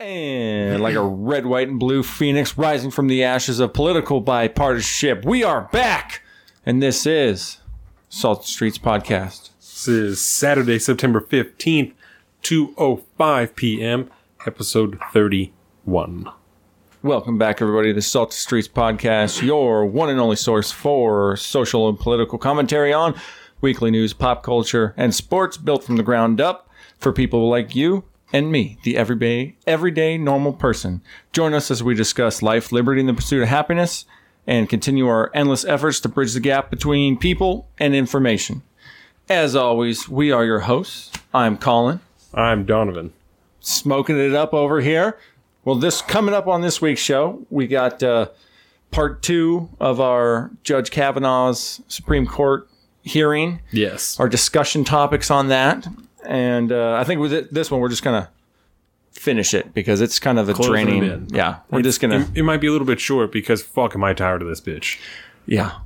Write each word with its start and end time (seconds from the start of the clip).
And 0.00 0.80
like 0.80 0.94
a 0.94 1.02
red, 1.02 1.44
white, 1.44 1.66
and 1.66 1.80
blue 1.80 2.04
phoenix 2.04 2.56
rising 2.56 2.92
from 2.92 3.08
the 3.08 3.24
ashes 3.24 3.58
of 3.58 3.72
political 3.72 4.22
bipartisanship, 4.22 5.24
we 5.24 5.42
are 5.42 5.62
back. 5.72 6.22
And 6.64 6.80
this 6.80 7.04
is 7.04 7.58
Salt 8.08 8.44
Streets 8.44 8.78
Podcast. 8.78 9.50
This 9.58 9.88
is 9.88 10.20
Saturday, 10.20 10.78
September 10.78 11.20
15th, 11.20 11.94
2.05 12.44 13.56
p.m., 13.56 14.08
episode 14.46 15.00
31. 15.12 16.30
Welcome 17.02 17.36
back, 17.36 17.60
everybody, 17.60 17.88
to 17.88 17.94
the 17.94 18.00
Salt 18.00 18.32
Streets 18.32 18.68
Podcast, 18.68 19.42
your 19.42 19.84
one 19.84 20.10
and 20.10 20.20
only 20.20 20.36
source 20.36 20.70
for 20.70 21.36
social 21.36 21.88
and 21.88 21.98
political 21.98 22.38
commentary 22.38 22.92
on 22.92 23.20
weekly 23.60 23.90
news, 23.90 24.12
pop 24.12 24.44
culture, 24.44 24.94
and 24.96 25.12
sports 25.12 25.56
built 25.56 25.82
from 25.82 25.96
the 25.96 26.04
ground 26.04 26.40
up 26.40 26.70
for 27.00 27.12
people 27.12 27.50
like 27.50 27.74
you 27.74 28.04
and 28.32 28.52
me, 28.52 28.78
the 28.82 28.96
everyday, 28.96 29.56
everyday 29.66 30.18
normal 30.18 30.52
person. 30.52 31.00
Join 31.32 31.54
us 31.54 31.70
as 31.70 31.82
we 31.82 31.94
discuss 31.94 32.42
life, 32.42 32.72
liberty, 32.72 33.00
and 33.00 33.08
the 33.08 33.14
pursuit 33.14 33.42
of 33.42 33.48
happiness, 33.48 34.04
and 34.46 34.68
continue 34.68 35.06
our 35.06 35.30
endless 35.34 35.64
efforts 35.64 36.00
to 36.00 36.08
bridge 36.08 36.32
the 36.34 36.40
gap 36.40 36.70
between 36.70 37.16
people 37.18 37.68
and 37.78 37.94
information. 37.94 38.62
As 39.28 39.54
always, 39.56 40.08
we 40.08 40.30
are 40.32 40.44
your 40.44 40.60
hosts. 40.60 41.10
I'm 41.34 41.56
Colin, 41.58 42.00
I'm 42.34 42.64
Donovan. 42.64 43.12
smoking 43.60 44.18
it 44.18 44.34
up 44.34 44.54
over 44.54 44.80
here. 44.80 45.18
Well, 45.64 45.74
this 45.74 46.00
coming 46.00 46.34
up 46.34 46.46
on 46.46 46.62
this 46.62 46.80
week's 46.80 47.00
show, 47.02 47.44
we 47.50 47.66
got 47.66 48.02
uh, 48.02 48.28
part 48.90 49.22
two 49.22 49.68
of 49.78 50.00
our 50.00 50.50
Judge 50.62 50.90
Kavanaugh's 50.90 51.82
Supreme 51.88 52.26
Court 52.26 52.66
hearing 53.02 53.60
Yes. 53.70 54.18
our 54.18 54.28
discussion 54.30 54.84
topics 54.84 55.30
on 55.30 55.48
that. 55.48 55.86
And 56.28 56.70
uh, 56.72 56.94
I 56.94 57.04
think 57.04 57.20
with 57.20 57.32
it, 57.32 57.52
this 57.52 57.70
one, 57.70 57.80
we're 57.80 57.88
just 57.88 58.04
going 58.04 58.22
to 58.22 58.28
finish 59.12 59.54
it 59.54 59.72
because 59.72 60.00
it's 60.02 60.18
kind 60.20 60.38
of 60.38 60.48
a 60.50 60.52
Close 60.54 60.68
draining. 60.68 61.02
in. 61.02 61.26
Yeah. 61.30 61.60
We're 61.70 61.80
just 61.82 62.00
going 62.00 62.10
to, 62.10 62.30
It, 62.30 62.38
it 62.40 62.42
might 62.42 62.58
be 62.60 62.66
a 62.66 62.70
little 62.70 62.86
bit 62.86 63.00
short 63.00 63.32
because 63.32 63.62
fuck 63.62 63.94
am 63.94 64.04
I 64.04 64.12
tired 64.12 64.42
of 64.42 64.48
this 64.48 64.60
bitch. 64.60 64.98
yeah. 65.46 65.78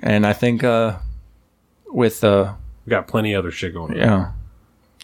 And 0.00 0.24
I 0.24 0.32
think 0.32 0.62
uh, 0.62 0.98
with, 1.88 2.22
uh, 2.22 2.54
We 2.86 2.90
got 2.90 3.08
plenty 3.08 3.34
other 3.34 3.50
shit 3.50 3.74
going 3.74 3.90
on. 3.94 3.96
yeah, 3.98 4.30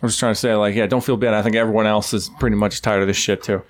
I'm 0.01 0.09
just 0.09 0.21
trying 0.21 0.33
to 0.35 0.39
say, 0.39 0.55
like, 0.55 0.77
yeah, 0.77 0.87
don't 0.87 1.03
feel 1.03 1.17
bad. 1.17 1.35
I 1.35 1.43
think 1.43 1.57
everyone 1.57 1.87
else 1.89 2.15
is 2.15 2.31
pretty 2.39 2.55
much 2.55 2.81
tired 2.81 3.03
of 3.03 3.09
this 3.09 3.17
shit 3.17 3.43
too. 3.43 3.63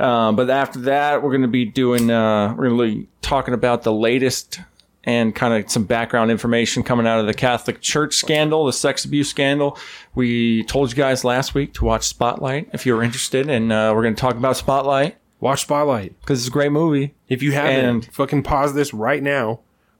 Um, 0.00 0.34
but 0.34 0.48
after 0.48 0.78
that, 0.80 1.22
we're 1.22 1.28
going 1.30 1.42
to 1.42 1.48
be 1.48 1.66
doing, 1.66 2.10
uh, 2.10 2.54
we're 2.56 2.70
going 2.70 2.78
to 2.78 2.96
be 3.02 3.08
talking 3.20 3.52
about 3.52 3.82
the 3.82 3.92
latest 3.92 4.60
and 5.04 5.34
kind 5.34 5.52
of 5.64 5.70
some 5.70 5.84
background 5.84 6.30
information 6.30 6.82
coming 6.82 7.06
out 7.06 7.18
of 7.18 7.26
the 7.26 7.34
Catholic 7.34 7.80
Church 7.80 8.14
scandal, 8.14 8.66
the 8.66 8.72
sex 8.72 9.04
abuse 9.04 9.28
scandal. 9.28 9.76
We 10.14 10.62
told 10.64 10.90
you 10.90 10.96
guys 10.96 11.24
last 11.24 11.54
week 11.54 11.74
to 11.74 11.84
watch 11.84 12.04
Spotlight 12.06 12.68
if 12.72 12.86
you 12.86 12.94
were 12.94 13.02
interested, 13.02 13.48
and 13.50 13.72
uh, 13.72 13.92
we're 13.94 14.02
going 14.02 14.14
to 14.14 14.20
talk 14.20 14.36
about 14.36 14.56
Spotlight 14.56 15.16
Watch 15.40 15.62
Spotlight. 15.62 16.18
because 16.20 16.38
it's 16.40 16.48
a 16.48 16.52
great 16.52 16.70
movie. 16.70 17.14
If 17.28 17.42
you 17.42 17.50
haven't, 17.52 17.84
And- 17.84 18.06
fucking 18.14 18.44
pause 18.44 18.74
this 18.74 18.94
right 18.94 19.22
now, 19.22 19.58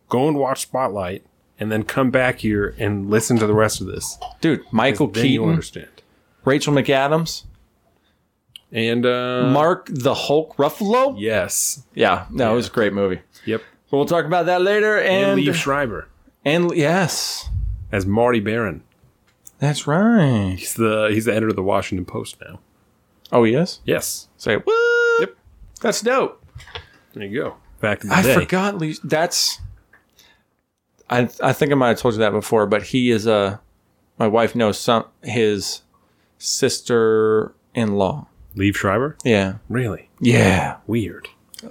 go 0.08 0.28
and 0.28 0.36
watch 0.38 0.60
Spotlight, 0.62 1.24
and 1.58 1.72
then 1.72 1.82
come 1.82 2.10
back 2.12 2.38
here 2.38 2.74
and 2.78 3.10
listen 3.10 3.38
to 3.38 3.46
the 3.48 3.54
rest 3.54 3.80
of 3.80 3.88
this. 3.88 4.18
Dude, 4.40 4.62
Michael 4.70 5.08
Keaton, 5.08 5.48
understand. 5.48 5.88
Rachel 6.44 6.72
McAdams, 6.72 7.42
And, 8.70 9.04
uh, 9.04 9.48
Mark 9.52 9.88
the 9.90 10.14
Hulk 10.14 10.56
Ruffalo. 10.56 11.14
yes. 11.18 11.82
Yeah, 11.94 12.26
no, 12.30 12.52
it 12.52 12.56
was 12.56 12.68
a 12.68 12.70
great 12.70 12.92
movie. 12.92 13.20
Yep. 13.44 13.62
We'll 13.92 14.06
talk 14.06 14.24
about 14.24 14.46
that 14.46 14.60
later. 14.62 14.98
And, 14.98 15.38
And, 15.38 15.40
Liev 15.40 15.54
Schreiber 15.54 16.08
and 16.44 16.72
yes, 16.74 17.48
as 17.92 18.04
Marty 18.06 18.40
Baron. 18.40 18.82
that's 19.58 19.86
right. 19.86 20.56
He's 20.58 20.74
the 20.74 21.08
he's 21.12 21.26
the 21.26 21.32
editor 21.32 21.48
of 21.50 21.56
the 21.56 21.62
Washington 21.62 22.04
Post 22.04 22.36
now. 22.44 22.58
Oh, 23.30 23.44
he 23.44 23.54
is. 23.54 23.80
Yes. 23.84 24.28
Say 24.36 24.56
what? 24.56 25.20
Yep. 25.20 25.36
That's 25.80 26.00
dope. 26.00 26.44
There 27.14 27.24
you 27.24 27.40
go. 27.42 27.56
Back 27.80 28.02
in 28.02 28.08
the 28.10 28.14
I 28.16 28.22
day. 28.22 28.34
forgot. 28.34 28.78
Lee- 28.78 28.96
That's. 29.04 29.60
I 31.10 31.28
I 31.42 31.52
think 31.52 31.70
I 31.72 31.74
might 31.74 31.88
have 31.88 31.98
told 31.98 32.14
you 32.14 32.20
that 32.20 32.30
before, 32.32 32.66
but 32.66 32.82
he 32.84 33.10
is 33.10 33.26
a. 33.26 33.60
My 34.18 34.26
wife 34.28 34.54
knows 34.54 34.78
some 34.78 35.04
his 35.22 35.82
sister 36.38 37.54
in 37.74 37.94
law. 37.96 38.26
Liev 38.56 38.74
Schreiber? 38.76 39.16
Yeah. 39.24 39.54
Really? 39.68 40.10
Yeah. 40.20 40.76
Weird. 40.86 41.28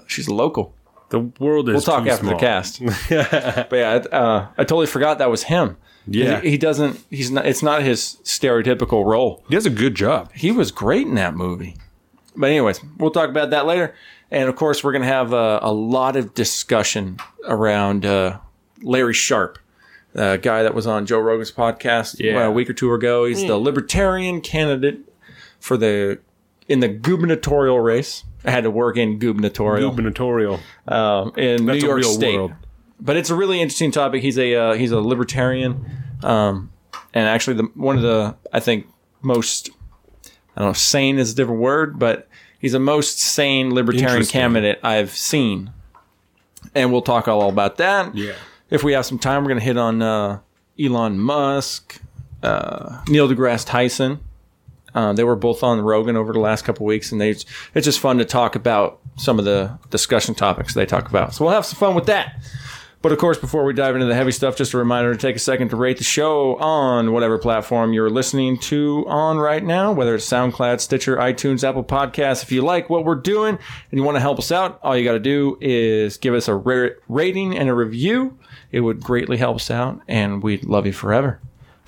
She's 0.07 0.27
local. 0.29 0.73
The 1.11 1.19
world 1.39 1.69
is 1.69 1.73
We'll 1.73 1.81
talk 1.81 2.03
too 2.05 2.09
after 2.09 2.25
small. 2.25 2.35
the 2.35 2.39
cast. 2.39 2.79
but 3.69 3.75
yeah, 3.75 3.95
uh, 4.11 4.47
I 4.57 4.63
totally 4.63 4.87
forgot 4.87 5.17
that 5.19 5.29
was 5.29 5.43
him. 5.43 5.77
Yeah. 6.07 6.41
He, 6.41 6.51
he 6.51 6.57
doesn't. 6.57 6.99
He's 7.09 7.29
not. 7.29 7.45
It's 7.45 7.61
not 7.61 7.83
his 7.83 8.17
stereotypical 8.23 9.05
role. 9.05 9.43
He 9.47 9.53
does 9.55 9.65
a 9.65 9.69
good 9.69 9.93
job. 9.93 10.31
He 10.33 10.51
was 10.51 10.71
great 10.71 11.05
in 11.05 11.15
that 11.15 11.35
movie. 11.35 11.75
But 12.35 12.47
anyways, 12.49 12.79
we'll 12.97 13.11
talk 13.11 13.29
about 13.29 13.49
that 13.51 13.65
later. 13.65 13.93
And 14.31 14.47
of 14.49 14.55
course, 14.55 14.83
we're 14.83 14.93
going 14.93 15.01
to 15.03 15.07
have 15.09 15.33
uh, 15.33 15.59
a 15.61 15.71
lot 15.73 16.15
of 16.15 16.33
discussion 16.33 17.17
around 17.45 18.05
uh, 18.05 18.39
Larry 18.81 19.13
Sharpe, 19.13 19.59
a 20.15 20.37
guy 20.37 20.63
that 20.63 20.73
was 20.73 20.87
on 20.87 21.05
Joe 21.05 21.19
Rogan's 21.19 21.51
podcast 21.51 22.19
Yeah. 22.19 22.45
a 22.45 22.51
week 22.51 22.69
or 22.69 22.73
two 22.73 22.93
ago. 22.93 23.25
He's 23.25 23.45
the 23.45 23.57
libertarian 23.57 24.39
candidate 24.39 24.99
for 25.59 25.75
the 25.75 26.19
in 26.69 26.79
the 26.79 26.87
gubernatorial 26.87 27.81
race. 27.81 28.23
I 28.43 28.51
had 28.51 28.63
to 28.63 28.71
work 28.71 28.97
in 28.97 29.19
gubernatorial 29.19 29.91
Gubernatorial. 29.91 30.59
um, 30.87 31.33
in 31.37 31.65
That's 31.65 31.81
New 31.81 31.87
York 31.87 32.03
State. 32.03 32.35
world. 32.35 32.53
But 32.99 33.17
it's 33.17 33.29
a 33.29 33.35
really 33.35 33.61
interesting 33.61 33.91
topic. 33.91 34.21
He's 34.21 34.37
a 34.37 34.55
uh, 34.55 34.73
he's 34.73 34.91
a 34.91 34.99
libertarian, 35.01 35.85
um, 36.23 36.71
and 37.13 37.27
actually 37.27 37.55
the 37.57 37.63
one 37.75 37.95
of 37.97 38.03
the 38.03 38.35
I 38.53 38.59
think 38.59 38.87
most 39.21 39.69
I 40.55 40.61
don't 40.61 40.69
know 40.69 40.73
sane 40.73 41.17
is 41.17 41.33
a 41.33 41.35
different 41.35 41.61
word, 41.61 41.97
but 41.97 42.27
he's 42.59 42.73
the 42.73 42.79
most 42.79 43.19
sane 43.19 43.73
libertarian 43.73 44.25
candidate 44.25 44.79
I've 44.83 45.11
seen, 45.11 45.71
and 46.75 46.91
we'll 46.91 47.01
talk 47.01 47.27
all 47.27 47.49
about 47.49 47.77
that. 47.77 48.15
Yeah. 48.15 48.33
If 48.69 48.83
we 48.83 48.93
have 48.93 49.05
some 49.05 49.19
time, 49.19 49.43
we're 49.43 49.49
going 49.49 49.59
to 49.59 49.65
hit 49.65 49.77
on 49.77 50.01
uh, 50.01 50.39
Elon 50.79 51.19
Musk, 51.19 51.99
uh, 52.43 53.03
Neil 53.09 53.27
deGrasse 53.27 53.65
Tyson. 53.65 54.19
Uh, 54.93 55.13
they 55.13 55.23
were 55.23 55.35
both 55.35 55.63
on 55.63 55.81
Rogan 55.81 56.15
over 56.15 56.33
the 56.33 56.39
last 56.39 56.63
couple 56.63 56.85
weeks, 56.85 57.11
and 57.11 57.19
they 57.19 57.29
it's 57.29 57.45
just 57.73 57.99
fun 57.99 58.17
to 58.17 58.25
talk 58.25 58.55
about 58.55 58.99
some 59.17 59.39
of 59.39 59.45
the 59.45 59.77
discussion 59.89 60.35
topics 60.35 60.73
they 60.73 60.85
talk 60.85 61.09
about. 61.09 61.33
So 61.33 61.45
we'll 61.45 61.53
have 61.53 61.65
some 61.65 61.77
fun 61.77 61.95
with 61.95 62.05
that. 62.07 62.35
But 63.01 63.11
of 63.11 63.17
course, 63.17 63.39
before 63.39 63.63
we 63.63 63.73
dive 63.73 63.95
into 63.95 64.05
the 64.05 64.13
heavy 64.13 64.31
stuff, 64.31 64.55
just 64.55 64.73
a 64.73 64.77
reminder 64.77 65.11
to 65.11 65.17
take 65.17 65.35
a 65.35 65.39
second 65.39 65.69
to 65.69 65.75
rate 65.75 65.97
the 65.97 66.03
show 66.03 66.55
on 66.57 67.13
whatever 67.13 67.39
platform 67.39 67.93
you're 67.93 68.11
listening 68.11 68.59
to 68.59 69.05
on 69.07 69.37
right 69.37 69.63
now, 69.63 69.91
whether 69.91 70.13
it's 70.13 70.29
SoundCloud, 70.29 70.79
Stitcher, 70.79 71.17
iTunes, 71.17 71.67
Apple 71.67 71.83
Podcasts. 71.83 72.43
If 72.43 72.51
you 72.51 72.61
like 72.61 72.91
what 72.91 73.03
we're 73.03 73.15
doing 73.15 73.57
and 73.57 73.99
you 73.99 74.03
want 74.03 74.17
to 74.17 74.21
help 74.21 74.37
us 74.37 74.51
out, 74.51 74.79
all 74.83 74.95
you 74.95 75.03
got 75.03 75.13
to 75.13 75.19
do 75.19 75.57
is 75.59 76.17
give 76.17 76.35
us 76.35 76.47
a 76.47 76.55
rating 76.55 77.57
and 77.57 77.69
a 77.69 77.73
review. 77.73 78.37
It 78.71 78.81
would 78.81 79.01
greatly 79.01 79.37
help 79.37 79.55
us 79.55 79.71
out, 79.71 79.99
and 80.07 80.43
we'd 80.43 80.63
love 80.63 80.85
you 80.85 80.93
forever. 80.93 81.41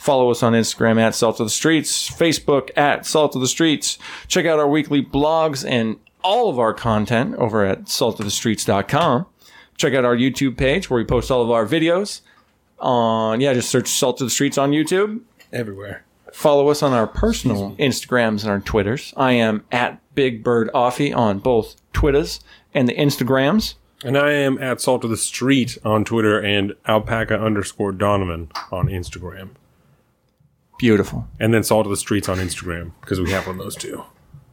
Follow 0.04 0.30
us 0.32 0.44
on 0.44 0.52
Instagram 0.52 1.00
at 1.00 1.16
Salt 1.16 1.40
of 1.40 1.46
the 1.46 1.50
Streets, 1.50 2.10
Facebook 2.10 2.72
at 2.76 3.06
Salt 3.06 3.36
of 3.36 3.42
the 3.42 3.48
Streets. 3.48 3.98
Check 4.28 4.46
out 4.46 4.60
our 4.60 4.68
weekly 4.68 5.02
blogs 5.02 5.66
and 5.66 5.96
all 6.22 6.50
of 6.50 6.60
our 6.60 6.74
content 6.74 7.36
over 7.36 7.64
at 7.64 7.86
saltofthestreets.com. 7.86 9.26
Check 9.78 9.94
out 9.94 10.04
our 10.04 10.18
YouTube 10.18 10.58
page 10.58 10.90
where 10.90 10.98
we 10.98 11.06
post 11.06 11.32
all 11.32 11.42
of 11.42 11.50
our 11.50 11.66
videos 11.66 12.20
on, 12.80 13.40
yeah, 13.40 13.54
just 13.54 13.70
search 13.70 13.88
Salt 13.88 14.20
of 14.20 14.28
the 14.28 14.32
Streets 14.32 14.58
on 14.58 14.72
YouTube. 14.72 15.22
Everywhere. 15.54 16.04
Follow 16.34 16.68
us 16.68 16.84
on 16.84 16.92
our 16.92 17.08
personal 17.08 17.74
Instagrams 17.80 18.42
and 18.42 18.52
our 18.52 18.60
Twitters. 18.60 19.14
I 19.16 19.32
am 19.32 19.64
at 19.72 20.02
Big 20.16 20.44
Bird 20.44 20.70
Offie 20.74 21.16
on 21.16 21.40
both 21.40 21.78
Twitters 21.94 22.42
and 22.74 22.90
the 22.90 22.96
Instagrams. 22.96 23.76
And 24.04 24.18
I 24.18 24.32
am 24.32 24.58
at 24.62 24.82
Salt 24.82 25.06
of 25.06 25.12
the 25.12 25.16
Street 25.16 25.78
on 25.86 26.04
Twitter 26.04 26.42
and 26.42 26.74
alpaca 26.90 27.40
underscore 27.40 27.94
Donovan 27.94 28.52
on 28.70 28.88
Instagram. 28.88 29.52
Beautiful. 30.78 31.28
And 31.40 31.54
then 31.54 31.64
Salt 31.64 31.86
of 31.86 31.90
the 31.92 31.98
Streets 31.98 32.28
on 32.30 32.38
Instagram 32.38 32.92
because 33.02 33.22
we 33.22 33.32
have 33.32 33.48
one 33.48 33.58
of 33.58 33.64
those 33.64 33.76
too. 33.76 34.04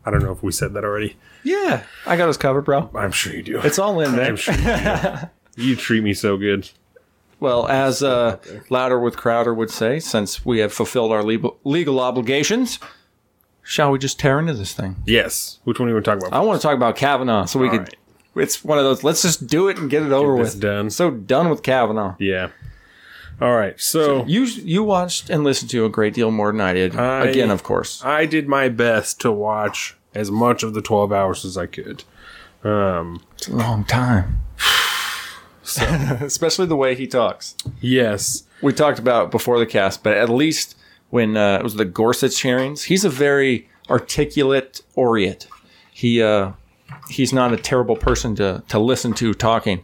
I 0.04 0.10
don't 0.10 0.22
know 0.22 0.32
if 0.32 0.42
we 0.42 0.53
said 0.53 0.72
that 0.75 0.84
already. 0.84 1.16
Yeah, 1.44 1.82
I 2.06 2.16
got 2.16 2.28
us 2.28 2.36
covered, 2.36 2.62
bro. 2.62 2.91
I'm 2.95 3.12
sure 3.12 3.34
you 3.34 3.42
do. 3.42 3.60
It's 3.60 3.78
all 3.78 4.00
in 4.00 4.16
there. 4.16 4.27
I'm 4.27 4.36
sure 4.36 4.54
you 4.54 4.62
do. 4.62 5.28
You 5.56 5.77
treat 5.77 6.03
me 6.03 6.15
so 6.15 6.36
good. 6.39 6.71
Well, 7.41 7.66
as 7.66 8.03
uh, 8.03 8.39
Louder 8.71 8.98
with 9.00 9.16
Crowder 9.16 9.53
would 9.53 9.71
say, 9.71 9.98
since 9.98 10.47
we 10.47 10.60
have 10.60 10.72
fulfilled 10.72 11.10
our 11.12 11.22
legal, 11.22 11.59
legal 11.65 12.00
obligations, 12.00 12.78
shall 13.62 13.91
we 13.91 13.98
just 13.98 14.18
tear 14.18 14.39
into 14.39 14.54
this 14.54 14.72
thing? 14.72 14.97
Yes. 15.06 15.59
Which 15.65 15.78
one 15.78 15.89
do 15.89 15.91
you 15.91 15.95
want 15.97 16.04
to 16.04 16.10
talk 16.12 16.21
about? 16.21 16.33
I 16.33 16.41
want 16.41 16.60
to 16.60 16.62
talk 16.66 16.77
about 16.77 16.97
Kavanaugh, 16.97 17.45
so 17.47 17.59
we 17.59 17.66
All 17.68 17.72
could. 17.72 17.80
right. 17.80 17.95
It's 18.45 18.65
one 18.65 18.78
of 18.78 18.84
those. 18.84 19.03
Let's 19.03 19.22
just 19.22 19.48
do 19.48 19.68
it 19.68 19.77
and 19.77 19.91
get 19.91 20.03
it 20.04 20.12
over 20.12 20.34
with. 20.36 20.60
done. 20.60 20.89
So 20.89 21.10
done 21.10 21.50
with 21.50 21.62
Kavanaugh. 21.62 22.15
Yeah. 22.18 22.50
All 23.41 23.57
right. 23.57 23.81
So, 23.81 24.25
You 24.27 24.42
you 24.45 24.83
watched 24.84 25.31
and 25.31 25.45
listened 25.45 25.71
to 25.71 25.84
a 25.84 25.89
great 25.89 26.13
deal 26.15 26.31
more 26.31 26.53
than 26.53 26.60
I 26.60 26.75
did. 26.75 26.95
I- 26.97 27.25
Again, 27.27 27.51
of 27.51 27.63
course. 27.63 28.04
I 28.04 28.27
did 28.27 28.47
my 28.48 28.69
best 28.69 29.21
to 29.22 29.33
watch 29.33 29.97
as 30.15 30.31
much 30.31 30.63
of 30.63 30.75
the 30.75 30.83
12 30.83 31.13
hours 31.13 31.45
as 31.45 31.57
I 31.57 31.66
could. 31.66 32.04
Um, 32.65 33.22
It's 33.39 33.48
a 33.48 33.54
long 33.57 33.84
time. 33.84 34.41
Especially 36.21 36.66
the 36.66 36.77
way 36.77 36.95
he 36.95 37.07
talks. 37.07 37.54
yes. 37.81 38.45
We 38.63 38.72
talked 38.75 38.98
about 38.98 39.31
before 39.31 39.59
the 39.59 39.65
cast, 39.66 40.03
but 40.03 40.15
at 40.19 40.28
least 40.28 40.77
when 41.09 41.34
uh, 41.36 41.57
it 41.59 41.63
was 41.63 41.77
the 41.77 41.86
Gorsuch 41.86 42.43
hearings, 42.43 42.83
he's 42.84 43.07
a 43.07 43.09
very 43.09 43.69
articulate 43.89 44.83
orient. 44.95 45.48
he 45.93 46.22
uh, 46.22 46.53
he's 47.09 47.33
not 47.33 47.54
a 47.54 47.57
terrible 47.57 47.97
person 47.97 48.34
to 48.36 48.63
to 48.69 48.78
listen 48.78 49.15
to 49.15 49.33
talking, 49.33 49.81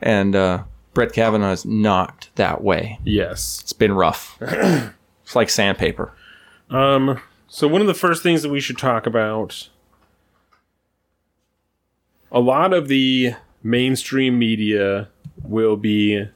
and 0.00 0.36
uh, 0.36 0.62
Brett 1.00 1.14
Kavanaugh 1.14 1.52
is 1.52 1.64
not 1.64 2.28
that 2.34 2.62
way. 2.62 2.98
Yes. 3.04 3.60
It's 3.62 3.72
been 3.72 3.92
rough. 3.92 4.36
it's 4.42 5.34
like 5.34 5.48
sandpaper. 5.48 6.12
Um. 6.68 7.22
So 7.48 7.66
one 7.66 7.80
of 7.80 7.86
the 7.86 7.94
first 7.94 8.22
things 8.22 8.42
that 8.42 8.50
we 8.50 8.60
should 8.60 8.76
talk 8.76 9.06
about. 9.06 9.70
A 12.30 12.38
lot 12.38 12.74
of 12.74 12.88
the 12.88 13.32
mainstream 13.62 14.38
media 14.38 15.08
will 15.42 15.78
be 15.78 16.28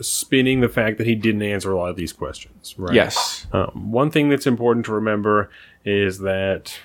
spinning 0.00 0.60
the 0.60 0.68
fact 0.68 0.96
that 0.98 1.08
he 1.08 1.16
didn't 1.16 1.42
answer 1.42 1.72
a 1.72 1.76
lot 1.76 1.90
of 1.90 1.96
these 1.96 2.12
questions. 2.12 2.76
Right. 2.78 2.94
Yes. 2.94 3.48
Um, 3.52 3.90
one 3.90 4.12
thing 4.12 4.28
that's 4.28 4.46
important 4.46 4.86
to 4.86 4.92
remember 4.92 5.50
is 5.84 6.20
that, 6.20 6.78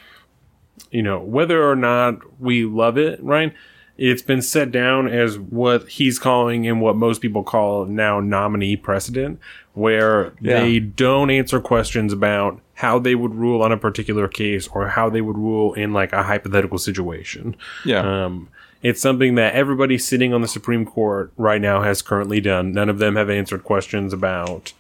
you 0.90 1.04
know, 1.04 1.19
whether 1.19 1.69
or 1.69 1.75
not 1.75 2.42
we 2.42 2.66
love 2.66 2.98
it, 2.98 3.24
right? 3.24 3.54
It's 3.98 4.22
been 4.22 4.42
set 4.42 4.72
down 4.72 5.08
as 5.08 5.40
what 5.40 5.88
he's 5.88 6.20
calling 6.20 6.68
and 6.68 6.82
what 6.82 6.96
most 6.98 7.22
people 7.22 7.44
call 7.44 7.86
now 7.86 8.20
nominee 8.20 8.76
precedent, 8.76 9.40
where 9.74 10.34
Yeah. 10.42 10.60
they 10.62 10.80
don't 10.80 11.30
answer 11.30 11.60
questions 11.62 12.12
about 12.12 12.60
how 12.76 13.00
they 13.00 13.16
would 13.16 13.34
rule 13.34 13.62
on 13.62 13.72
a 13.72 13.78
particular 13.78 14.28
case 14.28 14.68
or 14.74 14.90
how 14.90 15.10
they 15.10 15.22
would 15.22 15.38
rule 15.38 15.74
in 15.74 15.94
like 15.94 16.12
a 16.12 16.24
hypothetical 16.24 16.78
situation. 16.78 17.56
Yeah. 17.86 18.26
Um, 18.26 18.50
it's 18.84 19.02
something 19.02 19.36
that 19.36 19.56
everybody 19.56 19.98
sitting 19.98 20.34
on 20.34 20.42
the 20.42 20.48
Supreme 20.48 20.86
Court 20.86 21.32
right 21.38 21.62
now 21.62 21.82
has 21.82 22.02
currently 22.02 22.42
done. 22.42 22.74
None 22.74 22.90
of 22.90 23.00
them 23.00 23.16
have 23.16 23.30
answered 23.30 23.64
questions 23.64 24.12
about, 24.14 24.74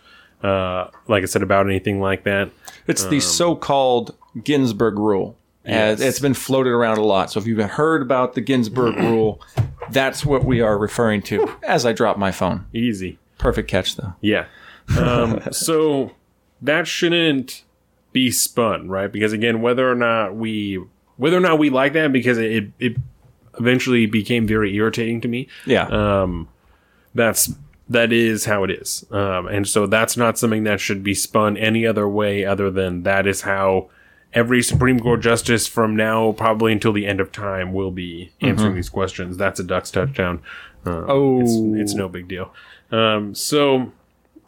uh, 0.43 0.87
like 1.07 1.23
I 1.23 1.25
said, 1.25 1.41
about 1.41 1.65
anything 1.67 2.01
like 2.01 2.23
that. 2.25 2.49
It's 2.85 3.05
the 3.05 3.19
so-called 3.21 4.13
Ginsburg 4.43 4.99
rule. 4.99 5.37
Yes. 5.65 5.99
It's 5.99 6.19
been 6.19 6.33
floated 6.33 6.71
around 6.71 6.97
a 6.97 7.03
lot. 7.03 7.31
So 7.31 7.39
if 7.39 7.47
you've 7.47 7.59
heard 7.59 8.01
about 8.01 8.33
the 8.33 8.41
Ginsburg 8.41 8.95
rule, 8.99 9.41
that's 9.89 10.25
what 10.25 10.45
we 10.45 10.61
are 10.61 10.77
referring 10.77 11.21
to. 11.23 11.51
As 11.63 11.85
I 11.85 11.93
drop 11.93 12.17
my 12.17 12.31
phone, 12.31 12.65
Easy. 12.73 13.17
perfect 13.37 13.69
catch 13.69 13.95
though. 13.95 14.13
Yeah. 14.21 14.45
Um, 14.97 15.41
so 15.51 16.11
that 16.61 16.87
shouldn't 16.87 17.63
be 18.13 18.31
spun, 18.31 18.89
right? 18.89 19.11
Because 19.11 19.33
again, 19.33 19.61
whether 19.61 19.89
or 19.89 19.95
not 19.95 20.35
we 20.35 20.83
whether 21.17 21.37
or 21.37 21.41
not 21.41 21.59
we 21.59 21.69
like 21.69 21.93
that, 21.93 22.11
because 22.11 22.37
it 22.37 22.71
it 22.79 22.97
eventually 23.59 24.05
became 24.05 24.45
very 24.47 24.73
irritating 24.75 25.21
to 25.21 25.27
me. 25.27 25.47
Yeah. 25.65 25.87
Um, 25.87 26.49
that's 27.13 27.53
that 27.89 28.11
is 28.11 28.45
how 28.45 28.63
it 28.63 28.71
is, 28.71 29.05
um, 29.11 29.47
and 29.47 29.67
so 29.67 29.85
that's 29.85 30.17
not 30.17 30.37
something 30.37 30.63
that 30.63 30.79
should 30.79 31.03
be 31.03 31.13
spun 31.13 31.55
any 31.55 31.85
other 31.85 32.09
way 32.09 32.43
other 32.43 32.71
than 32.71 33.03
that 33.03 33.27
is 33.27 33.41
how 33.41 33.89
every 34.35 34.61
Supreme 34.61 34.99
Court 34.99 35.21
justice 35.21 35.65
from 35.65 35.95
now 35.95 36.33
probably 36.33 36.71
until 36.73 36.93
the 36.93 37.07
end 37.07 37.19
of 37.19 37.31
time 37.31 37.73
will 37.73 37.91
be 37.91 38.31
answering 38.41 38.75
these 38.75 38.89
questions. 38.89 39.37
That's 39.37 39.59
a 39.59 39.63
Ducks 39.63 39.89
touchdown. 39.89 40.41
Uh, 40.85 41.05
Oh. 41.07 41.41
it's, 41.41 41.81
it's 41.81 41.93
no 41.95 42.07
big 42.07 42.27
deal. 42.27 42.53
Um, 42.91 43.33
so, 43.33 43.91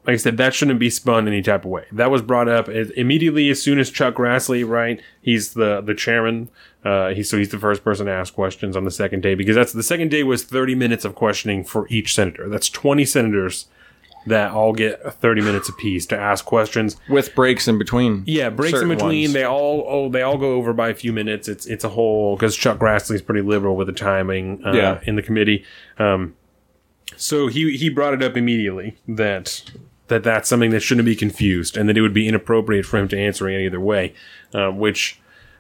like 0.06 0.14
I 0.14 0.18
said, 0.18 0.38
that 0.38 0.54
shouldn't 0.54 0.80
be 0.80 0.90
spun 0.92 1.28
any 1.28 1.42
type 1.42 1.66
of 1.66 1.72
way. 1.72 1.86
That 1.92 2.12
was 2.12 2.22
brought 2.22 2.48
up 2.48 2.70
as, 2.70 2.92
immediately 2.92 3.50
as 3.50 3.62
soon 3.62 3.80
as 3.80 3.90
Chuck 3.90 4.16
Grassley, 4.16 4.68
right? 4.68 5.02
He's 5.22 5.54
the 5.54 5.82
the 5.82 5.96
chairman. 5.96 6.50
Uh, 6.86 7.10
he 7.10 7.24
so 7.24 7.38
he's 7.38 7.50
the 7.50 7.58
first 7.58 7.84
person 7.84 8.06
to 8.06 8.12
ask 8.12 8.34
questions 8.34 8.78
on 8.78 8.84
the 8.86 8.92
second 8.92 9.22
day 9.22 9.34
because 9.36 9.56
that's 9.56 9.74
the 9.74 9.84
second 9.84 10.10
day 10.10 10.24
was 10.24 10.44
30 10.44 10.76
minutes 10.76 11.04
of 11.04 11.16
questioning 11.16 11.64
for 11.64 11.88
each 11.90 12.14
senator. 12.14 12.48
That's 12.48 12.70
20 12.70 13.04
senators 13.06 13.66
that 14.26 14.52
all 14.52 14.74
get 14.74 15.02
30 15.14 15.42
minutes 15.42 15.70
apiece 15.70 16.06
to 16.08 16.18
ask 16.18 16.44
questions. 16.44 16.98
With 17.10 17.34
breaks 17.36 17.68
in 17.68 17.78
between. 17.78 18.24
Yeah, 18.26 18.50
breaks 18.50 18.80
in 18.82 18.90
between. 18.90 19.22
ones. 19.24 19.34
They 19.34 19.44
all 19.46 19.86
oh 19.88 20.10
they 20.10 20.22
all 20.22 20.38
go 20.38 20.54
over 20.56 20.74
by 20.74 20.90
a 20.90 20.94
few 20.94 21.14
minutes. 21.14 21.48
It's 21.48 21.66
it's 21.66 21.84
a 21.84 21.90
whole 21.90 22.36
because 22.36 22.56
Chuck 22.56 22.78
Grassley's 22.80 23.22
pretty 23.22 23.42
liberal 23.42 23.76
with 23.76 23.88
the 23.88 23.94
timing. 23.94 24.62
Uh, 24.66 24.74
Yeah. 24.74 25.00
in 25.06 25.16
the 25.16 25.22
committee. 25.22 25.64
Um, 25.98 26.36
so 27.16 27.48
he 27.48 27.78
he 27.78 27.90
brought 27.90 28.14
it 28.14 28.22
up 28.22 28.36
immediately 28.36 28.98
that 29.08 29.64
that 30.08 30.24
that's 30.24 30.48
something 30.50 30.72
that 30.72 30.82
shouldn't 30.82 31.06
be 31.06 31.16
confused 31.16 31.76
and 31.78 31.88
that 31.90 31.98
it 31.98 32.02
would 32.02 32.14
be 32.14 32.28
inappropriate 32.28 32.86
for 32.86 32.98
him 32.98 33.08
to 33.10 33.18
answer 33.18 33.48
in 33.48 33.56
any 33.56 33.68
other 33.68 33.80
way, 33.80 34.14
uh, 34.54 34.70
which 34.72 35.20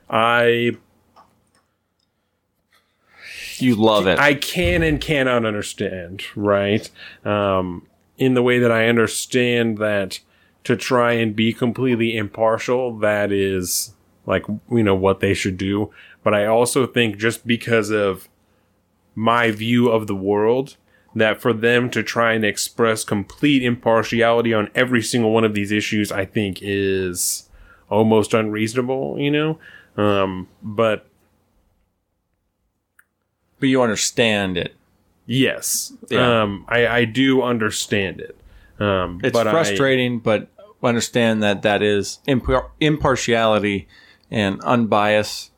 I 0.09 0.77
You 3.59 3.75
love 3.75 4.07
it. 4.07 4.19
I 4.19 4.35
can 4.35 4.83
and 4.83 5.01
cannot 5.01 5.45
understand, 5.45 6.23
right? 6.35 6.89
Um, 7.25 7.87
in 8.17 8.33
the 8.33 8.43
way 8.43 8.59
that 8.59 8.71
I 8.71 8.87
understand 8.87 9.77
that 9.77 10.19
to 10.63 10.75
try 10.75 11.13
and 11.13 11.35
be 11.35 11.53
completely 11.53 12.17
impartial, 12.17 12.97
that 12.99 13.31
is 13.31 13.93
like, 14.25 14.45
you 14.69 14.83
know, 14.83 14.95
what 14.95 15.19
they 15.19 15.33
should 15.33 15.57
do. 15.57 15.91
But 16.23 16.33
I 16.33 16.45
also 16.45 16.85
think 16.85 17.17
just 17.17 17.47
because 17.47 17.89
of 17.89 18.27
my 19.15 19.51
view 19.51 19.89
of 19.89 20.07
the 20.07 20.15
world, 20.15 20.75
that 21.15 21.41
for 21.41 21.53
them 21.53 21.89
to 21.89 22.03
try 22.03 22.33
and 22.33 22.45
express 22.45 23.03
complete 23.03 23.63
impartiality 23.63 24.53
on 24.53 24.69
every 24.75 25.01
single 25.01 25.31
one 25.31 25.43
of 25.43 25.53
these 25.53 25.71
issues, 25.71 26.11
I 26.11 26.25
think 26.25 26.59
is 26.61 27.49
almost 27.89 28.33
unreasonable, 28.33 29.17
you 29.17 29.31
know? 29.31 29.59
Um, 29.95 30.47
but 30.61 31.07
but 33.59 33.69
you 33.69 33.81
understand 33.81 34.57
it. 34.57 34.75
Yes. 35.27 35.93
Yeah. 36.09 36.41
Um, 36.41 36.65
I, 36.67 36.87
I 36.87 37.05
do 37.05 37.43
understand 37.43 38.21
it. 38.21 38.35
Um, 38.79 39.19
It's 39.23 39.33
but 39.33 39.47
I- 39.47 39.51
frustrating, 39.51 40.19
but 40.19 40.47
understand 40.81 41.43
that 41.43 41.61
that 41.63 41.83
is 41.83 42.19
impar- 42.27 42.69
impartiality 42.79 43.87
and 44.31 44.59
unbiased. 44.61 45.51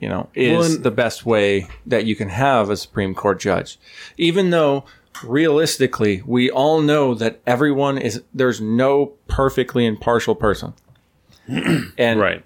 You 0.00 0.08
know, 0.10 0.28
is 0.34 0.82
the 0.82 0.90
best 0.90 1.24
way 1.24 1.66
that 1.86 2.04
you 2.04 2.14
can 2.14 2.28
have 2.28 2.68
a 2.68 2.76
Supreme 2.76 3.14
Court 3.14 3.40
judge. 3.40 3.78
Even 4.18 4.50
though 4.50 4.84
realistically, 5.22 6.22
we 6.26 6.50
all 6.50 6.82
know 6.82 7.14
that 7.14 7.40
everyone 7.46 7.96
is 7.96 8.22
there's 8.34 8.60
no 8.60 9.12
perfectly 9.28 9.86
impartial 9.86 10.34
person. 10.34 10.74
and 11.48 12.20
right. 12.20 12.44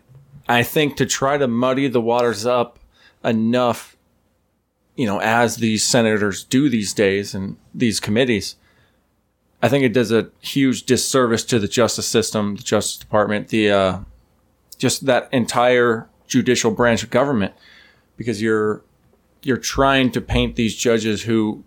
I 0.48 0.62
think 0.62 0.96
to 0.98 1.06
try 1.06 1.36
to 1.36 1.48
muddy 1.48 1.88
the 1.88 2.00
waters 2.00 2.46
up 2.46 2.78
enough, 3.24 3.96
you 4.98 5.06
know, 5.06 5.20
as 5.20 5.58
these 5.58 5.84
senators 5.84 6.42
do 6.42 6.68
these 6.68 6.92
days 6.92 7.32
and 7.32 7.56
these 7.72 8.00
committees, 8.00 8.56
I 9.62 9.68
think 9.68 9.84
it 9.84 9.92
does 9.92 10.10
a 10.10 10.30
huge 10.40 10.82
disservice 10.86 11.44
to 11.44 11.60
the 11.60 11.68
justice 11.68 12.08
system, 12.08 12.56
the 12.56 12.64
Justice 12.64 12.96
Department, 12.96 13.48
the 13.48 13.70
uh, 13.70 13.98
just 14.76 15.06
that 15.06 15.28
entire 15.32 16.08
judicial 16.26 16.72
branch 16.72 17.04
of 17.04 17.10
government, 17.10 17.54
because 18.16 18.42
you're 18.42 18.82
you're 19.42 19.56
trying 19.56 20.10
to 20.10 20.20
paint 20.20 20.56
these 20.56 20.74
judges 20.74 21.22
who 21.22 21.62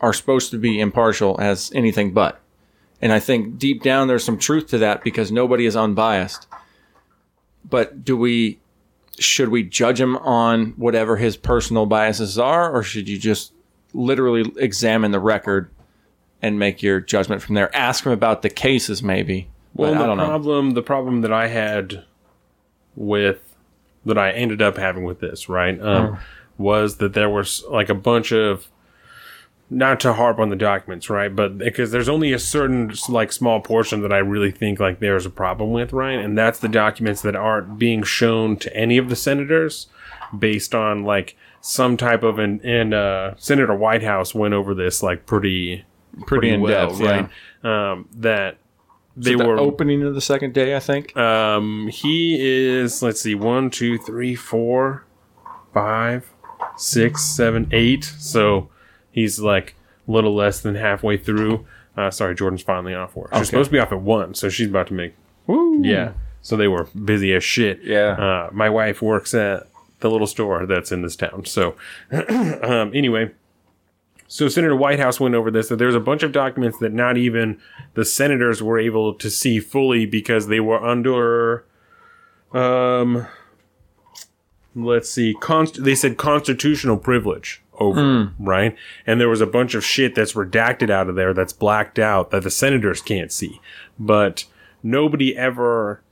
are 0.00 0.12
supposed 0.12 0.50
to 0.50 0.58
be 0.58 0.80
impartial 0.80 1.40
as 1.40 1.70
anything 1.76 2.12
but. 2.12 2.40
And 3.00 3.12
I 3.12 3.20
think 3.20 3.56
deep 3.56 3.84
down 3.84 4.08
there's 4.08 4.24
some 4.24 4.38
truth 4.38 4.66
to 4.68 4.78
that 4.78 5.04
because 5.04 5.30
nobody 5.30 5.64
is 5.64 5.76
unbiased 5.76 6.48
but 7.68 8.04
do 8.04 8.16
we 8.16 8.58
should 9.18 9.48
we 9.50 9.62
judge 9.62 10.00
him 10.00 10.16
on 10.18 10.70
whatever 10.76 11.16
his 11.16 11.36
personal 11.36 11.86
biases 11.86 12.38
are 12.38 12.70
or 12.74 12.82
should 12.82 13.08
you 13.08 13.18
just 13.18 13.52
literally 13.92 14.50
examine 14.56 15.10
the 15.10 15.20
record 15.20 15.70
and 16.42 16.58
make 16.58 16.82
your 16.82 17.00
judgment 17.00 17.42
from 17.42 17.54
there? 17.54 17.74
Ask 17.76 18.04
him 18.06 18.12
about 18.12 18.42
the 18.42 18.48
cases 18.50 19.02
maybe 19.02 19.50
Well, 19.74 19.92
the 19.92 19.98
don't 20.06 20.16
know. 20.16 20.26
problem, 20.26 20.70
the 20.72 20.82
problem 20.82 21.20
that 21.22 21.32
I 21.32 21.48
had 21.48 22.04
with 22.96 23.56
that 24.06 24.16
I 24.16 24.30
ended 24.32 24.62
up 24.62 24.78
having 24.78 25.04
with 25.04 25.20
this, 25.20 25.48
right, 25.48 25.78
um, 25.80 26.18
was 26.56 26.96
that 26.96 27.12
there 27.12 27.28
was 27.28 27.62
like 27.70 27.88
a 27.90 27.94
bunch 27.94 28.32
of 28.32 28.68
not 29.70 30.00
to 30.00 30.12
harp 30.12 30.40
on 30.40 30.48
the 30.48 30.56
documents, 30.56 31.08
right, 31.08 31.34
but 31.34 31.56
because 31.56 31.92
there's 31.92 32.08
only 32.08 32.32
a 32.32 32.38
certain 32.38 32.92
like 33.08 33.32
small 33.32 33.60
portion 33.60 34.02
that 34.02 34.12
I 34.12 34.18
really 34.18 34.50
think 34.50 34.80
like 34.80 34.98
there's 34.98 35.24
a 35.24 35.30
problem 35.30 35.70
with, 35.70 35.92
right, 35.92 36.18
and 36.18 36.36
that's 36.36 36.58
the 36.58 36.68
documents 36.68 37.22
that 37.22 37.36
aren't 37.36 37.78
being 37.78 38.02
shown 38.02 38.56
to 38.58 38.76
any 38.76 38.98
of 38.98 39.08
the 39.08 39.16
senators 39.16 39.86
based 40.36 40.74
on 40.74 41.04
like 41.04 41.36
some 41.60 41.96
type 41.96 42.22
of 42.22 42.38
an 42.38 42.60
and 42.64 42.92
uh, 42.92 43.34
Senator 43.36 43.74
Whitehouse 43.74 44.34
went 44.34 44.54
over 44.54 44.74
this 44.74 45.02
like 45.02 45.24
pretty 45.24 45.84
pretty 46.26 46.50
in 46.50 46.60
well, 46.60 46.88
depth 46.88 47.00
right? 47.00 47.28
Um, 47.62 48.08
that 48.16 48.58
they 49.16 49.34
the 49.34 49.46
were 49.46 49.58
opening 49.58 50.02
of 50.02 50.14
the 50.14 50.20
second 50.20 50.54
day 50.54 50.74
i 50.74 50.80
think 50.80 51.16
um, 51.16 51.88
he 51.88 52.38
is, 52.40 53.02
let's 53.02 53.20
see, 53.20 53.34
one, 53.34 53.70
two, 53.70 53.98
three, 53.98 54.34
four, 54.34 55.04
five, 55.72 56.32
six, 56.76 57.22
seven, 57.22 57.68
eight. 57.72 58.04
So 58.04 58.70
he's 59.10 59.40
like 59.40 59.74
a 60.06 60.10
little 60.10 60.34
less 60.34 60.60
than 60.60 60.74
halfway 60.74 61.16
through. 61.16 61.66
Uh, 61.96 62.10
sorry, 62.10 62.34
Jordan's 62.34 62.62
finally 62.62 62.94
off 62.94 63.14
work. 63.16 63.30
She's 63.32 63.36
Okay. 63.38 63.44
supposed 63.46 63.68
to 63.70 63.72
be 63.72 63.78
off 63.78 63.92
at 63.92 64.00
one, 64.00 64.34
so 64.34 64.48
she's 64.48 64.68
about 64.68 64.86
to 64.88 64.94
make. 64.94 65.14
Woo. 65.46 65.82
Yeah. 65.82 66.12
So 66.42 66.56
they 66.56 66.68
were 66.68 66.84
busy 67.04 67.34
as 67.34 67.44
shit. 67.44 67.80
Yeah. 67.82 68.12
Uh, 68.12 68.50
my 68.52 68.70
wife 68.70 69.02
works 69.02 69.34
at 69.34 69.66
the 69.98 70.10
little 70.10 70.26
store 70.26 70.64
that's 70.66 70.90
in 70.92 71.02
this 71.02 71.16
town. 71.16 71.44
So, 71.44 71.74
um, 72.10 72.90
anyway, 72.94 73.32
so 74.28 74.48
Senator 74.48 74.74
Whitehouse 74.76 75.20
went 75.20 75.34
over 75.34 75.50
this 75.50 75.68
that 75.68 75.76
there's 75.76 75.94
a 75.94 76.00
bunch 76.00 76.22
of 76.22 76.32
documents 76.32 76.78
that 76.78 76.92
not 76.94 77.18
even 77.18 77.58
the 77.94 78.04
senators 78.06 78.62
were 78.62 78.78
able 78.78 79.12
to 79.14 79.28
see 79.28 79.58
fully 79.60 80.06
because 80.06 80.46
they 80.46 80.60
were 80.60 80.82
under 80.82 81.64
um 82.52 83.26
let's 84.74 85.10
see, 85.10 85.34
const- 85.40 85.82
they 85.84 85.94
said 85.94 86.16
constitutional 86.16 86.96
privilege 86.96 87.60
over, 87.80 88.00
Hmm. 88.00 88.44
right? 88.46 88.76
And 89.06 89.20
there 89.20 89.28
was 89.28 89.40
a 89.40 89.46
bunch 89.46 89.74
of 89.74 89.84
shit 89.84 90.14
that's 90.14 90.34
redacted 90.34 90.90
out 90.90 91.08
of 91.08 91.14
there 91.16 91.32
that's 91.34 91.52
blacked 91.52 91.98
out 91.98 92.30
that 92.30 92.42
the 92.44 92.50
senators 92.50 93.00
can't 93.00 93.32
see. 93.32 93.60
But 93.98 94.44
nobody 94.82 95.36
ever 95.36 96.02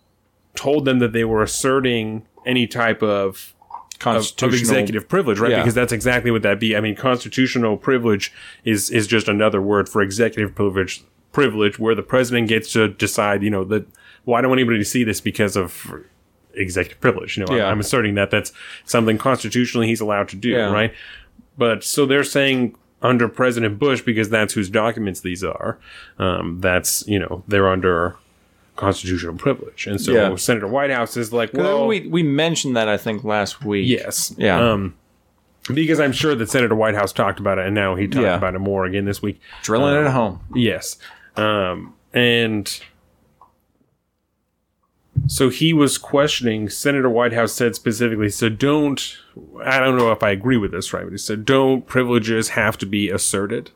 told 0.54 0.84
them 0.86 0.98
that 0.98 1.12
they 1.12 1.24
were 1.24 1.42
asserting 1.42 2.24
any 2.46 2.66
type 2.66 3.02
of 3.02 3.54
of, 4.00 4.04
of 4.04 4.14
Constitutional. 4.14 4.58
executive 4.60 5.08
privilege, 5.08 5.40
right? 5.40 5.50
Yeah. 5.50 5.58
Because 5.58 5.74
that's 5.74 5.92
exactly 5.92 6.30
what 6.30 6.42
that 6.42 6.60
be. 6.60 6.76
I 6.76 6.80
mean, 6.80 6.94
constitutional 6.94 7.76
privilege 7.76 8.32
is 8.64 8.90
is 8.90 9.06
just 9.08 9.26
another 9.28 9.60
word 9.60 9.88
for 9.88 10.00
executive 10.02 10.54
privilege. 10.54 11.02
Privilege, 11.32 11.78
where 11.80 11.94
the 11.96 12.02
president 12.02 12.48
gets 12.48 12.72
to 12.72 12.88
decide, 12.88 13.42
you 13.42 13.50
know, 13.50 13.64
that 13.64 13.86
well, 14.24 14.36
I 14.36 14.40
don't 14.40 14.50
want 14.50 14.60
anybody 14.60 14.78
to 14.78 14.84
see 14.84 15.02
this 15.04 15.20
because 15.20 15.56
of 15.56 15.92
executive 16.54 17.00
privilege. 17.00 17.36
You 17.36 17.44
know, 17.44 17.48
I'm- 17.52 17.58
Yeah. 17.58 17.66
I'm, 17.68 17.80
asserting 17.80 18.14
that 18.14 18.30
that's 18.30 18.52
something 18.84 19.18
constitutionally 19.18 19.86
he's 19.88 20.00
allowed 20.00 20.28
to 20.28 20.36
do, 20.36 20.50
Yeah. 20.50 20.70
right? 20.72 20.92
But 21.58 21.82
so 21.84 22.06
they're 22.06 22.24
saying 22.24 22.76
under 23.02 23.28
President 23.28 23.78
Bush 23.78 24.00
because 24.00 24.30
that's 24.30 24.54
whose 24.54 24.70
documents 24.70 25.20
these 25.20 25.44
are. 25.44 25.78
Um, 26.18 26.60
that's 26.60 27.06
you 27.06 27.18
know 27.18 27.42
they're 27.46 27.68
under 27.68 28.16
constitutional 28.76 29.34
privilege, 29.36 29.86
and 29.88 30.00
so 30.00 30.12
Yeah. 30.12 30.36
Senator 30.36 30.68
Whitehouse 30.68 31.16
is 31.16 31.32
like, 31.32 31.52
well, 31.52 31.86
we 31.86 32.06
we 32.08 32.22
mentioned 32.22 32.76
that 32.76 32.88
I 32.88 32.96
think 32.96 33.24
last 33.24 33.64
week. 33.64 33.88
Yes. 33.88 34.32
Yeah. 34.38 34.58
Um, 34.72 34.94
because 35.74 36.00
I'm 36.00 36.12
sure 36.12 36.34
that 36.34 36.48
Senator 36.48 36.74
Whitehouse 36.74 37.12
talked 37.12 37.40
about 37.40 37.58
it, 37.58 37.66
and 37.66 37.74
now 37.74 37.94
he 37.96 38.06
talked 38.06 38.22
Yeah. 38.22 38.36
about 38.36 38.54
it 38.54 38.60
more 38.60 38.86
again 38.86 39.04
this 39.04 39.20
week. 39.20 39.40
Drilling 39.62 39.94
it 39.96 40.06
at 40.06 40.12
home. 40.12 40.40
Yes. 40.54 40.96
Um, 41.36 41.92
and 42.14 42.80
so 45.26 45.48
he 45.50 45.72
was 45.72 45.98
questioning. 45.98 46.68
Senator 46.68 47.10
Whitehouse 47.10 47.52
said 47.52 47.74
specifically, 47.74 48.30
so 48.30 48.48
don't. 48.48 49.16
I 49.64 49.78
don't 49.80 49.96
know 49.96 50.12
if 50.12 50.22
I 50.22 50.30
agree 50.30 50.56
with 50.56 50.70
this, 50.72 50.92
right? 50.92 51.04
But 51.04 51.12
he 51.12 51.18
said, 51.18 51.44
don't 51.44 51.86
privileges 51.86 52.50
have 52.50 52.76
to 52.78 52.86
be 52.86 53.10
asserted? 53.10 53.70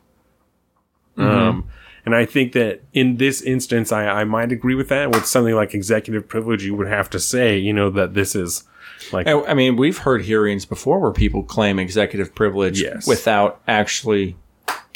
Um, 1.17 1.67
and 2.05 2.15
I 2.15 2.25
think 2.25 2.53
that 2.53 2.81
in 2.93 3.17
this 3.17 3.41
instance, 3.41 3.91
I, 3.91 4.05
I 4.07 4.23
might 4.23 4.51
agree 4.51 4.75
with 4.75 4.89
that. 4.89 5.11
With 5.11 5.25
something 5.25 5.55
like 5.55 5.73
executive 5.73 6.27
privilege, 6.27 6.63
you 6.63 6.75
would 6.75 6.87
have 6.87 7.09
to 7.11 7.19
say, 7.19 7.57
you 7.57 7.71
know, 7.71 7.89
that 7.91 8.13
this 8.13 8.35
is 8.35 8.63
like 9.11 9.27
I 9.27 9.39
I 9.43 9.53
mean, 9.53 9.75
we've 9.75 9.99
heard 9.99 10.23
hearings 10.23 10.65
before 10.65 10.99
where 10.99 11.11
people 11.11 11.43
claim 11.43 11.77
executive 11.79 12.33
privilege 12.35 12.81
Yes. 12.81 13.07
without 13.07 13.61
actually 13.67 14.35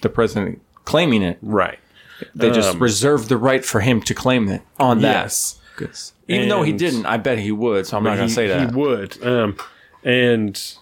the 0.01 0.09
president 0.09 0.61
claiming 0.85 1.21
it. 1.23 1.37
right. 1.41 1.79
They 2.33 2.49
just 2.49 2.73
Um, 2.73 2.79
reserve 2.81 3.27
the 3.29 3.37
right 3.37 3.63
for 3.63 3.79
him 3.81 4.01
to 4.01 4.13
claim 4.15 4.47
it 4.49 4.61
on 4.79 5.01
that. 5.01 5.25
Yes. 5.79 6.13
Even 6.27 6.49
though 6.49 6.63
he 6.63 6.73
didn't, 6.73 7.05
I 7.05 7.17
bet 7.17 7.37
he 7.37 7.51
would. 7.51 7.85
So 7.85 7.95
I'm 7.95 8.03
not 8.03 8.15
going 8.17 8.27
to 8.27 8.33
say 8.33 8.47
that. 8.47 8.71
He 8.71 8.75
would. 8.75 9.23
Um, 9.23 9.55
and 10.03 10.75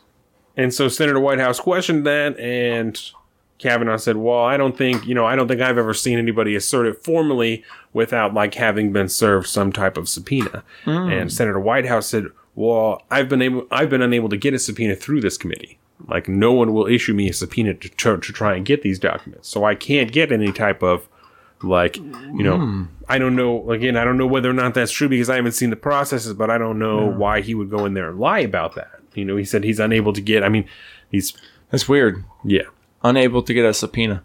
and 0.57 0.74
so 0.74 0.88
Senator 0.88 1.19
Whitehouse 1.19 1.60
questioned 1.60 2.05
that, 2.05 2.39
and 2.39 3.00
Kavanaugh 3.57 3.98
said, 3.98 4.17
"Well, 4.17 4.43
I 4.43 4.57
don't 4.57 4.77
think 4.77 5.05
you 5.05 5.15
know. 5.15 5.25
I 5.25 5.36
don't 5.36 5.48
think 5.48 5.62
I've 5.62 5.77
ever 5.77 5.93
seen 5.93 6.17
anybody 6.17 6.55
assert 6.55 6.86
it 6.88 7.03
formally 7.03 7.63
without 7.93 8.34
like 8.34 8.53
having 8.55 8.91
been 8.93 9.10
served 9.10 9.48
some 9.48 9.72
type 9.72 9.98
of 9.98 10.07
subpoena." 10.10 10.63
Hmm. 10.84 11.10
And 11.10 11.31
Senator 11.34 11.60
Whitehouse 11.60 12.07
said, 12.07 12.25
"Well, 12.55 13.01
I've 13.12 13.29
been 13.29 13.41
able. 13.41 13.67
I've 13.72 13.89
been 13.89 14.01
unable 14.01 14.29
to 14.29 14.38
get 14.38 14.53
a 14.53 14.60
subpoena 14.60 14.95
through 14.95 15.22
this 15.22 15.38
committee." 15.38 15.77
Like 16.07 16.27
no 16.27 16.51
one 16.51 16.74
will 16.74 16.88
issue 16.88 17.13
me 17.13 17.29
a 17.29 17.34
subpoena 17.34 17.74
to, 17.74 17.89
to, 17.89 18.17
to 18.17 18.34
try 18.34 18.55
and 18.55 18.65
get 18.65 18.81
these 18.81 19.00
documents, 19.00 19.48
so 19.48 19.63
I 19.63 19.75
can't 19.75 20.12
get 20.12 20.31
any 20.31 20.51
type 20.51 20.84
of 20.84 21.07
like 21.63 21.95
you 21.95 22.43
know 22.43 22.57
Hmm. 22.57 22.84
i 23.07 23.17
don't 23.17 23.36
know 23.36 23.72
again 23.72 23.95
i 23.95 24.03
don't 24.03 24.17
know 24.17 24.27
whether 24.27 24.50
or 24.50 24.53
not 24.53 24.74
that's 24.74 24.91
true 24.91 25.07
because 25.07 25.29
i 25.29 25.38
haven't 25.38 25.53
seen 25.53 25.69
the 25.69 25.77
processes 25.77 26.34
but 26.34 26.50
i 26.50 26.57
don't 26.57 26.77
know 26.77 27.05
why 27.10 27.39
he 27.39 27.55
would 27.55 27.69
go 27.69 27.86
in 27.86 27.93
there 27.93 28.10
and 28.10 28.19
lie 28.19 28.39
about 28.39 28.75
that 28.75 29.00
you 29.15 29.25
know 29.25 29.36
he 29.38 29.43
said 29.45 29.63
he's 29.63 29.79
unable 29.79 30.13
to 30.13 30.22
get 30.22 30.43
i 30.43 30.50
mean 30.50 30.67
he's 31.10 31.34
That's 31.72 31.88
weird. 31.89 32.24
yeah 32.43 32.63
Unable 33.03 33.43
to 33.43 33.53
get 33.53 33.65
a 33.65 33.74
subpoena. 33.74 34.24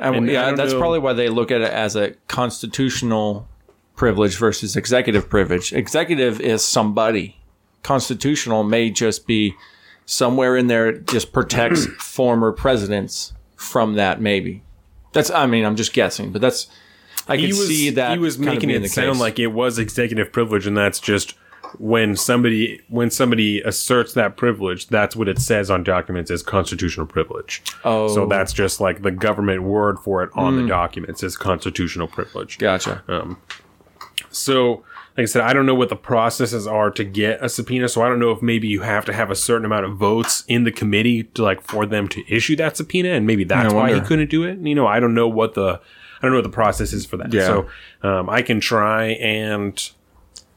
I 0.00 0.12
yeah, 0.20 0.46
don't 0.46 0.54
that's 0.56 0.72
know- 0.72 0.78
probably 0.78 1.00
why 1.00 1.12
they 1.12 1.28
look 1.28 1.50
at 1.50 1.60
it 1.60 1.72
as 1.72 1.96
a 1.96 2.12
constitutional 2.28 3.48
privilege 3.96 4.36
versus 4.38 4.76
executive 4.76 5.28
privilege. 5.28 5.72
Executive 5.72 6.40
is 6.40 6.64
somebody. 6.64 7.36
Constitutional 7.82 8.62
may 8.62 8.90
just 8.90 9.26
be 9.26 9.54
somewhere 10.06 10.56
in 10.56 10.68
there 10.68 10.88
it 10.88 11.06
just 11.08 11.32
protects 11.32 11.86
former 11.98 12.52
presidents 12.52 13.32
from 13.56 13.94
that 13.94 14.20
maybe. 14.20 14.62
That's 15.12 15.30
I 15.30 15.46
mean, 15.46 15.64
I'm 15.64 15.76
just 15.76 15.92
guessing, 15.92 16.30
but 16.30 16.40
that's 16.40 16.68
I 17.26 17.36
he 17.36 17.48
can 17.48 17.58
was 17.58 17.66
see 17.68 17.90
that 17.90 18.12
he 18.12 18.18
was 18.18 18.38
making 18.38 18.70
it 18.70 18.88
sound 18.90 19.14
case. 19.14 19.20
like 19.20 19.38
it 19.38 19.48
was 19.48 19.78
executive 19.78 20.32
privilege 20.32 20.66
and 20.66 20.76
that's 20.76 21.00
just 21.00 21.34
when 21.78 22.16
somebody 22.16 22.80
when 22.88 23.10
somebody 23.10 23.60
asserts 23.62 24.14
that 24.14 24.36
privilege 24.36 24.88
that's 24.88 25.14
what 25.14 25.28
it 25.28 25.38
says 25.38 25.70
on 25.70 25.82
documents 25.84 26.30
as 26.30 26.42
constitutional 26.42 27.06
privilege 27.06 27.62
Oh. 27.84 28.08
Hmm. 28.08 28.14
so 28.14 28.26
that's 28.26 28.52
just 28.52 28.80
like 28.80 29.02
the 29.02 29.10
government 29.10 29.62
word 29.62 29.98
for 29.98 30.22
it 30.22 30.30
on 30.34 30.56
the 30.60 30.66
documents 30.66 31.22
is 31.22 31.36
constitutional 31.36 32.08
privilege 32.08 32.58
Gotcha. 32.58 33.02
Um, 33.08 33.38
So, 34.30 34.84
like 35.16 35.24
I 35.24 35.24
said, 35.24 35.42
I 35.42 35.52
don't 35.52 35.66
know 35.66 35.74
what 35.74 35.88
the 35.88 35.96
processes 35.96 36.66
are 36.66 36.90
to 36.92 37.02
get 37.04 37.42
a 37.44 37.48
subpoena. 37.48 37.88
So 37.88 38.02
I 38.02 38.08
don't 38.08 38.20
know 38.20 38.30
if 38.30 38.42
maybe 38.42 38.68
you 38.68 38.82
have 38.82 39.04
to 39.06 39.12
have 39.12 39.30
a 39.30 39.34
certain 39.34 39.64
amount 39.64 39.84
of 39.86 39.96
votes 39.96 40.44
in 40.46 40.62
the 40.64 40.70
committee 40.70 41.24
to 41.34 41.42
like 41.42 41.62
for 41.62 41.84
them 41.84 42.06
to 42.08 42.22
issue 42.32 42.54
that 42.56 42.76
subpoena, 42.76 43.08
and 43.10 43.26
maybe 43.26 43.42
that's 43.44 43.74
why 43.74 43.92
he 43.92 44.00
couldn't 44.00 44.30
do 44.30 44.44
it. 44.44 44.58
You 44.58 44.74
know, 44.74 44.86
I 44.86 45.00
don't 45.00 45.14
know 45.14 45.26
what 45.28 45.54
the 45.54 45.80
I 45.80 46.22
don't 46.22 46.30
know 46.32 46.38
what 46.38 46.44
the 46.44 46.48
process 46.50 46.92
is 46.92 47.06
for 47.06 47.16
that. 47.16 47.32
Yeah. 47.32 47.46
So 47.46 47.66
um, 48.02 48.30
I 48.30 48.42
can 48.42 48.60
try 48.60 49.06
and 49.20 49.90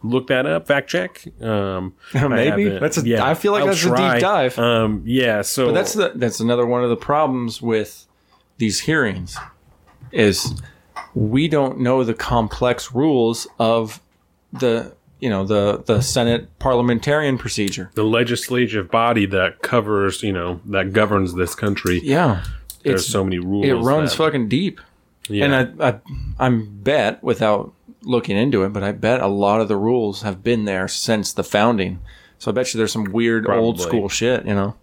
look 0.03 0.27
that 0.27 0.45
up, 0.45 0.67
fact 0.67 0.89
check. 0.89 1.25
Um, 1.41 1.95
Maybe. 2.13 2.69
That's 2.69 2.97
a- 2.97 3.23
I 3.25 3.33
feel 3.33 3.51
like 3.53 3.61
I'll 3.61 3.67
that's 3.67 3.83
a 3.85 3.89
deep 3.89 4.21
dive. 4.21 4.59
Um, 4.59 5.01
yeah. 5.05 5.41
So 5.41 5.67
But 5.67 5.73
that's 5.73 5.93
the 5.93 6.11
that's 6.15 6.39
another 6.39 6.65
one 6.65 6.83
of 6.83 6.89
the 6.89 6.95
problems 6.97 7.61
with 7.61 8.05
these 8.57 8.81
hearings 8.81 9.37
is 10.11 10.61
we 11.15 11.47
don't 11.47 11.79
know 11.79 12.03
the 12.03 12.13
complex 12.13 12.93
rules 12.93 13.47
of 13.59 13.99
the 14.51 14.93
you 15.19 15.29
know 15.29 15.45
the 15.45 15.81
the 15.85 16.01
Senate 16.01 16.47
parliamentarian 16.59 17.37
procedure. 17.37 17.89
the 17.95 18.03
legislative 18.03 18.91
body 18.91 19.25
that 19.27 19.61
covers, 19.61 20.21
you 20.21 20.33
know, 20.33 20.59
that 20.65 20.91
governs 20.93 21.33
this 21.35 21.55
country. 21.55 22.01
Yeah, 22.03 22.43
There's 22.83 23.07
so 23.07 23.23
many 23.23 23.39
rules. 23.39 23.65
it 23.65 23.73
runs 23.75 24.11
that- 24.11 24.17
fucking 24.17 24.49
deep, 24.49 24.81
yeah. 25.29 25.45
and 25.45 25.81
I, 25.81 25.89
I 25.89 25.99
I'm 26.39 26.65
bet 26.83 27.23
without 27.23 27.73
looking 28.03 28.37
into 28.37 28.63
it, 28.63 28.73
but 28.73 28.83
I 28.83 28.91
bet 28.91 29.21
a 29.21 29.27
lot 29.27 29.61
of 29.61 29.67
the 29.67 29.77
rules 29.77 30.21
have 30.21 30.43
been 30.43 30.65
there 30.65 30.87
since 30.87 31.33
the 31.33 31.43
founding. 31.43 31.99
So 32.39 32.51
I 32.51 32.53
bet 32.53 32.73
you 32.73 32.77
there's 32.77 32.91
some 32.91 33.05
weird 33.05 33.45
old 33.59 33.79
school 33.79 34.09
shit, 34.09 34.45
you 34.45 34.53
know. 34.53 34.75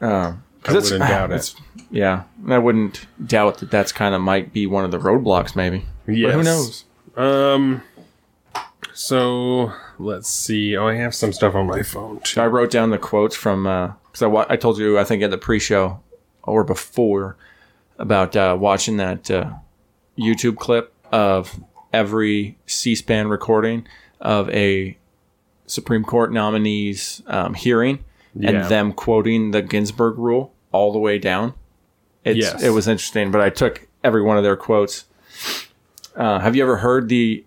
Uh, 0.00 0.34
I 0.66 0.72
wouldn't 0.72 1.00
doubt 1.00 1.30
it. 1.32 1.54
Yeah, 1.90 2.24
I 2.48 2.58
wouldn't 2.58 3.06
doubt 3.24 3.58
that 3.58 3.70
that's 3.70 3.92
kind 3.92 4.14
of 4.14 4.20
might 4.20 4.52
be 4.52 4.66
one 4.66 4.84
of 4.84 4.90
the 4.90 4.98
roadblocks, 4.98 5.54
maybe. 5.54 5.84
But 6.06 6.14
who 6.34 6.42
knows? 6.42 6.84
Um. 7.16 7.82
So 8.92 9.72
let's 9.98 10.28
see. 10.28 10.76
Oh, 10.76 10.86
I 10.88 10.94
have 10.96 11.14
some 11.14 11.32
stuff 11.32 11.54
on 11.54 11.66
my 11.66 11.82
phone 11.82 12.20
too. 12.20 12.40
I 12.40 12.46
wrote 12.46 12.70
down 12.70 12.90
the 12.90 12.98
quotes 12.98 13.34
from 13.36 13.64
because 13.64 14.22
I 14.22 14.26
wa- 14.26 14.46
I 14.48 14.56
told 14.56 14.78
you 14.78 14.98
I 14.98 15.04
think 15.04 15.22
at 15.22 15.30
the 15.30 15.38
pre-show 15.38 16.00
or 16.42 16.64
before 16.64 17.36
about 17.98 18.36
uh, 18.36 18.56
watching 18.58 18.96
that 18.98 19.30
uh, 19.30 19.52
YouTube 20.18 20.56
clip 20.56 20.92
of 21.12 21.58
every 21.94 22.58
C-SPAN 22.66 23.28
recording 23.28 23.86
of 24.20 24.50
a 24.50 24.98
Supreme 25.66 26.02
Court 26.04 26.32
nominee's 26.32 27.22
um, 27.28 27.54
hearing 27.54 28.04
Yeah. 28.34 28.50
and 28.50 28.68
them 28.70 28.92
quoting 28.92 29.52
the 29.52 29.62
Ginsburg 29.62 30.18
rule 30.18 30.52
all 30.72 30.92
the 30.92 30.98
way 30.98 31.18
down. 31.18 31.54
It's, 32.24 32.38
Yes. 32.38 32.62
It 32.62 32.70
was 32.70 32.88
interesting, 32.88 33.30
but 33.30 33.40
I 33.40 33.48
took 33.50 33.86
every 34.02 34.22
one 34.22 34.36
of 34.36 34.42
their 34.42 34.56
quotes. 34.56 35.04
Uh, 36.16 36.40
have 36.40 36.54
you 36.56 36.62
ever 36.62 36.78
heard 36.78 37.08
the 37.08 37.44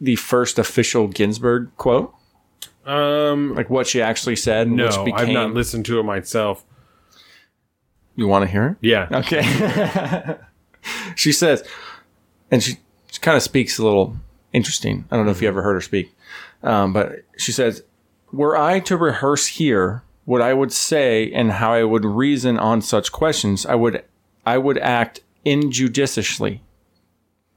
the 0.00 0.16
first 0.16 0.58
official 0.58 1.08
Ginsburg 1.08 1.70
quote? 1.78 2.12
Um. 2.84 3.54
Like 3.54 3.70
what 3.70 3.86
she 3.86 4.00
actually 4.02 4.36
said? 4.36 4.70
No, 4.70 4.86
which 4.86 4.96
became, 5.04 5.14
I've 5.14 5.28
not 5.30 5.54
listened 5.54 5.86
to 5.86 5.98
it 5.98 6.02
myself. 6.02 6.64
You 8.14 8.26
want 8.28 8.44
to 8.44 8.50
hear 8.50 8.66
it? 8.68 8.76
Yeah. 8.86 9.08
Okay. 9.10 10.38
she 11.16 11.32
says, 11.32 11.62
and 12.50 12.62
she, 12.62 12.76
she 13.16 13.20
kind 13.22 13.36
of 13.36 13.42
speaks 13.42 13.78
a 13.78 13.82
little 13.82 14.14
interesting. 14.52 15.06
I 15.10 15.16
don't 15.16 15.24
know 15.24 15.32
if 15.32 15.40
you 15.40 15.48
ever 15.48 15.62
heard 15.62 15.72
her 15.72 15.80
speak, 15.80 16.14
um, 16.62 16.92
but 16.92 17.22
she 17.38 17.50
says, 17.50 17.82
"Were 18.30 18.58
I 18.58 18.78
to 18.80 18.96
rehearse 18.98 19.46
here 19.46 20.02
what 20.26 20.42
I 20.42 20.52
would 20.52 20.70
say 20.70 21.32
and 21.32 21.52
how 21.52 21.72
I 21.72 21.84
would 21.84 22.04
reason 22.04 22.58
on 22.58 22.82
such 22.82 23.12
questions, 23.12 23.64
I 23.64 23.74
would, 23.74 24.04
I 24.44 24.58
would 24.58 24.76
act 24.76 25.20
injudiciously." 25.46 26.60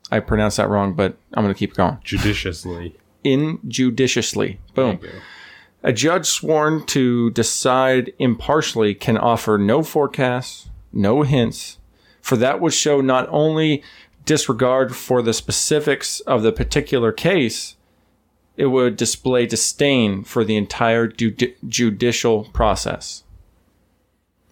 I 0.10 0.22
pronounced 0.22 0.56
that 0.58 0.70
wrong, 0.70 0.94
but 0.94 1.18
I'm 1.34 1.44
going 1.44 1.54
to 1.54 1.60
keep 1.60 1.74
going. 1.74 1.98
Judiciously. 2.06 2.96
Injudiciously. 3.26 4.60
Boom. 4.74 5.02
A 5.84 5.92
judge 5.92 6.26
sworn 6.26 6.86
to 6.88 7.32
decide 7.32 8.14
impartially 8.18 8.96
can 8.96 9.18
offer 9.18 9.58
no 9.58 9.84
forecasts, 9.84 10.70
no 10.94 11.24
hints, 11.24 11.80
for 12.22 12.38
that 12.38 12.62
would 12.62 12.74
show 12.74 13.02
not 13.02 13.28
only 13.30 13.84
disregard 14.26 14.96
for 14.96 15.22
the 15.22 15.34
specifics 15.34 16.20
of 16.22 16.44
the 16.44 16.52
particular 16.52 17.12
case, 17.12 17.76
it 18.58 18.68
would 18.68 18.96
display 18.98 19.46
disdain 19.46 20.24
for 20.24 20.44
the 20.44 20.56
entire 20.58 21.08
judi- 21.08 21.56
judicial 21.68 22.46
process. 22.54 23.24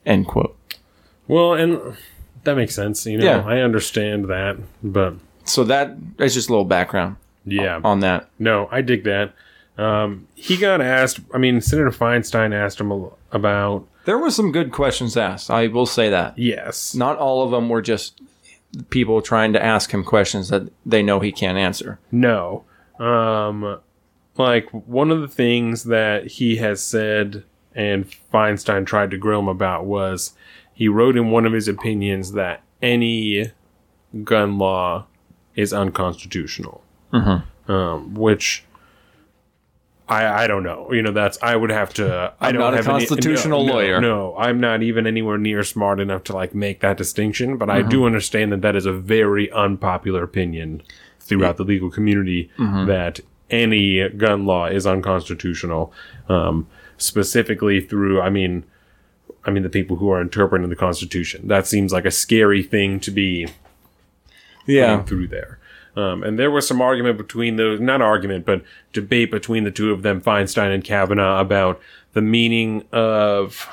End 0.06 0.28
quote. 0.28 0.56
Well, 1.28 1.54
and 1.54 1.98
that 2.44 2.56
makes 2.56 2.74
sense. 2.74 3.06
You 3.06 3.18
know, 3.18 3.26
Yeah. 3.26 3.44
I 3.46 3.60
understand 3.60 4.26
that, 4.26 4.58
but 4.82 5.16
So 5.44 5.64
that 5.66 5.96
is 6.20 6.34
just 6.34 6.50
a 6.50 6.52
little 6.52 6.66
background 6.66 7.18
yeah, 7.46 7.80
on 7.84 8.00
that. 8.02 8.30
no, 8.40 8.68
I 8.72 8.82
dig 8.82 9.04
that. 9.04 9.34
Um, 9.78 10.28
he 10.36 10.58
got 10.58 10.82
asked. 10.82 11.20
I 11.34 11.38
mean, 11.38 11.62
Senator 11.62 11.92
Feinstein 11.92 12.54
asked 12.54 12.80
him 12.82 12.92
about 13.32 13.86
There 14.06 14.18
were 14.18 14.32
some 14.32 14.52
good 14.52 14.72
questions 14.72 15.16
asked. 15.18 15.52
I 15.52 15.68
will 15.68 15.86
say 15.86 16.10
that. 16.10 16.38
yes, 16.40 16.96
Not 16.96 17.18
all 17.18 17.44
of 17.44 17.52
them 17.52 17.70
were 17.70 17.82
just 17.82 18.20
people 18.90 19.22
trying 19.22 19.54
to 19.54 19.64
ask 19.64 19.92
him 19.92 20.04
questions 20.04 20.50
that 20.50 20.72
they 20.86 21.02
know 21.02 21.20
he 21.20 21.32
can't 21.32 21.58
answer. 21.58 22.00
No. 22.12 22.66
Um 23.00 23.80
like 24.38 24.70
one 24.70 25.10
of 25.10 25.22
the 25.22 25.28
things 25.28 25.86
that 25.86 26.28
he 26.28 26.58
has 26.58 26.82
said 26.84 27.44
and 27.74 28.06
Feinstein 28.34 28.86
tried 28.86 29.12
to 29.12 29.18
grill 29.18 29.40
him 29.40 29.48
about 29.48 29.86
was 29.86 30.34
he 30.74 30.88
wrote 30.88 31.18
in 31.18 31.32
one 31.32 31.46
of 31.46 31.54
his 31.54 31.68
opinions 31.68 32.34
that 32.34 32.62
any 32.82 33.52
gun 34.24 34.58
law 34.58 35.06
is 35.56 35.74
unconstitutional. 35.74 36.84
Um, 37.68 38.14
which 38.14 38.64
I, 40.10 40.44
I 40.44 40.48
don't 40.48 40.64
know. 40.64 40.92
You 40.94 41.02
know, 41.02 41.12
that's 41.12 41.38
I 41.42 41.56
would 41.56 41.70
have 41.70 41.94
to. 41.96 42.34
I 42.40 42.48
I'm 42.48 42.54
don't 42.54 42.62
not 42.62 42.74
a 42.74 42.78
have 42.78 42.88
any- 42.88 43.06
constitutional 43.06 43.64
no, 43.66 43.68
no, 43.68 43.74
lawyer. 43.74 44.02
No, 44.02 44.38
I'm 44.38 44.60
not 44.60 44.82
even 44.82 45.06
anywhere 45.06 45.38
near 45.38 45.64
smart 45.64 46.00
enough 46.00 46.24
to 46.26 46.34
like 46.34 46.56
make 46.56 46.80
that 46.80 46.96
distinction. 46.98 47.58
But 47.58 47.70
I 47.70 47.80
Mm-hmm. 47.82 47.90
do 47.90 48.06
understand 48.06 48.52
that 48.54 48.62
that 48.62 48.76
is 48.76 48.86
a 48.86 48.94
very 48.94 49.52
unpopular 49.52 50.24
opinion 50.24 50.82
throughout 51.20 51.58
the 51.58 51.64
legal 51.66 51.90
community 51.92 52.50
Mm-hmm. 52.58 52.86
that 52.88 53.20
any 53.50 54.08
gun 54.10 54.46
law 54.46 54.66
is 54.68 54.88
unconstitutional. 54.88 55.92
Um, 56.30 56.68
specifically 56.98 57.80
through, 57.82 58.22
I 58.22 58.30
mean, 58.30 58.64
I 59.46 59.52
mean 59.52 59.64
the 59.64 59.70
people 59.70 59.98
who 59.98 60.10
are 60.10 60.22
interpreting 60.22 60.68
the 60.70 60.76
Constitution. 60.76 61.48
That 61.48 61.68
seems 61.68 61.92
like 61.94 62.06
a 62.06 62.12
scary 62.12 62.64
thing 62.64 63.00
to 63.02 63.12
be 63.12 63.48
Yeah. 64.66 65.04
through 65.04 65.28
there. 65.28 65.60
Um, 65.98 66.22
and 66.22 66.38
there 66.38 66.51
was 66.51 66.68
some 66.68 66.80
argument 66.82 67.18
between 67.18 67.56
those, 67.56 67.80
not 67.80 68.01
argument, 68.01 68.46
but 68.46 68.62
debate 68.94 69.32
between 69.32 69.63
the 69.63 69.72
two 69.72 69.92
of 69.92 70.04
them, 70.04 70.22
Feinstein 70.22 70.72
and 70.74 70.84
Kavanaugh, 70.84 71.42
about 71.42 71.82
the 72.13 72.22
meaning 72.22 72.84
of 72.92 73.68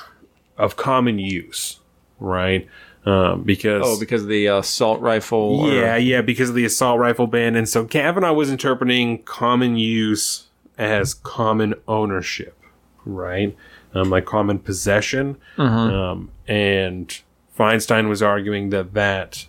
of 0.56 0.76
common 0.76 1.18
use, 1.18 1.80
right? 2.18 2.66
Um, 3.04 3.42
because 3.42 3.82
Oh, 3.84 4.00
because 4.00 4.22
of 4.22 4.28
the 4.28 4.46
assault 4.46 5.00
rifle. 5.02 5.60
or- 5.60 5.70
yeah, 5.74 5.96
yeah, 5.96 6.22
because 6.22 6.48
of 6.48 6.54
the 6.54 6.64
assault 6.64 6.98
rifle 6.98 7.26
ban, 7.26 7.56
and 7.56 7.68
so 7.68 7.84
Kavanaugh 7.84 8.32
was 8.32 8.50
interpreting 8.50 9.22
common 9.24 9.76
use 9.76 10.44
as 10.78 11.12
common 11.12 11.74
ownership, 11.86 12.56
right? 13.04 13.54
Um, 13.94 14.08
like 14.10 14.24
common 14.24 14.58
possession, 14.60 15.36
um, 15.58 16.30
and 16.48 17.20
Feinstein 17.58 18.08
was 18.08 18.22
arguing 18.22 18.70
that 18.70 18.94
that 18.94 19.46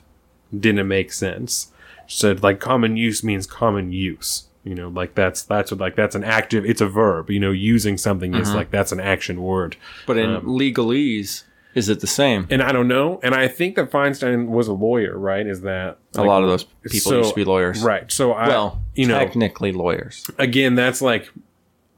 didn't 0.57 0.87
make 0.89 1.13
sense. 1.13 1.71
Said 2.07 2.43
like 2.43 2.59
common 2.59 2.97
use 2.97 3.23
means 3.23 3.47
common 3.47 3.91
use. 3.91 4.45
You 4.63 4.73
know, 4.75 4.87
like 4.89 5.13
that's 5.15 5.43
that's 5.43 5.71
what 5.71 5.79
like 5.79 5.95
that's 5.95 6.15
an 6.15 6.23
active. 6.23 6.65
It's 6.65 6.81
a 6.81 6.87
verb. 6.87 7.29
You 7.29 7.39
know, 7.39 7.51
using 7.51 7.97
something 7.97 8.33
is 8.33 8.53
like 8.53 8.71
that's 8.71 8.91
an 8.91 8.99
action 8.99 9.41
word. 9.41 9.77
But 10.07 10.17
in 10.17 10.35
Um, 10.37 10.45
legalese, 10.45 11.43
is 11.75 11.87
it 11.89 11.99
the 11.99 12.07
same? 12.07 12.47
And 12.49 12.63
I 12.63 12.71
don't 12.71 12.87
know. 12.87 13.19
And 13.21 13.35
I 13.35 13.47
think 13.47 13.75
that 13.75 13.91
Feinstein 13.91 14.47
was 14.47 14.67
a 14.67 14.73
lawyer, 14.73 15.17
right? 15.19 15.45
Is 15.45 15.61
that 15.61 15.97
a 16.15 16.23
lot 16.23 16.41
of 16.41 16.49
those 16.49 16.63
people 16.83 17.11
so- 17.11 17.17
used 17.17 17.29
to 17.31 17.35
be 17.35 17.43
lawyers. 17.45 17.83
Right. 17.83 18.11
So 18.11 18.31
I, 18.33 18.47
Well, 18.47 18.81
you 18.95 19.05
know, 19.07 19.19
technically 19.19 19.71
lawyers. 19.71 20.29
again, 20.39 20.73
that's 20.75 21.01
like, 21.01 21.31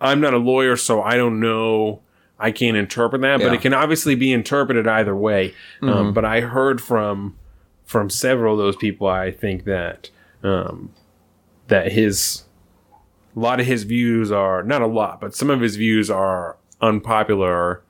I'm 0.01 0.19
not 0.19 0.33
a 0.33 0.37
lawyer, 0.39 0.75
so 0.75 1.01
I 1.01 1.15
don't 1.15 1.39
know. 1.39 2.01
I 2.39 2.51
can't 2.51 2.75
interpret 2.77 3.21
that, 3.21 3.39
but 3.39 3.53
it 3.53 3.61
can 3.61 3.73
obviously 3.73 4.13
be 4.15 4.31
interpreted 4.33 4.87
either 4.87 5.15
way. 5.15 5.53
Um, 5.81 6.13
but 6.13 6.25
I 6.25 6.41
heard 6.41 6.81
from 6.81 7.35
from 7.87 8.09
several 8.11 8.53
of 8.53 8.59
those 8.59 8.75
people. 8.75 9.07
I 9.07 9.31
think 9.31 9.63
that 9.63 10.11
um, 10.43 10.91
that 11.69 11.91
his 11.93 12.43
a 13.35 13.39
lot 13.39 13.59
of 13.59 13.65
his 13.65 13.83
views 13.83 14.31
are 14.31 14.61
not 14.61 14.83
a 14.83 14.87
lot, 14.87 15.19
but 15.19 15.33
some 15.33 15.50
of 15.50 15.61
his 15.61 15.77
views 15.77 16.11
are 16.11 16.57
unpopular 16.81 17.81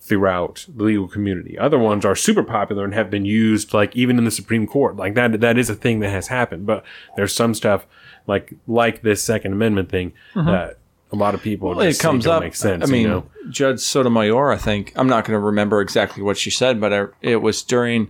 throughout 0.00 0.66
the 0.68 0.84
legal 0.84 1.08
community. 1.08 1.58
Other 1.58 1.78
ones 1.78 2.04
are 2.04 2.14
super 2.14 2.44
popular 2.44 2.84
and 2.84 2.94
have 2.94 3.10
been 3.10 3.24
used 3.24 3.74
like 3.74 3.94
even 3.94 4.18
in 4.18 4.24
the 4.24 4.30
Supreme 4.30 4.66
Court. 4.66 4.96
Like 4.96 5.14
that 5.14 5.40
that 5.40 5.58
is 5.58 5.70
a 5.70 5.74
thing 5.74 6.00
that 6.00 6.10
has 6.10 6.28
happened. 6.28 6.66
But 6.66 6.84
there's 7.16 7.34
some 7.34 7.54
stuff 7.54 7.86
like 8.26 8.54
like 8.66 9.02
this 9.02 9.22
Second 9.22 9.52
Amendment 9.52 9.90
thing 9.90 10.12
that 10.34 10.78
a 11.12 11.16
lot 11.16 11.34
of 11.34 11.42
people 11.42 11.70
Mm-hmm. 11.70 11.78
Well, 11.78 11.86
just 11.88 12.00
it 12.00 12.02
comes 12.02 12.26
up. 12.26 12.42
make 12.42 12.54
sense. 12.54 12.82
I 12.82 12.86
mean, 12.86 13.02
you 13.02 13.08
know? 13.08 13.26
Judge 13.50 13.80
Sotomayor, 13.80 14.50
I 14.50 14.56
think 14.56 14.92
I'm 14.96 15.08
not 15.08 15.24
going 15.24 15.38
to 15.38 15.44
remember 15.44 15.80
exactly 15.80 16.22
what 16.22 16.38
she 16.38 16.50
said, 16.50 16.80
but 16.80 16.92
I, 16.92 17.06
it 17.20 17.36
was 17.36 17.62
during 17.62 18.08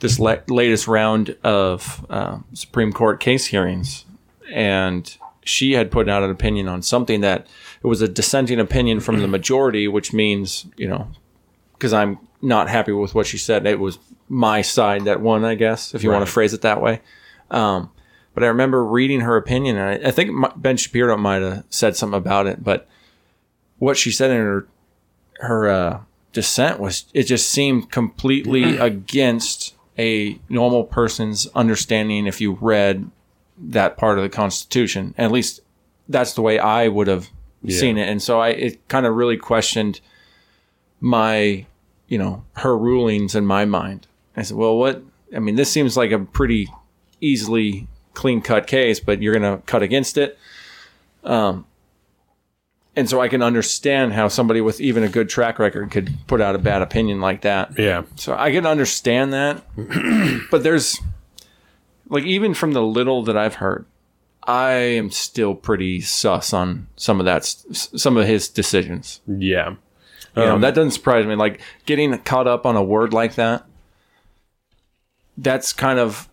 this 0.00 0.18
la- 0.18 0.36
latest 0.48 0.86
round 0.88 1.36
of 1.42 2.04
uh, 2.10 2.38
Supreme 2.52 2.92
Court 2.92 3.20
case 3.20 3.46
hearings, 3.46 4.04
and 4.50 5.16
she 5.44 5.72
had 5.72 5.90
put 5.90 6.08
out 6.08 6.22
an 6.22 6.30
opinion 6.30 6.68
on 6.68 6.82
something 6.82 7.20
that 7.20 7.46
it 7.82 7.86
was 7.86 8.02
a 8.02 8.08
dissenting 8.08 8.60
opinion 8.60 9.00
from 9.00 9.20
the 9.20 9.28
majority, 9.28 9.88
which 9.88 10.12
means 10.12 10.66
you 10.76 10.88
know, 10.88 11.08
because 11.74 11.92
I'm 11.92 12.18
not 12.42 12.68
happy 12.68 12.92
with 12.92 13.14
what 13.14 13.26
she 13.26 13.38
said, 13.38 13.66
it 13.66 13.80
was 13.80 13.98
my 14.28 14.62
side 14.62 15.04
that 15.04 15.20
won, 15.20 15.44
I 15.44 15.54
guess, 15.54 15.94
if 15.94 16.02
you 16.02 16.10
want 16.10 16.26
to 16.26 16.30
phrase 16.30 16.52
it 16.52 16.62
that 16.62 16.80
way. 16.80 17.00
Um, 17.50 17.90
but 18.34 18.44
I 18.44 18.48
remember 18.48 18.84
reading 18.84 19.20
her 19.20 19.36
opinion, 19.36 19.76
and 19.76 20.04
I, 20.04 20.08
I 20.08 20.10
think 20.10 20.30
Ben 20.56 20.76
Shapiro 20.76 21.16
might 21.16 21.42
have 21.42 21.64
said 21.70 21.96
something 21.96 22.18
about 22.18 22.46
it, 22.46 22.62
but 22.62 22.86
what 23.78 23.96
she 23.96 24.10
said 24.10 24.30
in 24.30 24.36
her 24.38 24.68
her 25.40 25.68
uh, 25.68 26.00
dissent 26.32 26.80
was 26.80 27.06
it 27.12 27.24
just 27.24 27.50
seemed 27.50 27.90
completely 27.90 28.76
against 28.78 29.74
a 29.98 30.38
normal 30.48 30.84
person's 30.84 31.46
understanding 31.54 32.26
if 32.26 32.40
you 32.40 32.58
read 32.60 33.10
that 33.58 33.96
part 33.96 34.18
of 34.18 34.22
the 34.22 34.28
Constitution. 34.28 35.14
At 35.16 35.32
least 35.32 35.60
that's 36.08 36.34
the 36.34 36.42
way 36.42 36.58
I 36.58 36.88
would 36.88 37.06
have 37.06 37.28
seen 37.68 37.98
it, 37.98 38.08
and 38.08 38.22
so 38.22 38.40
I 38.40 38.50
it 38.50 38.88
kind 38.88 39.06
of 39.06 39.14
really 39.14 39.36
questioned 39.36 40.00
my 41.00 41.66
you 42.08 42.18
know 42.18 42.44
her 42.54 42.76
rulings 42.76 43.34
in 43.34 43.46
my 43.46 43.64
mind. 43.64 44.06
I 44.36 44.42
said, 44.42 44.56
well, 44.56 44.76
what? 44.76 45.02
I 45.34 45.38
mean, 45.38 45.56
this 45.56 45.70
seems 45.70 45.96
like 45.96 46.12
a 46.12 46.18
pretty 46.18 46.68
easily 47.20 47.88
clean 48.14 48.40
cut 48.40 48.66
case, 48.66 49.00
but 49.00 49.22
you're 49.22 49.38
going 49.38 49.58
to 49.58 49.62
cut 49.64 49.82
against 49.82 50.18
it. 50.18 50.38
Um, 51.24 51.66
and 52.96 53.08
so 53.08 53.20
I 53.20 53.28
can 53.28 53.42
understand 53.42 54.14
how 54.14 54.26
somebody 54.28 54.60
with 54.60 54.80
even 54.80 55.02
a 55.04 55.08
good 55.08 55.28
track 55.28 55.58
record 55.58 55.90
could 55.90 56.10
put 56.26 56.40
out 56.40 56.54
a 56.54 56.58
bad 56.58 56.80
opinion 56.82 57.20
like 57.20 57.42
that. 57.42 57.78
yeah, 57.78 58.02
So 58.16 58.34
I 58.34 58.50
can 58.50 58.64
understand 58.66 59.32
that. 59.34 59.62
but 60.50 60.62
there's 60.62 60.98
like 62.08 62.24
even 62.24 62.54
from 62.54 62.72
the 62.72 62.82
little 62.82 63.22
that 63.24 63.36
I've 63.36 63.56
heard, 63.56 63.84
I 64.44 64.70
am 64.72 65.10
still 65.10 65.54
pretty 65.54 66.00
sus 66.00 66.52
on 66.52 66.86
some 66.96 67.18
of 67.20 67.26
that 67.26 67.44
some 67.44 68.16
of 68.16 68.26
his 68.26 68.48
decisions. 68.48 69.20
yeah. 69.26 69.74
You 70.36 70.42
know, 70.44 70.54
Um, 70.56 70.60
that 70.60 70.74
doesn't 70.74 70.90
surprise 70.90 71.24
me. 71.26 71.34
Like 71.34 71.60
getting 71.86 72.16
caught 72.18 72.46
up 72.46 72.66
on 72.66 72.76
a 72.76 72.82
word 72.82 73.12
like 73.14 73.36
that. 73.36 73.64
That's 75.38 75.72
kind 75.72 75.98
of 75.98 76.28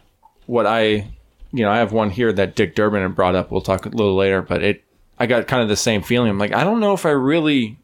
what 0.45 0.65
I, 0.65 1.08
you 1.54 1.63
know, 1.63 1.71
I 1.71 1.78
have 1.78 1.91
one 1.93 2.10
here 2.10 2.32
that 2.34 2.56
Dick 2.56 2.76
Durbin 2.76 3.02
had 3.02 3.15
brought 3.15 3.36
up. 3.36 3.49
We'll 3.52 3.62
talk 3.62 3.86
a 3.86 3.89
little 3.89 4.15
later, 4.15 4.41
but 4.41 4.62
it, 4.63 4.83
I 5.19 5.26
got 5.26 5.47
kind 5.47 5.62
of 5.62 5.69
the 5.69 5.76
same 5.76 6.02
feeling. 6.02 6.30
I'm 6.30 6.39
like, 6.39 6.54
I 6.54 6.63
don't 6.63 6.80
know 6.80 6.93
if 6.93 7.06
I 7.06 7.12
really 7.12 7.78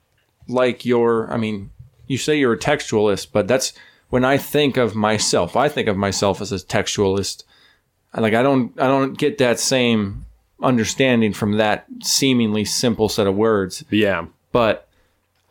like 0.48 0.86
your. 0.86 1.32
I 1.32 1.38
mean, 1.38 1.72
you 2.08 2.18
say 2.18 2.38
you're 2.38 2.54
a 2.54 2.58
textualist, 2.60 3.28
but 3.32 3.48
that's 3.48 3.74
when 4.10 4.26
I 4.26 4.38
think 4.38 4.78
of 4.78 4.96
myself. 4.96 5.56
I 5.56 5.70
think 5.70 5.88
of 5.88 5.96
myself 5.96 6.42
as 6.42 6.52
a 6.52 6.58
textualist. 6.58 7.44
Like 8.16 8.34
I 8.34 8.42
don't, 8.42 8.80
I 8.82 8.88
don't 8.88 9.18
get 9.18 9.38
that 9.38 9.60
same 9.60 10.26
understanding 10.62 11.32
from 11.34 11.58
that 11.58 11.86
seemingly 12.04 12.66
simple 12.66 13.08
set 13.08 13.28
of 13.28 13.36
words. 13.36 13.84
yeah. 13.90 14.26
But 14.52 14.89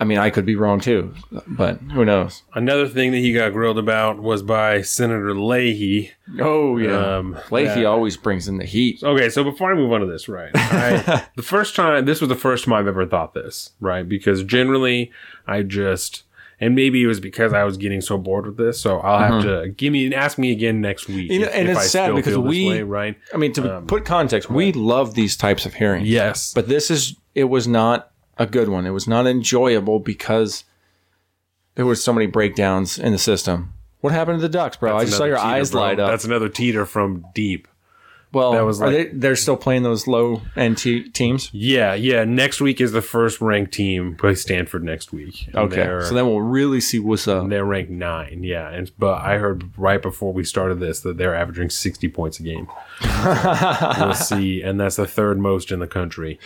I 0.01 0.05
mean, 0.05 0.19
I 0.19 0.31
could 0.31 0.47
be 0.47 0.55
wrong 0.55 0.81
too. 0.81 1.13
But 1.47 1.79
who 1.79 2.05
knows? 2.05 2.43
Another 2.55 2.87
thing 2.89 3.11
that 3.11 3.19
he 3.19 3.33
got 3.33 3.53
grilled 3.53 3.79
about 3.79 4.21
was 4.21 4.43
by 4.43 4.83
Senator 4.83 5.35
Leahy. 5.35 6.13
Oh 6.39 6.79
Um, 6.89 7.37
Leahy 7.51 7.85
always 7.85 8.17
brings 8.17 8.47
in 8.47 8.59
the 8.59 8.65
heat. 8.65 9.03
Okay, 9.03 9.29
so 9.29 9.43
before 9.43 9.73
I 9.73 9.75
move 9.75 9.93
on 9.93 10.01
to 10.01 10.07
this, 10.07 10.29
right? 10.29 10.51
I, 10.55 11.27
the 11.37 11.43
first 11.43 11.75
time, 11.75 12.05
this 12.05 12.21
was 12.21 12.29
the 12.29 12.37
first 12.37 12.65
time 12.65 12.75
I've 12.75 12.87
ever 12.87 13.07
thought 13.07 13.35
this, 13.35 13.73
right? 13.81 14.09
Because 14.09 14.45
generally, 14.45 15.11
I 15.49 15.63
just, 15.63 16.23
and 16.61 16.77
maybe 16.77 17.03
it 17.03 17.09
was 17.09 17.19
because 17.19 17.53
I 17.53 17.65
was 17.65 17.77
getting 17.77 18.01
so 18.01 18.19
bored 18.19 18.47
with 18.47 18.57
this, 18.57 18.81
so 18.81 19.01
I'll 19.01 19.19
have 19.19 19.43
to 19.43 19.69
give 19.71 19.93
me 19.93 20.15
ask 20.15 20.39
me 20.39 20.53
again 20.53 20.81
next 20.81 21.09
week. 21.09 21.31
Mm-hmm. 21.31 21.33
You 21.33 21.41
know, 21.41 21.47
and 21.53 21.69
it's 21.69 21.91
sad 21.91 22.15
because 22.15 22.39
we- 22.39 22.69
way, 22.69 22.83
right? 22.83 23.17
I 23.35 23.37
mean, 23.37 23.53
to 23.55 23.81
put 23.89 24.05
context, 24.05 24.49
we 24.49 24.71
love 24.71 25.15
these 25.15 25.37
types 25.37 25.67
of 25.67 25.75
hearings. 25.75 26.09
Yes, 26.09 26.55
But 26.55 26.69
this 26.69 26.89
is, 26.89 27.17
it 27.35 27.45
was 27.45 27.67
not 27.67 28.08
a 28.39 28.47
good 28.47 28.69
one. 28.69 28.87
It 28.87 28.91
was 28.91 29.07
not 29.09 29.27
enjoyable 29.27 29.99
because 30.01 30.65
there 31.75 31.87
was 31.87 32.03
so 32.03 32.13
many 32.13 32.27
breakdowns 32.27 32.99
in 32.99 33.13
the 33.13 33.19
system. 33.19 33.73
What 34.01 34.13
happened 34.13 34.39
to 34.39 34.43
the 34.43 34.49
ducks, 34.49 34.77
bro? 34.77 34.97
I 34.97 35.05
just 35.05 35.17
saw 35.17 35.25
your 35.25 35.37
teeter, 35.37 35.49
eyes 35.49 35.71
bro. 35.73 35.81
light 35.81 35.99
up. 36.01 36.11
That's 36.11 36.25
another 36.25 36.49
teeter 36.49 36.87
from 36.87 37.25
deep. 37.35 37.67
Well, 38.31 38.53
That 38.53 38.65
was 38.67 38.81
are 38.83 38.89
like- 38.89 38.95
they, 39.13 39.19
they're 39.19 39.37
still 39.37 39.57
playing 39.57 39.85
those 39.85 40.07
low 40.07 40.43
end 40.55 40.77
te- 40.77 41.09
teams. 41.09 41.49
Yeah, 41.51 41.95
yeah. 41.95 42.25
Next 42.25 42.61
week 42.61 42.79
is 42.79 42.93
the 42.93 43.01
first 43.01 43.41
ranked 43.41 43.73
team. 43.73 44.17
Play 44.17 44.35
Stanford 44.35 44.85
next 44.85 45.13
week. 45.15 45.49
Okay, 45.55 45.83
so 46.07 46.13
then 46.15 46.27
we'll 46.27 46.43
really 46.43 46.79
see 46.81 46.99
what's 46.99 47.27
up. 47.27 47.49
they're 47.49 47.65
ranked 47.65 47.91
nine. 47.91 48.45
Yeah, 48.45 48.69
and 48.69 48.93
but 48.99 49.23
I 49.23 49.39
heard 49.39 49.71
right 49.79 50.03
before 50.03 50.35
we 50.35 50.45
started 50.45 50.79
this 50.79 51.01
that 51.01 51.17
they're 51.17 51.35
averaging 51.35 51.71
sixty 51.71 52.07
points 52.09 52.39
a 52.39 52.43
game. 52.43 52.69
we'll 53.99 54.13
see, 54.13 54.61
and 54.61 54.79
that's 54.79 54.97
the 54.97 55.07
third 55.07 55.39
most 55.39 55.73
in 55.73 55.79
the 55.79 55.87
country. 55.89 56.39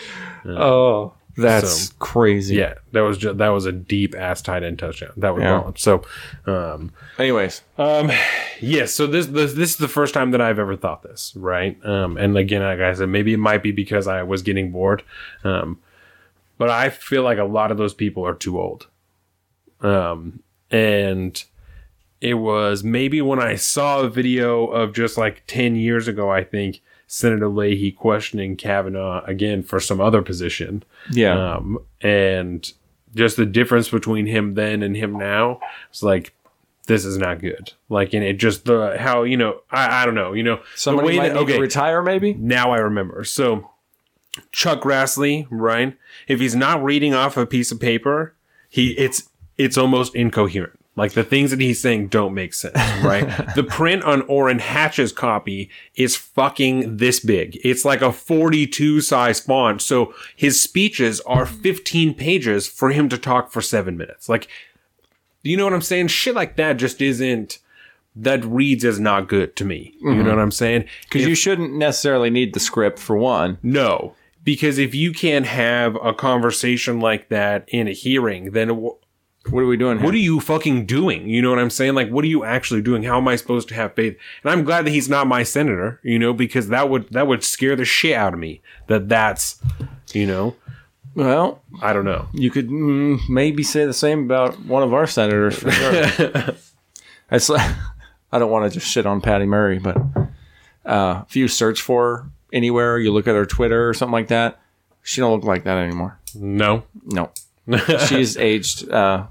Oh, 0.47 1.15
that's 1.37 1.88
So- 1.88 1.95
crazy. 1.99 2.57
Yeah, 2.57 2.75
that 2.92 3.01
was 3.01 3.18
just, 3.18 3.38
that 3.38 3.49
was 3.49 3.66
a 3.66 3.73
deep 3.73 4.14
ass 4.14 4.42
tight 4.42 4.62
end 4.62 4.79
touchdown. 4.79 5.12
That 5.16 5.35
was 5.35 5.42
Yeah. 5.42 5.71
So, 5.77 6.03
um, 6.47 6.92
Anyways, 7.18 7.62
Um, 7.79 8.11
yes. 8.61 8.92
so 8.92 9.07
this, 9.07 9.27
this 9.27 9.55
this 9.55 9.71
is 9.71 9.77
the 9.77 9.88
first 9.88 10.12
time 10.14 10.31
that 10.33 10.40
I've 10.40 10.59
ever 10.59 10.77
thought 10.77 11.03
this, 11.03 11.33
right? 11.37 11.77
Um, 11.85 12.16
and 12.16 12.37
again, 12.37 12.62
like 12.62 12.81
I 12.81 12.92
said, 12.95 13.09
maybe 13.09 13.33
it 13.33 13.38
might 13.38 13.62
be 13.62 13.73
because 13.73 14.07
I 14.07 14.23
was 14.23 14.42
getting 14.42 14.71
bored. 14.73 15.03
Um, 15.45 15.79
but 16.59 16.68
I 16.71 16.90
feel 16.90 17.23
like 17.23 17.38
a 17.38 17.45
lot 17.45 17.71
of 17.71 17.77
those 17.77 17.95
people 17.95 18.27
are 18.27 18.35
too 18.35 18.61
old. 18.61 18.87
Um, 19.81 20.40
and 20.71 21.42
it 22.21 22.35
was 22.35 22.85
maybe 22.85 23.21
when 23.21 23.40
I 23.40 23.57
saw 23.57 24.01
a 24.01 24.09
video 24.09 24.66
of 24.66 24.92
just 24.92 25.18
like 25.18 25.42
ten 25.47 25.75
years 25.77 26.07
ago, 26.09 26.31
I 26.31 26.45
think 26.45 26.81
Senator 27.12 27.46
Leahy 27.46 27.92
questioning 27.92 28.57
Kavanaugh 28.57 29.22
again 29.27 29.62
for 29.62 29.79
some 29.79 30.01
other 30.01 30.22
position. 30.22 30.83
yeah, 31.11 31.57
Um, 31.57 31.79
and 32.01 32.72
just 33.14 33.37
the 33.37 33.44
difference 33.44 33.90
between 33.90 34.25
him 34.25 34.55
then 34.55 34.83
and 34.83 34.96
him 34.96 35.18
now 35.18 35.61
it's 35.90 36.03
like 36.03 36.35
this 36.87 37.05
is 37.05 37.18
not 37.18 37.38
good. 37.38 37.75
Like, 37.90 38.14
and 38.14 38.25
it 38.25 38.38
just 38.38 38.64
the 38.64 38.96
how 38.98 39.25
you 39.25 39.37
know 39.37 39.61
I, 39.70 40.03
I 40.03 40.07
don't 40.07 40.14
know 40.14 40.33
you 40.33 40.42
know 40.42 40.61
somebody 40.75 41.09
the 41.09 41.11
way 41.11 41.18
might 41.18 41.35
that, 41.35 41.46
to 41.46 41.61
retire. 41.61 42.01
Maybe. 42.01 42.33
now 42.33 42.70
I 42.70 42.79
remember. 42.79 43.25
So 43.25 43.70
Chuck 44.51 44.81
Grassley, 44.81 45.46
right? 45.51 45.94
If 46.29 46.40
he's 46.40 46.55
not 46.55 46.83
reading 46.83 47.12
off 47.12 47.37
a 47.37 47.44
piece 47.44 47.70
of 47.70 47.79
paper, 47.79 48.35
he 48.70 48.92
it's 48.92 49.29
it's 49.59 49.77
almost 49.77 50.14
incoherent. 50.14 50.82
Like 50.95 51.13
the 51.13 51.25
things 51.25 51.51
that 51.51 51.61
he's 51.61 51.81
saying 51.81 52.09
don't 52.09 52.35
make 52.35 52.53
sense, 52.53 52.77
right? 53.03 53.27
the 53.55 53.65
print 53.65 54.03
on 54.05 54.23
Orrin 54.23 54.59
Hatch's 54.59 55.11
copy 55.11 55.71
is 55.95 56.17
fucking 56.17 56.99
this 56.99 57.19
big. 57.19 57.59
It's 57.65 57.85
like 57.85 58.03
a 58.03 58.13
42 58.13 59.01
size 59.01 59.41
font. 59.41 59.81
So 59.81 60.13
his 60.37 60.61
speeches 60.61 61.21
are 61.23 61.47
15 61.47 62.13
pages 62.15 62.69
for 62.69 62.91
him 62.91 63.09
to 63.09 63.17
talk 63.17 63.51
for 63.51 63.63
seven 63.63 63.97
minutes. 63.97 64.29
Like, 64.29 64.49
you 65.43 65.57
know 65.57 65.65
what 65.65 65.73
I'm 65.73 65.81
saying? 65.81 66.09
Shit 66.09 66.35
like 66.35 66.57
that 66.57 66.75
just 66.75 67.01
isn't, 67.01 67.59
that 68.15 68.45
reads 68.45 68.85
as 68.85 69.01
not 69.01 69.29
good 69.29 69.57
to 69.57 69.65
me. 69.65 69.95
You 70.01 70.11
know 70.11 70.17
mm-hmm. 70.17 70.29
what 70.29 70.39
I'm 70.39 70.51
saying? 70.51 70.85
Because 71.05 71.27
you 71.27 71.35
shouldn't 71.35 71.73
necessarily 71.73 72.29
need 72.29 72.53
the 72.53 72.61
script 72.61 72.99
for 72.99 73.17
one. 73.17 73.57
No, 73.63 74.15
because 74.45 74.79
if 74.79 74.95
you 74.95 75.13
can't 75.13 75.47
have 75.47 75.97
a 76.03 76.13
conversation 76.13 77.01
like 77.01 77.29
that 77.29 77.65
in 77.69 77.89
a 77.89 77.93
hearing, 77.93 78.53
then 78.53 78.69
wh- 78.69 79.02
What 79.51 79.61
are 79.61 79.67
we 79.67 79.77
doing 79.77 79.99
here? 79.99 80.05
what 80.05 80.15
are 80.15 80.19
you 80.19 80.41
fucking 80.41 80.87
doing? 80.87 81.29
You 81.29 81.43
know 81.43 81.51
what 81.51 81.59
I'm 81.59 81.71
saying? 81.71 81.95
Like, 81.95 82.11
what 82.11 82.25
are 82.25 82.29
you 82.29 82.45
actually 82.45 82.81
doing? 82.81 83.03
How 83.03 83.19
am 83.19 83.27
I 83.29 83.37
supposed 83.37 83.69
to 83.69 83.75
have 83.75 83.95
faith? 83.95 84.17
And 84.43 84.53
I'm 84.53 84.65
glad 84.65 84.87
that 84.87 84.91
he's 84.91 85.09
not 85.09 85.27
my 85.27 85.43
senator, 85.43 86.01
you 86.03 86.19
know, 86.19 86.33
because 86.33 86.69
that 86.69 86.89
would 86.89 87.09
that 87.11 87.27
would 87.27 87.43
scare 87.43 87.75
the 87.75 87.85
shit 87.85 88.15
out 88.15 88.35
of 88.35 88.39
me. 88.39 88.61
That 88.87 89.09
that's, 89.09 89.61
you 90.13 90.27
know, 90.27 90.55
well, 91.15 91.63
I 91.81 91.93
don't 91.93 92.05
know. 92.05 92.29
you 92.33 92.51
could 92.51 92.69
mm, 92.69 93.19
maybe 93.29 93.63
say 93.63 93.85
the 93.85 93.93
same 93.93 94.25
about 94.25 94.65
one 94.65 94.83
of 94.83 94.95
our 94.95 95.07
senators 95.07 95.59
for 95.59 95.71
sure. 95.71 96.55
it's 97.31 97.49
like, 97.49 97.77
I 98.31 98.39
don't 98.39 98.51
want 98.51 98.71
to 98.71 98.79
just 98.79 98.91
shit 98.91 99.07
on 99.07 99.21
Patty 99.21 99.45
Murray, 99.45 99.79
but 99.79 99.97
uh, 100.87 101.25
if 101.29 101.37
you 101.37 101.49
search 101.49 101.83
for 101.83 102.17
her 102.17 102.27
anywhere, 102.53 102.99
you 102.99 103.13
look 103.13 103.27
at 103.29 103.35
her 103.35 103.47
Twitter 103.47 103.89
or 103.89 103.95
something 103.95 104.13
like 104.13 104.29
that, 104.29 104.61
she 105.03 105.21
don't 105.21 105.33
look 105.33 105.45
like 105.45 105.65
that 105.65 105.79
anymore. 105.79 106.19
No, 106.35 106.85
No, 107.67 107.79
she's 108.07 108.37
aged 108.39 108.91
uh, 108.91 109.27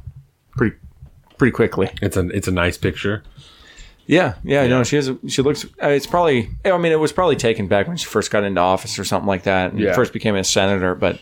pretty 1.41 1.51
quickly. 1.55 1.89
it's 2.03 2.15
a 2.15 2.27
it's 2.27 2.47
a 2.47 2.51
nice 2.51 2.77
picture. 2.77 3.23
Yeah, 4.05 4.35
yeah, 4.43 4.67
no, 4.67 4.83
she 4.83 4.95
has. 4.97 5.07
A, 5.07 5.17
she 5.27 5.41
looks. 5.41 5.65
uh, 5.81 5.87
It's 5.87 6.05
probably. 6.05 6.49
I 6.63 6.77
mean, 6.77 6.91
it 6.91 6.99
was 6.99 7.11
probably 7.11 7.35
taken 7.35 7.67
back 7.67 7.87
when 7.87 7.97
she 7.97 8.05
first 8.05 8.29
got 8.29 8.43
into 8.43 8.61
office 8.61 8.99
or 8.99 9.03
something 9.03 9.27
like 9.27 9.43
that, 9.43 9.71
and 9.71 9.79
Yeah. 9.79 9.93
first 9.93 10.13
became 10.13 10.35
a 10.35 10.43
senator. 10.43 10.93
But 10.93 11.19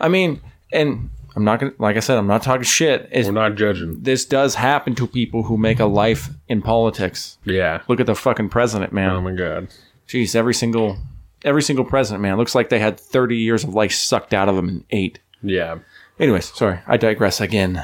I 0.00 0.08
mean, 0.08 0.40
and 0.72 1.10
I'm 1.36 1.44
not 1.44 1.60
gonna. 1.60 1.72
Like 1.78 1.96
I 1.96 2.00
said, 2.00 2.16
I'm 2.16 2.26
not 2.26 2.42
talking 2.42 2.62
shit. 2.62 3.06
It's, 3.12 3.26
We're 3.26 3.34
not 3.34 3.56
judging. 3.56 3.98
this 4.02 4.24
does 4.24 4.54
happen 4.54 4.94
to 4.94 5.06
people 5.06 5.42
who 5.42 5.58
make 5.58 5.78
a 5.78 5.84
life 5.86 6.30
in 6.48 6.62
politics. 6.62 7.36
Yeah. 7.44 7.82
Look 7.88 8.00
at 8.00 8.06
the 8.06 8.14
fucking 8.14 8.48
president, 8.48 8.92
man. 8.94 9.10
Oh 9.10 9.20
my 9.20 9.32
god. 9.32 9.68
Jeez, 10.08 10.34
every 10.34 10.54
single, 10.54 10.96
every 11.44 11.62
single 11.62 11.84
president, 11.84 12.22
man, 12.22 12.36
looks 12.38 12.54
like 12.54 12.68
they 12.70 12.78
had 12.78 12.98
30 12.98 13.36
years 13.36 13.64
of 13.64 13.74
life 13.74 13.92
sucked 13.92 14.32
out 14.32 14.48
of 14.48 14.56
them 14.56 14.68
in 14.68 14.84
eight. 14.90 15.18
Yeah. 15.42 15.78
Anyways, 16.20 16.54
sorry, 16.54 16.78
I 16.86 16.96
digress 16.96 17.40
again. 17.40 17.82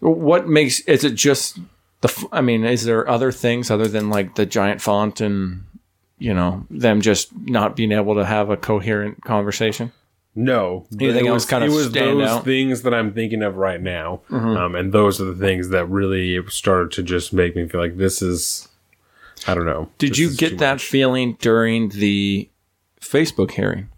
What 0.00 0.48
makes 0.48 0.80
is 0.80 1.04
it 1.04 1.14
just 1.14 1.58
the? 2.00 2.28
I 2.32 2.40
mean, 2.40 2.64
is 2.64 2.84
there 2.84 3.08
other 3.08 3.32
things 3.32 3.70
other 3.70 3.88
than 3.88 4.10
like 4.10 4.34
the 4.36 4.46
giant 4.46 4.80
font 4.80 5.20
and 5.20 5.64
you 6.18 6.32
know 6.34 6.66
them 6.70 7.00
just 7.00 7.28
not 7.36 7.74
being 7.76 7.92
able 7.92 8.14
to 8.16 8.24
have 8.24 8.50
a 8.50 8.56
coherent 8.56 9.24
conversation? 9.24 9.92
No. 10.34 10.86
Anything 11.00 11.26
else 11.26 11.34
was- 11.42 11.44
kind 11.46 11.64
of 11.64 11.70
It 11.72 11.74
was 11.74 11.86
stand 11.88 12.20
those 12.20 12.28
out? 12.28 12.44
things 12.44 12.82
that 12.82 12.94
I'm 12.94 13.12
thinking 13.12 13.42
of 13.42 13.56
right 13.56 13.80
now, 13.80 14.20
Mm-hmm. 14.30 14.56
um, 14.56 14.74
and 14.76 14.92
those 14.92 15.20
are 15.20 15.24
the 15.24 15.34
things 15.34 15.70
that 15.70 15.86
really 15.86 16.40
started 16.48 16.92
to 16.92 17.02
just 17.02 17.32
make 17.32 17.56
me 17.56 17.66
feel 17.68 17.80
like 17.80 17.96
this 17.96 18.22
is. 18.22 18.68
I 19.48 19.54
don't 19.54 19.66
know. 19.66 19.88
Did 19.98 20.16
you 20.18 20.30
get 20.34 20.58
that 20.58 20.74
much. 20.74 20.84
feeling 20.84 21.36
during 21.40 21.88
the 21.90 22.48
Facebook 23.00 23.52
hearing? 23.52 23.88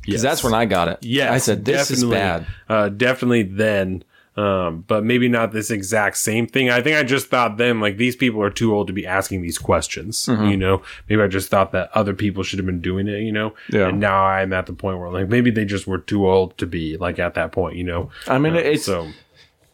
Because 0.00 0.14
Yes. 0.14 0.22
that's 0.22 0.44
when 0.44 0.54
I 0.54 0.64
got 0.66 0.88
it. 0.88 0.98
Yes, 1.02 1.30
I 1.32 1.38
said 1.38 1.64
this 1.64 1.90
is 1.90 2.04
bad. 2.04 2.46
Uh, 2.68 2.88
definitely 2.90 3.42
then, 3.42 4.04
um, 4.36 4.84
but 4.86 5.04
maybe 5.04 5.28
not 5.28 5.52
this 5.52 5.70
exact 5.70 6.16
same 6.18 6.46
thing. 6.46 6.68
I 6.70 6.82
think 6.82 6.96
I 6.96 7.02
just 7.02 7.28
thought 7.28 7.56
then, 7.56 7.80
like 7.80 7.96
these 7.96 8.16
people 8.16 8.42
are 8.42 8.50
too 8.50 8.74
old 8.74 8.86
to 8.88 8.92
be 8.92 9.06
asking 9.06 9.42
these 9.42 9.58
questions. 9.58 10.26
Mm-hmm. 10.26 10.44
You 10.46 10.56
know, 10.56 10.82
maybe 11.08 11.22
I 11.22 11.26
just 11.28 11.48
thought 11.48 11.72
that 11.72 11.90
other 11.94 12.14
people 12.14 12.42
should 12.42 12.58
have 12.58 12.66
been 12.66 12.80
doing 12.82 13.08
it. 13.08 13.20
You 13.20 13.32
know, 13.32 13.54
Yeah. 13.70 13.88
And 13.88 14.00
now 14.00 14.24
I'm 14.24 14.52
at 14.52 14.66
the 14.66 14.72
point 14.72 14.98
where 14.98 15.10
like 15.10 15.28
maybe 15.28 15.50
they 15.50 15.64
just 15.64 15.86
were 15.86 15.98
too 15.98 16.28
old 16.28 16.56
to 16.58 16.66
be 16.66 16.96
like 16.98 17.18
at 17.18 17.34
that 17.34 17.52
point. 17.52 17.76
You 17.76 17.84
know, 17.84 18.10
I 18.28 18.38
mean, 18.38 18.54
Uh, 18.54 18.58
it's 18.58 18.84
so 18.84 19.08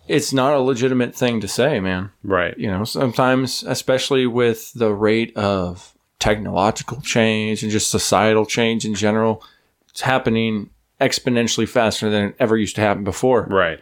it's 0.08 0.32
not 0.32 0.52
a 0.52 0.58
legitimate 0.58 1.14
thing 1.14 1.40
to 1.40 1.48
say, 1.48 1.78
man. 1.80 2.10
right. 2.24 2.56
you 2.58 2.68
know 2.70 2.84
sometimes 2.84 3.62
especially 3.64 4.26
with 4.26 4.72
the 4.74 4.92
rate 4.92 5.36
of 5.36 5.92
technological 6.18 7.00
change 7.00 7.62
and 7.62 7.70
just 7.72 7.90
societal 7.90 8.46
change 8.46 8.84
in 8.84 8.94
general 8.94 9.42
it's 9.88 10.02
happening 10.02 10.70
exponentially 11.00 11.68
faster 11.68 12.08
than 12.10 12.26
it 12.26 12.36
ever 12.38 12.56
used 12.56 12.74
to 12.76 12.80
happen 12.80 13.02
before 13.04 13.42
Right. 13.50 13.80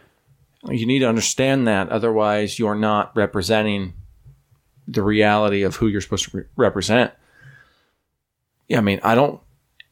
You 0.69 0.85
need 0.85 0.99
to 0.99 1.09
understand 1.09 1.67
that 1.67 1.89
otherwise 1.89 2.59
you're 2.59 2.75
not 2.75 3.15
representing 3.15 3.93
the 4.87 5.01
reality 5.01 5.63
of 5.63 5.75
who 5.77 5.87
you're 5.87 6.01
supposed 6.01 6.29
to 6.29 6.37
re- 6.37 6.43
represent. 6.55 7.11
Yeah 8.67 8.77
i 8.77 8.81
mean 8.81 8.99
i 9.03 9.15
don't 9.15 9.39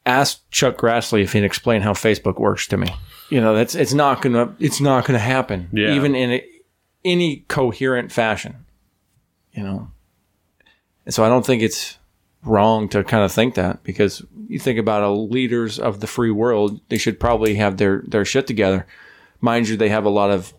ask 0.06 0.48
chuck 0.50 0.76
grassley 0.78 1.22
if 1.22 1.32
he'd 1.32 1.44
explain 1.44 1.82
how 1.82 1.92
facebook 1.92 2.38
works 2.40 2.66
to 2.68 2.76
me. 2.76 2.88
You 3.30 3.40
know 3.40 3.54
that's 3.54 3.74
it's 3.74 3.92
not 3.92 4.22
gonna 4.22 4.54
it's 4.58 4.80
not 4.80 5.04
gonna 5.04 5.18
happen 5.18 5.68
Yeah. 5.72 5.92
even 5.94 6.14
in 6.14 6.32
a, 6.32 6.44
any 7.04 7.44
coherent 7.48 8.10
fashion 8.12 8.64
you 9.52 9.62
know? 9.62 9.90
And 11.04 11.14
so 11.14 11.24
i 11.24 11.28
don't 11.28 11.44
think 11.44 11.62
it's 11.62 11.98
wrong 12.44 12.88
to 12.88 13.04
kind 13.04 13.22
of 13.24 13.30
think 13.32 13.54
that 13.54 13.82
because 13.82 14.22
you 14.48 14.58
think 14.58 14.78
about 14.78 15.02
a 15.02 15.10
leaders 15.10 15.78
of 15.78 16.00
the 16.00 16.06
free 16.06 16.30
world 16.30 16.80
they 16.88 16.96
should 16.98 17.20
probably 17.20 17.54
have 17.56 17.76
their 17.76 18.02
their 18.06 18.24
shit 18.24 18.46
together. 18.46 18.86
Mind 19.42 19.68
you 19.68 19.76
they 19.76 19.88
have 19.90 20.04
a 20.06 20.10
lot 20.10 20.30
of 20.30 20.52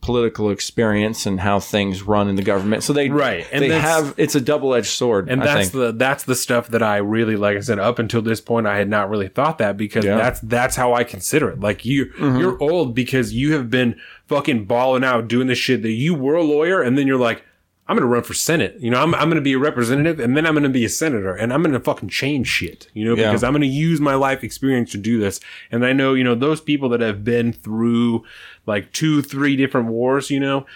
political 0.00 0.50
experience 0.50 1.26
and 1.26 1.40
how 1.40 1.58
things 1.58 2.02
run 2.02 2.28
in 2.28 2.36
the 2.36 2.42
government 2.42 2.82
so 2.84 2.92
they 2.92 3.08
Right, 3.10 3.46
and 3.52 3.62
they 3.62 3.78
have 3.80 4.14
it's 4.16 4.34
a 4.36 4.40
double-edged 4.40 4.86
sword 4.90 5.28
And 5.28 5.42
I 5.42 5.44
that's 5.46 5.70
think. 5.70 5.72
the 5.72 5.92
that's 5.92 6.24
the 6.24 6.36
stuff 6.36 6.68
that 6.68 6.82
I 6.82 6.98
really 6.98 7.34
like. 7.36 7.56
I 7.56 7.60
said 7.60 7.78
up 7.80 7.98
until 7.98 8.22
this 8.22 8.40
point, 8.40 8.66
I 8.66 8.78
had 8.78 8.88
not 8.88 9.10
really 9.10 9.28
thought 9.28 9.58
that 9.58 9.76
because 9.76 10.04
Yeah. 10.04 10.12
Mm-hmm. 10.12 10.18
that's 10.20 10.40
that's 10.40 10.76
how 10.76 10.94
I 10.94 11.02
consider 11.04 11.50
it. 11.50 11.60
Like 11.60 11.84
you, 11.84 12.12
you're 12.18 12.60
old 12.62 12.94
because 12.94 13.32
you 13.34 13.54
have 13.54 13.70
been 13.70 13.98
fucking 14.26 14.66
balling 14.66 15.02
out 15.04 15.26
doing 15.28 15.48
the 15.48 15.54
shit 15.54 15.82
that 15.82 15.90
you 15.90 16.14
were 16.14 16.34
a 16.36 16.42
lawyer, 16.44 16.80
and 16.82 16.96
then 16.96 17.06
you're 17.06 17.18
like, 17.18 17.42
I'm 17.88 17.96
gonna 17.96 18.06
run 18.06 18.22
for 18.22 18.34
senate. 18.34 18.76
You 18.78 18.90
know, 18.90 19.02
I'm 19.02 19.14
I'm 19.14 19.28
gonna 19.30 19.40
be 19.40 19.54
a 19.54 19.58
representative, 19.58 20.20
and 20.20 20.36
then 20.36 20.44
I'm 20.46 20.54
gonna 20.54 20.68
be 20.68 20.84
a 20.84 20.88
senator, 20.90 21.34
and 21.34 21.52
I'm 21.52 21.62
gonna 21.62 21.80
fucking 21.80 22.10
change 22.10 22.46
shit. 22.46 22.88
You 22.92 23.04
know, 23.06 23.16
Yeah. 23.16 23.28
because 23.28 23.42
I'm 23.42 23.52
gonna 23.52 23.66
use 23.66 24.00
my 24.00 24.14
life 24.14 24.44
experience 24.44 24.92
to 24.92 24.98
do 24.98 25.18
this. 25.18 25.40
And 25.70 25.84
I 25.86 25.92
know, 25.94 26.14
you 26.14 26.22
know, 26.24 26.34
those 26.34 26.60
people 26.60 26.90
that 26.90 27.00
have 27.00 27.24
been 27.24 27.52
through 27.52 28.24
like 28.66 28.92
two, 28.92 29.22
three 29.22 29.56
different 29.56 29.88
wars. 29.88 30.30
You 30.30 30.40
know, 30.40 30.66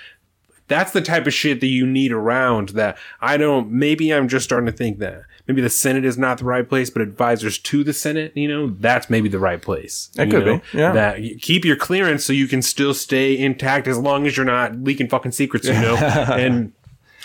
that's 0.69 0.93
the 0.93 1.03
type 1.03 1.27
of 1.27 1.35
shit 1.35 1.61
that 1.61 1.67
you 1.67 1.87
need 1.87 2.13
around 2.13 2.71
that 2.71 2.97
I 3.21 3.37
don't 3.37 3.71
maybe 3.71 4.13
I'm 4.13 4.27
just 4.27 4.45
starting 4.45 4.67
to 4.67 4.73
think 4.73 4.99
that 5.01 5.25
maybe 5.47 5.61
the 5.61 5.69
Senate 5.69 6.07
is 6.07 6.17
not 6.17 6.39
the 6.39 6.45
right 6.47 6.67
place, 6.67 6.89
but 6.89 7.03
advisors 7.03 7.59
to 7.59 7.85
the 7.85 7.93
Senate, 7.93 8.33
you 8.35 8.49
know, 8.49 8.69
that's 8.81 9.11
maybe 9.11 9.29
the 9.29 9.39
right 9.39 9.61
place. 9.61 10.09
That 10.15 10.31
could 10.31 10.47
know? 10.47 10.59
be, 10.73 10.79
yeah. 10.79 10.93
That 10.93 11.21
you 11.21 11.37
keep 11.39 11.67
your 11.67 11.77
clearance 11.77 12.25
so 12.25 12.33
you 12.33 12.47
can 12.49 12.63
still 12.63 12.95
stay 12.95 13.37
intact 13.37 13.87
as 13.87 13.99
long 13.99 14.27
as 14.27 14.35
you're 14.37 14.47
not 14.47 14.77
leaking 14.77 15.09
fucking 15.09 15.33
secrets, 15.33 15.67
you 15.67 15.75
know. 15.75 15.97
and 15.97 16.73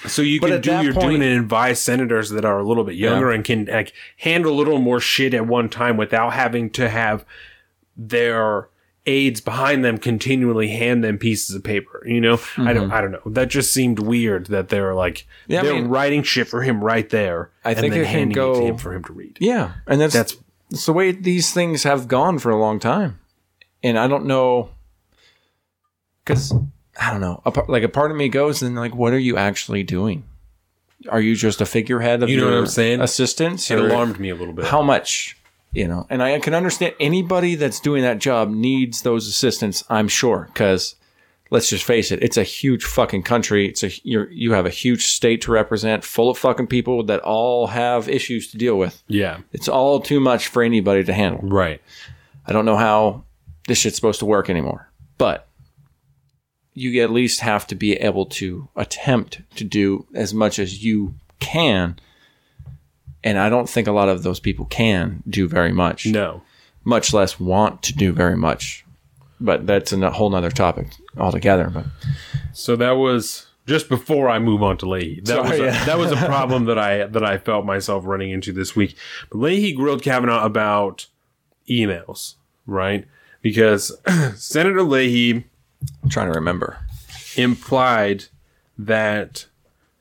So 0.05 0.21
you 0.21 0.39
But 0.39 0.49
can 0.51 0.61
do 0.61 0.71
that 0.71 0.83
your 0.83 0.93
doing 0.93 1.05
point- 1.07 1.23
and 1.23 1.39
advise 1.41 1.81
senators 1.81 2.29
that 2.29 2.45
are 2.45 2.59
a 2.59 2.63
little 2.63 2.83
bit 2.83 2.95
younger 2.95 3.31
and 3.31 3.43
can 3.43 3.65
like 3.65 3.93
handle 4.17 4.53
a 4.53 4.55
little 4.57 4.77
more 4.79 4.99
shit 4.99 5.33
at 5.33 5.47
one 5.47 5.69
time 5.69 5.97
without 5.97 6.33
having 6.33 6.69
to 6.71 6.87
have 6.89 7.25
their 7.95 8.69
aides 9.07 9.39
behind 9.41 9.83
them 9.85 9.97
continually 9.97 10.67
hand 10.67 11.03
them 11.03 11.17
pieces 11.17 11.55
of 11.55 11.63
paper. 11.63 12.03
You 12.05 12.21
know, 12.21 12.39
I 12.57 12.73
don't, 12.73 12.91
I 12.91 13.01
don't 13.01 13.11
know. 13.11 13.21
That 13.25 13.47
just 13.47 13.73
seemed 13.73 13.99
weird 13.99 14.47
that 14.47 14.69
they're 14.69 14.93
like 14.93 15.25
Mm-hmm. 15.43 15.51
Yeah, 15.53 15.61
they're 15.63 15.73
mean- 15.75 15.87
writing 15.87 16.23
shit 16.23 16.47
for 16.47 16.61
him 16.61 16.83
right 16.83 17.09
there. 17.09 17.49
I 17.65 17.71
and 17.71 17.79
think 17.79 17.93
then 17.93 18.01
it 18.01 18.05
can 18.05 18.13
handing 18.13 18.37
it 18.37 18.55
to 18.55 18.65
him 18.65 18.77
for 18.77 18.93
him 18.93 19.03
to 19.05 19.13
read. 19.13 19.37
Yeah, 19.39 19.73
and 19.87 19.99
that's 19.99 20.13
That's- 20.13 20.37
that's 20.69 20.85
the 20.85 20.93
way 20.93 21.11
these 21.13 21.53
things 21.53 21.83
have 21.83 22.07
gone 22.09 22.37
for 22.39 22.49
a 22.51 22.57
long 22.59 22.77
time, 22.79 23.19
and 23.81 23.97
I 23.97 24.07
don't 24.07 24.25
know 24.25 24.69
because 26.25 26.53
I 26.99 27.11
don't 27.11 27.21
know. 27.21 27.41
A, 27.45 27.63
like 27.67 27.83
a 27.83 27.89
part 27.89 28.11
of 28.11 28.17
me 28.17 28.29
goes, 28.29 28.61
and 28.61 28.75
like, 28.75 28.95
what 28.95 29.13
are 29.13 29.19
you 29.19 29.37
actually 29.37 29.83
doing? 29.83 30.23
Are 31.09 31.21
you 31.21 31.35
just 31.35 31.61
a 31.61 31.65
figurehead 31.65 32.23
of 32.23 32.29
You 32.29 32.37
know 32.37 32.43
your 32.47 32.53
what 32.53 32.59
I'm 32.61 32.67
saying? 32.67 33.01
assistants? 33.01 33.69
It 33.69 33.79
or 33.79 33.87
alarmed 33.87 34.19
me 34.19 34.29
a 34.29 34.35
little 34.35 34.53
bit. 34.53 34.65
How 34.65 34.81
much? 34.81 35.37
You 35.73 35.87
know, 35.87 36.07
and 36.09 36.23
I 36.23 36.39
can 36.39 36.53
understand 36.55 36.95
anybody 36.99 37.53
that's 37.55 37.79
doing 37.79 38.01
that 38.01 38.17
job 38.19 38.49
needs 38.49 39.03
those 39.03 39.27
assistants. 39.27 39.83
I'm 39.89 40.07
sure 40.07 40.49
because 40.51 40.95
let's 41.51 41.69
just 41.69 41.83
face 41.83 42.09
it, 42.11 42.23
it's 42.23 42.37
a 42.37 42.43
huge 42.43 42.83
fucking 42.83 43.23
country. 43.23 43.67
It's 43.67 43.83
a 43.83 43.91
you're, 44.03 44.29
you 44.31 44.53
have 44.53 44.65
a 44.65 44.69
huge 44.71 45.05
state 45.07 45.41
to 45.43 45.51
represent, 45.51 46.03
full 46.03 46.31
of 46.31 46.37
fucking 46.37 46.67
people 46.67 47.03
that 47.03 47.19
all 47.19 47.67
have 47.67 48.09
issues 48.09 48.49
to 48.51 48.57
deal 48.57 48.77
with. 48.77 49.03
yeah, 49.07 49.39
It's 49.53 49.67
all 49.67 49.99
too 49.99 50.19
much 50.19 50.47
for 50.47 50.63
anybody 50.63 51.03
to 51.03 51.13
handle. 51.13 51.47
right. 51.47 51.79
I 52.47 52.53
don't 52.53 52.65
know 52.65 52.77
how 52.77 53.23
this 53.67 53.77
shit's 53.77 53.97
supposed 53.97 54.19
to 54.19 54.25
work 54.25 54.49
anymore, 54.49 54.89
but 55.17 55.46
you 56.77 57.01
at 57.03 57.09
least 57.11 57.39
have 57.41 57.65
to 57.67 57.75
be 57.75 57.93
able 57.93 58.25
to 58.25 58.67
attempt 58.75 59.41
to 59.55 59.63
do 59.63 60.05
as 60.13 60.33
much 60.33 60.59
as 60.59 60.83
you 60.83 61.15
can. 61.39 61.97
And 63.23 63.37
I 63.39 63.49
don't 63.49 63.67
think 63.69 63.87
a 63.87 63.91
lot 63.91 64.09
of 64.09 64.23
those 64.23 64.39
people 64.39 64.65
can 64.65 65.23
do 65.27 65.47
very 65.47 65.71
much, 65.71 66.05
No. 66.05 66.43
much 66.83 67.13
less 67.13 67.39
want 67.39 67.81
to 67.83 67.93
do 67.95 68.11
very 68.11 68.37
much. 68.37 68.85
But 69.39 69.65
that's 69.67 69.91
a 69.91 70.11
whole 70.11 70.29
nother 70.29 70.51
topic 70.51 70.87
altogether. 71.17 71.69
But 71.73 71.85
So 72.53 72.75
that 72.75 72.91
was 72.91 73.47
just 73.65 73.89
before 73.89 74.29
I 74.29 74.39
move 74.39 74.63
on 74.63 74.77
to 74.77 74.89
Leahy. 74.89 75.19
That 75.21 75.27
Sorry, 75.45 75.49
was 75.49 75.59
a, 75.59 75.63
yeah. 75.63 75.85
that 75.89 75.97
was 75.97 76.11
a 76.11 76.15
problem 76.15 76.65
that 76.65 76.77
I 76.79 77.05
that 77.07 77.23
I 77.23 77.37
felt 77.37 77.65
myself 77.65 78.05
running 78.05 78.31
into 78.31 78.51
this 78.53 78.75
week. 78.75 78.95
But 79.31 79.39
Leahy 79.39 79.73
grilled 79.73 80.01
Kavanaugh 80.03 80.43
about 80.45 81.07
emails, 81.69 82.35
right? 82.65 83.05
Because 83.41 83.91
Senator 84.35 84.81
Leahy 84.83 85.45
I'm 86.03 86.09
trying 86.09 86.27
to 86.31 86.33
remember. 86.37 86.77
implied 87.35 88.25
that 88.77 89.45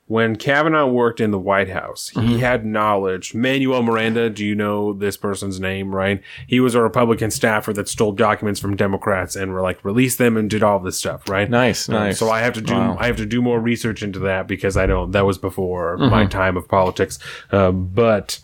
when 0.08 0.36
Kavanaugh 0.36 0.86
worked 0.86 1.20
in 1.20 1.32
the 1.32 1.38
White 1.38 1.68
House, 1.68 2.10
he 2.10 2.20
Mm-hmm. 2.20 2.36
had 2.38 2.64
knowledge. 2.64 3.34
Manuel 3.34 3.82
Miranda, 3.82 4.30
do 4.30 4.44
you 4.44 4.54
know 4.54 4.92
this 4.92 5.16
person's 5.16 5.58
name, 5.58 5.92
right? 5.92 6.22
He 6.46 6.60
was 6.60 6.76
a 6.76 6.80
Republican 6.82 7.32
staffer 7.32 7.72
that 7.72 7.88
stole 7.88 8.12
documents 8.12 8.60
from 8.60 8.76
Democrats 8.76 9.34
and 9.34 9.52
were 9.52 9.62
like 9.62 9.84
released 9.84 10.18
them 10.18 10.36
and 10.36 10.48
did 10.48 10.62
all 10.62 10.78
this 10.78 10.96
stuff, 10.96 11.28
right? 11.28 11.50
Nice, 11.50 11.88
Um, 11.88 11.96
nice. 11.96 12.18
so 12.20 12.30
I 12.30 12.40
have 12.40 12.52
to 12.54 12.60
do 12.60 12.72
Wow. 12.74 12.96
I 13.00 13.06
have 13.08 13.16
to 13.16 13.26
do 13.26 13.42
more 13.42 13.58
research 13.58 14.00
into 14.04 14.20
that 14.20 14.46
because 14.46 14.76
I 14.76 14.86
don't 14.86 15.10
that 15.10 15.26
was 15.26 15.38
before 15.38 15.96
Mm-hmm. 15.98 16.10
my 16.10 16.26
time 16.26 16.56
of 16.56 16.68
politics. 16.68 17.18
Uh, 17.50 17.72
but 17.72 18.38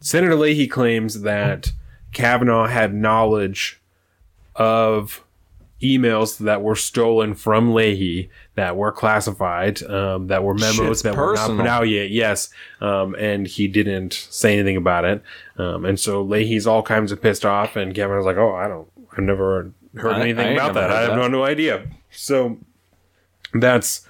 Senator 0.00 0.36
Leahy 0.36 0.66
claims 0.66 1.22
that 1.22 1.72
Kavanaugh 2.12 2.66
had 2.68 2.94
knowledge 2.94 3.80
of 4.56 5.22
emails 5.82 6.38
that 6.38 6.62
were 6.62 6.76
stolen 6.76 7.34
from 7.34 7.74
Leahy 7.74 8.30
that 8.54 8.76
were 8.76 8.92
classified, 8.92 9.82
um, 9.82 10.28
that 10.28 10.42
were 10.42 10.54
memos 10.54 10.76
Shit's 10.76 11.02
that 11.02 11.16
were 11.16 11.34
not 11.34 11.56
put 11.56 11.66
out 11.66 11.88
yet. 11.88 12.10
Yes, 12.10 12.48
um, 12.80 13.14
and 13.18 13.46
he 13.46 13.68
didn't 13.68 14.12
say 14.30 14.54
anything 14.54 14.76
about 14.76 15.04
it, 15.04 15.22
um, 15.58 15.84
and 15.84 15.98
so 15.98 16.22
Leahy's 16.22 16.66
all 16.66 16.82
kinds 16.82 17.12
of 17.12 17.20
pissed 17.20 17.44
off, 17.44 17.76
and 17.76 17.94
Kavanaugh's 17.94 18.24
like, 18.24 18.36
"Oh, 18.36 18.54
I 18.54 18.68
don't, 18.68 18.88
I've 19.12 19.24
never 19.24 19.72
heard 19.96 20.14
I- 20.14 20.20
anything 20.20 20.46
I 20.46 20.50
about 20.52 20.74
that. 20.74 20.90
I 20.90 21.02
have 21.02 21.16
that." 21.18 21.30
no 21.30 21.44
idea." 21.44 21.86
So 22.10 22.58
that's 23.52 24.06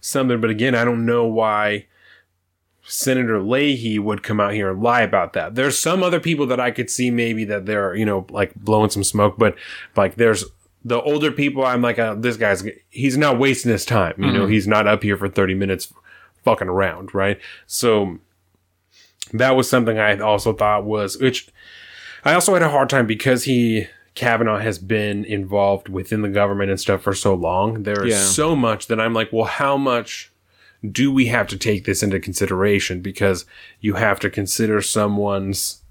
something. 0.00 0.40
But 0.40 0.50
again, 0.50 0.74
I 0.74 0.84
don't 0.84 1.06
know 1.06 1.26
why. 1.26 1.86
Senator 2.86 3.40
Leahy 3.40 3.98
would 3.98 4.22
come 4.22 4.38
out 4.40 4.52
here 4.52 4.70
and 4.70 4.82
lie 4.82 5.02
about 5.02 5.32
that. 5.32 5.54
There's 5.54 5.78
some 5.78 6.02
other 6.02 6.20
people 6.20 6.46
that 6.46 6.60
I 6.60 6.70
could 6.70 6.88
see 6.88 7.10
maybe 7.10 7.44
that 7.46 7.66
they're, 7.66 7.94
you 7.94 8.04
know, 8.04 8.26
like 8.30 8.54
blowing 8.54 8.90
some 8.90 9.02
smoke, 9.04 9.36
but 9.38 9.56
like 9.96 10.14
there's 10.16 10.44
the 10.84 11.00
older 11.02 11.32
people. 11.32 11.64
I'm 11.64 11.82
like, 11.82 11.98
uh, 11.98 12.14
this 12.14 12.36
guy's, 12.36 12.64
he's 12.90 13.16
not 13.16 13.38
wasting 13.38 13.72
his 13.72 13.84
time. 13.84 14.14
You 14.18 14.32
know, 14.32 14.46
he's 14.46 14.68
not 14.68 14.86
up 14.86 15.02
here 15.02 15.16
for 15.16 15.28
30 15.28 15.54
minutes 15.54 15.92
fucking 16.44 16.68
around. 16.68 17.12
Right. 17.12 17.40
So 17.66 18.18
that 19.32 19.56
was 19.56 19.68
something 19.68 19.98
I 19.98 20.16
also 20.18 20.52
thought 20.52 20.84
was, 20.84 21.18
which 21.18 21.48
I 22.24 22.34
also 22.34 22.52
had 22.54 22.62
a 22.62 22.68
hard 22.70 22.88
time 22.88 23.06
because 23.08 23.44
he, 23.44 23.88
Kavanaugh 24.14 24.58
has 24.60 24.78
been 24.78 25.24
involved 25.24 25.88
within 25.88 26.22
the 26.22 26.28
government 26.28 26.70
and 26.70 26.78
stuff 26.80 27.02
for 27.02 27.14
so 27.14 27.34
long. 27.34 27.82
There 27.82 28.04
is 28.06 28.14
Yeah. 28.14 28.22
so 28.24 28.54
much 28.54 28.86
that 28.86 29.00
I'm 29.00 29.12
like, 29.12 29.32
well, 29.32 29.44
how 29.44 29.76
much 29.76 30.30
do 30.92 31.12
we 31.12 31.26
have 31.26 31.46
to 31.48 31.56
take 31.56 31.84
this 31.84 32.02
into 32.02 32.20
consideration? 32.20 33.00
Because 33.00 33.44
you 33.80 33.94
have 33.94 34.20
to 34.20 34.30
consider 34.30 34.80
someone's 34.82 35.82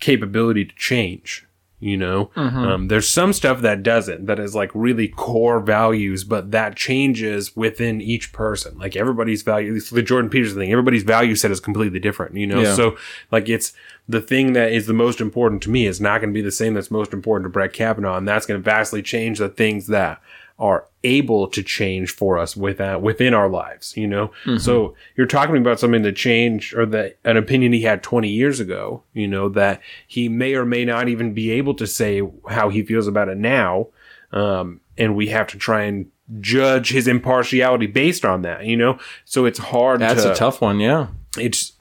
capability 0.00 0.64
to 0.64 0.74
change. 0.74 1.46
You 1.80 1.96
know, 1.96 2.30
um, 2.36 2.86
there's 2.86 3.08
some 3.08 3.32
stuff 3.32 3.60
that 3.62 3.82
doesn't, 3.82 4.26
that 4.26 4.38
is 4.38 4.54
like 4.54 4.70
really 4.72 5.08
core 5.08 5.58
values, 5.58 6.22
but 6.22 6.52
that 6.52 6.76
changes 6.76 7.56
within 7.56 8.00
each 8.00 8.32
person. 8.32 8.78
Like 8.78 8.94
everybody's 8.94 9.42
value, 9.42 9.80
the 9.80 10.00
Jordan 10.00 10.30
Peterson 10.30 10.58
thing, 10.58 10.70
everybody's 10.70 11.02
value 11.02 11.34
set 11.34 11.50
is 11.50 11.58
completely 11.58 11.98
different, 11.98 12.36
you 12.36 12.46
know? 12.46 12.60
Yeah. 12.60 12.76
So, 12.76 12.96
like, 13.32 13.48
it's 13.48 13.72
the 14.08 14.20
thing 14.20 14.52
that 14.52 14.70
is 14.70 14.86
the 14.86 14.92
most 14.92 15.20
important 15.20 15.60
to 15.64 15.70
me 15.70 15.88
is 15.88 16.00
not 16.00 16.20
going 16.20 16.32
to 16.32 16.38
be 16.38 16.40
the 16.40 16.52
same 16.52 16.74
that's 16.74 16.88
most 16.88 17.12
important 17.12 17.46
to 17.46 17.52
Brett 17.52 17.72
Kavanaugh, 17.72 18.16
and 18.16 18.28
that's 18.28 18.46
going 18.46 18.60
to 18.60 18.64
vastly 18.64 19.02
change 19.02 19.40
the 19.40 19.48
things 19.48 19.88
that 19.88 20.22
are 20.62 20.86
able 21.02 21.48
to 21.48 21.60
change 21.60 22.12
for 22.12 22.38
us 22.38 22.56
within 22.56 23.02
within 23.02 23.34
our 23.34 23.48
lives. 23.48 23.96
You 23.96 24.06
know, 24.06 24.30
so 24.58 24.94
you're 25.16 25.26
talking 25.26 25.56
about 25.56 25.80
something 25.80 26.02
that 26.02 26.14
changed 26.14 26.72
or 26.72 26.86
that 26.86 27.18
an 27.24 27.36
opinion 27.36 27.72
he 27.72 27.82
had 27.82 28.02
20 28.04 28.28
years 28.28 28.60
ago. 28.60 29.02
You 29.12 29.26
know 29.26 29.48
that 29.50 29.80
he 30.06 30.28
may 30.28 30.54
or 30.54 30.64
may 30.64 30.84
not 30.84 31.08
even 31.08 31.34
be 31.34 31.50
able 31.50 31.74
to 31.74 31.86
say 31.86 32.22
how 32.48 32.68
he 32.68 32.84
feels 32.84 33.08
about 33.08 33.28
it 33.28 33.36
now, 33.36 33.88
um, 34.30 34.80
and 34.96 35.16
we 35.16 35.26
have 35.28 35.48
to 35.48 35.58
try 35.58 35.82
and 35.82 36.10
judge 36.40 36.92
his 36.92 37.08
impartiality 37.08 37.88
based 37.88 38.24
on 38.24 38.42
that. 38.42 38.64
You 38.64 38.76
know, 38.76 38.98
so 39.24 39.44
it's 39.44 39.58
hard. 39.58 40.00
That's 40.00 40.22
to, 40.22 40.32
a 40.32 40.36
tough 40.36 40.60
one, 40.60 40.78
yeah. 40.78 41.08
It's 41.36 41.72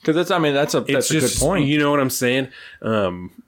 Because 0.00 0.16
that's, 0.16 0.30
I 0.30 0.38
mean, 0.38 0.52
that's 0.52 0.74
a 0.74 0.82
that's 0.82 1.10
a 1.10 1.20
good 1.20 1.32
point. 1.38 1.64
You 1.64 1.78
know 1.78 1.90
what 1.90 2.00
I'm 2.00 2.10
saying? 2.10 2.48
Um, 2.82 3.42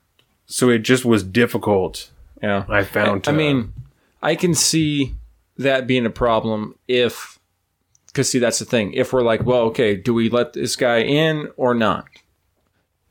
so 0.46 0.70
it 0.70 0.78
just 0.78 1.04
was 1.04 1.22
difficult. 1.22 2.11
yeah, 2.42 2.64
I 2.66 2.82
found. 2.82 3.28
I 3.28 3.32
to- 3.32 3.37
mean, 3.37 3.74
I 4.22 4.35
can 4.35 4.54
see 4.54 5.14
that 5.57 5.87
being 5.87 6.07
a 6.07 6.11
problem 6.11 6.74
if, 6.88 7.38
because 8.07 8.31
see, 8.31 8.38
that's 8.38 8.59
the 8.59 8.64
thing. 8.64 8.92
If 8.92 9.12
we're 9.12 9.22
like, 9.22 9.44
well, 9.44 9.62
okay, 9.62 9.96
do 9.96 10.14
we 10.14 10.28
let 10.31 10.52
this 10.52 10.76
guy 10.76 10.98
in 11.02 11.48
or 11.57 11.74
not? 11.74 12.07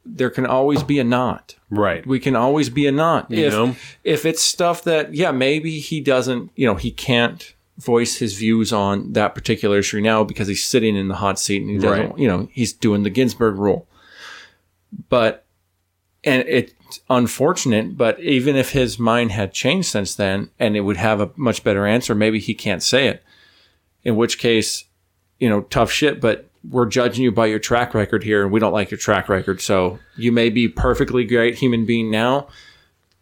There 0.06 0.30
can 0.30 0.46
always 0.46 0.84
be 0.84 1.00
a 1.00 1.04
not. 1.04 1.56
right. 1.70 2.06
We 2.08 2.20
can 2.20 2.36
always 2.36 2.70
be 2.70 2.88
a 2.88 2.92
not. 2.94 3.30
You 3.30 3.46
if 3.48 3.54
know? 3.54 3.76
if 4.06 4.26
it's 4.26 4.42
stuff 4.42 4.84
that, 4.86 5.14
yeah, 5.14 5.32
maybe 5.32 5.80
he 5.80 6.00
doesn't, 6.00 6.52
you 6.56 6.66
know, 6.66 6.76
he 6.76 6.92
can't 6.92 7.54
voice 7.78 8.18
his 8.18 8.34
views 8.36 8.72
on 8.72 9.12
that 9.14 9.36
particular 9.36 9.80
issue 9.80 10.00
now 10.00 10.24
because 10.24 10.48
he's 10.48 10.64
sitting 10.64 10.96
in 10.96 11.10
the 11.10 11.16
hot 11.16 11.38
seat 11.40 11.62
and 11.62 11.70
he 11.70 11.78
doesn't, 11.78 12.10
Right. 12.12 12.18
you 12.20 12.28
know, 12.28 12.48
he's 12.54 12.72
doing 12.74 13.04
the 13.04 13.10
Ginsburg 13.10 13.58
rule. 13.58 13.86
But 15.10 15.46
and 16.24 16.44
it's 16.98 17.06
unfortunate, 17.10 17.98
but 17.98 18.20
even 18.20 18.56
if 18.56 18.72
his 18.72 19.00
mind 19.00 19.32
had 19.32 19.54
changed 19.54 19.90
since 19.90 20.16
then 20.16 20.50
and 20.60 20.76
it 20.76 20.82
would 20.82 20.98
have 20.98 21.22
a 21.22 21.32
much 21.36 21.64
better 21.64 21.86
answer, 21.86 22.16
maybe 22.16 22.40
he 22.40 22.54
can't 22.54 22.84
say 22.84 23.08
it. 23.08 23.24
In 24.04 24.16
which 24.16 24.38
case, 24.38 24.86
you 25.40 25.50
know, 25.50 25.62
tough 25.62 25.92
shit, 25.92 26.22
but 26.22 26.50
we're 26.68 26.86
judging 26.86 27.24
you 27.24 27.32
by 27.32 27.46
your 27.46 27.60
track 27.60 27.94
record 27.94 28.24
here 28.24 28.44
and 28.44 28.52
we 28.52 28.60
don't 28.60 28.74
like 28.74 28.92
your 28.92 28.98
track 28.98 29.30
record. 29.30 29.62
So 29.62 30.00
you 30.16 30.32
may 30.32 30.50
be 30.50 30.68
perfectly 30.68 31.26
great 31.26 31.56
human 31.56 31.86
being 31.86 32.10
now, 32.10 32.48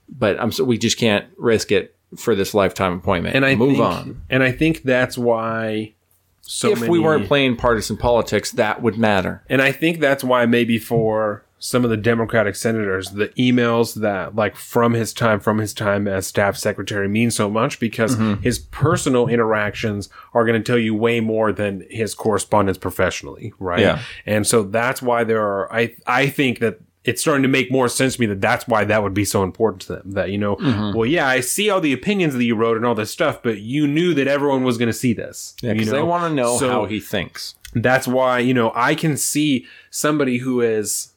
but 0.08 0.40
I'm 0.40 0.52
so 0.52 0.64
we 0.64 0.78
just 0.78 0.98
can't 0.98 1.26
risk 1.38 1.72
it 1.72 1.96
for 2.18 2.36
this 2.36 2.54
lifetime 2.54 2.94
appointment. 2.94 3.36
and 3.36 3.46
I 3.46 3.56
move 3.56 3.74
think, 3.74 3.84
on. 3.84 4.22
And 4.30 4.44
I 4.44 4.52
think 4.52 4.84
that's 4.84 5.18
why. 5.18 5.94
So 6.42 6.70
if 6.72 6.88
we 6.88 7.00
weren't 7.00 7.28
playing 7.28 7.58
partisan 7.58 7.98
politics, 7.98 8.52
that 8.52 8.82
would 8.82 8.98
matter. 8.98 9.44
and 9.50 9.62
I 9.62 9.72
think 9.72 10.00
that's 10.00 10.24
why 10.24 10.46
maybe 10.46 10.78
for 10.78 11.45
some 11.58 11.84
of 11.84 11.90
the 11.90 11.98
Democratic 11.98 12.56
senators, 12.56 13.12
the 13.12 13.30
emails 13.30 13.96
that 14.02 14.36
like 14.36 14.56
from 14.56 14.94
his 14.94 15.14
time 15.14 15.40
from 15.40 15.58
his 15.58 15.74
time 15.74 16.08
as 16.08 16.28
staff 16.28 16.58
secretary 16.58 17.08
mean 17.08 17.32
so 17.32 17.50
much 17.50 17.80
because 17.80 18.16
Mm-hmm. 18.16 18.42
his 18.44 18.60
personal 18.60 19.28
interactions 19.28 20.10
are 20.34 20.46
going 20.46 20.62
to 20.62 20.66
tell 20.66 20.78
you 20.78 20.94
way 20.94 21.20
more 21.22 21.52
than 21.52 21.86
his 21.90 22.14
correspondence 22.14 22.78
professionally, 22.78 23.54
right? 23.60 23.80
Yeah. 23.80 24.02
And 24.26 24.46
so 24.46 24.64
that's 24.64 25.02
why 25.02 25.24
there 25.24 25.42
are 25.42 25.72
I 25.74 25.96
I 26.06 26.28
think 26.28 26.60
that 26.60 26.80
it's 27.04 27.22
starting 27.22 27.44
to 27.44 27.48
make 27.50 27.72
more 27.72 27.88
sense 27.88 28.16
to 28.16 28.22
me 28.22 28.26
that 28.28 28.42
that's 28.42 28.68
why 28.68 28.84
that 28.84 29.04
would 29.04 29.14
be 29.14 29.26
so 29.26 29.44
important 29.44 29.82
to 29.84 29.88
them. 29.96 30.12
That 30.12 30.32
you 30.32 30.38
know, 30.40 30.56
Mm-hmm. 30.58 30.98
well, 30.98 31.06
yeah, 31.06 31.28
I 31.28 31.40
see 31.40 31.70
all 31.70 31.80
the 31.80 31.94
opinions 31.94 32.34
that 32.34 32.44
you 32.44 32.56
wrote 32.56 32.78
and 32.78 32.86
all 32.86 32.96
this 32.96 33.12
stuff, 33.12 33.42
but 33.44 33.60
you 33.60 33.88
knew 33.88 34.14
that 34.16 34.28
everyone 34.28 34.64
was 34.64 34.78
going 34.80 34.88
to 34.90 34.94
see 34.94 35.14
this. 35.14 35.56
Yeah, 35.62 35.72
you 35.74 35.80
because 35.80 35.92
they 35.92 36.02
want 36.04 36.24
to 36.30 36.34
know 36.34 36.58
So- 36.58 36.70
how 36.70 36.86
he 36.86 37.00
thinks. 37.00 37.56
that's 37.74 38.08
why 38.08 38.40
you 38.40 38.54
know 38.54 38.72
I 38.76 38.94
can 38.96 39.18
see 39.18 39.66
somebody 39.90 40.38
who 40.40 40.62
is 40.62 41.12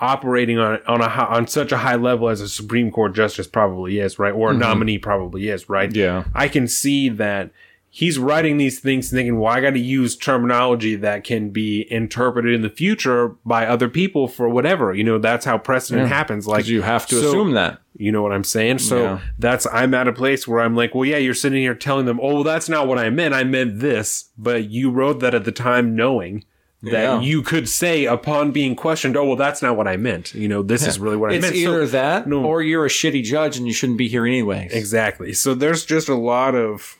operating 0.00 0.58
on 0.58 0.78
on 0.86 1.00
a 1.00 1.06
on 1.08 1.46
such 1.46 1.72
a 1.72 1.78
high 1.78 1.96
level 1.96 2.28
as 2.28 2.40
a 2.40 2.48
Supreme 2.48 2.90
Court 2.90 3.14
justice 3.14 3.46
probably 3.46 3.98
is 3.98 4.18
right, 4.18 4.32
or 4.32 4.50
a 4.50 4.54
nominee 4.54 4.98
probably 4.98 5.48
is 5.48 5.68
right. 5.68 5.90
Mm-hmm. 5.90 5.98
Yeah. 5.98 6.24
I 6.34 6.48
can 6.48 6.68
see 6.68 7.08
that 7.08 7.50
he's 7.90 8.18
writing 8.18 8.58
these 8.58 8.78
things 8.80 9.10
thinking, 9.10 9.40
well, 9.40 9.50
I 9.52 9.60
got 9.62 9.70
to 9.70 9.78
use 9.80 10.14
terminology 10.14 10.94
that 10.96 11.24
can 11.24 11.48
be 11.50 11.90
interpreted 11.90 12.54
in 12.54 12.60
the 12.60 12.68
future 12.70 13.28
by 13.46 13.66
other 13.66 13.88
people 13.88 14.28
for 14.28 14.48
whatever. 14.48 14.94
You 14.94 15.04
know, 15.04 15.18
that's 15.18 15.44
how 15.46 15.56
precedent 15.58 16.06
happens. 16.08 16.46
Like 16.46 16.66
you 16.68 16.82
have 16.82 17.06
to 17.06 17.20
so- 17.20 17.28
assume 17.28 17.52
that. 17.52 17.78
you 17.96 18.12
know 18.12 18.22
what 18.22 18.30
I'm 18.32 18.44
saying? 18.44 18.78
So 18.80 19.02
Yeah. 19.02 19.20
that's 19.38 19.66
I'm 19.72 19.94
at 19.94 20.06
a 20.06 20.12
place 20.12 20.46
where 20.46 20.60
I'm 20.60 20.76
like, 20.76 20.94
well, 20.94 21.06
yeah, 21.06 21.16
you're 21.16 21.34
sitting 21.34 21.60
here 21.62 21.74
telling 21.74 22.04
them, 22.06 22.20
oh, 22.22 22.34
well, 22.34 22.44
that's 22.44 22.68
not 22.68 22.86
what 22.86 22.98
I 22.98 23.08
meant. 23.10 23.34
I 23.34 23.42
meant 23.42 23.80
this, 23.80 24.30
but 24.36 24.70
you 24.70 24.90
wrote 24.90 25.18
that 25.20 25.34
at 25.34 25.44
the 25.44 25.50
time, 25.52 25.96
knowing 25.96 26.44
that 26.82 26.92
Yeah. 26.92 27.20
you 27.20 27.42
could 27.42 27.68
say 27.68 28.04
upon 28.04 28.52
being 28.52 28.76
questioned, 28.76 29.16
oh, 29.16 29.24
well, 29.24 29.36
that's 29.36 29.60
not 29.62 29.76
what 29.76 29.88
I 29.88 29.96
meant. 29.96 30.34
You 30.34 30.46
know, 30.48 30.62
this 30.62 30.86
is 30.86 30.98
really 30.98 31.16
what 31.16 31.30
I 31.30 31.34
meant. 31.34 31.46
It's 31.46 31.56
either 31.56 31.86
so, 31.86 31.92
that 31.92 32.28
no. 32.28 32.44
or 32.44 32.62
you're 32.62 32.86
a 32.86 32.88
shitty 32.88 33.24
judge 33.24 33.56
and 33.56 33.66
you 33.66 33.72
shouldn't 33.72 33.98
be 33.98 34.08
here 34.08 34.24
anyway. 34.26 34.68
exactly. 34.70 35.32
So 35.32 35.54
there's 35.54 35.84
just 35.84 36.08
a 36.08 36.14
lot 36.14 36.54
of 36.54 36.98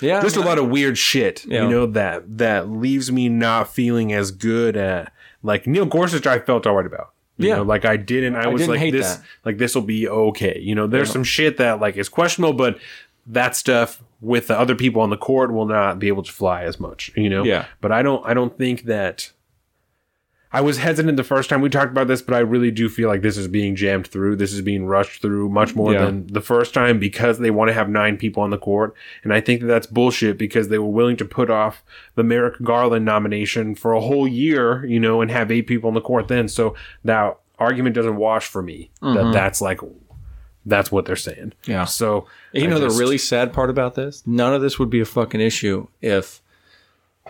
Yeah. 0.00 0.20
just 0.22 0.36
a 0.36 0.40
lot 0.40 0.58
of 0.58 0.68
weird 0.68 0.98
shit, 0.98 1.44
Yeah. 1.46 1.64
you 1.64 1.68
know, 1.68 1.86
that 1.86 2.38
that 2.38 2.68
leaves 2.70 3.10
me 3.10 3.28
not 3.28 3.72
feeling 3.74 4.12
as 4.12 4.30
good 4.30 4.76
at 4.76 5.12
like 5.42 5.66
Neil 5.66 5.84
Gorsuch. 5.86 6.26
I 6.26 6.38
felt 6.38 6.66
alright 6.66 6.86
about. 6.86 7.10
You 7.38 7.48
Yeah. 7.48 7.56
know, 7.56 7.62
like 7.62 7.84
I 7.84 7.96
didn't. 7.96 8.36
I, 8.36 8.46
was 8.46 8.62
didn't 8.62 8.76
like 8.80 8.92
this. 8.92 9.16
that. 9.16 9.24
Like 9.44 9.58
this 9.58 9.74
will 9.74 9.82
be 9.82 10.08
okay. 10.08 10.58
You 10.60 10.74
know, 10.76 10.86
there's 10.86 11.10
some 11.10 11.24
shit 11.24 11.56
that 11.56 11.80
like 11.80 11.96
is 11.96 12.08
questionable, 12.08 12.52
but 12.52 12.78
that 13.26 13.56
stuff 13.56 14.00
with 14.22 14.46
the 14.46 14.58
other 14.58 14.74
people 14.74 15.02
on 15.02 15.10
the 15.10 15.16
court 15.18 15.52
will 15.52 15.66
not 15.66 15.98
be 15.98 16.08
able 16.08 16.22
to 16.22 16.32
fly 16.32 16.62
as 16.62 16.80
much. 16.80 17.10
You 17.16 17.28
know. 17.28 17.44
Yeah. 17.44 17.66
But 17.82 17.92
I 17.92 18.02
don't. 18.02 18.24
I 18.26 18.32
don't 18.32 18.56
think 18.56 18.84
that. 18.84 19.32
I 20.54 20.60
was 20.60 20.76
hesitant 20.76 21.16
the 21.16 21.24
first 21.24 21.48
time 21.48 21.62
we 21.62 21.70
talked 21.70 21.92
about 21.92 22.08
this, 22.08 22.20
but 22.20 22.34
I 22.34 22.40
really 22.40 22.70
do 22.70 22.90
feel 22.90 23.08
like 23.08 23.22
this 23.22 23.38
is 23.38 23.48
being 23.48 23.74
jammed 23.74 24.06
through. 24.06 24.36
This 24.36 24.52
is 24.52 24.60
being 24.60 24.84
rushed 24.84 25.22
through 25.22 25.48
much 25.48 25.74
more 25.74 25.94
Yeah. 25.94 26.04
than 26.04 26.26
the 26.26 26.42
first 26.42 26.74
time 26.74 26.98
because 26.98 27.38
they 27.38 27.50
want 27.50 27.68
to 27.70 27.72
have 27.72 27.88
nine 27.88 28.18
people 28.18 28.42
on 28.42 28.50
the 28.50 28.58
court. 28.58 28.94
And 29.24 29.32
I 29.32 29.40
think 29.40 29.62
that 29.62 29.66
that's 29.66 29.86
bullshit 29.86 30.36
because 30.36 30.68
they 30.68 30.76
were 30.76 30.90
willing 30.90 31.16
to 31.16 31.24
put 31.24 31.48
off 31.48 31.82
the 32.16 32.22
Merrick 32.22 32.60
Garland 32.60 33.06
nomination 33.06 33.74
for 33.74 33.94
a 33.94 34.00
whole 34.02 34.28
year, 34.28 34.84
you 34.84 35.00
know, 35.00 35.22
and 35.22 35.30
have 35.30 35.50
eight 35.50 35.66
people 35.66 35.88
on 35.88 35.94
the 35.94 36.02
court 36.02 36.28
then. 36.28 36.48
So 36.48 36.74
that 37.02 37.38
argument 37.58 37.94
doesn't 37.94 38.16
wash 38.16 38.46
for 38.46 38.62
me 38.62 38.90
that 39.00 39.06
mm-hmm. 39.06 39.32
that's 39.32 39.62
like, 39.62 39.80
that's 40.66 40.92
what 40.92 41.06
they're 41.06 41.16
saying. 41.16 41.54
Yeah. 41.64 41.86
So, 41.86 42.26
You 42.52 42.64
I 42.64 42.66
know 42.66 42.78
just- 42.80 42.96
the 42.96 43.00
really 43.00 43.18
sad 43.18 43.52
part 43.52 43.70
about 43.70 43.94
this? 43.94 44.22
None 44.26 44.52
of 44.54 44.60
this 44.62 44.78
would 44.78 44.90
be 44.90 45.00
a 45.00 45.04
fucking 45.04 45.40
issue 45.40 45.86
if 46.00 46.40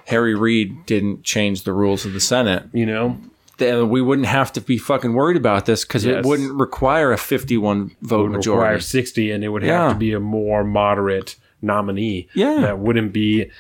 Harry 0.07 0.35
Reid 0.35 0.85
didn't 0.87 1.23
change 1.23 1.63
the 1.63 1.73
rules 1.73 2.05
of 2.05 2.13
the 2.13 2.21
Senate. 2.21 2.65
you 2.73 2.87
know, 2.87 3.19
Then 3.59 3.91
we 3.91 4.01
wouldn't 4.01 4.27
have 4.27 4.53
to 4.55 4.61
be 4.61 4.79
fucking 4.79 5.13
worried 5.13 5.37
about 5.37 5.67
this 5.67 5.85
because 5.85 6.05
Yes. 6.05 6.17
it 6.25 6.25
wouldn't 6.29 6.53
require 6.55 7.13
a 7.13 7.19
51 7.19 7.93
vote 8.01 8.23
would 8.23 8.33
majority. 8.39 8.63
require 8.63 8.81
60 8.81 9.31
and 9.31 9.45
it 9.45 9.51
would 9.51 9.63
have 9.63 9.71
Yeah. 9.89 9.93
to 9.93 9.99
be 9.99 10.13
a 10.13 10.19
more 10.21 10.65
moderate 10.65 11.37
nominee. 11.61 12.29
Yeah. 12.35 12.61
That 12.63 12.79
wouldn't 12.81 13.13
be, 13.13 13.51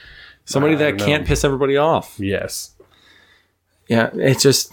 Somebody 0.44 0.75
that 0.77 0.92
don't 0.92 0.96
know. 0.98 1.05
can't 1.07 1.27
piss 1.27 1.44
everybody 1.44 1.77
off. 1.77 2.16
yes. 2.18 2.70
Yeah, 3.88 4.11
it's 4.14 4.42
just 4.42 4.72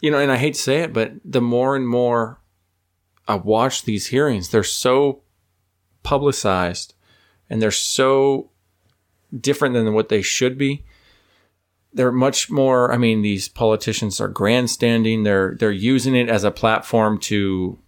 you 0.00 0.12
know, 0.12 0.18
and 0.18 0.30
I 0.30 0.36
hate 0.36 0.54
to 0.54 0.60
say 0.60 0.82
it, 0.82 0.92
but 0.92 1.12
the 1.24 1.40
more 1.40 1.74
and 1.74 1.88
more 1.88 2.38
I 3.26 3.34
watch 3.34 3.82
these 3.84 4.08
hearings, 4.08 4.50
they're 4.50 4.62
so 4.62 5.22
publicized 6.08 6.94
and 7.50 7.60
they're 7.60 7.70
so 7.70 8.48
different 9.38 9.74
than 9.74 9.92
what 9.92 10.08
they 10.08 10.22
should 10.22 10.56
be. 10.56 10.82
They're 11.92 12.10
much 12.10 12.50
more 12.50 12.90
I 12.90 12.96
mean, 12.96 13.20
these 13.20 13.46
politicians 13.46 14.18
are 14.18 14.28
grandstanding, 14.28 15.24
they're 15.24 15.54
they're 15.58 15.70
using 15.70 16.16
it 16.16 16.30
as 16.30 16.44
a 16.44 16.50
platform 16.50 17.18
to, 17.28 17.78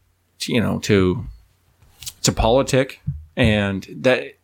to 0.41 0.53
you 0.53 0.61
know, 0.61 0.81
to 0.81 1.25
to 2.23 2.33
politic 2.33 3.01
and 3.37 3.87
that 4.03 4.35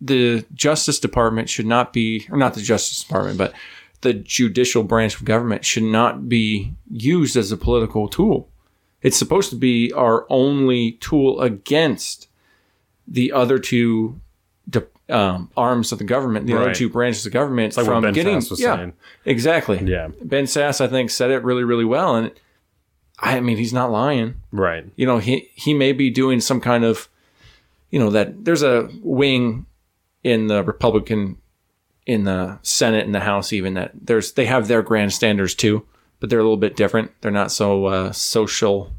the 0.00 0.46
Justice 0.54 0.98
Department 0.98 1.50
should 1.50 1.66
not 1.66 1.92
be, 1.92 2.26
or 2.30 2.38
not 2.38 2.54
the 2.54 2.62
Justice 2.62 3.02
Department, 3.02 3.36
but 3.36 3.52
the 4.00 4.14
judicial 4.14 4.84
branch 4.84 5.16
of 5.16 5.26
government 5.26 5.66
should 5.66 5.82
not 5.82 6.30
be 6.30 6.72
used 6.90 7.36
as 7.36 7.52
a 7.52 7.58
political 7.58 8.08
tool. 8.08 8.48
It's 9.02 9.18
supposed 9.18 9.50
to 9.50 9.56
be 9.56 9.92
our 9.92 10.24
only 10.30 10.92
tool 10.92 11.40
against 11.42 12.28
the 13.10 13.32
other 13.32 13.58
two 13.58 14.20
de- 14.68 14.86
um, 15.08 15.50
arms 15.56 15.92
of 15.92 15.98
the 15.98 16.04
government, 16.04 16.46
the 16.46 16.56
other 16.56 16.74
two 16.74 16.88
branches 16.88 17.24
of 17.26 17.32
government 17.32 17.76
like 17.76 17.86
from 17.86 18.02
Ben 18.02 18.12
getting. 18.12 18.36
Sasse 18.38 18.50
was 18.50 18.60
yeah, 18.60 18.76
saying. 18.76 18.92
exactly. 19.24 19.82
Yeah. 19.84 20.08
Ben 20.22 20.44
Sasse, 20.44 20.80
I 20.80 20.88
think, 20.88 21.10
said 21.10 21.30
it 21.30 21.42
really, 21.42 21.64
really 21.64 21.84
well, 21.84 22.14
and 22.16 22.30
I 23.18 23.40
mean, 23.40 23.56
he's 23.56 23.72
not 23.72 23.90
lying 23.90 24.36
Right. 24.52 24.84
you 24.96 25.06
know 25.06 25.18
he 25.18 25.50
he 25.54 25.74
may 25.74 25.92
be 25.92 26.10
doing 26.10 26.40
some 26.40 26.60
kind 26.60 26.84
of 26.84 27.08
you 27.90 27.98
know 27.98 28.10
that 28.10 28.44
there's 28.44 28.62
a 28.62 28.88
wing 29.02 29.66
in 30.22 30.46
the 30.48 30.62
republican 30.62 31.38
in 32.06 32.24
the 32.24 32.58
senate 32.62 33.06
and 33.06 33.14
the 33.14 33.20
house 33.20 33.52
even 33.52 33.74
that 33.74 33.92
there's 33.94 34.32
they 34.32 34.46
have 34.46 34.68
their 34.68 34.82
grandstanders 34.82 35.54
too 35.54 35.84
but 36.20 36.28
they're 36.30 36.38
a 36.38 36.42
little 36.42 36.56
bit 36.56 36.76
different 36.76 37.10
they're 37.20 37.30
not 37.32 37.50
so 37.52 37.86
uh, 37.86 38.12
social 38.12 38.92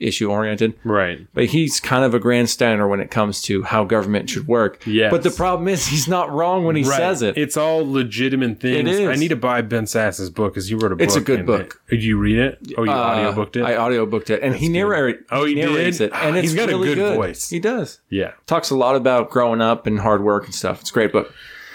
issue 0.00 0.28
oriented 0.30 0.74
Right. 0.84 1.26
but 1.34 1.46
he's 1.46 1.78
kind 1.80 2.04
of 2.04 2.14
a 2.14 2.20
grandstander 2.20 2.88
when 2.88 3.00
it 3.00 3.10
comes 3.10 3.40
to 3.42 3.62
how 3.62 3.84
government 3.84 4.28
should 4.28 4.48
work 4.48 4.82
Yeah. 4.86 5.08
but 5.08 5.22
the 5.22 5.30
problem 5.30 5.68
is 5.68 5.86
he's 5.86 6.08
not 6.08 6.32
wrong 6.32 6.64
when 6.64 6.74
he 6.76 6.82
Right. 6.82 6.96
says 6.96 7.22
it 7.22 7.38
It's 7.38 7.56
all 7.56 7.88
legitimate 7.90 8.60
things. 8.60 8.80
It 8.80 8.88
is. 8.88 9.08
I 9.08 9.14
need 9.14 9.28
to 9.28 9.36
buy 9.36 9.62
Ben 9.62 9.86
Sasse's 9.86 10.30
book 10.30 10.52
because 10.54 10.68
he 10.68 10.74
wrote 10.74 10.92
a 10.92 10.96
book. 10.96 11.04
It's 11.04 11.14
a 11.16 11.20
good 11.20 11.46
book. 11.46 11.80
it- 11.88 11.90
Did 11.96 12.04
you 12.04 12.18
read 12.18 12.38
it? 12.38 12.58
Oh, 12.76 12.82
you 12.82 12.90
Uh, 12.90 12.94
audio 12.94 13.32
booked 13.32 13.56
it? 13.56 13.62
I 13.64 13.74
audiobooked 13.76 14.30
it, 14.30 14.42
and 14.42 14.56
he 14.56 14.68
narrated. 14.68 15.24
Oh, 15.30 15.44
he 15.44 15.54
narrates 15.54 15.98
did? 15.98 16.06
it, 16.06 16.12
and 16.14 16.36
it's 16.36 16.48
He's 16.50 16.54
got 16.54 16.68
a 16.70 16.72
really 16.76 16.94
good 16.96 17.14
voice. 17.16 17.48
He 17.48 17.60
does. 17.60 18.00
yeah. 18.10 18.32
Talks 18.46 18.70
a 18.70 18.76
lot 18.76 18.96
about 18.96 19.30
growing 19.30 19.60
up 19.60 19.86
and 19.86 20.00
hard 20.00 20.22
work 20.24 20.44
and 20.46 20.54
stuff. 20.54 20.80
It's 20.80 20.90
a 20.90 20.94
great 20.94 21.12
book. 21.12 21.32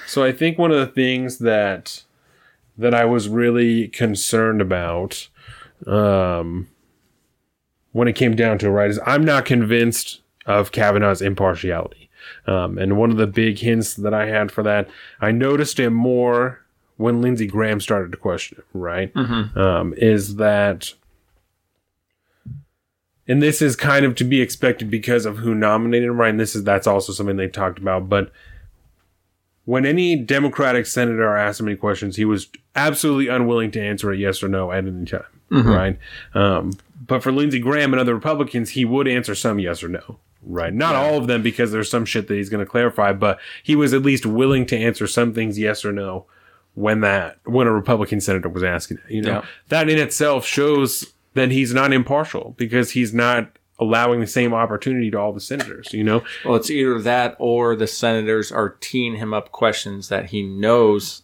So 0.08 0.24
I 0.24 0.32
think 0.34 0.58
one 0.58 0.72
of 0.72 0.78
the 0.80 0.88
things 0.88 1.38
that 1.40 2.04
that 2.78 2.94
I 2.94 3.06
was 3.06 3.28
really 3.30 3.88
concerned 3.90 4.62
about 4.62 5.28
um, 5.88 6.68
when 7.92 8.08
it 8.08 8.14
came 8.14 8.36
down 8.36 8.58
to 8.60 8.68
it, 8.68 8.70
right 8.70 8.90
is 8.90 9.00
I'm 9.06 9.24
not 9.26 9.46
convinced 9.46 10.22
of 10.46 10.72
Kavanaugh's 10.72 11.22
impartiality. 11.22 12.10
Um, 12.48 12.78
and 12.78 12.98
one 12.98 13.12
of 13.12 13.18
the 13.18 13.28
big 13.28 13.60
hints 13.60 13.94
that 13.96 14.14
I 14.14 14.28
had 14.28 14.52
for 14.52 14.64
that, 14.64 14.90
I 15.22 15.32
noticed 15.32 15.80
it 15.80 15.90
more 15.90 16.62
when 16.98 17.22
Lindsey 17.22 17.48
Graham 17.48 17.80
started 17.80 18.12
to 18.12 18.18
question 18.18 18.58
it, 18.60 18.66
right? 18.74 19.12
Um, 19.58 19.94
is 19.98 20.36
that 20.36 20.94
and 23.28 23.44
this 23.44 23.62
is 23.62 23.76
kind 23.76 24.06
of 24.06 24.16
to 24.16 24.24
be 24.24 24.42
expected 24.42 24.90
because 24.90 25.28
of 25.28 25.38
who 25.38 25.54
nominated 25.54 26.10
him, 26.10 26.20
right? 26.20 26.32
And 26.32 26.40
this 26.40 26.56
is 26.56 26.64
that's 26.64 26.88
also 26.88 27.14
something 27.14 27.38
they 27.38 27.48
talked 27.48 27.78
about. 27.78 28.10
But 28.10 28.32
when 29.66 29.86
any 29.86 30.16
Democratic 30.16 30.88
senator 30.88 31.36
asked 31.38 31.60
him 31.60 31.68
any 31.68 31.78
questions, 31.78 32.16
he 32.16 32.26
was 32.26 32.50
absolutely 32.76 33.28
unwilling 33.28 33.70
to 33.72 33.82
answer 33.82 34.12
a 34.12 34.18
yes 34.18 34.42
or 34.42 34.48
no 34.48 34.72
at 34.72 34.88
any 34.88 35.06
time, 35.06 35.24
right? 35.52 35.98
Um, 36.34 36.74
but 37.06 37.24
for 37.24 37.32
Lindsey 37.32 37.60
Graham 37.60 37.94
and 37.94 38.00
other 38.00 38.14
Republicans, 38.14 38.72
he 38.72 38.86
would 38.86 39.08
answer 39.08 39.34
some 39.36 39.60
yes 39.60 39.84
or 39.84 39.88
no, 39.88 40.20
right? 40.44 40.74
Not 40.74 40.96
all 40.96 41.18
of 41.18 41.28
them 41.28 41.42
because 41.42 41.72
there's 41.72 41.90
some 41.90 42.06
shit 42.06 42.28
that 42.28 42.36
he's 42.36 42.50
going 42.50 42.64
to 42.66 42.70
clarify, 42.70 43.14
but 43.14 43.40
he 43.64 43.76
was 43.76 43.94
at 43.94 44.04
least 44.04 44.26
willing 44.26 44.66
to 44.68 44.78
answer 44.78 45.08
some 45.08 45.34
things 45.34 45.58
yes 45.58 45.84
or 45.84 45.92
no 45.92 46.26
when 46.76 47.02
that 47.02 47.40
when 47.46 47.68
a 47.68 47.74
Republican 47.74 48.22
senator 48.22 48.48
was 48.50 48.64
asking 48.64 48.98
it. 48.98 49.12
You 49.14 49.22
know, 49.24 49.32
Yeah. 49.32 49.46
that 49.70 49.90
in 49.90 49.98
itself 49.98 50.46
shows 50.46 51.14
that 51.34 51.52
he's 51.52 51.74
not 51.74 51.94
impartial 51.94 52.54
because 52.58 52.92
he's 52.92 53.14
not 53.14 53.58
allowing 53.80 54.20
the 54.20 54.28
same 54.28 54.54
opportunity 54.54 55.10
to 55.10 55.18
all 55.18 55.32
the 55.32 55.40
senators. 55.40 55.94
You 55.94 56.04
know, 56.04 56.22
Well, 56.46 56.56
it's 56.58 56.70
either 56.70 57.00
that 57.02 57.36
or 57.40 57.76
the 57.76 57.88
senators 57.88 58.52
are 58.52 58.76
teeing 58.82 59.16
him 59.16 59.34
up 59.34 59.52
questions 59.52 60.10
that 60.10 60.28
he 60.28 60.44
knows 60.44 61.24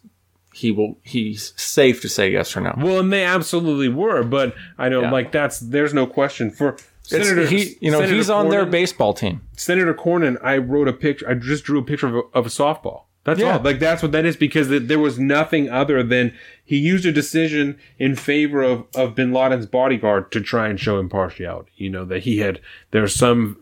he 0.56 0.72
will. 0.72 0.98
He's 1.04 1.54
safe 1.58 2.02
to 2.02 2.10
say 2.10 2.32
yes 2.32 2.56
or 2.56 2.62
no. 2.62 2.74
Well, 2.78 3.00
and 3.00 3.12
they 3.12 3.24
absolutely 3.26 3.90
were, 3.90 4.24
but 4.24 4.56
I 4.78 4.90
know, 4.90 5.02
Yeah. 5.02 5.12
like 5.12 5.32
that's 5.32 5.60
there's 5.60 5.94
no 5.94 6.08
question 6.08 6.50
for 6.50 6.70
It's- 6.70 7.28
Senator. 7.28 7.46
he, 7.46 7.78
you 7.82 7.92
know, 7.92 8.00
Senator 8.00 8.16
he's 8.16 8.30
on 8.30 8.50
their 8.50 8.66
baseball 8.66 9.14
team. 9.14 9.42
Senator 9.58 9.94
Cornyn. 9.94 10.38
I 10.44 10.58
wrote 10.58 10.88
a 10.88 10.94
picture. 10.94 11.30
I 11.30 11.34
just 11.36 11.64
drew 11.66 11.80
a 11.80 11.84
picture 11.84 12.08
of 12.08 12.16
a, 12.16 12.22
of 12.34 12.46
a 12.46 12.50
softball. 12.50 13.02
That's 13.26 13.40
Yeah. 13.40 13.58
all. 13.58 13.64
Like 13.64 13.80
that's 13.80 14.02
what 14.04 14.12
that 14.12 14.24
is 14.26 14.36
because 14.38 14.68
th- 14.68 14.84
there 14.84 15.00
was 15.00 15.18
nothing 15.20 15.68
other 15.70 16.04
than 16.04 16.32
he 16.64 16.78
used 16.78 17.06
a 17.08 17.12
decision 17.12 17.78
in 18.00 18.16
favor 18.16 18.62
of 18.64 18.86
of 18.96 19.16
Bin 19.16 19.34
Laden's 19.34 19.66
bodyguard 19.66 20.32
to 20.32 20.40
try 20.42 20.68
and 20.68 20.80
show 20.80 21.00
impartiality. 21.00 21.72
You 21.76 21.90
know 21.90 22.06
that 22.06 22.24
he 22.24 22.38
had 22.38 22.60
there's 22.92 23.14
some 23.16 23.58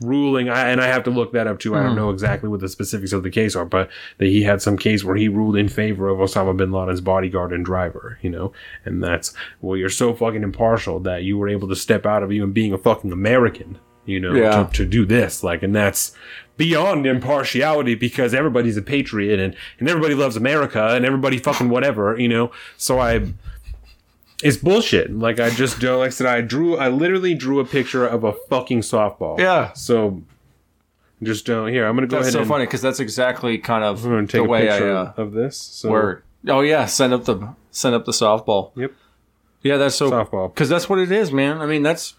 ruling, 0.00 0.48
I, 0.48 0.68
and 0.68 0.80
I 0.80 0.86
have 0.86 1.04
to 1.04 1.10
look 1.10 1.32
that 1.32 1.46
up 1.46 1.58
too. 1.58 1.74
I 1.74 1.80
don't 1.80 1.90
hmm. 1.90 1.96
know 1.96 2.10
exactly 2.10 2.48
what 2.48 2.60
the 2.60 2.68
specifics 2.68 3.12
of 3.12 3.22
the 3.22 3.30
case 3.30 3.54
are, 3.54 3.64
but 3.64 3.88
that 4.18 4.26
he 4.26 4.42
had 4.42 4.60
some 4.60 4.76
case 4.76 5.04
where 5.04 5.16
he 5.16 5.28
ruled 5.28 5.56
in 5.56 5.68
favor 5.68 6.08
of 6.08 6.18
Osama 6.18 6.56
bin 6.56 6.72
Laden's 6.72 7.00
bodyguard 7.00 7.52
and 7.52 7.64
driver, 7.64 8.18
you 8.20 8.30
know, 8.30 8.52
and 8.84 9.02
that's 9.02 9.34
well, 9.60 9.76
you're 9.76 9.88
so 9.88 10.14
fucking 10.14 10.42
impartial 10.42 11.00
that 11.00 11.22
you 11.22 11.38
were 11.38 11.48
able 11.48 11.68
to 11.68 11.76
step 11.76 12.06
out 12.06 12.22
of 12.22 12.32
even 12.32 12.52
being 12.52 12.72
a 12.72 12.78
fucking 12.78 13.12
American, 13.12 13.78
you 14.04 14.18
know, 14.20 14.34
Yeah. 14.34 14.64
to, 14.64 14.72
to 14.72 14.84
do 14.84 15.06
this, 15.06 15.42
like, 15.44 15.62
and 15.62 15.74
that's 15.74 16.12
beyond 16.56 17.06
impartiality 17.06 17.94
because 17.94 18.32
everybody's 18.32 18.76
a 18.76 18.82
patriot 18.82 19.40
and 19.40 19.56
and 19.78 19.88
everybody 19.88 20.14
loves 20.14 20.36
America 20.36 20.88
and 20.94 21.04
everybody 21.04 21.38
fucking 21.38 21.68
whatever, 21.68 22.18
you 22.18 22.28
know. 22.28 22.50
So 22.76 22.98
I 22.98 23.32
it's 24.44 24.56
bullshit. 24.56 25.10
Like 25.12 25.40
I 25.40 25.50
just 25.50 25.80
don't 25.80 25.98
like 25.98 26.08
I 26.08 26.10
said 26.10 26.26
I 26.26 26.40
drew 26.40 26.76
I 26.76 26.88
literally 26.88 27.34
drew 27.34 27.58
a 27.60 27.64
picture 27.64 28.06
of 28.06 28.22
a 28.24 28.32
fucking 28.48 28.80
softball. 28.82 29.38
Yeah. 29.38 29.72
So 29.72 30.22
just 31.22 31.46
don't 31.46 31.68
here. 31.68 31.86
I'm 31.86 31.96
gonna 31.96 32.06
go 32.06 32.16
That's 32.16 32.26
ahead 32.26 32.32
so 32.34 32.38
and 32.40 32.48
funny 32.48 32.66
because 32.66 32.82
that's 32.82 33.00
exactly 33.00 33.58
kind 33.58 33.82
of 33.84 34.02
the 34.02 34.38
a 34.40 34.44
way 34.44 34.68
I 34.70 34.78
uh, 34.88 35.12
of 35.16 35.32
this. 35.32 35.56
So 35.56 35.90
work. 35.90 36.24
Oh 36.46 36.60
yeah, 36.60 36.86
send 36.86 37.12
up 37.12 37.24
the 37.24 37.54
send 37.70 37.94
up 37.94 38.04
the 38.04 38.12
softball. 38.12 38.70
Yep. 38.76 38.92
Yeah, 39.62 39.78
that's 39.78 39.94
so 39.96 40.10
Softball. 40.10 40.52
because 40.52 40.68
that's 40.68 40.90
what 40.90 40.98
it 40.98 41.10
is, 41.10 41.32
man. 41.32 41.58
I 41.62 41.66
mean, 41.66 41.82
that's 41.82 42.14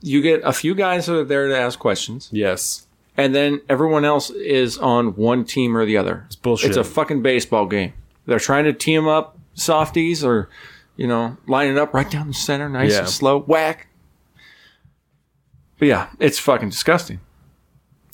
you 0.00 0.22
get 0.22 0.40
a 0.44 0.52
few 0.52 0.76
guys 0.76 1.06
that 1.06 1.14
are 1.16 1.24
there 1.24 1.48
to 1.48 1.58
ask 1.58 1.76
questions, 1.76 2.28
Yes. 2.30 2.86
and 3.16 3.34
then 3.34 3.60
everyone 3.68 4.04
else 4.04 4.30
is 4.30 4.78
on 4.78 5.16
one 5.16 5.44
team 5.44 5.76
or 5.76 5.84
the 5.84 5.96
other. 5.96 6.22
It's 6.26 6.36
bullshit. 6.36 6.68
It's 6.68 6.76
a 6.76 6.84
fucking 6.84 7.20
baseball 7.22 7.66
game. 7.66 7.94
They're 8.26 8.38
trying 8.38 8.62
to 8.64 8.72
team 8.72 9.08
up 9.08 9.36
softies 9.54 10.22
or 10.22 10.48
you 10.98 11.06
know 11.06 11.38
line 11.46 11.70
it 11.70 11.78
up 11.78 11.94
right 11.94 12.10
down 12.10 12.28
the 12.28 12.34
center, 12.34 12.68
nice 12.68 12.92
Yeah. 12.92 12.98
and 13.00 13.08
slow, 13.08 13.40
whack. 13.40 13.88
But 15.78 15.88
yeah, 15.88 16.08
it's 16.18 16.38
fucking 16.38 16.68
disgusting. 16.68 17.20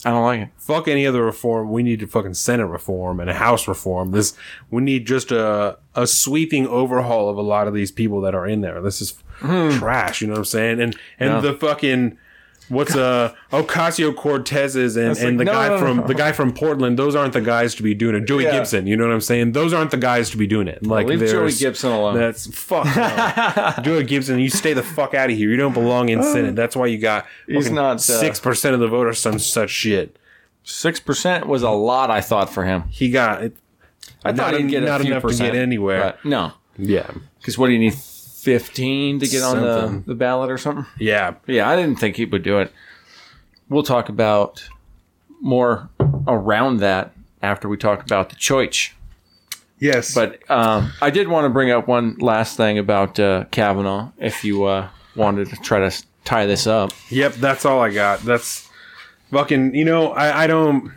I 0.05 0.11
don't 0.11 0.23
like 0.23 0.41
it. 0.41 0.49
Fuck 0.59 0.87
any 0.87 1.07
other 1.07 1.25
reform. 1.25 1.73
We 1.73 1.83
need 1.83 1.99
to 2.01 2.07
fucking 2.07 2.35
Senate 2.35 2.67
reform 2.67 3.21
and 3.21 3.31
a 3.31 3.35
House 3.35 3.67
reform. 3.67 4.11
This 4.11 4.35
we 4.71 4.83
need 4.83 5.07
just 5.07 5.33
a 5.33 5.79
a 5.95 6.07
sweeping 6.07 6.67
overhaul 6.67 7.31
of 7.31 7.39
a 7.39 7.43
lot 7.43 7.67
of 7.67 7.75
these 7.75 7.91
people 7.91 8.21
that 8.21 8.35
are 8.35 8.47
in 8.47 8.61
there. 8.61 8.83
This 8.83 9.01
is 9.01 9.15
hmm. 9.39 9.71
trash. 9.71 10.21
You 10.21 10.27
know 10.27 10.35
what 10.35 10.41
I'm 10.41 10.45
saying? 10.45 10.81
And 10.81 10.97
and. 11.19 11.31
Yeah. 11.31 11.41
the 11.41 11.55
fucking 11.55 12.19
what's 12.69 12.95
uh 12.97 13.35
Ocasio 13.53 14.15
Cortez's 14.17 14.97
and, 14.97 15.09
That's 15.11 15.21
and 15.21 15.37
like, 15.37 15.39
the 15.39 15.45
no, 15.45 15.53
guy 15.53 15.69
no, 15.69 15.75
no, 15.75 15.81
from 15.81 15.97
no. 15.99 16.07
the 16.07 16.15
guy 16.15 16.33
from 16.33 16.53
Portland. 16.53 16.99
Those 16.99 17.15
aren't 17.15 17.33
the 17.35 17.41
guys 17.41 17.75
to 17.77 17.83
be 17.83 17.95
doing 17.95 18.15
it. 18.15 18.27
Joey 18.27 18.45
Yeah. 18.45 18.53
Gibson. 18.53 18.87
You 18.87 18.97
know 18.97 19.07
what 19.07 19.13
I'm 19.15 19.21
saying? 19.21 19.53
Those 19.53 19.73
aren't 19.73 19.91
the 19.91 19.97
guys 19.97 20.31
to 20.31 20.37
be 20.37 20.47
doing 20.47 20.69
it. 20.69 20.85
Like 20.87 21.07
Leave 21.07 21.21
Joey 21.21 21.53
Gibson 21.53 21.93
alone. 21.93 22.15
That's 22.17 22.47
fuck. 22.55 22.85
no. 22.87 23.75
Joey 23.83 24.05
Gibson, 24.05 24.39
you 24.39 24.49
stay 24.51 24.73
the 24.73 24.83
fuck 24.83 25.15
out 25.15 25.31
of 25.31 25.37
here. 25.37 25.51
You 25.51 25.57
don't 25.57 25.75
belong 25.75 26.09
in 26.09 26.23
Senate. 26.23 26.57
That's 26.57 26.75
why 26.77 26.87
you 26.87 26.99
got 26.99 27.27
He's 27.47 27.71
not, 27.71 27.97
uh, 27.97 27.99
six 27.99 28.41
percent 28.41 28.75
of 28.75 28.81
the 28.81 28.89
voters. 28.89 29.19
Some 29.19 29.39
such 29.39 29.71
shit. 29.71 30.19
Six 30.63 30.99
percent 31.01 31.47
was 31.47 31.63
a 31.63 31.71
lot, 31.71 32.11
I 32.11 32.21
thought, 32.23 32.49
for 32.49 32.65
him. 32.65 32.85
He 32.89 33.11
got 33.11 33.43
it. 33.45 33.57
I 34.25 34.33
thought 34.33 34.55
he'd 34.55 34.61
en- 34.63 34.67
get 34.69 34.83
a 34.83 34.87
not 34.87 35.01
few 35.03 35.11
enough 35.11 35.23
to 35.23 35.29
percent, 35.29 35.53
get 35.53 35.61
anywhere. 35.61 36.01
but 36.01 36.25
no, 36.25 36.53
Yeah, 36.79 37.11
because 37.39 37.59
what 37.59 37.67
do 37.67 37.75
you 37.75 37.79
need? 37.79 37.95
Fifteen 38.45 39.19
to 39.21 39.27
get 39.27 39.43
on 39.43 39.61
the, 39.61 40.03
the 40.07 40.15
ballot 40.15 40.51
or 40.51 40.59
something? 40.59 40.87
yeah. 40.99 41.35
Yeah, 41.47 41.69
I 41.69 41.77
didn't 41.77 41.99
think 41.99 42.17
he 42.17 42.25
would 42.27 42.43
do 42.43 42.59
it. 42.59 42.73
We'll 43.69 43.83
talk 43.83 44.09
about 44.09 44.69
more 45.41 45.89
around 46.27 46.79
that 46.79 47.13
after 47.43 47.69
we 47.69 47.77
talk 47.77 48.03
about 48.03 48.29
the 48.31 48.37
choice. 48.37 48.91
Yes, 49.79 50.15
But 50.15 50.49
um, 50.51 50.93
I 51.03 51.11
did 51.11 51.29
want 51.29 51.45
to 51.47 51.51
bring 51.51 51.71
up 51.71 51.89
one 51.89 52.17
last 52.19 52.57
thing 52.57 52.79
about 52.79 53.19
uh, 53.19 53.45
Kavanaugh. 53.51 54.11
If 54.19 54.45
you 54.45 54.65
uh, 54.65 54.89
wanted 55.17 55.51
to 55.51 55.57
try 55.57 55.87
to 55.87 56.05
tie 56.25 56.47
this 56.47 56.67
up, 56.67 56.93
yep. 57.11 57.35
That's 57.35 57.65
all 57.67 57.81
I 57.81 57.91
got. 57.93 58.21
That's 58.21 58.69
fucking. 59.31 59.75
You 59.75 59.85
know, 59.85 60.13
I, 60.13 60.45
I 60.45 60.47
don't. 60.47 60.93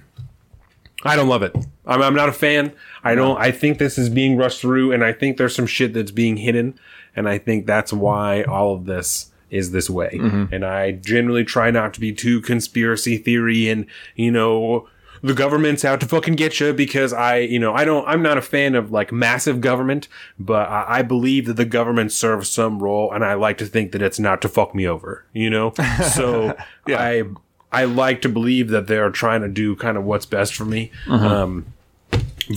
I 1.03 1.15
don't 1.15 1.27
love 1.27 1.43
it. 1.43 1.55
I'm, 1.85 2.01
I'm 2.01 2.15
not 2.15 2.29
a 2.29 2.33
fan. 2.33 2.71
I 3.03 3.15
don't. 3.15 3.37
I 3.37 3.51
think 3.51 3.77
this 3.77 3.97
is 3.97 4.09
being 4.09 4.37
rushed 4.37 4.61
through, 4.61 4.91
and 4.91 5.03
I 5.03 5.11
think 5.11 5.37
there's 5.37 5.55
some 5.55 5.67
shit 5.67 5.93
that's 5.93 6.11
being 6.11 6.37
hidden, 6.37 6.79
and 7.18 7.28
I 7.28 7.38
think 7.38 7.65
that's 7.65 7.91
why 7.91 8.43
all 8.43 8.74
of 8.74 8.86
this 8.86 9.32
is 9.49 9.72
this 9.72 9.89
way. 9.89 10.11
And 10.51 10.65
I 10.65 10.91
generally 10.91 11.43
try 11.43 11.72
not 11.72 11.93
to 11.95 11.99
be 11.99 12.13
too 12.13 12.41
conspiracy 12.41 13.18
theory 13.18 13.68
and 13.70 13.86
you 14.15 14.32
know 14.32 14.88
the 15.24 15.34
government's 15.34 15.84
out 15.84 15.99
to 16.01 16.05
fucking 16.05 16.36
get 16.36 16.59
you 16.59 16.74
because 16.74 17.13
I, 17.13 17.38
you 17.38 17.59
know, 17.59 17.74
I 17.74 17.86
don't, 17.86 18.07
I'm 18.07 18.22
not 18.22 18.38
a 18.38 18.41
fan 18.41 18.76
of 18.76 18.91
like 18.91 19.11
massive 19.11 19.61
government, 19.61 20.07
but 20.38 20.70
I, 20.70 20.99
I 20.99 21.01
believe 21.01 21.45
that 21.47 21.55
the 21.55 21.65
government 21.65 22.11
serves 22.11 22.49
some 22.49 22.80
role 22.80 23.11
and 23.11 23.26
I 23.26 23.34
like 23.34 23.57
to 23.59 23.65
think 23.65 23.91
that 23.93 24.01
it's 24.01 24.20
not 24.20 24.41
to 24.43 24.49
fuck 24.49 24.76
me 24.76 24.88
over, 24.88 25.26
you 25.34 25.49
know? 25.49 25.74
So 26.13 26.55
I, 26.88 27.24
I 27.72 27.86
like 27.86 28.22
to 28.22 28.30
believe 28.30 28.70
that 28.70 28.88
they're 28.88 29.09
trying 29.09 29.41
to 29.41 29.47
do 29.47 29.76
kind 29.76 29.97
of 29.97 30.03
what's 30.03 30.26
best 30.26 30.55
for 30.55 30.65
me. 30.65 30.91
Um, 31.09 31.65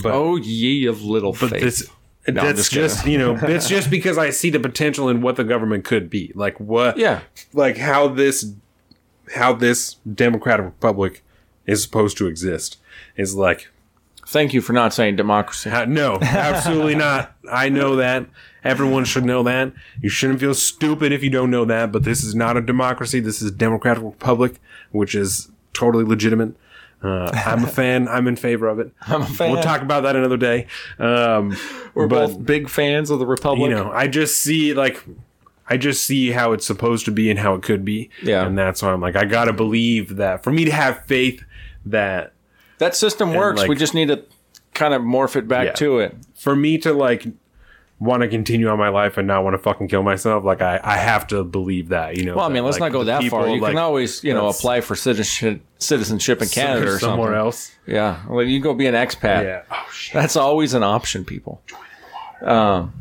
but 0.03 0.13
oh 0.13 0.37
ye 0.37 0.85
of 0.85 1.01
little 1.03 1.31
but 1.33 1.49
faith. 1.49 1.61
this, 1.61 1.89
I'm 2.27 2.35
that's 2.35 2.69
just 2.69 2.71
just, 2.71 3.05
you 3.07 3.17
know, 3.17 3.35
it's 3.41 3.67
just 3.67 3.89
because 3.89 4.17
I 4.17 4.29
see 4.29 4.49
the 4.49 4.59
potential 4.59 5.09
in 5.09 5.21
what 5.21 5.35
the 5.35 5.43
government 5.43 5.85
could 5.85 6.09
be. 6.09 6.31
Like 6.35 6.59
what, 6.59 6.97
yeah, 6.97 7.21
like 7.53 7.77
how 7.77 8.07
this 8.07 8.53
how 9.33 9.53
this 9.53 9.95
democratic 10.13 10.65
republic 10.65 11.23
is 11.65 11.81
supposed 11.81 12.17
to 12.17 12.27
exist 12.27 12.77
is 13.15 13.35
like 13.35 13.69
thank 14.27 14.53
you 14.53 14.61
for 14.61 14.73
not 14.73 14.93
saying 14.93 15.15
democracy. 15.15 15.69
how, 15.69 15.85
no 15.85 16.19
absolutely 16.21 16.95
not. 17.07 17.35
I 17.51 17.69
know 17.69 17.95
that. 17.95 18.27
Everyone 18.63 19.05
should 19.05 19.25
know 19.25 19.41
that. 19.43 19.73
You 20.01 20.09
shouldn't 20.09 20.39
feel 20.39 20.53
stupid 20.53 21.11
if 21.11 21.23
you 21.23 21.29
don't 21.29 21.49
know 21.49 21.65
that 21.65 21.91
but 21.91 22.03
this 22.03 22.23
is 22.23 22.35
not 22.35 22.57
a 22.57 22.61
democracy. 22.61 23.19
This 23.19 23.41
is 23.41 23.51
a 23.51 23.55
democratic 23.55 24.03
republic 24.03 24.59
which 24.91 25.15
is 25.15 25.49
totally 25.73 26.03
legitimate 26.03 26.55
uh, 27.03 27.31
i'm 27.45 27.63
a 27.63 27.67
fan 27.79 28.07
i'm 28.07 28.27
in 28.27 28.35
favor 28.35 28.67
of 28.67 28.79
it 28.79 28.91
I'm 29.01 29.21
a 29.23 29.25
fan. 29.25 29.51
we'll 29.51 29.63
talk 29.63 29.81
about 29.81 30.01
that 30.03 30.15
another 30.15 30.37
day 30.37 30.67
um, 30.99 31.55
We're 31.93 32.07
but- 32.07 32.27
both 32.27 32.45
big 32.45 32.69
fans 32.69 33.09
of 33.09 33.19
the 33.19 33.25
Republic. 33.25 33.69
you 33.69 33.75
know, 33.75 33.91
I 33.91 34.07
just 34.07 34.37
see 34.41 34.73
like 34.73 35.03
I 35.67 35.77
just 35.77 36.05
see 36.05 36.31
how 36.31 36.51
it's 36.53 36.65
supposed 36.65 37.05
to 37.05 37.11
be 37.11 37.29
and 37.29 37.39
how 37.39 37.53
it 37.53 37.63
could 37.63 37.85
be. 37.85 38.09
Yeah. 38.21 38.45
And 38.45 38.57
that's 38.57 38.81
why 38.81 38.91
I'm 38.91 38.99
like, 38.99 39.15
I 39.15 39.23
gotta 39.25 39.53
believe 39.53 40.17
that 40.17 40.43
for 40.43 40.51
me 40.51 40.65
to 40.65 40.71
have 40.71 41.05
faith 41.05 41.43
that 41.85 42.33
that 42.79 42.95
system 42.95 43.33
works. 43.33 43.59
like- 43.59 43.69
we 43.69 43.75
just 43.75 43.93
need 43.93 44.07
to 44.09 44.23
kind 44.73 44.93
of 44.93 45.01
morph 45.01 45.35
it 45.35 45.47
back 45.47 45.65
Yeah. 45.67 45.71
to 45.73 45.99
it. 45.99 46.15
for 46.35 46.55
me 46.55 46.77
to 46.79 46.93
like 46.93 47.25
want 48.01 48.23
to 48.23 48.27
continue 48.27 48.67
on 48.67 48.79
my 48.79 48.89
life 48.89 49.17
and 49.17 49.27
not 49.27 49.43
want 49.43 49.53
to 49.53 49.59
fucking 49.59 49.87
kill 49.87 50.01
myself, 50.01 50.43
like 50.43 50.59
I, 50.61 50.79
I 50.83 50.97
have 50.97 51.27
to 51.27 51.43
believe 51.43 51.89
that, 51.89 52.17
you 52.17 52.25
know. 52.25 52.35
Well, 52.35 52.45
I 52.45 52.49
mean, 52.49 52.65
let's 52.65 52.79
not 52.79 52.91
go 52.91 53.03
that 53.03 53.23
far. 53.25 53.47
You 53.47 53.61
can 53.61 53.77
always, 53.77 54.23
you 54.23 54.33
know, 54.33 54.47
apply 54.49 54.81
for 54.81 54.95
citizenship 54.95 55.61
citizenship 55.77 56.41
in 56.41 56.49
Canada 56.49 56.93
or 56.93 56.99
somewhere 56.99 57.35
else. 57.35 57.71
Yeah, 57.85 58.25
well, 58.27 58.43
you 58.43 58.59
go 58.59 58.73
be 58.73 58.87
an 58.87 58.95
expat. 58.95 59.43
Yeah. 59.43 59.63
Oh 59.69 59.87
shit. 59.93 60.15
That's 60.15 60.35
always 60.35 60.73
an 60.73 60.81
option, 60.81 61.23
people. 61.23 61.61
Um, 62.41 62.91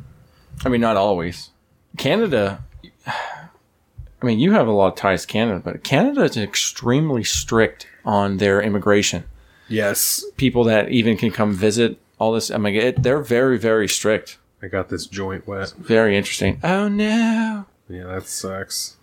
I 0.65 0.69
mean, 0.69 0.83
not 0.83 0.97
always. 0.97 1.51
Canada. 1.97 2.63
I 3.07 4.27
mean, 4.27 4.39
you 4.39 4.53
have 4.53 4.69
a 4.69 4.71
lot 4.71 4.89
of 4.89 4.95
ties 4.97 5.23
to 5.23 5.29
Canada, 5.29 5.63
but 5.65 5.83
Canada 5.83 6.25
is 6.25 6.37
extremely 6.37 7.25
strict 7.25 7.87
on 8.05 8.37
their 8.37 8.61
immigration. 8.61 9.25
Yes. 9.67 10.23
People 10.37 10.65
that 10.65 10.91
even 10.91 11.17
can 11.17 11.31
come 11.31 11.55
visit 11.55 11.99
all 12.19 12.33
this. 12.33 12.51
I 12.51 12.59
mean, 12.59 12.75
it, 12.75 13.03
they're 13.03 13.23
very, 13.23 13.59
very 13.59 13.89
strict. 13.89 14.37
I 14.63 14.69
got 14.69 14.89
this 14.89 15.07
joint 15.07 15.47
wet. 15.47 15.73
Very 15.79 16.17
interesting. 16.17 16.61
Oh 16.63 16.89
no. 16.89 17.67
Yeah, 17.89 18.05
that 18.05 18.27
sucks. 18.27 18.97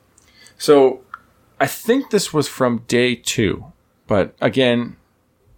So 0.58 1.02
I 1.60 1.68
think 1.68 2.10
this 2.10 2.34
was 2.34 2.48
from 2.48 2.84
day 2.88 3.16
two, 3.16 3.72
but 4.08 4.36
again, 4.40 4.96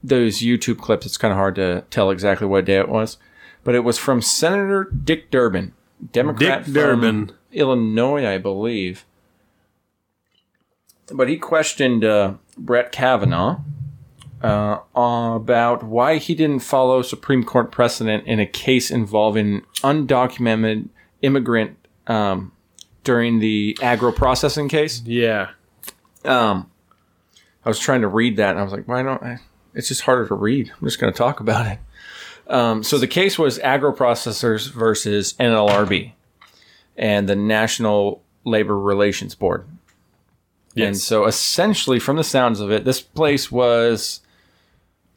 those 0.03 0.39
YouTube 0.39 0.79
clips, 0.79 1.05
it's 1.05 1.17
kind 1.17 1.31
of 1.31 1.37
hard 1.37 1.55
to 1.55 1.83
tell 1.89 2.09
exactly 2.09 2.47
what 2.47 2.65
day 2.65 2.77
it 2.77 2.89
was. 2.89 3.17
But 3.63 3.75
it 3.75 3.83
was 3.83 3.97
from 3.97 4.21
Senator 4.21 4.85
Dick 4.85 5.29
Durbin, 5.29 5.73
Democrat 6.11 6.59
Dick 6.59 6.65
from 6.65 6.73
Durbin. 6.73 7.31
Illinois, 7.51 8.25
I 8.25 8.37
believe. 8.37 9.05
But 11.11 11.27
he 11.27 11.37
questioned 11.37 12.05
uh, 12.05 12.35
Brett 12.57 12.91
Kavanaugh 12.91 13.59
uh, 14.41 14.79
about 14.95 15.83
why 15.83 16.17
he 16.17 16.35
didn't 16.35 16.59
follow 16.59 17.01
Supreme 17.01 17.43
Court 17.43 17.71
precedent 17.71 18.25
in 18.25 18.39
a 18.39 18.45
case 18.45 18.89
involving 18.89 19.63
undocumented 19.81 20.89
immigrant 21.21 21.77
um, 22.07 22.51
during 23.03 23.39
the 23.39 23.77
agro 23.81 24.11
processing 24.11 24.69
case. 24.69 25.01
Yeah. 25.05 25.49
Um, 26.23 26.69
I 27.65 27.69
was 27.69 27.79
trying 27.79 28.01
to 28.01 28.07
read 28.07 28.37
that, 28.37 28.51
and 28.51 28.59
I 28.59 28.63
was 28.63 28.71
like, 28.71 28.87
why 28.87 29.03
don't 29.03 29.21
I? 29.21 29.39
It's 29.73 29.89
just 29.89 30.01
harder 30.01 30.27
to 30.27 30.35
read. 30.35 30.71
I'm 30.79 30.87
just 30.87 30.99
going 30.99 31.11
to 31.11 31.17
talk 31.17 31.39
about 31.39 31.67
it. 31.67 31.79
Um, 32.47 32.83
so 32.83 32.97
the 32.97 33.07
case 33.07 33.37
was 33.37 33.59
Agri 33.59 33.93
Processors 33.93 34.71
versus 34.71 35.33
NLRB 35.33 36.13
and 36.97 37.29
the 37.29 37.35
National 37.35 38.23
Labor 38.43 38.77
Relations 38.77 39.35
Board. 39.35 39.67
Yes. 40.73 40.87
And 40.87 40.97
so 40.97 41.25
essentially, 41.25 41.99
from 41.99 42.17
the 42.17 42.23
sounds 42.23 42.59
of 42.59 42.71
it, 42.71 42.85
this 42.85 43.01
place 43.01 43.51
was 43.51 44.21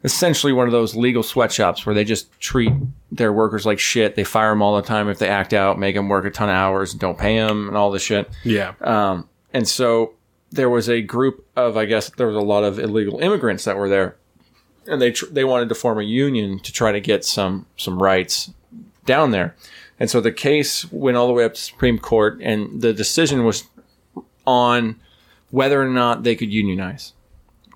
essentially 0.04 0.52
one 0.52 0.66
of 0.66 0.72
those 0.72 0.96
legal 0.96 1.22
sweatshops 1.22 1.86
where 1.86 1.94
they 1.94 2.04
just 2.04 2.38
treat 2.40 2.72
their 3.10 3.32
workers 3.32 3.64
like 3.64 3.78
shit. 3.78 4.16
They 4.16 4.24
fire 4.24 4.50
them 4.50 4.62
all 4.62 4.76
the 4.76 4.82
time 4.82 5.08
if 5.08 5.18
they 5.18 5.28
act 5.28 5.52
out, 5.52 5.78
make 5.78 5.94
them 5.94 6.08
work 6.08 6.24
a 6.24 6.30
ton 6.30 6.48
of 6.48 6.54
hours, 6.54 6.92
don't 6.92 7.18
pay 7.18 7.38
them, 7.38 7.68
and 7.68 7.76
all 7.76 7.90
this 7.90 8.02
shit. 8.02 8.30
Yeah. 8.42 8.74
Um, 8.80 9.28
and 9.52 9.68
so 9.68 10.14
there 10.50 10.68
was 10.70 10.88
a 10.88 11.00
group 11.00 11.46
of, 11.56 11.76
I 11.76 11.86
guess, 11.86 12.10
there 12.10 12.26
was 12.26 12.36
a 12.36 12.40
lot 12.40 12.64
of 12.64 12.78
illegal 12.78 13.18
immigrants 13.20 13.64
that 13.64 13.76
were 13.76 13.88
there, 13.88 14.16
and 14.86 15.00
they 15.00 15.12
tr- 15.12 15.26
they 15.26 15.44
wanted 15.44 15.68
to 15.70 15.74
form 15.74 15.98
a 15.98 16.04
union 16.04 16.58
to 16.60 16.72
try 16.72 16.92
to 16.92 17.00
get 17.00 17.24
some 17.24 17.66
some 17.76 18.02
rights 18.02 18.52
down 19.06 19.30
there, 19.30 19.56
and 19.98 20.10
so 20.10 20.20
the 20.20 20.32
case 20.32 20.90
went 20.92 21.16
all 21.16 21.26
the 21.26 21.32
way 21.32 21.44
up 21.44 21.54
to 21.54 21.60
Supreme 21.60 21.98
Court, 21.98 22.38
and 22.42 22.82
the 22.82 22.92
decision 22.92 23.44
was 23.44 23.64
on 24.46 25.00
whether 25.50 25.80
or 25.80 25.88
not 25.88 26.22
they 26.22 26.36
could 26.36 26.52
unionize, 26.52 27.12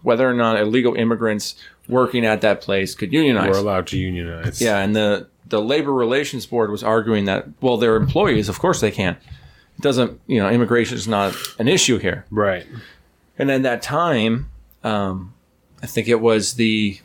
whether 0.03 0.29
or 0.29 0.35
not 0.35 0.59
illegal 0.59 0.95
immigrants 0.95 1.55
working 1.89 2.25
at 2.25 2.41
that 2.41 2.61
place 2.61 2.95
could 2.95 3.13
unionize. 3.13 3.51
We're 3.51 3.59
allowed 3.59 3.87
to 3.89 3.99
unionize. 3.99 4.61
Yeah, 4.61 4.79
and 4.79 4.95
the 4.95 5.29
the 5.49 5.61
labor 5.61 5.93
relations 5.93 6.47
board 6.47 6.71
was 6.71 6.83
arguing 6.83 7.27
that 7.27 7.47
well, 7.61 7.77
they're 7.77 7.97
employees, 7.97 8.49
of 8.49 8.59
course 8.59 8.81
they 8.81 8.91
can. 8.91 9.17
It 9.79 9.83
doesn't 9.83 10.21
you 10.27 10.41
know 10.41 10.49
immigration 10.51 10.97
is 10.97 11.09
not 11.09 11.37
an 11.59 11.69
issue 11.69 11.99
here. 11.99 12.25
Right. 12.31 12.67
And 13.39 13.51
at 13.51 13.63
that 13.65 13.83
time, 13.83 14.51
um, 14.83 15.35
I 15.83 15.87
think 15.87 16.09
it 16.09 16.21
was 16.21 16.55
the 16.55 16.99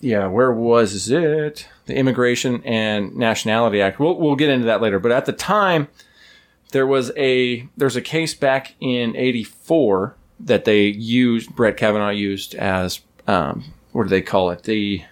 yeah, 0.00 0.26
where 0.26 0.52
was 0.52 1.10
it? 1.10 1.68
The 1.86 1.94
Immigration 1.94 2.62
and 2.64 3.14
Nationality 3.16 3.80
Act. 3.82 3.98
We'll 4.00 4.16
we'll 4.16 4.36
get 4.36 4.50
into 4.50 4.66
that 4.66 4.80
later. 4.80 4.98
But 4.98 5.12
at 5.12 5.26
the 5.26 5.32
time, 5.32 5.88
there 6.72 6.86
was 6.86 7.12
a 7.16 7.68
there's 7.76 7.96
a 7.96 8.00
case 8.00 8.34
back 8.34 8.74
in 8.80 9.14
'84 9.14 10.16
that 10.40 10.64
they 10.64 10.86
used 10.86 11.54
Brett 11.54 11.76
Kavanaugh 11.76 12.10
used 12.10 12.54
as 12.54 13.00
um, 13.30 13.64
what 13.92 14.04
do 14.04 14.08
they 14.08 14.22
call 14.22 14.50
it? 14.50 14.62
The 14.64 15.02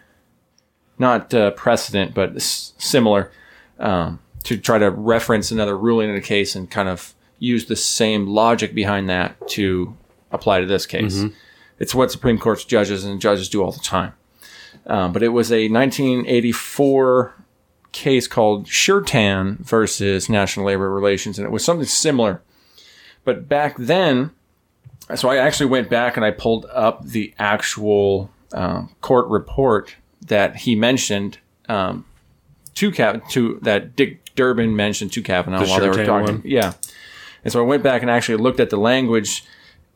not 0.99 1.33
uh, 1.33 1.51
precedent, 1.53 2.15
but 2.15 2.35
s- 2.37 2.73
similar 2.79 3.31
um, 3.79 4.19
to 4.45 4.57
try 4.57 4.79
to 4.79 4.91
reference 4.91 5.51
another 5.51 5.77
ruling 5.79 6.11
in 6.11 6.17
a 6.17 6.21
case 6.21 6.55
and 6.57 6.71
kind 6.71 6.89
of 6.89 7.15
use 7.39 7.67
the 7.67 7.77
same 7.77 8.27
logic 8.27 8.75
behind 8.75 9.09
that 9.09 9.37
to 9.49 9.97
apply 10.33 10.61
to 10.61 10.67
this 10.67 10.87
case. 10.87 11.23
It's 11.79 11.95
what 11.95 12.11
Supreme 12.11 12.39
Court's 12.39 12.65
judges 12.65 13.05
and 13.05 13.21
judges 13.21 13.49
do 13.49 13.63
all 13.63 13.71
the 13.71 13.79
time. 13.79 14.13
Um, 14.87 15.13
but 15.13 15.23
it 15.23 15.29
was 15.29 15.53
a 15.53 15.69
1984 15.69 17.35
case 17.93 18.27
called 18.27 18.67
Sure-Tan 18.69 19.59
versus 19.61 20.29
National 20.29 20.67
Labor 20.67 20.93
Relations, 20.93 21.39
and 21.39 21.47
it 21.47 21.51
was 21.51 21.65
something 21.65 21.87
similar. 21.87 22.43
But 23.25 23.49
back 23.49 23.77
then, 23.79 24.31
so 25.15 25.29
I 25.29 25.37
actually 25.37 25.67
went 25.67 25.89
back 25.89 26.17
and 26.17 26.25
I 26.25 26.31
pulled 26.31 26.67
up 26.67 27.05
the 27.05 27.35
actual 27.39 28.31
um, 28.53 28.95
court 29.01 29.29
report 29.29 29.97
that 30.27 30.57
he 30.57 30.75
mentioned 30.75 31.39
um, 31.69 32.05
to 32.75 32.91
Cav- 32.91 33.29
to 33.31 33.59
that 33.63 33.97
Dick 33.97 34.35
Durbin 34.35 34.77
mentioned 34.77 35.13
to 35.13 35.23
Kavanaugh 35.23 35.61
The 35.61 35.67
while 35.67 35.81
they 35.81 35.89
were 35.89 36.05
talking. 36.05 36.37
one? 36.37 36.43
Yeah, 36.45 36.75
and 37.45 37.53
so 37.53 37.61
I 37.63 37.67
went 37.67 37.83
back 37.83 38.03
and 38.03 38.11
actually 38.11 38.39
looked 38.39 38.61
at 38.61 38.71
the 38.71 38.77
language, 38.77 39.45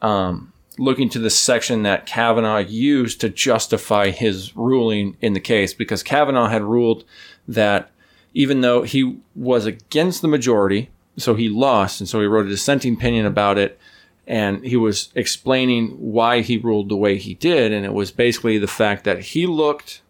um, 0.01 0.53
looking 0.79 1.09
to 1.11 1.19
the 1.19 1.31
section 1.31 1.83
that 1.83 2.07
Kavanaugh 2.07 2.59
used 2.59 3.21
to 3.21 3.29
justify 3.29 4.11
his 4.11 4.57
ruling 4.57 5.17
in 5.21 5.33
the 5.33 5.41
case, 5.41 5.75
because 5.75 6.03
Kavanaugh 6.03 6.49
had 6.49 6.63
ruled 6.63 7.05
that 7.47 7.91
even 8.35 8.63
though 8.63 8.83
he 8.83 9.19
was 9.35 9.67
against 9.67 10.23
the 10.23 10.29
majority, 10.29 10.91
so 11.17 11.35
he 11.35 11.49
lost, 11.49 12.01
and 12.01 12.09
so 12.09 12.21
he 12.21 12.27
wrote 12.27 12.47
a 12.47 12.49
dissenting 12.49 12.95
opinion 12.95 13.27
about 13.27 13.59
it, 13.59 13.79
and 14.27 14.65
he 14.65 14.77
was 14.77 15.11
explaining 15.15 15.89
why 15.99 16.41
he 16.41 16.57
ruled 16.57 16.89
the 16.89 16.97
way 16.97 17.19
he 17.19 17.35
did, 17.35 17.73
and 17.73 17.85
it 17.85 17.93
was 17.93 18.11
basically 18.11 18.59
the 18.59 18.67
fact 18.67 19.05
that 19.05 19.21
he 19.21 19.47
looked 19.47 20.03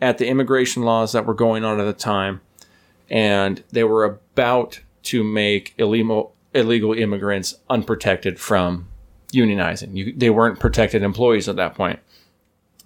at 0.00 0.18
the 0.18 0.26
immigration 0.26 0.82
laws 0.82 1.12
that 1.12 1.26
were 1.26 1.34
going 1.34 1.64
on 1.64 1.80
at 1.80 1.84
the 1.84 1.92
time, 1.92 2.40
and 3.08 3.62
they 3.70 3.84
were 3.84 4.04
about 4.04 4.80
to 5.02 5.22
make 5.22 5.74
illegal 5.78 6.34
illegal 6.52 6.92
immigrants 6.92 7.54
unprotected 7.68 8.40
from 8.40 8.88
unionizing. 9.32 9.96
You, 9.96 10.12
they 10.12 10.30
weren't 10.30 10.58
protected 10.58 11.02
employees 11.02 11.48
at 11.48 11.56
that 11.56 11.74
point. 11.74 12.00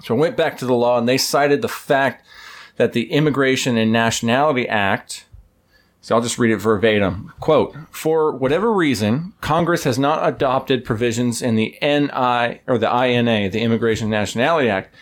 So 0.02 0.14
I 0.14 0.18
went 0.18 0.36
back 0.36 0.58
to 0.58 0.66
the 0.66 0.74
law, 0.74 0.98
and 0.98 1.08
they 1.08 1.16
cited 1.16 1.62
the 1.62 1.68
fact 1.68 2.26
that 2.76 2.92
the 2.92 3.10
Immigration 3.10 3.76
and 3.76 3.92
Nationality 3.92 4.68
Act. 4.68 5.26
So 6.04 6.14
I'll 6.14 6.20
just 6.20 6.38
read 6.38 6.52
it 6.52 6.58
verbatim. 6.58 7.32
Quote, 7.40 7.74
for 7.90 8.30
whatever 8.30 8.70
reason, 8.70 9.32
Congress 9.40 9.84
has 9.84 9.98
not 9.98 10.28
adopted 10.28 10.84
provisions 10.84 11.40
in 11.40 11.54
the 11.54 11.78
NI 11.80 12.60
or 12.66 12.76
the 12.76 12.94
INA, 12.94 13.48
the 13.48 13.62
Immigration 13.62 14.10
Nationality 14.10 14.68
Act, 14.68 14.94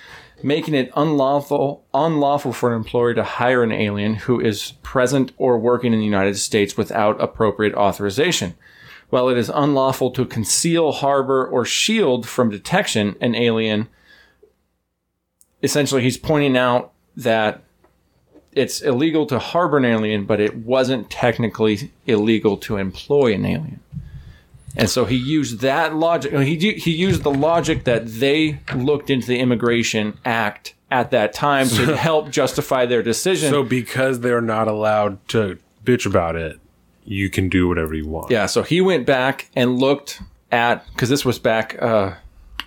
making 0.44 0.74
it 0.74 0.92
unlawful 0.94 1.84
unlawful 1.92 2.52
for 2.52 2.70
an 2.70 2.76
employer 2.76 3.14
to 3.14 3.24
hire 3.24 3.64
an 3.64 3.72
alien 3.72 4.14
who 4.14 4.38
is 4.38 4.74
present 4.84 5.32
or 5.38 5.58
working 5.58 5.92
in 5.92 5.98
the 5.98 6.04
United 6.04 6.38
States 6.38 6.76
without 6.76 7.20
appropriate 7.20 7.74
authorization. 7.74 8.54
While 9.10 9.28
it 9.28 9.36
is 9.36 9.50
unlawful 9.52 10.12
to 10.12 10.24
conceal, 10.24 10.92
harbor, 10.92 11.44
or 11.44 11.64
shield 11.64 12.28
from 12.28 12.48
detection 12.48 13.16
an 13.20 13.34
alien, 13.34 13.88
essentially 15.64 16.02
he's 16.02 16.16
pointing 16.16 16.56
out 16.56 16.92
that 17.16 17.64
it's 18.52 18.80
illegal 18.82 19.26
to 19.26 19.38
harbor 19.38 19.78
an 19.78 19.84
alien, 19.84 20.24
but 20.24 20.40
it 20.40 20.56
wasn't 20.56 21.10
technically 21.10 21.90
illegal 22.06 22.56
to 22.58 22.76
employ 22.76 23.34
an 23.34 23.44
alien. 23.44 23.80
And 24.76 24.88
so 24.88 25.04
he 25.04 25.16
used 25.16 25.60
that 25.60 25.94
logic. 25.94 26.32
He 26.32 26.74
he 26.74 26.92
used 26.92 27.22
the 27.22 27.30
logic 27.32 27.84
that 27.84 28.06
they 28.06 28.60
looked 28.74 29.10
into 29.10 29.26
the 29.26 29.38
Immigration 29.38 30.18
Act 30.24 30.74
at 30.90 31.10
that 31.10 31.32
time 31.32 31.68
to 31.68 31.96
help 31.96 32.30
justify 32.30 32.86
their 32.86 33.02
decision. 33.02 33.50
So 33.50 33.62
because 33.62 34.20
they're 34.20 34.40
not 34.40 34.68
allowed 34.68 35.26
to 35.28 35.58
bitch 35.84 36.06
about 36.06 36.36
it, 36.36 36.58
you 37.04 37.28
can 37.28 37.48
do 37.48 37.68
whatever 37.68 37.94
you 37.94 38.06
want. 38.06 38.30
yeah, 38.30 38.46
so 38.46 38.62
he 38.62 38.80
went 38.80 39.06
back 39.06 39.50
and 39.54 39.78
looked 39.78 40.22
at 40.50 40.86
because 40.92 41.08
this 41.08 41.24
was 41.24 41.38
back. 41.38 41.80
Uh, 41.80 42.14
I 42.60 42.64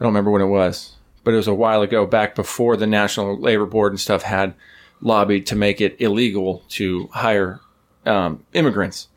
don't 0.00 0.08
remember 0.08 0.30
when 0.30 0.42
it 0.42 0.46
was, 0.46 0.92
but 1.24 1.32
it 1.32 1.36
was 1.36 1.48
a 1.48 1.54
while 1.54 1.82
ago, 1.82 2.06
back 2.06 2.34
before 2.34 2.76
the 2.76 2.86
National 2.86 3.38
Labor 3.38 3.66
Board 3.66 3.92
and 3.92 4.00
stuff 4.00 4.22
had 4.22 4.54
lobbied 5.00 5.46
to 5.46 5.56
make 5.56 5.80
it 5.80 6.00
illegal 6.00 6.64
to 6.70 7.08
hire 7.12 7.60
um, 8.04 8.44
immigrants, 8.52 9.08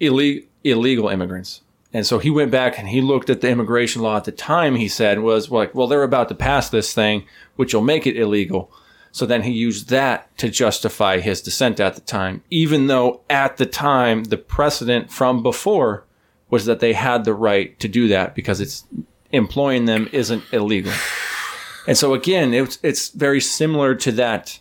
ille- 0.00 0.44
illegal 0.64 1.08
immigrants. 1.08 1.62
And 1.92 2.06
so 2.06 2.18
he 2.18 2.30
went 2.30 2.50
back 2.50 2.78
and 2.78 2.88
he 2.88 3.00
looked 3.00 3.30
at 3.30 3.40
the 3.40 3.48
immigration 3.48 4.02
law 4.02 4.16
at 4.16 4.24
the 4.24 4.32
time. 4.32 4.76
He 4.76 4.88
said 4.88 5.20
was 5.20 5.50
like, 5.50 5.74
well, 5.74 5.86
they're 5.86 6.02
about 6.02 6.28
to 6.28 6.34
pass 6.34 6.68
this 6.68 6.92
thing, 6.92 7.24
which 7.56 7.72
will 7.72 7.82
make 7.82 8.06
it 8.06 8.18
illegal. 8.18 8.70
So 9.12 9.24
then 9.24 9.44
he 9.44 9.52
used 9.52 9.88
that 9.88 10.36
to 10.38 10.50
justify 10.50 11.20
his 11.20 11.40
dissent 11.40 11.80
at 11.80 11.94
the 11.94 12.02
time, 12.02 12.42
even 12.50 12.86
though 12.86 13.22
at 13.30 13.56
the 13.56 13.64
time 13.64 14.24
the 14.24 14.36
precedent 14.36 15.10
from 15.10 15.42
before 15.42 16.04
was 16.50 16.66
that 16.66 16.80
they 16.80 16.92
had 16.92 17.24
the 17.24 17.32
right 17.32 17.78
to 17.80 17.88
do 17.88 18.08
that 18.08 18.34
because 18.34 18.60
it's 18.60 18.84
employing 19.32 19.86
them 19.86 20.08
isn't 20.12 20.44
illegal. 20.52 20.92
And 21.86 21.96
so 21.96 22.14
again, 22.14 22.52
it's 22.52 22.78
it's 22.82 23.08
very 23.08 23.40
similar 23.40 23.94
to 23.94 24.12
that 24.12 24.60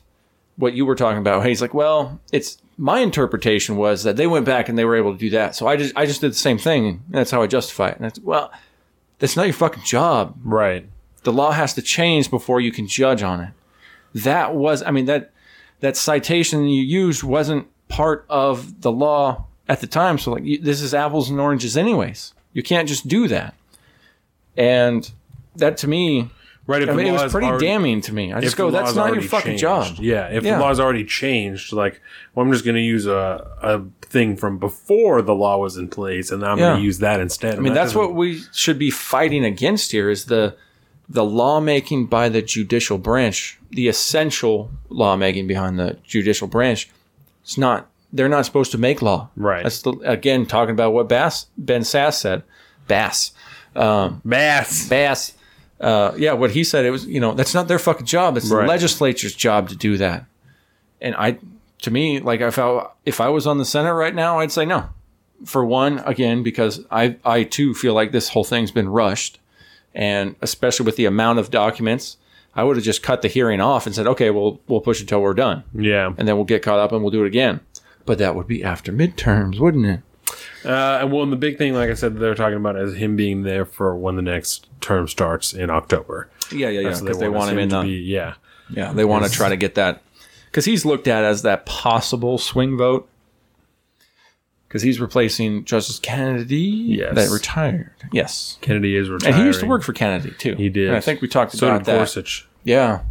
what 0.57 0.73
you 0.73 0.85
were 0.85 0.95
talking 0.95 1.19
about. 1.19 1.45
He's 1.45 1.61
like, 1.61 1.73
well, 1.73 2.19
it's 2.31 2.57
my 2.77 2.99
interpretation 2.99 3.77
was 3.77 4.03
that 4.03 4.15
they 4.15 4.27
went 4.27 4.45
back 4.45 4.69
and 4.69 4.77
they 4.77 4.85
were 4.85 4.95
able 4.95 5.13
to 5.13 5.19
do 5.19 5.29
that. 5.31 5.55
So 5.55 5.67
I 5.67 5.75
just 5.77 5.95
I 5.95 6.05
just 6.05 6.21
did 6.21 6.31
the 6.31 6.35
same 6.35 6.57
thing. 6.57 6.87
And 6.87 7.01
that's 7.09 7.31
how 7.31 7.41
I 7.41 7.47
justify 7.47 7.89
it. 7.89 7.97
And 7.97 8.05
that's 8.05 8.19
well, 8.19 8.51
that's 9.19 9.35
not 9.35 9.43
your 9.43 9.53
fucking 9.53 9.83
job. 9.83 10.37
Right. 10.43 10.87
The 11.23 11.33
law 11.33 11.51
has 11.51 11.73
to 11.73 11.81
change 11.81 12.29
before 12.29 12.61
you 12.61 12.71
can 12.71 12.87
judge 12.87 13.23
on 13.23 13.41
it. 13.41 13.49
That 14.13 14.55
was, 14.55 14.83
I 14.83 14.91
mean, 14.91 15.05
that 15.05 15.31
that 15.79 15.97
citation 15.97 16.65
you 16.65 16.81
used 16.81 17.23
wasn't 17.23 17.67
part 17.87 18.25
of 18.29 18.81
the 18.81 18.91
law 18.91 19.45
at 19.67 19.81
the 19.81 19.87
time. 19.87 20.17
So 20.17 20.31
like, 20.31 20.43
you, 20.43 20.59
this 20.59 20.81
is 20.81 20.93
apples 20.93 21.29
and 21.29 21.39
oranges, 21.39 21.75
anyways. 21.75 22.33
You 22.53 22.63
can't 22.63 22.87
just 22.87 23.07
do 23.07 23.27
that. 23.27 23.55
And 24.55 25.11
that 25.55 25.77
to 25.77 25.87
me, 25.87 26.29
Right. 26.67 26.81
If 26.81 26.89
I 26.89 26.93
mean, 26.93 27.07
it 27.07 27.11
was 27.11 27.31
pretty 27.31 27.47
already- 27.47 27.65
damning 27.67 28.01
to 28.01 28.13
me. 28.13 28.33
I 28.33 28.41
just 28.41 28.57
go, 28.57 28.71
that's 28.71 28.95
not 28.95 29.13
your 29.13 29.21
fucking 29.21 29.57
changed. 29.57 29.61
job. 29.61 29.95
Yeah, 29.99 30.27
if 30.29 30.43
Yeah. 30.43 30.55
the 30.57 30.61
law's 30.63 30.79
already 30.79 31.03
changed, 31.05 31.71
like, 31.73 32.01
well, 32.33 32.45
I'm 32.45 32.51
just 32.51 32.65
going 32.65 32.75
to 32.75 32.81
use 32.81 33.05
a, 33.05 33.47
a 33.61 33.81
thing 34.07 34.35
from 34.35 34.57
before 34.57 35.21
the 35.21 35.35
law 35.35 35.57
was 35.57 35.77
in 35.77 35.89
place, 35.89 36.31
and 36.31 36.43
I'm 36.43 36.57
Yeah. 36.57 36.69
going 36.69 36.79
to 36.79 36.83
use 36.83 36.99
that 36.99 37.19
instead. 37.19 37.55
I 37.55 37.59
mean, 37.59 37.73
that's 37.75 37.93
what 37.93 38.15
we 38.15 38.41
should 38.51 38.79
be 38.79 38.89
fighting 38.89 39.45
against 39.45 39.91
here 39.91 40.09
is 40.09 40.25
the 40.25 40.55
the 41.07 41.23
lawmaking 41.23 42.07
by 42.07 42.29
the 42.29 42.41
judicial 42.41 42.97
branch, 42.97 43.59
the 43.69 43.87
essential 43.87 44.71
lawmaking 44.89 45.45
behind 45.45 45.77
the 45.77 45.97
judicial 46.03 46.47
branch. 46.47 46.89
It's 47.43 47.59
not 47.59 47.85
they're 48.11 48.27
not 48.27 48.43
supposed 48.45 48.71
to 48.71 48.79
make 48.79 49.03
law. 49.03 49.29
Right. 49.35 49.61
That's 49.61 49.83
the, 49.83 49.91
again 50.03 50.47
talking 50.47 50.73
about 50.73 50.93
what 50.93 51.07
Bass 51.07 51.45
Ben 51.59 51.81
Sasse 51.81 52.13
said. 52.15 52.41
Bass. 52.87 53.33
Um, 53.75 54.21
Bass, 54.25 54.89
Bass. 54.89 55.33
Uh, 55.79 56.13
yeah, 56.17 56.33
what 56.33 56.51
he 56.51 56.63
said 56.63 56.85
it 56.85 56.91
was, 56.91 57.05
you 57.05 57.19
know, 57.19 57.33
that's 57.33 57.53
not 57.53 57.67
their 57.67 57.79
fucking 57.79 58.05
job. 58.05 58.37
It's 58.37 58.49
the 58.49 58.55
legislature's 58.67 59.35
job 59.35 59.69
to 59.69 59.75
do 59.75 59.97
that. 59.97 60.25
And 61.01 61.15
I 61.15 61.37
to 61.81 61.91
me, 61.91 62.19
like 62.19 62.41
if 62.41 62.57
I 62.57 62.87
if 63.05 63.19
I 63.19 63.29
was 63.29 63.45
on 63.45 63.57
the 63.57 63.65
Senate 63.65 63.93
right 63.93 64.15
now, 64.15 64.39
I'd 64.39 64.51
say 64.51 64.65
no. 64.65 64.89
For 65.45 65.65
one, 65.65 65.99
again, 65.99 66.43
because 66.43 66.85
I 66.89 67.17
I 67.25 67.43
too 67.43 67.73
feel 67.73 67.93
like 67.93 68.11
this 68.13 68.29
whole 68.29 68.45
thing's 68.45 68.71
been 68.71 68.87
rushed, 68.87 69.39
and 69.93 70.35
especially 70.41 70.85
with 70.85 70.95
the 70.95 71.05
amount 71.05 71.39
of 71.39 71.51
documents, 71.51 72.15
I 72.55 72.63
would 72.63 72.77
have 72.77 72.85
just 72.85 73.03
cut 73.03 73.21
the 73.21 73.27
hearing 73.27 73.59
off 73.59 73.85
and 73.85 73.93
said, 73.93 74.07
okay, 74.07 74.29
we'll 74.31 74.61
we'll 74.67 74.79
push 74.81 75.01
it 75.01 75.09
till 75.09 75.21
we're 75.21 75.33
done, 75.33 75.63
Yeah. 75.73 76.13
and 76.17 76.25
then 76.25 76.35
we'll 76.37 76.45
get 76.45 76.61
caught 76.63 76.79
up 76.79 76.93
and 76.93 77.01
we'll 77.01 77.11
do 77.11 77.23
it 77.23 77.27
again. 77.27 77.59
But 78.05 78.17
that 78.19 78.33
would 78.35 78.47
be 78.47 78.63
after 78.63 78.93
midterms, 78.93 79.59
wouldn't 79.59 79.85
it? 79.85 79.99
Uh, 80.63 80.99
and 81.01 81.11
well, 81.11 81.23
and 81.23 81.31
the 81.31 81.35
big 81.37 81.57
thing, 81.57 81.73
like 81.73 81.89
I 81.89 81.93
said, 81.93 82.17
they're 82.17 82.33
talking 82.35 82.57
about 82.57 82.75
is 82.77 82.95
him 82.95 83.15
being 83.15 83.43
there 83.43 83.65
for 83.65 83.95
when 83.95 84.15
the 84.15 84.21
next 84.21 84.67
term 84.81 85.07
starts 85.07 85.53
in 85.53 85.69
October. 85.69 86.29
Yeah, 86.51 86.69
yeah, 86.69 86.79
yeah. 86.81 86.89
That's 86.89 87.01
what 87.01 87.05
Because 87.07 87.19
they 87.19 87.29
want 87.29 87.51
him 87.51 87.59
in 87.59 87.69
to 87.69 87.75
the 87.77 87.81
be. 87.83 87.89
Yeah, 88.01 88.33
yeah. 88.69 88.91
They 88.93 89.05
want 89.05 89.25
to 89.25 89.31
try 89.31 89.49
to 89.49 89.57
get 89.57 89.75
that 89.75 90.01
because 90.49 90.65
he's 90.65 90.85
looked 90.85 91.07
at 91.07 91.23
as 91.23 91.43
that 91.43 91.65
possible 91.65 92.37
swing 92.39 92.77
vote 92.77 93.07
because 94.67 94.81
he's 94.81 94.99
replacing 94.99 95.63
Justice 95.65 95.99
Kennedy 95.99 96.57
Yes. 96.57 97.15
that 97.15 97.29
retired. 97.29 97.91
Yes, 98.11 98.57
Kennedy 98.61 98.95
is 98.95 99.09
retired, 99.09 99.33
and 99.33 99.41
he 99.41 99.45
used 99.47 99.59
to 99.59 99.67
work 99.67 99.83
for 99.83 99.93
Kennedy 99.93 100.31
too. 100.31 100.55
He 100.55 100.69
did. 100.69 100.87
And 100.87 100.97
I 100.97 101.01
think 101.01 101.21
we 101.21 101.27
talked 101.27 101.51
So 101.53 101.67
about 101.67 101.79
did 101.79 101.85
that. 101.93 101.97
Gorsuch. 101.97 102.47
Yeah, 102.63 103.01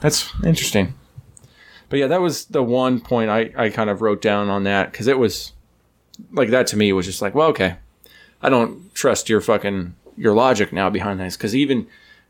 that's 0.00 0.32
interesting. 0.44 0.94
But 1.88 1.98
yeah, 1.98 2.06
that 2.06 2.20
was 2.20 2.44
the 2.44 2.62
one 2.62 3.00
point 3.00 3.30
I, 3.30 3.50
I 3.56 3.68
kind 3.70 3.90
of 3.90 4.00
wrote 4.00 4.22
down 4.22 4.48
on 4.48 4.62
that 4.62 4.92
because 4.92 5.08
it 5.08 5.18
was 5.18 5.52
like 6.32 6.50
that 6.50 6.66
to 6.68 6.76
me 6.76 6.92
was 6.92 7.06
just 7.06 7.22
like, 7.22 7.34
well, 7.34 7.48
okay, 7.48 7.76
I 8.42 8.48
don't 8.48 8.94
trust 8.94 9.28
your 9.28 9.40
fucking 9.40 9.94
your 10.16 10.34
logic 10.34 10.72
now 10.72 10.90
behind 10.90 11.20
this 11.20 11.36
because 11.36 11.54
even 11.56 11.86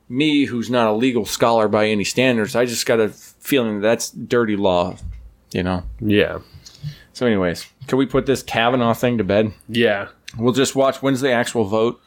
me, 0.09 0.45
who's 0.45 0.68
not 0.70 0.88
a 0.88 0.93
legal 0.93 1.24
scholar 1.24 1.68
by 1.68 1.86
any 1.86 2.05
standards, 2.05 2.57
I 2.57 2.64
just 2.66 2.86
got 2.86 3.01
a 3.01 3.09
feeling 3.11 3.76
that 3.80 3.86
that's 3.88 4.11
dirty 4.11 4.57
law, 4.57 4.97
you 5.53 5.62
know. 5.62 5.84
Yeah, 6.01 6.38
So, 7.12 7.26
anyways, 7.26 7.66
can 7.86 7.97
we 7.99 8.07
put 8.07 8.26
this 8.26 8.43
Kavanaugh 8.43 8.95
thing 8.95 9.18
to 9.18 9.24
bed? 9.24 9.53
yeah. 9.68 10.09
We'll 10.38 10.53
just 10.53 10.76
watch 10.76 11.03
when's 11.03 11.20
the 11.22 11.32
actual 11.32 11.64
vote. 11.64 12.01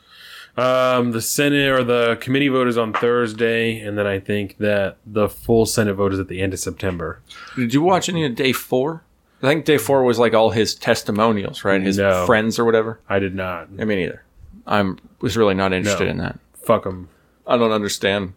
Um, 0.56 1.12
the 1.12 1.22
Senate 1.22 1.70
or 1.70 1.84
the 1.84 2.18
committee 2.22 2.48
vote 2.48 2.70
is 2.70 2.78
on 2.78 2.94
Thursday, 2.94 3.80
and 3.80 3.98
then 3.98 4.08
I 4.08 4.20
think 4.20 4.58
that 4.60 4.96
the 5.06 5.28
full 5.28 5.66
Senate 5.66 5.96
vote 5.96 6.14
is 6.14 6.20
at 6.20 6.30
the 6.30 6.40
end 6.42 6.54
of 6.54 6.60
September. 6.60 7.20
Did 7.58 7.74
you 7.74 7.82
watch 7.82 8.08
any 8.08 8.24
of 8.26 8.36
day 8.36 8.54
four? 8.54 9.04
I 9.44 9.48
think 9.48 9.66
day 9.66 9.78
four 9.78 10.04
was 10.04 10.18
like 10.18 10.34
all 10.34 10.52
his 10.52 10.74
testimonials, 10.74 11.64
right? 11.66 11.82
His 11.82 11.98
No. 11.98 12.26
friends 12.26 12.58
or 12.58 12.66
whatever. 12.66 13.00
I 13.10 13.20
did 13.20 13.36
not. 13.36 13.68
I 13.80 13.84
mean, 13.86 14.00
either. 14.00 14.24
I'm 14.66 14.98
was 15.20 15.36
really 15.36 15.54
not 15.54 15.74
interested 15.74 16.06
No. 16.06 16.12
in 16.12 16.18
that. 16.20 16.40
Fuck 16.56 16.86
them. 16.86 17.10
I 17.46 17.58
don't 17.58 17.72
understand 17.74 18.34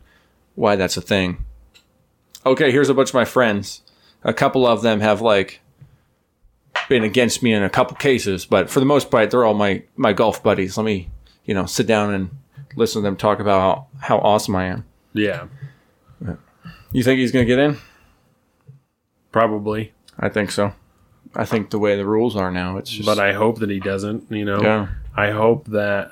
why 0.57 0.74
that's 0.76 0.96
a 0.96 1.00
thing. 1.00 1.44
Okay, 2.44 2.72
here's 2.72 2.88
a 2.88 2.94
bunch 2.94 3.11
of 3.11 3.14
my 3.14 3.24
friends. 3.24 3.82
A 4.24 4.32
couple 4.34 4.66
of 4.66 4.82
them 4.82 5.00
have 5.00 5.20
like 5.20 5.61
been 6.88 7.04
against 7.04 7.42
me 7.42 7.52
in 7.52 7.62
a 7.62 7.70
couple 7.70 7.96
cases, 7.96 8.44
but 8.44 8.68
for 8.68 8.80
the 8.80 8.86
most 8.86 9.11
part, 9.11 9.30
they're 9.30 9.44
all 9.44 9.54
my 9.54 9.84
my 9.96 10.12
golf 10.12 10.42
buddies. 10.42 10.76
Let 10.76 10.84
me, 10.84 11.09
you 11.44 11.54
know, 11.54 11.66
sit 11.66 11.86
down 11.86 12.12
and 12.12 12.30
listen 12.74 13.02
to 13.02 13.07
them 13.07 13.16
talk 13.16 13.38
about 13.38 13.61
how, 13.61 13.86
how 14.00 14.18
awesome 14.18 14.57
I 14.57 14.64
am. 14.66 14.84
Yeah, 15.12 15.46
You 16.92 17.02
think 17.04 17.18
he's 17.20 17.30
gonna 17.32 17.44
get 17.44 17.59
in? 17.61 17.76
probably. 19.32 19.92
I 20.18 20.28
think 20.28 20.50
so. 20.50 20.72
I 21.37 21.45
think 21.45 21.70
the 21.70 21.78
way 21.78 21.97
the 21.97 22.07
rules 22.07 22.34
are 22.34 22.51
now, 22.51 22.78
it's 22.78 22.91
just. 22.91 23.07
But 23.07 23.18
I 23.18 23.34
hope 23.34 23.59
that 23.59 23.70
he 23.70 23.78
doesn't. 23.78 24.30
You 24.30 24.45
know, 24.45 24.62
yeah, 24.62 24.89
I 25.14 25.30
hope 25.30 25.66
that 25.68 26.11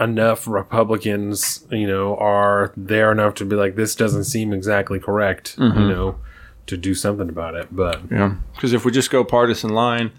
enough 0.00 0.46
Republicans, 0.46 1.64
you 1.70 1.86
know, 1.86 2.16
are 2.16 2.72
there 2.76 3.10
enough 3.12 3.34
to 3.34 3.44
be 3.44 3.56
like, 3.56 3.76
this 3.76 3.94
doesn't 3.94 4.24
seem 4.24 4.52
exactly 4.52 4.98
correct. 4.98 5.56
Mm-hmm. 5.56 5.80
You 5.80 5.88
know, 5.88 6.18
to 6.66 6.76
do 6.76 6.94
something 6.94 7.28
about 7.28 7.54
it. 7.54 7.68
But 7.70 8.00
yeah. 8.10 8.34
Because 8.54 8.72
if 8.72 8.84
we 8.84 8.90
just 8.90 9.10
go 9.10 9.24
partisan 9.24 9.70
line, 9.70 10.12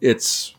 it's 0.00 0.54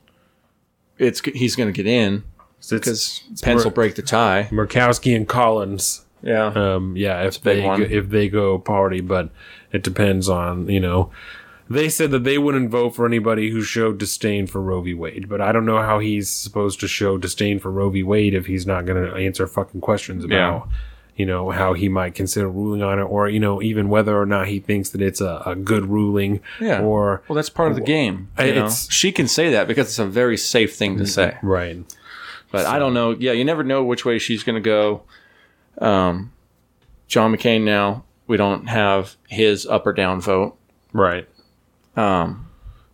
it's 0.97 1.19
he's 1.21 1.55
gonna 1.55 1.71
get 1.71 1.87
in 1.87 2.23
because 2.69 3.21
Pence 3.41 3.63
will 3.63 3.71
break 3.71 3.95
the 3.95 4.01
tie. 4.01 4.47
Murkowski 4.51 5.15
and 5.15 5.27
Collins. 5.27 6.05
Yeah. 6.23 6.47
Um, 6.47 6.97
yeah, 6.97 7.23
if 7.23 7.41
they 7.41 7.61
go, 7.61 7.75
if 7.75 8.09
they 8.09 8.29
go 8.29 8.57
party, 8.57 9.01
but 9.01 9.29
it 9.71 9.83
depends 9.83 10.29
on 10.29 10.69
you 10.69 10.79
know. 10.79 11.11
They 11.69 11.89
said 11.89 12.11
that 12.11 12.23
they 12.23 12.37
wouldn't 12.37 12.69
vote 12.69 12.91
for 12.95 13.05
anybody 13.07 13.49
who 13.49 13.63
showed 13.63 13.97
disdain 13.97 14.45
for 14.45 14.61
Roe 14.61 14.81
v. 14.81 14.93
Wade, 14.93 15.27
but 15.27 15.41
I 15.41 15.51
don't 15.51 15.65
know 15.65 15.81
how 15.81 15.97
he's 15.99 16.29
supposed 16.29 16.79
to 16.81 16.87
show 16.87 17.17
disdain 17.17 17.59
for 17.59 17.71
Roe 17.71 17.89
v. 17.89 18.03
Wade 18.03 18.35
if 18.35 18.45
he's 18.45 18.67
not 18.67 18.85
going 18.85 19.03
to 19.03 19.15
answer 19.15 19.47
fucking 19.47 19.81
questions 19.81 20.23
about, 20.23 20.67
you 21.15 21.25
know, 21.25 21.49
how 21.49 21.73
he 21.73 21.89
might 21.89 22.13
consider 22.13 22.47
ruling 22.49 22.83
on 22.83 22.99
it, 22.99 23.03
or 23.03 23.27
you 23.29 23.39
know, 23.39 23.63
even 23.63 23.89
whether 23.89 24.15
or 24.19 24.27
not 24.27 24.47
he 24.47 24.59
thinks 24.59 24.89
that 24.91 25.01
it's 25.01 25.21
a, 25.21 25.41
a 25.43 25.55
good 25.55 25.87
ruling, 25.87 26.39
Yeah. 26.61 26.81
or 26.81 27.23
Well, 27.27 27.35
that's 27.35 27.49
part 27.49 27.71
of 27.71 27.75
the 27.77 27.83
game. 27.83 28.27
Know? 28.37 28.43
it's- 28.43 28.91
she 28.91 29.11
can 29.11 29.27
say 29.27 29.49
that 29.49 29.67
because 29.67 29.87
it's 29.87 29.97
a 29.99 30.05
very 30.05 30.37
safe 30.37 30.75
thing 30.75 30.97
to 30.99 31.07
say. 31.07 31.35
right, 31.41 31.77
But 32.51 32.67
I 32.67 32.77
don't 32.77 32.93
know. 32.93 33.11
Yeah, 33.17 33.31
you 33.31 33.43
never 33.43 33.63
know 33.63 33.83
which 33.83 34.05
way 34.05 34.19
she's 34.19 34.43
going 34.43 34.61
to 34.61 34.69
go. 34.69 35.01
Um, 35.79 36.31
John 37.07 37.35
McCain 37.35 37.63
now, 37.63 38.03
we 38.27 38.37
don't 38.37 38.67
have 38.67 39.15
his 39.27 39.65
up 39.65 39.87
or 39.87 39.93
down 39.93 40.21
vote, 40.21 40.57
right. 40.93 41.27
Um, 41.95 42.47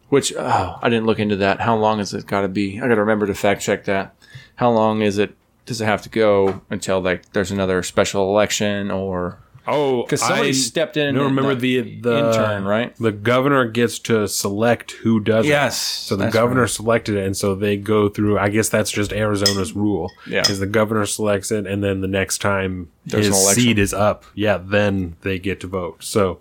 which 0.10 0.34
oh, 0.38 0.80
I 0.82 0.90
didn't 0.90 1.06
look 1.06 1.20
into 1.20 1.38
that. 1.38 1.62
How 1.62 1.76
long 1.76 2.00
has 2.00 2.14
it 2.14 2.26
got 2.28 2.42
to 2.42 2.48
be? 2.48 2.78
I 2.80 2.88
got 2.88 2.96
to 2.96 3.02
remember 3.02 3.28
to 3.28 3.34
fact 3.34 3.62
check 3.62 3.86
that. 3.86 4.16
How 4.56 4.70
long 4.70 5.02
is 5.02 5.18
it? 5.18 5.36
Does 5.66 5.80
it 5.80 5.86
have 5.86 6.02
to 6.04 6.10
go 6.10 6.62
until 6.70 7.00
like 7.00 7.32
there's 7.32 7.52
another 7.52 7.82
special 7.84 8.30
election 8.30 8.92
or 8.92 9.40
Oh, 9.68 10.02
because 10.04 10.22
somebody 10.22 10.50
I 10.50 10.54
stepped 10.54 10.98
in? 10.98 11.14
don't 11.16 11.36
remember 11.36 11.54
the, 11.54 11.82
the 11.82 12.02
the 12.02 12.18
intern, 12.18 12.66
right? 12.66 12.96
The 12.98 13.12
governor 13.12 13.66
gets 13.66 14.00
to 14.00 14.28
select 14.28 14.92
who 14.92 15.20
does 15.20 15.46
it. 15.46 15.50
Yes. 15.50 15.78
So 15.78 16.16
the 16.16 16.30
governor 16.30 16.62
right. 16.62 16.70
selected 16.70 17.16
it, 17.16 17.26
and 17.26 17.38
so 17.38 17.54
they 17.54 17.78
go 17.78 18.10
through. 18.10 18.40
I 18.40 18.50
guess 18.50 18.70
that's 18.70 18.90
just 18.90 19.14
Arizona's 19.14 19.74
rule. 19.74 20.12
Yeah. 20.26 20.42
Because 20.42 20.60
the 20.60 20.68
governor 20.68 21.06
selects 21.06 21.52
it, 21.52 21.68
and 21.68 21.84
then 21.84 22.02
the 22.02 22.08
next 22.08 22.40
time 22.40 22.92
There's 23.06 23.28
his 23.28 23.50
seat 23.50 23.78
is 23.78 23.94
up, 23.94 24.26
yeah, 24.34 24.58
then 24.58 25.16
they 25.22 25.38
get 25.38 25.60
to 25.62 25.68
vote. 25.68 26.04
So 26.04 26.40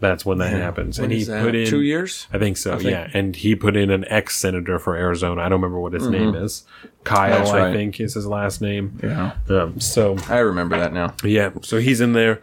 that's 0.00 0.24
when 0.26 0.38
that 0.38 0.52
happens. 0.52 0.98
When 0.98 1.10
and 1.10 1.18
he 1.20 1.24
put 1.24 1.54
in 1.54 1.66
two 1.66 1.80
years. 1.82 2.26
I 2.32 2.38
think 2.38 2.56
so. 2.56 2.76
think- 2.76 2.90
Yeah, 2.90 3.08
and 3.14 3.34
he 3.34 3.54
put 3.54 3.76
in 3.76 3.90
an 3.90 4.04
ex 4.08 4.36
senator 4.36 4.78
for 4.78 4.94
Arizona. 4.96 5.40
I 5.42 5.48
don't 5.48 5.60
remember 5.60 5.80
what 5.80 5.92
his 5.92 6.06
name 6.08 6.34
is. 6.34 6.64
Kyl, 7.04 7.46
Mm-hmm. 7.46 7.54
I 7.56 7.72
think, 7.72 8.00
is 8.00 8.14
his 8.14 8.26
last 8.26 8.60
name. 8.60 8.98
Yeah, 9.02 9.32
Um, 9.48 9.80
so 9.80 10.16
I 10.28 10.38
remember 10.38 10.78
that 10.78 10.92
now. 10.92 11.14
yeah, 11.24 11.50
so 11.62 11.78
he's 11.78 12.00
in 12.00 12.12
there. 12.12 12.42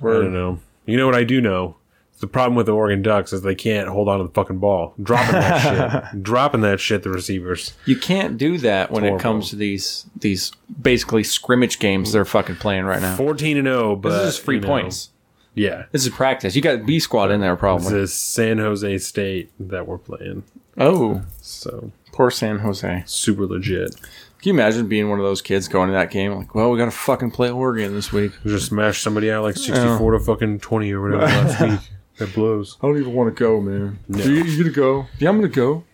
I 0.00 0.04
don't 0.04 0.32
know. 0.34 0.58
You 0.86 0.96
know 0.98 1.06
what 1.06 1.14
I 1.14 1.24
do 1.24 1.40
know? 1.40 1.76
The 2.20 2.26
problem 2.28 2.54
with 2.54 2.66
the 2.66 2.72
Oregon 2.74 3.02
Ducks 3.02 3.32
is 3.32 3.42
they 3.42 3.54
can't 3.54 3.88
hold 3.88 4.08
on 4.08 4.18
to 4.18 4.24
the 4.24 4.30
fucking 4.32 4.58
ball. 4.58 4.94
Dropping 5.02 5.32
that 5.32 6.10
shit. 6.12 6.22
Dropping 6.22 6.60
that 6.62 6.78
shit, 6.80 7.02
the 7.02 7.10
receivers. 7.10 7.74
You 7.86 7.96
can't 7.96 8.38
do 8.38 8.56
that 8.58 8.90
when 8.90 9.04
it 9.04 9.18
comes 9.18 9.50
to 9.50 9.56
these 9.56 10.06
these 10.16 10.52
basically 10.80 11.24
scrimmage 11.24 11.78
games 11.80 12.12
they're 12.12 12.24
fucking 12.24 12.56
playing 12.56 12.84
right 12.84 13.02
now. 13.02 13.16
14 13.16 13.56
and 13.58 13.66
0, 13.66 13.96
but. 13.96 14.10
This 14.10 14.34
is 14.34 14.38
free 14.38 14.56
you 14.56 14.60
know, 14.62 14.68
points. 14.68 15.10
Yeah. 15.54 15.84
This 15.92 16.04
is 16.06 16.12
practice. 16.12 16.56
You 16.56 16.62
got 16.62 16.84
B 16.86 16.98
squad 16.98 17.30
in 17.30 17.40
there 17.40 17.56
probably. 17.56 17.84
This 17.84 18.10
is 18.10 18.14
San 18.14 18.58
Jose 18.58 18.98
State 18.98 19.50
that 19.60 19.86
we're 19.86 19.98
playing. 19.98 20.44
Oh, 20.78 21.22
So, 21.40 21.92
poor 22.12 22.30
San 22.30 22.58
Jose. 22.58 23.04
super 23.06 23.46
legit. 23.46 23.94
Can 23.94 24.50
you 24.50 24.52
imagine 24.60 24.88
being 24.88 25.08
one 25.08 25.18
of 25.18 25.24
those 25.24 25.40
kids 25.40 25.68
going 25.68 25.88
to 25.88 25.94
that 25.94 26.10
game 26.10 26.34
like, 26.34 26.54
well, 26.54 26.70
we 26.70 26.76
got 26.78 26.84
to 26.86 26.90
fucking 26.90 27.30
play 27.30 27.50
Oregon 27.50 27.94
this 27.94 28.12
week. 28.12 28.32
We 28.44 28.50
just 28.50 28.66
smashed 28.66 29.02
somebody 29.02 29.30
out 29.30 29.42
like 29.44 29.56
64 29.56 30.10
to 30.12 30.18
fucking 30.18 30.60
20 30.60 30.92
or 30.92 31.00
whatever 31.00 31.22
last 31.24 31.60
week. 31.70 31.80
That 32.18 32.34
blows. 32.34 32.76
I 32.82 32.86
don't 32.86 32.98
even 32.98 33.14
want 33.14 33.34
to 33.34 33.38
go, 33.40 33.60
man. 33.60 33.98
You, 34.08 34.44
you 34.44 34.62
gonna 34.64 34.74
go? 34.74 35.06
Yeah, 35.18 35.30
I'm 35.30 35.36
gonna 35.36 35.48
go. 35.48 35.84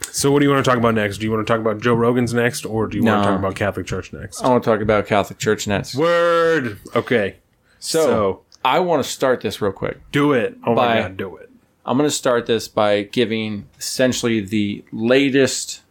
So, 0.00 0.30
what 0.30 0.38
do 0.38 0.46
you 0.46 0.50
want 0.52 0.64
to 0.64 0.70
talk 0.70 0.78
about 0.78 0.94
next? 0.94 1.18
Do 1.18 1.24
you 1.26 1.32
want 1.32 1.46
to 1.46 1.52
talk 1.52 1.60
about 1.60 1.80
Joe 1.82 1.94
Rogan's 1.94 2.32
next, 2.32 2.64
or 2.64 2.86
do 2.86 2.96
you 2.96 3.02
want 3.04 3.22
to 3.24 3.30
talk 3.30 3.38
about 3.38 3.54
Catholic 3.56 3.86
Church 3.86 4.12
next? 4.12 4.42
I 4.42 4.48
want 4.48 4.62
to 4.62 4.70
talk 4.70 4.80
about 4.80 5.06
Catholic 5.06 5.38
Church 5.38 5.66
next. 5.66 5.94
Word. 5.94 6.78
Okay. 6.94 7.36
So, 7.80 8.04
So, 8.04 8.42
I 8.66 8.80
want 8.80 9.02
to 9.04 9.08
start 9.08 9.40
this 9.40 9.60
real 9.60 9.72
quick. 9.72 9.98
do 10.12 10.32
it. 10.32 10.56
Oh 10.64 10.74
Bye. 10.74 10.94
my 10.96 11.00
God, 11.02 11.16
do 11.16 11.36
it. 11.36 11.50
I'm 11.84 11.96
going 11.96 12.08
to 12.10 12.14
start 12.14 12.46
this 12.46 12.66
by 12.68 13.02
giving 13.04 13.68
essentially 13.78 14.40
the 14.40 14.84
latest 14.92 15.82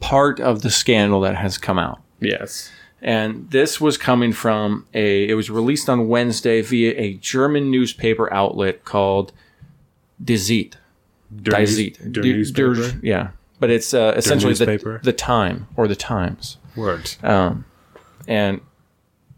part 0.00 0.40
of 0.40 0.62
the 0.62 0.70
scandal 0.70 1.20
that 1.22 1.36
has 1.36 1.56
come 1.58 1.78
out. 1.78 2.02
Yes. 2.20 2.70
And 3.00 3.50
this 3.50 3.80
was 3.80 3.96
coming 3.96 4.32
from 4.32 4.86
a, 4.94 5.28
it 5.28 5.34
was 5.34 5.50
released 5.50 5.88
on 5.88 6.08
Wednesday 6.08 6.60
via 6.62 6.92
a 6.98 7.14
German 7.14 7.70
newspaper 7.70 8.32
outlet 8.32 8.84
called 8.84 9.32
Die 10.22 10.36
Zeit. 10.36 10.76
Der, 11.42 11.50
Die 11.52 11.64
Zeit. 11.64 11.98
der 12.12 12.22
Du- 12.22 12.32
newspaper. 12.36 12.74
der- 12.74 12.98
yeah. 13.02 13.28
But 13.60 13.70
it's 13.70 13.94
uh, 13.94 14.12
essentially 14.16 14.52
the, 14.54 15.00
the 15.02 15.12
Time 15.12 15.66
or 15.76 15.88
the 15.88 15.96
Times. 15.96 16.58
Words. 16.76 17.16
Um, 17.22 17.64
and 18.28 18.60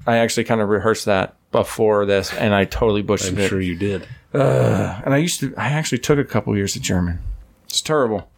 I 0.06 0.16
actually 0.16 0.44
kind 0.44 0.60
of 0.60 0.68
rehearsed 0.68 1.04
that 1.04 1.35
before 1.56 2.04
this, 2.06 2.32
and 2.34 2.54
I 2.54 2.64
totally 2.66 3.02
butchered 3.02 3.34
I'm 3.34 3.38
it. 3.40 3.48
sure 3.48 3.60
you 3.60 3.74
did. 3.76 4.06
and 4.32 5.14
I 5.14 5.16
used 5.16 5.40
to, 5.40 5.54
I 5.56 5.68
actually 5.68 5.98
took 5.98 6.18
a 6.18 6.24
couple 6.24 6.54
years 6.56 6.76
of 6.76 6.82
German. 6.82 7.18
It's 7.64 7.80
terrible. 7.80 8.28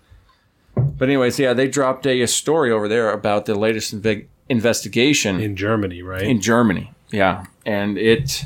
But 0.77 1.09
anyways, 1.09 1.39
yeah, 1.41 1.53
they 1.55 1.66
dropped 1.66 2.07
a, 2.07 2.23
a 2.23 2.29
story 2.29 2.71
over 2.71 2.87
there 2.89 3.11
about 3.11 3.47
the 3.47 3.57
latest 3.57 3.93
inve- 4.01 4.27
investigation 4.49 5.41
In 5.41 5.57
Germany, 5.57 6.03
right? 6.03 6.23
in 6.23 6.41
Germany. 6.41 6.93
Yeah, 7.11 7.47
and 7.66 7.99
it 7.99 8.45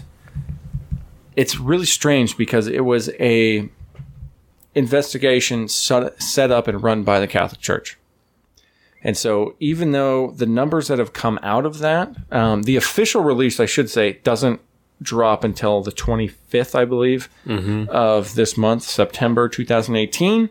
it's 1.36 1.58
really 1.58 1.86
strange 1.86 2.36
because 2.38 2.66
it 2.68 2.84
was 2.84 3.10
a 3.20 3.68
investigation 4.74 5.68
set, 5.68 6.22
set 6.22 6.50
up 6.50 6.68
and 6.68 6.82
run 6.82 7.02
by 7.04 7.20
the 7.20 7.26
Catholic 7.26 7.60
Church. 7.60 7.98
And 9.04 9.16
so, 9.16 9.56
even 9.58 9.92
though 9.92 10.30
the 10.30 10.46
numbers 10.46 10.88
that 10.88 10.98
have 10.98 11.12
come 11.12 11.38
out 11.42 11.66
of 11.66 11.78
that, 11.78 12.14
um, 12.30 12.62
the 12.62 12.76
official 12.76 13.22
release, 13.22 13.58
I 13.58 13.66
should 13.66 13.90
say, 13.90 14.14
doesn't 14.24 14.60
drop 15.00 15.42
until 15.42 15.82
the 15.82 15.90
25th, 15.90 16.74
I 16.74 16.84
believe, 16.84 17.28
of 17.88 18.34
this 18.34 18.56
month, 18.56 18.84
September 18.84 19.48
2018. 19.48 20.48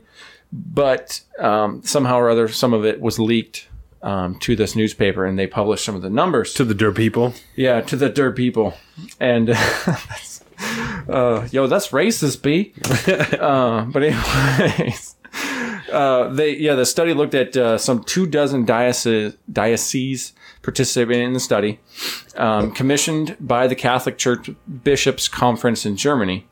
But 0.52 1.22
um, 1.40 1.82
somehow 1.84 2.18
or 2.18 2.30
other, 2.30 2.50
some 2.50 2.74
of 2.74 2.86
it 2.86 3.00
was 3.00 3.18
leaked 3.20 3.70
um, 4.04 4.38
to 4.40 4.56
this 4.56 4.76
newspaper, 4.76 5.26
and 5.26 5.40
they 5.40 5.48
published 5.48 5.86
some 5.86 5.96
of 5.96 6.02
the 6.02 6.10
numbers. 6.10 6.54
To 6.56 6.66
the 6.66 6.74
dirt 6.74 6.96
people. 6.96 7.34
Yeah, 7.56 7.82
to 7.82 7.96
the 7.96 8.10
dirt 8.10 8.36
people. 8.36 8.74
And 9.20 9.48
that's, 9.86 10.44
uh, 11.08 11.48
yo, 11.52 11.68
that's 11.68 11.90
racist, 11.90 12.42
B. 12.42 12.74
uh, 13.40 13.86
but 13.86 14.04
anyways, 14.04 15.11
uh, 15.92 16.30
they 16.30 16.56
yeah, 16.58 16.76
the 16.76 16.86
study 16.86 17.14
looked 17.14 17.36
at 17.36 17.56
uh, 17.56 17.78
some 17.78 18.04
two 18.04 18.26
dozen 18.26 18.66
diocese, 18.66 19.36
dioceses 19.52 20.34
participating 20.62 21.28
in 21.28 21.34
the 21.34 21.40
study, 21.40 21.80
um, 22.36 22.72
commissioned 22.72 23.36
by 23.40 23.68
the 23.68 23.76
Catholic 23.76 24.18
Church 24.18 24.50
Bishops 24.84 25.28
Conference 25.28 25.86
in 25.86 25.98
Germany. 25.98 26.48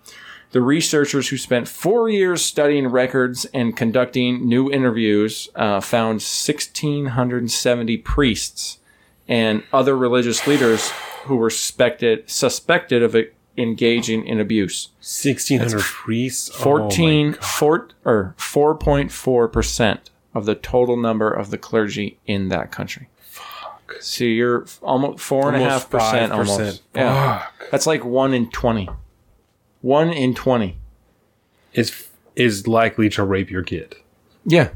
The 0.52 0.62
researchers 0.62 1.30
who 1.30 1.38
spent 1.38 1.68
four 1.68 2.10
years 2.10 2.44
studying 2.44 2.88
records 2.88 3.46
and 3.54 3.78
conducting 3.78 4.48
new 4.48 4.72
interviews 4.72 5.48
uh, 5.54 5.80
found 5.80 6.22
1,670 6.22 7.98
priests 7.98 8.80
and 9.28 9.62
other 9.72 9.96
religious 9.96 10.48
leaders 10.48 10.90
who 11.26 11.36
were 11.36 11.52
suspected 11.52 12.28
suspected 12.28 13.04
of 13.04 13.16
engaging 13.60 14.26
in 14.26 14.40
abuse. 14.40 14.90
1,600 15.00 15.82
priests. 15.82 16.50
Oh 16.56 16.64
14 16.64 17.28
my 17.28 17.34
God. 17.34 17.44
four, 17.44 17.76
er, 18.06 18.36
or 18.36 18.36
4.4 18.38 19.52
percent 19.52 20.10
of 20.34 20.46
the 20.46 20.56
total 20.56 20.98
number 20.98 21.32
of 21.32 21.50
the 21.50 21.58
clergy 21.58 22.20
in 22.26 22.50
that 22.50 22.72
country. 22.72 23.10
Fuck. 23.20 23.96
So 24.00 24.24
you're 24.24 24.66
almost 24.82 25.20
four 25.20 25.54
and 25.54 25.64
Almost 25.64 25.90
percent. 25.90 26.32
5%. 26.32 26.38
Almost. 26.38 26.84
Yeah. 26.96 27.40
Fuck. 27.40 27.72
That's 27.72 27.88
like 27.88 28.06
one 28.06 28.34
in 28.34 28.50
twenty. 28.50 28.90
One 29.82 30.12
in 30.12 30.34
twenty. 30.34 30.78
Is, 31.74 32.08
is 32.36 32.68
likely 32.68 33.10
to 33.10 33.24
rape 33.24 33.50
your 33.52 33.64
kid. 33.64 33.96
Yeah. 34.46 34.70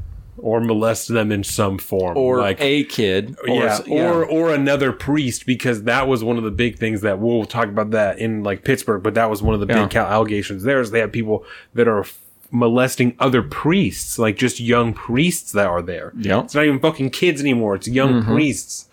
Or 0.45 0.59
molest 0.59 1.07
them 1.07 1.31
in 1.31 1.41
some 1.45 1.77
form. 1.77 2.17
Or 2.17 2.39
like, 2.39 2.59
a 2.59 2.83
kid. 2.83 3.37
Or, 3.43 3.47
yeah, 3.47 3.63
s- 3.63 3.81
yeah. 3.87 4.11
or 4.11 4.25
or 4.25 4.53
another 4.53 4.91
priest 4.91 5.45
because 5.45 5.83
that 5.83 6.05
was 6.05 6.21
one 6.21 6.35
of 6.35 6.43
the 6.43 6.51
big 6.51 6.77
things 6.77 6.99
that 6.99 7.19
we'll 7.19 7.45
talk 7.45 7.69
about 7.69 7.91
that 7.91 8.19
in 8.19 8.43
like 8.43 8.65
Pittsburgh, 8.65 9.01
but 9.01 9.13
that 9.13 9.29
was 9.29 9.41
one 9.41 9.53
of 9.55 9.61
the 9.65 9.73
Yeah. 9.73 9.85
big 9.85 9.95
allegations. 9.95 10.63
There 10.63 10.81
is 10.81 10.91
they 10.91 10.99
have 10.99 11.13
people 11.13 11.45
that 11.75 11.87
are 11.87 12.01
f- 12.01 12.19
molesting 12.51 13.15
other 13.21 13.41
priests, 13.41 14.19
like 14.19 14.35
just 14.35 14.59
young 14.59 14.91
priests 14.93 15.53
that 15.53 15.67
are 15.67 15.81
there. 15.81 16.11
Yep. 16.19 16.43
It's 16.43 16.55
not 16.55 16.65
even 16.65 16.81
fucking 16.81 17.11
kids 17.11 17.39
anymore; 17.39 17.75
it's 17.75 17.87
young 17.87 18.15
Mm-hmm. 18.21 18.33
priests. 18.33 18.89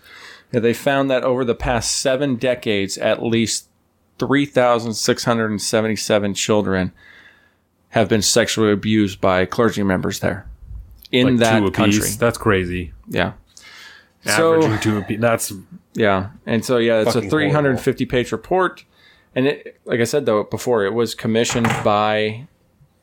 Yeah, 0.53 0.61
they 0.61 0.73
found 0.73 1.11
that 1.11 1.25
over 1.25 1.45
the 1.45 1.57
past 1.57 1.97
seven 2.01 2.37
decades, 2.37 2.97
at 2.97 3.25
least 3.25 3.67
3,677 4.21 6.35
children 6.35 6.93
have 7.91 8.09
been 8.09 8.23
sexually 8.23 8.73
abused 8.73 9.21
by 9.21 9.45
clergy 9.47 9.83
members 9.83 10.21
there 10.21 10.47
in 11.13 11.27
Like 11.27 11.39
that 11.39 11.59
two 11.61 11.71
country. 11.71 12.01
piece. 12.01 12.17
That's 12.17 12.39
crazy. 12.39 12.93
Yeah. 13.09 13.33
So- 14.25 14.55
Averaging 14.55 14.81
two 14.81 14.99
a 14.99 15.03
piece. 15.03 15.21
That's 15.21 15.53
Yeah. 15.95 16.31
And 16.47 16.65
so, 16.65 16.79
yeah, 16.79 17.01
it's 17.01 17.11
a 17.11 17.15
Fucking 17.15 17.31
350 17.31 18.07
page 18.07 18.33
report. 18.33 18.85
And 19.35 19.47
it, 19.47 19.81
like 19.85 20.01
I 20.01 20.05
said, 20.05 20.27
though, 20.27 20.43
before, 20.45 20.85
it 20.85 20.93
was 20.93 21.15
commissioned 21.15 21.69
by 21.85 22.47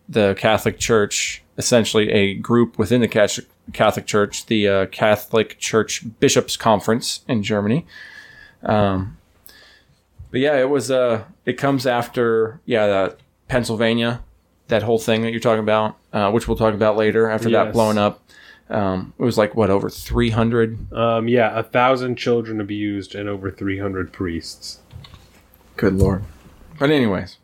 the 0.10 0.36
Catholic 0.38 0.78
Church, 0.80 1.44
essentially 1.58 2.12
a 2.12 2.34
group 2.36 2.78
within 2.78 3.02
the 3.02 3.08
Catholic 3.08 3.48
Catholic 3.74 4.06
Church, 4.06 4.46
the 4.46 4.68
uh, 4.68 4.86
Catholic 4.88 5.58
Church 5.60 6.04
Bishops 6.20 6.56
Conference 6.56 7.22
in 7.28 7.44
Germany. 7.44 7.86
Um, 8.64 9.18
but 10.32 10.40
yeah, 10.40 10.58
it 10.58 10.70
was. 10.70 10.90
Uh, 10.92 11.24
it 11.46 11.54
comes 11.54 11.86
after 11.86 12.60
yeah, 12.66 12.88
the 12.88 13.18
Pennsylvania, 13.48 14.22
that 14.68 14.84
whole 14.84 15.00
thing 15.00 15.22
that 15.22 15.32
you're 15.32 15.40
talking 15.40 15.64
about, 15.64 15.96
uh, 16.14 16.32
which 16.32 16.48
we'll 16.48 16.58
talk 16.58 16.74
about 16.74 16.98
later. 16.98 17.30
After 17.30 17.50
that 17.52 17.66
Yes. 17.68 17.74
blowing 17.74 17.98
up, 17.98 18.22
um, 18.70 19.14
it 19.18 19.24
was 19.24 19.38
like 19.38 19.56
what 19.56 19.70
over 19.70 19.90
300. 19.90 20.92
um 20.94 21.28
yeah, 21.28 21.58
a 21.58 21.64
thousand 21.64 22.18
children 22.18 22.60
abused 22.60 23.16
and 23.16 23.30
over 23.30 23.50
three 23.52 23.80
hundred 23.80 24.12
priests. 24.12 24.80
Good 25.78 25.94
lord. 25.96 26.24
But 26.80 26.90
anyways, 26.92 27.38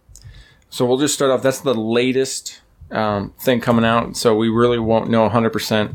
so 0.69 0.85
we'll 0.85 0.97
just 0.97 1.13
start 1.13 1.31
off. 1.31 1.41
That's 1.41 1.61
the 1.61 1.73
latest 1.73 2.61
um, 2.91 3.33
thing 3.39 3.59
coming 3.61 3.85
out. 3.85 4.15
So 4.17 4.35
we 4.35 4.49
really 4.49 4.77
won't 4.79 5.09
know 5.09 5.27
100% 5.29 5.93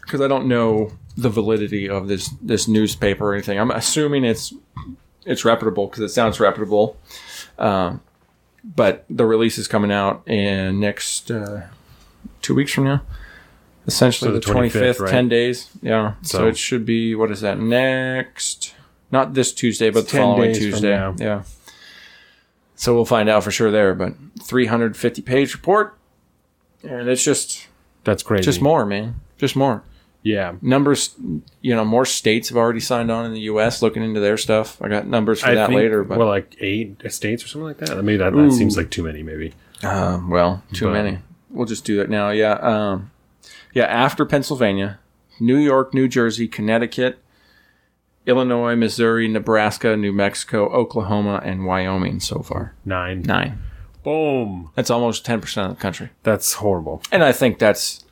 because 0.00 0.20
I 0.20 0.28
don't 0.28 0.46
know 0.46 0.92
the 1.16 1.28
validity 1.28 1.88
of 1.88 2.08
this 2.08 2.28
this 2.40 2.68
newspaper 2.68 3.30
or 3.30 3.34
anything. 3.34 3.58
I'm 3.58 3.70
assuming 3.70 4.24
it's 4.24 4.54
it's 5.26 5.44
reputable 5.44 5.86
because 5.88 6.00
it 6.02 6.08
sounds 6.10 6.38
reputable. 6.40 6.96
Um, 7.58 8.00
but 8.74 9.04
the 9.08 9.24
release 9.24 9.58
is 9.58 9.66
coming 9.68 9.90
out 9.90 10.22
in 10.28 10.78
next 10.80 11.30
uh, 11.30 11.62
two 12.42 12.54
weeks 12.54 12.72
from 12.72 12.84
now. 12.84 13.02
Essentially, 13.86 14.30
So 14.30 14.34
the 14.38 14.40
25th, 14.40 14.70
25th, 14.96 15.00
right? 15.00 15.10
10 15.10 15.28
days. 15.28 15.70
Yeah. 15.80 16.14
So, 16.22 16.38
So- 16.38 16.46
it 16.48 16.56
should 16.58 16.84
be, 16.84 17.14
what 17.14 17.30
is 17.30 17.40
that, 17.40 17.58
next? 17.58 18.74
Not 19.10 19.32
this 19.32 19.52
Tuesday, 19.54 19.88
but 19.88 20.00
It's 20.00 20.12
the 20.12 20.18
10 20.18 20.22
following 20.26 20.54
Tuesday. 20.54 21.12
Yeah. 21.18 21.42
So 22.76 22.94
we'll 22.94 23.06
find 23.06 23.28
out 23.30 23.42
for 23.42 23.50
sure 23.50 23.70
there. 23.70 23.94
But 23.94 24.12
350 24.42 25.22
page 25.22 25.54
report. 25.54 25.96
And 26.82 27.08
it's 27.08 27.24
just, 27.24 27.66
That's 28.04 28.22
crazy. 28.22 28.44
just 28.44 28.60
more, 28.60 28.84
man. 28.84 29.20
Just 29.38 29.56
more. 29.56 29.82
Yeah. 30.22 30.54
Numbers, 30.60 31.14
you 31.62 31.74
know, 31.74 31.84
more 31.84 32.04
states 32.04 32.48
have 32.48 32.58
already 32.58 32.80
signed 32.80 33.10
on 33.10 33.24
in 33.24 33.32
the 33.32 33.40
U.S. 33.42 33.80
looking 33.82 34.02
into 34.02 34.20
their 34.20 34.36
stuff. 34.36 34.80
I 34.82 34.88
got 34.88 35.06
numbers 35.06 35.40
for 35.40 35.48
I 35.48 35.54
that 35.54 35.68
think, 35.68 35.78
later, 35.78 36.04
but 36.04 36.18
well, 36.18 36.28
like 36.28 36.56
eight 36.60 37.00
states 37.10 37.44
or 37.44 37.48
something 37.48 37.66
like 37.66 37.78
that. 37.78 37.96
Maybe 38.02 38.16
that, 38.18 38.32
that 38.34 38.52
seems 38.52 38.76
like 38.76 38.90
too 38.90 39.04
many. 39.04 39.22
Maybe 39.22 39.54
Um, 39.82 40.28
well, 40.28 40.62
too 40.72 40.86
But- 40.86 40.92
many. 40.92 41.18
We'll 41.50 41.66
just 41.66 41.84
do 41.86 41.96
that 41.96 42.10
now. 42.10 42.28
Yeah. 42.30 42.52
Um, 42.54 43.10
yeah. 43.72 43.84
After 43.84 44.26
Pennsylvania, 44.26 44.98
New 45.40 45.56
York, 45.56 45.94
New 45.94 46.06
Jersey, 46.08 46.46
Connecticut, 46.46 47.18
Illinois, 48.26 48.76
Missouri, 48.76 49.28
Nebraska, 49.28 49.96
New 49.96 50.12
Mexico, 50.12 50.68
Oklahoma, 50.68 51.40
and 51.44 51.64
Wyoming 51.64 52.20
so 52.20 52.40
far. 52.42 52.74
nine. 52.84 53.22
Nine. 53.22 53.60
Boom. 54.02 54.70
That's 54.74 54.90
almost 54.90 55.24
10% 55.26 55.64
of 55.70 55.76
the 55.76 55.80
country. 55.80 56.10
That's 56.22 56.54
horrible. 56.54 57.02
And 57.10 57.22
I 57.24 57.32
think 57.32 57.58
that's. 57.58 58.04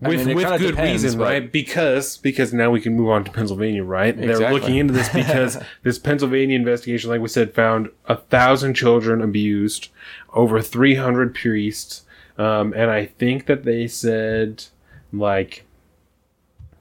With 0.00 0.26
mean, 0.26 0.36
with 0.36 0.46
good 0.58 0.72
depends, 0.72 1.04
reason, 1.04 1.18
but- 1.18 1.24
right? 1.24 1.52
Because 1.52 2.18
because 2.18 2.52
now 2.52 2.70
we 2.70 2.80
can 2.80 2.94
move 2.94 3.08
on 3.08 3.24
to 3.24 3.30
Pennsylvania, 3.30 3.82
right? 3.82 4.14
They're 4.14 4.52
looking 4.52 4.76
into 4.76 4.92
this 4.92 5.08
because 5.14 5.58
this 5.84 5.98
Pennsylvania 5.98 6.54
investigation, 6.54 7.08
like 7.08 7.22
we 7.22 7.28
said, 7.28 7.54
found 7.54 7.90
a 8.04 8.16
thousand 8.16 8.74
children 8.74 9.22
abused, 9.22 9.88
over 10.34 10.60
three 10.60 10.96
hundred 10.96 11.34
priests, 11.34 12.04
um, 12.36 12.74
and 12.74 12.90
I 12.90 13.06
think 13.06 13.46
that 13.46 13.64
they 13.64 13.86
said 13.86 14.64
like 15.12 15.64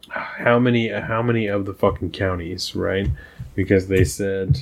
how 0.09 0.59
many 0.59 0.89
how 0.89 1.21
many 1.21 1.47
of 1.47 1.65
the 1.65 1.73
fucking 1.73 2.11
counties, 2.11 2.75
right? 2.75 3.07
Because 3.55 3.87
they 3.87 4.03
said 4.03 4.59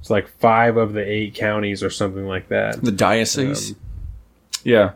it's 0.00 0.10
like 0.10 0.26
five 0.38 0.76
of 0.76 0.94
the 0.94 1.06
eight 1.06 1.34
counties 1.34 1.82
or 1.82 1.90
something 1.90 2.26
like 2.26 2.48
that. 2.48 2.82
The 2.82 2.90
diocese. 2.90 3.74
yeah. 4.64 4.92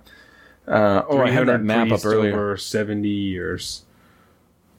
Uh, 0.67 1.03
oh, 1.09 1.21
I 1.23 1.31
had 1.31 1.47
that 1.49 1.63
map 1.63 1.91
up 1.93 2.05
earlier. 2.05 2.33
over 2.33 2.57
seventy 2.57 3.09
years. 3.09 3.83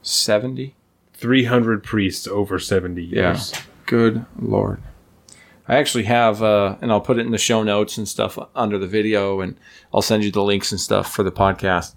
70? 0.02 0.74
300 1.14 1.82
priests 1.82 2.26
over 2.28 2.58
70 2.58 3.02
years. 3.02 3.52
Yeah. 3.54 3.60
Good 3.86 4.24
lord. 4.40 4.80
I 5.66 5.76
actually 5.76 6.04
have, 6.04 6.42
uh, 6.42 6.76
and 6.80 6.90
I'll 6.92 7.00
put 7.00 7.18
it 7.18 7.26
in 7.26 7.32
the 7.32 7.38
show 7.38 7.62
notes 7.62 7.98
and 7.98 8.08
stuff 8.08 8.38
under 8.54 8.78
the 8.78 8.86
video, 8.86 9.40
and 9.40 9.56
I'll 9.92 10.00
send 10.00 10.24
you 10.24 10.30
the 10.30 10.42
links 10.42 10.70
and 10.72 10.80
stuff 10.80 11.12
for 11.12 11.22
the 11.22 11.32
podcast. 11.32 11.94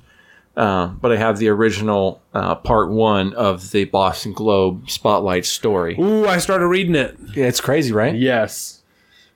Uh, 0.57 0.87
but 0.87 1.11
I 1.13 1.17
have 1.17 1.37
the 1.37 1.47
original 1.49 2.21
uh, 2.33 2.55
part 2.55 2.89
one 2.89 3.33
of 3.35 3.71
the 3.71 3.85
Boston 3.85 4.33
Globe 4.33 4.89
Spotlight 4.89 5.45
story. 5.45 5.95
Ooh, 5.97 6.25
I 6.27 6.39
started 6.39 6.67
reading 6.67 6.95
it. 6.95 7.17
Yeah, 7.35 7.45
it's 7.45 7.61
crazy, 7.61 7.93
right? 7.93 8.13
Yes. 8.15 8.81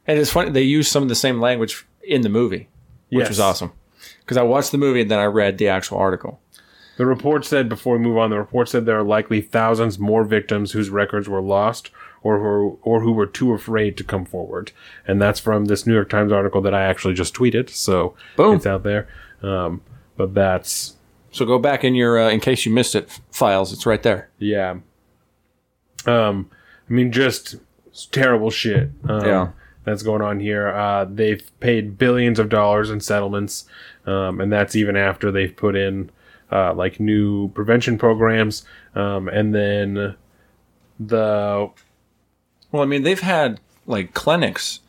And 0.07 0.19
it's 0.19 0.31
funny 0.31 0.49
they 0.49 0.63
use 0.63 0.89
some 0.89 1.03
of 1.03 1.09
the 1.09 1.15
same 1.15 1.39
language 1.39 1.85
in 2.03 2.21
the 2.21 2.29
movie, 2.29 2.67
which 3.09 3.21
Yes. 3.21 3.29
was 3.29 3.39
awesome. 3.39 3.71
Because 4.25 4.37
I 4.37 4.43
watched 4.43 4.71
the 4.71 4.79
movie 4.79 5.01
and 5.01 5.11
then 5.11 5.19
I 5.19 5.25
read 5.25 5.57
the 5.59 5.67
actual 5.67 5.99
article. 5.99 6.41
The 6.97 7.05
report 7.05 7.45
said, 7.45 7.69
before 7.69 7.97
we 7.97 8.03
move 8.03 8.17
on, 8.17 8.31
the 8.31 8.37
report 8.39 8.69
said 8.69 8.85
there 8.85 8.97
are 8.97 9.03
likely 9.03 9.39
thousands 9.41 9.99
more 9.99 10.23
victims 10.23 10.71
whose 10.71 10.89
records 10.89 11.29
were 11.29 11.41
lost 11.41 11.91
or 12.23 12.39
who, 12.39 12.79
or 12.81 13.01
who 13.01 13.11
were 13.11 13.27
too 13.27 13.53
afraid 13.53 13.97
to 13.97 14.03
come 14.03 14.25
forward. 14.25 14.71
And 15.05 15.21
that's 15.21 15.39
from 15.39 15.65
this 15.65 15.85
New 15.85 15.93
York 15.93 16.09
Times 16.09 16.31
article 16.31 16.61
that 16.61 16.73
I 16.73 16.83
actually 16.83 17.13
just 17.13 17.35
tweeted. 17.35 17.69
So 17.69 18.15
Boom. 18.35 18.55
it's 18.55 18.65
out 18.65 18.83
there. 18.83 19.07
Um, 19.43 19.81
but 20.17 20.33
that's, 20.33 20.95
So 21.31 21.45
go 21.45 21.59
back 21.59 21.83
in 21.83 21.93
your, 21.95 22.17
uh, 22.17 22.29
in 22.29 22.39
case 22.39 22.65
you 22.65 22.71
missed 22.71 22.95
it, 22.95 23.19
files. 23.29 23.71
It's 23.73 23.85
right 23.85 24.01
there. 24.01 24.29
yeah. 24.39 24.77
Um, 26.07 26.49
I 26.89 26.93
mean, 26.93 27.11
just 27.11 27.55
terrible 28.11 28.51
shit. 28.51 28.89
Um, 29.07 29.25
Yeah. 29.25 29.47
That's 29.85 30.01
going 30.01 30.23
on 30.23 30.39
here. 30.39 30.67
Uh, 30.69 31.05
they've 31.05 31.47
paid 31.59 31.97
billions 31.99 32.39
of 32.39 32.49
dollars 32.49 32.89
in 32.89 32.99
settlements, 33.01 33.65
um, 34.05 34.39
and 34.41 34.51
that's 34.51 34.75
even 34.75 34.95
after 34.95 35.31
they've 35.31 35.55
put 35.55 35.75
in 35.75 36.09
uh, 36.51 36.73
like 36.73 36.99
new 36.99 37.49
prevention 37.49 37.97
programs, 37.97 38.63
um, 38.95 39.27
and 39.27 39.53
then 39.53 40.15
the 40.99 41.69
Well, 42.71 42.81
I 42.83 42.85
mean, 42.85 43.03
they've 43.03 43.19
had 43.19 43.59
like 43.85 44.13
clinics 44.13 44.79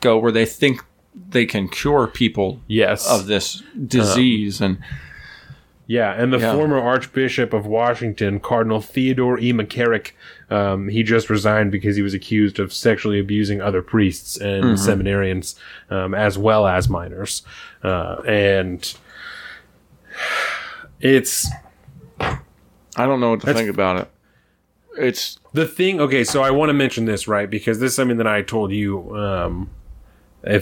go 0.00 0.18
where 0.18 0.32
they 0.32 0.44
think 0.46 0.82
they 1.30 1.44
can 1.46 1.68
cure 1.68 2.06
people 2.06 2.60
Yes. 2.66 3.08
of 3.10 3.26
this 3.26 3.62
disease, 3.86 4.60
and 4.60 4.78
Yeah, 5.86 6.12
and 6.16 6.32
the 6.32 6.38
Yeah. 6.38 6.54
former 6.54 6.78
Archbishop 6.78 7.52
of 7.52 7.66
Washington, 7.66 8.38
Cardinal 8.38 8.80
Theodore 8.80 9.40
E. 9.40 9.52
McCarrick, 9.52 10.12
um, 10.48 10.86
he 10.86 11.02
just 11.02 11.28
resigned 11.28 11.72
because 11.72 11.96
he 11.96 12.02
was 12.02 12.14
accused 12.14 12.60
of 12.60 12.72
sexually 12.72 13.18
abusing 13.18 13.60
other 13.60 13.82
priests 13.82 14.36
and 14.36 14.62
Mm-hmm. 14.64 14.88
seminarians, 14.88 15.56
um, 15.90 16.14
as 16.14 16.38
well 16.38 16.68
as 16.68 16.88
minors. 16.88 17.42
Uh, 17.82 18.16
and 18.26 18.94
it's 21.00 21.48
I 22.20 23.06
don't 23.06 23.20
know 23.20 23.30
what 23.30 23.40
to 23.42 23.54
think 23.54 23.70
about 23.70 23.98
it. 23.98 24.10
It's 24.98 25.38
the 25.52 25.66
thing. 25.66 26.00
Okay, 26.00 26.24
so 26.24 26.42
I 26.42 26.50
want 26.50 26.68
to 26.68 26.74
mention 26.74 27.04
this, 27.04 27.26
right? 27.28 27.48
Because 27.48 27.78
this 27.78 27.90
is 27.92 27.96
something 27.96 28.18
that 28.18 28.26
I 28.26 28.42
told 28.42 28.72
you 28.72 29.16
um, 29.16 29.70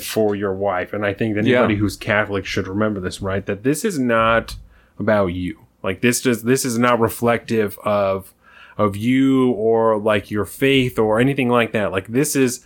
for 0.01 0.37
your 0.37 0.53
wife, 0.53 0.93
and 0.93 1.05
I 1.05 1.15
think 1.15 1.35
that 1.35 1.41
anybody 1.47 1.75
Yeah. 1.75 1.81
who's 1.81 1.97
Catholic 1.97 2.45
should 2.45 2.69
remember 2.69 3.01
this, 3.01 3.21
right? 3.21 3.45
That 3.47 3.65
this 3.65 3.85
is 3.85 3.99
not 3.99 4.57
about 4.99 5.29
you. 5.29 5.67
Like 5.83 6.01
this 6.03 6.21
just 6.21 6.45
this 6.45 6.65
is 6.65 6.79
not 6.79 7.01
reflective 7.01 7.79
of 7.81 8.35
of 8.77 8.97
you 8.97 9.51
or 9.53 9.99
like 9.99 10.31
your 10.31 10.45
faith 10.45 10.99
or 10.99 11.19
anything 11.19 11.49
like 11.49 11.73
that. 11.73 11.91
Like 11.91 12.09
this 12.09 12.37
is 12.37 12.65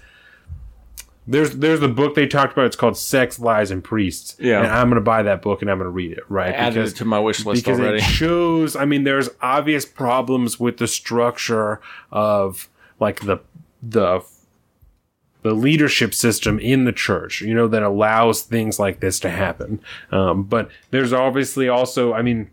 there's 1.27 1.57
there's 1.59 1.81
the 1.81 1.89
book 1.89 2.15
they 2.15 2.27
talked 2.27 2.53
about. 2.53 2.67
It's 2.67 2.77
called 2.77 2.97
Sex, 2.97 3.39
Lies, 3.39 3.71
and 3.71 3.83
Priests. 3.83 4.37
Yeah. 4.41 4.59
and 4.63 4.67
I'm 4.73 4.89
gonna 4.89 5.01
buy 5.01 5.23
that 5.23 5.41
book 5.43 5.63
and 5.63 5.71
I'm 5.71 5.79
gonna 5.79 5.91
read 5.91 6.13
it. 6.13 6.25
Right, 6.29 6.53
added 6.55 6.87
it 6.89 6.97
to 6.97 7.05
my 7.05 7.21
wish 7.21 7.45
list 7.47 7.65
because 7.65 7.79
already. 7.79 7.99
it 7.99 8.03
shows 8.03 8.75
i 8.77 8.85
mean 8.85 9.05
there's 9.05 9.29
obvious 9.41 9.85
problems 9.85 10.59
with 10.59 10.79
the 10.79 10.89
structure 10.89 11.81
of 12.11 12.69
like 12.99 13.21
the 13.21 13.39
the 13.83 14.21
the 15.43 15.53
leadership 15.53 16.15
system 16.15 16.59
in 16.61 16.85
the 16.85 16.93
church 16.93 17.41
you 17.41 17.53
know 17.55 17.67
that 17.67 17.83
allows 17.83 18.43
things 18.43 18.79
like 18.79 19.01
this 19.01 19.19
to 19.21 19.29
happen 19.31 19.81
um, 20.13 20.45
but 20.45 20.71
there's 20.93 21.13
obviously 21.13 21.69
also 21.69 22.13
i 22.13 22.23
mean 22.23 22.49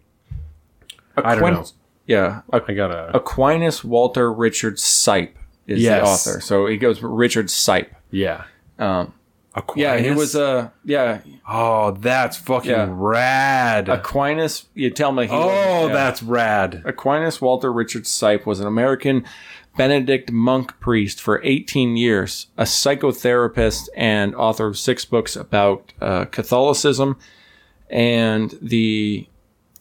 I 1.18 1.36
don't 1.36 1.54
know. 1.54 1.66
Yeah, 2.08 2.42
i 2.52 2.60
gotta 2.60 3.16
Aquinas 3.16 3.84
Walter 3.84 4.32
Richard 4.34 4.78
Sipe 4.78 5.34
is 5.68 5.82
Yes. 5.82 6.24
the 6.24 6.32
author. 6.32 6.42
So 6.42 6.66
it 6.66 6.78
goes 6.78 7.02
Richard 7.04 7.48
Sipe. 7.48 7.90
yeah 8.10 8.46
Um, 8.80 9.14
Aquinas? 9.56 9.82
yeah, 9.82 9.98
he 9.98 10.12
was 10.12 10.36
uh 10.36 10.70
yeah 10.86 11.20
oh 11.48 11.92
that's 11.92 12.38
fucking 12.38 12.70
Yeah. 12.72 12.88
rad 12.90 13.90
Aquinas. 13.90 14.66
You 14.74 14.90
tell 14.90 15.12
me. 15.12 15.26
He 15.28 15.34
oh 15.34 15.88
yeah. 15.88 15.94
that's 15.94 16.24
rad 16.24 16.82
Aquinas 16.86 17.42
Walter 17.42 17.72
Richard 17.74 18.04
Sipe 18.04 18.46
was 18.46 18.60
an 18.60 18.68
American 18.68 19.26
Benedict 19.78 20.32
monk 20.32 20.78
priest 20.80 21.22
for 21.22 21.42
18 21.44 21.96
years, 21.98 22.48
a 22.58 22.64
psychotherapist, 22.64 23.88
and 23.96 24.36
author 24.36 24.68
of 24.68 24.78
six 24.78 25.06
books 25.06 25.36
about 25.36 25.94
uh, 26.02 26.26
Catholicism 26.26 27.18
and 27.90 28.58
the 28.62 29.28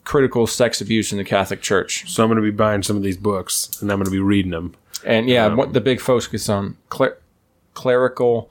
critical 0.05 0.46
sex 0.46 0.80
abuse 0.80 1.12
in 1.12 1.18
the 1.18 1.24
Catholic 1.24 1.61
Church. 1.61 2.09
so 2.11 2.22
i'm 2.22 2.30
gonna 2.30 2.40
be 2.40 2.51
buying 2.51 2.82
some 2.82 2.96
of 2.96 3.03
these 3.03 3.18
books 3.18 3.70
and 3.82 3.92
i'm 3.92 3.99
gonna 3.99 4.11
be 4.11 4.18
reading 4.18 4.51
them 4.53 4.74
And 5.05 5.28
yeah, 5.28 5.53
what 5.55 5.74
the 5.74 5.82
big 5.82 6.01
focus 6.01 6.49
on 6.49 6.78
cler- 6.88 7.18
clerical 7.74 8.51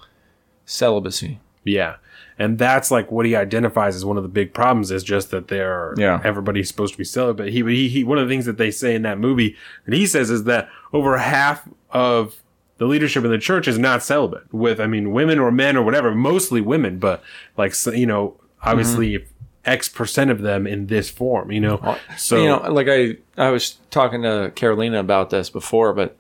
celibacy. 0.68 1.40
Yeah. 1.64 1.96
And 2.38 2.60
that's 2.60 2.92
like 2.92 3.12
what 3.12 3.26
he 3.26 3.36
identifies 3.36 3.96
as 3.96 4.06
one 4.06 4.18
of 4.18 4.22
the 4.22 4.30
big 4.30 4.54
problems 4.54 4.92
is 4.92 5.04
just 5.04 5.32
that 5.32 5.48
they're 5.48 5.96
Yeah. 5.98 6.22
everybody's 6.24 6.68
supposed 6.68 6.94
to 6.94 6.98
be 7.00 7.04
celibate. 7.04 7.52
He, 7.52 7.64
he 7.64 7.90
he 7.90 8.04
one 8.04 8.20
of 8.20 8.28
the 8.28 8.32
things 8.32 8.46
that 8.46 8.58
they 8.58 8.70
say 8.70 8.94
in 8.94 9.02
that 9.02 9.18
movie 9.18 9.56
that 9.86 9.96
he 9.96 10.06
says 10.06 10.30
is 10.30 10.44
that 10.44 10.70
over 10.94 11.18
half 11.18 11.68
of 11.90 12.36
the 12.78 12.86
leadership 12.86 13.26
in 13.26 13.32
the 13.32 13.40
church 13.40 13.68
is 13.68 13.80
not 13.80 14.04
celibate 14.04 14.54
with 14.54 14.80
I 14.80 14.86
mean 14.86 15.12
women 15.12 15.40
or 15.40 15.52
men 15.52 15.76
or 15.76 15.82
whatever, 15.82 16.14
mostly 16.14 16.62
women, 16.62 17.00
but 17.00 17.24
like 17.58 17.74
you 17.88 18.06
know, 18.06 18.36
obviously 18.62 19.14
mm-hmm. 19.14 19.34
X 19.66 19.90
percent 19.90 20.30
of 20.30 20.42
them 20.44 20.68
in 20.68 20.88
this 20.88 21.10
form, 21.10 21.52
you 21.52 21.60
know. 21.60 21.98
So 22.18 22.38
you 22.38 22.48
know, 22.48 22.72
like 22.72 22.88
I, 22.88 23.18
I 23.36 23.50
was 23.50 23.78
talking 23.90 24.22
to 24.22 24.52
Carolina 24.56 25.00
about 25.00 25.32
this 25.32 25.50
before, 25.50 25.92
but 25.94 26.16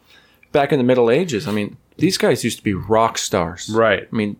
back 0.51 0.71
in 0.71 0.79
the 0.79 0.83
Middle 0.83 1.11
Ages, 1.11 1.47
I 1.47 1.51
mean, 1.51 1.77
these 1.97 2.17
guys 2.17 2.43
used 2.43 2.57
to 2.57 2.63
be 2.63 2.73
rock 2.73 3.17
stars. 3.17 3.69
right. 3.69 4.07
I 4.11 4.15
mean, 4.15 4.37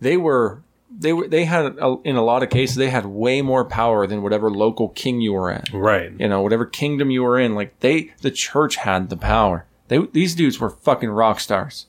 they 0.00 0.16
were 0.16 0.62
they 0.90 1.12
were 1.12 1.28
they 1.28 1.44
had 1.44 1.78
a, 1.78 1.96
in 2.04 2.16
a 2.16 2.24
lot 2.24 2.42
of 2.42 2.50
cases 2.50 2.76
they 2.76 2.90
had 2.90 3.06
way 3.06 3.42
more 3.42 3.64
power 3.64 4.06
than 4.06 4.22
whatever 4.22 4.50
local 4.50 4.90
king 4.90 5.20
you 5.20 5.32
were 5.32 5.50
in. 5.50 5.62
Right. 5.72 6.12
You 6.18 6.28
know, 6.28 6.42
whatever 6.42 6.66
kingdom 6.66 7.10
you 7.10 7.22
were 7.22 7.38
in, 7.38 7.54
like 7.54 7.78
they 7.80 8.12
the 8.20 8.30
church 8.30 8.76
had 8.76 9.10
the 9.10 9.16
power. 9.16 9.66
They 9.88 9.98
these 9.98 10.34
dudes 10.34 10.60
were 10.60 10.70
fucking 10.70 11.10
rock 11.10 11.40
stars. 11.40 11.86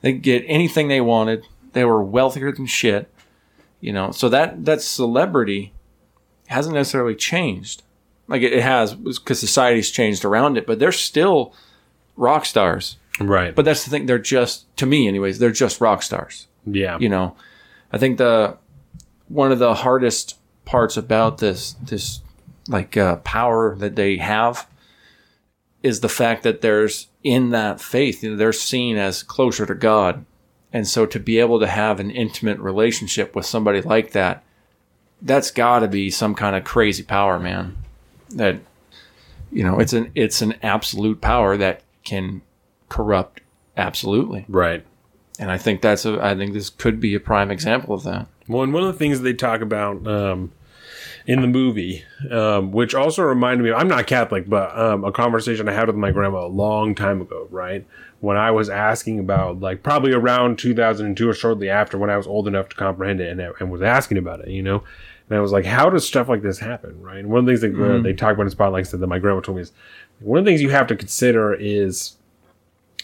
They 0.00 0.12
could 0.12 0.22
get 0.22 0.44
anything 0.46 0.88
they 0.88 1.00
wanted. 1.00 1.46
They 1.72 1.84
were 1.84 2.02
wealthier 2.02 2.52
than 2.52 2.66
shit. 2.66 3.10
You 3.80 3.92
know, 3.92 4.10
so 4.10 4.28
that 4.28 4.64
that 4.64 4.82
celebrity 4.82 5.72
hasn't 6.46 6.74
necessarily 6.74 7.14
changed. 7.14 7.82
Like 8.28 8.42
it, 8.42 8.52
it 8.52 8.62
has 8.62 8.94
because 8.94 9.40
society's 9.40 9.90
changed 9.90 10.24
around 10.24 10.56
it, 10.56 10.66
but 10.66 10.78
they're 10.78 10.92
still 10.92 11.54
rock 12.16 12.44
stars. 12.44 12.96
Right. 13.20 13.54
But 13.54 13.64
that's 13.64 13.84
the 13.84 13.90
thing; 13.90 14.06
they're 14.06 14.18
just 14.18 14.74
to 14.76 14.86
me, 14.86 15.08
anyways. 15.08 15.38
They're 15.38 15.50
just 15.50 15.80
rock 15.80 16.02
stars 16.02 16.46
yeah. 16.66 16.98
you 16.98 17.08
know 17.08 17.36
i 17.92 17.98
think 17.98 18.18
the 18.18 18.56
one 19.28 19.52
of 19.52 19.58
the 19.58 19.74
hardest 19.74 20.38
parts 20.64 20.96
about 20.96 21.38
this 21.38 21.74
this 21.74 22.20
like 22.68 22.96
uh, 22.96 23.16
power 23.16 23.76
that 23.76 23.96
they 23.96 24.16
have 24.16 24.68
is 25.82 26.00
the 26.00 26.08
fact 26.08 26.42
that 26.42 26.60
there's 26.60 27.06
in 27.22 27.50
that 27.50 27.80
faith 27.80 28.22
you 28.22 28.30
know, 28.30 28.36
they're 28.36 28.52
seen 28.52 28.96
as 28.96 29.22
closer 29.22 29.64
to 29.64 29.74
god 29.74 30.24
and 30.72 30.86
so 30.86 31.06
to 31.06 31.20
be 31.20 31.38
able 31.38 31.60
to 31.60 31.66
have 31.66 32.00
an 32.00 32.10
intimate 32.10 32.58
relationship 32.58 33.34
with 33.36 33.46
somebody 33.46 33.80
like 33.80 34.12
that 34.12 34.42
that's 35.22 35.50
got 35.50 35.78
to 35.78 35.88
be 35.88 36.10
some 36.10 36.34
kind 36.34 36.56
of 36.56 36.64
crazy 36.64 37.02
power 37.02 37.38
man 37.38 37.76
that 38.30 38.58
you 39.52 39.62
know 39.62 39.78
it's 39.78 39.92
an 39.92 40.10
it's 40.14 40.42
an 40.42 40.54
absolute 40.62 41.20
power 41.20 41.56
that 41.56 41.82
can 42.04 42.42
corrupt 42.88 43.40
absolutely 43.76 44.44
Right. 44.48 44.84
and 45.38 45.50
I 45.50 45.58
think 45.58 45.82
that's 45.82 46.04
a 46.06 46.18
I 46.22 46.34
think 46.36 46.52
this 46.54 46.70
could 46.70 47.00
be 47.00 47.14
a 47.14 47.20
prime 47.20 47.50
example 47.50 47.94
of 47.94 48.04
that. 48.04 48.26
Well, 48.48 48.62
and 48.62 48.72
one 48.72 48.84
of 48.84 48.92
the 48.92 48.98
things 48.98 49.20
they 49.20 49.32
talk 49.34 49.60
about 49.60 50.06
um, 50.06 50.52
in 51.26 51.40
the 51.40 51.48
movie, 51.48 52.04
um, 52.30 52.70
which 52.70 52.94
also 52.94 53.22
reminded 53.24 53.64
me, 53.64 53.72
I'm 53.72 53.88
not 53.88 54.06
Catholic, 54.06 54.48
but 54.48 54.78
um, 54.78 55.04
a 55.04 55.10
conversation 55.10 55.68
I 55.68 55.72
had 55.72 55.88
with 55.88 55.96
my 55.96 56.12
grandma 56.12 56.46
a 56.46 56.48
long 56.48 56.94
time 56.94 57.20
ago, 57.20 57.48
right? 57.50 57.84
When 58.20 58.36
I 58.36 58.52
was 58.52 58.70
asking 58.70 59.18
about, 59.18 59.58
like, 59.58 59.82
probably 59.82 60.12
around 60.12 60.58
2002 60.60 61.28
or 61.28 61.34
shortly 61.34 61.68
after, 61.68 61.98
when 61.98 62.08
I 62.08 62.16
was 62.16 62.28
old 62.28 62.46
enough 62.46 62.68
to 62.68 62.76
comprehend 62.76 63.20
it 63.20 63.30
and, 63.30 63.40
and 63.40 63.70
was 63.70 63.82
asking 63.82 64.18
about 64.18 64.40
it, 64.40 64.48
you 64.48 64.62
know? 64.62 64.84
And 65.28 65.36
I 65.36 65.40
was 65.40 65.50
like, 65.50 65.64
how 65.64 65.90
does 65.90 66.06
stuff 66.06 66.28
like 66.28 66.42
this 66.42 66.60
happen, 66.60 67.02
right? 67.02 67.18
And 67.18 67.28
one 67.28 67.40
of 67.40 67.46
the 67.46 67.56
things 67.56 67.76
that 67.76 67.96
uh, 67.96 67.98
they 68.00 68.12
talk 68.12 68.34
about 68.34 68.44
in 68.44 68.50
Spotlight 68.50 68.86
said 68.86 69.00
that 69.00 69.08
my 69.08 69.18
grandma 69.18 69.40
told 69.40 69.56
me 69.56 69.62
is 69.62 69.72
one 70.20 70.38
of 70.38 70.44
the 70.44 70.50
things 70.50 70.62
you 70.62 70.70
have 70.70 70.86
to 70.86 70.94
consider 70.94 71.52
is 71.52 72.16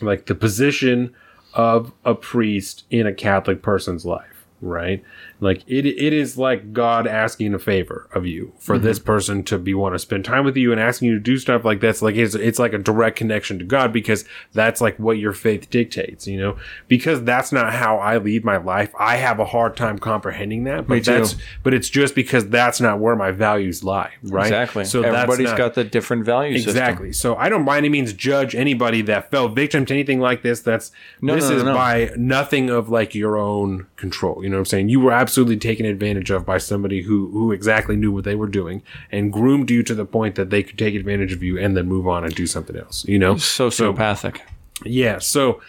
like 0.02 0.26
the 0.26 0.34
position 0.34 1.14
of 1.54 1.92
a 2.04 2.14
priest 2.14 2.84
in 2.90 3.06
a 3.06 3.14
Catholic 3.14 3.62
person's 3.62 4.04
life, 4.04 4.46
right? 4.60 5.02
Like 5.42 5.64
it, 5.66 5.84
it 5.86 6.12
is 6.12 6.38
like 6.38 6.72
God 6.72 7.08
asking 7.08 7.52
a 7.52 7.58
favor 7.58 8.08
of 8.14 8.24
you 8.24 8.52
for 8.60 8.76
mm-hmm. 8.76 8.84
this 8.84 9.00
person 9.00 9.42
to 9.44 9.58
be 9.58 9.74
want 9.74 9.92
to 9.96 9.98
spend 9.98 10.24
time 10.24 10.44
with 10.44 10.56
you 10.56 10.70
and 10.70 10.80
asking 10.80 11.08
you 11.08 11.14
to 11.14 11.20
do 11.20 11.36
stuff 11.36 11.64
like 11.64 11.80
that's 11.80 12.00
like 12.00 12.14
it's, 12.14 12.36
it's 12.36 12.60
like 12.60 12.72
a 12.72 12.78
direct 12.78 13.16
connection 13.16 13.58
to 13.58 13.64
God 13.64 13.92
because 13.92 14.24
that's 14.52 14.80
like 14.80 14.96
what 15.00 15.18
your 15.18 15.32
faith 15.32 15.68
dictates, 15.68 16.28
you 16.28 16.38
know. 16.38 16.56
Because 16.86 17.24
that's 17.24 17.50
not 17.50 17.72
how 17.72 17.96
I 17.98 18.18
lead 18.18 18.44
my 18.44 18.56
life. 18.56 18.94
I 18.96 19.16
have 19.16 19.40
a 19.40 19.44
hard 19.44 19.76
time 19.76 19.98
comprehending 19.98 20.62
that, 20.64 20.86
but 20.86 21.04
that's 21.04 21.34
but 21.64 21.74
it's 21.74 21.90
just 21.90 22.14
because 22.14 22.48
that's 22.48 22.80
not 22.80 23.00
where 23.00 23.16
my 23.16 23.32
values 23.32 23.82
lie, 23.82 24.12
right? 24.22 24.46
Exactly. 24.46 24.84
So 24.84 25.02
everybody's 25.02 25.48
not- 25.48 25.58
got 25.58 25.74
the 25.74 25.82
different 25.82 26.24
value 26.24 26.56
system. 26.58 26.70
Exactly. 26.70 27.12
So 27.12 27.34
I 27.34 27.48
don't 27.48 27.64
by 27.64 27.78
any 27.78 27.88
means 27.88 28.12
judge 28.12 28.54
anybody 28.54 29.02
that 29.02 29.32
fell 29.32 29.48
victim 29.48 29.86
to 29.86 29.92
anything 29.92 30.20
like 30.20 30.42
this. 30.42 30.60
That's 30.60 30.92
No, 31.20 31.34
this 31.34 31.50
no, 31.50 31.56
no, 31.56 31.56
is 31.56 31.64
by 31.64 32.10
nothing 32.16 32.70
of 32.70 32.90
like 32.90 33.12
your 33.12 33.36
own 33.36 33.88
control. 33.96 34.44
You 34.44 34.48
know 34.48 34.58
what 34.58 34.60
I'm 34.60 34.66
saying? 34.66 34.88
You 34.88 35.00
were 35.00 35.10
absolutely 35.10 35.31
taken 35.58 35.86
advantage 35.86 36.30
of 36.30 36.44
by 36.46 36.58
somebody 36.58 37.02
who 37.02 37.30
who 37.30 37.52
exactly 37.52 37.96
knew 37.96 38.12
what 38.12 38.24
they 38.24 38.34
were 38.34 38.46
doing 38.46 38.82
and 39.10 39.32
groomed 39.32 39.70
you 39.70 39.82
to 39.82 39.94
the 39.94 40.04
point 40.04 40.34
that 40.34 40.50
they 40.50 40.62
could 40.62 40.78
take 40.78 40.94
advantage 40.94 41.32
of 41.32 41.42
you 41.42 41.58
and 41.58 41.76
then 41.76 41.86
move 41.88 42.06
on 42.06 42.24
and 42.24 42.34
do 42.34 42.46
something 42.46 42.76
else. 42.76 43.04
You 43.06 43.18
know? 43.18 43.34
Sociopathic. 43.34 44.40
Yeah. 44.84 45.18
So 45.18 45.60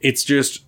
it's 0.00 0.24
just 0.24 0.64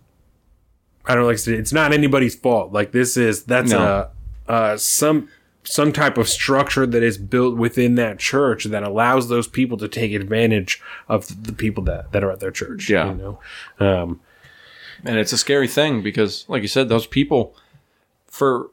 I 1.04 1.14
don't 1.14 1.22
know, 1.22 1.28
like 1.28 1.34
I 1.34 1.36
said, 1.36 1.54
it's 1.54 1.72
not 1.72 1.92
anybody's 1.92 2.34
fault. 2.34 2.72
Like 2.72 2.92
this 2.92 3.16
is 3.16 3.44
that's 3.44 3.70
No. 3.70 4.10
a 4.48 4.52
uh 4.52 4.76
some 4.76 5.28
some 5.64 5.92
type 5.92 6.16
of 6.16 6.28
structure 6.28 6.86
that 6.86 7.02
is 7.02 7.18
built 7.18 7.56
within 7.56 7.96
that 7.96 8.18
church 8.20 8.64
that 8.66 8.84
allows 8.84 9.28
those 9.28 9.48
people 9.48 9.76
to 9.78 9.88
take 9.88 10.12
advantage 10.12 10.80
of 11.08 11.44
the 11.44 11.52
people 11.52 11.82
that, 11.82 12.12
that 12.12 12.22
are 12.22 12.30
at 12.30 12.38
their 12.40 12.52
church. 12.52 12.88
Yeah. 12.88 13.08
You 13.10 13.14
know? 13.14 13.40
Um 13.80 14.20
and 15.04 15.18
it's 15.18 15.32
a 15.32 15.38
scary 15.38 15.68
thing 15.68 16.02
because, 16.02 16.44
like 16.48 16.62
you 16.62 16.68
said, 16.68 16.88
those 16.88 17.06
people, 17.06 17.54
for 18.36 18.70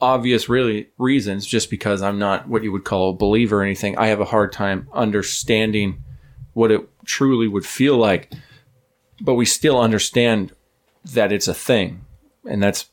obvious 0.00 0.48
really 0.48 0.88
reasons, 0.98 1.46
just 1.46 1.70
because 1.70 2.02
I'm 2.02 2.18
not 2.18 2.48
what 2.48 2.62
you 2.62 2.72
would 2.72 2.84
call 2.84 3.10
a 3.10 3.14
believer 3.14 3.60
or 3.60 3.62
anything, 3.62 3.96
I 3.98 4.08
have 4.08 4.20
a 4.20 4.24
hard 4.24 4.52
time 4.52 4.88
understanding 4.92 6.02
what 6.52 6.70
it 6.70 6.80
truly 7.04 7.48
would 7.48 7.66
feel 7.66 7.96
like 7.96 8.32
but 9.20 9.34
we 9.34 9.44
still 9.44 9.80
understand 9.80 10.52
that 11.04 11.32
it's 11.32 11.48
a 11.48 11.54
thing, 11.54 12.04
and 12.48 12.62
that's 12.62 12.86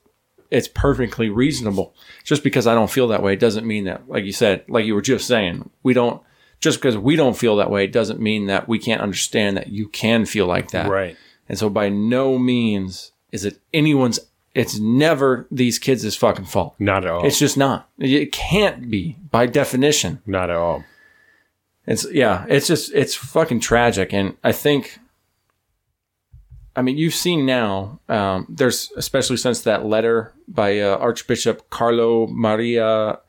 it's 0.49 0.67
perfectly 0.67 1.29
reasonable. 1.29 1.95
Just 2.23 2.43
because 2.43 2.67
I 2.67 2.73
don't 2.73 2.91
feel 2.91 3.07
that 3.09 3.23
way 3.23 3.33
it 3.33 3.39
doesn't 3.39 3.65
mean 3.65 3.85
that, 3.85 4.07
like 4.09 4.25
you 4.25 4.33
said, 4.33 4.65
like 4.67 4.85
you 4.85 4.95
were 4.95 5.01
just 5.01 5.27
saying, 5.27 5.69
we 5.83 5.93
don't. 5.93 6.21
Just 6.59 6.79
because 6.79 6.95
we 6.95 7.15
don't 7.15 7.37
feel 7.37 7.55
that 7.55 7.71
way 7.71 7.87
doesn't 7.87 8.19
mean 8.19 8.45
that 8.45 8.67
we 8.67 8.77
can't 8.77 9.01
understand 9.01 9.57
that 9.57 9.69
you 9.69 9.87
can 9.87 10.25
feel 10.25 10.45
like 10.45 10.71
that. 10.71 10.89
Right. 10.89 11.17
And 11.49 11.57
so, 11.57 11.69
by 11.69 11.89
no 11.89 12.37
means 12.37 13.11
is 13.31 13.45
it 13.45 13.59
anyone's. 13.73 14.19
It's 14.53 14.77
never 14.79 15.47
these 15.49 15.79
kids' 15.79 16.13
fucking 16.15 16.45
fault. 16.45 16.75
Not 16.77 17.05
at 17.05 17.11
all. 17.11 17.25
It's 17.25 17.39
just 17.39 17.57
not. 17.57 17.89
It 17.97 18.31
can't 18.31 18.89
be 18.91 19.17
by 19.31 19.45
definition. 19.45 20.21
not 20.25 20.49
at 20.49 20.57
all. 20.57 20.83
It's 21.87 22.05
yeah, 22.11 22.45
it's 22.49 22.67
just 22.67 22.93
it's 22.93 23.15
fucking 23.15 23.59
tragic, 23.61 24.13
and 24.13 24.35
I 24.43 24.51
think. 24.51 24.99
I 26.75 26.81
mean, 26.81 26.97
you've 26.97 27.13
seen 27.15 27.45
now. 27.45 27.99
Um, 28.07 28.45
there's 28.49 28.91
especially 28.95 29.37
since 29.37 29.61
that 29.61 29.85
letter 29.85 30.33
by 30.47 30.79
uh, 30.79 30.95
Archbishop 30.97 31.69
Carlo 31.69 32.27
Maria 32.27 33.19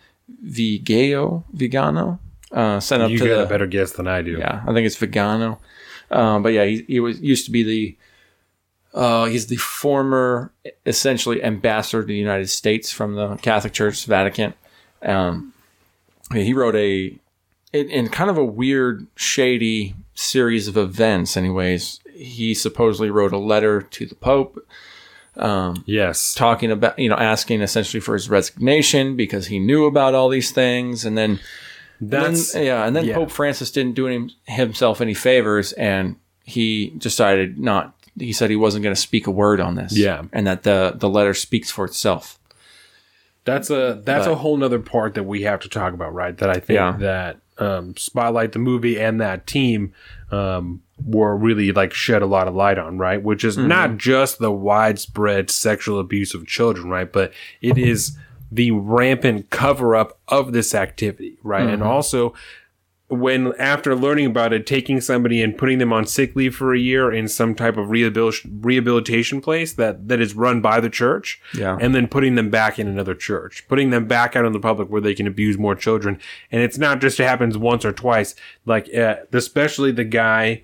Vigano 0.42 1.44
Vigano 1.52 2.18
uh, 2.52 2.78
sent 2.80 3.02
up 3.02 3.10
You 3.10 3.18
to 3.18 3.24
got 3.26 3.36
the 3.38 3.42
a 3.44 3.48
better 3.48 3.66
guess 3.66 3.92
than 3.92 4.06
I 4.06 4.22
do. 4.22 4.38
yeah, 4.38 4.62
I 4.66 4.72
think 4.72 4.86
it's 4.86 4.96
Vigano. 4.96 5.58
Um, 6.10 6.42
but 6.42 6.50
yeah, 6.52 6.64
he, 6.64 6.84
he 6.86 7.00
was 7.00 7.20
used 7.20 7.46
to 7.46 7.50
be 7.50 7.62
the 7.62 7.96
uh, 8.94 9.24
he's 9.26 9.46
the 9.46 9.56
former 9.56 10.52
essentially 10.86 11.42
ambassador 11.42 12.02
to 12.02 12.06
the 12.06 12.14
United 12.14 12.48
States 12.48 12.90
from 12.92 13.14
the 13.14 13.36
Catholic 13.36 13.72
Church, 13.72 14.04
Vatican. 14.06 14.54
Um, 15.02 15.52
he 16.32 16.52
wrote 16.54 16.76
a 16.76 17.16
in, 17.72 17.90
in 17.90 18.08
kind 18.10 18.28
of 18.30 18.36
a 18.38 18.44
weird, 18.44 19.06
shady 19.16 19.94
series 20.14 20.68
of 20.68 20.76
events. 20.76 21.36
Anyways, 21.36 22.00
he 22.14 22.52
supposedly 22.54 23.10
wrote 23.10 23.32
a 23.32 23.38
letter 23.38 23.80
to 23.82 24.06
the 24.06 24.14
Pope 24.14 24.58
Yes. 25.86 26.34
talking 26.34 26.70
about 26.70 26.98
you 26.98 27.08
know 27.08 27.16
asking 27.16 27.62
essentially 27.62 28.00
for 28.00 28.14
his 28.14 28.28
resignation 28.28 29.16
because 29.16 29.46
he 29.46 29.58
knew 29.58 29.86
about 29.86 30.14
all 30.14 30.28
these 30.28 30.50
things 30.50 31.04
and 31.06 31.16
then 31.16 31.40
That's 32.00 32.54
and 32.54 32.60
then- 32.60 32.66
yeah, 32.66 32.86
and 32.86 32.94
then 32.96 33.04
yeah. 33.06 33.14
Pope 33.14 33.30
Francis 33.30 33.70
didn't 33.70 33.94
do 33.94 34.06
him, 34.06 34.30
himself 34.44 35.00
any 35.00 35.14
favors, 35.14 35.72
and 35.72 36.16
he 36.44 36.90
decided 36.98 37.58
not. 37.58 37.94
He 38.18 38.32
said 38.32 38.50
he 38.50 38.56
wasn't 38.56 38.82
going 38.82 38.94
to 38.94 39.00
speak 39.00 39.26
a 39.26 39.30
word 39.30 39.60
on 39.60 39.74
this. 39.74 39.96
Yeah. 39.96 40.22
and 40.32 40.46
that 40.46 40.62
the 40.64 40.92
the 40.96 41.08
letter 41.08 41.34
speaks 41.34 41.70
for 41.70 41.84
itself. 41.84 42.38
That's 43.44 43.70
a 43.70 44.00
that's 44.04 44.26
But- 44.26 44.32
a 44.32 44.36
whole 44.36 44.56
nother 44.56 44.78
part 44.78 45.14
that 45.14 45.24
we 45.24 45.42
have 45.42 45.60
to 45.60 45.68
talk 45.68 45.94
about, 45.94 46.14
right? 46.14 46.36
That 46.38 46.50
I 46.50 46.54
think 46.54 46.76
Yeah. 46.76 46.96
that 46.98 47.38
um, 47.58 47.96
Spotlight 47.96 48.52
the 48.52 48.58
movie 48.58 48.98
and 48.98 49.20
that 49.20 49.46
team 49.46 49.92
um, 50.30 50.80
were 51.04 51.36
really 51.36 51.70
like 51.72 51.92
shed 51.92 52.22
a 52.22 52.26
lot 52.26 52.48
of 52.48 52.54
light 52.54 52.78
on, 52.78 52.98
right? 52.98 53.22
Which 53.22 53.44
is 53.44 53.56
not 53.58 53.98
just 53.98 54.38
the 54.38 54.50
widespread 54.50 55.50
sexual 55.50 56.00
abuse 56.00 56.34
of 56.34 56.46
children, 56.46 56.88
right? 56.88 57.10
But 57.12 57.32
it 57.60 57.76
is 57.78 58.16
the 58.50 58.70
rampant 58.70 59.50
cover 59.50 59.94
up 59.96 60.18
of 60.28 60.52
this 60.52 60.74
activity, 60.74 61.36
right? 61.42 61.66
And 61.68 61.82
also 61.82 62.32
when 63.12 63.52
after 63.58 63.94
learning 63.94 64.26
about 64.26 64.52
it, 64.54 64.66
taking 64.66 65.00
somebody 65.00 65.42
and 65.42 65.56
putting 65.58 65.78
them 65.78 65.92
on 65.92 66.06
sick 66.06 66.34
leave 66.34 66.56
for 66.56 66.72
a 66.72 66.78
year 66.78 67.12
in 67.12 67.28
some 67.28 67.54
type 67.54 67.76
of 67.76 67.90
rehabilitation 67.90 68.60
rehabilitation 68.62 69.40
place 69.40 69.74
that 69.74 70.08
that 70.08 70.20
is 70.20 70.34
run 70.34 70.60
by 70.62 70.80
the 70.80 70.88
church, 70.88 71.40
Yeah. 71.54 71.76
and 71.80 71.94
then 71.94 72.08
putting 72.08 72.36
them 72.36 72.48
back 72.48 72.78
in 72.78 72.88
another 72.88 73.14
church, 73.14 73.68
putting 73.68 73.90
them 73.90 74.06
back 74.06 74.34
out 74.34 74.44
in 74.46 74.52
the 74.52 74.60
public 74.60 74.88
where 74.88 75.00
they 75.02 75.14
can 75.14 75.26
abuse 75.26 75.58
more 75.58 75.74
children. 75.74 76.18
And 76.50 76.62
it's 76.62 76.78
not 76.78 77.00
just 77.00 77.20
it 77.20 77.24
happens 77.24 77.58
once 77.58 77.84
or 77.84 77.92
twice. 77.92 78.34
Like 78.64 78.92
uh, 78.94 79.16
especially 79.32 79.92
the 79.92 80.04
guy 80.04 80.62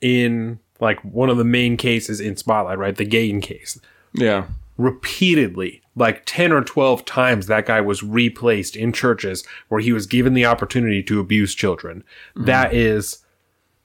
in 0.00 0.58
like 0.80 1.00
one 1.04 1.28
of 1.28 1.36
the 1.36 1.44
main 1.44 1.76
cases 1.76 2.20
in 2.20 2.36
Spotlight, 2.36 2.78
right? 2.78 2.96
The 2.96 3.04
Geoghan 3.06 3.42
case 3.42 3.78
Yeah, 4.14 4.46
repeatedly, 4.78 5.79
like 5.96 6.22
10 6.24 6.52
or 6.52 6.62
12 6.62 7.04
times, 7.04 7.46
that 7.46 7.66
guy 7.66 7.80
was 7.80 8.02
replaced 8.02 8.76
in 8.76 8.92
churches 8.92 9.44
where 9.68 9.80
he 9.80 9.92
was 9.92 10.06
given 10.06 10.34
the 10.34 10.46
opportunity 10.46 11.02
to 11.02 11.20
abuse 11.20 11.54
children. 11.54 12.04
Mm-hmm. 12.36 12.44
That 12.46 12.72
is 12.72 13.18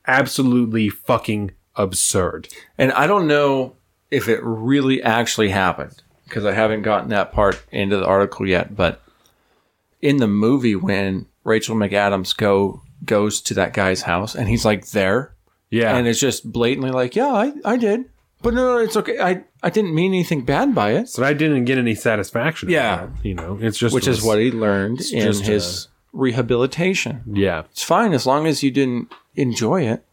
absolutely 0.08 0.90
fucking 0.90 1.52
absurd. 1.76 2.48
and 2.78 2.92
I 2.94 3.06
don't 3.08 3.28
know 3.28 3.76
if 4.12 4.30
it 4.30 4.40
really 4.44 5.02
actually 5.04 5.50
happened 5.50 6.02
because 6.26 6.46
I 6.46 6.54
haven't 6.54 6.84
gotten 6.84 7.10
that 7.10 7.32
part 7.34 7.62
into 7.72 7.98
the 7.98 8.06
article 8.06 8.48
yet. 8.48 8.76
But 8.76 9.02
in 10.02 10.18
the 10.18 10.28
movie, 10.28 10.76
when 10.76 11.26
Rachel 11.44 11.76
McAdams 11.76 12.36
go 12.38 12.82
goes 13.04 13.42
to 13.42 13.54
that 13.56 13.74
guy's 13.74 14.04
house 14.04 14.36
and 14.36 14.48
he's 14.48 14.64
like 14.64 14.88
there, 14.92 15.36
Yeah. 15.70 15.96
and 15.98 16.08
it's 16.08 16.20
just 16.20 16.50
blatantly 16.52 16.92
like, 16.92 17.16
yeah, 17.16 17.28
I, 17.34 17.54
I 17.66 17.78
did. 17.78 18.06
But 18.46 18.54
no, 18.54 18.76
no, 18.76 18.78
it's 18.78 18.96
okay. 18.96 19.20
I, 19.20 19.44
I 19.64 19.72
didn't 19.72 19.96
mean 19.96 20.14
anything 20.14 20.46
bad 20.46 20.76
by 20.76 20.92
it. 20.92 21.10
so 21.10 21.24
I 21.24 21.34
didn't 21.34 21.66
get 21.66 21.80
any 21.80 21.96
satisfaction. 21.96 22.70
Yeah. 22.70 23.08
that, 23.08 23.26
you 23.26 23.34
know, 23.34 23.58
it's 23.60 23.76
just, 23.76 23.96
Which 23.96 24.08
is 24.08 24.22
what 24.22 24.38
he 24.38 24.52
learned 24.52 25.02
in 25.12 25.28
uh, 25.30 25.34
his 25.34 25.88
rehabilitation. 26.14 27.24
yeah. 27.34 27.64
It's 27.72 27.82
fine 27.84 28.14
as 28.14 28.28
long 28.28 28.46
as 28.46 28.62
you 28.62 28.70
didn't 28.70 29.12
enjoy 29.36 29.88
it. 29.88 30.05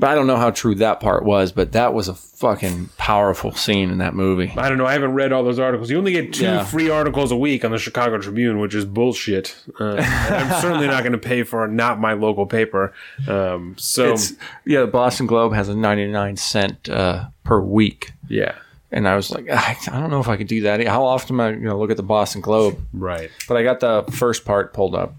But 0.00 0.08
I 0.10 0.14
don't 0.14 0.26
know 0.26 0.36
how 0.38 0.50
true 0.50 0.74
that 0.76 0.98
part 1.00 1.24
was, 1.24 1.52
but 1.52 1.72
that 1.72 1.92
was 1.92 2.08
a 2.08 2.14
fucking 2.14 2.88
powerful 2.96 3.52
scene 3.52 3.90
in 3.90 3.98
that 3.98 4.14
movie. 4.14 4.50
I 4.56 4.70
don't 4.70 4.78
know. 4.78 4.86
I 4.86 4.94
haven't 4.94 5.12
read 5.12 5.30
all 5.30 5.44
those 5.44 5.58
articles. 5.58 5.90
You 5.90 5.98
only 5.98 6.12
get 6.12 6.32
two 6.32 6.44
Yeah. 6.44 6.64
free 6.64 6.88
articles 6.88 7.30
a 7.30 7.36
week 7.36 7.66
on 7.66 7.70
the 7.70 7.78
Chicago 7.78 8.16
Tribune, 8.18 8.58
which 8.60 8.74
is 8.74 8.86
bullshit. 8.86 9.54
Uh, 9.78 9.96
I'm 9.98 10.60
certainly 10.62 10.86
not 10.86 11.02
going 11.02 11.12
to 11.12 11.18
pay 11.18 11.42
for 11.42 11.68
not 11.68 12.00
my 12.00 12.14
local 12.14 12.46
paper. 12.46 12.94
Um, 13.28 13.74
so 13.78 14.12
It's 14.14 14.32
yeah, 14.64 14.80
the 14.80 14.86
Boston 14.86 15.26
Globe 15.26 15.52
has 15.52 15.68
a 15.68 15.76
99 15.76 16.36
cent 16.38 16.88
uh, 16.88 17.26
per 17.44 17.60
week. 17.60 18.12
yeah, 18.26 18.54
And 18.90 19.06
I 19.06 19.16
was 19.16 19.30
like, 19.30 19.50
I, 19.50 19.76
I 19.92 20.00
don't 20.00 20.08
know 20.10 20.20
if 20.20 20.28
I 20.28 20.38
could 20.38 20.46
do 20.48 20.62
that. 20.62 20.82
How 20.86 21.04
often 21.04 21.36
am 21.36 21.40
I 21.42 21.50
going 21.52 21.64
to 21.64 21.76
look 21.76 21.90
at 21.90 21.98
the 21.98 22.02
Boston 22.02 22.40
Globe? 22.40 22.80
right. 22.94 23.30
But 23.46 23.58
I 23.58 23.62
got 23.62 23.80
the 23.80 24.04
first 24.10 24.46
part 24.46 24.72
pulled 24.72 24.94
up. 24.94 25.14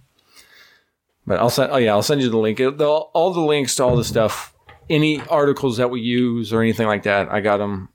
But 1.28 1.40
I'll 1.40 1.52
send. 1.52 1.72
Oh 1.72 1.78
yeah, 1.78 1.92
I'll 1.92 2.02
send 2.02 2.22
you 2.22 2.30
the 2.30 2.38
link. 2.40 2.60
It, 2.60 2.80
the, 2.80 2.88
all 2.88 3.32
the 3.32 3.42
links 3.42 3.76
to 3.76 3.84
all 3.84 3.96
the 3.96 4.04
stuff, 4.04 4.56
any 4.90 5.22
articles 5.30 5.78
that 5.78 5.90
we 5.90 6.02
use 6.02 6.52
or 6.54 6.62
anything 6.62 6.88
like 6.88 7.04
that, 7.04 7.30
I 7.32 7.42
got 7.42 7.58
them. 7.58 7.90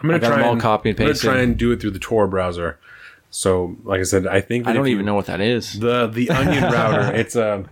I'm 0.00 0.08
gonna 0.08 0.18
try 0.20 0.30
them 0.36 0.44
all 0.44 0.52
and 0.52 0.60
copy 0.60 0.90
and 0.90 0.98
I'm 1.00 1.06
gonna 1.06 1.18
try 1.18 1.38
and 1.40 1.56
do 1.56 1.72
it 1.72 1.80
through 1.80 1.90
the 1.90 1.98
Tor 1.98 2.26
browser. 2.26 2.78
So, 3.32 3.76
like 3.84 4.00
I 4.00 4.04
said, 4.04 4.26
I 4.26 4.40
think 4.40 4.64
that 4.64 4.70
I 4.70 4.74
don't 4.74 4.86
you- 4.86 4.94
even 4.94 5.06
know 5.06 5.14
what 5.14 5.26
that 5.26 5.40
is. 5.40 5.78
the 5.78 6.06
the 6.06 6.30
Onion 6.30 6.64
router. 6.72 7.14
It's 7.14 7.36
a 7.36 7.64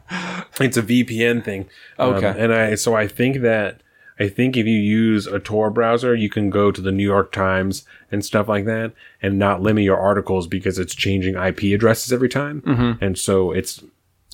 it's 0.61 0.77
a 0.77 0.83
VPN 0.83 1.43
thing. 1.45 1.69
Um, 1.99 2.15
Okay. 2.15 2.35
and 2.37 2.53
I 2.53 2.75
so 2.75 2.95
I 2.95 3.09
think 3.09 3.41
that 3.43 3.81
I 4.21 4.29
think 4.29 4.57
if 4.57 4.67
you 4.67 4.77
use 4.79 5.27
a 5.27 5.39
Tor 5.39 5.71
browser, 5.71 6.15
you 6.15 6.29
can 6.29 6.51
go 6.51 6.71
to 6.71 6.81
the 6.81 6.93
New 6.93 7.05
York 7.05 7.33
Times 7.33 7.85
and 8.13 8.25
stuff 8.25 8.49
like 8.49 8.67
that, 8.67 8.93
and 9.23 9.39
not 9.39 9.63
limit 9.63 9.85
your 9.85 9.99
articles 9.99 10.47
because 10.47 10.79
it's 10.79 10.95
changing 10.95 11.35
IP 11.37 11.73
addresses 11.75 12.13
every 12.13 12.29
time. 12.29 12.61
Mm-hmm. 12.63 13.03
And 13.05 13.17
so 13.19 13.51
it's 13.53 13.83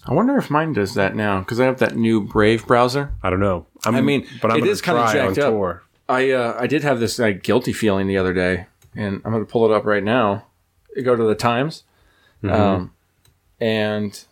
I 0.06 0.12
wonder 0.12 0.36
if 0.36 0.50
mine 0.50 0.72
does 0.74 0.94
that 0.94 1.14
now 1.14 1.40
because 1.40 1.60
I 1.60 1.64
have 1.64 1.78
that 1.78 1.96
new 1.96 2.20
Brave 2.20 2.66
browser. 2.66 3.12
I 3.22 3.30
don't 3.30 3.40
know. 3.40 3.66
I'm, 3.84 3.94
I 3.94 4.00
mean, 4.00 4.26
but 4.42 4.50
I'm 4.50 4.58
it 4.58 4.82
kinda 4.82 5.08
jacked 5.12 5.38
up. 5.38 5.52
Tor. 5.52 5.82
I 6.08 6.30
uh, 6.30 6.56
I 6.58 6.66
did 6.66 6.82
have 6.82 7.00
this 7.00 7.18
like 7.18 7.42
guilty 7.42 7.72
feeling 7.72 8.06
the 8.06 8.18
other 8.18 8.34
day, 8.34 8.66
and 8.94 9.22
I'm 9.24 9.32
going 9.32 9.44
to 9.44 9.50
pull 9.50 9.64
it 9.64 9.74
up 9.74 9.84
right 9.84 10.04
now. 10.04 10.46
You 10.94 11.02
go 11.02 11.16
to 11.16 11.24
the 11.24 11.34
Times, 11.34 11.84
um, 12.42 12.92
and 13.60 14.22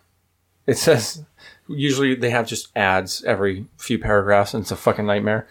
it 0.66 0.76
says 0.76 1.24
usually 1.68 2.14
they 2.14 2.30
have 2.30 2.46
just 2.46 2.68
ads 2.76 3.24
every 3.24 3.66
few 3.78 3.98
paragraphs, 3.98 4.52
and 4.52 4.62
it's 4.62 4.70
a 4.70 4.76
fucking 4.76 5.06
nightmare 5.06 5.48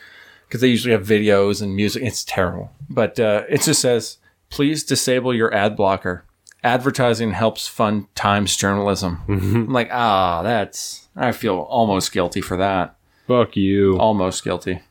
because 0.47 0.61
they 0.61 0.67
usually 0.67 0.91
have 0.91 1.05
videos 1.05 1.61
and 1.61 1.76
music. 1.76 2.03
It's 2.03 2.24
terrible, 2.24 2.72
but 2.89 3.19
uh, 3.19 3.43
it 3.49 3.61
just 3.61 3.82
says 3.82 4.17
please 4.51 4.84
disable 4.84 5.34
your 5.34 5.51
ad 5.53 5.76
blocker. 5.76 6.24
Advertising 6.64 7.32
helps 7.32 7.68
fund 7.68 8.14
Times 8.16 8.55
journalism. 8.55 9.22
I'm 9.28 9.74
like, 9.74 9.89
ah, 9.91 10.41
that's. 10.43 11.07
I 11.16 11.32
feel 11.32 11.57
almost 11.57 12.12
guilty 12.12 12.39
for 12.41 12.55
that 12.57 12.95
Fuck 13.28 13.55
you. 13.57 13.97
almost 13.97 14.43
guilty. 14.43 14.82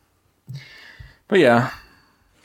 But 1.28 1.38
yeah, 1.38 1.70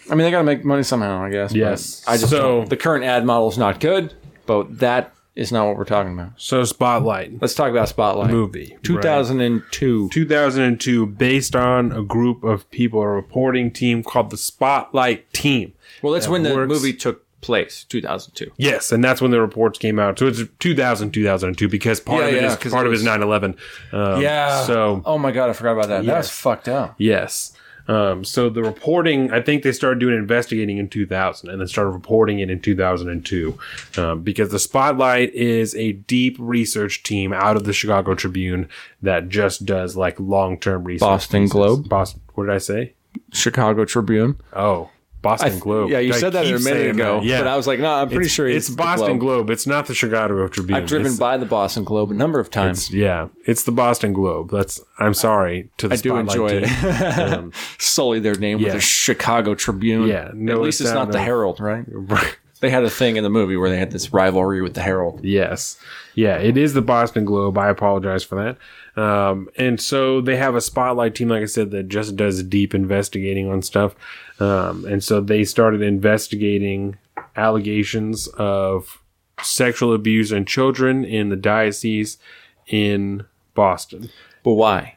I 0.09 0.15
mean 0.15 0.19
they 0.25 0.31
got 0.31 0.39
to 0.39 0.43
make 0.43 0.63
money 0.63 0.83
somehow, 0.83 1.23
I 1.23 1.29
guess. 1.31 1.53
Yes. 1.53 2.03
I 2.07 2.17
just 2.17 2.29
So- 2.29 2.39
don't- 2.59 2.69
the 2.69 2.77
current 2.77 3.03
ad 3.03 3.25
model 3.25 3.49
is 3.49 3.57
not 3.57 3.79
good, 3.79 4.13
but 4.45 4.79
that 4.79 5.11
is 5.35 5.51
not 5.51 5.65
what 5.67 5.75
we're 5.75 5.83
talking 5.85 6.13
about. 6.13 6.29
So 6.37 6.63
Spotlight 6.63 7.41
Let's 7.41 7.55
talk 7.55 7.69
about 7.71 7.89
Spotlight. 7.89 8.29
movie, 8.31 8.69
right? 8.73 8.83
2002. 8.83 10.09
2002, 10.09 11.05
based 11.07 11.55
on 11.55 11.91
a 11.91 12.01
group 12.03 12.43
of 12.45 12.69
people, 12.71 13.01
a 13.01 13.07
reporting 13.07 13.71
team 13.71 14.01
called 14.03 14.29
the 14.29 14.37
Spotlight 14.37 15.33
Team. 15.33 15.73
Well, 16.01 16.13
that's 16.13 16.27
when 16.29 16.43
the 16.43 16.53
works. 16.55 16.69
movie 16.69 16.93
took 16.93 17.24
place. 17.45 17.85
2002. 17.89 18.51
Yes, 18.57 18.91
and 18.91 19.03
that's 19.03 19.21
when 19.21 19.31
the 19.31 19.39
reports 19.41 19.79
came 19.79 19.99
out. 19.99 20.19
So 20.19 20.27
it's 20.27 20.41
2000, 20.59 21.11
2002, 21.11 21.67
because 21.69 21.99
part 21.99 22.21
Yeah, 22.23 22.27
of 22.29 22.33
it 22.33 22.41
yeah, 22.43 22.51
is 22.51 22.55
'cause 22.57 22.71
part 22.71 22.85
it 22.85 22.87
of 22.87 22.93
it 22.93 22.95
is 22.95 23.01
was- 23.01 23.05
9 23.05 23.21
11. 23.21 23.55
Um, 23.93 24.21
Yeah. 24.21 24.63
So, 24.63 25.01
Oh 25.05 25.17
my 25.17 25.31
god, 25.31 25.49
I 25.49 25.53
forgot 25.53 25.73
about 25.73 25.87
that. 25.89 26.05
That 26.05 26.17
was 26.17 26.29
fucked 26.29 26.67
up. 26.67 26.95
yes. 26.97 27.51
Um, 27.87 28.23
so 28.23 28.49
the 28.49 28.63
reporting, 28.63 29.31
I 29.31 29.41
think 29.41 29.61
they 29.61 29.71
started 29.71 29.99
doing 29.99 30.15
investigating 30.15 30.79
in 30.79 30.89
2000 30.89 31.51
and 31.51 31.61
then 31.61 31.67
started 31.67 31.91
reporting 31.91 32.39
it 32.39 32.49
in 32.49 32.59
2002 32.59 33.59
um, 33.97 34.21
because 34.23 34.49
the 34.49 34.57
Spotlight 34.57 35.31
is 35.35 35.75
a 35.75 35.91
deep 35.91 36.35
research 36.39 37.03
team 37.03 37.31
out 37.31 37.55
of 37.55 37.63
the 37.65 37.73
Chicago 37.73 38.15
Tribune 38.15 38.69
that 39.03 39.29
just 39.29 39.67
does 39.67 39.95
like 39.95 40.19
long 40.19 40.57
term 40.59 40.83
research. 40.83 41.01
Boston 41.01 41.41
pieces. 41.43 41.51
Globe? 41.51 41.87
Boston. 41.87 42.21
What 42.33 42.45
did 42.47 42.55
I 42.55 42.57
say? 42.57 42.93
Chicago 43.31 43.85
Tribune. 43.85 44.37
Oh, 44.53 44.89
Boston 45.25 45.59
Globe. 45.59 45.89
Yeah, 45.89 45.99
you 45.99 46.13
I 46.13 46.17
said 46.17 46.33
that 46.33 46.45
a 46.45 46.59
minute 46.59 46.91
ago. 46.91 47.19
that. 47.19 47.25
Yeah, 47.25 47.39
But 47.41 47.47
I 47.47 47.57
was 47.57 47.67
like, 47.67 47.79
no, 47.79 47.91
I'm 47.93 48.07
pretty 48.09 48.25
it's, 48.25 48.33
sure 48.33 48.47
it's, 48.47 48.67
it's, 48.69 48.75
Boston 48.75 49.17
Globe. 49.17 49.45
Globe. 49.45 49.49
It's 49.49 49.67
not 49.67 49.87
the 49.87 49.93
Chicago 49.93 50.47
Tribune. 50.47 50.77
I've 50.77 50.87
driven 50.87 51.07
It's- 51.07 51.19
by 51.19 51.37
the 51.37 51.45
Boston 51.45 51.83
Globe 51.83 52.11
a 52.11 52.13
number 52.13 52.39
of 52.39 52.49
times. 52.49 52.91
Yeah, 52.91 53.27
it's 53.45 53.63
the 53.63 53.71
Boston 53.71 54.13
Globe. 54.13 54.51
That's. 54.51 54.79
I'm 54.99 55.13
sorry 55.13 55.69
to 55.77 55.87
the 55.89 55.95
I 55.95 55.97
do 55.97 56.15
enjoy 56.15 56.61
team. 56.61 56.63
it. 56.69 57.19
Um, 57.33 57.51
Sully 57.77 58.19
their 58.19 58.35
name 58.35 58.61
with 58.61 58.71
the 58.73 58.79
Chicago 58.79 59.55
Tribune. 59.55 60.07
Yeah, 60.07 60.31
no, 60.33 60.53
At 60.53 60.61
least 60.61 60.81
it's 60.81 60.89
it's 60.89 60.93
not 60.95 61.05
not 61.05 61.11
the 61.13 61.21
Herald, 61.21 61.59
right? 61.59 61.85
They 62.65 62.71
had 62.71 62.83
a 62.83 62.89
thing 62.89 63.15
in 63.15 63.23
the 63.23 63.29
movie 63.29 63.55
where 63.57 63.69
they 63.69 63.77
had 63.77 63.91
this 63.91 64.11
rivalry 64.11 64.59
with 64.59 64.73
the 64.73 64.81
Herald. 64.81 65.23
Yes. 65.23 65.77
Yeah, 66.15 66.37
it 66.37 66.57
is 66.57 66.73
the 66.73 66.81
Boston 66.81 67.23
Globe. 67.23 67.59
I 67.59 67.69
apologize 67.69 68.23
for 68.23 68.57
that. 68.95 68.99
Um, 68.99 69.49
and 69.55 69.79
so 69.79 70.19
they 70.19 70.35
have 70.37 70.55
a 70.55 70.61
spotlight 70.61 71.13
team, 71.13 71.27
like 71.27 71.43
I 71.43 71.45
said, 71.45 71.69
that 71.69 71.89
just 71.89 72.15
does 72.15 72.41
deep 72.41 72.73
investigating 72.73 73.51
on 73.51 73.61
stuff. 73.61 73.93
Um, 74.39 74.83
and 74.85 75.03
so 75.03 75.21
they 75.21 75.43
started 75.43 75.83
investigating 75.83 76.97
allegations 77.35 78.27
of 78.29 78.99
sexual 79.43 79.93
abuse 79.93 80.31
in 80.31 80.45
children 80.45 81.05
in 81.05 81.29
the 81.29 81.35
diocese 81.35 82.17
in 82.65 83.27
Boston. 83.53 84.09
But 84.43 84.53
why? 84.53 84.95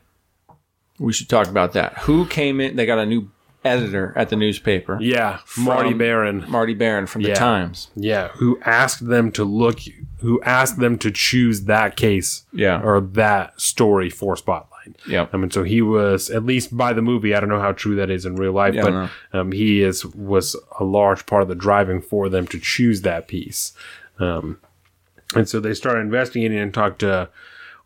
We 0.99 1.12
should 1.12 1.29
talk 1.29 1.49
about 1.49 1.75
that. 1.75 1.99
Who 1.99 2.25
came 2.25 2.62
in? 2.62 2.77
They 2.77 2.87
got 2.87 2.99
a 2.99 3.05
new 3.05 3.31
editor 3.65 4.13
at 4.17 4.29
the 4.29 4.37
newspaper. 4.37 4.99
Yeah, 5.01 5.39
Marty 5.59 5.93
Baron. 5.93 6.45
Marty 6.49 6.75
Baron 6.75 7.07
from 7.07 7.23
the 7.23 7.29
Yeah. 7.31 7.35
Times. 7.35 7.91
Yeah, 7.97 8.29
who 8.35 8.59
asked 8.65 9.07
them 9.09 9.31
to 9.33 9.45
look, 9.45 9.81
who 10.21 10.41
asked 10.43 10.79
them 10.79 10.99
to 10.99 11.11
choose 11.11 11.65
that 11.65 11.97
case 11.97 12.45
Yeah. 12.53 12.81
or 12.83 13.01
that 13.01 13.61
story 13.61 14.11
for 14.11 14.37
Spotlight. 14.37 14.97
Yeah. 15.07 15.27
I 15.33 15.37
mean, 15.37 15.51
so 15.51 15.65
he 15.65 15.83
was 15.83 16.31
at 16.31 16.45
least 16.47 16.75
by 16.77 16.93
the 16.95 17.03
movie. 17.03 17.35
I 17.35 17.41
don't 17.41 17.49
know 17.51 17.61
how 17.61 17.73
true 17.73 17.95
that 17.97 18.09
is 18.11 18.25
in 18.25 18.37
real 18.37 18.53
life, 18.53 18.75
Yeah, 18.75 18.87
I 18.87 18.91
but 19.33 19.39
um, 19.39 19.53
he 19.53 19.83
is 19.83 20.07
was 20.07 20.57
a 20.81 20.85
large 20.85 21.27
part 21.27 21.43
of 21.43 21.49
the 21.49 21.55
driving 21.55 22.01
for 22.01 22.29
them 22.29 22.47
to 22.49 22.59
choose 22.59 23.03
that 23.03 23.29
piece. 23.29 23.73
Um, 24.19 24.59
and 25.35 25.47
so 25.49 25.61
they 25.61 25.75
started 25.75 26.01
investigating 26.01 26.59
and 26.59 26.73
talked 26.73 27.01
to 27.01 27.29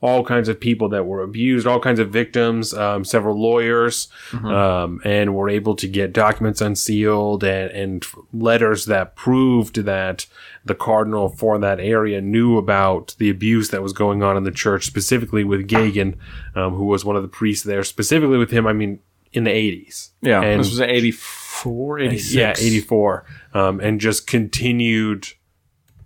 all 0.03 0.25
kinds 0.25 0.49
of 0.49 0.59
people 0.59 0.89
that 0.89 1.07
were 1.07 1.23
abused, 1.23 1.65
all 1.65 1.79
kinds 1.79 2.01
of 2.01 2.11
victims, 2.11 2.75
um, 2.75 3.05
several 3.05 3.41
lawyers, 3.41 4.09
um, 4.33 5.01
and 5.05 5.35
were 5.35 5.49
able 5.49 5.77
to 5.77 5.87
get 5.87 6.13
documents 6.13 6.61
unsealed 6.61 7.45
and, 7.45 7.71
and 7.71 8.07
letters 8.33 8.87
that 8.87 9.15
proved 9.15 9.77
that 9.77 10.27
the 10.65 10.75
cardinal 10.75 11.29
for 11.29 11.57
that 11.61 11.79
area 11.79 12.21
knew 12.21 12.59
about 12.59 13.15
the 13.19 13.31
abuse 13.31 13.71
that 13.71 13.83
was 13.83 13.93
going 13.93 14.25
on 14.25 14.37
in 14.37 14.43
the 14.43 14.51
church, 14.51 14.87
specifically 14.87 15.45
with 15.45 15.69
Geoghan, 15.69 16.17
um, 16.57 16.75
who 16.75 16.85
was 16.87 17.05
one 17.05 17.15
of 17.17 17.23
the 17.23 17.29
priests 17.29 17.65
there. 17.65 17.85
Specifically 17.85 18.39
with 18.39 18.51
him, 18.51 18.67
I 18.67 18.73
mean, 18.73 18.99
in 19.33 19.45
the 19.45 19.51
80s. 19.51 20.11
Yeah. 20.21 20.43
And- 20.43 20.61
this 20.61 20.71
was 20.71 20.81
84, 20.81 22.01
86. 22.01 22.35
yeah, 22.35 22.55
84. 22.59 23.25
Um, 23.55 23.79
and 23.79 24.01
just 24.01 24.27
continued 24.27 25.29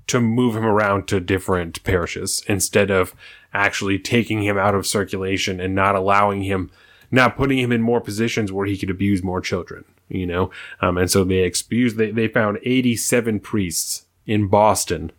to 0.07 0.21
move 0.21 0.57
him 0.57 0.65
around 0.65 1.09
to 1.09 1.21
different 1.21 1.83
parishes 1.83 2.43
instead 2.47 2.91
of 2.91 3.15
actually 3.57 3.99
taking 3.99 4.43
him 4.43 4.57
out 4.59 4.75
of 4.75 4.87
circulation 4.87 5.61
and 5.61 5.75
not 5.75 5.95
allowing 5.97 6.43
him, 6.43 6.71
not 7.11 7.37
putting 7.37 7.59
him 7.59 7.73
in 7.73 7.81
more 7.83 8.01
positions 8.01 8.53
where 8.53 8.67
he 8.67 8.77
could 8.77 8.91
abuse 8.91 9.23
more 9.23 9.41
children, 9.41 9.85
you 10.09 10.27
know? 10.27 10.51
Um, 10.81 10.97
and 10.99 11.11
so 11.11 11.25
they 11.25 11.39
excused, 11.41 11.97
they, 11.97 12.11
they 12.11 12.29
found 12.29 12.59
87 12.63 13.41
priests 13.41 14.05
in 14.27 14.49
Boston 14.49 15.11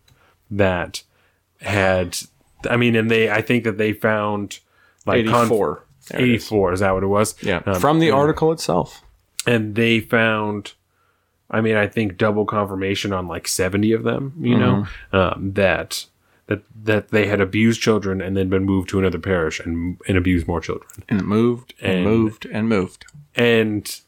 that 0.52 1.04
had, 1.62 2.18
I 2.70 2.78
mean, 2.78 2.96
and 2.96 3.10
they, 3.10 3.30
I 3.30 3.42
think 3.42 3.64
that 3.64 3.78
they 3.78 3.94
found 3.94 4.60
like 5.06 5.26
con- 5.26 5.46
84. 5.48 5.84
There 6.10 6.22
it 6.22 6.30
is. 6.30 6.44
84, 6.46 6.74
is 6.74 6.80
that 6.82 6.94
what 6.94 7.04
it 7.04 7.08
was? 7.08 7.36
Yeah. 7.44 7.62
Um, 7.66 7.80
from 7.82 8.00
the 8.00 8.12
article 8.12 8.52
itself. 8.52 9.04
and 9.46 9.76
they 9.76 10.00
found 10.00 10.74
i 11.50 11.62
mean 11.62 11.78
i 11.78 11.88
think 11.88 12.18
double 12.18 12.46
confirmation 12.46 13.14
on 13.14 13.26
like 13.30 13.48
70 13.48 13.94
of 13.94 14.04
them 14.04 14.34
you 14.42 14.58
know 14.58 14.86
um, 15.14 15.54
that 15.54 16.06
that 16.48 16.64
that 16.84 17.10
they 17.10 17.28
had 17.28 17.40
abused 17.40 17.82
children 17.82 18.22
and 18.22 18.36
then 18.36 18.50
been 18.50 18.64
moved 18.64 18.90
to 18.90 19.00
another 19.00 19.20
parish 19.20 19.60
and 19.60 19.98
and 20.08 20.18
abused 20.18 20.48
more 20.48 20.62
children. 20.62 20.90
And 21.08 21.22
it 21.22 21.26
moved 21.26 21.74
and, 21.82 21.98
And- 21.98 22.06
moved 22.06 22.46
and 22.46 22.68
moved. 22.70 23.06
and 23.36 24.00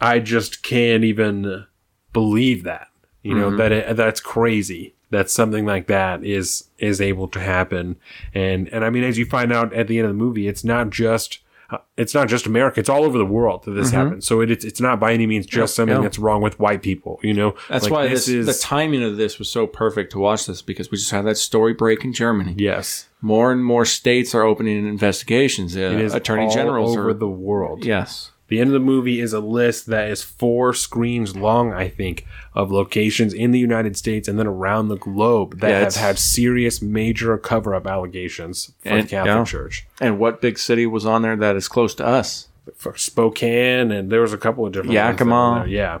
i 0.00 0.18
just 0.18 0.62
can't 0.62 1.04
even 1.04 1.66
believe 2.12 2.62
that 2.64 2.88
you 3.22 3.34
know 3.34 3.48
mm-hmm. 3.48 3.58
that 3.58 3.72
it, 3.72 3.96
that's 3.96 4.20
crazy 4.20 4.94
that 5.10 5.28
something 5.28 5.66
like 5.66 5.88
that 5.88 6.24
is 6.24 6.68
is 6.78 7.00
able 7.00 7.26
to 7.28 7.40
happen. 7.40 7.96
And 8.32 8.68
and 8.68 8.84
i 8.84 8.90
mean 8.90 9.04
as 9.04 9.18
you 9.18 9.26
find 9.26 9.52
out 9.52 9.72
at 9.74 9.88
the 9.88 9.98
end 9.98 10.06
of 10.06 10.12
the 10.12 10.24
movie 10.24 10.46
it's 10.48 10.64
not 10.64 10.90
just 10.90 11.40
uh, 11.70 11.78
it's 11.96 12.14
not 12.14 12.28
just 12.28 12.46
America; 12.46 12.80
it's 12.80 12.88
all 12.88 13.04
over 13.04 13.16
the 13.18 13.24
world 13.26 13.64
that 13.64 13.72
this 13.72 13.90
happens. 13.90 14.26
So 14.26 14.40
it, 14.40 14.50
it's 14.50 14.64
it's 14.64 14.80
not 14.80 14.98
by 15.00 15.12
any 15.12 15.26
means 15.26 15.46
just 15.46 15.74
something 15.74 15.96
yeah. 15.96 16.02
that's 16.02 16.18
wrong 16.18 16.42
with 16.42 16.58
white 16.58 16.82
people. 16.82 17.18
You 17.22 17.34
know, 17.34 17.54
That's 17.68 17.84
Like, 17.84 17.92
why 17.92 18.08
this, 18.08 18.28
is. 18.28 18.46
the 18.46 18.54
timing 18.54 19.02
of 19.02 19.16
this 19.16 19.38
was 19.38 19.50
so 19.50 19.66
perfect 19.66 20.12
to 20.12 20.18
watch 20.18 20.46
this 20.46 20.62
because 20.62 20.90
we 20.90 20.98
just 20.98 21.10
had 21.10 21.26
that 21.26 21.36
story 21.38 21.72
break 21.74 22.04
in 22.04 22.12
Germany. 22.12 22.54
yes, 22.58 23.08
More 23.20 23.52
and 23.52 23.64
more 23.64 23.84
states 23.84 24.34
are 24.34 24.42
opening 24.42 24.86
investigations. 24.86 25.76
Uh, 25.76 25.80
it 25.80 26.00
is 26.00 26.14
attorney 26.14 26.44
all 26.44 26.50
generals 26.54 26.96
over 26.96 27.10
are. 27.10 27.14
the 27.14 27.28
world. 27.28 27.84
yes. 27.84 28.29
The 28.50 28.60
end 28.60 28.68
of 28.68 28.74
the 28.74 28.80
movie 28.80 29.20
is 29.20 29.32
a 29.32 29.40
list 29.40 29.86
that 29.86 30.10
is 30.10 30.22
four 30.22 30.74
screens 30.74 31.34
long, 31.36 31.72
I 31.72 31.88
think, 31.88 32.26
of 32.52 32.70
locations 32.70 33.32
in 33.32 33.52
the 33.52 33.58
United 33.58 33.96
States 33.96 34.28
and 34.28 34.38
then 34.38 34.46
around 34.46 34.88
the 34.88 34.98
globe 34.98 35.60
that 35.60 35.70
Yeah, 35.70 35.78
have 35.80 35.94
had 35.94 36.18
serious 36.18 36.82
major 36.82 37.38
cover 37.38 37.74
up 37.74 37.86
allegations 37.86 38.72
for 38.82 38.88
And- 38.90 39.04
the 39.06 39.10
Catholic 39.10 39.34
yeah. 39.36 39.44
Church. 39.44 39.86
And 40.00 40.18
what 40.18 40.40
big 40.42 40.58
city 40.58 40.84
was 40.86 41.06
on 41.06 41.22
there 41.22 41.36
that 41.36 41.56
is 41.56 41.68
close 41.68 41.94
to 41.94 42.06
us? 42.06 42.48
For 42.76 42.96
Spokane, 42.96 43.90
and 43.90 44.10
there 44.12 44.20
was 44.20 44.32
a 44.32 44.38
couple 44.38 44.66
of 44.66 44.72
different 44.72 44.94
ones 44.94 45.18
that 45.18 45.24
were 45.24 45.30
Yakima. 45.30 45.66
Yeah. 45.68 45.98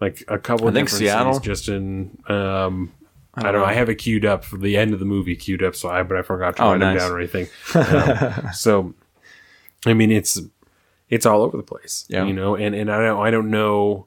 Like 0.00 0.24
a 0.28 0.38
couple 0.38 0.66
of 0.68 0.74
I 0.74 0.78
think 0.78 0.88
different 0.88 1.00
Seattle. 1.10 1.34
cities 1.34 1.46
just 1.46 1.68
in 1.68 2.16
um 2.28 2.92
I 3.34 3.42
don't, 3.52 3.54
know. 3.60 3.64
I 3.64 3.72
have 3.74 3.88
it 3.88 3.96
queued 3.96 4.24
up 4.24 4.44
for 4.44 4.56
the 4.56 4.76
end 4.76 4.92
of 4.92 4.98
the 4.98 5.04
movie 5.04 5.36
queued 5.36 5.62
up, 5.62 5.76
so 5.76 5.88
I 5.88 6.02
but 6.02 6.16
I 6.16 6.22
forgot 6.22 6.56
to 6.56 6.62
Oh, 6.62 6.70
write 6.72 6.78
them 6.78 6.94
nice. 6.94 7.00
down 7.02 7.12
or 7.12 7.18
anything. 7.18 7.48
Um, 7.74 8.50
so 8.52 8.94
I 9.86 9.94
mean 9.94 10.10
it's 10.10 10.40
it's 11.10 11.26
all 11.26 11.42
over 11.42 11.56
the 11.56 11.62
place. 11.62 12.04
Yeah. 12.08 12.24
You 12.24 12.32
know, 12.32 12.56
and, 12.56 12.74
and 12.74 12.90
I 12.90 13.02
don't 13.02 13.20
I 13.20 13.30
don't 13.30 13.50
know 13.50 14.06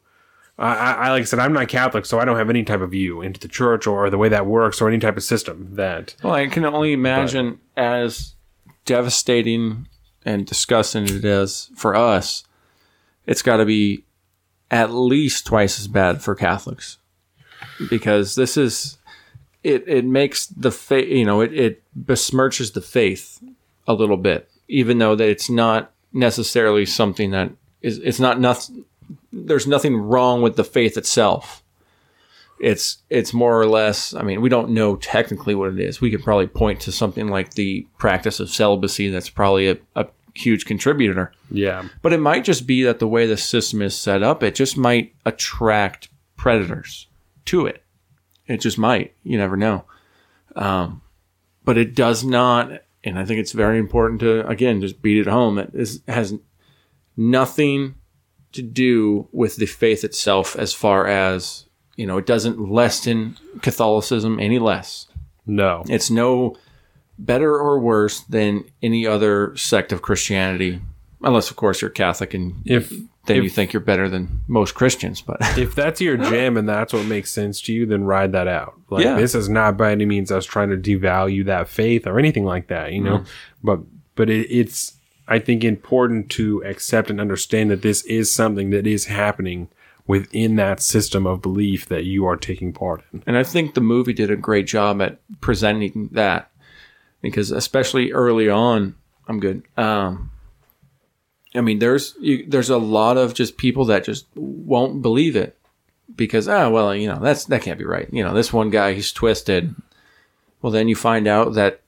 I, 0.62 0.94
I 0.94 1.10
like 1.10 1.22
I 1.22 1.26
said, 1.26 1.40
I'm 1.40 1.54
not 1.54 1.68
Catholic, 1.70 2.06
so 2.06 2.20
I 2.20 2.26
don't 2.26 2.38
have 2.38 2.50
any 2.50 2.64
type 2.64 2.82
of 2.82 2.92
view 2.92 3.22
into 3.22 3.40
the 3.40 3.48
church 3.48 3.88
or 3.88 4.10
the 4.10 4.18
way 4.18 4.30
that 4.30 4.46
works 4.46 4.80
or 4.80 4.88
any 4.88 5.00
type 5.00 5.18
of 5.18 5.24
system 5.24 5.76
that 5.76 6.16
Well, 6.24 6.34
I 6.34 6.48
can 6.48 6.66
only 6.66 6.94
imagine 6.94 7.60
as 7.76 8.36
devastating 8.86 9.88
and 10.24 10.46
disgusting 10.46 11.06
it 11.06 11.26
is 11.26 11.72
for 11.76 11.96
us, 11.96 12.44
it's 13.26 13.42
got 13.42 13.58
to 13.58 13.66
be 13.66 14.04
at 14.70 14.92
least 14.92 15.48
twice 15.48 15.80
as 15.80 15.88
bad 15.88 16.22
for 16.22 16.36
Catholics 16.36 16.98
because 17.90 18.36
this 18.36 18.56
is 18.56 18.98
it. 19.64 19.84
It 19.88 20.06
makes 20.06 20.46
the 20.46 20.72
faith, 20.72 21.10
you 21.10 21.26
know, 21.26 21.42
it, 21.42 21.54
it 21.54 21.84
besmirches 21.98 22.74
the 22.74 22.82
faith 22.82 23.44
a 23.88 23.94
little 23.94 24.18
bit, 24.18 24.50
even 24.68 25.00
though 25.00 25.16
that 25.16 25.28
it's 25.28 25.50
not 25.50 25.92
necessarily 26.14 26.86
something 26.86 27.32
that 27.32 27.52
is. 27.82 28.00
It's 28.00 28.20
not 28.20 28.40
nothing. 28.40 28.86
There's 29.32 29.68
nothing 29.68 29.98
wrong 29.98 30.42
with 30.42 30.56
the 30.56 30.64
faith 30.64 30.98
itself. 30.98 31.64
It's 32.60 33.00
it's 33.10 33.34
more 33.34 33.60
or 33.60 33.66
less 33.66 34.14
i 34.14 34.22
mean 34.22 34.40
we 34.40 34.48
don't 34.48 34.70
know 34.70 34.96
technically 34.96 35.56
what 35.56 35.74
it 35.74 35.80
is. 35.80 36.00
We 36.00 36.12
could 36.12 36.24
probably 36.24 36.48
point 36.48 36.80
to 36.82 36.92
something 36.92 37.28
like 37.28 37.56
the 37.56 37.88
practice 37.98 38.40
of 38.40 38.50
celibacy 38.50 39.10
that's 39.10 39.30
probably 39.30 39.70
a, 39.70 39.78
a 39.96 40.08
huge 40.36 40.66
contributor. 40.66 41.34
Yeah. 41.50 41.88
But 42.02 42.14
it 42.14 42.20
might 42.20 42.44
just 42.44 42.68
be 42.68 42.84
that 42.84 43.00
the 43.00 43.08
way 43.08 43.26
the 43.26 43.38
system 43.38 43.82
is 43.82 43.98
set 43.98 44.22
up 44.22 44.44
it 44.44 44.54
just 44.54 44.78
might 44.78 45.16
attract 45.26 46.10
predators 46.38 47.08
to 47.46 47.66
it. 47.66 47.84
It 48.48 48.62
just 48.62 48.78
might. 48.78 49.16
You 49.24 49.38
never 49.38 49.58
know. 49.58 49.86
Um, 50.56 51.02
but 51.64 51.78
it 51.78 51.96
does 51.96 52.24
not 52.24 52.82
and 53.04 53.18
i 53.20 53.26
think 53.26 53.40
it's 53.40 53.52
very 53.52 53.78
important 53.78 54.20
to 54.20 54.48
again 54.48 54.82
just 54.82 55.02
beat 55.02 55.18
it 55.18 55.28
home 55.28 55.58
it 55.58 55.70
is, 55.74 56.02
has 56.08 56.34
nothing 57.18 57.96
to 58.52 58.62
do 58.62 59.28
with 59.32 59.56
the 59.58 59.66
faith 59.66 60.04
itself 60.04 60.56
as 60.56 60.74
far 60.74 61.08
as 61.08 61.66
you 61.96 62.06
know 62.06 62.18
it 62.18 62.26
doesn't 62.26 62.60
lessen 62.60 63.38
catholicism 63.62 64.40
any 64.40 64.60
less. 64.60 65.08
No. 65.46 65.84
It's 65.88 66.10
no 66.10 66.56
better 67.18 67.56
or 67.56 67.80
worse 67.80 68.22
than 68.22 68.66
any 68.82 69.06
other 69.06 69.56
sect 69.56 69.92
of 69.92 70.02
christianity 70.02 70.82
unless 71.24 71.50
of 71.50 71.56
course 71.56 71.82
you're 71.82 71.90
catholic 71.90 72.34
and 72.34 72.62
if 72.66 72.90
then 73.26 73.38
if, 73.38 73.44
you 73.44 73.50
think 73.50 73.72
you're 73.72 73.82
better 73.82 74.10
than 74.10 74.42
most 74.48 74.74
christians 74.74 75.22
but 75.22 75.38
if 75.58 75.76
that's 75.76 76.02
your 76.02 76.18
jam 76.18 76.58
and 76.58 76.68
that's 76.68 76.92
what 76.94 77.06
makes 77.06 77.32
sense 77.32 77.62
to 77.62 77.74
you, 77.74 77.86
then 77.86 78.04
ride 78.04 78.32
that 78.32 78.48
out. 78.48 78.74
Like 78.90 79.06
Yeah. 79.06 79.16
this 79.16 79.36
is 79.36 79.48
not 79.48 79.78
by 79.78 79.92
any 79.92 80.06
means 80.06 80.32
us 80.32 80.46
trying 80.46 80.70
to 80.70 80.78
devalue 80.78 81.46
that 81.46 81.68
faith 81.68 82.08
or 82.08 82.18
anything 82.18 82.46
like 82.46 82.68
that, 82.68 82.94
you 82.94 83.02
know. 83.04 83.20
Mm-hmm. 83.20 83.28
But 83.64 83.80
but 84.16 84.30
it, 84.30 84.48
it's 84.50 84.94
I 85.28 85.38
think 85.40 85.64
important 85.64 86.30
to 86.32 86.64
accept 86.64 87.10
and 87.10 87.22
understand 87.22 87.70
that 87.70 87.84
this 87.84 88.04
is 88.06 88.32
something 88.34 88.72
that 88.72 88.88
is 88.88 89.06
happening 89.06 89.70
within 90.08 90.56
that 90.56 90.82
system 90.82 91.28
of 91.28 91.42
belief 91.42 91.86
that 91.88 92.06
you 92.06 92.26
are 92.26 92.36
taking 92.36 92.74
part 92.74 93.04
in. 93.14 93.24
And 93.28 93.38
I 93.38 93.44
think 93.44 93.76
the 93.76 93.82
movie 93.82 94.14
did 94.14 94.32
a 94.32 94.36
great 94.36 94.68
job 94.68 95.02
at 95.02 95.20
presenting 95.42 96.10
that 96.12 96.50
because 97.22 97.52
especially 97.52 98.12
early 98.12 98.50
on, 98.50 98.96
I'm 99.28 99.40
good. 99.40 99.64
Um, 99.78 100.32
I 101.54 101.62
mean, 101.62 101.80
there's 101.80 102.16
you, 102.20 102.46
there's 102.48 102.70
a 102.70 102.78
lot 102.78 103.18
of 103.18 103.34
just 103.34 103.58
people 103.58 103.86
that 103.86 104.06
just 104.06 104.26
won't 104.36 105.02
believe 105.02 105.36
it 105.36 105.58
because 106.14 106.48
ah 106.50 106.68
well 106.70 106.94
you 106.94 107.08
know 107.08 107.20
that's 107.20 107.46
that 107.46 107.62
can't 107.62 107.80
be 107.80 107.86
right. 107.86 108.08
You 108.12 108.24
know 108.24 108.34
this 108.34 108.54
one 108.54 108.70
guy 108.70 108.94
he's 108.94 109.12
twisted. 109.12 109.76
Well, 110.62 110.72
then 110.72 110.88
you 110.88 110.96
find 110.96 111.28
out 111.28 111.54
that 111.56 111.82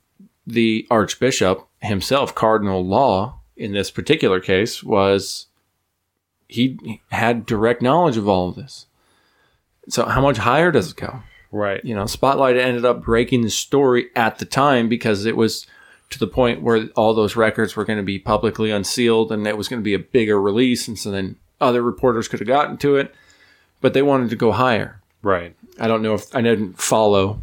the 0.48 0.88
Archbishop 0.90 1.68
himself, 1.80 2.34
Cardinal 2.34 2.86
Law, 2.86 3.40
in 3.56 3.74
this 3.74 3.92
particular 3.92 4.40
case, 4.40 4.84
was 4.84 5.48
he 6.48 7.02
had 7.10 7.46
direct 7.46 7.82
knowledge 7.82 8.18
of 8.18 8.28
all 8.28 8.50
of 8.50 8.56
this. 8.56 8.88
So 9.90 10.06
how 10.06 10.22
much 10.22 10.38
higher 10.38 10.72
does 10.72 10.92
it 10.92 10.98
go? 10.98 11.22
Right. 11.52 11.84
You 11.86 11.94
know, 11.94 12.08
Spotlight 12.08 12.58
ended 12.58 12.84
up 12.84 13.04
breaking 13.04 13.42
the 13.42 13.50
story 13.50 14.10
at 14.16 14.40
the 14.40 14.46
time 14.46 14.90
because 14.90 15.26
it 15.26 15.38
was 15.38 15.68
to 16.14 16.20
the 16.20 16.28
point 16.28 16.62
where 16.62 16.88
all 16.96 17.14
those 17.14 17.36
records 17.36 17.76
were 17.76 17.86
going 17.86 17.98
to 17.98 18.04
be 18.04 18.18
publicly 18.20 18.72
unsealed 18.72 19.32
and 19.32 19.46
it 19.46 19.58
was 19.58 19.68
going 19.68 19.82
to 19.82 19.84
be 19.84 19.94
a 19.94 20.00
bigger 20.00 20.40
release. 20.42 20.88
And 20.88 20.98
so 20.98 21.12
then 21.12 21.36
other 21.62 21.82
reporters 21.82 22.28
could 22.28 22.40
have 22.40 22.48
gotten 22.48 22.78
to 22.78 22.96
it, 22.96 23.14
but 23.82 23.94
they 23.94 24.02
wanted 24.02 24.30
to 24.30 24.36
go 24.36 24.52
higher. 24.52 25.02
Right. 25.22 25.56
I 25.80 25.88
don't 25.88 26.02
know 26.02 26.14
if 26.16 26.34
I 26.36 26.42
didn't 26.42 26.80
follow 26.80 27.40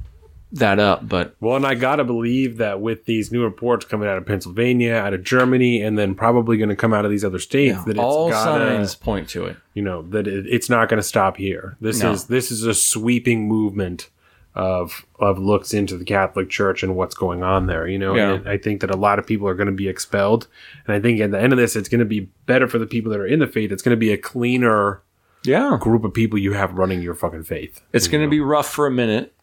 that 0.53 0.81
up, 0.81 1.09
but 1.09 1.37
Well, 1.41 1.55
and 1.55 1.65
I 1.65 1.75
gotta 1.75 2.03
believe 2.05 2.57
that 2.57 2.81
with 2.81 3.05
these 3.05 3.31
new 3.31 3.45
reports 3.45 3.85
coming 3.85 4.09
out 4.09 4.19
of 4.19 4.27
Pennsylvania, 4.27 4.95
out 4.95 5.15
of 5.15 5.23
Germany, 5.23 5.81
and 5.81 5.97
then 5.97 6.15
probably 6.17 6.57
going 6.57 6.71
to 6.71 6.77
come 6.77 6.93
out 6.93 7.05
of 7.05 7.11
these 7.13 7.25
other 7.25 7.39
states, 7.39 7.83
that 7.85 7.93
it's 7.93 8.01
all 8.01 8.31
gotta, 8.31 8.67
signs 8.67 8.97
point 8.97 9.29
to 9.29 9.45
it. 9.47 9.57
you 9.75 9.83
know, 9.83 10.03
that 10.03 10.27
it, 10.27 10.47
it's 10.49 10.69
not 10.69 10.89
going 10.89 10.99
to 10.99 11.07
stop 11.07 11.37
here. 11.37 11.77
This 11.81 12.03
No. 12.03 12.11
is 12.13 12.25
this 12.25 12.51
is 12.51 12.65
a 12.65 12.75
sweeping 12.75 13.47
movement 13.47 14.09
of 14.55 15.07
of 15.19 15.39
looks 15.39 15.73
into 15.73 15.97
the 15.97 16.05
Catholic 16.05 16.51
Church 16.51 16.83
and 16.83 16.97
what's 16.97 17.15
going 17.15 17.43
on 17.43 17.67
there. 17.67 17.87
You 17.87 17.99
know, 17.99 18.15
Yeah. 18.17 18.33
and 18.35 18.49
I 18.49 18.59
think 18.59 18.81
that 18.81 18.91
a 18.91 18.97
lot 18.97 19.19
of 19.19 19.27
people 19.27 19.47
are 19.49 19.55
going 19.55 19.67
to 19.69 19.73
be 19.73 19.89
expelled, 19.89 20.49
and 20.87 20.95
I 20.95 21.01
think 21.01 21.21
at 21.21 21.31
the 21.31 21.41
end 21.41 21.53
of 21.53 21.59
this, 21.59 21.77
it's 21.77 21.89
going 21.89 22.01
to 22.01 22.05
be 22.05 22.29
better 22.47 22.67
for 22.69 22.79
the 22.79 22.87
people 22.87 23.11
that 23.13 23.21
are 23.21 23.27
in 23.27 23.39
the 23.39 23.47
faith. 23.47 23.71
It's 23.73 23.83
going 23.83 23.97
to 23.97 24.01
be 24.01 24.13
a 24.13 24.19
cleaner 24.19 25.03
Yeah. 25.45 25.79
group 25.81 26.05
of 26.05 26.13
people 26.13 26.39
you 26.39 26.53
have 26.55 26.73
running 26.75 27.01
your 27.01 27.15
fucking 27.15 27.45
faith. 27.45 27.81
It's 27.93 28.09
going 28.09 28.25
to 28.25 28.31
be 28.31 28.41
rough 28.41 28.69
for 28.69 28.87
a 28.87 28.91
minute 28.91 29.35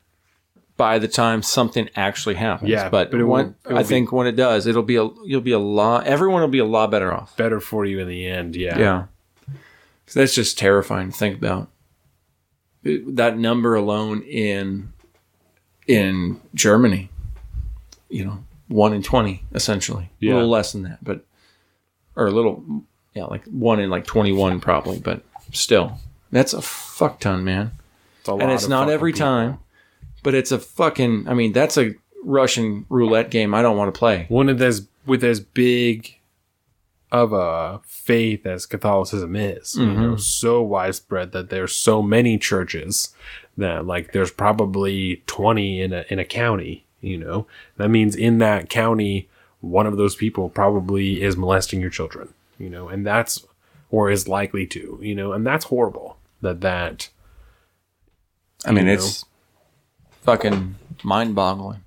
by 0.76 1.00
the 1.00 1.08
time 1.08 1.42
something 1.42 1.90
actually 1.96 2.36
happens. 2.36 2.70
Yeah, 2.70 2.90
but, 2.90 3.10
but 3.10 3.20
it 3.20 3.24
when, 3.24 3.56
I 3.66 3.82
think 3.84 4.12
when 4.12 4.28
it 4.28 4.36
does, 4.36 4.68
it'll 4.68 4.84
be 4.84 4.98
a 4.98 5.10
you'll 5.26 5.42
be 5.42 5.54
a 5.54 5.58
lot. 5.60 6.06
Everyone 6.06 6.42
will 6.42 6.50
be 6.50 6.60
a 6.60 6.66
lot 6.66 6.92
better 6.92 7.12
off. 7.14 7.36
better 7.38 7.60
for 7.60 7.84
you 7.86 8.00
in 8.00 8.08
the 8.08 8.28
end. 8.28 8.56
Yeah. 8.56 8.78
Yeah, 8.78 9.04
that's 10.14 10.36
just 10.36 10.58
terrifying 10.60 11.12
to 11.12 11.18
think 11.18 11.38
about. 11.38 11.70
It- 12.84 13.16
that 13.16 13.38
number 13.40 13.74
alone 13.74 14.22
in 14.22 14.94
in 15.88 16.40
Germany, 16.54 17.10
you 18.10 18.26
know, 18.26 18.44
one 18.68 18.94
in 18.94 19.02
twenty 19.04 19.44
essentially. 19.54 20.10
Yeah. 20.20 20.34
A 20.34 20.36
little 20.36 20.50
less 20.50 20.72
than 20.74 20.84
that, 20.84 21.04
but 21.04 21.26
or 22.16 22.28
a 22.28 22.32
little, 22.32 22.64
yeah, 23.14 23.26
like 23.26 23.46
one 23.46 23.80
in 23.80 23.90
like 23.90 24.06
twenty 24.06 24.32
one 24.32 24.60
probably, 24.60 25.00
but 25.00 25.22
still, 25.52 26.00
that's 26.32 26.54
a 26.54 26.62
fuck 26.62 27.20
ton, 27.20 27.44
man 27.44 27.72
It's 28.20 28.30
a 28.30 28.34
and 28.34 28.52
it's 28.52 28.68
not 28.68 28.90
every 28.90 29.14
people. 29.14 29.26
time, 29.28 29.60
but 30.24 30.34
it's 30.34 30.52
a 30.52 30.60
fucking. 30.60 31.28
I 31.28 31.34
mean, 31.34 31.54
that's 31.54 31.78
a 31.78 31.94
Russian 32.24 32.86
roulette 32.90 33.30
game. 33.32 33.54
I 33.54 33.62
don't 33.62 33.78
want 33.78 33.94
to 33.94 33.98
play. 33.98 34.26
one 34.30 34.50
of 34.50 34.58
those, 34.58 34.88
with 35.06 35.24
as 35.24 35.40
big 35.40 36.16
of 37.10 37.32
a 37.32 37.80
faith 37.86 38.46
as 38.46 38.66
Catholicism 38.66 39.34
is, 39.38 39.76
you 39.76 39.86
Mm-hmm. 39.86 40.02
know, 40.02 40.16
so 40.18 40.62
widespread 40.62 41.32
that 41.32 41.50
there's 41.50 41.74
so 41.74 42.02
many 42.02 42.38
churches 42.38 43.14
that 43.58 43.86
like 43.86 44.12
there's 44.14 44.32
probably 44.32 45.24
20 45.28 45.82
in 45.82 45.94
a 45.94 46.06
in 46.10 46.20
a 46.20 46.26
county, 46.26 46.86
you 47.02 47.18
know. 47.18 47.48
That 47.78 47.90
means 47.90 48.16
in 48.16 48.38
that 48.40 48.70
county 48.70 49.28
one 49.62 49.88
of 49.88 49.98
those 49.98 50.16
people 50.16 50.50
probably 50.50 51.22
is 51.22 51.36
molesting 51.36 51.82
your 51.82 51.90
children, 51.90 52.34
you 52.60 52.70
know, 52.70 52.88
and 52.88 53.06
that's 53.06 53.46
or 53.90 54.10
is 54.12 54.28
likely 54.28 54.68
to, 54.68 55.00
you 55.02 55.16
know, 55.16 55.34
and 55.34 55.46
that's 55.46 55.66
horrible 55.66 56.18
that 56.42 56.62
that 56.62 57.10
I 58.66 58.72
mean, 58.72 58.88
You 58.88 58.94
it's 58.94 59.26
fucking 60.24 60.76
mind-boggling. 61.04 61.84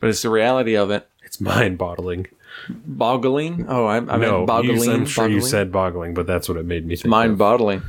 But 0.00 0.10
it's 0.10 0.22
the 0.22 0.30
reality 0.30 0.76
of 0.76 0.90
it. 0.90 1.08
it's 1.22 1.40
mind-boggling. 1.40 2.28
Boggling. 2.68 3.66
Oh, 3.68 3.86
I, 3.86 3.96
I 3.96 4.00
no, 4.00 4.18
meant 4.18 4.46
boggling. 4.46 4.82
you, 4.82 4.92
I'm 4.92 5.06
sure 5.06 5.28
you 5.28 5.40
said 5.40 5.72
boggling, 5.72 6.14
but 6.14 6.26
that's 6.26 6.48
what 6.48 6.56
it 6.56 6.64
made 6.64 6.86
me 6.86 6.96
think. 6.96 7.10
mind-boggling. 7.10 7.82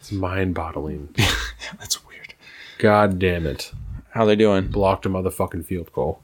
It's 0.00 0.12
mind-boggling. 0.12 1.14
That's. 1.78 1.98
God 2.84 3.18
damn 3.18 3.46
it. 3.46 3.72
How 4.10 4.26
they 4.26 4.36
doing? 4.36 4.66
Blocked 4.66 5.06
a 5.06 5.08
motherfucking 5.08 5.64
field 5.64 5.90
goal. 5.94 6.20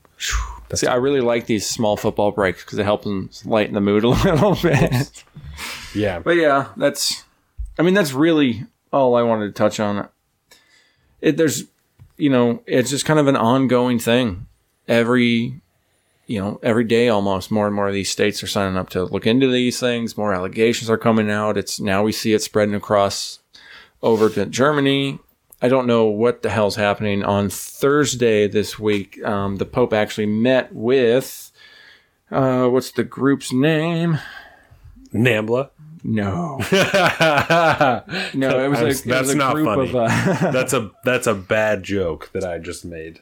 See, 0.74 0.86
I 0.86 0.96
really 0.96 1.22
like 1.22 1.46
these 1.46 1.66
small 1.66 1.96
football 1.96 2.32
breaks 2.32 2.62
because 2.62 2.78
it 2.78 2.84
helps 2.84 3.04
them 3.04 3.30
lighten 3.46 3.72
the 3.72 3.80
mood 3.80 4.04
a 4.04 4.08
little 4.10 4.54
bit. 4.56 5.24
Yeah. 5.94 6.18
But 6.18 6.36
yeah, 6.36 6.66
that's. 6.76 7.24
I 7.78 7.82
mean, 7.82 7.94
that's 7.94 8.12
really 8.12 8.66
all 8.92 9.14
I 9.14 9.22
wanted 9.22 9.46
to 9.46 9.52
touch 9.52 9.80
on. 9.80 10.06
It 11.22 11.38
there's, 11.38 11.64
you 12.18 12.28
know, 12.28 12.62
it's 12.66 12.90
just 12.90 13.06
kind 13.06 13.18
of 13.18 13.26
an 13.26 13.36
ongoing 13.36 13.98
thing. 13.98 14.46
Every, 14.86 15.62
you 16.26 16.42
know, 16.42 16.60
every 16.62 16.84
day 16.84 17.08
almost 17.08 17.50
more 17.50 17.68
and 17.68 17.74
more 17.74 17.88
of 17.88 17.94
these 17.94 18.10
states 18.10 18.42
are 18.42 18.46
signing 18.46 18.76
up 18.76 18.90
to 18.90 19.04
look 19.04 19.26
into 19.26 19.50
these 19.50 19.80
things. 19.80 20.18
More 20.18 20.34
allegations 20.34 20.90
are 20.90 20.98
coming 20.98 21.30
out. 21.30 21.56
It's 21.56 21.80
now 21.80 22.02
we 22.02 22.12
see 22.12 22.34
it 22.34 22.42
spreading 22.42 22.74
across 22.74 23.38
over 24.02 24.28
to 24.28 24.44
Germany. 24.44 25.20
I 25.62 25.68
don't 25.68 25.86
know 25.86 26.06
what 26.06 26.42
the 26.42 26.50
hell's 26.50 26.76
happening 26.76 27.22
on 27.22 27.50
Thursday 27.50 28.48
this 28.48 28.78
week. 28.78 29.22
Um, 29.24 29.56
the 29.56 29.66
Pope 29.66 29.92
actually 29.92 30.26
met 30.26 30.74
with. 30.74 31.52
Uh, 32.30 32.68
what's 32.68 32.92
the 32.92 33.04
group's 33.04 33.52
name? 33.52 34.18
Nambla. 35.12 35.70
No. 36.02 36.56
no, 38.34 38.64
it 38.64 38.68
was 38.68 38.80
a, 38.80 39.08
that's, 39.08 39.28
was 39.28 39.30
a 39.30 39.36
not 39.36 39.54
group 39.54 39.66
funny. 39.66 39.88
of. 39.90 39.96
Uh, 39.96 40.06
that's 40.52 40.72
a 40.72 40.90
that's 41.04 41.26
a 41.26 41.34
bad 41.34 41.82
joke 41.82 42.30
that 42.32 42.44
I 42.44 42.58
just 42.58 42.84
made. 42.84 43.20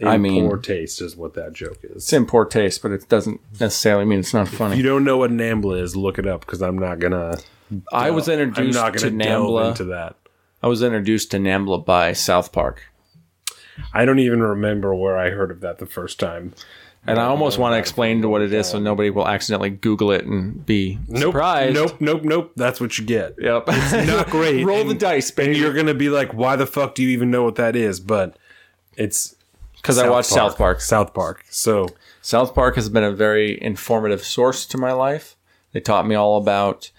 In 0.00 0.08
I 0.08 0.16
mean- 0.16 0.48
poor 0.48 0.58
taste 0.58 1.00
is 1.02 1.14
what 1.14 1.34
that 1.34 1.52
joke 1.52 1.78
is. 1.82 1.96
it's 1.96 2.12
in 2.12 2.26
poor 2.26 2.46
taste, 2.46 2.82
but 2.82 2.90
it 2.90 3.08
doesn't 3.08 3.40
necessarily 3.60 4.04
mean 4.06 4.20
it's 4.20 4.34
not 4.34 4.48
funny. 4.48 4.72
If 4.72 4.78
you 4.78 4.82
don't 4.82 5.04
know 5.04 5.18
what 5.18 5.30
Nambla 5.30 5.80
is, 5.80 5.94
look 5.94 6.18
it 6.18 6.26
up 6.26 6.40
because 6.40 6.62
I'm 6.62 6.78
not 6.78 6.98
gonna. 6.98 7.38
I 7.92 8.10
was 8.10 8.28
I'm 8.28 8.40
introduced 8.40 8.78
not 8.78 8.94
to 8.94 9.10
gonna 9.10 9.24
delve 9.24 9.50
Nambla. 9.50 9.68
into 9.70 9.84
that. 9.84 10.16
I 10.64 10.66
was 10.66 10.82
introduced 10.82 11.30
to 11.32 11.36
Nambla 11.36 11.84
by 11.84 12.14
South 12.14 12.50
Park, 12.50 12.84
I 13.92 14.06
don't 14.06 14.18
even 14.18 14.40
remember 14.42 14.94
where 14.94 15.18
I 15.18 15.28
heard 15.28 15.50
of 15.50 15.60
that 15.60 15.76
the 15.78 15.84
first 15.84 16.18
time. 16.18 16.54
and 17.06 17.18
I 17.18 17.24
almost 17.24 17.58
want 17.58 17.74
to 17.74 17.78
explain 17.78 18.22
to 18.22 18.28
what 18.30 18.40
it 18.40 18.50
is 18.50 18.66
so 18.70 18.78
nobody 18.78 19.10
will 19.10 19.28
accidentally 19.28 19.68
Google 19.68 20.10
it 20.10 20.24
and 20.24 20.64
be 20.64 20.98
Nope, 21.06 21.32
surprised. 21.32 21.74
nope, 21.74 22.00
nope, 22.00 22.22
nope. 22.24 22.52
That's 22.56 22.80
what 22.80 22.96
you 22.98 23.04
get. 23.04 23.34
Yep. 23.38 23.64
It's 23.68 24.06
not 24.08 24.30
great. 24.30 24.64
Roll 24.64 24.84
the 24.84 24.92
And- 24.92 25.00
dice, 25.00 25.28
And 25.28 25.36
baby. 25.36 25.58
you're 25.58 25.74
gonna 25.74 25.92
be 25.92 26.08
like, 26.08 26.32
"Why 26.32 26.56
the 26.56 26.64
fuck 26.64 26.94
do 26.94 27.02
you 27.02 27.10
even 27.10 27.30
know 27.30 27.42
what 27.42 27.56
that 27.56 27.76
is?" 27.76 28.00
But 28.00 28.38
it's 28.96 29.34
Because 29.76 29.98
I 29.98 30.08
watched 30.08 30.30
South 30.30 30.56
Park. 30.56 30.80
South 30.80 31.12
Park. 31.12 31.44
So 31.50 31.88
South 32.22 32.54
Park 32.54 32.76
has 32.76 32.88
been 32.88 33.04
a 33.04 33.12
very 33.12 33.60
informative 33.62 34.24
source 34.24 34.64
to 34.64 34.78
my 34.78 34.92
life. 34.92 35.36
They 35.72 35.80
taught 35.80 36.06
me 36.06 36.14
all 36.14 36.38
about 36.38 36.90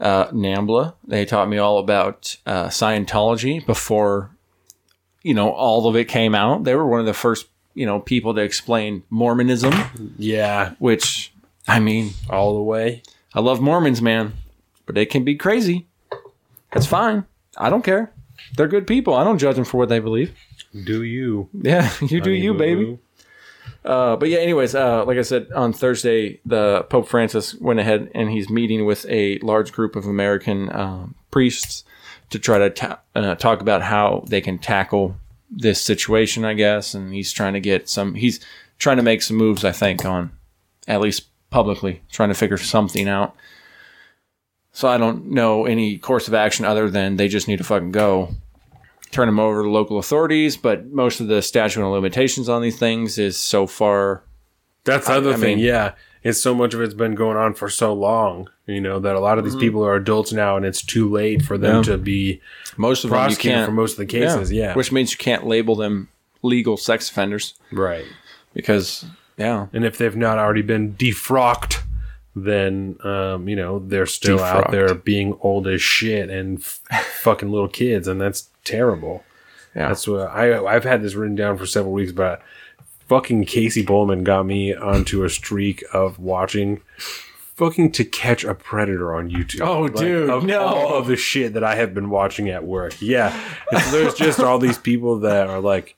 uh, 0.00 0.28
Nambla. 0.28 0.94
They 1.06 1.24
taught 1.24 1.48
me 1.48 1.58
all 1.58 1.78
about 1.78 2.36
uh, 2.46 2.66
Scientology 2.66 3.64
before, 3.64 4.30
you 5.22 5.34
know, 5.34 5.50
all 5.50 5.86
of 5.88 5.96
it 5.96 6.06
came 6.06 6.34
out. 6.34 6.64
They 6.64 6.74
were 6.74 6.86
one 6.86 7.00
of 7.00 7.06
the 7.06 7.14
first, 7.14 7.46
you 7.74 7.86
know, 7.86 8.00
people 8.00 8.34
to 8.34 8.40
explain 8.40 9.02
Mormonism, 9.10 9.74
yeah, 10.18 10.74
which, 10.78 11.32
I 11.66 11.80
mean, 11.80 12.12
all 12.30 12.54
the 12.54 12.62
way. 12.62 13.02
I 13.34 13.40
love 13.40 13.60
Mormons, 13.60 14.00
man, 14.00 14.34
but 14.86 14.94
they 14.94 15.06
can 15.06 15.24
be 15.24 15.36
crazy. 15.36 15.86
That's 16.72 16.86
fine. 16.86 17.24
I 17.56 17.70
don't 17.70 17.84
care. 17.84 18.12
They're 18.56 18.68
good 18.68 18.86
people. 18.86 19.14
I 19.14 19.24
don't 19.24 19.38
judge 19.38 19.56
them 19.56 19.64
for 19.64 19.78
what 19.78 19.88
they 19.88 19.98
believe. 19.98 20.34
Do 20.84 21.02
you? 21.02 21.48
Yeah, 21.52 21.90
you 22.00 22.20
do 22.20 22.30
you, 22.30 22.54
baby. 22.54 22.98
Uh, 23.84 24.16
but 24.16 24.28
yeah, 24.28 24.38
anyways, 24.38 24.74
uh, 24.74 25.04
like 25.04 25.18
I 25.18 25.22
said, 25.22 25.50
on 25.54 25.72
Thursday, 25.72 26.40
the 26.44 26.82
Pope 26.90 27.08
Francis 27.08 27.54
went 27.54 27.80
ahead 27.80 28.10
and 28.14 28.30
he's 28.30 28.50
meeting 28.50 28.84
with 28.84 29.06
a 29.08 29.38
large 29.38 29.72
group 29.72 29.96
of 29.96 30.06
American 30.06 30.70
um, 30.74 31.14
priests 31.30 31.84
to 32.30 32.38
try 32.38 32.58
to 32.58 32.70
ta- 32.70 33.00
uh, 33.14 33.34
talk 33.36 33.60
about 33.60 33.82
how 33.82 34.24
they 34.28 34.40
can 34.40 34.58
tackle 34.58 35.16
this 35.50 35.80
situation, 35.80 36.44
I 36.44 36.54
guess. 36.54 36.94
And 36.94 37.14
he's 37.14 37.32
trying 37.32 37.54
to 37.54 37.60
get 37.60 37.88
some, 37.88 38.14
he's 38.14 38.40
trying 38.78 38.98
to 38.98 39.02
make 39.02 39.22
some 39.22 39.36
moves, 39.36 39.64
I 39.64 39.72
think, 39.72 40.04
on 40.04 40.32
at 40.86 41.00
least 41.00 41.28
publicly, 41.50 42.02
trying 42.10 42.28
to 42.28 42.34
figure 42.34 42.58
something 42.58 43.08
out. 43.08 43.34
So 44.72 44.88
I 44.88 44.98
don't 44.98 45.30
know 45.30 45.64
any 45.66 45.98
course 45.98 46.28
of 46.28 46.34
action 46.34 46.64
other 46.64 46.90
than 46.90 47.16
they 47.16 47.28
just 47.28 47.48
need 47.48 47.58
to 47.58 47.64
fucking 47.64 47.92
go 47.92 48.34
turn 49.10 49.26
them 49.26 49.40
over 49.40 49.62
to 49.62 49.68
local 49.70 49.98
authorities, 49.98 50.56
but 50.56 50.86
most 50.86 51.20
of 51.20 51.28
the 51.28 51.42
statute 51.42 51.82
of 51.84 51.92
limitations 51.92 52.48
on 52.48 52.62
these 52.62 52.78
things 52.78 53.18
is 53.18 53.36
so 53.36 53.66
far 53.66 54.22
That's 54.84 55.06
the 55.06 55.14
other 55.14 55.30
I 55.32 55.36
thing. 55.36 55.56
mean- 55.58 55.64
yeah, 55.66 55.92
it's 56.22 56.40
so 56.40 56.54
much 56.54 56.74
of 56.74 56.80
it's 56.82 56.94
been 56.94 57.14
going 57.14 57.36
on 57.36 57.54
for 57.54 57.68
so 57.70 57.92
long. 57.94 58.48
You 58.66 58.80
know 58.82 58.98
that 59.00 59.14
a 59.16 59.20
lot 59.20 59.38
of 59.38 59.44
these 59.44 59.56
people 59.56 59.82
are 59.86 59.94
adults 59.94 60.30
now, 60.32 60.56
and 60.56 60.66
it's 60.66 60.82
too 60.82 61.08
late 61.08 61.40
for 61.42 61.56
them 61.56 61.82
Mm-hmm. 61.82 61.90
Yeah. 61.90 61.96
to 61.96 62.02
be 62.02 62.40
Most 62.76 63.04
of 63.04 63.10
them 63.10 63.30
you 63.30 63.36
can't. 63.36 63.64
for 63.64 63.72
most 63.72 63.92
of 63.92 63.98
the 63.98 64.06
cases. 64.06 64.52
Yeah, 64.52 64.74
Which 64.74 64.92
means 64.92 65.10
you 65.12 65.16
can't 65.18 65.46
label 65.46 65.74
them 65.74 66.08
legal 66.42 66.76
sex 66.76 67.08
offenders 67.10 67.54
right. 67.72 68.04
because 68.52 69.06
yeah, 69.38 69.68
And 69.72 69.84
if 69.86 69.96
they've 69.96 70.14
not 70.16 70.36
already 70.38 70.60
been 70.62 70.92
defrocked, 70.94 71.80
then 72.36 72.96
um, 73.04 73.48
you 73.48 73.56
know 73.56 73.78
they're 73.78 74.04
still 74.06 74.40
out 74.40 74.70
there 74.70 74.94
being 74.94 75.36
old 75.40 75.66
as 75.66 75.80
shit 75.80 76.28
and 76.30 76.58
f- 76.58 76.80
fucking 77.22 77.50
little 77.50 77.68
kids, 77.68 78.06
and 78.06 78.20
that's 78.20 78.50
terrible. 78.68 79.24
yeah. 79.74 79.88
That's 79.88 80.06
what 80.06 80.28
I 80.30 80.64
I've 80.64 80.84
had 80.84 81.02
this 81.02 81.14
written 81.14 81.36
down 81.36 81.56
for 81.58 81.66
several 81.66 81.92
weeks, 81.94 82.12
but 82.12 82.42
fucking 83.08 83.44
Casey 83.46 83.82
Bowman 83.82 84.22
got 84.24 84.44
me 84.46 84.74
onto 84.74 85.24
a 85.24 85.30
streak 85.30 85.82
of 85.92 86.18
watching 86.18 86.80
fucking 87.56 87.90
To 87.92 88.04
Catch 88.04 88.44
a 88.44 88.54
Predator 88.54 89.14
on 89.14 89.30
YouTube. 89.30 89.62
Oh, 89.62 89.88
dude, 89.88 90.30
of 90.30 90.44
no. 90.44 90.60
all 90.60 90.94
of 90.94 91.06
the 91.06 91.16
shit 91.16 91.54
that 91.54 91.64
I 91.64 91.74
have 91.74 91.92
been 91.94 92.10
watching 92.10 92.48
at 92.48 92.64
work. 92.64 93.00
Yeah, 93.00 93.36
there's 93.90 94.14
just 94.14 94.40
all 94.40 94.58
these 94.58 94.78
people 94.78 95.20
that 95.20 95.48
are 95.48 95.60
like. 95.60 95.96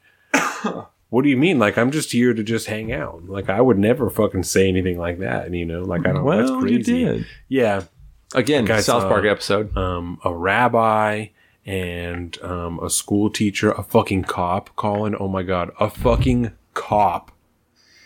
What 1.10 1.22
do 1.24 1.28
you 1.28 1.36
mean? 1.36 1.58
Like 1.58 1.76
I'm 1.76 1.90
just 1.90 2.12
here 2.12 2.32
to 2.32 2.42
just 2.44 2.68
hang 2.68 2.92
out. 2.92 3.24
Like 3.28 3.50
I 3.50 3.60
would 3.60 3.78
never 3.78 4.08
fucking 4.10 4.44
say 4.44 4.68
anything 4.68 4.96
like 4.96 5.18
that. 5.18 5.44
And 5.46 5.56
you 5.56 5.66
know, 5.66 5.82
like 5.82 6.06
I 6.06 6.12
don't. 6.12 6.24
that's 6.24 6.50
well, 6.50 6.70
you 6.70 6.78
did 6.82 7.26
Yeah, 7.48 7.82
again. 8.32 8.64
South 8.80 9.02
Park 9.02 9.24
episode. 9.24 9.76
um, 9.76 10.20
a 10.24 10.32
rabbi 10.32 11.26
and 11.70 12.36
um, 12.42 12.80
a 12.80 12.90
school 12.90 13.30
teacher, 13.30 13.70
a 13.70 13.84
fucking 13.84 14.24
cop, 14.24 14.74
Colin. 14.74 15.14
Oh 15.20 15.28
my 15.28 15.44
god, 15.44 15.70
a 15.78 15.88
fucking 15.88 16.50
cop, 16.74 17.30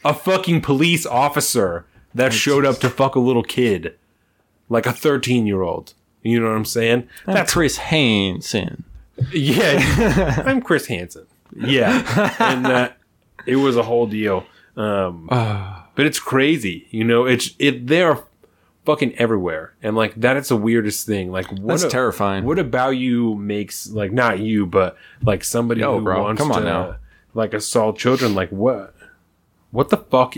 a 0.04 0.12
fucking 0.12 0.60
police 0.60 1.06
officer 1.06 1.86
that 2.14 2.34
showed 2.34 2.66
up 2.66 2.76
to 2.80 2.90
fuck 2.90 3.14
a 3.14 3.20
little 3.20 3.42
kid, 3.42 3.96
like 4.68 4.84
a 4.84 4.92
thirteen 4.92 5.46
year 5.46 5.62
old. 5.62 5.94
You 6.22 6.40
know 6.40 6.50
what 6.50 6.56
I'm 6.56 6.66
saying? 6.66 7.08
That's 7.24 7.54
Chris 7.54 7.78
Hansen. 7.78 8.84
Yeah, 9.32 10.42
I'm 10.46 10.60
Chris 10.60 10.86
Hansen. 10.86 11.26
Yeah, 11.56 12.34
and 12.38 12.66
uh, 12.66 12.90
it 13.46 13.56
was 13.56 13.78
a 13.78 13.82
whole 13.82 14.06
deal. 14.06 14.44
Um, 14.76 15.26
but 15.30 16.04
it's 16.04 16.20
crazy, 16.20 16.86
you 16.90 17.04
know. 17.04 17.24
It's 17.24 17.54
it. 17.58 17.86
They're 17.86 18.18
fucking 18.84 19.14
everywhere, 19.16 19.74
and 19.82 19.96
like 19.96 20.14
that 20.16 20.36
is 20.36 20.48
the 20.48 20.56
weirdest 20.56 21.06
thing. 21.06 21.30
Like, 21.32 21.50
what 21.50 21.66
That's 21.68 21.82
a- 21.84 21.88
terrifying. 21.88 22.44
What 22.44 22.58
about 22.58 22.90
you 22.90 23.34
makes 23.36 23.88
like 23.90 24.12
not 24.12 24.38
you, 24.38 24.66
but 24.66 24.96
like 25.22 25.42
somebody 25.44 25.80
Yo, 25.80 25.98
who 25.98 26.04
bro, 26.04 26.22
wants 26.22 26.40
come 26.40 26.52
on 26.52 26.60
to 26.62 26.66
now. 26.66 26.96
like 27.34 27.54
assault 27.54 27.98
children? 27.98 28.34
Like 28.34 28.50
what? 28.50 28.94
What 29.70 29.90
the 29.90 29.96
fuck? 29.96 30.34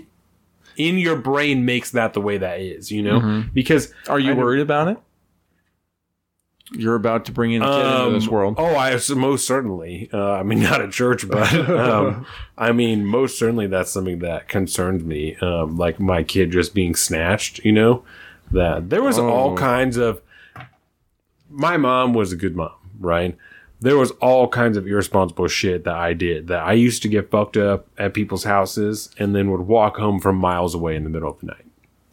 In 0.77 0.99
your 0.99 1.17
brain 1.17 1.65
makes 1.65 1.91
that 1.93 2.13
the 2.13 2.21
way 2.21 2.37
that 2.39 2.61
is, 2.61 2.93
you 2.93 3.03
know? 3.03 3.45
Because 3.55 3.87
Mm-hmm. 3.89 4.13
Are 4.13 4.19
you 4.19 4.33
I 4.33 4.35
know- 4.35 4.41
worried 4.43 4.61
about 4.61 4.89
it? 4.89 4.99
You're 6.73 6.97
about 6.97 7.27
to 7.27 7.33
bring 7.33 7.53
in 7.53 7.63
a 7.63 7.65
kid 7.65 7.87
into 8.07 8.11
this 8.19 8.27
Um, 8.27 8.33
world. 8.35 8.55
Oh, 8.59 8.75
I 8.75 8.99
most 9.15 9.47
certainly. 9.47 10.11
Uh, 10.13 10.33
I 10.33 10.43
mean, 10.43 10.61
not 10.65 10.81
at 10.81 10.91
church, 10.91 11.27
but 11.29 11.55
um, 11.71 12.27
I 12.59 12.73
mean, 12.73 13.07
most 13.07 13.39
certainly 13.39 13.69
that's 13.69 13.91
something 13.93 14.19
that 14.19 14.49
concerns 14.49 15.05
me. 15.05 15.37
Um, 15.37 15.77
like 15.77 16.01
my 16.01 16.25
kid 16.25 16.51
just 16.51 16.75
being 16.75 16.97
snatched. 16.97 17.65
You 17.65 17.71
know, 17.73 18.05
that 18.51 18.91
there 18.91 19.03
was 19.03 19.19
Oh. 19.19 19.29
all 19.29 19.57
kinds 19.57 19.97
of. 19.97 20.21
My 21.49 21.77
mom 21.77 22.13
was 22.13 22.33
a 22.33 22.37
good 22.37 22.57
mom, 22.57 22.73
right? 22.99 23.37
There 23.81 23.97
was 23.97 24.11
all 24.13 24.49
kinds 24.49 24.77
of 24.77 24.87
irresponsible 24.87 25.49
shit 25.49 25.85
that 25.85 25.95
I 25.95 26.13
did. 26.13 26.49
That 26.49 26.65
I 26.65 26.73
used 26.73 27.03
to 27.03 27.09
get 27.09 27.31
fucked 27.31 27.57
up 27.57 27.87
at 27.99 28.15
people's 28.15 28.45
houses 28.45 29.11
and 29.19 29.35
then 29.35 29.51
would 29.51 29.61
walk 29.63 29.97
home 29.99 30.19
from 30.19 30.37
miles 30.37 30.75
away 30.75 30.97
in 30.97 31.05
the 31.05 31.11
middle 31.11 31.31
of 31.31 31.41
the 31.41 31.47
night 31.47 31.63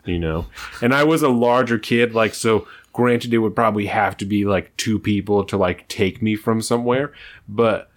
you 0.06 0.20
know 0.20 0.46
and 0.82 0.94
i 0.94 1.02
was 1.02 1.24
a 1.24 1.30
larger 1.30 1.80
kid 1.80 2.14
like 2.14 2.34
so 2.34 2.68
granted 2.92 3.34
it 3.34 3.38
would 3.38 3.56
probably 3.56 3.86
have 3.86 4.18
to 4.18 4.26
be 4.26 4.44
like 4.44 4.76
two 4.76 5.00
people 5.00 5.46
to 5.46 5.56
like 5.56 5.88
take 5.88 6.22
me 6.22 6.36
from 6.36 6.62
somewhere 6.62 7.14
but 7.48 7.90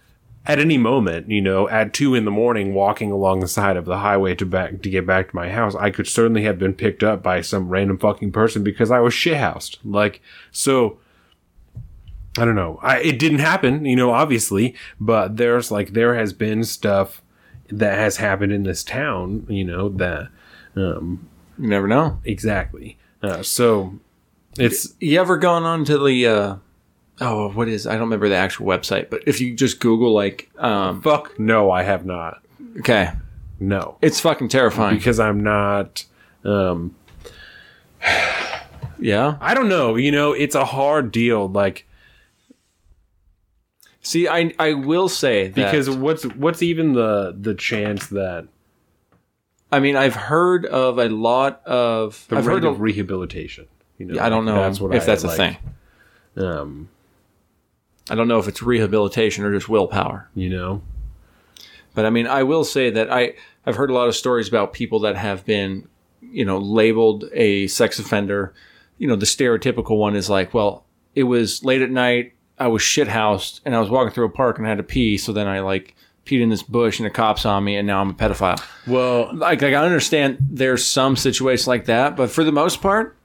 at 0.47 0.59
any 0.59 0.77
moment 0.77 1.29
you 1.29 1.41
know 1.41 1.67
at 1.69 1.93
two 1.93 2.15
in 2.15 2.25
the 2.25 2.31
morning 2.31 2.73
walking 2.73 3.11
along 3.11 3.39
the 3.41 3.47
side 3.47 3.77
of 3.77 3.85
the 3.85 3.97
highway 3.99 4.33
to 4.33 4.45
back 4.45 4.81
to 4.81 4.89
get 4.89 5.05
back 5.05 5.29
to 5.29 5.35
my 5.35 5.49
house 5.49 5.75
i 5.75 5.89
could 5.91 6.07
certainly 6.07 6.43
have 6.43 6.57
been 6.57 6.73
picked 6.73 7.03
up 7.03 7.21
by 7.21 7.41
some 7.41 7.69
random 7.69 7.97
fucking 7.97 8.31
person 8.31 8.63
because 8.63 8.89
i 8.89 8.99
was 8.99 9.13
shithoused 9.13 9.77
like 9.83 10.21
so 10.51 10.97
i 12.37 12.45
don't 12.45 12.55
know 12.55 12.79
I, 12.81 12.99
it 12.99 13.19
didn't 13.19 13.39
happen 13.39 13.85
you 13.85 13.95
know 13.95 14.11
obviously 14.11 14.73
but 14.99 15.37
there's 15.37 15.69
like 15.69 15.93
there 15.93 16.15
has 16.15 16.33
been 16.33 16.63
stuff 16.63 17.21
that 17.69 17.97
has 17.97 18.17
happened 18.17 18.53
in 18.53 18.63
this 18.63 18.83
town 18.83 19.45
you 19.49 19.65
know 19.65 19.89
that 19.89 20.29
um 20.75 21.27
You 21.59 21.67
never 21.69 21.87
know. 21.87 22.19
Exactly. 22.23 22.97
Uh, 23.21 23.41
so 23.41 23.99
it's 24.59 24.93
You 24.99 25.19
ever 25.19 25.37
gone 25.37 25.63
on 25.63 25.83
to 25.85 25.97
the 25.97 26.27
uh 26.27 26.55
oh 27.21 27.49
what 27.51 27.67
is 27.67 27.85
I 27.87 27.93
don't 27.93 28.01
remember 28.01 28.29
the 28.29 28.35
actual 28.35 28.65
website, 28.65 29.09
but 29.09 29.21
if 29.27 29.39
you 29.41 29.55
just 29.55 29.79
Google 29.79 30.13
like 30.13 30.49
um 30.57 31.01
fuck. 31.01 31.39
No, 31.39 31.71
I 31.71 31.83
have 31.83 32.05
not. 32.05 32.41
okay. 32.79 33.11
No, 33.59 33.97
It's 34.01 34.19
fucking 34.19 34.49
terrifying. 34.49 34.97
because 34.97 35.19
I'm 35.19 35.41
not. 35.41 36.05
Um, 36.43 36.95
yeah. 38.99 39.37
I 39.41 39.53
don't 39.55 39.67
know. 39.67 39.95
You 39.95 40.11
know, 40.11 40.33
it's 40.33 40.53
a 40.55 40.63
hard 40.65 41.11
deal. 41.11 41.47
Like 41.49 41.85
See, 44.01 44.27
I 44.27 44.53
I 44.57 44.73
will 44.73 45.09
say 45.09 45.47
that 45.49 45.55
because 45.55 45.89
what's 45.89 46.23
what's 46.23 46.61
even 46.63 46.93
the 46.93 47.35
the 47.37 47.53
chance 47.53 48.07
that 48.07 48.47
I 49.71 49.79
mean 49.81 49.95
I've 49.97 50.15
heard 50.15 50.65
of 50.65 50.97
a 50.97 51.09
lot 51.09 51.61
of 51.65 52.25
the 52.29 52.37
I've 52.37 52.47
rate 52.47 52.53
heard 52.53 52.63
of 52.63 52.75
of 52.75 52.79
rehabilitation? 52.81 53.65
You 53.97 54.05
know, 54.05 54.21
I 54.21 54.29
don't 54.29 54.45
know 54.45 54.55
That's 54.61 54.79
what 54.79 54.95
if 54.95 55.03
I 55.03 55.05
that's 55.07 55.23
a 55.23 55.27
like. 55.27 55.37
thing. 55.37 55.57
Um, 56.37 56.89
I 58.09 58.15
don't 58.15 58.27
know 58.27 58.39
if 58.39 58.47
it's 58.47 58.61
rehabilitation 58.61 59.43
or 59.43 59.51
just 59.53 59.69
willpower. 59.69 60.29
you 60.35 60.49
know, 60.49 60.81
But 61.93 62.05
I 62.05 62.09
mean, 62.09 62.27
I 62.27 62.43
will 62.43 62.63
say 62.63 62.89
that 62.89 63.11
I 63.11 63.33
I've 63.65 63.75
heard 63.75 63.89
a 63.89 63.93
lot 63.93 64.07
of 64.07 64.15
stories 64.15 64.47
about 64.47 64.71
people 64.73 64.99
that 65.01 65.15
have 65.17 65.45
been, 65.45 65.87
you 66.21 66.45
know, 66.45 66.57
labeled 66.57 67.25
a 67.33 67.67
sex 67.67 67.99
offender. 67.99 68.53
You 68.97 69.07
know, 69.07 69.15
the 69.17 69.25
stereotypical 69.25 69.97
one 69.97 70.15
is 70.15 70.29
like, 70.29 70.53
well, 70.53 70.85
it 71.15 71.23
was 71.23 71.65
late 71.65 71.81
at 71.81 71.91
night, 71.91 72.33
I 72.57 72.67
was 72.67 72.81
shithoused, 72.81 73.59
and 73.65 73.75
I 73.75 73.79
was 73.79 73.89
walking 73.89 74.13
through 74.13 74.25
a 74.25 74.29
park 74.29 74.57
and 74.57 74.65
I 74.65 74.69
had 74.69 74.77
to 74.77 74.83
pee, 74.83 75.17
so 75.17 75.33
then 75.33 75.47
I 75.47 75.59
like 75.59 75.95
peed 76.25 76.41
in 76.41 76.49
this 76.49 76.63
bush 76.63 76.99
and 76.99 77.05
the 77.05 77.09
cops 77.09 77.45
on 77.45 77.63
me, 77.63 77.75
and 77.75 77.85
now 77.87 77.99
I'm 78.01 78.09
a 78.11 78.13
pedophile. 78.13 78.61
well, 78.87 79.29
Like, 79.35 79.61
like 79.61 79.73
I 79.73 79.83
understand 79.85 80.37
there's 80.39 80.85
some 80.85 81.15
situations 81.17 81.67
like 81.67 81.85
that, 81.85 82.15
but 82.15 82.29
for 82.31 82.43
the 82.43 82.51
most 82.51 82.81
part, 82.81 83.16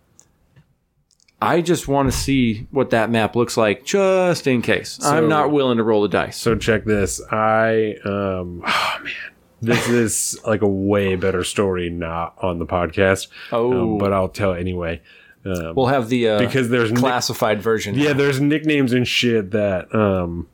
I 1.43 1.61
just 1.61 1.89
want 1.89 2.11
to 2.11 2.17
see 2.17 2.67
what 2.71 2.91
that 2.91 3.11
map 3.11 3.35
looks 3.37 3.57
like, 3.57 3.85
just 3.85 4.47
in 4.47 4.63
case. 4.63 4.99
I'm 5.03 5.29
not 5.29 5.51
willing 5.51 5.79
to 5.79 5.83
roll 5.83 6.03
the 6.03 6.09
dice. 6.09 6.37
So 6.37 6.55
check 6.57 6.85
this. 6.85 7.21
I 7.31 7.97
um 8.05 8.63
oh 8.67 8.99
man. 9.03 9.13
This 9.61 9.89
is 9.89 10.41
like 10.45 10.63
a 10.63 10.67
way 10.69 11.15
better 11.15 11.45
story 11.45 11.89
not 11.89 12.37
on 12.43 12.59
the 12.59 12.67
podcast. 12.67 13.29
Oh. 13.53 13.73
Um, 13.93 13.99
but 13.99 14.13
I'll 14.13 14.29
tell 14.29 14.55
anyway. 14.55 15.01
Um, 15.45 15.75
We'll 15.77 15.87
have 15.87 16.09
the 16.09 16.29
uh, 16.29 16.39
because 16.39 16.69
there's 16.69 16.91
nick- 16.93 17.01
classified 17.01 17.61
version. 17.63 17.95
yeah, 17.97 18.13
there's 18.13 18.41
nicknames 18.41 18.93
and 18.93 19.07
shit 19.07 19.51
that 19.53 19.93
um 19.95 20.49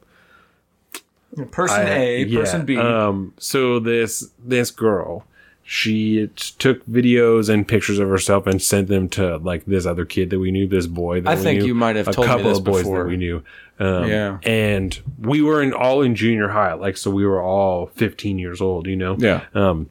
Person 1.52 1.81
I- 1.86 1.90
A, 1.98 2.24
yeah, 2.24 2.40
person 2.40 2.65
B. 2.65 2.77
Um, 2.78 3.32
so 3.39 3.78
this 3.78 4.31
this 4.44 4.70
girl, 4.70 5.24
she 5.70 6.27
took 6.59 6.86
videos 6.86 7.51
and 7.53 7.69
pictures 7.69 7.99
of 7.99 8.09
herself 8.09 8.47
and 8.47 8.62
sent 8.62 8.89
them 8.89 9.07
to 9.07 9.36
like 9.36 9.66
this 9.66 9.85
other 9.85 10.07
kid 10.07 10.31
that 10.31 10.39
we 10.39 10.51
knew, 10.51 10.66
this 10.66 10.86
boy. 10.86 11.20
That 11.20 11.28
I 11.31 11.35
we 11.35 11.43
think 11.43 11.61
knew, 11.61 11.66
you 11.66 11.74
might 11.74 11.97
have 11.97 12.09
a 12.09 12.12
told 12.12 12.27
me 12.27 12.32
couple 12.32 12.49
this 12.49 12.59
of 12.59 12.65
boys 12.65 12.82
before. 12.85 13.03
that 13.03 13.09
we 13.11 13.19
knew. 13.19 13.43
Um, 13.78 14.09
Yeah. 14.09 14.39
and 14.45 14.99
we 15.20 15.43
were 15.43 15.62
in 15.62 15.74
all 15.74 16.01
in 16.01 16.15
junior 16.15 16.49
high, 16.49 16.73
like 16.73 16.97
so 16.97 17.11
we 17.11 17.27
were 17.27 17.43
all 17.43 17.89
15 17.97 18.39
years 18.39 18.62
old, 18.62 18.86
you 18.86 18.97
know. 18.97 19.16
yeah. 19.19 19.43
Um, 19.55 19.90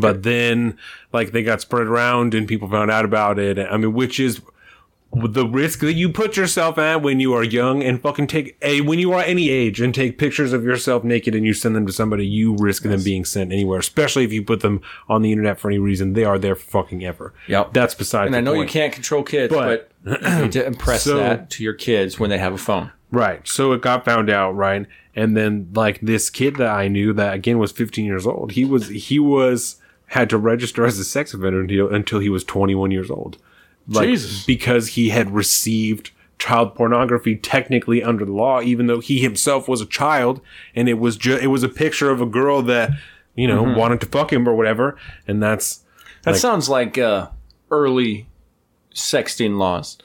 but 0.00 0.22
then 0.22 0.78
like 1.12 1.32
they 1.32 1.42
got 1.42 1.60
spread 1.60 1.86
around 1.88 2.32
and 2.32 2.48
people 2.48 2.66
found 2.70 2.90
out 2.90 3.04
about 3.04 3.38
it. 3.38 3.58
I 3.58 3.76
mean, 3.76 3.92
which 3.92 4.18
is 4.18 4.40
the 5.12 5.46
risk 5.46 5.80
that 5.80 5.94
you 5.94 6.10
put 6.10 6.36
yourself 6.36 6.76
at 6.78 7.00
when 7.00 7.20
you 7.20 7.32
are 7.32 7.42
young 7.44 7.82
and 7.82 8.00
fucking 8.02 8.26
take 8.26 8.56
a 8.60 8.80
when 8.82 8.98
you 8.98 9.12
are 9.12 9.22
any 9.22 9.48
age 9.48 9.80
and 9.80 9.94
take 9.94 10.18
pictures 10.18 10.52
of 10.52 10.62
yourself 10.64 11.04
naked 11.04 11.34
and 11.34 11.46
you 11.46 11.54
send 11.54 11.74
them 11.74 11.86
to 11.86 11.92
somebody, 11.92 12.26
you 12.26 12.54
risk 12.56 12.82
them 12.82 13.02
being 13.02 13.24
sent 13.24 13.52
anywhere, 13.52 13.78
especially 13.78 14.24
if 14.24 14.32
you 14.32 14.42
put 14.42 14.60
them 14.60 14.80
on 15.08 15.22
the 15.22 15.30
internet 15.32 15.58
for 15.58 15.68
any 15.68 15.78
reason. 15.78 16.12
They 16.12 16.24
are 16.24 16.38
there 16.38 16.54
for 16.54 16.82
fucking 16.82 17.04
ever. 17.04 17.32
Yep. 17.48 17.72
That's 17.72 17.94
beside 17.94 18.26
and 18.26 18.36
I 18.36 18.40
know 18.40 18.54
point. 18.54 18.68
you 18.68 18.72
can't 18.72 18.92
control 18.92 19.22
kids, 19.22 19.52
But- 19.54 19.90
but, 20.04 20.22
you 20.22 20.42
need 20.42 20.52
to 20.52 20.66
impress 20.66 21.02
So- 21.04 21.16
that 21.18 21.50
to 21.50 21.64
your 21.64 21.74
kids 21.74 22.18
when 22.20 22.28
they 22.30 22.38
have 22.38 22.52
a 22.52 22.58
phone. 22.58 22.92
Right. 23.10 23.46
So 23.48 23.72
it 23.72 23.80
got 23.82 24.04
found 24.04 24.28
out, 24.28 24.52
right? 24.52 24.86
And 25.14 25.36
then 25.36 25.70
like 25.74 26.00
this 26.00 26.28
kid 26.28 26.56
that 26.56 26.68
I 26.68 26.88
knew 26.88 27.12
that 27.14 27.34
again 27.34 27.58
was 27.58 27.72
15 27.72 28.04
years 28.04 28.26
old. 28.26 28.52
He 28.52 28.64
was 28.64 28.88
he 28.88 29.18
was 29.18 29.76
had 30.08 30.28
to 30.30 30.36
register 30.38 30.84
as 30.84 30.98
a 30.98 31.04
sex 31.04 31.32
offender 31.32 31.60
until 31.60 31.88
until 31.94 32.18
he 32.18 32.28
was 32.28 32.44
21 32.44 32.90
years 32.90 33.10
old. 33.10 33.38
Like 33.88 34.08
Jesus. 34.08 34.44
because 34.44 34.88
he 34.88 35.10
had 35.10 35.30
received 35.34 36.10
child 36.38 36.74
pornography 36.74 37.34
technically 37.36 38.02
under 38.02 38.24
the 38.24 38.32
law 38.32 38.60
even 38.60 38.86
though 38.88 39.00
he 39.00 39.20
himself 39.20 39.68
was 39.68 39.80
a 39.80 39.86
child 39.86 40.40
and 40.74 40.86
it 40.88 40.94
was 40.98 41.16
just 41.16 41.42
it 41.42 41.46
was 41.46 41.62
a 41.62 41.68
picture 41.68 42.10
of 42.10 42.20
a 42.20 42.26
girl 42.26 42.60
that 42.62 42.90
you 43.34 43.46
know, 43.46 43.62
wanted 43.62 44.00
to 44.00 44.06
fuck 44.06 44.32
him 44.32 44.48
or 44.48 44.54
whatever, 44.56 44.96
and 45.28 45.42
that's 45.42 45.80
That 46.22 46.32
Like- 46.32 46.40
sounds 46.40 46.68
like 46.70 46.96
uh, 46.98 47.28
early 47.70 48.26
sexting 48.94 49.58
laws. 49.58 49.98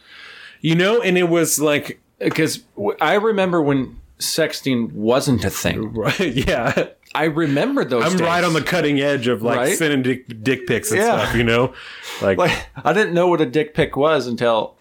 you 0.59 0.75
know, 0.75 1.01
and 1.01 1.17
it 1.17 1.29
was 1.29 1.59
like 1.59 2.01
Because 2.19 2.63
I 2.99 3.13
remember 3.15 3.61
when 3.61 3.97
sexting 4.19 4.91
wasn't 4.91 5.43
a 5.45 5.49
thing. 5.49 5.93
right, 5.95 6.19
yeah. 6.19 6.87
I 7.13 7.25
remember 7.25 7.83
those. 7.83 8.03
I'm 8.03 8.11
days. 8.11 8.21
right 8.21 8.43
on 8.43 8.53
the 8.53 8.61
cutting 8.61 8.99
edge 9.01 9.27
of 9.27 9.41
like 9.41 9.57
Right? 9.57 9.77
sending 9.77 10.01
dick, 10.01 10.43
dick 10.43 10.67
pics 10.67 10.91
and 10.91 11.01
Yeah. 11.01 11.19
stuff, 11.23 11.35
you 11.35 11.43
know, 11.43 11.73
like. 12.21 12.37
Like 12.37 12.67
I 12.83 12.93
didn't 12.93 13.13
know 13.13 13.27
what 13.27 13.41
a 13.41 13.45
dick 13.45 13.73
pic 13.73 13.95
was 13.97 14.27
until 14.27 14.75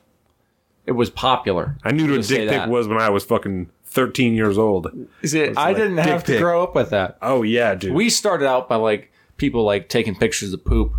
it 0.86 0.92
was 0.92 1.10
popular. 1.10 1.76
I 1.84 1.90
knew 1.92 2.10
what 2.10 2.20
a 2.20 2.22
dick 2.28 2.38
pic 2.40 2.48
that. 2.50 2.68
was 2.68 2.88
when 2.88 2.98
I 2.98 3.10
was 3.10 3.24
fucking 3.24 3.70
13 3.86 4.34
years 4.34 4.56
old. 4.58 4.88
Is 5.22 5.34
it, 5.34 5.56
I 5.56 5.68
like 5.68 5.76
didn't 5.76 5.98
have 5.98 6.22
to 6.24 6.38
grow 6.38 6.62
up 6.62 6.74
with 6.74 6.90
that. 6.90 7.18
Oh 7.20 7.42
yeah, 7.42 7.74
dude. 7.74 7.92
We 7.94 8.08
started 8.10 8.46
out 8.46 8.68
by 8.68 8.76
like 8.76 9.10
people 9.36 9.64
like 9.64 9.88
taking 9.88 10.14
pictures 10.14 10.52
of 10.52 10.64
poop 10.64 10.92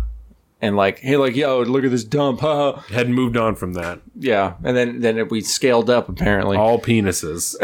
and 0.62 0.76
like, 0.76 1.00
hey, 1.00 1.16
like, 1.18 1.36
yo, 1.36 1.60
look 1.60 1.84
at 1.84 1.90
this 1.90 2.04
dump. 2.04 2.40
haha. 2.40 2.80
had 2.82 3.10
moved 3.10 3.36
on 3.36 3.54
from 3.56 3.74
that. 3.74 4.00
yeah, 4.18 4.54
and 4.64 4.74
then 4.76 5.00
then 5.00 5.18
it, 5.18 5.30
we 5.30 5.42
scaled 5.42 5.90
up 5.90 6.08
apparently 6.08 6.56
All 6.56 6.78
penises. 6.80 7.54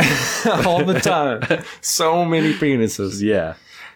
all 0.66 0.84
the 0.84 1.00
time. 1.00 1.42
so 1.80 2.24
many 2.26 2.52
penises. 2.52 3.22
yeah. 3.22 3.54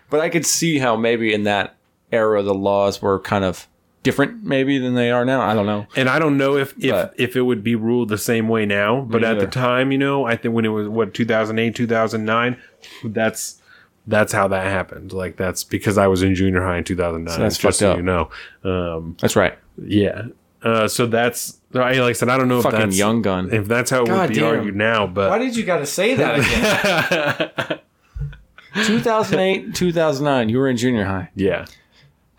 But 0.08 0.20
I 0.20 0.28
could 0.30 0.46
see 0.46 0.78
how 0.78 0.96
maybe 0.96 1.34
in 1.34 1.42
that 1.44 1.74
era 2.12 2.42
the 2.42 2.54
laws 2.54 3.00
were 3.02 3.18
kind 3.18 3.44
of 3.44 3.66
different, 4.02 4.42
maybe 4.44 4.78
than 4.78 4.94
they 4.94 5.10
are 5.10 5.24
now. 5.24 5.40
I 5.40 5.54
don't 5.54 5.64
know. 5.64 5.86
And 5.96 6.08
I 6.08 6.18
don't 6.18 6.36
know 6.36 6.56
if 6.56 6.74
if, 6.78 6.90
But- 6.90 7.14
if 7.18 7.34
it 7.36 7.42
would 7.42 7.62
be 7.64 7.74
ruled 7.76 8.08
the 8.08 8.18
same 8.18 8.48
way 8.48 8.66
now, 8.66 9.00
but 9.00 9.24
at 9.24 9.38
the 9.38 9.46
time, 9.46 9.90
you 9.92 9.98
know, 9.98 10.24
I 10.26 10.36
think 10.36 10.54
when 10.54 10.64
it 10.64 10.68
was 10.70 10.88
what 10.88 11.14
2008, 11.14 11.74
2009, 11.74 12.56
that's 13.04 13.61
that's 14.06 14.32
how 14.32 14.48
that 14.48 14.66
happened. 14.66 15.12
Like 15.12 15.36
that's 15.36 15.64
because 15.64 15.98
I 15.98 16.06
was 16.08 16.22
in 16.22 16.34
junior 16.34 16.62
high 16.62 16.78
in 16.78 16.84
2009. 16.84 17.38
that's 17.40 17.56
just 17.56 17.62
fucked 17.62 17.76
so 17.76 17.92
up. 17.92 17.96
you 17.96 18.02
know. 18.02 18.30
Um, 18.64 19.16
That's 19.20 19.36
right. 19.36 19.58
yeah. 19.82 20.26
Uh, 20.62 20.86
so 20.86 21.06
that's 21.06 21.58
I, 21.74 21.94
like 21.94 22.10
I 22.10 22.12
said, 22.12 22.28
I 22.28 22.36
don't 22.38 22.46
know 22.48 22.60
if 22.60 22.70
that's 22.70 22.96
young 22.96 23.20
gun. 23.20 23.52
if 23.52 23.66
that's 23.66 23.90
how 23.90 24.02
it 24.04 24.06
God 24.06 24.20
would 24.20 24.28
be 24.28 24.34
damn. 24.36 24.58
argued 24.58 24.76
now, 24.76 25.06
but 25.08 25.30
Why 25.30 25.38
did 25.38 25.56
you 25.56 25.64
got 25.64 25.78
to 25.78 25.86
say 25.86 26.14
that 26.14 26.38
again? 26.38 27.78
2008, 28.86 29.74
2009. 29.74 30.48
You 30.48 30.58
were 30.58 30.68
in 30.68 30.76
junior 30.76 31.04
high. 31.04 31.30
yeah. 31.34 31.66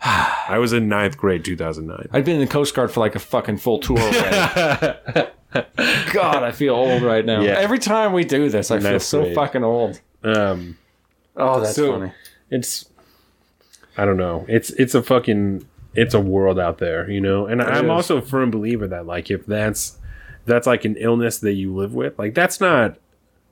I 0.06 0.58
was 0.58 0.72
in 0.74 0.88
ninth 0.88 1.16
grade, 1.16 1.44
2009. 1.44 2.08
I'd 2.12 2.24
been 2.24 2.34
in 2.34 2.40
the 2.40 2.46
Coast 2.46 2.74
Guard 2.74 2.90
for 2.92 3.00
like 3.00 3.14
a 3.14 3.18
fucking 3.18 3.56
full 3.58 3.78
tour 3.78 3.98
already. 3.98 5.28
God, 6.12 6.42
I 6.42 6.52
feel 6.52 6.74
old 6.74 7.02
right 7.02 7.24
now. 7.24 7.40
Yeah. 7.40 7.52
Every 7.52 7.78
time 7.78 8.12
we 8.12 8.24
do 8.24 8.48
this, 8.50 8.70
I 8.70 8.80
feel 8.80 9.00
so 9.00 9.22
grade. 9.22 9.34
fucking 9.34 9.64
old. 9.64 10.00
Um, 10.22 10.76
Oh, 11.36 11.60
that's 11.60 11.74
So- 11.76 11.92
funny. 11.98 12.12
it's 12.50 12.86
I 13.96 14.04
don't 14.04 14.16
know. 14.16 14.44
It's 14.48 14.70
it's 14.70 14.94
a 14.94 15.02
fucking 15.02 15.66
it's 15.94 16.14
a 16.14 16.20
world 16.20 16.58
out 16.58 16.78
there, 16.78 17.08
you 17.10 17.20
know. 17.20 17.46
And 17.46 17.62
I'm 17.62 17.84
is. 17.86 17.90
also 17.90 18.16
a 18.18 18.22
firm 18.22 18.50
believer 18.50 18.86
that 18.88 19.06
like 19.06 19.30
if 19.30 19.46
that's 19.46 19.98
that's 20.46 20.66
like 20.66 20.84
an 20.84 20.96
illness 20.98 21.38
that 21.38 21.52
you 21.52 21.74
live 21.74 21.94
with, 21.94 22.18
like 22.18 22.34
that's 22.34 22.60
not 22.60 22.96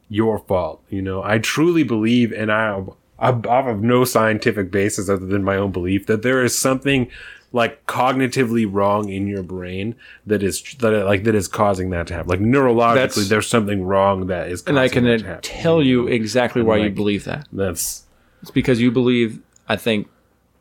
your 0.09 0.39
fault, 0.41 0.83
you 0.91 1.01
know. 1.01 1.23
I 1.23 1.39
truly 1.39 1.85
believe, 1.85 2.33
and 2.33 2.51
I 2.51 2.83
I 3.19 3.31
off 3.31 3.67
of 3.67 3.83
no 3.83 4.05
scientific 4.05 4.71
basis 4.73 5.09
other 5.09 5.27
than 5.27 5.45
my 5.45 5.57
own 5.57 5.71
belief 5.71 6.07
that 6.07 6.23
there 6.23 6.43
is 6.43 6.59
something 6.59 7.09
like 7.53 7.87
cognitively 7.87 8.67
wrong 8.71 9.09
in 9.11 9.27
your 9.27 9.43
brain 9.43 9.95
that 10.27 10.43
is 10.43 10.63
that 10.81 10.91
like 11.05 11.25
that 11.25 11.35
is 11.35 11.49
causing 11.49 11.91
that 11.91 12.07
to 12.07 12.15
happen. 12.15 12.29
Like 12.31 12.41
neurologically, 12.41 12.95
That's- 12.95 13.29
there's 13.29 13.47
something 13.49 13.85
wrong 13.85 14.27
that 14.29 14.49
is. 14.49 14.63
And 14.67 14.79
I 14.79 14.89
can 14.89 15.05
that 15.05 15.15
uh, 15.15 15.19
to 15.19 15.27
happen. 15.27 15.43
tell 15.43 15.83
you 15.83 16.07
exactly 16.09 16.63
why 16.63 16.79
you 16.79 16.91
believe 16.91 17.25
that. 17.25 17.47
that's 17.53 18.07
It's 18.41 18.51
because 18.51 18.81
you 18.81 18.91
believe, 18.91 19.41
I 19.69 19.77
think, 19.77 20.09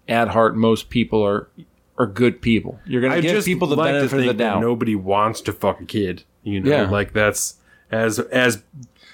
at 0.07 0.29
heart, 0.29 0.55
most 0.57 0.89
people 0.89 1.23
are 1.25 1.47
are 1.97 2.07
good 2.07 2.41
people. 2.41 2.79
You're 2.85 3.01
going 3.01 3.13
I 3.13 3.17
to 3.17 3.21
give 3.21 3.31
just 3.35 3.45
people 3.47 3.67
the 3.67 3.75
like 3.75 3.93
benefit 3.93 4.19
of 4.19 4.25
the 4.25 4.33
doubt. 4.33 4.59
Nobody 4.61 4.95
wants 4.95 5.39
to 5.41 5.53
fuck 5.53 5.79
a 5.81 5.85
kid. 5.85 6.23
You 6.43 6.59
know, 6.59 6.69
Yeah. 6.71 6.89
like 6.89 7.13
that's 7.13 7.55
as 7.91 8.19
as 8.19 8.63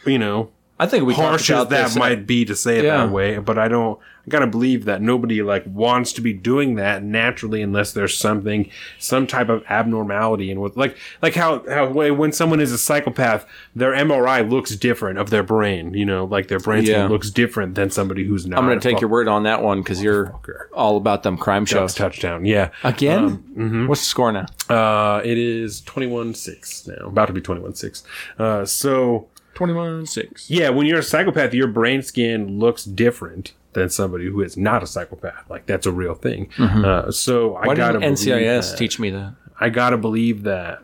you 0.06 0.18
know 0.18 0.49
I 0.80 0.86
think 0.86 1.06
we 1.06 1.14
harsh 1.16 1.48
talked 1.48 1.72
as 1.72 1.78
that 1.78 1.84
this, 1.88 1.95
might 1.95 2.28
be 2.28 2.45
to 2.45 2.56
say 2.56 2.78
it 2.80 2.86
Yeah. 2.86 2.98
that 2.98 3.12
way. 3.12 3.40
But 3.40 3.58
I 3.58 3.68
don't. 3.68 3.99
I 3.99 4.30
gotta 4.30 4.45
believe 4.48 4.84
that 4.86 5.02
nobody 5.02 5.41
like 5.41 5.64
wants 5.66 6.12
to 6.14 6.22
be 6.22 6.34
doing 6.34 6.76
that 6.76 7.02
naturally 7.02 7.62
unless 7.62 7.94
there's 7.94 8.16
something, 8.18 8.70
some 8.99 9.26
type 9.26 9.48
of 9.48 9.64
abnormality 9.70 10.52
in 10.52 10.60
what 10.60 10.76
like 10.76 10.98
like 11.22 11.34
how 11.34 11.64
how 11.70 11.90
when 11.90 12.18
when 12.18 12.32
someone 12.34 12.60
is 12.60 12.74
a 12.74 12.78
psychopath, 12.78 13.45
their 13.74 13.94
MRI 13.94 14.48
looks 14.48 14.76
different 14.76 15.18
of 15.18 15.30
their 15.30 15.44
brain. 15.44 15.94
You 15.94 16.06
know, 16.06 16.26
like 16.26 16.49
their 16.49 16.60
brain 16.60 16.84
Yeah. 16.84 17.08
looks 17.08 17.32
different 17.32 17.76
than 17.76 17.90
somebody 17.90 18.26
who's 18.26 18.45
not. 18.45 18.60
I'm 18.60 18.66
going 18.66 18.78
a 18.78 18.82
to 18.82 18.90
take 18.91 18.99
your 18.99 19.10
word 19.10 19.30
on 19.30 19.44
that 19.44 19.64
one 19.64 19.80
because 19.82 20.04
you're 20.04 20.28
fucker. 20.28 20.66
all 20.74 20.98
about 20.98 21.24
them 21.24 21.38
crime 21.38 21.64
Ducks 21.64 21.72
shows. 21.72 21.95
touchdown. 21.95 22.44
Yeah. 22.45 22.70
Again? 22.84 23.44
mhm. 23.58 23.88
What's 23.88 24.02
the 24.02 24.08
score 24.10 24.32
now? 24.34 24.45
Uh, 24.70 25.22
it 25.24 25.38
is 25.38 25.82
21-6 25.84 26.88
now. 26.88 27.08
About 27.08 27.28
to 27.28 27.34
be 27.34 27.41
21-6. 27.41 28.04
Uh, 28.38 28.66
so 28.66 29.28
21 29.57 30.05
6. 30.05 30.49
yeah, 30.49 30.69
when 30.69 30.85
you're 30.88 30.99
a 30.99 31.03
psychopath, 31.03 31.53
your 31.53 31.67
brain 31.67 32.01
scan 32.01 32.59
looks 32.59 32.84
different 32.85 33.53
than 33.73 33.89
somebody 33.89 34.25
who 34.27 34.41
is 34.41 34.55
not 34.57 34.81
a 34.84 34.88
psychopath. 34.88 35.49
Like 35.49 35.65
that's 35.65 35.85
a 35.85 35.91
real 35.91 36.13
thing. 36.15 36.49
Uh, 36.59 37.11
so 37.11 37.55
I 37.55 37.75
gotta 37.75 37.99
NCIS 37.99 38.71
that. 38.71 38.77
teach 38.77 38.99
me 38.99 39.09
that? 39.11 39.35
I 39.59 39.69
gotta 39.69 39.97
believe 39.97 40.43
that 40.43 40.81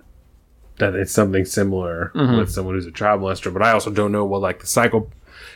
that 0.80 0.96
it's 0.96 1.12
something 1.12 1.46
similar 1.46 2.12
Mm-hmm. 2.16 2.38
with 2.38 2.52
someone 2.52 2.74
who's 2.76 2.86
a 2.88 2.92
child 2.92 3.22
molester. 3.22 3.54
But 3.54 3.62
I 3.62 3.72
also 3.72 3.92
don't 3.92 4.12
know 4.12 4.26
what 4.26 4.42
like 4.42 4.60
the 4.60 4.68
psycho 4.68 5.08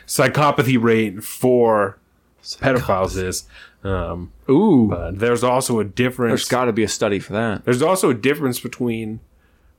psychopathy 0.06 0.80
rate 0.82 1.22
for 1.24 1.98
pedophiles 2.42 3.20
is. 3.22 3.44
Um, 3.84 4.32
Ooh. 4.50 4.88
but 4.90 5.18
there's 5.20 5.44
also 5.44 5.78
a 5.80 5.84
difference. 5.84 6.30
There's 6.42 6.48
got 6.48 6.64
to 6.64 6.72
be 6.72 6.82
a 6.82 6.88
study 6.88 7.18
for 7.20 7.32
that. 7.34 7.64
There's 7.64 7.82
also 7.82 8.10
a 8.10 8.14
difference 8.14 8.58
between 8.58 9.20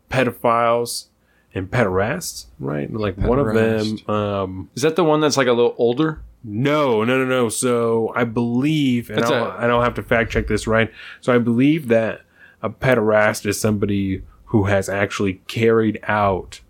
pedophiles 0.10 1.06
and 1.54 1.70
pederasts, 1.70 2.46
right? 2.60 2.92
Like 2.94 3.18
one 3.18 3.40
of 3.40 3.54
them. 3.54 3.98
Um, 4.08 4.70
Is 4.76 4.82
that 4.84 4.96
the 4.96 5.04
one 5.04 5.20
that's 5.22 5.38
like 5.38 5.48
a 5.48 5.54
little 5.54 5.76
older? 5.78 6.22
no, 6.44 7.04
no, 7.04 7.18
no, 7.18 7.26
no. 7.26 7.50
So 7.50 8.14
I 8.16 8.24
believe, 8.24 9.10
and 9.10 9.20
That's 9.20 9.30
I'll, 9.32 9.46
a- 9.46 9.58
I 9.58 9.68
don't 9.68 9.84
have 9.84 9.96
to 9.96 10.04
fact 10.04 10.32
check 10.32 10.48
this, 10.48 10.68
right? 10.68 10.90
So 11.22 11.34
I 11.34 11.38
believe 11.38 11.88
that 11.90 12.22
a 12.62 12.70
pederast 12.70 13.46
is 13.46 13.60
somebody 13.60 14.24
who 14.46 14.64
has 14.66 14.88
actually 14.90 15.42
carried 15.48 16.00
out, 16.04 16.62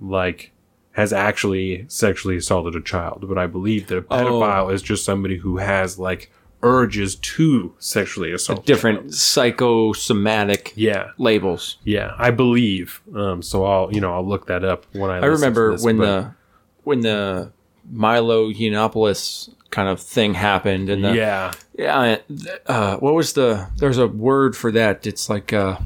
like, 0.00 0.52
has 0.92 1.12
actually 1.12 1.84
sexually 1.88 2.36
assaulted 2.36 2.76
a 2.76 2.80
child. 2.84 3.24
But 3.28 3.38
I 3.38 3.46
believe 3.46 3.86
that 3.88 3.98
a 3.98 4.04
Oh. 4.10 4.16
pedophile 4.24 4.72
is 4.72 4.82
just 4.82 5.04
somebody 5.04 5.38
who 5.38 5.56
has 5.56 5.98
like 5.98 6.30
urges 6.64 7.14
to 7.16 7.74
sexually 7.78 8.32
assault. 8.32 8.66
Different 8.66 9.14
psychosomatic 9.14 10.72
Yeah, 10.74 11.10
labels. 11.18 11.76
Yeah, 11.84 12.14
I 12.18 12.30
believe. 12.30 13.00
Um, 13.14 13.42
so 13.42 13.64
I'll 13.64 13.92
you 13.92 14.00
know 14.00 14.12
I'll 14.12 14.26
look 14.26 14.46
that 14.46 14.64
up 14.64 14.86
when 14.92 15.10
I. 15.10 15.18
I 15.18 15.26
remember 15.26 15.72
this, 15.72 15.84
when 15.84 15.98
but- 15.98 16.04
the 16.04 16.34
when 16.82 17.00
the 17.00 17.52
Milo 17.90 18.50
Yiannopoulos 18.50 19.50
kind 19.70 19.88
of 19.88 20.00
thing 20.00 20.34
happened, 20.34 20.88
and 20.88 21.04
the, 21.04 21.14
yeah 21.14 21.52
yeah, 21.78 22.18
uh, 22.66 22.96
what 22.98 23.14
was 23.14 23.32
the? 23.32 23.68
There's 23.76 23.98
a 23.98 24.06
word 24.06 24.56
for 24.56 24.70
that. 24.72 25.06
It's 25.06 25.28
like 25.28 25.52
uh, 25.52 25.78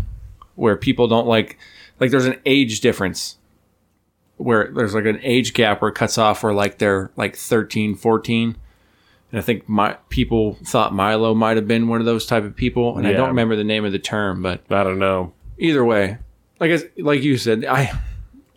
where 0.54 0.76
people 0.76 1.08
don't 1.08 1.26
like, 1.26 1.58
like 1.98 2.10
there's 2.10 2.26
an 2.26 2.38
age 2.44 2.80
difference, 2.80 3.38
where 4.36 4.70
there's 4.74 4.94
like 4.94 5.06
an 5.06 5.18
age 5.22 5.54
gap 5.54 5.80
where 5.80 5.90
it 5.90 5.94
cuts 5.94 6.18
off 6.18 6.42
where 6.42 6.52
like 6.52 6.78
they're 6.78 7.10
like 7.16 7.36
13, 7.36 7.94
14. 7.94 8.56
And 9.30 9.38
I 9.38 9.42
think 9.42 9.68
my 9.68 9.94
people 10.08 10.56
thought 10.64 10.94
Milo 10.94 11.34
might 11.34 11.56
have 11.56 11.68
been 11.68 11.88
one 11.88 12.00
of 12.00 12.06
those 12.06 12.24
type 12.26 12.44
of 12.44 12.56
people, 12.56 12.96
and 12.96 13.06
I 13.06 13.12
don't 13.12 13.28
remember 13.28 13.56
the 13.56 13.64
name 13.64 13.84
of 13.84 13.92
the 13.92 13.98
term, 13.98 14.42
but 14.42 14.60
I 14.70 14.82
don't 14.84 14.98
know. 14.98 15.32
either 15.58 15.84
way, 15.84 16.18
like 16.60 16.70
I, 16.70 16.78
like 17.00 17.22
you 17.22 17.36
said, 17.36 17.64
I 17.64 17.92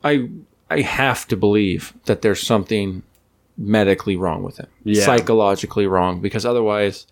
I 0.03 0.29
I 0.69 0.81
have 0.81 1.27
to 1.27 1.35
believe 1.35 1.93
that 2.05 2.21
there's 2.21 2.41
something 2.41 3.03
medically 3.57 4.15
wrong 4.15 4.43
with 4.43 4.57
him, 4.57 4.67
Yeah. 4.85 5.03
psychologically 5.03 5.85
wrong, 5.87 6.21
because 6.21 6.45
otherwise, 6.45 7.05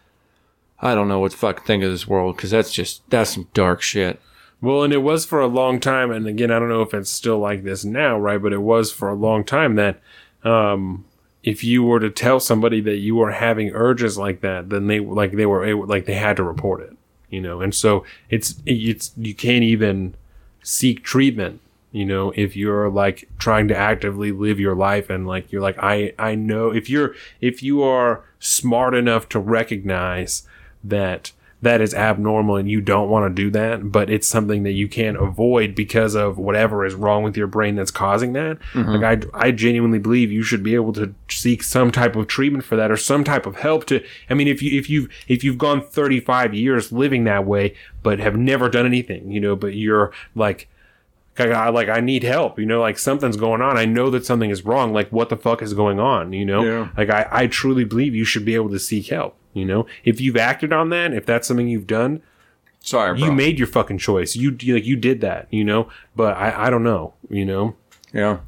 I 0.80 0.96
don't 0.96 1.10
know 1.10 1.20
what 1.20 1.32
to 1.32 1.38
fucking 1.38 1.66
think 1.66 1.84
of 1.84 1.92
this 1.92 2.08
world. 2.08 2.38
Because 2.38 2.52
that's 2.52 2.72
just 2.72 3.08
that's 3.10 3.32
some 3.34 3.48
dark 3.54 3.82
shit. 3.82 4.22
Well, 4.62 4.84
and 4.84 4.94
it 4.94 5.00
was 5.04 5.26
for 5.26 5.40
a 5.42 5.48
long 5.48 5.80
time, 5.82 6.12
and 6.12 6.26
again, 6.28 6.50
I 6.52 6.60
don't 6.60 6.70
know 6.70 6.82
if 6.82 6.94
it's 6.94 7.10
still 7.12 7.40
like 7.40 7.64
this 7.64 7.84
now, 7.86 8.18
right? 8.18 8.42
But 8.42 8.54
it 8.54 8.62
was 8.62 8.92
for 8.92 9.10
a 9.10 9.16
long 9.16 9.44
time 9.44 9.76
that 9.76 10.00
um, 10.44 11.06
if 11.44 11.64
you 11.64 11.84
were 11.84 12.00
to 12.00 12.10
tell 12.10 12.40
somebody 12.40 12.82
that 12.82 12.98
you 12.98 13.16
were 13.16 13.32
having 13.32 13.72
urges 13.74 14.18
like 14.18 14.42
that, 14.42 14.70
then 14.70 14.88
they 14.88 15.00
like 15.00 15.34
they 15.34 15.46
were 15.46 15.66
able, 15.66 15.86
like 15.86 16.06
they 16.06 16.16
had 16.16 16.36
to 16.38 16.44
report 16.44 16.82
it, 16.82 16.96
you 17.30 17.42
know. 17.42 17.62
And 17.62 17.74
so 17.74 18.06
it's 18.30 18.62
it's 18.66 19.12
you 19.16 19.34
can't 19.34 19.64
even 19.64 20.16
seek 20.62 21.04
treatment, 21.04 21.62
you 21.92 22.06
know, 22.06 22.34
if 22.36 22.56
you're 22.56 22.90
like 22.90 23.30
trying 23.40 23.68
to 23.70 23.78
actively 23.78 24.32
live 24.32 24.60
your 24.60 24.76
life 24.76 25.10
and 25.10 25.26
like 25.28 25.52
you're 25.52 25.62
like 25.62 25.78
I 25.80 26.14
I 26.20 26.36
know 26.36 26.72
if 26.72 26.90
you're 26.90 27.16
if 27.40 27.64
you 27.64 27.84
are 27.84 28.24
smart 28.40 28.94
enough 28.94 29.30
to 29.30 29.40
recognize 29.40 30.44
that 30.84 31.32
that 31.62 31.82
is 31.82 31.94
abnormal 31.94 32.56
and 32.56 32.70
you 32.70 32.80
don't 32.80 33.10
want 33.10 33.30
to 33.30 33.44
do 33.44 33.50
that, 33.52 33.92
but 33.92 34.10
it's 34.10 34.28
something 34.28 34.64
that 34.64 34.72
you 34.72 34.88
can't 34.88 35.18
avoid 35.18 35.76
because 35.76 36.16
of 36.16 36.38
whatever 36.38 36.86
is 36.86 36.96
wrong 36.96 37.22
with 37.24 37.36
your 37.36 37.48
brain 37.48 37.76
that's 37.76 37.92
causing 37.92 38.34
that. 38.34 38.58
Mm-hmm. 38.74 38.92
Like 38.92 39.34
I, 39.34 39.48
I 39.48 39.52
genuinely 39.52 40.00
believe 40.00 40.32
you 40.32 40.44
should 40.44 40.64
be 40.64 40.76
able 40.76 40.94
to 40.94 41.14
seek 41.30 41.64
some 41.64 41.92
type 41.92 42.16
of 42.16 42.28
treatment 42.28 42.64
for 42.64 42.78
that 42.78 42.92
or 42.92 42.98
some 42.98 43.24
type 43.24 43.46
of 43.46 43.58
help 43.58 43.86
to. 43.88 44.04
I 44.30 44.36
mean, 44.36 44.48
if 44.48 44.62
you 44.62 44.80
if 44.80 44.90
you've, 44.90 45.10
if 45.28 45.44
you've 45.44 45.58
gone 45.58 45.82
35 45.82 46.54
years 46.54 46.92
living 46.92 47.26
that 47.26 47.46
way 47.46 47.76
but 48.02 48.20
have 48.20 48.38
never 48.38 48.70
done 48.70 48.86
anything, 48.86 49.32
you 49.32 49.40
know, 49.40 49.56
but 49.56 49.76
you're 49.76 50.12
like. 50.36 50.70
Like 51.40 51.52
I, 51.52 51.70
like 51.70 51.90
I 51.90 52.00
need 52.02 52.24
help, 52.24 52.60
you 52.60 52.66
know, 52.66 52.82
like 52.82 52.98
something's 53.00 53.38
going 53.38 53.62
on. 53.62 53.78
I 53.78 53.86
know 53.86 54.10
that 54.10 54.26
something 54.26 54.50
is 54.50 54.66
wrong. 54.66 54.94
Like 54.94 55.10
what 55.12 55.30
the 55.30 55.38
fuck 55.38 55.62
is 55.62 55.74
going 55.74 56.00
on, 56.00 56.34
you 56.34 56.46
know? 56.46 56.64
Yeah. 56.64 56.90
Like 56.98 57.10
I, 57.10 57.28
I 57.32 57.48
truly 57.48 57.86
believe 57.86 58.14
you 58.14 58.26
should 58.26 58.46
be 58.46 58.56
able 58.56 58.70
to 58.72 58.80
seek 58.80 59.08
help, 59.08 59.36
you 59.54 59.66
know? 59.66 59.86
If 60.04 60.20
you've 60.22 60.38
acted 60.38 60.72
on 60.74 60.90
that, 60.90 61.14
if 61.14 61.26
that's 61.26 61.48
something 61.48 61.68
you've 61.68 61.88
done, 61.88 62.22
Sorry, 62.82 63.18
bro. 63.18 63.28
you 63.28 63.32
made 63.34 63.58
your 63.58 63.68
fucking 63.68 63.98
choice. 63.98 64.36
You 64.36 64.56
you- 64.60 64.76
like 64.76 64.86
you 64.86 64.96
did 64.96 65.22
that, 65.22 65.48
you 65.52 65.64
know. 65.64 65.90
But 66.16 66.38
I 66.38 66.68
I 66.68 66.70
don't 66.70 66.84
know, 66.84 67.14
you 67.30 67.46
know. 67.46 67.76
yeah. 68.14 68.40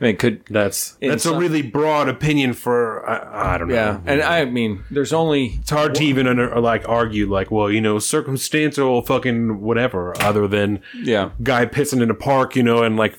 I 0.00 0.04
mean, 0.04 0.16
could 0.16 0.44
That's 0.46 0.96
that's 1.00 1.22
some- 1.22 1.36
a 1.36 1.38
really 1.38 1.62
broad 1.62 2.08
opinion 2.08 2.52
for 2.52 3.08
I, 3.08 3.54
I 3.54 3.58
don't 3.58 3.68
know. 3.68 3.74
yeah, 3.74 4.00
and 4.04 4.22
I 4.22 4.44
mean, 4.44 4.82
there's 4.90 5.12
only 5.12 5.58
it's 5.60 5.70
hard 5.70 5.94
to 5.94 6.04
even 6.04 6.26
under, 6.26 6.60
like 6.60 6.88
argue 6.88 7.30
like, 7.30 7.52
well, 7.52 7.70
you 7.70 7.80
know, 7.80 8.00
circumstantial 8.00 9.02
fucking 9.02 9.60
whatever, 9.60 10.20
other 10.20 10.48
than 10.48 10.82
yeah. 10.96 11.30
guy 11.44 11.66
pissing 11.66 12.02
in 12.02 12.10
a 12.10 12.14
park, 12.14 12.56
you 12.56 12.64
know, 12.64 12.82
and 12.82 12.96
like 12.96 13.16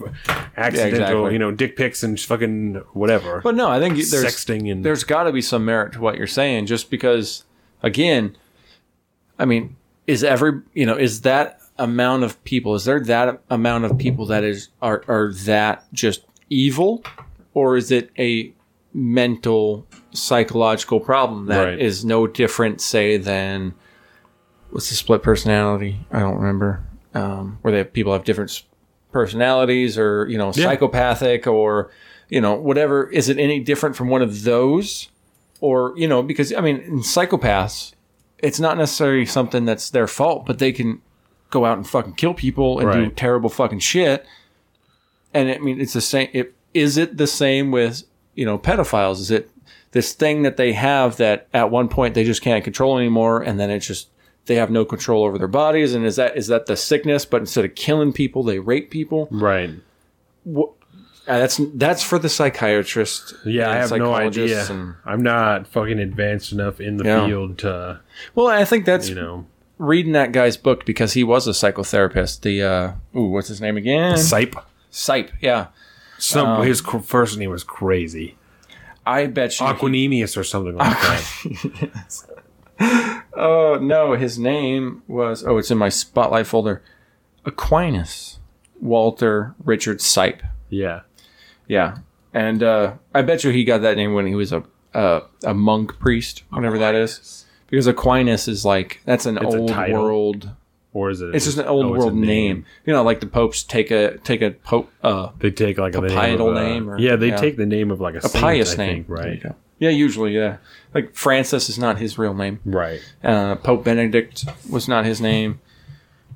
accidental, 0.57 0.99
exactly. 0.99 1.33
you 1.33 1.39
know, 1.39 1.51
dick 1.51 1.77
pics 1.77 2.03
and 2.03 2.19
fucking 2.19 2.75
whatever. 2.91 3.39
But 3.41 3.55
no, 3.55 3.69
I 3.69 3.79
think 3.79 3.95
there's 3.95 4.25
sexting 4.25 4.69
and 4.69 4.83
there's 4.83 5.05
got 5.05 5.23
to 5.23 5.31
be 5.31 5.41
some 5.41 5.63
merit 5.63 5.93
to 5.93 6.01
what 6.01 6.17
you're 6.17 6.27
saying, 6.27 6.65
just 6.65 6.89
because, 6.89 7.45
again, 7.83 8.35
I 9.39 9.45
mean, 9.45 9.77
is 10.07 10.25
every 10.25 10.61
you 10.73 10.85
know 10.85 10.97
is 10.97 11.21
that 11.21 11.61
amount 11.77 12.23
of 12.23 12.41
people 12.43 12.75
is 12.75 12.85
there 12.85 12.99
that 13.01 13.41
amount 13.49 13.85
of 13.85 13.97
people 13.97 14.25
that 14.25 14.43
is 14.43 14.69
are 14.81 15.03
are 15.07 15.33
that 15.33 15.85
just 15.93 16.21
evil, 16.49 17.03
or 17.53 17.77
is 17.77 17.91
it 17.91 18.11
a 18.17 18.51
mental 18.93 19.85
psychological 20.11 20.99
problem 20.99 21.47
that 21.47 21.79
is 21.79 22.03
Right. 22.03 22.07
no 22.09 22.27
different, 22.27 22.81
say, 22.81 23.17
than 23.17 23.73
what's 24.71 24.89
the 24.89 24.95
split 24.95 25.21
personality? 25.23 26.05
I 26.11 26.19
don't 26.19 26.37
remember. 26.37 26.83
Um, 27.13 27.59
where 27.61 27.71
they 27.71 27.77
have, 27.79 27.93
people 27.93 28.13
have 28.13 28.23
different 28.25 28.63
personalities, 29.11 29.97
or 29.97 30.27
you 30.29 30.37
know, 30.37 30.47
Yeah. 30.47 30.65
psychopathic, 30.65 31.47
or 31.47 31.89
you 32.29 32.41
know, 32.41 32.53
whatever. 32.55 33.09
Is 33.09 33.29
it 33.29 33.37
any 33.37 33.59
different 33.59 33.95
from 33.95 34.09
one 34.09 34.21
of 34.21 34.43
those, 34.43 35.09
or 35.61 35.93
you 35.95 36.07
know, 36.07 36.21
because 36.23 36.53
I 36.53 36.61
mean, 36.61 36.77
in 36.79 36.99
psychopaths, 36.99 37.93
it's 38.39 38.59
not 38.59 38.77
necessarily 38.77 39.25
something 39.25 39.65
that's 39.65 39.89
their 39.89 40.07
fault, 40.07 40.45
but 40.45 40.59
they 40.59 40.71
can 40.71 41.01
go 41.51 41.65
out 41.65 41.77
and 41.77 41.87
fucking 41.87 42.13
kill 42.13 42.33
people 42.33 42.79
and 42.79 42.91
do 42.91 43.09
terrible 43.15 43.49
fucking 43.49 43.79
shit. 43.79 44.25
And 45.35 45.51
I 45.51 45.57
mean, 45.59 45.79
it's 45.79 45.93
the 45.93 46.01
same. 46.01 46.29
It, 46.33 46.53
is 46.73 46.97
it 46.97 47.17
the 47.17 47.27
same 47.27 47.71
with 47.71 48.03
you 48.33 48.45
know 48.45 48.57
pedophiles? 48.57 49.19
Is 49.19 49.29
it 49.31 49.49
this 49.91 50.13
thing 50.13 50.41
that 50.43 50.57
they 50.57 50.73
have 50.73 51.17
that 51.17 51.47
at 51.53 51.69
one 51.71 51.87
point 51.89 52.15
they 52.15 52.23
just 52.23 52.41
can't 52.41 52.63
control 52.63 52.97
anymore, 52.97 53.41
and 53.41 53.59
then 53.59 53.69
it's 53.69 53.85
just 53.87 54.09
they 54.47 54.55
have 54.55 54.69
no 54.71 54.83
control 54.85 55.23
over 55.23 55.37
their 55.37 55.47
bodies? 55.47 55.93
And 55.93 56.05
is 56.05 56.15
that 56.17 56.35
is 56.37 56.47
that 56.47 56.65
the 56.65 56.75
sickness? 56.75 57.25
But 57.25 57.41
instead 57.41 57.65
of 57.65 57.75
killing 57.75 58.13
people, 58.13 58.43
they 58.43 58.59
rape 58.59 58.89
people. 58.89 59.27
right. 59.31 59.69
Uh, 61.27 61.39
that's 61.39 61.59
that's 61.73 62.03
for 62.03 62.19
the 62.19 62.29
psychiatrist. 62.29 63.33
Yeah, 63.45 63.71
I 63.71 63.75
have 63.77 63.91
no 63.91 64.13
idea. 64.13 64.63
and- 64.69 64.93
I'm 65.05 65.23
not 65.23 65.67
fucking 65.67 65.97
advanced 65.99 66.51
enough 66.51 66.79
in 66.79 66.97
the 66.97 67.03
Yeah. 67.03 67.25
field 67.25 67.57
to, 67.59 67.99
well, 68.35 68.45
I 68.47 68.63
think 68.63 68.85
that's 68.85 69.09
you 69.09 69.15
know, 69.15 69.47
reading 69.79 70.11
that 70.11 70.31
guy's 70.33 70.55
book 70.55 70.85
because 70.85 71.13
he 71.13 71.23
was 71.23 71.47
a 71.47 71.51
psychotherapist. 71.51 72.41
The 72.41 72.61
uh, 72.61 72.91
ooh, 73.17 73.29
what's 73.31 73.47
his 73.47 73.59
name 73.59 73.75
again? 73.75 74.15
Sipe. 74.17 74.61
Sipe. 74.95 75.29
Yeah, 75.41 75.67
Some 76.17 76.47
Um, 76.47 76.65
his 76.65 76.79
cr- 76.79 76.99
first 76.99 77.37
name 77.37 77.49
was 77.49 77.63
crazy. 77.65 78.37
I 79.05 79.27
bet 79.27 79.59
you. 79.59 79.65
Aquanemius 79.65 80.37
or 80.37 80.43
something 80.43 80.75
like 80.75 80.97
that. 81.01 82.25
Oh 83.37 83.77
no, 83.81 84.13
his 84.13 84.37
name 84.39 85.01
was. 85.07 85.43
Oh, 85.45 85.57
it's 85.57 85.69
in 85.71 85.77
my 85.77 85.89
spotlight 85.89 86.47
folder. 86.47 86.81
Aquinas, 87.45 88.39
Walter 88.81 89.53
Richard 89.63 89.99
Sipe. 89.99 90.39
Yeah. 90.69 91.01
Yeah, 91.67 91.97
and 92.33 92.61
uh, 92.63 92.93
I 93.13 93.21
bet 93.23 93.43
you 93.43 93.49
he 93.51 93.63
got 93.65 93.81
that 93.81 93.97
name 93.97 94.13
when 94.13 94.25
he 94.27 94.35
was 94.35 94.51
a 94.53 94.63
a, 94.93 95.21
a 95.43 95.53
monk 95.53 95.99
priest, 95.99 96.43
whatever 96.49 96.77
that 96.77 96.95
is. 96.95 97.45
Because 97.67 97.87
Aquinas 97.87 98.47
is 98.47 98.63
like 98.63 99.01
that's 99.05 99.25
an 99.25 99.37
It's 99.37 99.53
old 99.55 99.71
world. 99.91 100.51
Or 100.95 101.09
is 101.09 101.21
it? 101.21 101.35
It's 101.35 101.43
just 101.43 101.57
an 101.57 101.65
old 101.67 101.87
oh, 101.87 101.91
world 101.91 102.15
name. 102.15 102.65
You 102.85 102.93
know, 102.93 103.03
like 103.03 103.19
the 103.19 103.25
popes 103.25 103.63
take 103.63 103.91
a 103.91 104.17
take 104.19 104.41
a 104.41 104.51
pope 104.51 104.89
uh, 105.03 105.31
They 105.39 105.51
take 105.51 105.77
like 105.77 105.93
a 105.93 105.99
name 105.99 106.39
of 106.39 106.47
a- 106.47 106.53
name 106.53 106.89
or- 106.89 106.97
yeah, 106.97 107.17
they 107.17 107.27
yeah. 107.27 107.35
take 107.35 107.57
the 107.57 107.65
name 107.65 107.91
of 107.91 107.99
like 107.99 108.15
a, 108.15 108.19
a 108.19 108.21
saint, 108.21 108.41
pious 108.41 108.73
I 108.75 108.77
name, 108.77 109.03
think, 109.03 109.09
right? 109.09 109.55
Yeah, 109.77 109.89
usually, 109.89 110.33
yeah. 110.33 110.57
Like 110.93 111.13
Francis 111.13 111.67
is 111.67 111.77
not 111.77 111.97
his 111.97 112.17
real 112.17 112.33
name. 112.33 112.61
Right. 112.63 113.01
Uh, 113.21 113.55
pope 113.55 113.83
Benedict 113.83 114.45
was 114.71 114.87
not 114.87 115.03
his 115.03 115.19
name. 115.19 115.59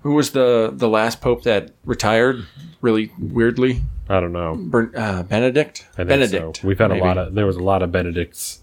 Who 0.04 0.16
was 0.16 0.32
the 0.32 0.72
the 0.74 0.90
last 0.90 1.22
pope 1.22 1.44
that 1.44 1.72
retired? 1.86 2.46
Really 2.82 3.14
weirdly, 3.18 3.82
I 4.10 4.20
don't 4.20 4.34
know. 4.34 4.58
Ber- 4.60 4.92
uh, 4.94 5.24
Benedict. 5.24 5.88
I 5.94 6.04
think 6.04 6.10
Benedict. 6.10 6.58
so. 6.58 6.68
We've 6.68 6.78
had 6.78 6.90
maybe. 6.90 7.00
a 7.00 7.06
lot 7.06 7.18
of. 7.18 7.34
There 7.34 7.46
was 7.46 7.56
a 7.56 7.64
lot 7.64 7.82
of 7.82 7.94
Benedicts. 7.94 8.62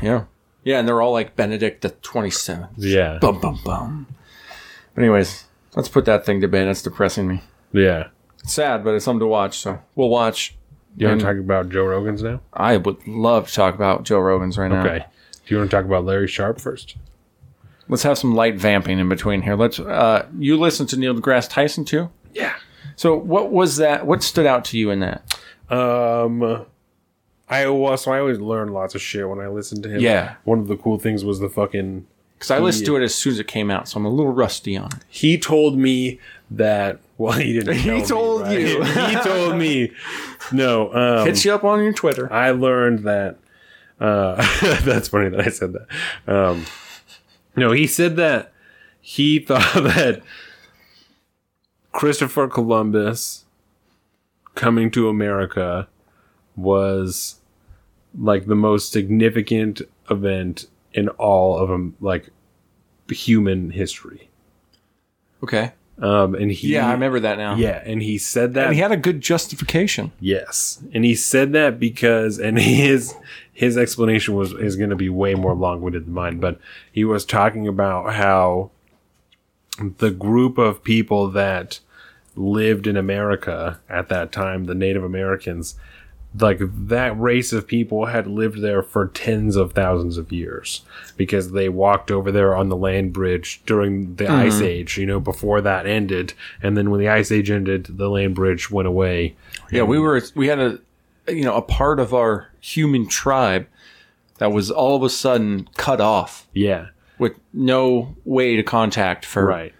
yeah, 0.00 0.26
yeah, 0.62 0.78
and 0.78 0.86
they're 0.86 1.02
all 1.02 1.12
like 1.12 1.34
Benedict 1.34 1.82
the 1.82 1.90
twenty 1.90 2.30
seventh. 2.30 2.70
Yeah. 2.78 3.18
Bum 3.20 3.40
bum 3.40 3.58
bum. 3.64 4.06
But 4.94 5.02
anyways, 5.02 5.44
let's 5.74 5.88
put 5.88 6.04
that 6.04 6.24
thing 6.24 6.40
to 6.40 6.48
bed. 6.48 6.66
That's 6.66 6.82
depressing 6.82 7.28
me. 7.28 7.42
Yeah. 7.72 8.08
It's 8.40 8.52
sad, 8.52 8.84
but 8.84 8.94
it's 8.94 9.04
something 9.04 9.20
to 9.20 9.26
watch. 9.26 9.58
So 9.58 9.80
we'll 9.94 10.08
watch. 10.08 10.56
You 10.96 11.08
want 11.08 11.20
to 11.20 11.26
talk 11.26 11.36
about 11.36 11.70
Joe 11.70 11.84
Rogan's 11.84 12.22
now? 12.22 12.40
I 12.52 12.76
would 12.76 13.06
love 13.08 13.48
to 13.48 13.54
talk 13.54 13.74
about 13.74 14.04
Joe 14.04 14.20
Rogan's 14.20 14.56
right 14.56 14.68
now. 14.70 14.84
Okay. 14.84 15.04
Do 15.46 15.54
you 15.54 15.58
want 15.58 15.70
to 15.70 15.76
talk 15.76 15.84
about 15.84 16.04
Larry 16.04 16.28
Sharpe 16.28 16.60
first? 16.60 16.96
Let's 17.88 18.04
have 18.04 18.16
some 18.16 18.34
light 18.34 18.56
vamping 18.56 18.98
in 18.98 19.08
between 19.08 19.42
here. 19.42 19.56
Let's. 19.56 19.80
Uh, 19.80 20.26
you 20.38 20.56
listen 20.56 20.86
to 20.86 20.96
Neil 20.96 21.14
deGrasse 21.14 21.50
Tyson 21.50 21.84
too. 21.84 22.10
Yeah. 22.32 22.54
So 22.96 23.16
what 23.16 23.50
was 23.50 23.76
that? 23.76 24.06
What 24.06 24.22
stood 24.22 24.46
out 24.46 24.64
to 24.66 24.78
you 24.78 24.90
in 24.90 25.00
that? 25.00 25.38
Um, 25.68 26.64
I 27.48 27.68
well, 27.68 27.96
so 27.96 28.12
I 28.12 28.20
always 28.20 28.38
learn 28.38 28.68
lots 28.72 28.94
of 28.94 29.02
shit 29.02 29.28
when 29.28 29.40
I 29.40 29.48
listen 29.48 29.82
to 29.82 29.88
him. 29.88 30.00
Yeah. 30.00 30.36
One 30.44 30.60
of 30.60 30.68
the 30.68 30.76
cool 30.76 30.98
things 30.98 31.24
was 31.24 31.40
the 31.40 31.48
fucking. 31.48 32.06
Because 32.44 32.60
I 32.60 32.62
listened 32.62 32.84
to 32.86 32.96
it 32.96 33.02
as 33.02 33.14
soon 33.14 33.32
as 33.32 33.38
it 33.38 33.48
came 33.48 33.70
out, 33.70 33.88
so 33.88 33.96
I'm 33.96 34.04
a 34.04 34.10
little 34.10 34.30
rusty 34.30 34.76
on 34.76 34.88
it. 34.88 35.02
He 35.08 35.38
told 35.38 35.78
me 35.78 36.20
that. 36.50 37.00
Well, 37.16 37.32
he 37.32 37.54
didn't. 37.54 37.74
He 37.78 37.84
tell 37.84 37.96
me, 37.96 38.06
told 38.06 38.42
right? 38.42 38.60
you. 38.60 38.82
he 39.08 39.16
told 39.16 39.56
me. 39.56 39.92
No. 40.52 40.92
Um, 40.92 41.26
Hits 41.26 41.42
you 41.46 41.54
up 41.54 41.64
on 41.64 41.82
your 41.82 41.94
Twitter. 41.94 42.30
I 42.30 42.50
learned 42.50 42.98
that. 43.04 43.38
Uh, 43.98 44.34
that's 44.82 45.08
funny 45.08 45.30
that 45.30 45.40
I 45.40 45.48
said 45.48 45.72
that. 45.72 46.30
Um, 46.30 46.66
no, 47.56 47.72
he 47.72 47.86
said 47.86 48.16
that 48.16 48.52
he 49.00 49.38
thought 49.38 49.72
that 49.72 50.20
Christopher 51.92 52.46
Columbus 52.48 53.46
coming 54.54 54.90
to 54.90 55.08
America 55.08 55.88
was 56.56 57.36
like 58.18 58.44
the 58.44 58.54
most 58.54 58.92
significant 58.92 59.80
event 60.10 60.66
in 60.94 61.08
all 61.10 61.58
of 61.58 61.70
um, 61.70 61.96
like 62.00 62.28
human 63.10 63.70
history. 63.70 64.28
Okay. 65.42 65.72
Um, 65.98 66.34
and 66.34 66.50
he, 66.50 66.74
Yeah, 66.74 66.88
I 66.88 66.92
remember 66.92 67.20
that 67.20 67.38
now. 67.38 67.54
Yeah, 67.54 67.80
and 67.84 68.02
he 68.02 68.18
said 68.18 68.54
that 68.54 68.66
And 68.66 68.74
he 68.74 68.80
had 68.80 68.90
a 68.90 68.96
good 68.96 69.20
justification. 69.20 70.10
Yes, 70.18 70.82
and 70.92 71.04
he 71.04 71.14
said 71.14 71.52
that 71.52 71.78
because, 71.78 72.38
and 72.38 72.58
his 72.60 73.14
his 73.52 73.76
explanation 73.76 74.34
was 74.34 74.52
is 74.52 74.74
going 74.76 74.90
to 74.90 74.96
be 74.96 75.08
way 75.08 75.34
more 75.34 75.54
long 75.54 75.80
winded 75.80 76.06
than 76.06 76.14
mine, 76.14 76.40
but 76.40 76.58
he 76.90 77.04
was 77.04 77.24
talking 77.24 77.68
about 77.68 78.14
how 78.14 78.70
the 79.78 80.10
group 80.10 80.58
of 80.58 80.82
people 80.82 81.30
that 81.30 81.78
lived 82.36 82.86
in 82.86 82.96
America 82.96 83.80
at 83.88 84.08
that 84.08 84.32
time, 84.32 84.64
the 84.64 84.74
Native 84.74 85.04
Americans, 85.04 85.76
like 86.38 86.58
that 86.60 87.18
race 87.18 87.52
of 87.52 87.66
people 87.66 88.06
had 88.06 88.26
lived 88.26 88.60
there 88.60 88.82
for 88.82 89.06
tens 89.08 89.54
of 89.56 89.72
thousands 89.72 90.18
of 90.18 90.32
years 90.32 90.82
because 91.16 91.52
they 91.52 91.68
walked 91.68 92.10
over 92.10 92.32
there 92.32 92.56
on 92.56 92.68
the 92.68 92.76
land 92.76 93.12
bridge 93.12 93.62
during 93.66 94.16
the 94.16 94.24
mm-hmm. 94.24 94.34
ice 94.34 94.60
age, 94.60 94.98
you 94.98 95.06
know, 95.06 95.20
before 95.20 95.60
that 95.60 95.86
ended. 95.86 96.34
And 96.62 96.76
then 96.76 96.90
when 96.90 97.00
the 97.00 97.08
ice 97.08 97.30
age 97.30 97.50
ended, 97.50 97.86
the 97.88 98.10
land 98.10 98.34
bridge 98.34 98.70
went 98.70 98.88
away. 98.88 99.36
Yeah, 99.70 99.82
we 99.84 99.98
were 99.98 100.20
we 100.34 100.48
had 100.48 100.58
a 100.58 100.78
you 101.28 101.44
know 101.44 101.54
a 101.54 101.62
part 101.62 102.00
of 102.00 102.12
our 102.12 102.48
human 102.60 103.08
tribe 103.08 103.66
that 104.38 104.52
was 104.52 104.70
all 104.70 104.96
of 104.96 105.02
a 105.02 105.10
sudden 105.10 105.68
cut 105.76 106.00
off 106.00 106.46
Yeah. 106.52 106.88
with 107.18 107.38
no 107.52 108.16
way 108.24 108.56
to 108.56 108.62
contact 108.62 109.24
for 109.24 109.46
Right. 109.46 109.72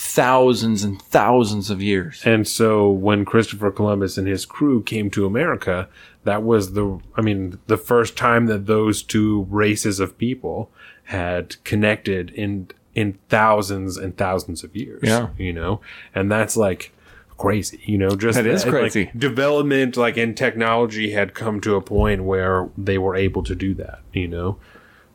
Thousands 0.00 0.84
and 0.84 1.02
thousands 1.02 1.70
of 1.70 1.82
years. 1.82 2.22
And 2.24 2.46
so 2.46 2.88
when 2.88 3.24
Christopher 3.24 3.72
Columbus 3.72 4.16
and 4.16 4.28
his 4.28 4.46
crew 4.46 4.80
came 4.80 5.10
to 5.10 5.26
America, 5.26 5.88
that 6.22 6.44
was 6.44 6.74
the, 6.74 7.00
I 7.16 7.20
mean, 7.20 7.58
the 7.66 7.76
first 7.76 8.16
time 8.16 8.46
that 8.46 8.66
those 8.66 9.02
two 9.02 9.48
races 9.50 9.98
of 9.98 10.16
people 10.16 10.70
had 11.04 11.62
connected 11.64 12.30
in 12.30 12.68
in 12.94 13.18
thousands 13.28 13.96
and 13.96 14.16
thousands 14.16 14.62
of 14.62 14.74
years. 14.76 15.00
Yeah. 15.02 15.28
You 15.36 15.52
know? 15.52 15.80
And 16.14 16.30
that's 16.30 16.56
like 16.56 16.92
crazy, 17.36 17.80
you 17.84 17.98
know, 17.98 18.10
just 18.10 18.36
That 18.36 18.46
is 18.46 18.64
like, 18.64 18.72
crazy. 18.72 19.10
development 19.16 19.96
like 19.96 20.16
in 20.16 20.34
technology 20.34 21.10
had 21.10 21.34
come 21.34 21.60
to 21.62 21.74
a 21.74 21.80
point 21.80 22.22
where 22.22 22.68
they 22.78 22.98
were 22.98 23.16
able 23.16 23.42
to 23.42 23.54
do 23.54 23.74
that, 23.74 24.00
you 24.12 24.28
know? 24.28 24.58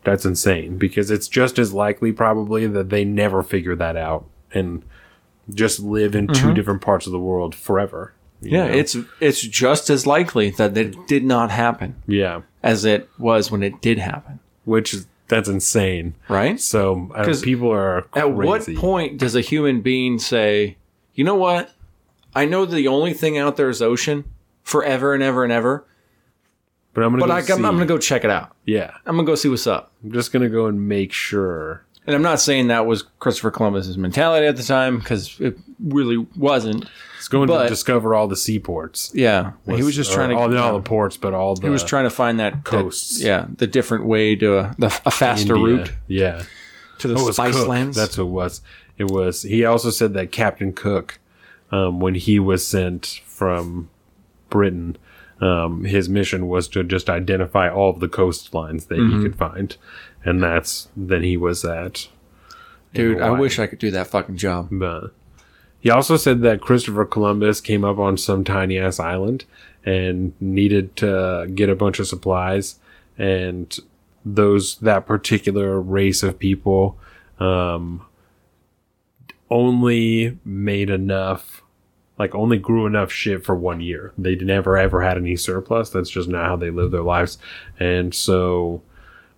That's 0.04 0.26
insane 0.26 0.78
because 0.78 1.10
it's 1.10 1.30
just 1.30 1.58
as 1.58 1.74
likely 1.74 2.12
probably 2.12 2.68
that 2.68 2.90
they 2.90 3.06
never 3.06 3.44
figure 3.44 3.76
that 3.78 3.96
out 3.96 4.26
and 4.54 4.84
just 5.54 5.80
live 5.80 6.16
in 6.16 6.28
two 6.28 6.54
different 6.54 6.82
parts 6.82 7.06
of 7.06 7.12
the 7.12 7.20
world 7.20 7.54
forever. 7.56 8.14
Mm-hmm. 8.42 8.54
Yeah, 8.56 8.68
know? 8.68 8.74
it's 8.74 8.96
it's 9.20 9.42
just 9.42 9.90
as 9.90 10.06
likely 10.08 10.50
that 10.52 10.78
it 10.78 11.08
did 11.08 11.24
not 11.24 11.50
happen 11.52 11.96
yeah, 12.08 12.42
as 12.62 12.84
it 12.86 13.10
was 13.18 13.50
when 13.52 13.64
it 13.64 13.82
did 13.82 14.00
happen, 14.00 14.40
which 14.66 14.94
is 14.94 15.08
that's 15.30 15.48
insane. 15.50 16.16
right? 16.28 16.60
So 16.60 17.10
uh, 17.16 17.24
'Cause 17.24 17.42
people 17.42 17.72
are 17.72 18.02
crazy. 18.12 18.28
At 18.28 18.34
what 18.34 18.76
point 18.76 19.18
does 19.18 19.36
a 19.36 19.42
human 19.42 19.82
being 19.82 20.20
say, 20.20 20.78
"You 21.14 21.24
know 21.24 21.36
what? 21.36 21.72
I 22.36 22.46
know 22.46 22.66
the 22.66 22.88
only 22.88 23.14
thing 23.14 23.38
out 23.38 23.56
there 23.58 23.70
is 23.70 23.82
ocean 23.82 24.26
forever 24.64 25.14
and 25.14 25.24
ever 25.24 25.44
and 25.44 25.54
ever, 25.54 25.86
But 26.94 27.04
I'm 27.04 27.12
gonna. 27.12 27.22
but 27.22 27.48
go 27.48 27.56
I, 27.56 27.58
going 27.60 27.80
to 27.80 27.86
go 27.86 27.98
check 27.98 28.24
it 28.24 28.30
out. 28.30 28.56
Yeah, 28.66 28.92
I'm 29.06 29.16
going 29.16 29.26
to 29.26 29.32
go 29.32 29.36
see 29.36 29.50
what's 29.50 29.68
up." 29.68 29.92
I'm 30.04 30.12
just 30.12 30.32
gonna 30.34 30.50
go 30.50 30.66
and 30.66 30.88
make 30.88 31.14
sure. 31.14 31.86
And 32.06 32.16
I'm 32.16 32.22
not 32.22 32.42
saying 32.42 32.68
that 32.68 32.86
was 32.86 33.04
Christopher 33.20 33.50
Columbus's 33.52 33.98
mentality 33.98 34.46
at 34.46 34.58
the 34.58 34.64
time 34.64 35.00
because 35.00 35.40
it 35.40 35.58
really 35.80 36.18
wasn't. 36.36 36.86
It's 37.18 37.30
going 37.30 37.48
But- 37.48 37.64
to 37.64 37.70
discover 37.70 38.14
all 38.14 38.28
the 38.28 38.36
seaports. 38.36 39.10
Yeah, 39.16 39.52
he 39.66 39.84
was 39.84 39.96
just 39.96 40.12
trying 40.12 40.30
to. 40.32 40.36
all, 40.36 40.50
not 40.50 40.58
all 40.72 40.74
the 40.78 40.84
ports, 40.84 41.16
but 41.16 41.34
all 41.34 41.56
the 41.56 41.62
he 41.68 41.70
was 41.70 41.84
trying 41.84 42.04
to 42.04 42.10
find 42.10 42.40
that 42.42 42.54
that- 42.56 42.64
coasts. 42.66 43.22
yeah, 43.24 43.46
the 43.58 43.68
different 43.68 44.06
way 44.06 44.36
to 44.36 44.58
a, 44.60 44.76
the, 44.78 44.88
a 45.06 45.12
faster 45.12 45.56
India. 45.56 45.76
route 45.78 45.92
Yeah, 46.08 46.44
to 47.00 47.08
the 47.08 47.16
Oh, 47.16 47.32
spice 47.32 47.56
Cook. 47.56 47.68
lands. 47.70 47.96
That's 47.96 48.18
what 48.18 48.26
it 48.26 48.30
was. 48.32 48.62
It 48.98 49.10
was. 49.10 49.44
He 49.44 49.64
also 49.64 49.90
said 49.90 50.14
that 50.16 50.32
Captain 50.34 50.74
Cook, 50.74 51.20
um, 51.72 52.02
when 52.02 52.16
he 52.16 52.38
was 52.38 52.68
sent 52.68 53.22
from 53.26 53.90
Britain, 54.50 54.98
um, 55.42 55.84
his 55.86 56.10
mission 56.10 56.48
was 56.48 56.68
to 56.70 56.84
just 56.84 57.10
identify 57.10 57.70
all 57.70 57.90
of 57.90 58.00
the 58.02 58.08
coastlines 58.10 58.88
that 58.90 58.98
Mm-hmm. 59.00 59.18
he 59.18 59.24
could 59.24 59.36
find, 59.38 59.78
and 60.26 60.42
that's 60.42 60.90
then 60.96 61.24
he 61.24 61.38
was 61.38 61.64
at. 61.66 62.08
Dude, 62.94 63.22
I 63.22 63.32
wish 63.32 63.58
I 63.58 63.68
could 63.68 63.80
do 63.80 63.92
that 63.92 64.08
fucking 64.08 64.38
job. 64.38 64.70
But 64.72 65.14
he 65.80 65.90
also 65.90 66.16
said 66.16 66.42
that 66.42 66.62
Christopher 66.62 67.06
Columbus 67.06 67.60
came 67.60 67.84
up 67.84 67.98
on 67.98 68.18
some 68.18 68.44
tiny 68.44 68.78
ass 68.78 69.00
island 69.00 69.46
and 69.84 70.34
needed 70.40 70.96
to 70.98 71.50
get 71.54 71.70
a 71.70 71.76
bunch 71.76 72.00
of 72.00 72.08
supplies, 72.08 72.80
and 73.18 73.78
those 74.24 74.78
that 74.78 75.06
particular 75.06 75.82
race 75.82 76.24
of 76.24 76.40
people 76.40 76.98
um, 77.40 78.06
only 79.50 80.38
made 80.46 80.90
enough. 80.90 81.62
Like 82.20 82.36
only 82.36 82.60
grew 82.60 82.86
enough 82.86 83.12
shit 83.12 83.44
for 83.44 83.56
one 83.56 83.82
year. 83.82 84.14
They 84.20 84.36
never 84.36 84.78
ever 84.78 85.02
had 85.02 85.18
any 85.18 85.36
surplus. 85.36 85.90
That's 85.90 86.12
just 86.12 86.30
not 86.30 86.46
how 86.46 86.56
they 86.56 86.70
live 86.70 86.92
their 86.92 87.02
lives. 87.02 87.40
And 87.80 88.14
so 88.14 88.84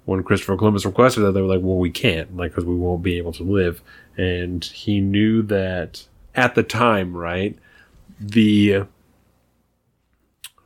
when 0.05 0.23
Christopher 0.23 0.57
Columbus 0.57 0.85
requested 0.85 1.23
that, 1.23 1.31
they 1.33 1.41
were 1.41 1.53
like, 1.53 1.63
"Well, 1.63 1.77
we 1.77 1.89
can't, 1.89 2.35
like, 2.37 2.51
because 2.51 2.65
we 2.65 2.75
won't 2.75 3.03
be 3.03 3.17
able 3.17 3.33
to 3.33 3.43
live." 3.43 3.81
And 4.17 4.63
he 4.63 5.01
knew 5.01 5.41
that 5.43 6.05
at 6.33 6.55
the 6.55 6.63
time, 6.63 7.15
right? 7.15 7.57
The 8.19 8.85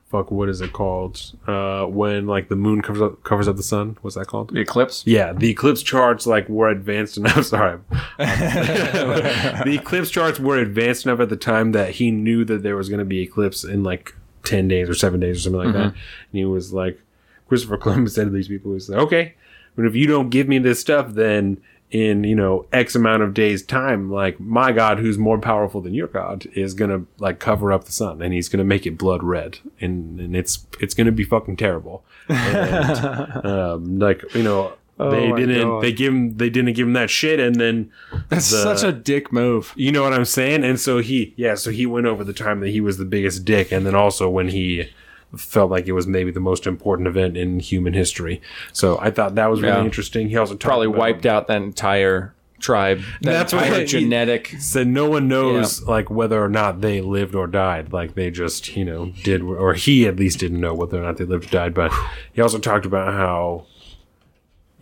fuck, 0.09 0.31
what 0.31 0.49
is 0.49 0.59
it 0.59 0.73
called? 0.73 1.33
Uh, 1.47 1.85
when 1.85 2.25
like 2.25 2.49
the 2.49 2.55
moon 2.55 2.81
covers 2.81 3.01
up 3.01 3.23
covers 3.23 3.47
up 3.47 3.55
the 3.55 3.63
sun. 3.63 3.97
What's 4.01 4.15
that 4.15 4.27
called? 4.27 4.53
The 4.53 4.59
eclipse. 4.59 5.03
Yeah, 5.05 5.33
the 5.33 5.49
eclipse 5.49 5.83
charts 5.83 6.27
like 6.27 6.49
were 6.49 6.67
advanced 6.69 7.17
enough. 7.17 7.45
Sorry, 7.49 7.79
the 8.17 9.77
eclipse 9.79 10.09
charts 10.09 10.39
were 10.39 10.57
advanced 10.57 11.05
enough 11.05 11.19
at 11.19 11.29
the 11.29 11.37
time 11.37 11.71
that 11.71 11.91
he 11.91 12.11
knew 12.11 12.43
that 12.45 12.63
there 12.63 12.75
was 12.75 12.89
going 12.89 12.99
to 12.99 13.05
be 13.05 13.21
eclipse 13.21 13.63
in 13.63 13.83
like 13.83 14.13
ten 14.43 14.67
days 14.67 14.89
or 14.89 14.95
seven 14.95 15.19
days 15.19 15.37
or 15.37 15.41
something 15.41 15.61
like 15.61 15.73
that. 15.73 15.83
And 15.83 15.95
he 16.31 16.45
was 16.45 16.73
like, 16.73 16.99
Christopher 17.49 17.77
Columbus 17.77 18.15
said 18.15 18.25
to 18.25 18.29
these 18.29 18.47
people, 18.47 18.73
"He's 18.73 18.87
like, 18.89 18.99
okay, 19.01 19.33
but 19.75 19.85
if 19.85 19.95
you 19.95 20.07
don't 20.07 20.29
give 20.29 20.47
me 20.47 20.59
this 20.59 20.79
stuff, 20.79 21.13
then 21.13 21.57
in 21.91 22.23
you 22.23 22.35
know 22.35 22.65
X 22.71 22.95
amount 22.95 23.23
of 23.23 23.33
days 23.33 23.63
time, 23.63 24.11
like 24.11 24.39
my 24.39 24.71
God, 24.71 24.99
who's 24.99 25.17
more 25.17 25.39
powerful 25.39 25.81
than 25.81 25.93
your 25.95 26.07
God, 26.07 26.45
is 26.53 26.73
gonna 26.75 27.01
like 27.17 27.39
cover 27.39 27.73
up 27.73 27.85
the 27.85 27.91
sun, 27.91 28.21
and 28.21 28.33
he's 28.33 28.47
gonna 28.47 28.63
make 28.63 28.85
it 28.85 28.97
blood 28.97 29.23
red, 29.23 29.57
and 29.81 30.19
and 30.19 30.35
it's 30.35 30.65
it's 30.79 30.93
gonna 30.93 31.11
be 31.11 31.23
fucking 31.23 31.57
terrible." 31.57 32.03
And, 32.29 33.45
um, 33.45 33.99
like 33.99 34.23
you 34.35 34.43
know. 34.43 34.73
Oh 35.01 35.09
they 35.11 35.31
didn't. 35.31 35.65
God. 35.65 35.81
They 35.81 35.93
give 35.93 36.13
him. 36.13 36.35
They 36.35 36.49
didn't 36.49 36.73
give 36.73 36.85
him 36.85 36.91
that 36.91 37.09
shit, 37.09 37.39
and 37.39 37.55
then 37.55 37.89
That's 38.27 38.51
the- 38.51 38.61
such 38.61 38.83
a 38.83 38.91
dick 38.91 39.31
move. 39.31 39.71
you 39.77 39.93
know 39.93 40.03
what 40.03 40.11
I'm 40.11 40.25
saying? 40.25 40.65
And 40.65 40.77
so 40.77 40.97
he, 40.97 41.33
yeah, 41.37 41.55
so 41.55 41.71
he 41.71 41.85
went 41.85 42.05
over 42.05 42.25
the 42.25 42.33
time 42.33 42.59
that 42.59 42.71
he 42.71 42.81
was 42.81 42.97
the 42.97 43.05
biggest 43.05 43.45
dick, 43.45 43.71
and 43.71 43.85
then 43.85 43.95
also 43.95 44.29
when 44.29 44.49
he 44.49 44.89
felt 45.37 45.69
like 45.69 45.87
it 45.87 45.91
was 45.91 46.07
maybe 46.07 46.31
the 46.31 46.39
most 46.39 46.65
important 46.65 47.07
event 47.07 47.37
in 47.37 47.59
human 47.59 47.93
history. 47.93 48.41
So 48.73 48.97
I 48.99 49.11
thought 49.11 49.35
that 49.35 49.49
was 49.49 49.61
really 49.61 49.73
Yeah. 49.75 49.83
interesting. 49.85 50.29
He 50.29 50.37
also 50.37 50.55
Probably 50.55 50.87
about- 50.87 50.97
wiped 50.97 51.25
out 51.25 51.47
that 51.47 51.61
entire 51.61 52.33
tribe. 52.59 52.99
That 53.21 53.31
That's 53.31 53.53
what 53.53 53.63
entire 53.67 53.79
he- 53.81 53.85
genetic. 53.85 54.55
Said 54.59 54.87
no 54.87 55.09
one 55.09 55.27
knows 55.27 55.83
like 55.87 56.09
whether 56.09 56.43
or 56.43 56.49
not 56.49 56.81
they 56.81 56.99
lived 56.99 57.33
or 57.35 57.47
died. 57.47 57.93
Like 57.93 58.15
they 58.15 58.31
just 58.31 58.75
you 58.75 58.83
know 58.83 59.13
did, 59.23 59.41
or 59.43 59.75
he 59.75 60.05
at 60.07 60.17
least 60.17 60.39
didn't 60.39 60.59
know 60.59 60.73
whether 60.73 60.99
or 60.99 61.05
not 61.05 61.17
they 61.17 61.25
lived 61.25 61.45
or 61.45 61.49
died. 61.51 61.73
But 61.73 61.93
he 62.33 62.41
also 62.41 62.57
talked 62.59 62.85
about 62.85 63.13
how 63.13 63.65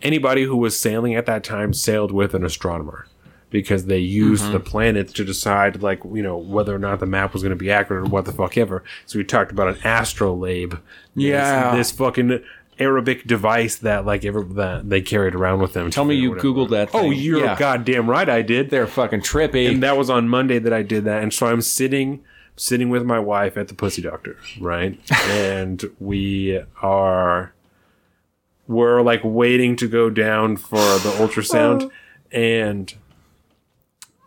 anybody 0.02 0.44
who 0.44 0.56
was 0.56 0.78
sailing 0.78 1.14
at 1.14 1.26
that 1.26 1.44
time 1.44 1.72
sailed 1.72 2.10
with 2.12 2.34
an 2.34 2.44
astronomer 2.44 3.06
because 3.50 3.86
they 3.86 3.98
used 3.98 4.44
Mm-hmm. 4.44 4.52
the 4.52 4.60
planets 4.60 5.12
to 5.14 5.24
decide 5.24 5.82
like 5.82 6.00
you 6.04 6.22
know 6.22 6.36
whether 6.36 6.74
or 6.74 6.78
not 6.78 7.00
the 7.00 7.06
map 7.06 7.32
was 7.32 7.42
going 7.42 7.50
to 7.50 7.56
be 7.56 7.70
accurate 7.70 8.06
or 8.06 8.10
what 8.10 8.24
the 8.24 8.32
fuck 8.32 8.56
ever. 8.58 8.84
So 9.06 9.18
we 9.18 9.24
talked 9.24 9.50
about 9.52 9.68
an 9.68 9.78
astrolabe. 9.86 10.74
Yeah. 11.14 11.74
this, 11.74 11.90
fucking 11.90 12.42
Arabic 12.78 13.26
device 13.26 13.74
that 13.76 14.06
like 14.06 14.24
ever 14.24 14.42
that 14.44 14.88
they 14.88 15.00
carried 15.00 15.34
around 15.34 15.60
with 15.60 15.72
them. 15.72 15.90
Tell 15.90 16.04
me 16.04 16.14
you 16.14 16.34
googled 16.34 16.70
that. 16.70 16.90
Oh, 16.94 17.10
you're 17.10 17.40
Yeah. 17.44 17.58
goddamn 17.58 18.08
right. 18.08 18.28
I 18.28 18.42
did. 18.42 18.70
They're 18.70 18.86
fucking 18.86 19.22
trippy. 19.22 19.68
And 19.68 19.82
that 19.82 19.96
was 19.96 20.08
on 20.08 20.28
Monday 20.28 20.58
that 20.60 20.72
I 20.72 20.82
did 20.82 21.04
that. 21.04 21.22
And 21.22 21.32
so 21.34 21.46
I'm 21.46 21.60
sitting 21.60 22.22
sitting 22.54 22.88
with 22.88 23.04
my 23.04 23.18
wife 23.20 23.56
at 23.56 23.68
the 23.68 23.74
pussy 23.74 24.02
doctor, 24.02 24.36
right? 24.60 24.98
and 25.30 25.84
we 25.98 26.60
are 26.82 27.52
we're 28.66 29.00
like 29.02 29.20
waiting 29.24 29.74
to 29.76 29.88
go 29.88 30.10
down 30.10 30.56
for 30.56 30.76
the 30.76 31.14
ultrasound 31.18 31.90
and 32.30 32.94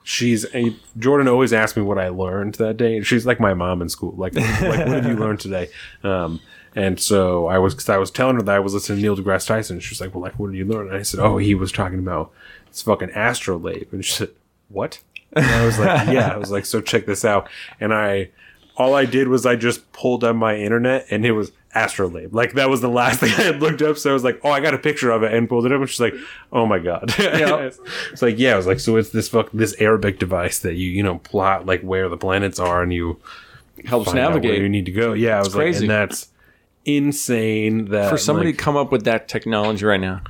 she's 0.03 0.45
a, 0.53 0.75
Jordan 0.97 1.27
always 1.27 1.53
asks 1.53 1.77
me 1.77 1.83
what 1.83 1.97
I 1.97 2.09
learned 2.09 2.55
that 2.55 2.77
day. 2.77 3.01
She's 3.01 3.25
like 3.25 3.39
my 3.39 3.53
mom 3.53 3.81
in 3.81 3.89
school. 3.89 4.13
Like 4.15 4.35
like 4.35 4.61
what 4.61 5.01
did 5.01 5.05
you 5.05 5.15
learn 5.19 5.37
today? 5.37 5.69
Um 6.03 6.39
and 6.75 6.99
so 6.99 7.47
I 7.47 7.57
was, 7.57 7.73
cause 7.73 7.89
I 7.89 7.97
was 7.97 8.11
telling 8.11 8.37
her 8.37 8.41
that 8.43 8.55
I 8.55 8.59
was 8.59 8.73
listening 8.73 8.99
to 8.99 9.01
Neil 9.01 9.17
deGrasse 9.17 9.47
Tyson. 9.47 9.79
She's 9.81 9.99
like, 9.99 10.13
well, 10.15 10.21
like, 10.21 10.39
what 10.39 10.51
did 10.51 10.57
you 10.57 10.65
learn? 10.65 10.87
And 10.87 10.95
I 10.95 11.01
said, 11.01 11.19
oh, 11.19 11.37
he 11.37 11.53
was 11.53 11.71
talking 11.71 11.99
about 11.99 12.31
this 12.69 12.81
fucking 12.81 13.09
astrolabe. 13.11 13.89
And 13.91 14.05
she 14.05 14.13
said, 14.13 14.29
what? 14.69 15.01
And 15.33 15.45
I 15.45 15.65
was 15.65 15.77
like, 15.77 16.07
yeah. 16.13 16.31
I 16.33 16.37
was 16.37 16.49
like, 16.49 16.65
so 16.65 16.79
check 16.79 17.05
this 17.05 17.25
out. 17.25 17.49
And 17.79 17.93
I, 17.93 18.29
all 18.81 18.95
I 18.95 19.05
did 19.05 19.27
was 19.27 19.45
I 19.45 19.55
just 19.55 19.91
pulled 19.93 20.23
up 20.23 20.35
my 20.35 20.55
internet 20.57 21.05
and 21.09 21.25
it 21.25 21.31
was 21.33 21.51
astrolabe. 21.73 22.33
Like 22.35 22.53
that 22.53 22.69
was 22.69 22.81
the 22.81 22.89
last 22.89 23.19
thing 23.21 23.29
I 23.31 23.43
had 23.43 23.61
looked 23.61 23.81
up. 23.81 23.97
So 23.97 24.09
I 24.09 24.13
was 24.13 24.23
like, 24.23 24.41
oh, 24.43 24.49
I 24.51 24.59
got 24.59 24.73
a 24.73 24.77
picture 24.77 25.11
of 25.11 25.23
it 25.23 25.33
and 25.33 25.47
pulled 25.47 25.65
it 25.65 25.71
up. 25.71 25.79
And 25.79 25.89
she's 25.89 25.99
like, 26.01 26.13
oh 26.51 26.65
my 26.65 26.79
god. 26.79 27.13
It's 27.19 28.21
like, 28.21 28.37
yeah. 28.37 28.53
I 28.53 28.57
was 28.57 28.67
like, 28.67 28.79
so 28.79 28.97
it's 28.97 29.09
this 29.11 29.29
fuck 29.29 29.49
this 29.53 29.75
Arabic 29.79 30.19
device 30.19 30.59
that 30.59 30.73
you 30.75 30.89
you 30.89 31.03
know 31.03 31.19
plot 31.19 31.65
like 31.65 31.81
where 31.81 32.09
the 32.09 32.17
planets 32.17 32.59
are 32.59 32.81
and 32.83 32.91
you 32.93 33.19
helps 33.85 34.13
where 34.13 34.41
you 34.43 34.69
need 34.69 34.85
to 34.85 34.91
go. 34.91 35.13
Yeah, 35.13 35.37
I 35.37 35.39
was 35.39 35.55
like, 35.55 35.63
crazy. 35.63 35.85
and 35.85 35.89
that's 35.91 36.27
insane. 36.85 37.85
That 37.85 38.09
For 38.09 38.17
somebody 38.17 38.49
like, 38.49 38.57
to 38.57 38.63
come 38.63 38.77
up 38.77 38.91
with 38.91 39.05
that 39.05 39.27
technology 39.27 39.85
right 39.85 39.99
now, 39.99 40.21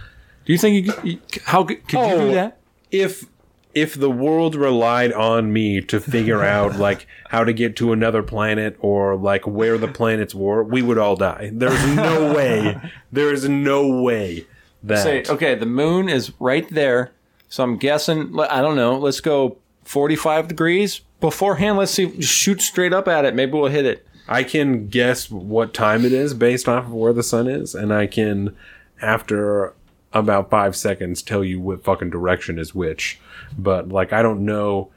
do 0.45 0.53
you 0.53 0.59
think 0.59 0.85
you, 0.85 0.93
could- 0.93 1.05
you 1.05 1.19
how 1.45 1.63
could 1.63 1.87
could 1.87 1.99
you 1.99 2.05
Oh, 2.15 2.27
do 2.27 2.33
that? 2.33 2.57
if 2.91 3.25
if 3.73 3.93
the 3.93 4.09
world 4.09 4.55
relied 4.55 5.13
on 5.13 5.51
me 5.53 5.81
to 5.81 5.99
figure 5.99 6.43
out 6.43 6.77
like 6.77 7.07
how 7.29 7.43
to 7.43 7.53
get 7.53 7.75
to 7.77 7.91
another 7.91 8.23
planet 8.23 8.77
or 8.79 9.15
like 9.15 9.47
where 9.47 9.77
the 9.77 9.87
planets 9.87 10.35
were, 10.35 10.63
we 10.63 10.81
would 10.81 10.97
all 10.97 11.15
die. 11.15 11.51
There's 11.53 11.85
no 11.95 12.33
way. 12.35 12.79
There 13.11 13.31
is 13.31 13.47
no 13.47 14.01
way 14.01 14.45
that 14.83 15.03
Say, 15.03 15.23
okay, 15.29 15.55
the 15.55 15.65
moon 15.65 16.09
is 16.09 16.31
right 16.39 16.67
there. 16.69 17.11
So 17.49 17.63
I'm 17.63 17.77
guessing, 17.77 18.37
I 18.39 18.61
don't 18.61 18.75
know, 18.75 18.97
let's 18.97 19.19
go 19.19 19.57
45 19.83 20.47
degrees 20.47 21.01
beforehand. 21.19 21.77
Let's 21.77 21.91
see, 21.91 22.21
shoot 22.21 22.61
straight 22.61 22.93
up 22.93 23.07
at 23.07 23.25
it. 23.25 23.35
Maybe 23.35 23.53
we'll 23.53 23.69
hit 23.69 23.85
it. 23.85 24.07
I 24.27 24.43
can 24.43 24.87
guess 24.87 25.29
what 25.29 25.73
time 25.73 26.05
it 26.05 26.13
is 26.13 26.33
based 26.33 26.69
off 26.69 26.85
of 26.85 26.93
where 26.93 27.11
the 27.11 27.23
sun 27.23 27.47
is, 27.47 27.75
and 27.75 27.93
I 27.93 28.07
can, 28.07 28.55
after 29.01 29.73
about 30.13 30.49
five 30.49 30.75
seconds, 30.75 31.21
tell 31.21 31.43
you 31.43 31.59
what 31.59 31.83
fucking 31.83 32.09
direction 32.09 32.59
is 32.59 32.75
which. 32.75 33.19
But 33.57 33.89
like, 33.89 34.11
I 34.13 34.21
don't 34.21 34.45
know. 34.45 34.91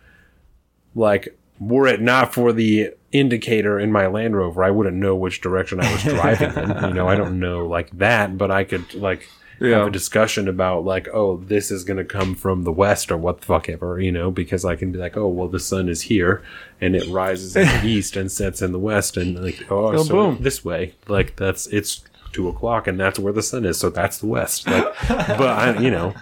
Like, 0.95 1.37
were 1.59 1.87
it 1.87 2.01
not 2.01 2.35
for 2.35 2.53
the 2.53 2.91
indicator 3.13 3.79
in 3.79 3.93
my 3.93 4.07
Land 4.07 4.37
Rover, 4.37 4.63
I 4.65 4.71
wouldn't 4.71 4.97
know 4.97 5.15
which 5.15 5.41
direction 5.41 5.81
I 5.81 5.93
was 5.93 6.03
driving 6.05 6.51
in. 6.53 6.89
You 6.89 6.95
know, 6.95 7.09
I 7.09 7.15
don't 7.17 7.39
know 7.41 7.67
like 7.67 7.91
that, 7.99 8.37
but 8.37 8.51
I 8.51 8.65
could 8.65 8.93
like 8.95 9.29
Yeah. 9.61 9.79
have 9.79 9.87
a 9.89 9.91
discussion 9.91 10.49
about 10.49 10.85
like, 10.85 11.09
oh, 11.13 11.37
this 11.39 11.71
is 11.71 11.85
gonna 11.85 12.05
come 12.05 12.35
from 12.35 12.63
the 12.65 12.73
west 12.73 13.11
or 13.13 13.17
what 13.17 13.41
the 13.41 13.47
fuck 13.47 13.69
ever, 13.69 14.01
you 14.01 14.11
know, 14.13 14.31
because 14.33 14.65
I 14.65 14.75
can 14.77 14.91
be 14.93 14.99
like, 14.99 15.17
oh, 15.17 15.29
well, 15.29 15.49
the 15.49 15.61
sun 15.61 15.89
is 15.89 16.03
here 16.03 16.43
and 16.81 16.95
it 16.97 17.07
rises 17.09 17.55
in 17.57 17.67
the 17.69 17.85
east 17.87 18.17
and 18.17 18.31
sets 18.31 18.61
in 18.63 18.73
the 18.73 18.79
west, 18.81 19.17
and 19.17 19.41
like, 19.43 19.65
oh, 19.71 19.93
Oh, 19.97 20.03
so 20.03 20.15
boom. 20.15 20.39
this 20.43 20.65
way, 20.65 20.95
like 21.09 21.37
that's 21.37 21.67
it's 21.69 22.03
two 22.35 22.49
o'clock 22.49 22.87
and 22.87 23.01
that's 23.01 23.19
where 23.19 23.33
the 23.33 23.43
sun 23.43 23.65
is, 23.65 23.79
so 23.79 23.89
that's 23.89 24.19
the 24.19 24.27
west. 24.27 24.67
Like, 24.67 24.85
but 25.09 25.49
I, 25.49 25.79
you 25.79 25.91
know, 25.91 26.15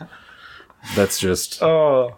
that's 0.95 1.19
just 1.19 1.63
Oh, 1.63 2.17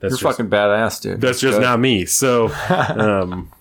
that's 0.00 0.10
you're 0.12 0.18
just, 0.18 0.22
fucking 0.22 0.50
badass, 0.50 1.00
dude. 1.00 1.20
that's 1.20 1.40
just 1.40 1.58
Good. 1.58 1.62
not 1.62 1.78
me. 1.78 2.06
So, 2.06 2.48
um, 2.68 3.52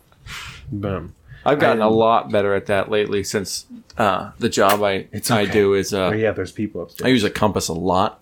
um, 0.84 1.15
I've 1.45 1.60
gotten 1.60 1.82
a 1.82 1.90
lot 1.90 2.32
better 2.32 2.56
at 2.56 2.68
that 2.68 2.90
lately 2.90 3.23
since 3.23 3.65
uh, 3.98 4.32
the 4.40 4.49
job 4.49 4.82
I 4.82 5.07
I 5.14 5.44
okay. 5.44 5.45
do 5.52 5.73
is 5.73 5.94
uh, 5.94 6.07
oh 6.07 6.11
yeah, 6.11 6.32
there's 6.32 6.52
people 6.52 6.84
upstairs. 6.84 7.06
I 7.06 7.10
use 7.10 7.23
a 7.23 7.30
compass 7.30 7.68
a 7.68 7.73
lot, 7.73 8.22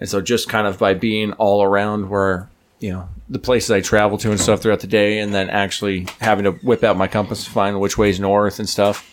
and 0.00 0.08
so 0.08 0.20
just 0.20 0.48
kind 0.48 0.66
of 0.66 0.78
by 0.78 0.94
being 0.94 1.32
all 1.34 1.62
around 1.62 2.08
where 2.10 2.48
you 2.80 2.92
know 2.92 3.08
the 3.28 3.38
places 3.38 3.70
I 3.70 3.80
travel 3.80 4.18
to 4.18 4.30
and 4.30 4.40
stuff 4.40 4.60
throughout 4.60 4.80
the 4.80 4.86
day, 4.86 5.18
and 5.18 5.32
then 5.32 5.50
actually 5.50 6.06
having 6.20 6.44
to 6.44 6.52
whip 6.52 6.84
out 6.84 6.96
my 6.96 7.08
compass 7.08 7.44
to 7.44 7.50
find 7.50 7.80
which 7.80 7.96
way's 7.96 8.20
north 8.20 8.58
and 8.58 8.68
stuff. 8.68 9.08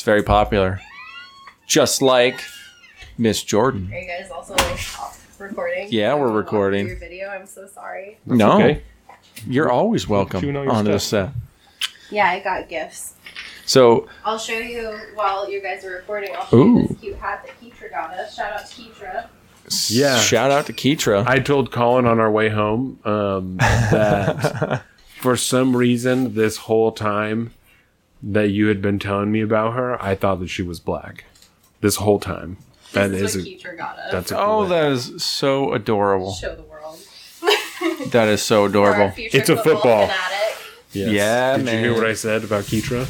It's 0.00 0.04
very 0.06 0.22
popular. 0.22 0.80
Just 1.66 2.00
like 2.00 2.42
Miss 3.18 3.42
Jordan. 3.42 3.90
Are 3.92 3.98
you 3.98 4.08
guys 4.08 4.30
also 4.30 4.54
like 4.54 4.80
recording? 5.38 5.88
Yeah, 5.90 6.14
we're 6.14 6.32
recording. 6.32 6.86
Your 6.86 6.96
video. 6.96 7.28
I'm 7.28 7.44
so 7.44 7.66
sorry. 7.66 8.16
no, 8.24 8.52
okay. 8.54 8.82
you're 9.46 9.70
always 9.70 10.08
welcome 10.08 10.40
Chewing 10.40 10.56
all 10.56 10.64
your 10.64 10.72
onto 10.72 10.92
the 10.92 10.98
set. 10.98 11.32
Yeah, 12.10 12.30
I 12.30 12.40
got 12.40 12.70
gifts. 12.70 13.12
So 13.66 14.08
I'll 14.24 14.38
show 14.38 14.56
you 14.56 14.98
while 15.16 15.50
you 15.50 15.60
guys 15.60 15.84
are 15.84 15.90
recording. 15.90 16.34
I'll 16.34 16.46
show 16.46 16.56
you 16.56 16.78
Ooh. 16.78 16.88
this 16.88 16.98
cute 16.98 17.16
hat 17.16 17.44
that 17.44 17.60
Keetra 17.60 17.90
got 17.90 18.14
us. 18.14 18.34
Shout 18.34 18.54
out 18.54 18.66
to 18.66 18.80
Keetra. 18.80 19.28
Yeah. 19.90 20.18
shout 20.18 20.50
out 20.50 20.64
to 20.64 20.72
Keitra. 20.72 21.26
I 21.26 21.40
told 21.40 21.72
Colin 21.72 22.06
on 22.06 22.20
our 22.20 22.30
way 22.30 22.48
home 22.48 23.00
um, 23.04 23.58
that 23.58 24.82
for 25.20 25.36
some 25.36 25.76
reason 25.76 26.32
this 26.32 26.56
whole 26.56 26.90
time 26.90 27.52
that 28.22 28.50
you 28.50 28.66
had 28.66 28.80
been 28.82 28.98
telling 28.98 29.32
me 29.32 29.40
about 29.40 29.74
her, 29.74 30.02
I 30.02 30.14
thought 30.14 30.40
that 30.40 30.48
she 30.48 30.62
was 30.62 30.80
black. 30.80 31.24
This 31.80 31.96
whole 31.96 32.20
time. 32.20 32.58
That 32.92 33.08
This 33.12 33.22
is 33.22 33.36
is 33.36 33.46
a, 33.46 33.50
what 33.50 33.58
Keetra 33.60 33.76
got 33.78 33.98
us. 33.98 34.12
that's 34.12 34.32
a 34.32 34.38
oh, 34.40 34.44
cool 34.46 34.66
that 34.68 34.92
is 34.92 35.22
so 35.24 35.72
adorable. 35.72 36.32
show 36.34 36.54
the 36.54 36.62
world. 36.62 36.98
That 38.10 38.28
is 38.28 38.42
so 38.42 38.68
For 38.68 38.78
our 38.80 38.92
adorable. 38.92 39.14
It's 39.16 39.48
a 39.48 39.56
football. 39.56 40.06
fanatic. 40.06 40.58
yes. 40.92 41.10
Yeah, 41.12 41.56
Did 41.56 41.66
you 41.68 41.78
hear 41.78 41.94
what 41.94 42.04
I 42.06 42.12
said 42.14 42.44
about 42.44 42.64
Keitra? 42.64 43.08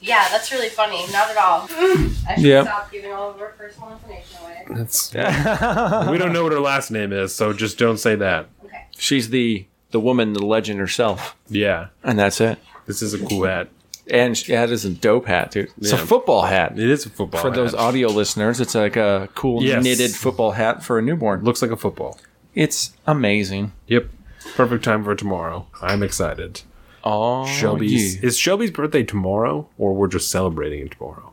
Yeah, 0.00 0.26
that's 0.30 0.50
really 0.52 0.70
funny. 0.70 1.04
Not 1.12 1.28
at 1.30 1.36
all. 1.36 1.68
I 1.70 2.34
should 2.36 2.44
Yep. 2.44 2.64
stop 2.64 2.90
giving 2.92 3.12
all 3.12 3.30
of 3.30 3.40
our 3.40 3.48
personal 3.50 3.92
information 3.92 4.38
away. 4.42 4.64
That's 4.70 5.12
we 6.10 6.16
don't 6.18 6.32
know 6.32 6.42
what 6.44 6.52
her 6.52 6.60
last 6.60 6.90
name 6.90 7.12
is, 7.12 7.34
so 7.34 7.52
just 7.52 7.76
don't 7.78 7.98
say 7.98 8.14
that. 8.14 8.46
Okay. 8.64 8.86
She's 8.96 9.28
the 9.28 9.66
the 9.90 10.00
woman, 10.00 10.32
the 10.32 10.44
legend 10.46 10.78
herself, 10.80 11.36
Yeah. 11.48 11.88
and 12.02 12.18
that's 12.18 12.40
it. 12.40 12.58
This 12.86 13.02
is 13.02 13.12
a 13.12 13.18
cool 13.26 13.44
hat. 13.44 13.68
And 14.10 14.36
she, 14.36 14.52
that 14.52 14.70
is 14.70 14.84
a 14.84 14.90
dope 14.90 15.26
hat, 15.26 15.52
dude. 15.52 15.70
It's 15.78 15.92
a 15.92 15.98
football 15.98 16.42
hat. 16.42 16.72
It 16.78 16.90
is 16.90 17.06
a 17.06 17.10
football 17.10 17.40
For 17.40 17.50
those 17.50 17.70
hat. 17.72 17.80
audio 17.80 18.08
listeners, 18.08 18.60
it's 18.60 18.74
like 18.74 18.96
a 18.96 19.28
cool 19.34 19.62
Yes. 19.62 19.82
knitted 19.84 20.10
football 20.12 20.52
hat 20.52 20.82
for 20.84 20.98
a 20.98 21.02
newborn. 21.02 21.42
Looks 21.44 21.62
like 21.62 21.70
a 21.70 21.76
football. 21.76 22.18
It's 22.54 22.92
amazing. 23.06 23.72
Yep. 23.86 24.08
Perfect 24.56 24.84
time 24.84 25.04
for 25.04 25.14
tomorrow. 25.14 25.66
I'm 25.80 26.02
excited. 26.02 26.62
Oh, 27.04 27.46
Shelby's 27.46 28.16
yeah. 28.16 28.26
is 28.26 28.36
Shelby's 28.36 28.70
birthday 28.70 29.02
tomorrow, 29.04 29.68
or 29.78 29.94
we're 29.94 30.08
just 30.08 30.30
celebrating 30.30 30.86
it 30.86 30.90
tomorrow. 30.92 31.32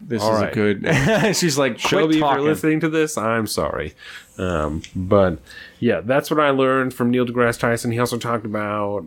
This 0.00 0.22
All 0.22 0.34
is 0.36 0.40
right. 0.42 0.52
a 0.52 0.54
good. 0.54 1.36
She's 1.36 1.58
like, 1.58 1.78
Shelby, 1.78 1.88
Shelby, 1.88 2.14
if 2.14 2.20
you're 2.20 2.28
talking. 2.28 2.44
listening 2.44 2.80
to 2.80 2.88
this, 2.88 3.18
I'm 3.18 3.46
sorry. 3.46 3.94
Um, 4.38 4.82
but 4.96 5.38
yeah, 5.78 6.00
that's 6.00 6.30
what 6.30 6.40
I 6.40 6.50
learned 6.50 6.94
from 6.94 7.10
Neil 7.10 7.26
deGrasse 7.26 7.58
Tyson. 7.58 7.90
He 7.92 7.98
also 7.98 8.18
talked 8.18 8.46
about 8.46 9.04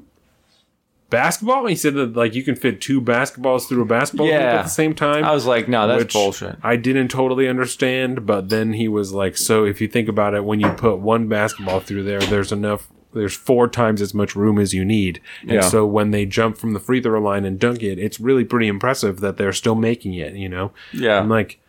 basketball. 1.13 1.65
He 1.67 1.75
said 1.75 1.93
that 1.93 2.15
like 2.15 2.33
you 2.35 2.43
can 2.43 2.55
fit 2.55 2.81
two 2.81 2.99
basketballs 3.01 3.67
through 3.69 3.81
a 3.83 3.85
basketball 3.85 4.25
hoop 4.27 4.33
Yeah. 4.33 4.59
at 4.59 4.63
the 4.63 4.69
same 4.69 4.93
time. 4.93 5.23
I 5.23 5.31
was 5.31 5.45
like, 5.45 5.67
no, 5.69 5.87
that's 5.87 6.03
which 6.03 6.13
bullshit. 6.13 6.57
I 6.61 6.75
didn't 6.75 7.07
totally 7.07 7.47
understand, 7.47 8.25
but 8.25 8.49
then 8.49 8.73
he 8.73 8.87
was 8.87 9.13
like, 9.13 9.37
so 9.37 9.63
if 9.65 9.79
you 9.79 9.87
think 9.87 10.09
about 10.09 10.33
it, 10.33 10.43
when 10.43 10.59
you 10.59 10.69
put 10.71 10.99
one 10.99 11.27
basketball 11.29 11.79
through 11.79 12.03
there, 12.03 12.19
there's 12.19 12.51
enough. 12.51 12.89
There's 13.15 13.35
four 13.35 13.67
times 13.67 14.01
as 14.01 14.15
much 14.15 14.35
room 14.35 14.57
as 14.57 14.73
you 14.73 14.83
need, 14.83 15.21
and 15.43 15.51
Yeah. 15.51 15.61
so 15.61 15.85
when 15.85 16.09
they 16.09 16.25
jump 16.25 16.57
from 16.57 16.73
the 16.73 16.79
free 16.79 16.99
throw 16.99 17.21
line 17.21 17.45
and 17.45 17.59
dunk 17.59 17.83
it, 17.83 17.99
it's 17.99 18.19
really 18.19 18.43
pretty 18.43 18.67
impressive 18.67 19.19
that 19.19 19.37
they're 19.37 19.53
still 19.53 19.75
making 19.75 20.15
it. 20.15 20.33
You 20.33 20.49
know, 20.49 20.71
Yeah, 20.91 21.19
I'm 21.19 21.29
like, 21.29 21.59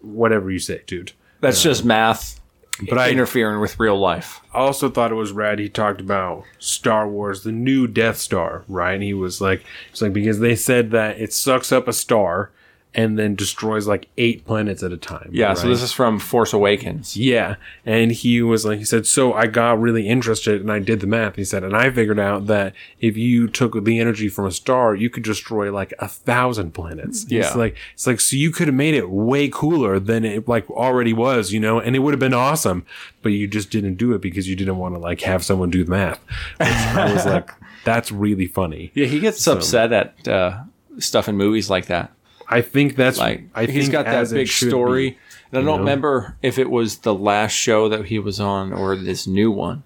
whatever 0.00 0.50
you 0.50 0.58
say, 0.58 0.80
dude. 0.86 1.12
that's 1.42 1.60
uh, 1.60 1.68
just 1.68 1.84
math 1.84 2.40
But 2.82 2.98
I 2.98 3.10
interfering 3.10 3.60
with 3.60 3.80
real 3.80 3.98
life. 3.98 4.40
I 4.52 4.58
also 4.58 4.90
thought 4.90 5.12
it 5.12 5.16
was 5.16 5.32
rad. 5.32 5.58
He 5.58 5.68
talked 5.68 6.00
about 6.00 6.44
Star 6.58 7.08
Wars, 7.08 7.42
the 7.42 7.52
new 7.52 7.86
Death 7.86 8.18
Star, 8.18 8.64
right? 8.68 8.94
And 8.94 9.02
he 9.02 9.14
was 9.14 9.40
like, 9.40 9.64
it's 9.90 10.02
like 10.02 10.12
because 10.12 10.40
they 10.40 10.56
said 10.56 10.90
that 10.90 11.18
it 11.18 11.32
sucks 11.32 11.72
up 11.72 11.88
a 11.88 11.92
star 11.92 12.50
and 12.96 13.18
then 13.18 13.34
destroys 13.34 13.86
like 13.86 14.08
eight 14.16 14.46
planets 14.46 14.82
at 14.82 14.90
a 14.90 14.96
time. 14.96 15.28
Yeah, 15.30 15.52
so 15.52 15.68
this 15.68 15.82
is 15.82 15.92
from 15.92 16.18
Force 16.18 16.54
Awakens. 16.54 17.14
Yeah. 17.14 17.56
And 17.84 18.10
he 18.10 18.40
was 18.40 18.64
like, 18.64 18.78
he 18.78 18.86
said, 18.86 19.06
so 19.06 19.34
I 19.34 19.46
got 19.48 19.78
really 19.78 20.08
interested 20.08 20.62
and 20.62 20.72
I 20.72 20.78
did 20.78 21.00
the 21.00 21.06
math. 21.06 21.36
He 21.36 21.44
said, 21.44 21.62
and 21.62 21.76
I 21.76 21.90
figured 21.90 22.18
out 22.18 22.46
that 22.46 22.72
if 22.98 23.18
you 23.18 23.48
took 23.48 23.84
the 23.84 24.00
energy 24.00 24.30
from 24.30 24.46
a 24.46 24.50
star, 24.50 24.94
you 24.94 25.10
could 25.10 25.24
destroy 25.24 25.70
like 25.70 25.92
a 25.98 26.08
thousand 26.08 26.72
planets. 26.72 27.26
Yeah. 27.28 27.42
It's 27.42 27.54
like, 27.54 27.76
it's 27.92 28.06
like, 28.06 28.18
so 28.18 28.34
you 28.34 28.50
could 28.50 28.66
have 28.66 28.74
made 28.74 28.94
it 28.94 29.10
way 29.10 29.50
cooler 29.50 30.00
than 30.00 30.24
it 30.24 30.48
like 30.48 30.68
already 30.70 31.12
was, 31.12 31.52
you 31.52 31.60
know, 31.60 31.78
and 31.78 31.94
it 31.94 31.98
would 31.98 32.14
have 32.14 32.20
been 32.20 32.32
awesome, 32.32 32.86
but 33.20 33.28
you 33.28 33.46
just 33.46 33.70
didn't 33.70 33.96
do 33.96 34.14
it 34.14 34.22
because 34.22 34.48
you 34.48 34.56
didn't 34.56 34.78
want 34.78 34.94
to 34.94 34.98
like 34.98 35.20
have 35.20 35.44
someone 35.44 35.68
do 35.68 35.84
the 35.84 35.90
math. 35.90 36.20
I 36.58 37.12
was 37.12 37.26
like, 37.26 37.50
that's 37.84 38.10
really 38.10 38.46
funny. 38.46 38.90
Yeah, 38.94 39.06
he 39.06 39.20
gets 39.20 39.46
upset 39.46 39.92
at 39.92 40.26
uh, 40.26 40.60
stuff 40.98 41.28
in 41.28 41.36
movies 41.36 41.68
like 41.68 41.86
that. 41.86 42.10
I 42.48 42.60
think 42.60 42.96
that's 42.96 43.18
Like 43.18 43.44
I 43.54 43.64
he's 43.66 43.88
got 43.88 44.04
that 44.06 44.30
big 44.30 44.48
story. 44.48 45.10
be. 45.10 45.18
and 45.52 45.58
I 45.58 45.62
don't 45.62 45.64
know? 45.66 45.78
remember 45.78 46.36
if 46.42 46.58
it 46.58 46.70
was 46.70 46.98
the 46.98 47.14
last 47.14 47.52
show 47.52 47.88
that 47.88 48.06
he 48.06 48.18
was 48.18 48.38
on 48.40 48.72
or 48.72 48.94
this 48.96 49.26
new 49.26 49.50
one, 49.50 49.82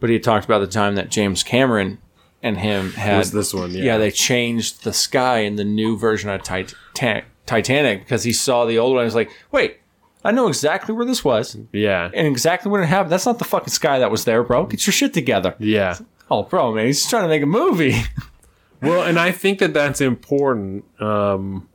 but 0.00 0.10
he 0.10 0.18
talked 0.18 0.44
about 0.44 0.60
the 0.60 0.66
time 0.66 0.94
that 0.94 1.10
James 1.10 1.42
Cameron 1.42 1.98
and 2.42 2.58
him 2.58 2.92
had 2.92 3.18
Was 3.18 3.32
this 3.32 3.52
one, 3.54 3.72
yeah. 3.72 3.82
yeah, 3.82 3.98
they 3.98 4.10
changed 4.10 4.84
the 4.84 4.92
sky 4.92 5.38
in 5.38 5.56
the 5.56 5.64
new 5.64 5.96
version 5.96 6.28
of 6.30 6.42
Titan- 6.42 7.24
Titanic 7.46 8.00
because 8.00 8.22
he 8.24 8.32
saw 8.32 8.64
the 8.64 8.78
old 8.78 8.92
one. 8.94 9.00
and 9.02 9.06
was 9.06 9.14
like, 9.14 9.30
wait, 9.50 9.78
I 10.22 10.30
know 10.30 10.46
exactly 10.48 10.94
where 10.94 11.06
this 11.06 11.24
was 11.24 11.56
Yeah. 11.72 12.10
and 12.14 12.26
exactly 12.26 12.70
when 12.70 12.82
it 12.82 12.86
happened. 12.86 13.12
That's 13.12 13.26
not 13.26 13.38
the 13.38 13.44
fucking 13.44 13.68
sky 13.72 13.98
that 13.98 14.10
was 14.10 14.24
there, 14.24 14.42
bro. 14.42 14.66
Get 14.66 14.86
your 14.86 14.92
shit 14.92 15.12
together. 15.14 15.54
Yeah. 15.58 15.96
Oh, 16.30 16.42
bro, 16.44 16.72
man, 16.72 16.86
he's 16.86 17.08
trying 17.08 17.24
to 17.24 17.28
make 17.28 17.42
a 17.42 17.46
movie. 17.46 17.96
Well, 18.82 19.02
and 19.02 19.18
I 19.18 19.32
think 19.32 19.60
that 19.60 19.72
that's 19.72 20.02
important 20.02 20.84
um, 21.00 21.66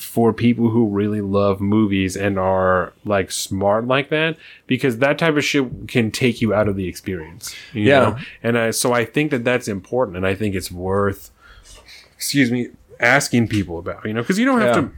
for 0.00 0.32
people 0.32 0.70
who 0.70 0.86
really 0.88 1.20
love 1.20 1.60
movies 1.60 2.16
and 2.16 2.38
are 2.38 2.92
like 3.04 3.30
smart 3.30 3.86
like 3.86 4.08
that, 4.08 4.36
because 4.66 4.98
that 4.98 5.18
type 5.18 5.36
of 5.36 5.44
shit 5.44 5.66
can 5.88 6.10
take 6.10 6.40
you 6.40 6.54
out 6.54 6.68
of 6.68 6.76
the 6.76 6.88
experience. 6.88 7.54
you 7.72 7.82
Yeah. 7.82 8.00
know? 8.00 8.16
and 8.42 8.58
I, 8.58 8.70
so 8.70 8.92
I 8.92 9.04
think 9.04 9.30
that 9.30 9.44
that's 9.44 9.68
important, 9.68 10.16
and 10.16 10.26
I 10.26 10.34
think 10.34 10.54
it's 10.54 10.72
worth, 10.72 11.30
excuse 12.16 12.50
me, 12.50 12.68
asking 12.98 13.48
people 13.48 13.78
about. 13.78 14.04
You 14.04 14.14
know, 14.14 14.22
because 14.22 14.38
you 14.38 14.44
don't 14.46 14.60
have 14.60 14.76
Yeah. 14.76 14.82
to. 14.82 14.90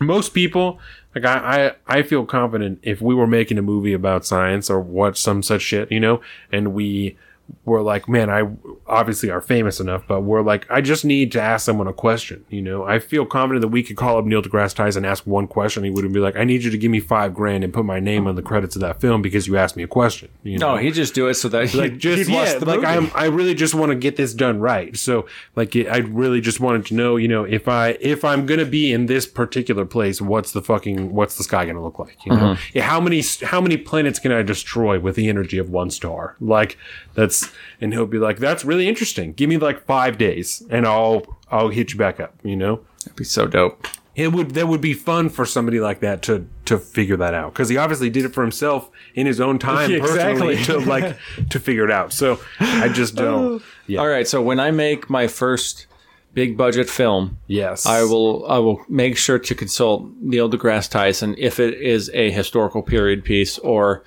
Most 0.00 0.34
people, 0.34 0.80
like 1.14 1.24
I, 1.24 1.72
I, 1.88 1.98
I 1.98 2.02
feel 2.02 2.26
confident 2.26 2.80
if 2.82 3.00
we 3.00 3.14
were 3.14 3.28
making 3.28 3.58
a 3.58 3.62
movie 3.62 3.92
about 3.92 4.26
science 4.26 4.68
or 4.68 4.80
what 4.80 5.16
some 5.16 5.42
such 5.42 5.62
shit, 5.62 5.92
you 5.92 6.00
know, 6.00 6.20
and 6.50 6.74
we 6.74 7.16
were 7.64 7.82
like, 7.82 8.08
man, 8.08 8.28
I 8.28 8.48
obviously 8.86 9.30
are 9.30 9.40
famous 9.40 9.80
enough, 9.80 10.06
but 10.06 10.20
we're 10.20 10.42
like, 10.42 10.70
I 10.70 10.80
just 10.80 11.04
need 11.04 11.32
to 11.32 11.40
ask 11.40 11.64
someone 11.64 11.86
a 11.86 11.92
question. 11.92 12.44
You 12.50 12.60
know, 12.60 12.84
I 12.84 12.98
feel 12.98 13.24
confident 13.24 13.62
that 13.62 13.68
we 13.68 13.82
could 13.82 13.96
call 13.96 14.18
up 14.18 14.24
Neil 14.26 14.42
deGrasse 14.42 14.74
Tyson 14.74 15.04
and 15.04 15.10
ask 15.10 15.26
one 15.26 15.46
question. 15.46 15.82
He 15.82 15.90
wouldn't 15.90 16.12
be 16.12 16.20
like, 16.20 16.36
I 16.36 16.44
need 16.44 16.62
you 16.62 16.70
to 16.70 16.78
give 16.78 16.90
me 16.90 17.00
five 17.00 17.34
grand 17.34 17.64
and 17.64 17.72
put 17.72 17.84
my 17.84 18.00
name 18.00 18.26
on 18.26 18.34
the 18.34 18.42
credits 18.42 18.76
of 18.76 18.82
that 18.82 19.00
film 19.00 19.22
because 19.22 19.46
you 19.46 19.56
asked 19.56 19.76
me 19.76 19.82
a 19.82 19.88
question. 19.88 20.28
You 20.42 20.58
know? 20.58 20.74
No, 20.74 20.80
he 20.80 20.90
just 20.90 21.14
do 21.14 21.28
it 21.28 21.34
so 21.34 21.48
that 21.48 21.70
he, 21.70 21.78
like 21.78 21.96
just 21.96 22.28
yeah, 22.28 22.58
like. 22.60 22.84
I'm, 22.84 23.10
I 23.14 23.26
really 23.26 23.54
just 23.54 23.74
want 23.74 23.90
to 23.90 23.96
get 23.96 24.16
this 24.16 24.34
done 24.34 24.60
right. 24.60 24.96
So 24.96 25.26
like 25.56 25.74
I 25.74 25.98
really 25.98 26.40
just 26.40 26.60
wanted 26.60 26.86
to 26.86 26.94
know, 26.94 27.16
you 27.16 27.28
know, 27.28 27.44
if 27.44 27.66
I 27.68 27.96
if 28.00 28.24
I'm 28.24 28.44
gonna 28.44 28.66
be 28.66 28.92
in 28.92 29.06
this 29.06 29.26
particular 29.26 29.86
place, 29.86 30.20
what's 30.20 30.52
the 30.52 30.62
fucking 30.62 31.14
what's 31.14 31.36
the 31.38 31.44
sky 31.44 31.64
gonna 31.64 31.82
look 31.82 31.98
like? 31.98 32.24
You 32.26 32.32
know, 32.32 32.38
mm-hmm. 32.38 32.62
yeah, 32.74 32.82
how 32.82 33.00
many 33.00 33.22
how 33.42 33.60
many 33.60 33.76
planets 33.76 34.18
can 34.18 34.32
I 34.32 34.42
destroy 34.42 35.00
with 35.00 35.16
the 35.16 35.28
energy 35.28 35.58
of 35.58 35.70
one 35.70 35.90
star? 35.90 36.36
Like 36.40 36.76
that's 37.14 37.50
and 37.80 37.92
he'll 37.92 38.06
be 38.06 38.18
like, 38.18 38.38
that's 38.38 38.64
really 38.64 38.88
interesting. 38.88 39.32
Give 39.32 39.48
me 39.48 39.56
like 39.58 39.84
five 39.86 40.18
days, 40.18 40.62
and 40.70 40.86
I'll 40.86 41.38
I'll 41.50 41.68
hit 41.68 41.92
you 41.92 41.98
back 41.98 42.20
up. 42.20 42.34
You 42.42 42.56
know. 42.56 42.80
That'd 43.04 43.16
be 43.16 43.24
so 43.24 43.46
dope. 43.46 43.86
It 44.16 44.32
would 44.32 44.50
that 44.50 44.68
would 44.68 44.80
be 44.80 44.94
fun 44.94 45.28
for 45.28 45.44
somebody 45.44 45.80
like 45.80 46.00
that 46.00 46.22
to 46.22 46.46
to 46.66 46.78
figure 46.78 47.16
that 47.16 47.34
out 47.34 47.52
because 47.52 47.68
he 47.68 47.76
obviously 47.76 48.10
did 48.10 48.24
it 48.24 48.32
for 48.32 48.42
himself 48.42 48.90
in 49.14 49.26
his 49.26 49.40
own 49.40 49.58
time 49.58 49.90
Yeah, 49.90 49.98
personally 50.00 50.56
to 50.64 50.78
like 50.78 51.16
to 51.50 51.58
figure 51.58 51.84
it 51.84 51.90
out. 51.90 52.12
So 52.12 52.40
I 52.60 52.88
just 52.88 53.18
oh. 53.18 53.24
don't. 53.24 53.62
Yeah. 53.86 54.00
All 54.00 54.08
right, 54.08 54.26
so 54.26 54.40
when 54.40 54.60
I 54.60 54.70
make 54.70 55.10
my 55.10 55.26
first 55.26 55.86
big 56.32 56.56
budget 56.56 56.88
film, 56.88 57.38
Yes. 57.46 57.86
I 57.86 58.04
will 58.04 58.46
I 58.48 58.58
will 58.58 58.84
make 58.88 59.16
sure 59.16 59.38
to 59.38 59.54
consult 59.54 60.08
Neil 60.20 60.48
deGrasse 60.48 60.90
Tyson 60.90 61.34
if 61.36 61.58
it 61.58 61.74
is 61.74 62.10
a 62.14 62.30
historical 62.30 62.82
period 62.82 63.24
piece 63.24 63.58
or 63.58 64.04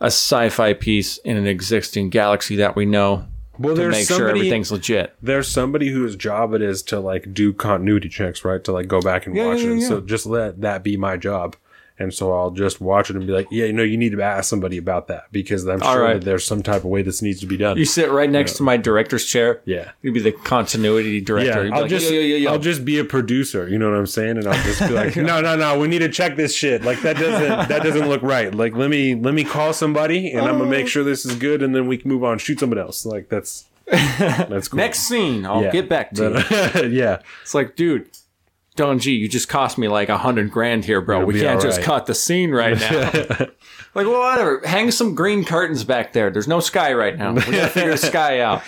a 0.00 0.06
sci-fi 0.06 0.74
piece 0.74 1.18
in 1.18 1.36
an 1.36 1.46
existing 1.46 2.10
galaxy 2.10 2.56
that 2.56 2.74
we 2.76 2.84
know 2.86 3.26
Well, 3.58 3.74
to 3.74 3.80
there's 3.82 3.94
make 3.94 4.08
sure 4.08 4.28
everything's 4.28 4.72
legit. 4.72 5.14
there's 5.22 5.48
somebody 5.48 5.88
whose 5.88 6.16
job 6.16 6.52
it 6.54 6.62
is 6.62 6.82
to 6.84 7.00
like 7.00 7.32
do 7.32 7.52
continuity 7.52 8.08
checks, 8.08 8.44
right? 8.44 8.62
To 8.64 8.72
like 8.72 8.88
go 8.88 9.00
back 9.00 9.26
and 9.26 9.36
Yeah, 9.36 9.46
watch 9.46 9.60
yeah, 9.60 9.70
it. 9.70 9.76
Yeah. 9.78 9.88
So 9.88 10.00
just 10.00 10.26
let 10.26 10.60
that 10.62 10.82
be 10.82 10.96
my 10.96 11.16
job. 11.16 11.56
And 11.96 12.12
so 12.12 12.32
I'll 12.32 12.50
just 12.50 12.80
watch 12.80 13.08
it 13.08 13.14
and 13.14 13.24
be 13.24 13.32
like, 13.32 13.46
yeah, 13.52 13.66
you 13.66 13.72
know, 13.72 13.84
you 13.84 13.96
need 13.96 14.10
to 14.12 14.20
ask 14.20 14.50
somebody 14.50 14.78
about 14.78 15.06
that 15.06 15.30
because 15.30 15.64
I'm 15.64 15.80
All 15.80 15.92
sure 15.94 16.02
right. 16.02 16.14
that 16.14 16.24
there's 16.24 16.44
some 16.44 16.60
type 16.60 16.78
of 16.78 16.86
way 16.86 17.02
this 17.02 17.22
needs 17.22 17.38
to 17.38 17.46
be 17.46 17.56
done. 17.56 17.76
You 17.76 17.84
sit 17.84 18.10
right 18.10 18.28
next 18.28 18.54
to 18.54 18.64
my 18.64 18.76
director's 18.76 19.24
chair. 19.24 19.60
yeah. 19.64 19.92
You'd 20.02 20.14
be 20.14 20.18
the 20.20 20.32
continuity 20.32 21.20
director. 21.20 21.66
Yeah, 21.66 21.74
I'll 21.74 21.82
like, 21.82 21.90
just 21.90 22.10
yo, 22.10 22.18
yo, 22.18 22.36
yo. 22.36 22.50
I'll 22.50 22.58
just 22.58 22.84
be 22.84 22.98
a 22.98 23.04
producer. 23.04 23.68
You 23.68 23.78
know 23.78 23.88
what 23.90 23.96
I'm 23.96 24.06
saying? 24.08 24.38
And 24.38 24.46
I'll 24.48 24.62
just 24.64 24.80
be 24.80 24.88
like, 24.88 25.14
no, 25.16 25.40
no, 25.40 25.54
no, 25.56 25.78
we 25.78 25.86
need 25.86 26.00
to 26.00 26.08
check 26.08 26.34
this 26.34 26.52
shit. 26.52 26.82
Like 26.82 27.00
that 27.02 27.16
doesn't 27.16 27.68
that 27.68 27.82
doesn't 27.84 28.08
look 28.08 28.22
right. 28.22 28.52
Like 28.52 28.74
let 28.74 28.90
me 28.90 29.14
let 29.14 29.32
me 29.34 29.44
call 29.44 29.72
somebody 29.72 30.32
and 30.32 30.40
I'm 30.46 30.58
gonna 30.58 30.68
make 30.68 30.88
sure 30.88 31.04
this 31.04 31.24
is 31.24 31.36
good, 31.36 31.62
and 31.62 31.74
then 31.76 31.86
we 31.86 31.96
can 31.96 32.10
move 32.10 32.24
on. 32.24 32.38
Shoot 32.38 32.58
somebody 32.58 32.80
else. 32.80 33.06
Like 33.06 33.28
that's 33.28 33.66
that's 33.86 34.66
cool. 34.68 34.78
next 34.78 35.00
scene. 35.00 35.46
I'll 35.46 35.62
Yeah. 35.62 35.70
get 35.70 35.88
back 35.88 36.10
to 36.14 36.44
you. 36.74 36.88
Yeah, 36.88 37.20
It's 37.42 37.54
like, 37.54 37.76
dude, 37.76 38.08
Don 38.76 38.98
G, 38.98 39.12
you 39.12 39.28
just 39.28 39.48
cost 39.48 39.78
me 39.78 39.86
like 39.86 40.08
a 40.08 40.18
hundred 40.18 40.50
grand 40.50 40.84
here, 40.84 41.00
bro. 41.00 41.18
It'll 41.18 41.28
we 41.28 41.40
can't 41.40 41.60
just 41.62 41.78
right. 41.78 41.84
cut 41.84 42.06
the 42.06 42.14
scene 42.14 42.50
right 42.50 42.78
now. 42.78 43.10
like, 43.94 44.06
well, 44.06 44.20
whatever. 44.20 44.60
Hang 44.64 44.90
some 44.90 45.14
green 45.14 45.44
curtains 45.44 45.84
back 45.84 46.12
there. 46.12 46.30
There's 46.30 46.48
no 46.48 46.58
sky 46.60 46.92
right 46.92 47.16
now. 47.16 47.34
We 47.34 47.40
gotta 47.40 47.68
figure 47.68 47.92
the 47.92 47.96
sky 47.98 48.40
out. 48.40 48.62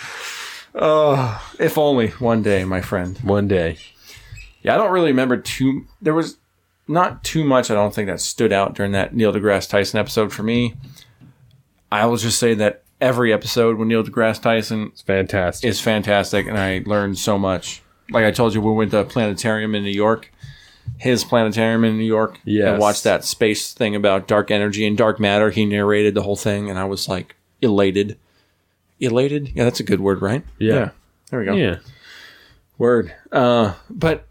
Oh, 0.73 1.53
if 1.59 1.77
only 1.77 2.09
one 2.11 2.41
day, 2.41 2.63
my 2.63 2.81
friend. 2.81 3.17
one 3.19 3.47
day. 3.47 3.77
Yeah, 4.61 4.75
I 4.75 4.77
don't 4.77 4.91
really 4.91 5.11
remember 5.11 5.37
too. 5.37 5.85
There 6.01 6.13
was 6.13 6.37
not 6.87 7.23
too 7.23 7.43
much. 7.43 7.69
I 7.69 7.73
don't 7.73 7.93
think 7.93 8.07
that 8.07 8.21
stood 8.21 8.53
out 8.53 8.75
during 8.75 8.93
that 8.93 9.13
Neil 9.13 9.33
deGrasse 9.33 9.69
Tyson 9.69 9.99
episode 9.99 10.31
for 10.31 10.43
me. 10.43 10.75
I 11.91 12.05
will 12.05 12.17
just 12.17 12.39
say 12.39 12.53
that 12.53 12.83
every 13.01 13.33
episode 13.33 13.77
with 13.77 13.87
Neil 13.87 14.03
deGrasse 14.03 14.41
Tyson 14.41 14.87
It's 14.93 15.01
fantastic. 15.01 15.69
is 15.69 15.81
fantastic, 15.81 16.47
and 16.47 16.57
I 16.57 16.83
learned 16.85 17.17
so 17.17 17.37
much. 17.37 17.81
Like 18.11 18.25
I 18.25 18.31
told 18.31 18.53
you, 18.53 18.61
we 18.61 18.71
went 18.71 18.91
to 18.91 18.99
a 18.99 19.03
planetarium 19.05 19.75
in 19.75 19.83
New 19.83 19.91
York, 19.91 20.31
his 20.97 21.23
planetarium 21.23 21.83
in 21.83 21.97
New 21.97 22.05
York, 22.05 22.39
yeah, 22.45 22.71
and 22.71 22.79
watched 22.79 23.03
that 23.03 23.23
space 23.25 23.73
thing 23.73 23.95
about 23.95 24.27
dark 24.27 24.49
energy 24.51 24.85
and 24.87 24.97
dark 24.97 25.19
matter. 25.19 25.49
He 25.49 25.65
narrated 25.65 26.13
the 26.13 26.23
whole 26.23 26.35
thing, 26.37 26.69
and 26.69 26.79
I 26.79 26.85
was 26.85 27.07
like 27.09 27.35
elated. 27.61 28.17
Elated? 28.99 29.51
Yeah, 29.53 29.63
that's 29.65 29.79
a 29.79 29.83
good 29.83 29.99
word, 29.99 30.21
right? 30.21 30.43
Yeah. 30.57 30.89
There 31.29 31.39
we 31.39 31.45
go. 31.45 31.53
yeah, 31.53 31.77
Word. 32.77 33.13
Uh, 33.31 33.73
but 33.89 34.25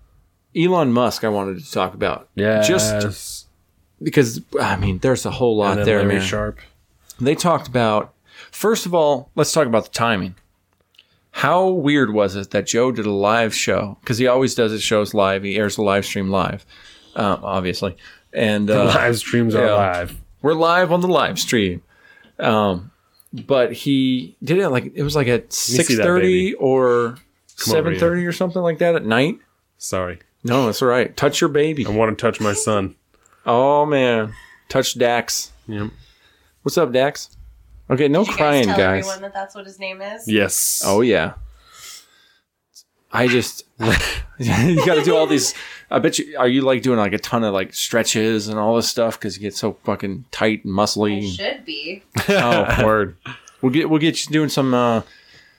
Elon 0.57 0.93
Musk, 0.93 1.23
I 1.23 1.28
wanted 1.28 1.62
to 1.62 1.70
talk 1.70 1.94
about. 1.94 2.28
yeah. 2.35 2.62
Just 2.62 3.47
because, 4.03 4.40
I 4.61 4.77
mean, 4.77 4.98
there's 4.98 5.24
a 5.27 5.31
whole 5.31 5.57
lot 5.57 5.70
and 5.73 5.78
then 5.81 5.86
there, 5.86 5.98
Larry 5.98 6.15
man. 6.15 6.23
Sharpe. 6.23 6.59
They 7.20 7.35
talked 7.35 7.69
about, 7.69 8.12
first 8.51 8.86
of 8.86 8.94
all, 8.94 9.31
let's 9.36 9.53
talk 9.53 9.66
about 9.66 9.85
the 9.85 9.90
timing. 9.90 10.35
How 11.37 11.69
weird 11.69 12.15
was 12.15 12.35
it 12.35 12.51
that 12.53 12.67
Joe 12.67 12.91
did 12.91 13.05
a 13.05 13.13
live 13.13 13.55
show? 13.55 13.99
Because 14.01 14.17
he 14.17 14.27
always 14.27 14.55
does 14.55 14.73
his 14.73 14.83
shows 14.83 15.13
live. 15.13 15.43
He 15.43 15.57
airs 15.57 15.77
the 15.77 15.83
live 15.83 16.07
stream 16.07 16.31
live, 16.31 16.65
uh, 17.15 17.37
obviously. 17.43 17.95
And 18.33 18.71
uh, 18.71 18.87
Live 18.87 19.19
streams 19.19 19.55
are 19.55 19.67
yeah. 19.67 19.75
live. 19.75 20.17
we're 20.41 20.55
live 20.55 20.93
on 20.93 21.03
the 21.03 21.09
live 21.09 21.39
stream. 21.39 21.83
Um, 22.39 22.91
but 23.35 23.75
he 23.75 24.35
did 24.43 24.57
it 24.57 24.71
like 24.71 24.93
it 24.95 25.03
was 25.03 25.15
like 25.15 25.29
at 25.29 25.53
six 25.53 25.95
thirty 25.95 26.55
or 26.55 27.19
seven 27.49 27.99
thirty 27.99 28.25
or 28.25 28.33
something 28.33 28.63
like 28.63 28.79
that 28.79 28.95
at 28.95 29.05
night. 29.05 29.39
Sorry, 29.77 30.21
No, 30.43 30.65
that's 30.65 30.81
all 30.81 30.89
right. 30.89 31.15
Touch 31.19 31.43
your 31.43 31.49
baby. 31.49 31.85
I 31.85 31.91
want 31.91 32.17
to 32.17 32.23
touch 32.23 32.41
my 32.41 32.55
son. 32.55 32.95
Oh 33.45 33.85
man, 33.85 34.33
touch 34.71 34.99
Dax. 34.99 35.53
Yep. 35.69 35.91
What's 36.63 36.79
up, 36.79 36.93
Dax? 36.93 37.36
Okay, 37.89 38.09
no 38.09 38.25
Did 38.25 38.31
you 38.33 38.37
crying, 38.37 38.65
tell 38.65 38.77
guys. 38.77 39.05
everyone 39.05 39.23
that 39.23 39.33
that's 39.33 39.55
what 39.55 39.65
his 39.67 39.79
name 39.79 40.03
is? 40.03 40.27
Yes. 40.27 40.83
Oh 40.85 41.01
yeah. 41.03 41.35
I 43.13 43.29
just 43.29 43.63
you 44.39 44.85
got 44.85 44.97
to 44.97 45.03
do 45.05 45.17
all 45.17 45.27
these. 45.27 45.55
I 45.91 46.01
bet 46.01 46.19
you 46.19 46.37
are 46.37 46.49
you 46.49 46.63
like 46.63 46.83
doing 46.83 46.99
like 46.99 47.13
a 47.13 47.19
ton 47.19 47.45
of 47.45 47.55
like 47.55 47.73
stretches 47.73 48.49
and 48.49 48.59
all 48.59 48.75
this 48.77 48.89
stuff 48.89 49.19
because 49.19 49.37
you 49.37 49.43
get 49.43 49.55
so 49.55 49.75
fucking 49.85 50.25
tight 50.33 50.65
and 50.65 50.75
I 50.79 50.83
muscly. 50.83 51.35
should 51.35 51.65
be. 51.65 52.03
oh 52.29 52.85
word. 52.85 53.17
We'll 53.63 53.73
get 53.73 53.89
we'll 53.89 54.01
get 54.01 54.27
you 54.27 54.33
doing 54.33 54.49
some 54.49 54.75
uh 54.75 55.03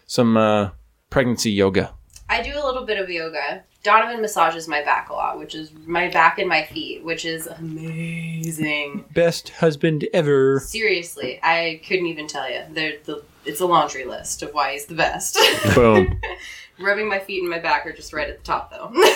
some 0.06 0.36
uh 0.38 0.72
pregnancy 1.10 1.52
yoga. 1.52 1.94
I 2.30 2.42
do 2.42 2.54
a 2.54 2.64
little 2.66 2.86
bit 2.86 3.00
of 3.00 3.10
yoga. 3.10 3.64
Donovan 3.84 4.22
massages 4.22 4.68
my 4.68 4.84
back 4.84 5.10
a 5.10 5.14
lot, 5.14 5.40
which 5.40 5.56
is 5.56 5.72
my 5.86 6.10
back 6.10 6.40
and 6.40 6.50
my 6.50 6.64
feet, 6.66 7.04
which 7.04 7.24
is 7.24 7.48
amazing. 7.48 9.06
Best 9.14 9.50
husband 9.50 10.06
ever. 10.14 10.60
Seriously, 10.60 11.40
I 11.42 11.82
couldn't 11.88 12.08
even 12.08 12.28
tell 12.28 12.50
you. 12.52 12.64
The 12.74 13.24
it's 13.46 13.62
a 13.62 13.66
laundry 13.66 14.04
list 14.04 14.42
of 14.44 14.54
why 14.54 14.74
he's 14.74 14.86
the 14.88 14.96
best. 14.96 15.38
Boom. 15.74 16.20
Rubbing 16.80 17.08
my 17.08 17.20
feet 17.20 17.42
and 17.42 17.50
my 17.50 17.60
back 17.60 17.86
are 17.86 17.94
just 17.94 18.12
right 18.12 18.30
at 18.30 18.38
the 18.38 18.44
top, 18.44 18.72
though. 18.72 18.92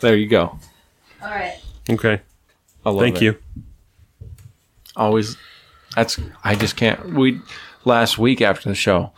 There 0.00 0.16
you 0.16 0.26
go. 0.26 0.58
All 1.22 1.28
right. 1.30 1.60
Okay. 1.88 2.20
I 2.84 2.90
love 2.90 3.00
Thank 3.02 3.16
it. 3.18 3.22
you. 3.22 3.38
always 4.96 5.36
that's 5.94 6.18
i 6.42 6.54
just 6.56 6.74
can't 6.76 7.14
we 7.14 7.40
last 7.84 8.18
week 8.18 8.40
after 8.40 8.68
the 8.68 8.74
show 8.74 9.12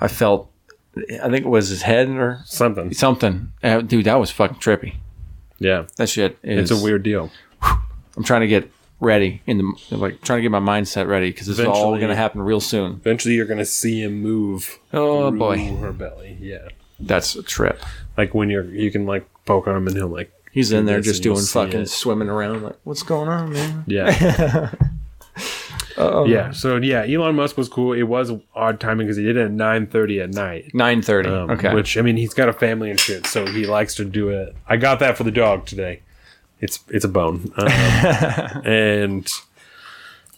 i 0.00 0.08
felt 0.08 0.50
i 0.96 1.28
think 1.30 1.44
it 1.44 1.48
was 1.48 1.68
his 1.68 1.82
head 1.82 2.08
or 2.10 2.40
Something. 2.44 2.92
something 2.92 3.52
Uh, 3.62 3.80
dude 3.80 4.04
that 4.06 4.16
was 4.20 4.30
fucking 4.30 4.58
trippy 4.58 4.96
Yeah. 5.58 5.86
that 5.96 6.08
shit 6.08 6.38
is 6.42 6.70
It's 6.70 6.80
a 6.80 6.82
weird 6.84 7.02
deal. 7.02 7.30
i'm 7.62 8.24
trying 8.24 8.42
to 8.42 8.46
get 8.46 8.70
ready 9.00 9.42
in 9.46 9.58
the 9.58 9.96
like 9.96 10.20
trying 10.22 10.38
to 10.38 10.42
get 10.42 10.50
my 10.50 10.60
mindset 10.60 11.08
ready 11.08 11.30
because 11.30 11.48
it's 11.48 11.58
all 11.60 11.98
gonna 11.98 12.14
happen 12.14 12.40
real 12.42 12.60
soon 12.60 12.92
Eventually, 12.92 13.34
you're 13.34 13.46
gonna 13.46 13.64
see 13.64 14.02
him 14.02 14.20
move. 14.22 14.78
oh 14.92 15.30
boy 15.30 15.74
her 15.76 15.92
belly. 15.92 16.36
Yeah. 16.40 16.68
that's 17.00 17.34
a 17.34 17.42
trip 17.42 17.82
Like 18.16 18.32
when 18.34 18.48
you're, 18.50 18.64
you 18.64 18.90
can 18.92 19.06
like 19.06 19.26
poke 19.44 19.66
on 19.66 19.74
him 19.76 19.86
and 19.88 19.96
he'll 19.96 20.06
like. 20.08 20.30
he's 20.52 20.70
in 20.70 20.84
there 20.86 21.00
just 21.00 21.22
doing 21.22 21.40
fucking 21.44 21.80
it. 21.80 21.88
swimming 21.90 22.28
around 22.28 22.62
like 22.62 22.76
what's 22.84 23.02
going 23.02 23.28
on 23.28 23.52
man 23.52 23.84
Yeah. 23.88 24.70
oh 25.96 26.24
yeah. 26.24 26.50
So 26.50 26.76
yeah, 26.76 27.04
Elon 27.04 27.34
Musk 27.34 27.56
was 27.56 27.68
cool. 27.68 27.92
It 27.92 28.04
was 28.04 28.32
odd 28.54 28.80
timing 28.80 29.06
because 29.06 29.16
he 29.16 29.24
did 29.24 29.36
it 29.36 29.44
at 29.46 29.50
nine 29.50 29.86
thirty 29.86 30.20
at 30.20 30.30
night. 30.30 30.70
9.30 30.72 31.26
Um, 31.26 31.50
okay 31.50 31.74
Which 31.74 31.96
I 31.96 32.02
mean, 32.02 32.16
he's 32.16 32.34
got 32.34 32.48
a 32.48 32.52
family 32.52 32.90
and 32.90 32.98
shit, 32.98 33.26
so 33.26 33.46
he 33.46 33.66
likes 33.66 33.94
to 33.96 34.04
do 34.04 34.28
it. 34.28 34.54
I 34.66 34.76
got 34.76 34.98
that 35.00 35.16
for 35.16 35.24
the 35.24 35.30
dog 35.30 35.66
today. 35.66 36.02
It's 36.60 36.78
it's 36.88 37.04
a 37.04 37.08
bone, 37.08 37.52
um, 37.56 37.68
and 38.64 39.28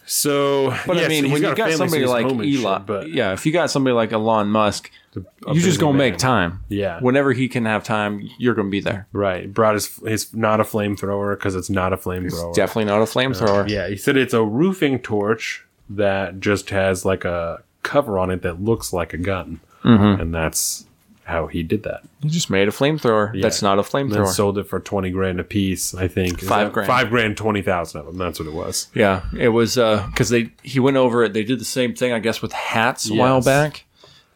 so. 0.06 0.70
But 0.86 0.96
yes, 0.96 1.04
I 1.04 1.08
mean, 1.08 1.24
he's 1.24 1.32
when 1.34 1.42
you 1.42 1.50
a 1.50 1.54
got 1.54 1.68
family, 1.68 1.76
somebody 1.76 2.00
he's 2.02 2.10
like 2.10 2.26
home 2.26 2.40
and 2.40 2.50
shit, 2.50 2.64
Elon, 2.64 2.84
but 2.86 3.10
yeah, 3.10 3.32
if 3.32 3.44
you 3.44 3.52
got 3.52 3.70
somebody 3.70 3.92
like 3.92 4.12
Elon 4.12 4.48
Musk, 4.48 4.90
a 4.90 5.03
you 5.48 5.60
just 5.60 5.80
gonna 5.80 5.96
make 5.98 6.16
time. 6.18 6.60
Yeah, 6.68 7.00
Whenever 7.00 7.32
he 7.32 7.48
can 7.48 7.64
have 7.66 7.84
time, 7.84 8.28
you're 8.38 8.54
gonna 8.54 8.68
be 8.70 8.80
there. 8.80 9.06
right. 9.12 9.52
Brought 9.52 9.74
his 9.74 9.96
his 10.06 10.34
not 10.34 10.60
a 10.60 10.64
flamethrower 10.64 11.36
because 11.36 11.54
it's 11.54 11.70
not 11.70 11.92
a 11.92 11.96
flamethrower. 11.96 12.54
Definitely 12.54 12.86
not 12.86 13.00
a 13.00 13.04
flamethrower. 13.04 13.68
Yeah, 13.68 13.88
he 13.88 13.96
said 13.96 14.16
it's 14.16 14.34
a 14.34 14.42
roofing 14.44 14.98
torch 14.98 15.64
that 15.90 16.40
just 16.40 16.70
has 16.70 17.04
like 17.04 17.24
a 17.24 17.62
cover 17.82 18.18
on 18.18 18.30
it 18.30 18.42
that 18.42 18.62
looks 18.62 18.92
like 18.92 19.12
a 19.12 19.18
gun, 19.18 19.60
Mhm. 19.84 20.20
and 20.20 20.34
that's 20.34 20.86
how 21.24 21.46
he 21.46 21.62
did 21.62 21.82
that. 21.84 22.02
He 22.22 22.28
just 22.28 22.50
made 22.50 22.68
a 22.68 22.70
flamethrower. 22.70 23.34
Yeah. 23.34 23.40
That's 23.40 23.62
not 23.62 23.78
a 23.78 23.82
flamethrower. 23.82 24.26
sold 24.26 24.58
it 24.58 24.64
for 24.66 24.78
twenty 24.80 25.10
grand 25.10 25.40
a 25.40 25.44
piece. 25.44 25.94
I 25.94 26.06
think 26.06 26.42
Is 26.42 26.48
Five 26.48 26.70
grand. 26.72 26.86
Five 26.86 27.08
grand, 27.10 27.36
twenty 27.38 27.62
thousand 27.62 28.00
of 28.00 28.06
them. 28.06 28.18
That's 28.18 28.38
what 28.38 28.46
it 28.48 28.52
was. 28.54 28.88
yeah, 28.94 29.22
it 29.38 29.48
was 29.48 29.76
because 29.76 30.28
they 30.28 30.50
he 30.62 30.80
went 30.80 30.96
over 30.98 31.24
it. 31.24 31.32
They 31.32 31.44
did 31.44 31.60
the 31.60 31.64
same 31.64 31.94
thing, 31.94 32.12
I 32.12 32.18
guess, 32.18 32.42
with 32.42 32.52
hats 32.52 33.08
a 33.10 33.14
while 33.14 33.40
back, 33.42 33.84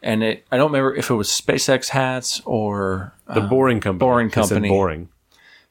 and 0.01 0.23
it 0.23 0.45
I 0.51 0.57
don't 0.57 0.71
remember 0.71 0.95
if 0.95 1.09
it 1.09 1.13
was 1.15 1.27
SpaceX 1.29 1.89
hats 1.89 2.41
or 2.45 3.13
The 3.33 3.41
boring 3.41 3.79
company. 3.79 3.97
Uh, 3.97 4.05
Boring 4.07 4.27
They 4.29 4.33
said 4.41 4.49
Company. 4.49 4.69
boring. 4.69 5.09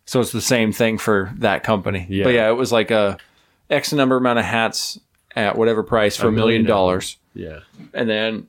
so 0.06 0.20
it's 0.20 0.32
the 0.32 0.40
same 0.40 0.72
thing 0.72 0.98
for 0.98 1.32
that 1.38 1.62
company. 1.64 2.06
Yeah. 2.08 2.24
But 2.24 2.34
yeah, 2.34 2.48
it 2.48 2.54
was 2.54 2.72
like 2.72 2.90
a 2.90 3.18
X 3.70 3.92
number 3.92 4.16
amount 4.16 4.38
of 4.38 4.44
hats 4.44 4.98
at 5.36 5.56
whatever 5.56 5.82
price 5.82 6.16
for 6.16 6.28
a 6.28 6.32
million 6.32 6.62
million 6.62 6.66
dollars. 6.66 7.16
Yeah. 7.34 7.60
And 7.94 8.08
then 8.08 8.46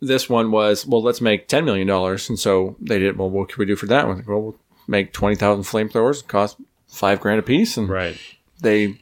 this 0.00 0.28
one 0.28 0.50
was, 0.50 0.86
well, 0.86 1.02
let's 1.02 1.20
make 1.22 1.48
$10 1.48 1.64
million. 1.64 1.88
And 1.88 2.38
so 2.38 2.76
they 2.80 2.98
did, 2.98 3.16
well, 3.16 3.30
what 3.30 3.48
can 3.48 3.58
we 3.58 3.64
do 3.64 3.76
for 3.76 3.86
that 3.86 4.06
one? 4.06 4.22
Well, 4.26 4.40
we'll 4.42 4.58
make 4.86 5.12
20,000 5.14 5.62
flamethrowers, 5.64 6.26
cost 6.26 6.58
five 6.86 7.18
grand 7.20 7.38
a 7.38 7.42
piece. 7.42 7.78
And 7.78 7.88
Right. 7.88 8.18
they, 8.60 8.98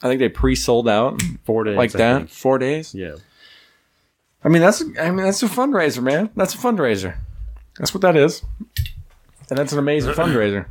I 0.00 0.08
think 0.08 0.20
they 0.20 0.28
pre 0.28 0.54
sold 0.54 0.88
out 0.88 1.20
Four 1.44 1.64
days. 1.64 1.76
like 1.76 1.94
I 1.96 1.98
that, 1.98 2.16
think. 2.18 2.30
four 2.30 2.58
days. 2.58 2.94
Yeah. 2.94 3.14
I 4.44 4.48
mean, 4.48 4.62
that's, 4.62 4.82
I 5.00 5.10
mean, 5.10 5.24
that's 5.24 5.42
a 5.42 5.48
fundraiser, 5.48 6.02
man. 6.02 6.30
That's 6.36 6.54
a 6.54 6.58
fundraiser. 6.58 7.16
That's 7.78 7.92
what 7.92 8.00
that 8.02 8.16
is. 8.16 8.42
And 9.50 9.58
that's 9.58 9.72
an 9.72 9.78
amazing 9.78 10.12
fundraiser, 10.14 10.66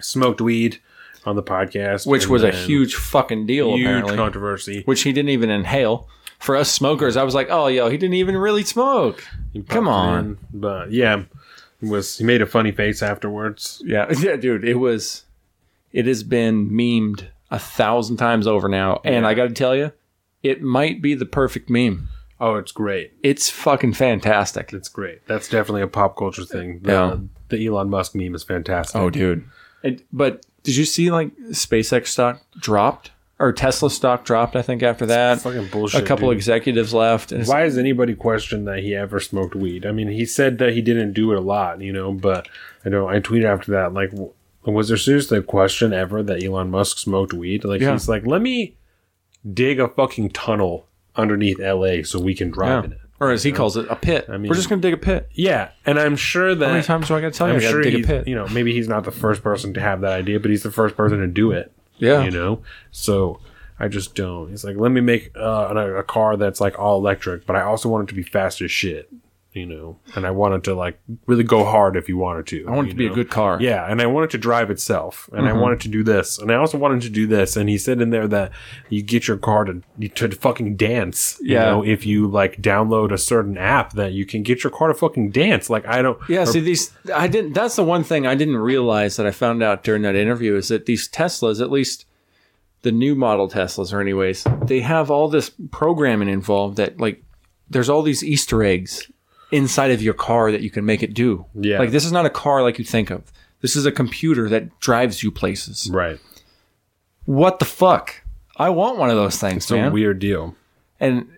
Smoked 0.00 0.40
weed 0.40 0.80
on 1.24 1.36
the 1.36 1.42
podcast, 1.42 2.06
which 2.06 2.26
was 2.28 2.42
a 2.42 2.50
huge 2.50 2.94
fucking 2.96 3.46
deal, 3.46 3.68
huge 3.76 3.86
apparently. 3.86 4.16
controversy. 4.16 4.82
which 4.84 5.02
he 5.02 5.12
didn't 5.12 5.30
even 5.30 5.50
inhale. 5.50 6.08
For 6.38 6.56
us 6.56 6.72
smokers, 6.72 7.16
I 7.16 7.22
was 7.22 7.34
like, 7.36 7.46
oh, 7.50 7.68
yo, 7.68 7.88
he 7.88 7.96
didn't 7.96 8.14
even 8.14 8.36
really 8.36 8.64
smoke. 8.64 9.24
Come 9.68 9.86
on. 9.86 10.18
in. 10.24 10.38
but 10.52 10.90
yeah, 10.90 11.22
He 11.80 11.86
was 11.88 12.18
he 12.18 12.24
made 12.24 12.42
a 12.42 12.46
funny 12.46 12.72
face 12.72 13.00
afterwards. 13.02 13.80
Yeah, 13.84 14.12
yeah, 14.18 14.34
dude. 14.36 14.64
It 14.64 14.74
was. 14.74 15.24
It 15.92 16.06
has 16.06 16.22
been 16.24 16.68
memed 16.70 17.26
a 17.50 17.58
thousand 17.60 18.16
times 18.16 18.46
over 18.48 18.68
now, 18.68 19.00
and 19.04 19.22
Yeah. 19.22 19.28
I 19.28 19.34
got 19.34 19.48
to 19.48 19.54
tell 19.54 19.76
you, 19.76 19.92
it 20.42 20.62
might 20.62 21.00
be 21.00 21.14
the 21.14 21.26
perfect 21.26 21.70
meme. 21.70 22.08
Oh, 22.44 22.56
it's 22.56 22.72
great. 22.72 23.12
It's 23.22 23.48
fucking 23.48 23.92
fantastic. 23.94 24.72
It's 24.72 24.88
great. 24.88 25.24
That's 25.28 25.48
definitely 25.48 25.82
a 25.82 25.86
pop 25.86 26.16
culture 26.16 26.44
thing. 26.44 26.80
The, 26.82 26.92
Yeah. 26.92 27.16
the 27.50 27.66
Elon 27.66 27.88
Musk 27.88 28.16
meme 28.16 28.34
is 28.34 28.42
fantastic. 28.42 29.00
Oh, 29.00 29.10
dude. 29.10 29.44
It, 29.84 30.02
but 30.12 30.44
did 30.64 30.74
you 30.76 30.84
see 30.84 31.10
like 31.12 31.36
SpaceX 31.50 32.08
stock 32.08 32.42
dropped 32.58 33.12
or 33.38 33.52
Tesla 33.52 33.90
stock 33.90 34.24
dropped? 34.24 34.56
I 34.56 34.62
think 34.62 34.82
after 34.82 35.06
that, 35.06 35.40
fucking 35.40 35.68
bullshit. 35.68 36.02
a 36.02 36.04
couple 36.04 36.28
dude. 36.30 36.36
executives 36.36 36.92
left. 36.92 37.30
And 37.30 37.46
Why 37.46 37.60
has 37.60 37.78
anybody 37.78 38.14
questioned 38.16 38.66
that 38.66 38.80
he 38.80 38.94
ever 38.96 39.20
smoked 39.20 39.54
weed? 39.54 39.86
I 39.86 39.92
mean, 39.92 40.08
he 40.08 40.26
said 40.26 40.58
that 40.58 40.72
he 40.72 40.82
didn't 40.82 41.12
do 41.12 41.30
it 41.32 41.38
a 41.38 41.40
lot, 41.40 41.80
you 41.80 41.92
know, 41.92 42.12
but 42.12 42.48
I 42.84 42.88
know 42.88 43.08
I 43.08 43.20
tweeted 43.20 43.44
after 43.44 43.70
that, 43.72 43.94
like, 43.94 44.10
was 44.64 44.88
there 44.88 44.96
seriously 44.96 45.38
a 45.38 45.42
question 45.42 45.92
ever 45.92 46.22
that 46.24 46.42
Elon 46.42 46.70
Musk 46.70 46.98
smoked 46.98 47.32
weed? 47.32 47.64
Like, 47.64 47.80
Yeah. 47.80 47.92
he's 47.92 48.08
like, 48.08 48.26
let 48.26 48.42
me 48.42 48.76
dig 49.52 49.78
a 49.80 49.88
fucking 49.88 50.30
tunnel 50.30 50.86
underneath 51.16 51.58
LA 51.58 52.02
so 52.04 52.18
we 52.20 52.34
can 52.34 52.50
drive 52.50 52.84
in 52.84 52.92
it. 52.92 52.98
or 53.20 53.30
as 53.30 53.42
he 53.42 53.52
calls 53.52 53.76
it, 53.76 53.86
a 53.90 53.96
pit. 53.96 54.26
I 54.28 54.36
mean- 54.36 54.48
We're 54.48 54.54
just 54.56 54.68
gonna 54.68 54.80
dig 54.80 54.94
a 54.94 54.96
pit. 54.98 55.28
Yeah, 55.32 55.70
and 55.86 55.98
I'm 55.98 56.16
sure 56.16 56.54
that 56.54 56.66
How 56.66 56.72
many 56.72 56.84
times 56.84 57.08
do 57.08 57.14
I 57.14 57.20
got 57.20 57.32
to 57.32 57.38
tell 57.38 57.46
you? 57.48 57.54
I'm 57.54 57.58
I 57.58 57.62
gotta 57.62 57.72
sure 57.72 57.82
dig 57.82 57.94
a 57.94 57.96
he's, 57.98 58.06
pit. 58.06 58.28
you 58.28 58.34
know, 58.34 58.48
maybe 58.48 58.72
he's 58.72 58.88
not 58.88 59.04
the 59.04 59.10
first 59.12 59.42
person 59.42 59.72
to 59.74 59.80
have 59.80 60.00
that 60.00 60.12
idea, 60.12 60.40
but 60.40 60.50
he's 60.50 60.62
the 60.62 60.70
first 60.72 60.96
person 60.96 61.18
to 61.18 61.26
do 61.26 61.52
it. 61.52 61.70
Yeah. 61.98 62.24
you 62.24 62.30
know. 62.32 62.62
So 62.90 63.38
I 63.78 63.88
just 63.88 64.14
don't. 64.14 64.48
He's 64.50 64.64
like, 64.64 64.76
let 64.76 64.90
me 64.90 65.00
make 65.00 65.30
uh, 65.36 65.72
a, 65.74 65.98
a 65.98 66.02
car 66.02 66.36
that's 66.36 66.60
like 66.60 66.78
all 66.78 66.98
electric, 66.98 67.46
but 67.46 67.54
I 67.56 67.62
also 67.62 67.88
want 67.88 68.08
it 68.08 68.12
to 68.12 68.14
be 68.16 68.22
fast 68.22 68.60
as 68.60 68.70
shit. 68.70 69.08
You 69.52 69.66
know, 69.66 69.98
and 70.14 70.26
I 70.26 70.30
wanted 70.30 70.64
to 70.64 70.74
like 70.74 70.98
really 71.26 71.44
go 71.44 71.62
hard 71.62 71.94
if 71.94 72.08
you 72.08 72.16
wanted 72.16 72.46
to. 72.46 72.66
I 72.66 72.70
want 72.70 72.88
it 72.88 72.90
to 72.92 72.96
be 72.96 73.06
a 73.06 73.12
good 73.12 73.28
car. 73.28 73.58
Yeah, 73.60 73.84
and 73.84 74.00
I 74.00 74.06
wanted 74.06 74.30
to 74.30 74.38
drive 74.38 74.70
itself, 74.70 75.28
and 75.30 75.46
I 75.46 75.50
mm-hmm. 75.50 75.60
wanted 75.60 75.80
to 75.80 75.88
do 75.88 76.02
this, 76.02 76.38
and 76.38 76.50
I 76.50 76.54
also 76.54 76.78
wanted 76.78 77.02
to 77.02 77.10
do 77.10 77.26
this. 77.26 77.54
And 77.54 77.68
he 77.68 77.76
said 77.76 78.00
in 78.00 78.08
there 78.08 78.26
that 78.28 78.52
you 78.88 79.02
get 79.02 79.28
your 79.28 79.36
car 79.36 79.64
to 79.66 79.82
to 80.14 80.30
fucking 80.30 80.76
dance. 80.76 81.38
You 81.42 81.56
Yeah. 81.56 81.64
know, 81.66 81.84
if 81.84 82.06
you 82.06 82.28
like 82.28 82.62
download 82.62 83.12
a 83.12 83.18
certain 83.18 83.58
app, 83.58 83.92
that 83.92 84.12
you 84.12 84.24
can 84.24 84.42
get 84.42 84.64
your 84.64 84.70
car 84.70 84.88
to 84.88 84.94
fucking 84.94 85.32
dance. 85.32 85.68
Like 85.68 85.86
I 85.86 86.00
don't. 86.00 86.18
Yeah, 86.30 86.44
see 86.44 86.60
these 86.60 86.90
I 87.14 87.28
didn't 87.28 87.52
that's 87.52 87.76
the 87.76 87.84
one 87.84 88.04
thing 88.04 88.26
I 88.26 88.34
didn't 88.34 88.56
realize 88.56 89.16
that 89.16 89.26
I 89.26 89.32
found 89.32 89.62
out 89.62 89.84
during 89.84 90.00
that 90.02 90.16
interview 90.16 90.56
is 90.56 90.68
that 90.68 90.86
these 90.86 91.10
Teslas, 91.10 91.60
at 91.60 91.70
least 91.70 92.06
the 92.80 92.90
new 92.90 93.14
model 93.14 93.50
Teslas 93.50 93.92
or 93.92 94.00
anyways, 94.00 94.46
they 94.64 94.80
have 94.80 95.10
all 95.10 95.28
this 95.28 95.50
programming 95.70 96.30
involved 96.30 96.78
that 96.78 96.98
like 96.98 97.22
there's 97.68 97.90
all 97.90 98.00
these 98.00 98.24
Easter 98.24 98.62
eggs 98.62 99.11
inside 99.52 99.90
of 99.92 100.02
your 100.02 100.14
car 100.14 100.50
that 100.50 100.62
you 100.62 100.70
can 100.70 100.84
make 100.84 101.02
it 101.02 101.14
do. 101.14 101.46
Yeah. 101.54 101.78
Like 101.78 101.90
this 101.90 102.04
is 102.04 102.10
not 102.12 102.26
a 102.26 102.30
car 102.30 102.62
like 102.62 102.78
you 102.78 102.84
think 102.84 103.10
of. 103.10 103.30
This 103.60 103.76
is 103.76 103.86
a 103.86 103.92
computer 103.92 104.48
that 104.48 104.80
drives 104.80 105.22
you 105.22 105.30
places. 105.30 105.88
Right. 105.92 106.18
What 107.26 107.58
the 107.60 107.64
fuck? 107.64 108.22
I 108.56 108.70
want 108.70 108.98
one 108.98 109.08
of 109.10 109.16
those 109.16 109.38
things, 109.38 109.64
It's 109.64 109.70
man. 109.70 109.88
a 109.88 109.90
weird 109.92 110.18
deal. 110.18 110.56
and 110.98 111.28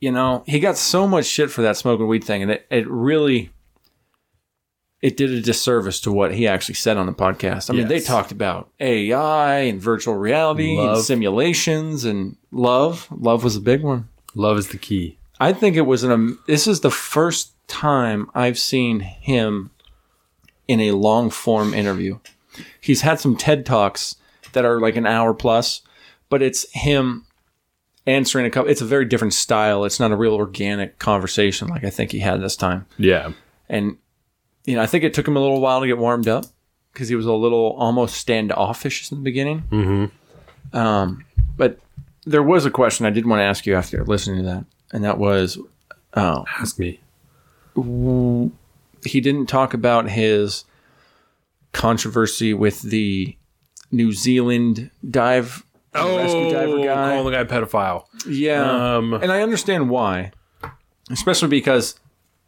you 0.00 0.10
know 0.12 0.42
he 0.46 0.58
got 0.60 0.76
so 0.76 1.06
much 1.08 1.24
shit 1.26 1.50
for 1.50 1.62
that 1.62 1.76
smoking 1.76 2.08
weed 2.08 2.24
thing 2.24 2.42
and 2.42 2.50
it, 2.50 2.66
it 2.70 2.88
really 2.90 3.50
it 5.00 5.16
did 5.16 5.30
a 5.30 5.40
disservice 5.40 6.00
to 6.00 6.10
what 6.12 6.34
he 6.34 6.46
actually 6.48 6.74
said 6.74 6.96
on 6.96 7.06
the 7.06 7.12
podcast 7.12 7.70
i 7.70 7.72
mean 7.72 7.86
they 7.86 8.00
talked 8.00 8.32
about 8.32 8.68
ai 8.80 9.58
and 9.58 9.80
virtual 9.80 10.16
reality 10.16 10.76
and 10.76 10.98
simulations 10.98 12.04
and 12.04 12.36
love 12.50 13.06
love 13.12 13.44
was 13.44 13.54
a 13.54 13.60
big 13.60 13.82
one 13.82 14.08
Love 14.34 14.58
is 14.58 14.68
the 14.68 14.78
key. 14.78 15.18
i 15.38 15.52
think 15.52 15.76
it 15.76 15.82
was 15.82 16.02
an 16.02 16.10
um, 16.10 16.38
this 16.48 16.66
is 16.66 16.80
the 16.80 16.90
first 16.90 17.51
time 17.66 18.30
i've 18.34 18.58
seen 18.58 19.00
him 19.00 19.70
in 20.68 20.80
a 20.80 20.92
long 20.92 21.30
form 21.30 21.72
interview 21.74 22.18
he's 22.80 23.00
had 23.02 23.18
some 23.18 23.36
ted 23.36 23.64
talks 23.64 24.16
that 24.52 24.64
are 24.64 24.80
like 24.80 24.96
an 24.96 25.06
hour 25.06 25.32
plus 25.32 25.82
but 26.28 26.42
it's 26.42 26.70
him 26.72 27.24
answering 28.06 28.44
a 28.44 28.50
couple 28.50 28.70
it's 28.70 28.80
a 28.80 28.86
very 28.86 29.04
different 29.04 29.32
style 29.32 29.84
it's 29.84 30.00
not 30.00 30.10
a 30.12 30.16
real 30.16 30.34
organic 30.34 30.98
conversation 30.98 31.68
like 31.68 31.84
i 31.84 31.90
think 31.90 32.10
he 32.10 32.18
had 32.18 32.42
this 32.42 32.56
time 32.56 32.84
Yeah. 32.98 33.32
and 33.68 33.96
you 34.64 34.74
know 34.76 34.82
i 34.82 34.86
think 34.86 35.04
it 35.04 35.14
took 35.14 35.26
him 35.26 35.36
a 35.36 35.40
little 35.40 35.60
while 35.60 35.80
to 35.80 35.86
get 35.86 35.98
warmed 35.98 36.28
up 36.28 36.44
because 36.92 37.08
he 37.08 37.14
was 37.14 37.26
a 37.26 37.32
little 37.32 37.74
almost 37.78 38.16
standoffish 38.16 39.10
in 39.10 39.18
the 39.18 39.24
beginning 39.24 39.62
mm-hmm. 39.70 40.76
um, 40.76 41.24
but 41.56 41.78
there 42.24 42.42
was 42.42 42.66
a 42.66 42.70
question 42.70 43.06
i 43.06 43.10
did 43.10 43.24
want 43.26 43.40
to 43.40 43.44
ask 43.44 43.66
you 43.66 43.74
after 43.74 44.04
listening 44.04 44.38
to 44.38 44.42
that 44.42 44.64
and 44.92 45.04
that 45.04 45.16
was 45.18 45.58
oh, 46.14 46.44
Ask 46.58 46.78
me. 46.78 47.00
He 47.74 49.20
didn't 49.20 49.46
talk 49.46 49.74
about 49.74 50.10
his 50.10 50.64
controversy 51.72 52.52
with 52.52 52.82
the 52.82 53.36
new 53.90 54.12
zealand 54.12 54.90
dive 55.10 55.64
rescue 55.94 56.50
diver 56.50 56.78
guy 56.78 56.94
calling 57.10 57.24
the 57.24 57.30
guy 57.30 57.44
pedophile. 57.44 58.04
Yeah. 58.26 58.96
Um, 58.96 59.14
and 59.14 59.30
I 59.32 59.42
understand 59.42 59.90
why, 59.90 60.32
especially 61.10 61.48
because 61.48 61.98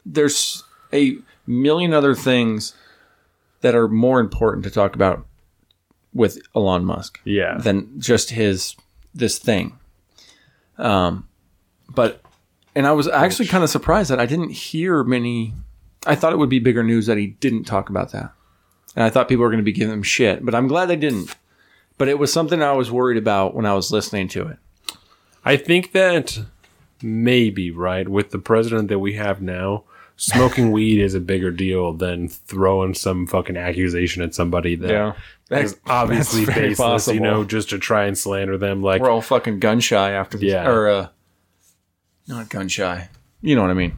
there's 0.07 0.63
a 0.93 1.17
million 1.47 1.93
other 1.93 2.15
things 2.15 2.75
that 3.61 3.75
are 3.75 3.89
more 3.89 4.21
important 4.21 4.65
to 4.65 4.71
talk 4.71 4.95
about 4.95 5.27
with 6.15 6.39
Elon 6.55 6.85
Musk 6.85 7.21
Yeah. 7.25 7.59
than 7.59 8.01
just 8.01 8.31
his 8.31 8.77
this 9.15 9.39
thing. 9.39 9.79
Um, 10.79 11.29
but 11.89 12.21
and 12.75 12.87
I 12.87 12.93
was 12.93 13.09
actually 13.09 13.47
kind 13.47 13.65
of 13.65 13.71
surprised 13.71 14.11
that 14.11 14.21
I 14.21 14.27
didn't 14.27 14.51
hear 14.51 15.05
many. 15.05 15.55
I 16.07 16.15
thought 16.15 16.33
it 16.33 16.39
would 16.39 16.51
be 16.51 16.59
bigger 16.59 16.83
news 16.83 17.07
that 17.07 17.17
he 17.17 17.29
didn't 17.29 17.65
talk 17.65 17.89
about 17.89 18.13
that, 18.13 18.33
and 18.95 19.05
I 19.05 19.11
thought 19.11 19.29
people 19.29 19.43
were 19.43 19.51
going 19.51 19.59
to 19.59 19.65
be 19.65 19.73
giving 19.73 19.95
him 19.95 20.03
shit. 20.03 20.45
But 20.45 20.55
I'm 20.55 20.69
glad 20.69 20.87
they 20.87 20.97
didn't. 20.97 21.35
But 21.97 22.09
it 22.09 22.19
was 22.19 22.33
something 22.33 22.61
I 22.63 22.73
was 22.73 22.91
worried 22.91 23.19
about 23.19 23.55
when 23.55 23.67
I 23.67 23.75
was 23.75 23.93
listening 23.93 24.29
to 24.29 24.49
it. 24.49 24.59
I 25.45 25.57
think 25.57 25.93
that 25.93 26.41
maybe, 27.03 27.71
right, 27.71 28.09
with 28.09 28.31
the 28.31 28.39
president 28.39 28.89
that 28.89 28.99
we 28.99 29.15
have 29.15 29.41
now, 29.41 29.85
smoking 30.17 30.73
weed 30.73 31.01
is 31.01 31.15
a 31.15 31.21
bigger 31.21 31.51
deal 31.51 31.93
than 31.93 32.29
throwing 32.29 32.95
some 32.95 33.27
fucking 33.27 33.57
accusation 33.57 34.23
at 34.23 34.35
somebody 34.35 34.75
that 34.75 35.17
is 35.51 35.79
obviously 35.87 36.45
That's 36.45 36.59
baseless, 36.59 37.09
you 37.09 37.21
know, 37.21 37.45
just 37.45 37.71
to 37.71 37.79
try 37.79 38.07
and 38.07 38.17
slander 38.17 38.59
them. 38.59 38.83
Like, 38.83 39.01
we're 39.01 39.11
all 39.11 39.21
fucking 39.21 39.61
gun 39.61 39.81
shy 39.81 40.11
after 40.11 40.39
this. 40.39 40.51
Yeah. 40.51 40.69
Or 40.69 40.89
uh 40.89 41.09
not 42.27 42.49
gun 42.49 42.69
shy. 42.69 43.09
You 43.43 43.55
know 43.55 43.63
what 43.63 43.71
I 43.71 43.75
mean. 43.75 43.97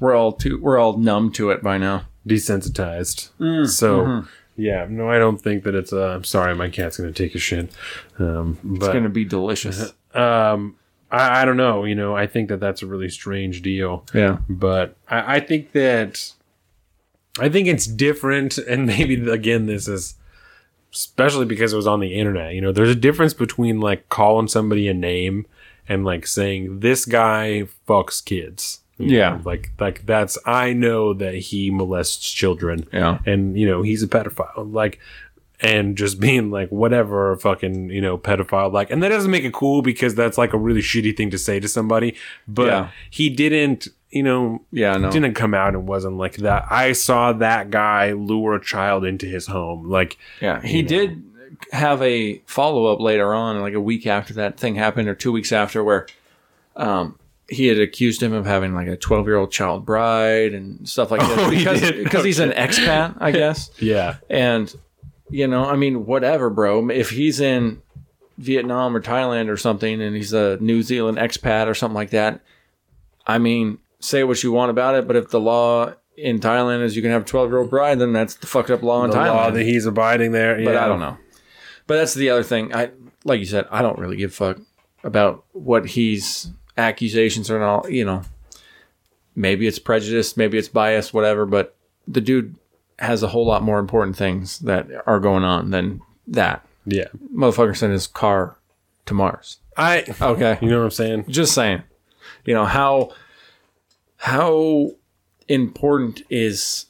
We're 0.00 0.14
all 0.14 0.32
too 0.32 0.60
we're 0.60 0.78
all 0.78 0.96
numb 0.96 1.32
to 1.32 1.50
it 1.50 1.62
by 1.62 1.78
now. 1.78 2.04
desensitized. 2.26 3.30
Mm, 3.40 3.68
so, 3.68 4.00
mm-hmm. 4.00 4.26
yeah, 4.56 4.86
no, 4.88 5.08
I 5.10 5.18
don't 5.18 5.40
think 5.40 5.64
that 5.64 5.74
it's. 5.74 5.92
Uh, 5.92 6.10
I'm 6.10 6.24
sorry, 6.24 6.54
my 6.54 6.68
cat's 6.68 6.98
gonna 6.98 7.12
take 7.12 7.34
a 7.34 7.38
shit. 7.38 7.70
Um, 8.18 8.58
It's 8.74 8.88
gonna 8.88 9.08
be 9.08 9.24
delicious. 9.24 9.92
um, 10.14 10.76
I, 11.10 11.42
I 11.42 11.44
don't 11.44 11.56
know. 11.56 11.84
You 11.84 11.94
know, 11.94 12.16
I 12.16 12.26
think 12.26 12.48
that 12.50 12.60
that's 12.60 12.82
a 12.82 12.86
really 12.86 13.08
strange 13.08 13.62
deal. 13.62 14.04
yeah. 14.14 14.38
but 14.48 14.96
I, 15.08 15.36
I 15.36 15.40
think 15.40 15.72
that 15.72 16.32
I 17.38 17.48
think 17.48 17.68
it's 17.68 17.86
different, 17.86 18.58
and 18.58 18.86
maybe 18.86 19.28
again, 19.30 19.66
this 19.66 19.88
is 19.88 20.14
especially 20.92 21.44
because 21.44 21.72
it 21.72 21.76
was 21.76 21.86
on 21.86 22.00
the 22.00 22.14
internet. 22.14 22.54
You 22.54 22.60
know, 22.60 22.72
there's 22.72 22.90
a 22.90 22.94
difference 22.94 23.34
between 23.34 23.80
like 23.80 24.08
calling 24.08 24.48
somebody 24.48 24.88
a 24.88 24.94
name 24.94 25.46
and 25.88 26.04
like 26.04 26.26
saying 26.26 26.80
this 26.80 27.04
guy 27.04 27.68
fucks 27.88 28.24
kids. 28.24 28.80
Yeah. 29.00 29.36
know, 29.36 29.42
like 29.44 29.70
like 29.78 30.06
that's 30.06 30.36
I 30.44 30.72
know 30.72 31.14
that 31.14 31.34
he 31.34 31.70
molests 31.70 32.30
children. 32.32 32.86
Yeah. 32.92 33.18
and 33.26 33.56
you 33.58 33.66
know 33.68 33.82
he's 33.82 34.02
a 34.02 34.08
pedophile. 34.08 34.72
Like. 34.72 34.98
And 35.60 35.96
just 35.96 36.20
being 36.28 36.52
like 36.52 36.68
whatever 36.68 37.34
fucking 37.36 37.90
you 37.90 38.00
know 38.00 38.16
pedophile 38.16 38.72
like, 38.72 38.92
and 38.92 39.02
that 39.02 39.08
doesn't 39.08 39.30
make 39.32 39.42
it 39.42 39.52
cool 39.52 39.82
because 39.82 40.14
that's 40.14 40.38
like 40.38 40.52
a 40.52 40.56
really 40.56 40.80
shitty 40.82 41.16
thing 41.16 41.30
to 41.30 41.38
say 41.38 41.58
to 41.58 41.66
somebody. 41.66 42.14
But 42.46 42.66
Yeah. 42.66 42.88
he 43.10 43.28
didn't, 43.28 43.88
you 44.10 44.22
know, 44.22 44.62
Yeah, 44.70 44.96
no. 44.98 45.10
didn't 45.10 45.34
come 45.34 45.54
out 45.54 45.74
and 45.74 45.88
wasn't 45.88 46.16
like 46.16 46.36
that. 46.36 46.66
I 46.70 46.92
saw 46.92 47.32
that 47.32 47.70
guy 47.70 48.12
lure 48.12 48.54
a 48.54 48.60
child 48.64 49.04
into 49.04 49.26
his 49.26 49.48
home. 49.48 49.88
Like, 49.90 50.16
Yeah. 50.40 50.62
He 50.62 50.80
did 50.82 51.24
have 51.72 52.02
a 52.02 52.38
follow 52.46 52.86
up 52.86 53.00
later 53.00 53.32
on, 53.34 53.60
like 53.60 53.74
a 53.74 53.80
week 53.80 54.06
after 54.06 54.34
that 54.34 54.58
thing 54.58 54.74
happened 54.74 55.08
or 55.08 55.14
two 55.14 55.32
weeks 55.32 55.52
after 55.52 55.82
where 55.84 56.06
um 56.76 57.18
he 57.50 57.66
had 57.66 57.78
accused 57.80 58.22
him 58.22 58.32
of 58.34 58.44
having 58.44 58.74
like 58.74 58.86
a 58.88 58.96
12 58.96 59.26
year 59.26 59.36
old 59.36 59.50
child 59.50 59.86
bride 59.86 60.52
and 60.52 60.86
stuff 60.88 61.10
like 61.10 61.20
that 61.28 61.38
Oh, 61.38 61.48
he 61.50 61.58
because, 61.58 61.80
because 61.92 62.24
he's 62.24 62.38
an 62.40 62.50
expat, 62.50 63.16
I 63.20 63.30
guess. 63.30 63.70
yeah, 63.80 64.16
And 64.28 64.72
you 65.30 65.46
know, 65.46 65.64
I 65.64 65.76
mean, 65.76 66.06
whatever, 66.06 66.50
bro. 66.50 66.88
If 66.90 67.10
he's 67.10 67.40
in 67.40 67.82
Vietnam 68.38 68.94
or 68.96 69.00
Thailand 69.00 69.48
or 69.48 69.56
something, 69.56 70.00
and 70.00 70.14
he's 70.16 70.32
a 70.32 70.56
New 70.60 70.82
Zealand 70.82 71.18
expat 71.18 71.66
or 71.66 71.74
something 71.74 71.94
like 71.94 72.10
that, 72.10 72.40
I 73.26 73.38
mean, 73.38 73.78
say 74.00 74.24
what 74.24 74.42
you 74.42 74.52
want 74.52 74.70
about 74.70 74.94
it, 74.94 75.06
but 75.06 75.16
if 75.16 75.28
the 75.30 75.40
law 75.40 75.92
in 76.16 76.40
Thailand 76.40 76.82
is 76.82 76.96
you 76.96 77.02
can 77.02 77.10
have 77.10 77.22
a 77.22 77.24
twelve 77.26 77.50
year 77.50 77.58
old 77.58 77.70
bride, 77.70 77.98
then 77.98 78.12
that's 78.12 78.34
the 78.36 78.46
fucked 78.46 78.70
up 78.70 78.82
law 78.82 79.04
in 79.04 79.10
the 79.10 79.16
Thailand. 79.16 79.26
law 79.34 79.50
that 79.50 79.62
he's 79.64 79.86
abiding 79.86 80.32
there. 80.32 80.62
but. 80.64 80.76
I 80.76 80.86
don't 80.88 81.00
know. 81.00 81.16
But 81.88 81.96
that's 81.96 82.14
the 82.14 82.30
other 82.30 82.44
thing. 82.44 82.72
I 82.72 82.90
like 83.24 83.40
you 83.40 83.46
said, 83.46 83.66
I 83.72 83.82
don't 83.82 83.98
really 83.98 84.16
give 84.16 84.30
a 84.30 84.34
fuck 84.34 84.58
about 85.02 85.44
what 85.52 85.86
he's 85.86 86.50
accusations 86.76 87.50
are 87.50 87.56
and 87.56 87.64
all. 87.64 87.90
You 87.90 88.04
know, 88.04 88.22
maybe 89.34 89.66
it's 89.66 89.80
prejudice, 89.80 90.36
maybe 90.36 90.58
it's 90.58 90.68
bias, 90.68 91.12
whatever. 91.12 91.46
But 91.46 91.74
the 92.06 92.20
dude 92.20 92.54
has 93.00 93.22
a 93.22 93.28
whole 93.28 93.46
lot 93.46 93.62
more 93.62 93.78
important 93.78 94.16
things 94.16 94.60
that 94.60 94.86
are 95.06 95.18
going 95.18 95.44
on 95.44 95.70
than 95.70 96.00
that. 96.26 96.64
Yeah. 96.84 97.08
Motherfucker 97.34 97.76
sent 97.76 97.92
his 97.92 98.06
car 98.06 98.56
to 99.06 99.14
Mars. 99.14 99.58
I 99.76 100.04
Okay. 100.20 100.58
you 100.60 100.68
know 100.68 100.78
what 100.78 100.84
I'm 100.84 100.90
saying? 100.90 101.24
Just 101.28 101.54
saying. 101.54 101.82
You 102.44 102.54
know, 102.54 102.64
how 102.64 103.12
how 104.16 104.90
important 105.48 106.22
is 106.28 106.84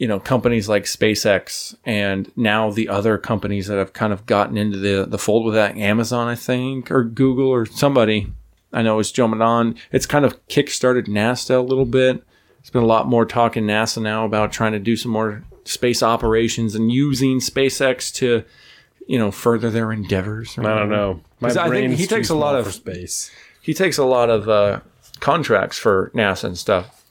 you 0.00 0.08
know 0.08 0.18
companies 0.18 0.68
like 0.68 0.84
SpaceX 0.84 1.76
and 1.84 2.32
now 2.34 2.70
the 2.70 2.88
other 2.88 3.18
companies 3.18 3.66
that 3.68 3.76
have 3.76 3.92
kind 3.92 4.12
of 4.12 4.24
gotten 4.26 4.56
into 4.56 4.78
the 4.78 5.04
the 5.06 5.18
fold 5.18 5.44
with 5.44 5.54
that 5.54 5.76
Amazon 5.76 6.26
I 6.26 6.34
think 6.34 6.90
or 6.90 7.04
Google 7.04 7.48
or 7.48 7.66
somebody 7.66 8.32
I 8.72 8.82
know 8.82 8.98
it's 8.98 9.12
jumping 9.12 9.42
on 9.42 9.76
it's 9.92 10.06
kind 10.06 10.24
of 10.24 10.44
kickstarted 10.48 11.06
NASA 11.06 11.56
a 11.56 11.60
little 11.60 11.84
bit 11.84 12.24
there's 12.56 12.70
been 12.70 12.82
a 12.82 12.86
lot 12.86 13.08
more 13.08 13.26
talk 13.26 13.58
in 13.58 13.66
NASA 13.66 14.02
now 14.02 14.24
about 14.24 14.52
trying 14.52 14.72
to 14.72 14.78
do 14.78 14.96
some 14.96 15.12
more 15.12 15.44
space 15.64 16.02
operations 16.02 16.74
and 16.74 16.90
using 16.90 17.38
SpaceX 17.38 18.12
to 18.14 18.42
you 19.06 19.18
know 19.18 19.30
further 19.30 19.68
their 19.70 19.92
endeavors 19.92 20.56
or 20.56 20.66
I 20.66 20.78
don't 20.78 20.88
know. 20.88 21.20
My 21.40 21.48
I 21.50 21.68
think 21.68 21.94
he 21.94 22.06
takes 22.06 22.30
a 22.30 22.34
lot 22.34 22.54
of- 22.54 22.72
space. 22.72 23.30
he 23.60 23.74
takes 23.74 23.98
a 23.98 24.04
lot 24.04 24.30
of 24.30 24.48
uh, 24.48 24.80
contracts 25.20 25.76
for 25.76 26.10
NASA 26.14 26.44
and 26.44 26.56
stuff 26.56 27.04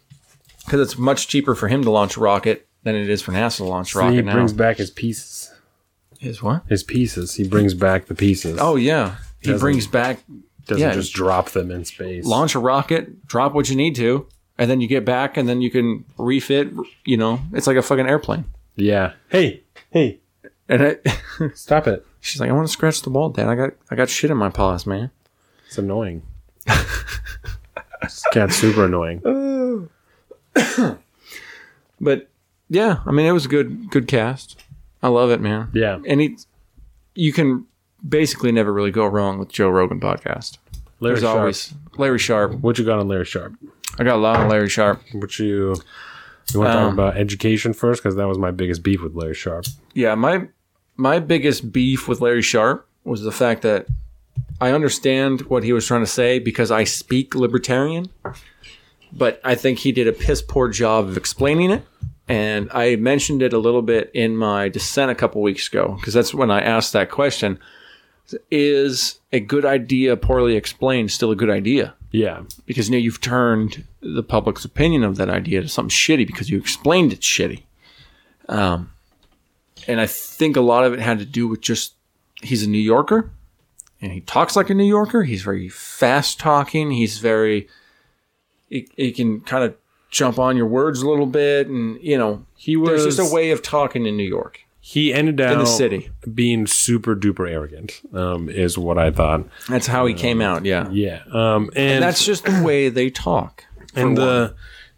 because 0.66 0.80
it's 0.82 0.98
much 0.98 1.28
cheaper 1.28 1.54
for 1.56 1.68
him 1.68 1.84
to 1.84 1.92
launch 1.92 2.16
a 2.18 2.20
rocket 2.20 2.69
than 2.84 2.96
it 2.96 3.10
is 3.10 3.22
for 3.22 3.32
NASA 3.32 3.58
to 3.58 3.64
launch 3.66 3.94
a 3.96 4.00
rocket 4.00 4.14
he 4.16 4.22
now. 4.22 4.34
brings 4.34 4.54
back 4.54 4.78
his 4.78 4.90
pieces. 4.92 5.52
His 6.20 6.42
what? 6.44 6.64
His 6.68 6.84
pieces. 6.84 7.36
He 7.36 7.48
brings 7.48 7.74
back 7.74 8.06
the 8.08 8.16
pieces. 8.16 8.58
Oh 8.62 8.76
yeah, 8.76 9.16
he 9.42 9.48
Doesn't- 9.52 9.60
brings 9.60 9.88
back 9.88 10.20
doesn't 10.66 10.82
yeah. 10.88 10.94
just 10.94 11.14
drop 11.14 11.50
them 11.50 11.72
in 11.72 11.84
space. 11.84 12.26
launch 12.26 12.54
a 12.54 12.60
rocket, 12.60 13.26
drop 13.26 13.54
what 13.54 13.70
you 13.70 13.76
need 13.76 13.96
to, 13.96 14.28
and 14.58 14.70
then 14.70 14.82
you 14.82 14.88
get 14.88 15.04
back, 15.04 15.36
and 15.36 15.50
then 15.50 15.62
you 15.62 15.72
can 15.72 16.06
refit. 16.18 16.70
You 17.06 17.18
know, 17.18 17.40
it's 17.54 17.66
like 17.66 17.78
a 17.78 17.82
fucking 17.82 18.08
airplane. 18.08 18.46
Yeah. 18.76 19.14
Hey, 19.30 19.64
hey, 19.90 20.20
And 20.68 20.82
it, 20.84 21.08
stop 21.56 21.88
it. 21.88 22.06
she's 22.20 22.40
like, 22.40 22.50
"I 22.50 22.54
want 22.54 22.68
to 22.68 22.72
scratch 22.72 23.02
the 23.02 23.10
wall, 23.10 23.30
Dad. 23.30 23.48
I 23.48 23.56
got 23.56 23.72
I 23.90 23.96
got 23.96 24.10
shit 24.10 24.30
in 24.30 24.38
my 24.38 24.50
paws, 24.50 24.86
man." 24.86 25.10
It's 25.68 25.78
annoying. 25.80 26.22
this 28.02 28.24
cat's 28.32 28.56
super 28.58 28.86
annoying. 28.86 29.90
But 32.02 32.29
yeah, 32.70 33.00
I 33.06 33.12
mean, 33.12 33.26
it 33.26 33.32
was 33.32 33.46
a 33.46 33.50
good 33.50 33.90
good 33.90 34.08
cast. 34.08 34.62
I 35.02 35.08
love 35.08 35.32
it, 35.32 35.40
man. 35.42 35.70
Yeah. 35.74 36.00
and 36.06 36.20
he, 36.22 36.38
you 37.16 37.32
can 37.34 37.66
basically 38.08 38.52
never 38.52 38.72
really 38.74 38.92
go 38.92 39.06
wrong 39.06 39.40
with 39.40 39.50
Joe 39.50 39.70
Rogan 39.70 40.00
podcast. 40.00 40.58
Larry 41.00 41.16
There's 41.16 41.22
Sharpe. 41.24 41.40
always 41.40 41.74
Larry 41.98 42.20
Sharpe. 42.20 42.54
What 42.60 42.78
you 42.78 42.86
got 42.86 43.00
on 43.00 43.08
Larry 43.08 43.26
Sharpe? 43.26 43.54
I 43.98 44.04
got 44.04 44.16
a 44.16 44.22
lot 44.22 44.42
of 44.42 44.50
Larry 44.52 44.70
Sharpe. 44.70 45.02
What 45.14 45.40
you 45.40 45.76
you 46.54 46.60
want 46.60 46.74
to 46.74 46.78
Um, 46.80 46.84
talk 46.86 46.94
about 46.94 47.18
education 47.18 47.74
first? 47.74 48.02
Because 48.04 48.16
that 48.18 48.28
was 48.28 48.38
my 48.38 48.52
biggest 48.52 48.84
beef 48.84 49.02
with 49.02 49.16
Larry 49.16 49.36
Sharpe. 49.36 49.66
Yeah, 49.94 50.16
my 50.16 50.48
my 50.98 51.20
biggest 51.20 51.72
beef 51.72 52.08
with 52.10 52.20
Larry 52.22 52.42
Sharpe 52.42 52.86
was 53.06 53.22
the 53.22 53.32
fact 53.32 53.62
that 53.62 53.88
I 54.60 54.72
understand 54.72 55.42
what 55.44 55.64
he 55.64 55.72
was 55.72 55.88
trying 55.88 56.02
to 56.02 56.08
say 56.08 56.40
because 56.40 56.72
I 56.72 56.84
speak 56.84 57.34
libertarian, 57.36 58.10
but 59.14 59.40
I 59.46 59.56
think 59.56 59.80
he 59.80 59.92
did 59.94 60.08
a 60.08 60.12
piss 60.12 60.42
poor 60.42 60.68
job 60.68 61.08
of 61.08 61.16
explaining 61.16 61.72
it. 61.72 61.84
And 62.30 62.70
I 62.72 62.96
mentioned 62.96 63.42
it 63.42 63.54
a 63.54 63.58
little 63.58 63.82
bit 63.82 64.12
in 64.14 64.38
my 64.38 64.70
dissent 64.70 65.10
a 65.10 65.16
couple 65.16 65.42
weeks 65.42 65.68
ago 65.68 65.96
because 66.00 66.14
that's 66.14 66.34
when 66.34 66.52
I 66.52 66.62
asked 66.62 66.94
that 66.94 67.10
question: 67.10 67.60
Is 68.52 69.20
a 69.34 69.40
good 69.40 69.66
idea 69.66 70.16
poorly 70.16 70.56
explained 70.56 71.12
still 71.12 71.32
a 71.32 71.36
good 71.36 71.50
idea? 71.50 71.96
Yeah. 72.12 72.42
because 72.66 72.90
know 72.90 72.98
you've 72.98 73.22
turned 73.22 73.86
the 74.02 74.24
public's 74.24 74.66
opinion 74.66 75.04
of 75.04 75.18
that 75.18 75.30
idea 75.30 75.62
to 75.62 75.68
something 75.68 75.92
shitty 75.92 76.26
because 76.26 76.50
you 76.50 76.58
explained 76.58 77.14
it 77.14 77.22
shitty. 77.22 77.64
Um, 78.48 78.92
and 79.88 80.02
I 80.02 80.08
think 80.08 80.58
a 80.58 80.62
lot 80.62 80.86
of 80.86 80.94
it 80.94 81.00
had 81.00 81.20
to 81.20 81.26
do 81.26 81.48
with 81.48 81.62
just 81.62 81.94
he's 82.42 82.64
a 82.64 82.70
New 82.70 82.80
Yorker, 82.80 83.32
and 84.02 84.12
he 84.12 84.22
talks 84.22 84.56
like 84.56 84.70
a 84.70 84.74
New 84.74 84.86
Yorker. 84.86 85.24
He's 85.24 85.44
very 85.44 85.70
fast 85.70 86.40
talking. 86.40 86.92
He's 86.92 87.20
very 87.20 87.68
he, 88.70 88.88
he 88.96 89.12
can 89.12 89.42
kind 89.42 89.64
of 89.64 89.76
jump 90.10 90.40
on 90.40 90.58
your 90.58 90.68
words 90.68 91.02
a 91.02 91.10
little 91.10 91.26
bit, 91.26 91.68
and 91.68 92.02
you 92.02 92.18
know 92.18 92.46
He 92.56 92.76
was 92.76 93.04
there's 93.04 93.18
just 93.18 93.32
a 93.32 93.34
way 93.34 93.52
of 93.52 93.62
talking 93.62 94.06
in 94.06 94.18
New 94.18 94.28
York 94.28 94.66
he 94.90 95.14
ended 95.14 95.40
up 95.40 95.54
in 95.54 95.60
the 95.60 95.66
city. 95.66 96.10
being 96.34 96.66
super 96.66 97.16
duper 97.16 97.48
arrogant. 97.48 98.02
Um, 98.12 98.50
is 98.50 98.76
what 98.76 98.98
I 98.98 99.12
thought. 99.12 99.46
That's 99.68 99.86
how 99.86 100.08
he 100.08 100.16
came 100.16 100.42
out. 100.42 100.66
Yeah, 100.66 100.90
Yeah. 100.90 101.22
Um, 101.32 101.70
and, 101.76 101.96
and 101.96 102.04
that's 102.04 102.26
just 102.26 102.46
the 102.46 102.64
way 102.64 102.90
they 102.90 103.12
talk. 103.12 103.66
and 103.94 104.18
the 104.18 104.56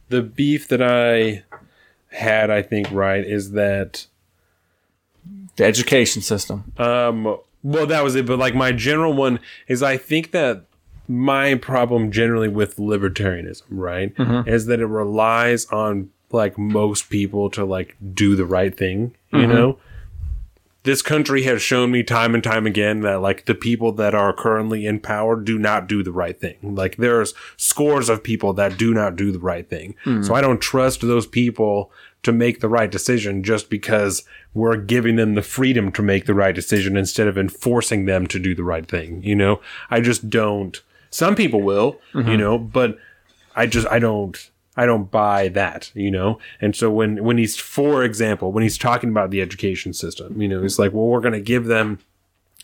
the 0.07 0.21
beef 0.21 0.69
that 0.69 0.81
I 0.81 1.43
had, 2.15 2.49
I 2.49 2.61
think, 2.61 2.89
right, 2.91 3.25
is 3.25 3.51
that 3.51 4.07
the 5.57 5.65
education 5.65 6.21
system. 6.21 6.71
Um, 6.77 7.37
well, 7.61 7.85
that 7.87 8.01
was 8.01 8.15
it. 8.15 8.25
But 8.25 8.39
like 8.39 8.55
my 8.55 8.71
general 8.71 9.11
one 9.11 9.41
is, 9.67 9.83
I 9.83 9.97
think 9.97 10.31
that 10.31 10.67
my 11.11 11.55
problem 11.55 12.09
generally 12.09 12.47
with 12.47 12.77
libertarianism, 12.77 13.63
right, 13.69 14.15
mm-hmm. 14.15 14.47
is 14.47 14.65
that 14.67 14.79
it 14.79 14.85
relies 14.85 15.65
on 15.65 16.09
like 16.31 16.57
most 16.57 17.09
people 17.09 17.49
to 17.49 17.65
like 17.65 17.97
do 18.13 18.35
the 18.35 18.45
right 18.45 18.75
thing. 18.75 19.13
You 19.33 19.39
mm-hmm. 19.39 19.53
know, 19.53 19.79
this 20.83 21.01
country 21.01 21.43
has 21.43 21.61
shown 21.61 21.91
me 21.91 22.01
time 22.01 22.33
and 22.33 22.41
time 22.41 22.65
again 22.65 23.01
that 23.01 23.21
like 23.21 23.45
the 23.45 23.53
people 23.53 23.91
that 23.93 24.15
are 24.15 24.31
currently 24.31 24.85
in 24.85 25.01
power 25.01 25.35
do 25.35 25.59
not 25.59 25.87
do 25.87 26.01
the 26.01 26.13
right 26.13 26.39
thing. 26.39 26.55
Like 26.61 26.95
there's 26.95 27.33
scores 27.57 28.07
of 28.07 28.23
people 28.23 28.53
that 28.53 28.77
do 28.77 28.93
not 28.93 29.17
do 29.17 29.33
the 29.33 29.39
right 29.39 29.69
thing. 29.69 29.95
Mm. 30.05 30.25
So 30.25 30.33
I 30.33 30.39
don't 30.39 30.61
trust 30.61 31.01
those 31.01 31.27
people 31.27 31.91
to 32.23 32.31
make 32.31 32.61
the 32.61 32.69
right 32.69 32.89
decision 32.89 33.43
just 33.43 33.69
because 33.69 34.23
we're 34.53 34.77
giving 34.77 35.17
them 35.17 35.35
the 35.35 35.41
freedom 35.41 35.91
to 35.91 36.01
make 36.01 36.25
the 36.25 36.35
right 36.35 36.55
decision 36.55 36.95
instead 36.95 37.27
of 37.27 37.37
enforcing 37.37 38.05
them 38.05 38.27
to 38.27 38.39
do 38.39 38.55
the 38.55 38.63
right 38.63 38.87
thing. 38.87 39.21
You 39.23 39.35
know, 39.35 39.59
I 39.89 39.99
just 39.99 40.29
don't. 40.29 40.81
Some 41.11 41.35
people 41.35 41.61
will, 41.61 41.99
you 42.13 42.21
mm-hmm. 42.21 42.37
know, 42.37 42.57
but 42.57 42.97
I 43.55 43.67
just 43.67 43.87
I 43.87 43.99
don't 43.99 44.51
I 44.77 44.85
don't 44.85 45.11
buy 45.11 45.49
that, 45.49 45.91
you 45.93 46.09
know. 46.09 46.39
And 46.59 46.75
so 46.75 46.89
when 46.89 47.23
when 47.23 47.37
he's 47.37 47.57
for 47.57 48.03
example, 48.03 48.51
when 48.51 48.63
he's 48.63 48.77
talking 48.77 49.09
about 49.09 49.29
the 49.29 49.41
education 49.41 49.93
system, 49.93 50.41
you 50.41 50.47
know, 50.47 50.61
he's 50.61 50.79
like, 50.79 50.93
well, 50.93 51.05
we're 51.05 51.19
going 51.19 51.33
to 51.33 51.41
give 51.41 51.65
them 51.65 51.99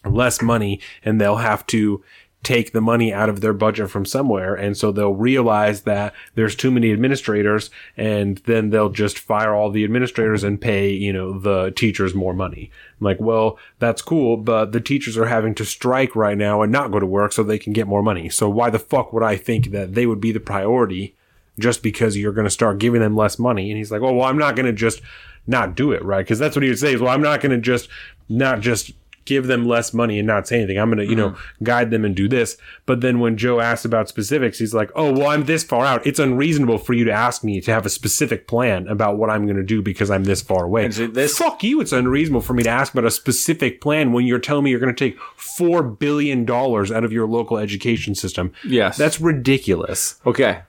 less 0.05 0.41
money 0.41 0.79
and 1.03 1.19
they'll 1.19 1.37
have 1.37 1.65
to 1.67 2.03
take 2.47 2.71
the 2.71 2.79
money 2.79 3.11
out 3.11 3.27
of 3.27 3.41
their 3.41 3.51
budget 3.51 3.89
from 3.89 4.05
somewhere 4.05 4.55
and 4.55 4.77
so 4.77 4.89
they'll 4.89 5.13
realize 5.13 5.81
that 5.81 6.13
there's 6.35 6.55
too 6.55 6.71
many 6.71 6.93
administrators 6.93 7.69
and 7.97 8.37
then 8.45 8.69
they'll 8.69 8.89
just 8.89 9.19
fire 9.19 9.53
all 9.53 9.69
the 9.69 9.83
administrators 9.83 10.45
and 10.45 10.61
pay 10.61 10.89
you 10.89 11.11
know 11.11 11.37
the 11.37 11.71
teachers 11.71 12.15
more 12.15 12.33
money 12.33 12.71
I'm 13.01 13.05
like 13.05 13.19
well 13.19 13.59
that's 13.79 14.01
cool 14.01 14.37
but 14.37 14.71
the 14.71 14.79
teachers 14.79 15.17
are 15.17 15.25
having 15.25 15.55
to 15.55 15.65
strike 15.65 16.15
right 16.15 16.37
now 16.37 16.61
and 16.61 16.71
not 16.71 16.89
go 16.89 17.01
to 17.01 17.05
work 17.05 17.33
so 17.33 17.43
they 17.43 17.59
can 17.59 17.73
get 17.73 17.85
more 17.85 18.01
money 18.01 18.29
so 18.29 18.49
why 18.49 18.69
the 18.69 18.79
fuck 18.79 19.11
would 19.11 19.23
i 19.23 19.35
think 19.35 19.71
that 19.71 19.93
they 19.93 20.05
would 20.05 20.21
be 20.21 20.31
the 20.31 20.39
priority 20.39 21.17
just 21.59 21.81
because 21.83 22.15
you're 22.15 22.31
going 22.31 22.45
to 22.45 22.51
start 22.51 22.77
giving 22.77 23.01
them 23.01 23.15
less 23.15 23.39
money. 23.39 23.71
And 23.71 23.77
he's 23.77 23.91
like, 23.91 24.01
oh, 24.01 24.13
well, 24.13 24.27
I'm 24.27 24.37
not 24.37 24.55
going 24.55 24.67
to 24.67 24.73
just 24.73 25.01
not 25.47 25.75
do 25.75 25.91
it, 25.91 26.03
right? 26.03 26.23
Because 26.23 26.39
that's 26.39 26.55
what 26.55 26.63
he 26.63 26.69
would 26.69 26.79
say 26.79 26.93
is, 26.93 27.01
well, 27.01 27.13
I'm 27.13 27.21
not 27.21 27.41
going 27.41 27.51
to 27.51 27.57
just 27.57 27.89
not 28.29 28.59
just 28.59 28.91
give 29.27 29.45
them 29.45 29.65
less 29.65 29.93
money 29.93 30.17
and 30.17 30.25
not 30.25 30.47
say 30.47 30.57
anything. 30.57 30.79
I'm 30.79 30.89
going 30.89 31.05
to, 31.05 31.05
you 31.05 31.15
know, 31.15 31.31
mm-hmm. 31.31 31.63
guide 31.63 31.91
them 31.91 32.05
and 32.05 32.15
do 32.15 32.29
this. 32.29 32.57
But 32.85 33.01
then 33.01 33.19
when 33.19 33.37
Joe 33.37 33.59
asks 33.59 33.83
about 33.83 34.07
specifics, 34.07 34.57
he's 34.57 34.73
like, 34.73 34.89
oh, 34.95 35.11
well, 35.11 35.27
I'm 35.27 35.43
this 35.43 35.63
far 35.63 35.85
out. 35.85 36.07
It's 36.07 36.17
unreasonable 36.17 36.77
for 36.77 36.93
you 36.93 37.03
to 37.03 37.11
ask 37.11 37.43
me 37.43 37.59
to 37.61 37.71
have 37.71 37.85
a 37.85 37.89
specific 37.89 38.47
plan 38.47 38.87
about 38.87 39.17
what 39.17 39.29
I'm 39.29 39.45
going 39.45 39.57
to 39.57 39.63
do 39.63 39.81
because 39.81 40.09
I'm 40.09 40.23
this 40.23 40.41
far 40.41 40.63
away. 40.63 40.89
so 40.91 41.07
this- 41.07 41.37
Fuck 41.37 41.63
you. 41.63 41.81
It's 41.81 41.91
unreasonable 41.91 42.41
for 42.41 42.53
me 42.53 42.63
to 42.63 42.69
ask 42.69 42.93
about 42.93 43.05
a 43.05 43.11
specific 43.11 43.81
plan 43.81 44.13
when 44.13 44.25
you're 44.25 44.39
telling 44.39 44.63
me 44.63 44.71
you're 44.71 44.79
going 44.79 44.95
to 44.95 45.05
take 45.09 45.19
$4 45.37 45.99
billion 45.99 46.49
out 46.49 47.03
of 47.03 47.11
your 47.11 47.27
local 47.27 47.57
education 47.57 48.15
system. 48.15 48.53
Yes. 48.65 48.97
That's 48.97 49.19
ridiculous. 49.19 50.15
Okay. 50.25 50.61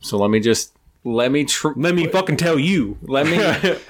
So 0.00 0.16
let 0.16 0.30
me 0.30 0.40
just 0.40 0.77
let 1.04 1.30
me 1.32 1.44
tr- 1.44 1.68
Let 1.76 1.94
me 1.94 2.06
fucking 2.08 2.36
tell 2.36 2.58
you. 2.58 2.98
let 3.02 3.26
me 3.26 3.38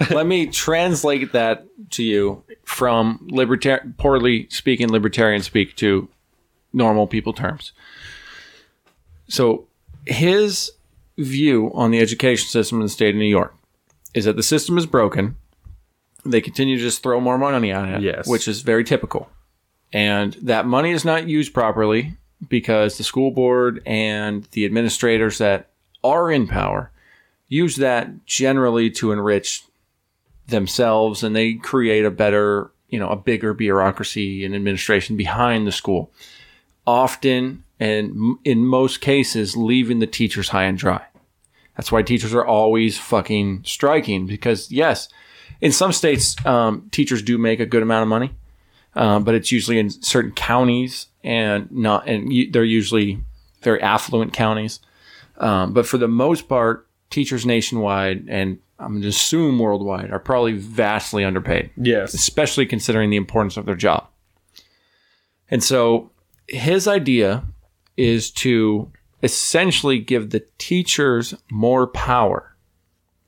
let 0.15 0.27
me 0.27 0.47
translate 0.47 1.33
that 1.33 1.67
to 1.91 2.03
you 2.03 2.43
from 2.65 3.27
libertarian 3.31 3.95
poorly 3.99 4.47
speaking 4.51 4.89
libertarian 4.91 5.43
speak 5.43 5.75
to 5.77 6.09
normal 6.73 7.07
people 7.07 7.33
terms. 7.33 7.73
So 9.29 9.67
his 10.07 10.73
view 11.17 11.71
on 11.75 11.91
the 11.91 12.01
education 12.01 12.49
system 12.49 12.79
in 12.79 12.85
the 12.85 12.89
state 12.91 13.11
of 13.11 13.17
New 13.17 13.25
York 13.27 13.55
is 14.15 14.25
that 14.25 14.37
the 14.37 14.43
system 14.43 14.79
is 14.79 14.87
broken. 14.87 15.37
They 16.25 16.41
continue 16.41 16.77
to 16.77 16.83
just 16.83 17.03
throw 17.03 17.21
more 17.21 17.39
money 17.39 17.71
at 17.73 17.89
it, 17.89 18.03
Yes. 18.03 18.27
which 18.29 18.49
is 18.49 18.63
very 18.63 18.85
typical. 18.85 19.29
And 19.93 20.35
that 20.43 20.67
money 20.67 20.91
is 20.91 21.05
not 21.05 21.27
used 21.29 21.55
properly 21.55 22.15
because 22.49 22.99
the 22.99 23.05
school 23.05 23.31
board 23.31 23.83
and 23.87 24.45
the 24.53 24.65
administrators 24.67 25.39
that 25.39 25.71
are 26.05 26.31
in 26.31 26.47
power 26.47 26.91
use 27.49 27.77
that 27.77 28.27
generally 28.27 28.91
to 28.91 29.13
enrich 29.13 29.65
themselves 30.47 31.23
and 31.23 31.35
they 31.35 31.55
create 31.55 32.05
a 32.05 32.11
better, 32.11 32.71
you 32.89 32.99
know, 32.99 33.09
a 33.09 33.17
bigger 33.17 33.55
bureaucracy 33.55 34.45
and 34.45 34.55
administration 34.55 35.17
behind 35.17 35.67
the 35.67 35.73
school. 35.73 36.11
Often 36.87 37.65
and 37.81 38.37
in 38.45 38.65
most 38.65 39.01
cases, 39.01 39.57
leaving 39.57 39.99
the 39.99 40.07
teachers 40.07 40.49
high 40.49 40.65
and 40.65 40.79
dry. 40.79 41.05
That's 41.77 41.93
why 41.93 42.03
teachers 42.03 42.35
are 42.35 42.45
always 42.45 42.99
fucking 42.99 43.63
striking 43.65 44.27
because 44.27 44.71
yes, 44.73 45.09
in 45.61 45.73
some 45.73 45.93
states, 45.93 46.35
um, 46.45 46.89
teachers 46.91 47.23
do 47.23 47.39
make 47.39 47.61
a 47.61 47.67
good 47.67 47.83
amount 47.83 48.03
of 48.03 48.09
money, 48.09 48.35
um, 48.95 49.25
but 49.25 49.35
it's 49.35 49.53
usually 49.53 49.79
in 49.79 49.91
certain 49.91 50.33
counties 50.33 51.07
and 51.23 51.71
not, 51.71 52.09
and 52.09 52.33
they're 52.53 52.65
usually 52.65 53.23
very 53.63 53.81
affluent 53.81 54.33
counties. 54.33 54.81
Um, 55.37 55.73
but 55.73 55.87
for 55.87 55.99
the 55.99 56.09
most 56.09 56.49
part, 56.49 56.88
teachers 57.11 57.47
nationwide 57.47 58.27
and 58.29 58.59
I'm 58.79 58.93
going 58.93 59.03
to 59.03 59.09
assume 59.09 59.59
worldwide 59.59 60.11
are 60.13 60.19
probably 60.21 60.53
vastly 60.53 61.25
underpaid 61.25 61.71
Yes. 61.77 62.15
especially 62.15 62.65
considering 62.67 63.11
the 63.11 63.17
importance 63.17 63.57
of 63.57 63.67
their 63.67 63.75
job. 63.75 64.07
And 65.51 65.65
so 65.65 66.11
his 66.47 66.87
idea 66.87 67.45
is 67.97 68.31
to 68.31 68.93
essentially 69.23 69.99
give 69.99 70.31
the 70.31 70.45
teachers 70.59 71.35
more 71.51 71.87
power. 71.89 72.55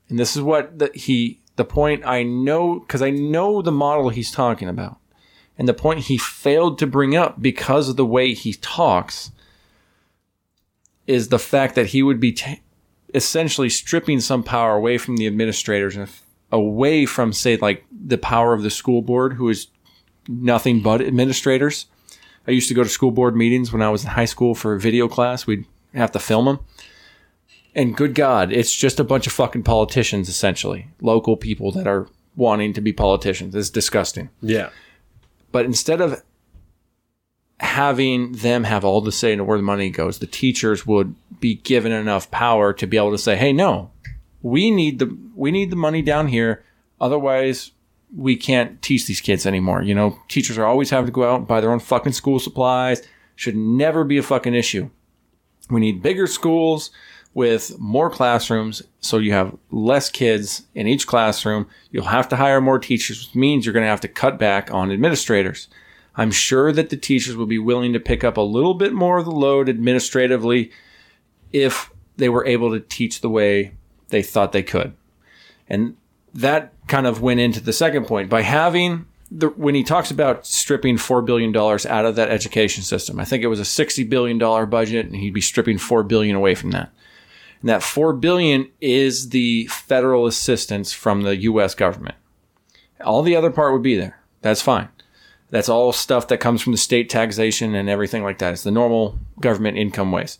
And 0.07 0.17
this 0.17 0.35
is 0.35 0.41
what 0.41 0.79
the, 0.79 0.89
he, 0.93 1.41
the 1.57 1.65
point 1.65 2.05
I 2.05 2.23
know, 2.23 2.79
because 2.79 3.01
I 3.01 3.09
know 3.09 3.61
the 3.61 3.71
model 3.71 4.09
he's 4.09 4.31
talking 4.31 4.69
about. 4.69 4.97
And 5.57 5.67
the 5.67 5.73
point 5.73 6.01
he 6.01 6.17
failed 6.17 6.79
to 6.79 6.87
bring 6.87 7.15
up 7.15 7.41
because 7.41 7.89
of 7.89 7.97
the 7.97 8.05
way 8.05 8.33
he 8.33 8.53
talks 8.53 9.31
is 11.07 11.27
the 11.27 11.39
fact 11.39 11.75
that 11.75 11.87
he 11.87 12.01
would 12.01 12.19
be 12.19 12.31
essentially 13.13 13.69
stripping 13.69 14.19
some 14.19 14.43
power 14.43 14.75
away 14.75 14.97
from 14.97 15.17
the 15.17 15.27
administrators 15.27 15.95
and 15.95 16.09
away 16.51 17.05
from, 17.05 17.33
say, 17.33 17.57
like 17.57 17.85
the 17.91 18.17
power 18.17 18.53
of 18.53 18.63
the 18.63 18.69
school 18.69 19.01
board, 19.01 19.33
who 19.33 19.49
is 19.49 19.67
nothing 20.27 20.81
but 20.81 21.01
administrators. 21.01 21.87
I 22.47 22.51
used 22.51 22.67
to 22.69 22.73
go 22.73 22.83
to 22.83 22.89
school 22.89 23.11
board 23.11 23.35
meetings 23.35 23.71
when 23.71 23.81
I 23.81 23.89
was 23.89 24.03
in 24.03 24.09
high 24.09 24.25
school 24.25 24.55
for 24.55 24.73
a 24.73 24.79
video 24.79 25.07
class. 25.07 25.45
We'd 25.45 25.65
have 25.93 26.11
to 26.11 26.19
film 26.19 26.45
them. 26.45 26.59
And 27.73 27.95
good 27.95 28.15
God, 28.15 28.51
it's 28.51 28.73
just 28.75 28.99
a 28.99 29.03
bunch 29.03 29.27
of 29.27 29.33
fucking 29.33 29.63
politicians, 29.63 30.27
essentially. 30.27 30.87
Local 30.99 31.37
people 31.37 31.71
that 31.71 31.87
are 31.87 32.07
wanting 32.35 32.73
to 32.73 32.81
be 32.81 32.91
politicians. 32.91 33.55
It's 33.55 33.69
disgusting. 33.69 34.29
Yeah. 34.41 34.71
But 35.51 35.65
instead 35.65 36.01
of 36.01 36.21
having 37.61 38.31
them 38.31 38.63
have 38.63 38.83
all 38.83 39.01
the 39.01 39.11
say 39.11 39.31
in 39.31 39.45
where 39.45 39.57
the 39.57 39.63
money 39.63 39.91
goes, 39.91 40.17
the 40.17 40.25
teachers 40.25 40.85
would 40.87 41.13
be 41.39 41.55
given 41.55 41.91
enough 41.91 42.31
power 42.31 42.73
to 42.73 42.87
be 42.87 42.97
able 42.97 43.11
to 43.11 43.17
say, 43.17 43.35
"Hey, 43.35 43.53
no, 43.53 43.91
we 44.41 44.71
need 44.71 44.99
the 44.99 45.15
we 45.35 45.51
need 45.51 45.69
the 45.69 45.75
money 45.75 46.01
down 46.01 46.27
here. 46.27 46.63
Otherwise, 46.99 47.71
we 48.15 48.35
can't 48.35 48.81
teach 48.81 49.05
these 49.05 49.21
kids 49.21 49.45
anymore." 49.45 49.83
You 49.83 49.93
know, 49.93 50.17
teachers 50.27 50.57
are 50.57 50.65
always 50.65 50.89
having 50.89 51.05
to 51.05 51.11
go 51.11 51.23
out 51.23 51.39
and 51.39 51.47
buy 51.47 51.61
their 51.61 51.71
own 51.71 51.79
fucking 51.79 52.13
school 52.13 52.39
supplies. 52.39 53.03
Should 53.35 53.55
never 53.55 54.03
be 54.03 54.17
a 54.17 54.23
fucking 54.23 54.55
issue. 54.55 54.89
We 55.69 55.79
need 55.79 56.01
bigger 56.01 56.27
schools 56.27 56.89
with 57.33 57.79
more 57.79 58.09
classrooms 58.09 58.81
so 58.99 59.17
you 59.17 59.33
have 59.33 59.55
less 59.71 60.09
kids 60.09 60.63
in 60.75 60.87
each 60.87 61.07
classroom. 61.07 61.67
You'll 61.91 62.05
have 62.05 62.27
to 62.29 62.35
hire 62.35 62.59
more 62.59 62.79
teachers, 62.79 63.25
which 63.25 63.35
means 63.35 63.65
you're 63.65 63.73
going 63.73 63.85
to 63.85 63.89
have 63.89 64.01
to 64.01 64.07
cut 64.07 64.37
back 64.37 64.71
on 64.73 64.91
administrators. 64.91 65.67
I'm 66.15 66.31
sure 66.31 66.71
that 66.71 66.89
the 66.89 66.97
teachers 66.97 67.37
would 67.37 67.49
be 67.49 67.59
willing 67.59 67.93
to 67.93 67.99
pick 67.99 68.23
up 68.23 68.37
a 68.37 68.41
little 68.41 68.73
bit 68.73 68.93
more 68.93 69.17
of 69.17 69.25
the 69.25 69.31
load 69.31 69.69
administratively 69.69 70.71
if 71.53 71.89
they 72.17 72.29
were 72.29 72.45
able 72.45 72.71
to 72.71 72.79
teach 72.79 73.21
the 73.21 73.29
way 73.29 73.73
they 74.09 74.21
thought 74.21 74.51
they 74.51 74.63
could. 74.63 74.93
And 75.69 75.95
that 76.33 76.73
kind 76.87 77.07
of 77.07 77.21
went 77.21 77.39
into 77.39 77.61
the 77.61 77.73
second 77.73 78.05
point 78.05 78.29
by 78.29 78.41
having 78.41 79.05
the, 79.31 79.47
when 79.49 79.75
he 79.75 79.83
talks 79.83 80.11
about 80.11 80.45
stripping 80.45 80.97
$4 80.97 81.25
billion 81.25 81.55
out 81.55 82.05
of 82.05 82.15
that 82.15 82.29
education 82.29 82.83
system, 82.83 83.19
I 83.19 83.25
think 83.25 83.43
it 83.43 83.47
was 83.47 83.59
a 83.59 83.63
$60 83.63 84.09
billion 84.09 84.37
budget 84.37 85.05
and 85.05 85.15
he'd 85.15 85.33
be 85.33 85.41
stripping 85.41 85.77
4 85.77 86.03
billion 86.03 86.35
away 86.35 86.53
from 86.53 86.71
that. 86.71 86.91
And 87.61 87.69
that 87.69 87.83
4 87.83 88.13
billion 88.13 88.69
is 88.81 89.29
the 89.29 89.67
federal 89.67 90.25
assistance 90.25 90.91
from 90.91 91.21
the 91.21 91.37
U.S. 91.37 91.75
government. 91.75 92.15
All 92.99 93.21
the 93.21 93.35
other 93.35 93.51
part 93.51 93.71
would 93.71 93.83
be 93.83 93.95
there. 93.95 94.19
That's 94.41 94.61
fine. 94.61 94.89
That's 95.51 95.69
all 95.69 95.91
stuff 95.93 96.27
that 96.29 96.39
comes 96.39 96.61
from 96.61 96.71
the 96.71 96.77
state 96.77 97.09
taxation 97.09 97.75
and 97.75 97.87
everything 97.89 98.23
like 98.23 98.39
that. 98.39 98.53
It's 98.53 98.63
the 98.63 98.71
normal 98.71 99.19
government 99.39 99.77
income 99.77 100.11
ways. 100.11 100.39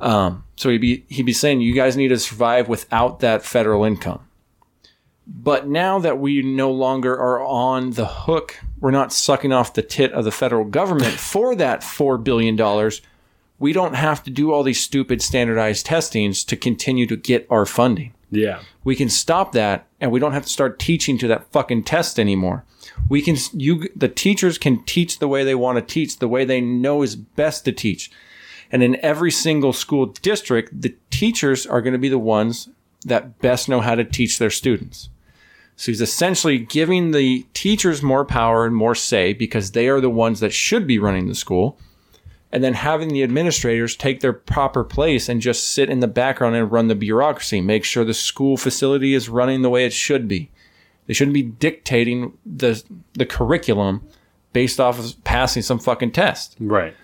Um, 0.00 0.44
so 0.56 0.68
he'd 0.68 0.78
be 0.78 1.04
he'd 1.08 1.26
be 1.26 1.32
saying 1.32 1.60
you 1.60 1.74
guys 1.74 1.96
need 1.96 2.08
to 2.08 2.18
survive 2.18 2.68
without 2.68 3.20
that 3.20 3.44
federal 3.44 3.84
income. 3.84 4.20
But 5.26 5.68
now 5.68 5.98
that 5.98 6.18
we 6.18 6.42
no 6.42 6.70
longer 6.70 7.12
are 7.18 7.42
on 7.44 7.90
the 7.92 8.06
hook, 8.06 8.58
we're 8.80 8.90
not 8.90 9.12
sucking 9.12 9.52
off 9.52 9.74
the 9.74 9.82
tit 9.82 10.12
of 10.12 10.24
the 10.24 10.30
federal 10.30 10.64
government 10.64 11.14
for 11.18 11.54
that 11.56 11.82
four 11.84 12.18
billion 12.18 12.56
dollars. 12.56 13.02
We 13.60 13.72
don't 13.72 13.94
have 13.94 14.22
to 14.22 14.30
do 14.30 14.52
all 14.52 14.62
these 14.62 14.80
stupid 14.80 15.20
standardized 15.20 15.84
testings 15.84 16.44
to 16.44 16.56
continue 16.56 17.06
to 17.08 17.16
get 17.16 17.44
our 17.50 17.66
funding 17.66 18.14
Yeah. 18.30 18.60
we 18.84 18.94
can 18.94 19.08
stop 19.08 19.50
that 19.52 19.86
and 20.00 20.12
we 20.12 20.20
don't 20.20 20.32
have 20.32 20.44
to 20.44 20.48
start 20.48 20.78
teaching 20.78 21.18
to 21.18 21.26
that 21.26 21.50
fucking 21.50 21.82
test 21.82 22.20
anymore 22.20 22.64
we 23.08 23.22
can 23.22 23.36
you 23.52 23.88
the 23.94 24.08
teachers 24.08 24.58
can 24.58 24.82
teach 24.84 25.18
the 25.18 25.28
way 25.28 25.44
they 25.44 25.54
want 25.54 25.76
to 25.76 25.94
teach 25.94 26.18
the 26.18 26.28
way 26.28 26.44
they 26.44 26.60
know 26.60 27.02
is 27.02 27.16
best 27.16 27.64
to 27.64 27.72
teach. 27.72 28.10
And 28.70 28.82
in 28.82 29.02
every 29.02 29.30
single 29.30 29.72
school 29.72 30.06
district 30.06 30.80
the 30.80 30.94
teachers 31.10 31.66
are 31.66 31.82
going 31.82 31.92
to 31.92 31.98
be 31.98 32.08
the 32.08 32.18
ones 32.18 32.68
that 33.04 33.38
best 33.38 33.68
know 33.68 33.80
how 33.80 33.94
to 33.94 34.04
teach 34.04 34.38
their 34.38 34.50
students. 34.50 35.08
So 35.76 35.92
he's 35.92 36.00
essentially 36.00 36.58
giving 36.58 37.12
the 37.12 37.46
teachers 37.54 38.02
more 38.02 38.24
power 38.24 38.66
and 38.66 38.74
more 38.74 38.96
say 38.96 39.32
because 39.32 39.70
they 39.70 39.88
are 39.88 40.00
the 40.00 40.10
ones 40.10 40.40
that 40.40 40.52
should 40.52 40.88
be 40.88 40.98
running 40.98 41.28
the 41.28 41.36
school. 41.36 41.78
And 42.50 42.64
then 42.64 42.74
having 42.74 43.10
the 43.10 43.22
administrators 43.22 43.94
take 43.94 44.20
their 44.20 44.32
proper 44.32 44.82
place 44.82 45.28
and 45.28 45.40
just 45.40 45.68
sit 45.68 45.88
in 45.88 46.00
the 46.00 46.08
background 46.08 46.56
and 46.56 46.72
run 46.72 46.88
the 46.88 46.96
bureaucracy, 46.96 47.60
make 47.60 47.84
sure 47.84 48.04
the 48.04 48.14
school 48.14 48.56
facility 48.56 49.14
is 49.14 49.28
running 49.28 49.62
the 49.62 49.70
way 49.70 49.84
it 49.84 49.92
should 49.92 50.26
be. 50.26 50.50
They 51.08 51.14
shouldn't 51.14 51.34
be 51.34 51.42
dictating 51.42 52.38
the 52.46 52.80
the 53.14 53.26
curriculum 53.26 54.06
based 54.52 54.78
off 54.78 54.98
of 54.98 55.24
passing 55.24 55.62
some 55.62 55.80
fucking 55.80 56.12
test. 56.12 56.56
Right. 56.60 56.94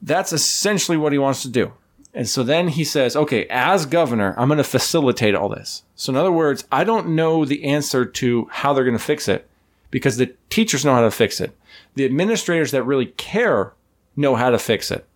That's 0.00 0.32
essentially 0.32 0.96
what 0.96 1.12
he 1.12 1.18
wants 1.18 1.42
to 1.42 1.48
do. 1.48 1.72
And 2.14 2.28
so 2.28 2.42
then 2.42 2.68
he 2.68 2.84
says, 2.84 3.14
okay, 3.14 3.46
as 3.50 3.86
governor, 3.86 4.34
I'm 4.36 4.48
going 4.48 4.58
to 4.58 4.64
facilitate 4.64 5.34
all 5.34 5.48
this. 5.48 5.84
So 5.94 6.12
in 6.12 6.16
other 6.16 6.32
words, 6.32 6.64
I 6.72 6.82
don't 6.82 7.10
know 7.14 7.44
the 7.44 7.64
answer 7.64 8.04
to 8.04 8.48
how 8.50 8.72
they're 8.72 8.84
going 8.84 8.96
to 8.96 9.04
fix 9.04 9.28
it 9.28 9.48
because 9.90 10.16
the 10.16 10.34
teachers 10.48 10.84
know 10.84 10.94
how 10.94 11.02
to 11.02 11.10
fix 11.10 11.40
it. 11.40 11.56
The 11.94 12.04
administrators 12.04 12.70
that 12.72 12.82
really 12.84 13.06
care 13.06 13.74
know 14.16 14.34
how 14.34 14.50
to 14.50 14.58
fix 14.58 14.90
it. 14.90 15.06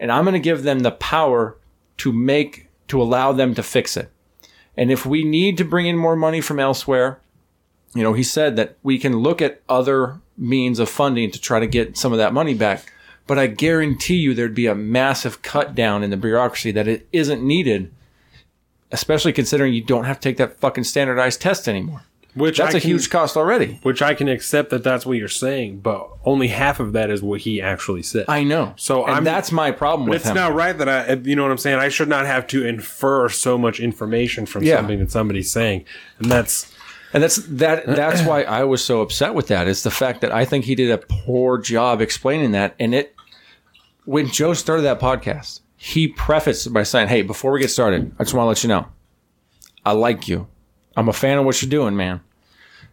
And 0.00 0.10
I'm 0.10 0.24
going 0.24 0.34
to 0.34 0.40
give 0.40 0.62
them 0.62 0.80
the 0.80 0.92
power 0.92 1.56
to 1.98 2.12
make, 2.12 2.68
to 2.88 3.00
allow 3.00 3.32
them 3.32 3.54
to 3.54 3.62
fix 3.62 3.96
it. 3.96 4.10
And 4.78 4.92
if 4.92 5.04
we 5.04 5.24
need 5.24 5.58
to 5.58 5.64
bring 5.64 5.86
in 5.86 5.96
more 5.96 6.14
money 6.14 6.40
from 6.40 6.60
elsewhere, 6.60 7.18
you 7.94 8.02
know, 8.04 8.12
he 8.12 8.22
said 8.22 8.54
that 8.54 8.76
we 8.84 8.96
can 8.96 9.18
look 9.18 9.42
at 9.42 9.60
other 9.68 10.20
means 10.36 10.78
of 10.78 10.88
funding 10.88 11.32
to 11.32 11.40
try 11.40 11.58
to 11.58 11.66
get 11.66 11.96
some 11.96 12.12
of 12.12 12.18
that 12.18 12.32
money 12.32 12.54
back. 12.54 12.92
But 13.26 13.40
I 13.40 13.48
guarantee 13.48 14.14
you 14.14 14.34
there'd 14.34 14.54
be 14.54 14.68
a 14.68 14.76
massive 14.76 15.42
cut 15.42 15.74
down 15.74 16.04
in 16.04 16.10
the 16.10 16.16
bureaucracy 16.16 16.70
that 16.70 16.86
it 16.86 17.08
isn't 17.12 17.42
needed, 17.42 17.92
especially 18.92 19.32
considering 19.32 19.74
you 19.74 19.82
don't 19.82 20.04
have 20.04 20.20
to 20.20 20.28
take 20.28 20.36
that 20.36 20.60
fucking 20.60 20.84
standardized 20.84 21.40
test 21.40 21.68
anymore. 21.68 22.04
Which 22.34 22.58
That's 22.58 22.74
I 22.74 22.78
a 22.78 22.80
can- 22.80 22.90
huge 22.90 23.10
cost 23.10 23.36
already. 23.36 23.80
Which 23.82 24.00
I 24.02 24.14
can 24.14 24.28
accept 24.28 24.70
that 24.70 24.84
that's 24.84 25.04
what 25.04 25.16
you're 25.16 25.26
saying, 25.28 25.80
but 25.80 26.08
only 26.24 26.48
half 26.48 26.78
of 26.78 26.92
that 26.92 27.10
is 27.10 27.20
what 27.22 27.40
he 27.40 27.60
actually 27.60 28.02
said. 28.02 28.26
I 28.28 28.44
know. 28.44 28.74
So 28.76 29.04
and 29.04 29.14
I'm- 29.14 29.24
that's 29.24 29.50
my 29.50 29.70
problem 29.72 30.08
with 30.08 30.20
it's 30.20 30.28
him. 30.28 30.34
not 30.36 30.54
right 30.54 30.76
that 30.76 30.88
I, 30.88 30.98
uh, 31.08 31.16
you 31.24 31.34
know 31.34 31.42
what 31.42 31.50
I'm 31.50 31.58
saying? 31.58 31.78
I 31.78 31.88
should 31.88 32.08
not 32.08 32.26
have 32.26 32.46
to 32.48 32.64
infer 32.64 33.28
so 33.28 33.58
much 33.58 33.80
information 33.80 34.46
from 34.46 34.62
Yeah. 34.62 34.76
something 34.76 35.00
that 35.00 35.10
somebody's 35.10 35.50
saying. 35.50 35.84
And 36.20 36.30
that's, 36.30 36.72
And 37.14 37.22
that's 37.22 37.36
that. 37.36 37.86
That's 37.86 38.22
why 38.22 38.42
I 38.42 38.64
was 38.64 38.84
so 38.84 39.00
upset 39.00 39.32
with 39.34 39.48
that. 39.48 39.66
Is 39.66 39.82
the 39.82 39.90
fact 39.90 40.20
that 40.20 40.30
I 40.30 40.44
think 40.44 40.66
he 40.66 40.74
did 40.74 40.90
a 40.90 40.98
poor 40.98 41.56
job 41.58 42.02
explaining 42.02 42.52
that. 42.52 42.74
And 42.78 42.94
it, 42.94 43.14
when 44.04 44.28
Joe 44.28 44.52
started 44.52 44.82
that 44.82 45.00
podcast, 45.00 45.60
he 45.76 46.08
prefaced 46.08 46.66
it 46.66 46.70
by 46.70 46.82
saying, 46.82 47.08
"Hey, 47.08 47.22
before 47.22 47.50
we 47.52 47.60
get 47.60 47.70
started, 47.70 48.12
I 48.18 48.24
just 48.24 48.34
want 48.34 48.44
to 48.44 48.48
let 48.48 48.62
you 48.62 48.68
know, 48.68 48.88
I 49.86 49.92
like 49.92 50.28
you. 50.28 50.48
I'm 50.98 51.08
a 51.08 51.12
fan 51.12 51.38
of 51.38 51.44
what 51.44 51.62
you're 51.62 51.70
doing, 51.70 51.96
man. 51.96 52.20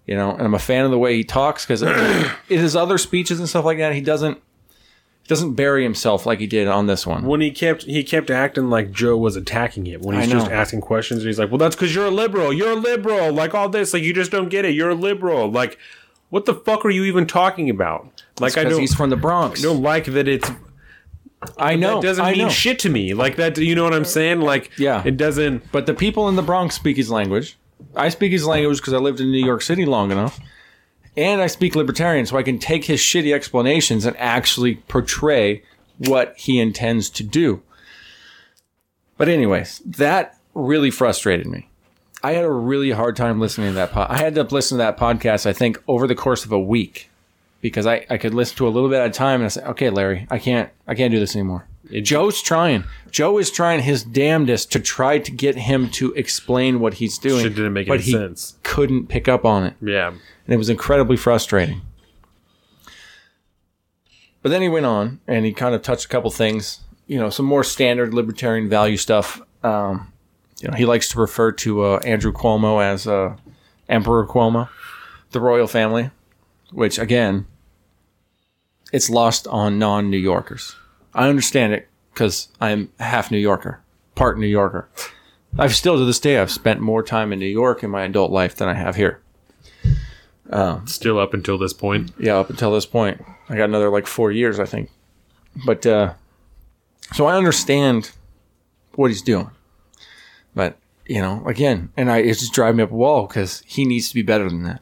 You 0.06 0.15
know, 0.15 0.32
and 0.32 0.41
I'm 0.44 0.53
a 0.53 0.60
fan 0.60 0.86
of 0.86 0.91
the 0.91 0.99
way 0.99 1.15
he 1.15 1.23
talks 1.23 1.65
because 1.65 1.82
in 1.82 2.60
his 2.60 2.76
other 2.76 2.98
speeches 2.99 3.40
and 3.40 3.49
stuff 3.49 3.65
like 3.65 3.80
that, 3.80 3.94
he 3.95 4.02
doesn't 4.02 4.38
he 4.38 5.27
doesn't 5.27 5.56
bury 5.56 5.82
himself 5.82 6.27
like 6.27 6.40
he 6.40 6.45
did 6.45 6.68
on 6.68 6.86
this 6.86 7.07
one. 7.07 7.26
when 7.26 7.41
he 7.41 7.49
kept, 7.49 7.82
he 7.84 8.03
kept 8.03 8.30
acting 8.30 8.69
like 8.69 8.91
Joe 8.91 9.18
was 9.18 9.36
attacking 9.36 9.86
him 9.88 10.02
when 10.03 10.19
he's 10.19 10.30
just 10.30 10.52
asking 10.52 10.82
questions. 10.82 11.22
And 11.22 11.27
he's 11.27 11.40
like, 11.40 11.49
well, 11.49 11.57
that's 11.57 11.76
because 11.76 11.95
you're 11.95 12.06
a 12.06 12.11
liberal. 12.11 12.53
You're 12.53 12.73
a 12.73 12.76
liberal. 12.76 13.34
Like 13.34 13.56
all 13.56 13.68
this. 13.68 13.91
Like, 13.91 14.03
you 14.03 14.14
just 14.14 14.30
don't 14.30 14.49
get 14.49 14.65
it. 14.65 14.76
You're 14.76 14.91
a 14.91 14.95
liberal. 14.95 15.49
Like, 15.49 15.80
what 16.30 16.45
the 16.45 16.53
fuck 16.53 16.86
are 16.86 16.91
you 16.91 17.06
even 17.06 17.26
talking 17.26 17.72
about? 17.72 18.23
Like, 18.40 18.56
I 18.56 18.65
don't, 18.65 18.80
he's 18.80 18.94
from 18.94 19.10
the 19.10 19.18
Bronx. 19.18 19.61
I 19.61 19.64
don't 19.64 19.82
like 19.82 20.06
that 20.06 20.27
it's 20.27 20.52
I 21.57 21.76
know. 21.76 21.95
That 22.02 22.07
doesn't 22.07 22.23
I 22.26 22.32
mean 22.34 22.41
know. 22.44 22.49
shit 22.49 22.77
to 22.80 22.90
me. 22.90 23.15
Like 23.15 23.38
that, 23.38 23.57
you 23.57 23.73
know 23.73 23.84
what 23.84 23.95
I'm 23.95 24.06
saying? 24.06 24.41
Like, 24.41 24.69
Yeah. 24.77 25.02
it 25.03 25.18
doesn't. 25.18 25.72
But 25.72 25.88
the 25.88 25.95
people 25.95 26.30
in 26.30 26.36
the 26.36 26.44
Bronx 26.44 26.76
speak 26.76 26.98
his 26.98 27.10
language. 27.10 27.57
I 27.96 28.10
speak 28.10 28.32
his 28.32 28.46
language 28.46 28.78
because 28.78 28.94
I 28.94 28.98
lived 28.98 29.20
in 29.20 29.32
New 29.32 29.46
York 29.46 29.62
City 29.62 29.86
long 29.86 30.12
enough. 30.12 30.40
And 31.18 31.42
I 31.42 31.48
speak 31.48 31.76
libertarian, 31.76 32.26
so 32.26 32.38
I 32.38 32.44
can 32.44 32.60
take 32.60 32.86
his 32.86 33.00
shitty 33.00 33.34
explanations 33.34 34.06
and 34.06 34.18
actually 34.18 34.76
portray 34.76 35.64
what 35.98 36.36
he 36.38 36.60
intends 36.60 37.10
to 37.12 37.24
do. 37.24 37.62
But, 39.18 39.30
anyways, 39.30 39.80
that 39.86 40.38
really 40.54 40.92
frustrated 40.92 41.48
me. 41.48 41.70
I 42.22 42.34
had 42.34 42.44
a 42.44 42.52
really 42.52 42.92
hard 42.92 43.16
time 43.16 43.40
listening 43.40 43.70
to 43.70 43.76
that. 43.76 43.92
pod. 43.92 44.08
I 44.10 44.18
had 44.18 44.36
to 44.36 44.44
listen 44.44 44.78
to 44.78 44.84
that 44.84 44.98
podcast. 44.98 45.46
I 45.46 45.54
think 45.54 45.82
over 45.88 46.06
the 46.06 46.16
course 46.16 46.44
of 46.44 46.52
a 46.52 46.60
week 46.60 47.10
because 47.62 47.88
I, 47.88 48.06
I 48.10 48.18
could 48.18 48.34
listen 48.34 48.58
to 48.58 48.68
a 48.68 48.70
little 48.70 48.90
bit 48.90 49.00
at 49.00 49.08
a 49.08 49.14
time 49.14 49.40
and 49.40 49.46
I 49.46 49.50
said, 49.50 49.64
okay, 49.70 49.90
Larry, 49.90 50.28
I 50.30 50.38
can't 50.38 50.70
I 50.88 50.94
can't 50.94 51.12
do 51.12 51.20
this 51.20 51.36
anymore. 51.36 51.68
Joe's 51.91 52.41
trying. 52.41 52.84
Joe 53.12 53.38
is 53.38 53.52
trying 53.52 53.82
his 53.82 54.03
damnedest 54.03 54.72
to 54.72 54.80
try 54.80 55.20
to 55.20 55.32
get 55.32 55.56
him 55.56 55.90
to 55.91 56.14
explain 56.14 56.80
what 56.80 56.95
he's 56.95 57.18
doing. 57.18 57.44
Shit 57.44 57.56
didn't 57.56 57.74
make 57.74 57.88
but 57.88 57.95
any 57.95 58.03
he 58.03 58.12
sense. 58.12 58.57
couldn't 58.64 59.07
pick 59.07 59.28
up 59.28 59.45
on 59.45 59.64
it. 59.64 59.76
Yeah. 59.82 60.07
And 60.10 60.20
it 60.53 60.57
was 60.57 60.70
incredibly 60.70 61.18
frustrating. 61.18 61.82
But 64.41 64.49
then 64.49 64.62
he 64.62 64.70
went 64.70 64.86
on 64.86 65.20
and 65.28 65.45
he 65.45 65.53
kind 65.53 65.74
of 65.74 65.82
touched 65.82 66.06
a 66.06 66.07
couple 66.07 66.30
things, 66.30 66.82
you 67.07 67.18
know, 67.20 67.30
some 67.30 67.45
more 67.45 67.64
standard 67.64 68.14
libertarian 68.14 68.70
value 68.70 68.98
stuff. 68.98 69.41
Um, 69.64 70.12
you 70.62 70.70
know, 70.70 70.76
he 70.78 70.86
likes 70.86 71.10
to 71.10 71.20
refer 71.20 71.52
to 71.53 71.84
uh, 71.84 71.99
Andrew 72.06 72.32
Cuomo 72.32 72.84
as 72.84 73.07
uh, 73.07 73.36
Emperor 73.90 74.26
Cuomo, 74.28 74.70
the 75.32 75.40
royal 75.40 75.68
family, 75.68 76.12
which 76.72 76.99
again, 76.99 77.48
it's 78.94 79.10
lost 79.10 79.48
on 79.48 79.80
non 79.80 80.10
New 80.10 80.18
Yorkers. 80.18 80.76
I 81.16 81.30
understand 81.30 81.74
it 81.74 81.88
because 82.14 82.50
I'm 82.60 82.92
half 83.00 83.32
New 83.32 83.38
Yorker, 83.40 83.82
part 84.14 84.38
New 84.38 84.48
Yorker. 84.48 84.90
I've 85.58 85.74
still 85.74 85.98
to 85.98 86.04
this 86.06 86.20
day, 86.20 86.38
I've 86.38 86.52
spent 86.52 86.82
more 86.82 87.02
time 87.02 87.32
in 87.32 87.40
New 87.40 87.46
York 87.46 87.84
in 87.84 87.90
my 87.90 88.04
adult 88.04 88.32
life 88.32 88.56
than 88.58 88.68
I 88.68 88.74
have 88.74 88.98
here. 88.98 89.22
Still 90.86 91.18
up 91.18 91.34
until 91.34 91.58
this 91.58 91.74
point. 91.74 92.12
yeah, 92.20 92.36
up 92.38 92.50
until 92.50 92.72
this 92.74 92.86
point. 92.86 93.24
I 93.50 93.56
got 93.56 93.70
another 93.70 93.90
like 93.90 94.06
four 94.08 94.32
years, 94.32 94.60
I 94.60 94.66
think. 94.66 94.90
But 95.66 95.86
uh, 95.86 96.14
so 97.14 97.26
I 97.26 97.38
understand 97.38 98.12
what 98.96 99.10
he's 99.10 99.22
doing, 99.22 99.50
but 100.54 100.78
you 101.06 101.22
know, 101.22 101.46
again, 101.46 101.92
and 101.96 102.12
I 102.12 102.18
it's 102.18 102.42
just 102.42 102.54
driving 102.54 102.78
me 102.78 102.84
up 102.84 102.92
a 102.92 102.96
wall 102.96 103.28
because 103.28 103.64
he 103.66 103.86
needs 103.86 104.10
to 104.10 104.16
be 104.16 104.22
better 104.22 104.50
than 104.50 104.64
that. 104.64 104.82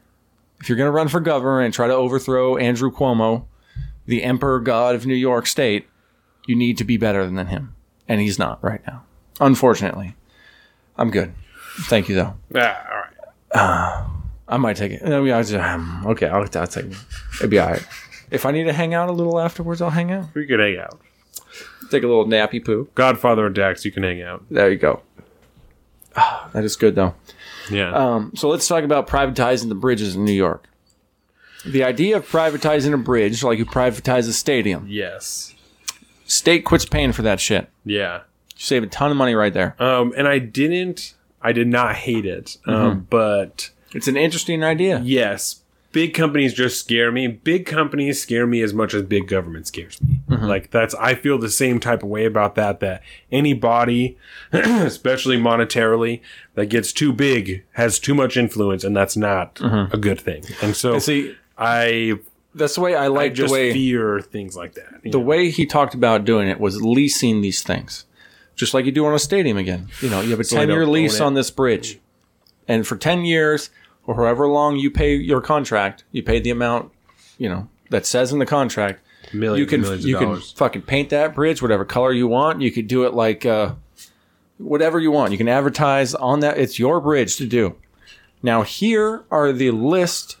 If 0.60 0.68
you're 0.68 0.78
going 0.78 0.88
to 0.88 0.92
run 0.92 1.08
for 1.08 1.20
governor 1.20 1.60
and 1.60 1.72
try 1.72 1.86
to 1.86 1.94
overthrow 1.94 2.56
Andrew 2.56 2.90
Cuomo, 2.90 3.44
the 4.06 4.22
emperor 4.24 4.58
god 4.60 4.94
of 4.94 5.06
New 5.06 5.14
York 5.14 5.46
State, 5.46 5.86
you 6.46 6.56
need 6.56 6.78
to 6.78 6.84
be 6.84 6.96
better 6.96 7.26
than 7.26 7.46
him, 7.46 7.74
and 8.08 8.20
he's 8.20 8.38
not 8.38 8.62
right 8.62 8.80
now. 8.86 9.04
Unfortunately, 9.40 10.14
I'm 10.96 11.10
good. 11.10 11.34
Thank 11.82 12.08
you 12.08 12.14
though. 12.14 12.34
Ah, 12.54 12.86
all 12.90 12.96
right. 12.96 14.10
I 14.46 14.56
might 14.58 14.76
take 14.76 14.92
it. 14.92 15.02
I 15.02 15.20
mean, 15.20 15.32
I 15.32 15.42
just, 15.42 15.54
um, 15.54 16.04
okay, 16.06 16.26
I'll, 16.26 16.42
I'll 16.42 16.66
take 16.66 16.86
it. 16.86 16.96
It'd 17.38 17.50
be 17.50 17.58
all 17.58 17.70
right. 17.70 17.86
If 18.30 18.46
I 18.46 18.50
need 18.50 18.64
to 18.64 18.72
hang 18.72 18.94
out 18.94 19.08
a 19.08 19.12
little 19.12 19.40
afterwards, 19.40 19.80
I'll 19.80 19.90
hang 19.90 20.12
out. 20.12 20.34
We 20.34 20.46
could 20.46 20.60
hang 20.60 20.78
out. 20.78 21.00
Take 21.90 22.02
a 22.02 22.06
little 22.06 22.26
nappy 22.26 22.64
poo. 22.64 22.88
Godfather 22.94 23.46
and 23.46 23.54
Dax, 23.54 23.84
you 23.84 23.92
can 23.92 24.02
hang 24.02 24.22
out. 24.22 24.44
There 24.50 24.70
you 24.70 24.76
go. 24.76 25.02
Ah, 26.16 26.48
that 26.52 26.64
is 26.64 26.76
good 26.76 26.94
though. 26.94 27.14
Yeah. 27.70 27.92
Um, 27.92 28.32
so 28.34 28.48
let's 28.48 28.68
talk 28.68 28.84
about 28.84 29.06
privatizing 29.06 29.68
the 29.68 29.74
bridges 29.74 30.14
in 30.14 30.24
New 30.24 30.32
York. 30.32 30.68
The 31.64 31.82
idea 31.82 32.18
of 32.18 32.28
privatizing 32.28 32.92
a 32.92 32.98
bridge, 32.98 33.42
like 33.42 33.58
you 33.58 33.64
privatize 33.64 34.28
a 34.28 34.32
stadium, 34.32 34.86
yes. 34.88 35.53
State 36.24 36.64
quits 36.64 36.84
paying 36.84 37.12
for 37.12 37.22
that 37.22 37.40
shit. 37.40 37.68
Yeah. 37.84 38.18
You 38.56 38.60
save 38.60 38.82
a 38.82 38.86
ton 38.86 39.10
of 39.10 39.16
money 39.16 39.34
right 39.34 39.52
there. 39.52 39.74
Um, 39.82 40.12
and 40.16 40.26
I 40.28 40.38
didn't, 40.38 41.14
I 41.42 41.52
did 41.52 41.66
not 41.68 41.96
hate 41.96 42.24
it. 42.26 42.56
Um, 42.66 43.06
but 43.10 43.70
It's 43.92 44.08
an 44.08 44.16
interesting 44.16 44.62
idea. 44.64 45.00
yes, 45.04 45.60
big 45.92 46.12
companies 46.14 46.52
just 46.54 46.78
scare 46.80 47.12
me. 47.12 47.26
Big 47.28 47.66
companies 47.66 48.20
scare 48.20 48.46
me 48.46 48.62
as 48.62 48.72
much 48.74 48.94
as 48.94 49.02
big 49.02 49.28
government 49.28 49.66
scares 49.68 50.00
me. 50.02 50.20
Like 50.28 50.70
that's, 50.72 50.94
I 50.96 51.14
feel 51.14 51.38
the 51.38 51.48
same 51.50 51.78
type 51.78 52.02
of 52.02 52.08
way 52.08 52.24
about 52.24 52.54
that. 52.56 52.80
That 52.80 53.02
any 53.30 53.54
body, 53.54 54.18
especially 54.52 55.36
monetarily, 55.38 56.20
that 56.54 56.66
gets 56.66 56.92
too 56.92 57.12
big 57.12 57.64
has 57.72 57.98
too 58.00 58.14
much 58.14 58.36
influence, 58.36 58.82
and 58.84 58.96
that's 58.96 59.16
not 59.16 59.60
a 59.60 59.96
good 59.96 60.20
thing. 60.20 60.42
And 60.62 60.74
so, 60.76 60.94
And 60.94 61.02
see, 61.02 61.36
I, 61.56 62.14
that's 62.54 62.76
the 62.76 62.80
way 62.80 62.94
I 62.94 63.08
like 63.08 63.34
the 63.34 63.48
way 63.48 63.72
fear 63.72 64.20
things 64.20 64.56
like 64.56 64.74
that. 64.74 65.02
the 65.02 65.10
know? 65.10 65.18
way 65.18 65.50
he 65.50 65.66
talked 65.66 65.94
about 65.94 66.24
doing 66.24 66.48
it 66.48 66.60
was 66.60 66.80
leasing 66.80 67.40
these 67.40 67.62
things, 67.62 68.04
just 68.54 68.74
like 68.74 68.84
you 68.84 68.92
do 68.92 69.04
on 69.06 69.14
a 69.14 69.18
stadium 69.18 69.56
again. 69.56 69.88
You 70.00 70.10
know, 70.10 70.20
you 70.20 70.30
have 70.30 70.40
a 70.40 70.44
So 70.44 70.56
ten 70.56 70.70
year 70.70 70.86
lease 70.86 71.20
on 71.20 71.34
this 71.34 71.50
bridge, 71.50 71.98
and 72.68 72.86
for 72.86 72.96
ten 72.96 73.24
years 73.24 73.70
or 74.06 74.14
however 74.14 74.48
long 74.48 74.76
you 74.76 74.90
pay 74.90 75.16
your 75.16 75.40
contract, 75.40 76.04
you 76.12 76.22
pay 76.22 76.38
the 76.40 76.50
amount, 76.50 76.92
you 77.38 77.48
know, 77.48 77.68
that 77.90 78.06
says 78.06 78.32
in 78.32 78.38
the 78.38 78.46
contract. 78.46 79.00
millions, 79.32 79.58
you 79.58 79.66
can 79.66 79.80
millions 79.80 80.04
of 80.04 80.08
you 80.08 80.18
can 80.18 80.40
fucking 80.40 80.82
paint 80.82 81.10
that 81.10 81.34
bridge 81.34 81.60
whatever 81.60 81.84
color 81.84 82.12
you 82.12 82.28
want. 82.28 82.60
You 82.60 82.70
could 82.70 82.86
do 82.86 83.04
it 83.04 83.14
like 83.14 83.44
uh, 83.44 83.74
whatever 84.58 85.00
you 85.00 85.10
want. 85.10 85.32
You 85.32 85.38
can 85.38 85.48
advertise 85.48 86.14
on 86.14 86.40
that. 86.40 86.58
It's 86.58 86.78
your 86.78 87.00
bridge 87.00 87.36
to 87.36 87.46
do. 87.46 87.76
Now 88.42 88.62
here 88.62 89.24
are 89.30 89.52
the 89.52 89.70
list 89.70 90.36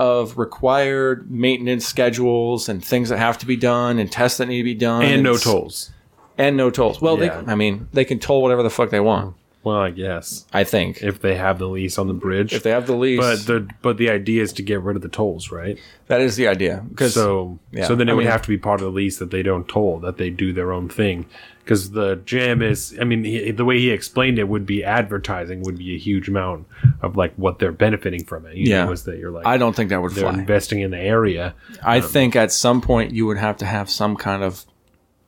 of 0.00 0.38
required 0.38 1.30
maintenance 1.30 1.84
schedules 1.86 2.70
and 2.70 2.82
things 2.82 3.10
that 3.10 3.18
have 3.18 3.36
to 3.36 3.44
be 3.44 3.54
done 3.54 3.98
and 3.98 4.10
tests 4.10 4.38
that 4.38 4.48
need 4.48 4.56
to 4.56 4.64
be 4.64 4.74
done 4.74 5.02
and 5.02 5.22
no 5.22 5.36
tolls. 5.36 5.90
and 6.38 6.56
no 6.56 6.70
tolls. 6.70 7.02
Well, 7.02 7.22
Yeah. 7.22 7.42
they, 7.42 7.52
I 7.52 7.54
mean, 7.54 7.86
they 7.92 8.06
can 8.06 8.18
toll 8.18 8.40
whatever 8.40 8.62
the 8.62 8.70
fuck 8.70 8.88
they 8.88 8.98
want. 8.98 9.34
Well, 9.62 9.76
I 9.76 9.90
guess 9.90 10.46
I 10.54 10.64
think 10.64 11.02
if 11.02 11.20
they 11.20 11.34
have 11.36 11.58
the 11.58 11.68
lease 11.68 11.98
on 11.98 12.08
the 12.08 12.14
bridge, 12.14 12.54
if 12.54 12.62
they 12.62 12.70
have 12.70 12.86
the 12.86 12.96
lease, 12.96 13.20
but 13.20 13.46
the 13.46 13.68
but 13.82 13.98
the 13.98 14.08
idea 14.08 14.42
is 14.42 14.54
to 14.54 14.62
get 14.62 14.80
rid 14.80 14.96
of 14.96 15.02
the 15.02 15.08
tolls, 15.08 15.50
right? 15.50 15.78
that 16.06 16.22
is 16.22 16.36
the 16.36 16.48
idea. 16.48 16.82
Because 16.88 17.12
So 17.12 17.58
yeah, 17.70 17.86
so 17.86 17.94
then 17.94 18.08
it 18.08 18.12
I 18.12 18.14
would 18.14 18.22
mean- 18.24 18.30
have 18.32 18.42
to 18.42 18.48
be 18.48 18.56
part 18.58 18.80
of 18.80 18.86
the 18.86 18.90
lease 18.92 19.18
that 19.18 19.30
they 19.30 19.42
don't 19.42 19.68
toll, 19.68 20.00
that 20.00 20.16
they 20.16 20.30
do 20.30 20.52
their 20.54 20.72
own 20.72 20.88
thing. 20.88 21.26
Because 21.62 21.90
the 21.92 22.16
jam 22.24 22.62
is, 22.62 22.96
I 23.00 23.04
mean, 23.04 23.22
he, 23.22 23.50
the 23.52 23.64
way 23.66 23.78
he 23.78 23.90
explained 23.90 24.38
it 24.40 24.48
would 24.48 24.64
be 24.66 24.82
advertising 24.82 25.62
would 25.62 25.76
be 25.78 25.94
a 25.94 25.98
huge 25.98 26.26
amount 26.28 26.66
of 27.02 27.16
like 27.16 27.32
what 27.36 27.58
they're 27.60 27.70
benefiting 27.70 28.24
from 28.24 28.46
it. 28.46 28.56
You 28.56 28.70
Yeah. 28.70 28.86
know, 28.86 28.92
is 28.92 29.04
that 29.04 29.18
you're 29.18 29.30
like 29.30 29.46
I 29.46 29.56
don't 29.58 29.76
think 29.76 29.90
that 29.90 30.00
would 30.00 30.12
they're 30.12 30.30
fly. 30.30 30.40
investing 30.40 30.80
in 30.80 30.90
the 30.90 30.98
area. 30.98 31.54
I 31.82 31.98
um, 32.00 32.08
think 32.08 32.34
at 32.34 32.50
some 32.50 32.80
point 32.80 33.12
you 33.12 33.26
would 33.26 33.36
have 33.38 33.58
to 33.58 33.66
have 33.66 33.90
some 33.90 34.16
kind 34.16 34.42
of 34.42 34.64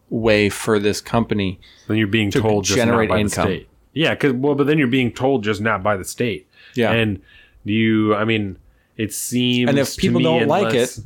way 0.09 0.49
for 0.49 0.79
this 0.79 1.01
company. 1.03 1.61
Then 1.87 1.99
you're 1.99 2.07
being 2.07 2.31
told 2.31 2.65
just 2.65 2.77
generate 2.77 3.11
income. 3.11 3.61
Yeah, 3.93 4.15
because 4.15 4.33
well, 4.33 4.55
but 4.55 4.67
then 4.67 4.79
you're 4.79 4.87
being 4.89 5.13
told 5.13 5.45
just 5.45 5.61
not 5.61 5.83
by 5.83 5.97
the 5.97 6.05
state. 6.05 6.49
Yeah. 6.75 6.93
and 6.93 7.21
you, 7.65 8.15
I 8.15 8.25
mean, 8.25 8.59
it 8.97 9.13
seems 9.13 9.69
And 9.69 9.79
if 9.79 9.97
people 9.97 10.21
don't 10.21 10.49
like 10.49 10.75
it, 10.75 10.99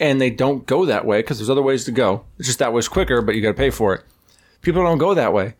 and 0.00 0.20
they 0.20 0.30
don't 0.30 0.66
go 0.66 0.86
that 0.86 1.04
way 1.04 1.20
because 1.20 1.38
there's 1.38 1.50
other 1.50 1.62
ways 1.62 1.84
to 1.84 1.92
go. 1.92 2.24
It's 2.38 2.46
just 2.46 2.58
that 2.58 2.72
way's 2.72 2.88
quicker, 2.88 3.22
but 3.22 3.34
you 3.34 3.42
got 3.42 3.48
to 3.48 3.54
pay 3.54 3.70
for 3.70 3.94
it. 3.94 4.04
People 4.62 4.82
don't 4.82 4.98
go 4.98 5.14
that 5.14 5.32
way. 5.32 5.54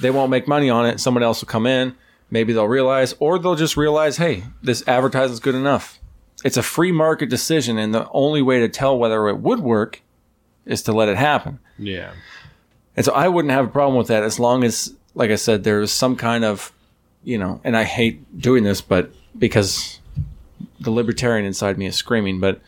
They 0.00 0.10
won't 0.10 0.30
make 0.30 0.46
money 0.48 0.70
on 0.70 0.86
it. 0.86 1.00
Someone 1.00 1.22
else 1.22 1.40
will 1.40 1.48
come 1.48 1.66
in. 1.66 1.94
Maybe 2.30 2.52
they'll 2.52 2.68
realize, 2.68 3.14
or 3.18 3.38
they'll 3.38 3.56
just 3.56 3.76
realize, 3.76 4.16
hey, 4.16 4.44
this 4.62 4.86
advertising's 4.88 5.40
good 5.40 5.54
enough. 5.54 5.98
It's 6.44 6.56
a 6.56 6.62
free 6.62 6.90
market 6.90 7.28
decision, 7.28 7.78
and 7.78 7.94
the 7.94 8.08
only 8.10 8.42
way 8.42 8.58
to 8.60 8.68
tell 8.68 8.98
whether 8.98 9.28
it 9.28 9.38
would 9.38 9.60
work 9.60 10.02
is 10.64 10.82
to 10.84 10.92
let 10.92 11.08
it 11.08 11.16
happen. 11.16 11.58
yeah, 11.78 12.12
And 12.96 13.04
so 13.04 13.12
I 13.12 13.28
wouldn't 13.28 13.52
have 13.52 13.66
a 13.66 13.70
problem 13.70 13.96
with 13.98 14.08
that 14.08 14.22
as 14.22 14.40
long 14.40 14.64
as, 14.64 14.94
like 15.14 15.30
I 15.30 15.36
said, 15.36 15.64
there's 15.64 15.90
some 15.90 16.16
kind 16.16 16.44
of, 16.44 16.72
you 17.22 17.38
know, 17.38 17.60
and 17.64 17.76
I 17.76 17.84
hate 17.84 18.38
doing 18.38 18.64
this, 18.64 18.80
but 18.80 19.10
because 19.38 20.00
the 20.80 20.90
libertarian 20.90 21.44
inside 21.46 21.78
me 21.78 21.86
is 21.86 21.96
screaming, 21.96 22.40
but 22.40 22.60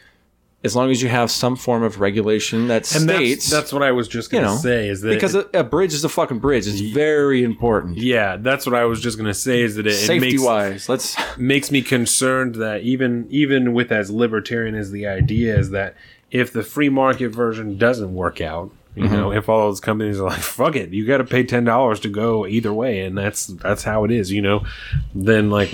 as 0.64 0.74
long 0.74 0.90
as 0.90 1.02
you 1.02 1.10
have 1.10 1.30
some 1.30 1.56
form 1.56 1.82
of 1.82 2.00
regulation 2.00 2.68
that 2.68 2.90
and 2.94 3.02
states, 3.02 3.50
that's, 3.50 3.50
that's 3.50 3.72
what 3.72 3.82
I 3.82 3.92
was 3.92 4.08
just 4.08 4.30
gonna 4.30 4.46
know, 4.46 4.56
say 4.56 4.88
is 4.88 5.02
that 5.02 5.12
because 5.12 5.34
a, 5.34 5.46
a 5.52 5.62
bridge 5.62 5.92
is 5.92 6.04
a 6.04 6.08
fucking 6.08 6.38
bridge. 6.38 6.66
It's 6.66 6.80
very 6.80 7.44
important. 7.44 7.98
Yeah, 7.98 8.38
that's 8.38 8.64
what 8.64 8.74
I 8.74 8.86
was 8.86 9.02
just 9.02 9.18
gonna 9.18 9.34
say. 9.34 9.60
Is 9.60 9.76
that 9.76 9.86
it, 9.86 9.92
it 9.92 9.96
Safety 9.96 10.32
makes 10.32 10.42
wise, 10.42 10.88
let's 10.88 11.16
makes 11.38 11.70
me 11.70 11.82
concerned 11.82 12.54
that 12.56 12.80
even 12.80 13.26
even 13.28 13.74
with 13.74 13.92
as 13.92 14.10
libertarian 14.10 14.74
as 14.74 14.90
the 14.90 15.06
idea 15.06 15.56
is 15.56 15.68
that 15.70 15.96
if 16.30 16.50
the 16.50 16.62
free 16.62 16.88
market 16.88 17.28
version 17.28 17.76
doesn't 17.76 18.14
work 18.14 18.40
out, 18.40 18.72
you 18.96 19.04
Mm-hmm. 19.04 19.12
know, 19.14 19.32
if 19.32 19.48
all 19.48 19.68
those 19.68 19.80
companies 19.80 20.20
are 20.20 20.28
like, 20.28 20.38
"Fuck 20.40 20.76
it, 20.76 20.90
you 20.90 21.06
got 21.06 21.18
to 21.18 21.24
pay 21.24 21.42
ten 21.44 21.64
dollars 21.64 22.00
to 22.00 22.08
go 22.08 22.46
either 22.46 22.72
way," 22.72 23.00
and 23.00 23.16
that's 23.18 23.46
that's 23.46 23.82
how 23.82 24.04
it 24.04 24.10
is, 24.10 24.30
you 24.30 24.40
know, 24.42 24.64
then 25.14 25.50
like 25.50 25.70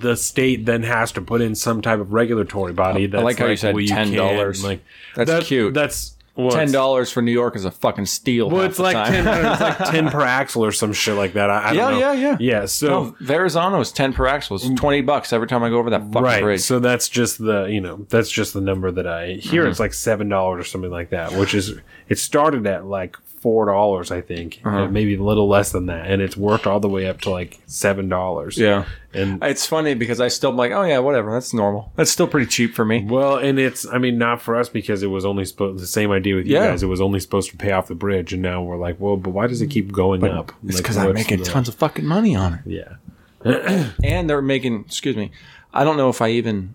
the 0.00 0.16
state 0.16 0.64
then 0.66 0.82
has 0.82 1.12
to 1.12 1.20
put 1.20 1.40
in 1.40 1.54
some 1.54 1.82
type 1.82 2.00
of 2.00 2.12
regulatory 2.12 2.72
body. 2.72 3.06
That's 3.06 3.22
like 3.24 3.38
how 3.38 3.46
you 3.46 3.56
said 3.56 3.74
well, 3.74 3.84
$10. 3.84 4.54
can, 4.54 4.62
Like 4.62 4.80
That's 5.14 5.30
that- 5.30 5.42
cute. 5.44 5.74
That's 5.74 6.14
well, 6.36 6.50
ten 6.52 6.70
dollars 6.70 7.10
for 7.10 7.20
New 7.20 7.32
York 7.32 7.56
is 7.56 7.64
a 7.64 7.70
fucking 7.72 8.06
steal. 8.06 8.48
Well, 8.48 8.62
it's 8.62 8.78
like 8.78 8.94
time. 8.94 9.12
ten. 9.24 9.26
it's 9.52 9.60
like 9.60 9.78
ten 9.90 10.08
per 10.08 10.20
axle 10.22 10.64
or 10.64 10.70
some 10.70 10.92
shit 10.92 11.16
like 11.16 11.32
that. 11.32 11.50
I, 11.50 11.58
I 11.58 11.72
Yeah, 11.72 11.90
don't 11.90 11.92
know. 11.94 11.98
yeah, 11.98 12.12
yeah. 12.12 12.36
yeah. 12.38 12.64
So 12.66 12.86
No, 12.86 13.16
Verrazano 13.20 13.80
is 13.80 13.90
ten 13.90 14.12
per 14.12 14.24
axle. 14.28 14.54
It's 14.54 14.68
twenty 14.80 15.00
bucks 15.00 15.32
every 15.32 15.48
time 15.48 15.64
I 15.64 15.68
go 15.68 15.78
over 15.78 15.90
that 15.90 16.02
fucking 16.02 16.22
right. 16.22 16.40
bridge. 16.40 16.60
So 16.60 16.78
that's 16.78 17.08
just 17.08 17.38
the 17.38 17.64
you 17.64 17.80
know 17.80 18.06
that's 18.08 18.30
just 18.30 18.54
the 18.54 18.60
number 18.60 18.88
that 18.92 19.06
I 19.08 19.32
hear. 19.32 19.62
Mm-hmm. 19.62 19.70
It's 19.72 19.80
like 19.80 19.92
seven 19.92 20.28
dollars 20.28 20.60
or 20.60 20.64
something 20.68 20.92
like 20.92 21.10
that, 21.10 21.32
which 21.32 21.54
is 21.54 21.74
it 22.08 22.18
started 22.18 22.66
at 22.66 22.86
like 22.86 23.16
four 23.40 23.66
dollars, 23.66 24.10
I 24.10 24.20
think, 24.20 24.60
Uh-huh. 24.64 24.88
maybe 24.88 25.14
a 25.14 25.22
little 25.22 25.46
less 25.48 25.70
than 25.70 25.86
that, 25.86 26.10
and 26.10 26.20
it's 26.20 26.36
worked 26.36 26.66
all 26.66 26.80
the 26.80 26.88
way 26.88 27.06
up 27.06 27.20
to 27.20 27.30
like 27.30 27.60
seven 27.66 28.08
dollars. 28.08 28.58
Yeah. 28.58 28.84
and 29.14 29.42
It's 29.44 29.64
funny 29.64 29.94
because 29.94 30.20
I 30.20 30.26
still 30.26 30.50
like, 30.52 30.72
oh 30.72 30.82
yeah, 30.82 30.98
whatever. 30.98 31.30
That's 31.32 31.54
normal. 31.54 31.92
That's 31.94 32.10
still 32.10 32.26
pretty 32.26 32.46
cheap 32.46 32.74
for 32.74 32.84
me. 32.84 33.04
well, 33.08 33.36
and 33.36 33.58
it's 33.60 33.86
I 33.86 33.98
mean 33.98 34.18
not 34.18 34.42
for 34.42 34.56
us 34.56 34.68
because 34.68 35.04
it 35.04 35.06
was 35.06 35.24
only 35.24 35.44
supposed 35.44 35.80
the 35.80 35.86
same 35.86 36.10
idea 36.10 36.34
with 36.34 36.46
you 36.46 36.54
Yeah. 36.54 36.68
guys. 36.70 36.82
It 36.82 36.86
was 36.86 37.00
only 37.00 37.20
supposed 37.20 37.50
to 37.52 37.56
pay 37.56 37.70
off 37.70 37.86
the 37.86 37.94
bridge, 37.94 38.32
and 38.32 38.42
now 38.42 38.60
we're 38.62 38.76
like, 38.76 38.96
well, 38.98 39.16
but 39.16 39.30
why 39.30 39.46
does 39.46 39.62
it 39.62 39.68
keep 39.68 39.92
going 39.92 40.24
up? 40.24 40.50
It's 40.64 40.74
Like, 40.74 40.82
because 40.82 40.96
I'm 40.96 41.14
making 41.14 41.38
the- 41.38 41.44
tons 41.44 41.68
of 41.68 41.76
fucking 41.76 42.04
money 42.06 42.34
on 42.34 42.54
it. 42.54 42.60
Yeah, 42.66 43.90
and 44.02 44.28
they're 44.28 44.42
making 44.42 44.80
excuse 44.86 45.14
me 45.16 45.30
i 45.72 45.84
don't 45.84 45.96
know 45.96 46.08
if 46.08 46.20
i 46.20 46.28
even 46.28 46.74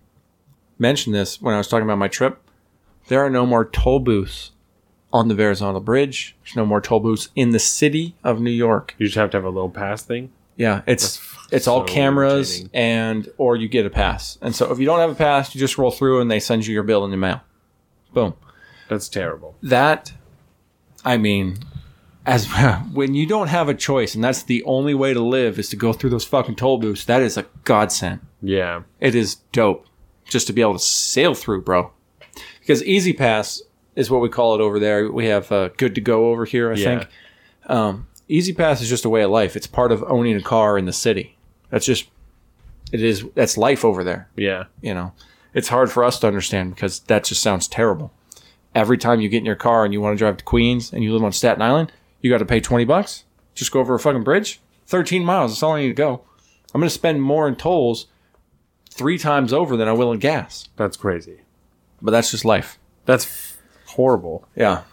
mentioned 0.80 1.14
this 1.14 1.42
when 1.42 1.54
i 1.54 1.58
was 1.58 1.68
talking 1.68 1.84
about 1.84 1.98
my 1.98 2.08
trip 2.08 2.40
there 3.10 3.20
are 3.20 3.30
no 3.30 3.46
more 3.46 3.66
toll 3.66 4.00
booths 4.00 4.52
on 5.14 5.30
the 5.30 5.36
verrazano 5.36 5.80
bridge. 5.80 6.36
There's 6.44 6.56
no 6.58 6.66
more 6.66 6.82
toll 6.82 7.00
booths 7.00 7.30
in 7.36 7.52
the 7.52 7.60
city 7.60 8.16
of 8.24 8.42
new 8.42 8.52
york. 8.52 8.96
You 8.98 9.06
just 9.06 9.16
have 9.16 9.30
to 9.32 9.38
have 9.38 9.46
a 9.46 9.50
little 9.50 9.70
pass 9.70 10.02
thing. 10.04 10.32
yeah 10.58 10.82
it's 10.88 11.22
it's 11.52 11.68
all 11.68 11.84
cameras 11.84 12.66
and 12.74 13.30
or 13.38 13.56
you 13.56 13.68
get 13.70 13.86
a 13.86 13.90
pass. 13.90 14.38
And 14.42 14.56
so 14.56 14.72
if 14.72 14.80
you 14.80 14.86
don't 14.86 15.00
have 15.00 15.12
a 15.12 15.16
pass 15.16 15.54
you 15.56 15.60
just 15.60 15.78
roll 15.78 15.92
through 15.92 16.20
and 16.20 16.30
they 16.30 16.40
send 16.40 16.66
you 16.66 16.74
your 16.74 16.84
bill 16.84 17.06
in 17.06 17.12
the 17.12 17.18
mail. 17.18 17.42
Boom. 18.14 18.34
That's 18.90 19.08
terrible. 19.08 19.56
that 19.64 20.12
i 21.06 21.18
mean 21.18 21.58
as 22.26 22.48
when 22.94 23.14
you 23.14 23.26
don't 23.28 23.48
have 23.48 23.68
a 23.70 23.74
choice 23.74 24.16
and 24.16 24.24
that's 24.24 24.44
the 24.44 24.64
only 24.64 24.94
way 24.94 25.14
to 25.14 25.20
live 25.22 25.60
is 25.60 25.70
to 25.70 25.76
go 25.76 25.92
through 25.94 26.10
those 26.10 26.26
fucking 26.26 26.56
toll 26.56 26.78
booths 26.78 27.06
that 27.06 27.22
is 27.22 27.38
a 27.38 27.46
godsend. 27.66 28.20
Yeah, 28.42 28.84
it 29.00 29.14
is 29.16 29.36
dope 29.52 29.86
just 30.26 30.48
to 30.48 30.54
be 30.54 30.62
able 30.62 30.74
to 30.74 30.80
sail 30.80 31.34
through, 31.34 31.62
bro. 31.64 31.92
Because 32.60 32.82
E-ZPass 32.84 33.62
is 33.96 34.10
what 34.10 34.22
we 34.22 34.30
call 34.30 34.56
it 34.56 34.62
over 34.62 34.80
there. 34.80 35.12
We 35.12 35.28
have 35.28 35.52
uh, 35.52 35.70
Good 35.78 35.96
to 35.96 36.02
Go 36.02 36.32
over 36.32 36.46
here, 36.46 36.72
I 36.72 36.76
Yeah. 36.76 36.86
think. 37.00 37.10
Um, 37.68 38.08
E-ZPass 38.28 38.82
is 38.82 38.90
just 38.90 39.06
a 39.06 39.10
way 39.10 39.22
of 39.24 39.32
life. 39.32 39.56
It's 39.56 39.68
part 39.68 39.92
of 39.92 40.04
owning 40.08 40.36
a 40.36 40.42
car 40.42 40.78
in 40.78 40.86
the 40.86 40.94
city. 40.94 41.38
That's 41.70 41.86
just 41.86 42.10
it 42.92 43.02
is. 43.04 43.26
That's 43.36 43.58
life 43.58 43.84
over 43.84 44.04
there. 44.04 44.30
yeah, 44.36 44.66
You 44.82 44.94
know, 44.94 45.14
it's 45.54 45.68
hard 45.70 45.92
for 45.92 46.04
us 46.04 46.20
to 46.20 46.28
understand 46.28 46.76
because 46.76 47.00
that 47.02 47.24
just 47.24 47.42
sounds 47.42 47.68
terrible. 47.68 48.12
Every 48.76 48.98
time 48.98 49.22
you 49.22 49.30
get 49.30 49.38
in 49.40 49.46
your 49.46 49.56
car 49.56 49.84
and 49.86 49.94
you 49.94 50.02
want 50.02 50.14
to 50.16 50.18
drive 50.18 50.38
to 50.38 50.44
Queens 50.44 50.92
and 50.94 51.04
you 51.04 51.14
live 51.14 51.24
on 51.24 51.32
Staten 51.32 51.62
Island, 51.62 51.92
you 52.22 52.30
got 52.32 52.38
to 52.40 52.46
pay 52.46 52.60
twenty 52.60 52.86
bucks. 52.86 53.24
Just 53.56 53.72
go 53.72 53.80
over 53.80 53.94
a 53.96 54.00
fucking 54.00 54.24
bridge. 54.24 54.60
Thirteen 54.88 55.24
miles. 55.24 55.52
That's 55.52 55.64
all 55.64 55.74
I 55.74 55.82
need 55.82 55.88
to 55.90 55.94
go. 55.94 56.24
I'm 56.74 56.82
going 56.82 56.88
to 56.90 56.94
spend 56.94 57.22
more 57.22 57.48
in 57.48 57.56
tolls 57.56 58.08
three 58.90 59.18
times 59.18 59.54
over 59.54 59.76
than 59.78 59.88
I 59.88 59.92
will 59.94 60.12
in 60.12 60.20
gas. 60.20 60.70
that's 60.76 60.98
crazy. 60.98 61.42
But 62.02 62.12
that's 62.12 62.32
just 62.32 62.46
life. 62.46 62.80
That's 63.06 63.53
horrible. 63.94 64.48
Yeah. 64.56 64.84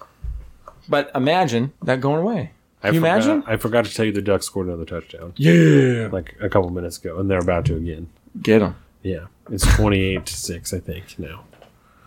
But 0.88 1.10
imagine 1.14 1.72
that 1.82 2.00
going 2.00 2.20
away. 2.20 2.52
I 2.82 2.86
Can 2.88 2.94
you 2.94 3.00
forgot, 3.00 3.14
imagine? 3.22 3.44
I 3.46 3.56
forgot 3.56 3.84
to 3.84 3.94
tell 3.94 4.06
you 4.06 4.12
the 4.12 4.22
Ducks 4.22 4.46
scored 4.46 4.66
another 4.68 4.86
touchdown 4.86 5.34
Yeah. 5.36 6.08
like 6.10 6.34
a 6.40 6.48
couple 6.48 6.70
minutes 6.70 6.96
ago, 6.98 7.18
and 7.18 7.30
they're 7.30 7.38
about 7.38 7.66
to 7.66 7.76
again. 7.76 8.08
Get 8.40 8.60
them. 8.60 8.76
Yeah, 9.02 9.26
it's 9.50 9.66
twenty-eight 9.76 10.24
to 10.26 10.34
six, 10.36 10.72
I 10.72 10.78
think 10.80 11.18
now. 11.18 11.44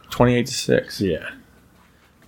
28 0.09 0.45
to 0.45 0.53
6. 0.53 1.01
Yeah, 1.01 1.27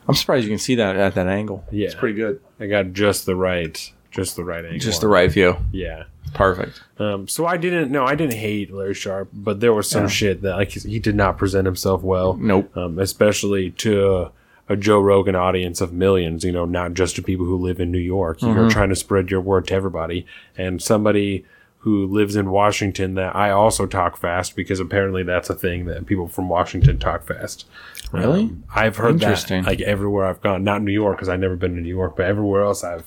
I'm 0.07 0.15
surprised 0.15 0.43
you 0.43 0.49
can 0.49 0.57
see 0.59 0.73
that 0.75 0.95
at 0.95 1.13
that 1.15 1.27
angle. 1.27 1.63
Yeah. 1.71 1.85
It's 1.85 1.95
pretty 1.95 2.15
good. 2.15 2.41
I 2.59 2.65
got 2.65 2.93
just 2.93 3.25
the 3.27 3.35
right, 3.35 3.91
just 4.11 4.35
the 4.35 4.43
right 4.43 4.65
angle. 4.65 4.79
Just 4.79 5.01
the 5.01 5.07
right 5.07 5.31
view. 5.31 5.57
Yeah. 5.71 6.05
Perfect. 6.33 6.81
Um. 6.99 7.27
So 7.27 7.45
I 7.45 7.57
didn't. 7.57 7.91
No, 7.91 8.05
I 8.05 8.15
didn't 8.15 8.37
hate 8.37 8.71
Larry 8.73 8.93
Sharpe, 8.95 9.29
but 9.33 9.59
there 9.59 9.71
was 9.73 9.87
some 9.89 10.03
Yeah. 10.03 10.09
shit 10.09 10.41
that 10.41 10.55
like 10.55 10.71
he 10.71 10.97
did 10.99 11.15
not 11.15 11.37
present 11.37 11.65
himself 11.67 12.01
well. 12.01 12.33
Nope. 12.33 12.75
Um. 12.75 12.97
Especially 12.99 13.69
to 13.71 14.31
a, 14.69 14.75
Joe 14.75 14.99
Rogan 14.99 15.35
audience 15.35 15.81
of 15.81 15.93
millions. 15.93 16.43
You 16.43 16.51
know, 16.51 16.65
not 16.65 16.93
just 16.93 17.15
to 17.15 17.21
people 17.21 17.45
who 17.45 17.57
live 17.57 17.79
in 17.79 17.91
New 17.91 17.97
York. 17.99 18.39
Mm-hmm. 18.39 18.57
You're 18.57 18.69
trying 18.69 18.89
to 18.89 18.95
spread 18.95 19.31
your 19.31 19.41
word 19.41 19.67
to 19.67 19.73
everybody, 19.73 20.25
and 20.57 20.81
somebody 20.81 21.45
who 21.79 22.07
lives 22.07 22.35
in 22.35 22.49
Washington 22.49 23.13
that 23.13 23.35
I 23.35 23.51
also 23.51 23.85
talk 23.85 24.17
fast 24.17 24.55
because 24.55 24.79
apparently 24.79 25.21
that's 25.21 25.51
a 25.51 25.55
thing 25.55 25.85
that 25.85 26.07
people 26.07 26.27
from 26.27 26.49
Washington 26.49 26.97
talk 26.97 27.27
fast. 27.27 27.67
Really? 28.11 28.45
Um, 28.45 28.63
I've 28.73 28.97
heard 28.97 29.21
Interesting. 29.21 29.61
that 29.61 29.69
like 29.69 29.81
everywhere 29.81 30.25
I've 30.25 30.41
gone, 30.41 30.63
not 30.63 30.81
New 30.81 30.91
York 30.91 31.17
because 31.17 31.29
I've 31.29 31.39
never 31.39 31.55
been 31.55 31.75
to 31.75 31.81
New 31.81 31.89
York, 31.89 32.15
but 32.17 32.25
everywhere 32.25 32.63
else 32.63 32.83
I've 32.83 33.05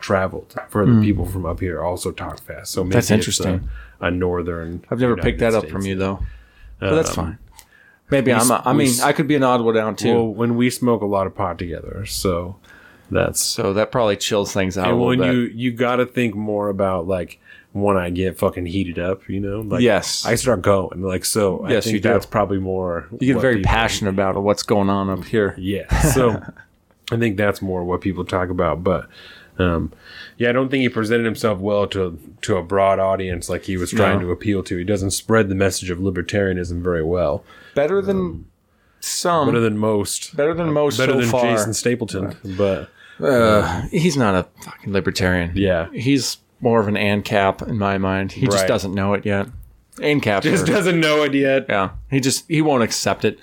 traveled. 0.00 0.56
For 0.70 0.84
the 0.84 1.00
people 1.00 1.24
from 1.24 1.46
up 1.46 1.60
here 1.60 1.82
also 1.82 2.10
talk 2.10 2.40
fast. 2.40 2.72
So 2.72 2.82
maybe. 2.82 2.94
That's 2.94 3.06
it's 3.06 3.10
interesting. 3.12 3.68
A, 4.00 4.06
a 4.06 4.10
northern. 4.10 4.84
I've 4.90 4.98
never 4.98 5.12
United 5.12 5.22
picked 5.22 5.38
that 5.40 5.54
up 5.54 5.68
from 5.68 5.82
you 5.82 5.94
though. 5.94 6.18
But 6.80 6.96
that's 6.96 7.10
Um, 7.10 7.14
fine. 7.14 7.38
Maybe 8.10 8.30
we 8.32 8.38
I'm. 8.38 8.50
A, 8.50 8.62
I 8.64 8.72
we 8.72 8.84
mean, 8.84 9.00
I 9.02 9.12
could 9.12 9.26
be 9.28 9.34
an 9.34 9.42
odd 9.42 9.62
one 9.62 9.76
out 9.76 9.98
too. 9.98 10.14
Well, 10.14 10.28
when 10.28 10.56
we 10.56 10.70
smoke 10.70 11.02
a 11.02 11.06
lot 11.06 11.26
of 11.26 11.34
pot 11.34 11.58
together, 11.58 12.06
so 12.06 12.56
that's 13.10 13.40
so 13.40 13.72
that 13.72 13.90
probably 13.92 14.16
chills 14.16 14.52
things 14.52 14.76
out 14.78 14.86
a 14.86 14.90
and 14.90 14.98
little 14.98 15.08
when 15.08 15.18
bit. 15.20 15.32
you 15.34 15.40
you 15.54 15.72
got 15.72 15.96
to 15.96 16.06
think 16.06 16.34
more 16.34 16.68
about 16.68 17.06
like 17.06 17.38
when 17.72 17.96
I 17.96 18.08
get 18.10 18.38
fucking 18.38 18.66
heated 18.66 18.98
up, 18.98 19.28
you 19.28 19.38
know. 19.40 19.60
Like, 19.60 19.82
Yes. 19.82 20.24
I 20.24 20.34
start 20.36 20.62
going 20.62 21.02
like 21.02 21.24
so. 21.26 21.60
I 21.64 21.72
Yes, 21.72 21.84
think 21.84 21.94
you 21.94 22.00
do. 22.00 22.08
that's 22.08 22.24
probably 22.26 22.58
more. 22.58 23.06
you 23.20 23.34
get 23.34 23.40
very 23.40 23.56
people- 23.56 23.68
passionate 23.70 24.10
about 24.10 24.40
what's 24.42 24.62
going 24.62 24.88
on 24.88 25.10
up 25.10 25.24
here. 25.24 25.54
Yeah. 25.58 25.86
So 26.12 26.42
I 27.12 27.16
think 27.18 27.36
that's 27.36 27.60
more 27.60 27.84
what 27.84 28.00
people 28.00 28.24
talk 28.24 28.48
about. 28.48 28.82
But 28.82 29.08
um, 29.58 29.92
yeah, 30.38 30.48
I 30.48 30.52
don't 30.52 30.70
think 30.70 30.82
he 30.82 30.88
presented 30.88 31.24
himself 31.24 31.58
well 31.58 31.86
to 31.88 32.18
to 32.42 32.56
a 32.56 32.62
broad 32.62 32.98
audience 32.98 33.48
like 33.50 33.64
he 33.64 33.76
was 33.76 33.90
trying 33.90 34.20
No. 34.20 34.26
to 34.26 34.32
appeal 34.32 34.62
to. 34.64 34.76
He 34.78 34.84
doesn't 34.84 35.10
spread 35.10 35.48
the 35.48 35.54
message 35.54 35.90
of 35.90 35.98
libertarianism 35.98 36.82
very 36.82 37.04
well. 37.04 37.44
Better 37.76 38.02
than 38.02 38.46
some. 38.98 39.46
Better 39.46 39.60
than 39.60 39.78
most. 39.78 40.34
better 40.36 40.52
than 40.54 40.72
most 40.72 40.98
Better 40.98 41.12
so 41.12 41.20
than 41.20 41.28
far. 41.30 41.42
Jason 41.56 41.72
Stapleton. 41.74 42.34
But 42.56 42.90
Uh, 43.20 43.82
he's 43.92 44.16
not 44.16 44.34
a 44.34 44.46
fucking 44.64 44.92
libertarian. 44.92 45.52
yeah. 45.54 45.88
He's 45.92 46.38
more 46.60 46.80
of 46.80 46.88
an 46.88 46.94
ANCAP 46.96 47.68
in 47.68 47.78
my 47.78 47.98
mind. 47.98 48.32
He 48.32 48.46
just 48.46 48.66
doesn't 48.66 48.92
know 48.94 49.14
it 49.14 49.24
yet. 49.24 49.46
ANCAP. 49.98 50.42
Just 50.42 50.66
doesn't 50.66 50.98
know 51.00 51.22
it 51.22 51.32
yet. 51.34 51.66
yeah. 51.68 51.90
He 52.10 52.18
just 52.20 52.44
he 52.48 52.60
won't 52.62 52.82
accept 52.82 53.24
it. 53.24 53.38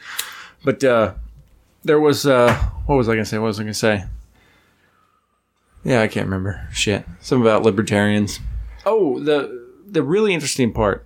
But 0.66 0.84
uh, 0.84 1.14
there 1.84 2.00
was 2.00 2.26
uh, 2.26 2.54
what 2.88 2.96
was 2.96 3.08
I 3.10 3.14
gonna 3.14 3.26
say? 3.26 3.38
What 3.38 3.48
was 3.48 3.60
I 3.60 3.64
gonna 3.64 3.74
say? 3.74 4.04
Yeah, 5.84 6.02
I 6.02 6.08
can't 6.08 6.26
remember. 6.26 6.68
Shit. 6.72 7.06
Something 7.22 7.46
about 7.46 7.64
libertarians. 7.64 8.40
Oh, 8.86 9.20
the 9.20 9.68
the 9.88 10.02
really 10.04 10.34
interesting 10.34 10.72
part. 10.74 11.06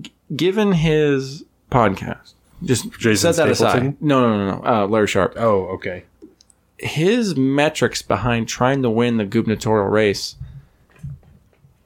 G- 0.00 0.12
given 0.34 0.72
his 0.72 1.44
podcast, 1.70 2.33
just 2.62 2.90
Jason 2.98 3.32
set 3.32 3.46
that 3.48 3.56
Stapleton? 3.56 3.86
aside. 3.88 4.02
No, 4.02 4.20
no, 4.20 4.46
no, 4.46 4.58
no. 4.58 4.64
Uh, 4.66 4.86
Larry 4.86 5.06
Sharpe. 5.08 5.34
Oh, 5.36 5.64
okay. 5.74 6.04
his 6.78 7.36
metrics 7.36 8.02
behind 8.02 8.48
trying 8.48 8.82
to 8.82 8.90
win 8.90 9.16
the 9.16 9.24
gubernatorial 9.24 9.88
race 9.88 10.36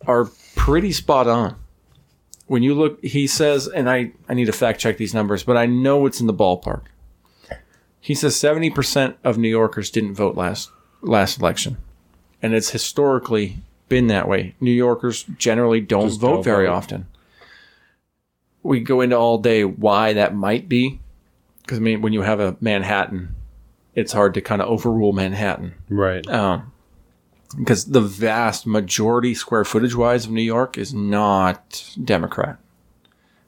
are 0.06 0.28
pretty 0.56 0.92
spot 0.92 1.26
on. 1.28 1.56
When 2.46 2.62
you 2.62 2.74
look, 2.74 3.04
he 3.04 3.26
says, 3.26 3.68
and 3.68 3.90
I, 3.90 4.12
I 4.28 4.34
need 4.34 4.46
to 4.46 4.52
fact 4.52 4.80
check 4.80 4.96
these 4.96 5.12
numbers, 5.12 5.42
but 5.42 5.56
I 5.56 5.66
know 5.66 6.06
it's 6.06 6.20
in 6.20 6.26
the 6.26 6.32
ballpark. 6.34 6.82
He 8.00 8.14
says 8.14 8.34
70% 8.36 9.16
of 9.22 9.36
New 9.36 9.48
Yorkers 9.50 9.90
didn't 9.90 10.14
vote 10.14 10.34
last 10.36 10.70
last 11.02 11.40
election. 11.40 11.76
And 12.40 12.54
it's 12.54 12.70
historically 12.70 13.58
been 13.88 14.06
that 14.06 14.26
way. 14.28 14.54
New 14.60 14.70
Yorkers 14.72 15.24
generally 15.36 15.80
don't 15.80 16.06
Just 16.08 16.20
vote 16.20 16.34
don't 16.36 16.44
very 16.44 16.66
vote. 16.66 16.72
often. 16.72 17.06
We 18.68 18.80
go 18.80 19.00
into 19.00 19.16
all 19.16 19.38
day 19.38 19.64
why 19.64 20.12
that 20.12 20.34
might 20.34 20.68
be. 20.68 21.00
Because, 21.62 21.78
I 21.78 21.80
mean, 21.80 22.02
when 22.02 22.12
you 22.12 22.22
have 22.22 22.40
a 22.40 22.56
Manhattan, 22.60 23.34
it's 23.94 24.12
hard 24.12 24.34
to 24.34 24.40
kind 24.40 24.62
of 24.62 24.68
overrule 24.68 25.12
Manhattan 25.12 25.74
Right. 25.88 26.26
um, 26.28 26.72
because 27.58 27.86
the 27.86 28.00
vast 28.00 28.66
majority, 28.66 29.34
square 29.34 29.64
footage 29.64 29.94
wise, 29.94 30.26
of 30.26 30.30
New 30.30 30.42
York 30.42 30.78
is 30.78 30.94
not 30.94 31.94
Democrat. 32.02 32.58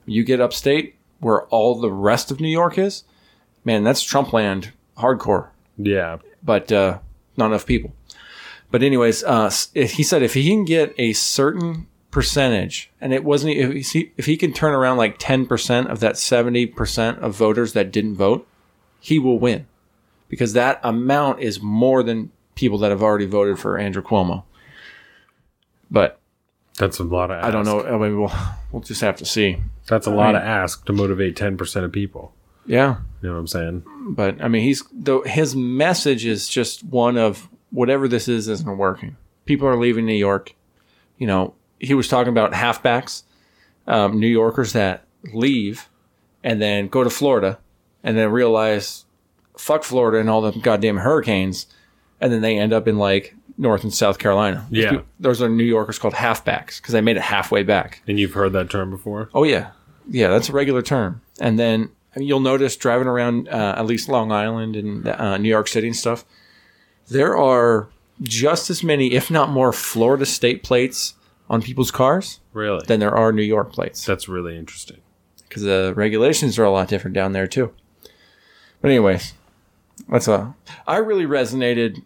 You 0.07 0.25
get 0.25 0.41
upstate, 0.41 0.97
where 1.19 1.43
all 1.49 1.79
the 1.81 1.93
rest 1.93 2.31
of 2.31 2.41
New 2.41 2.49
York 2.49 2.79
is, 2.79 3.05
man, 3.65 3.85
that's 3.85 4.03
Trump 4.03 4.33
land 4.33 4.73
hardcore, 4.97 5.49
yeah. 5.77 6.19
but 6.43 6.73
uh, 6.73 6.99
not 7.37 7.47
enough 7.47 7.67
people. 7.67 7.93
But 8.71 8.83
anyways, 8.83 9.23
uh, 9.25 9.51
he 9.75 10.03
said 10.03 10.23
if 10.23 10.35
he 10.35 10.49
can 10.49 10.65
get 10.65 10.95
a 10.97 11.13
certain 11.13 11.87
percentage, 12.11 12.91
and 13.01 13.13
it 13.13 13.25
wasn't 13.25 13.57
if 13.57 13.91
he, 13.93 14.13
if 14.17 14.27
he 14.27 14.37
can 14.37 14.53
turn 14.53 14.73
around 14.75 14.97
like 14.97 15.17
ten 15.19 15.47
percent 15.47 15.89
of 15.89 16.01
that 16.01 16.17
seventy 16.19 16.67
percent 16.67 17.19
of 17.21 17.35
voters 17.37 17.73
that 17.75 17.93
didn't 17.93 18.17
vote, 18.17 18.47
he 19.01 19.19
will 19.19 19.39
win 19.39 19.67
because 20.29 20.53
that 20.55 20.81
amount 20.83 21.41
is 21.41 21.61
more 21.61 22.03
than 22.03 22.31
people 22.55 22.79
that 22.79 22.91
have 22.91 23.03
already 23.03 23.27
voted 23.27 23.59
for 23.59 23.79
Andrew 23.79 24.03
Cuomo. 24.03 24.45
But 25.91 26.19
That's 26.79 26.99
a 26.99 27.05
lot 27.05 27.31
of. 27.31 27.43
I 27.45 27.51
don't 27.51 27.65
know. 27.65 27.83
I 27.85 27.97
mean, 27.99 28.21
we'll 28.21 28.33
we'll 28.73 28.83
just 28.83 29.01
have 29.01 29.17
to 29.17 29.25
see. 29.25 29.59
That's 29.89 30.07
a 30.07 30.11
lot 30.11 30.29
mean- 30.35 30.37
of 30.37 30.43
ask 30.43 30.85
to 30.87 30.93
motivate 30.93 31.37
ten 31.37 31.57
percent 31.57 31.85
of 31.85 31.93
people. 31.93 32.33
Yeah, 32.67 32.99
You 33.23 33.29
know 33.29 33.35
what 33.35 33.41
I'm 33.41 33.47
saying? 33.49 33.83
but 34.11 34.41
I 34.41 34.47
mean, 34.49 34.63
he's 34.63 34.85
though 34.93 35.23
his 35.23 35.57
message 35.57 36.25
is 36.25 36.47
just 36.47 36.85
one 36.85 37.17
of 37.17 37.49
whatever 37.71 38.07
this 38.07 38.29
is 38.29 38.47
isn't 38.49 38.77
working. 38.79 39.17
People 39.47 39.67
are 39.67 39.77
leaving 39.79 40.07
New 40.07 40.13
York. 40.15 40.55
You 41.19 41.27
know, 41.27 41.55
he 41.81 41.95
was 41.95 42.07
talking 42.07 42.31
about 42.31 42.53
halfbacks, 42.53 43.23
um, 43.87 44.21
New 44.21 44.29
Yorkers 44.29 44.73
that 44.75 45.05
leave 45.33 45.89
and 46.45 46.61
then 46.63 46.89
go 46.89 47.03
to 47.03 47.11
Florida 47.11 47.59
and 48.05 48.17
then 48.17 48.31
realize, 48.31 49.05
fuck 49.57 49.83
Florida 49.83 50.19
and 50.19 50.31
all 50.31 50.41
the 50.41 50.53
goddamn 50.61 50.99
hurricanes, 50.99 51.67
and 52.21 52.33
then 52.33 52.41
they 52.43 52.59
end 52.59 52.73
up 52.73 52.87
in 52.87 52.99
like 52.99 53.35
North 53.59 53.83
and 53.83 53.93
South 53.93 54.19
Carolina. 54.19 54.67
Yeah. 54.71 55.03
those 55.19 55.43
are 55.43 55.49
New 55.49 55.65
Yorkers 55.65 55.99
called 55.99 56.15
halfbacks 56.15 56.77
because 56.77 56.93
they 56.93 57.01
made 57.01 57.17
it 57.17 57.23
halfway 57.23 57.63
back. 57.63 58.03
And 58.07 58.21
you've 58.21 58.33
heard 58.33 58.53
that 58.53 58.71
term 58.71 58.91
before? 58.91 59.29
Oh 59.35 59.45
yeah, 59.45 59.73
yeah, 60.09 60.29
that's 60.29 60.49
a 60.49 60.53
regular 60.53 60.83
term. 60.83 61.21
And 61.41 61.59
then 61.59 61.91
you'll 62.17 62.41
notice 62.41 62.77
driving 62.77 63.07
around 63.07 63.49
uh, 63.49 63.75
at 63.77 63.87
least 63.87 64.09
Long 64.09 64.33
Island 64.33 64.77
and 64.77 65.07
uh, 65.07 65.37
New 65.39 65.49
York 65.49 65.69
City 65.69 65.89
and 65.89 65.97
stuff, 65.97 66.25
there 67.09 67.37
are 67.37 67.89
just 68.23 68.71
as 68.71 68.83
many, 68.83 69.13
if 69.13 69.31
not 69.31 69.51
more, 69.51 69.73
Florida 69.73 70.27
state 70.27 70.63
plates 70.63 71.15
on 71.51 71.61
people's 71.61 71.91
cars 71.91 72.41
Really? 72.55 72.81
than 72.87 73.01
there 73.01 73.15
are 73.15 73.31
New 73.33 73.43
York 73.43 73.73
plates 73.73 74.07
That's 74.07 74.29
really 74.29 74.57
interesting. 74.57 74.99
because 75.49 75.63
the 75.65 75.93
regulations 75.97 76.59
are 76.59 76.65
a 76.65 76.71
lot 76.71 76.89
different 76.89 77.15
down 77.15 77.33
there 77.33 77.47
too. 77.47 77.73
But 78.81 78.91
anyways, 78.93 79.35
that's 80.09 80.29
a. 80.29 80.55
I 80.87 80.97
really 80.97 81.27
resonated 81.27 82.03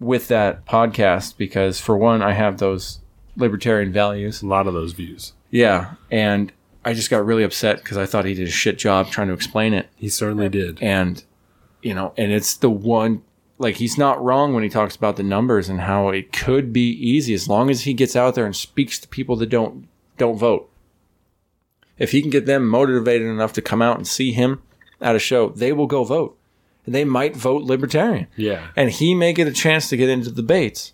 with 0.00 0.28
that 0.28 0.64
podcast 0.64 1.36
because 1.36 1.80
for 1.80 1.96
one, 1.98 2.22
I 2.22 2.32
have 2.32 2.58
those 2.58 3.00
libertarian 3.36 3.92
values. 3.92 4.40
A 4.42 4.46
lot 4.46 4.66
of 4.66 4.72
those 4.74 4.92
views. 4.92 5.34
Yeah, 5.50 5.94
and 6.10 6.52
I 6.84 6.94
just 6.94 7.10
got 7.10 7.26
really 7.26 7.42
upset 7.42 7.78
because 7.82 7.98
I 7.98 8.06
thought 8.06 8.24
he 8.24 8.32
did 8.34 8.48
a 8.48 8.50
shit 8.50 8.78
job 8.78 9.08
trying 9.10 9.26
to 9.28 9.34
explain 9.34 9.74
it, 9.74 9.88
He 9.96 10.08
certainly 10.08 10.48
did. 10.48 10.82
and 10.82 11.22
you 11.82 11.94
know, 11.94 12.14
and 12.16 12.32
it's 12.32 12.54
the 12.54 12.70
one. 12.70 13.22
Like 13.58 13.76
he's 13.76 13.98
not 13.98 14.22
wrong 14.22 14.54
when 14.54 14.62
he 14.62 14.68
talks 14.68 14.94
about 14.94 15.16
the 15.16 15.22
numbers 15.22 15.68
and 15.68 15.80
how 15.80 16.10
it 16.10 16.32
could 16.32 16.72
be 16.72 16.90
easy 16.90 17.34
as 17.34 17.48
long 17.48 17.70
as 17.70 17.82
he 17.82 17.92
gets 17.92 18.14
out 18.14 18.34
there 18.34 18.46
and 18.46 18.54
speaks 18.54 18.98
to 19.00 19.08
people 19.08 19.36
that 19.36 19.48
don't 19.48 19.88
don't 20.16 20.38
vote. 20.38 20.70
If 21.98 22.12
he 22.12 22.20
can 22.20 22.30
get 22.30 22.46
them 22.46 22.66
motivated 22.66 23.26
enough 23.26 23.52
to 23.54 23.62
come 23.62 23.82
out 23.82 23.96
and 23.96 24.06
see 24.06 24.32
him 24.32 24.62
at 25.00 25.16
a 25.16 25.18
show, 25.18 25.48
they 25.50 25.72
will 25.72 25.86
go 25.86 26.04
vote. 26.04 26.36
And 26.86 26.94
they 26.94 27.04
might 27.04 27.36
vote 27.36 27.64
libertarian. 27.64 28.28
Yeah. 28.36 28.68
And 28.76 28.90
he 28.90 29.14
may 29.14 29.32
get 29.32 29.48
a 29.48 29.52
chance 29.52 29.88
to 29.88 29.96
get 29.96 30.08
into 30.08 30.30
the 30.30 30.42
debates. 30.42 30.92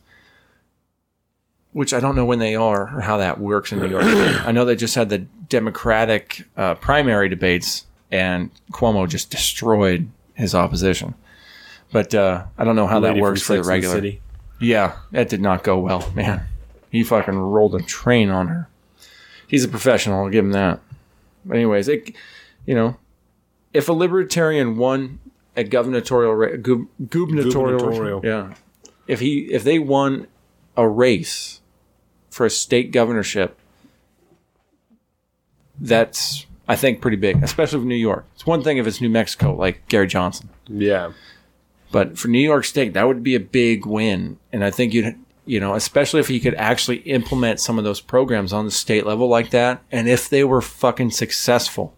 Which 1.73 1.93
I 1.93 2.01
don't 2.01 2.17
know 2.17 2.25
when 2.25 2.39
they 2.39 2.55
are 2.55 2.97
or 2.97 3.01
how 3.01 3.19
that 3.19 3.39
works 3.39 3.73
in 3.73 3.81
New 3.81 3.89
York. 3.89 4.05
I 4.07 4.53
know 4.53 4.65
they 4.65 4.77
just 4.77 4.95
had 4.95 5.09
the 5.09 5.19
Democratic 5.19 6.49
uh, 6.57 6.75
primary 6.77 7.29
debates, 7.29 7.87
and 8.11 8.51
Cuomo 8.73 9.09
just 9.09 9.31
destroyed 9.31 10.09
his 10.35 10.55
opposition. 10.55 11.15
But 11.95 12.13
uh, 12.13 12.47
I 12.59 12.65
don't 12.65 12.75
know 12.75 12.89
how 12.89 12.99
that 13.01 13.19
works 13.19 13.43
for 13.43 13.55
the 13.55 13.63
regular. 13.63 13.95
City. 13.95 14.21
Yeah, 14.59 14.97
that 15.13 15.29
did 15.29 15.41
not 15.41 15.63
go 15.63 15.79
well, 15.79 16.11
man. 16.13 16.45
He 16.91 17.05
fucking 17.05 17.39
rolled 17.39 17.77
a 17.77 17.83
train 17.83 18.31
on 18.31 18.49
her. 18.49 18.69
He's 19.47 19.63
a 19.63 19.69
professional. 19.69 20.25
I'll 20.25 20.29
give 20.29 20.45
him 20.45 20.51
that. 20.51 20.81
But 21.45 21.55
anyways, 21.55 21.87
it, 21.87 22.13
you 22.67 22.75
know, 22.75 22.97
if 23.73 23.89
a 23.89 23.93
libertarian 23.93 24.77
won 24.77 25.21
a 25.57 25.63
gubernatorial, 25.63 26.35
ra- 26.35 26.57
gub, 26.57 26.87
gubernatorial, 27.11 27.79
Gubernatorial. 27.79 28.21
yeah, 28.25 28.55
if 29.07 29.21
he 29.21 29.43
if 29.53 29.63
they 29.63 29.79
won 29.79 30.27
a 30.77 30.89
race 30.89 31.61
for 32.29 32.45
a 32.45 32.51
state 32.51 32.91
governorship, 32.91 33.57
that's 35.81 36.47
I 36.67 36.75
think 36.75 37.01
pretty 37.01 37.19
big, 37.19 37.41
especially 37.45 37.79
with 37.79 37.87
New 37.87 37.95
York. 37.95 38.27
It's 38.35 38.45
one 38.47 38.65
thing 38.65 38.79
if 38.79 38.87
it's 38.89 39.01
New 39.01 39.11
Mexico, 39.11 39.55
like 39.55 39.87
Gary 39.89 40.09
Johnson. 40.09 40.49
Yeah. 40.67 41.13
But 41.91 42.19
for 42.19 42.29
New 42.29 42.41
York 42.41 42.65
State, 42.65 42.95
that 42.95 43.07
would 43.07 43.23
be 43.23 43.35
a 43.35 43.41
big 43.41 43.87
win. 43.87 44.39
And 44.53 44.65
I 44.65 44.71
think 44.71 44.93
you'd, 44.93 45.17
you 45.47 45.61
know, 45.61 45.75
especially 45.75 46.21
if 46.21 46.31
you 46.31 46.41
could 46.41 46.55
actually 46.55 46.99
implement 46.99 47.61
some 47.61 47.79
of 47.79 47.85
those 47.85 48.01
programs 48.01 48.53
on 48.53 48.65
the 48.65 48.71
state 48.71 49.07
level 49.07 49.29
like 49.29 49.51
that. 49.51 49.83
And 49.93 50.09
if 50.09 50.29
they 50.29 50.43
were 50.45 50.61
fucking 50.61 51.11
successful, 51.11 51.95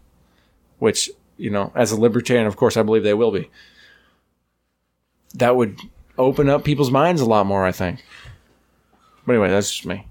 which, 0.79 1.11
you 1.39 1.51
know, 1.51 1.73
as 1.75 1.93
a 1.93 2.01
libertarian, 2.01 2.47
of 2.47 2.57
course, 2.57 2.77
I 2.77 2.83
believe 2.83 3.05
they 3.05 3.15
will 3.15 3.31
be, 3.31 3.51
that 5.35 5.57
would 5.57 5.79
open 6.19 6.49
up 6.49 6.65
people's 6.65 6.91
minds 6.91 7.21
a 7.21 7.27
lot 7.27 7.47
more, 7.47 7.65
I 7.65 7.73
think. 7.73 8.05
But 9.27 9.35
anyway, 9.35 9.49
that's 9.49 9.71
just 9.71 9.87
me. 9.87 10.07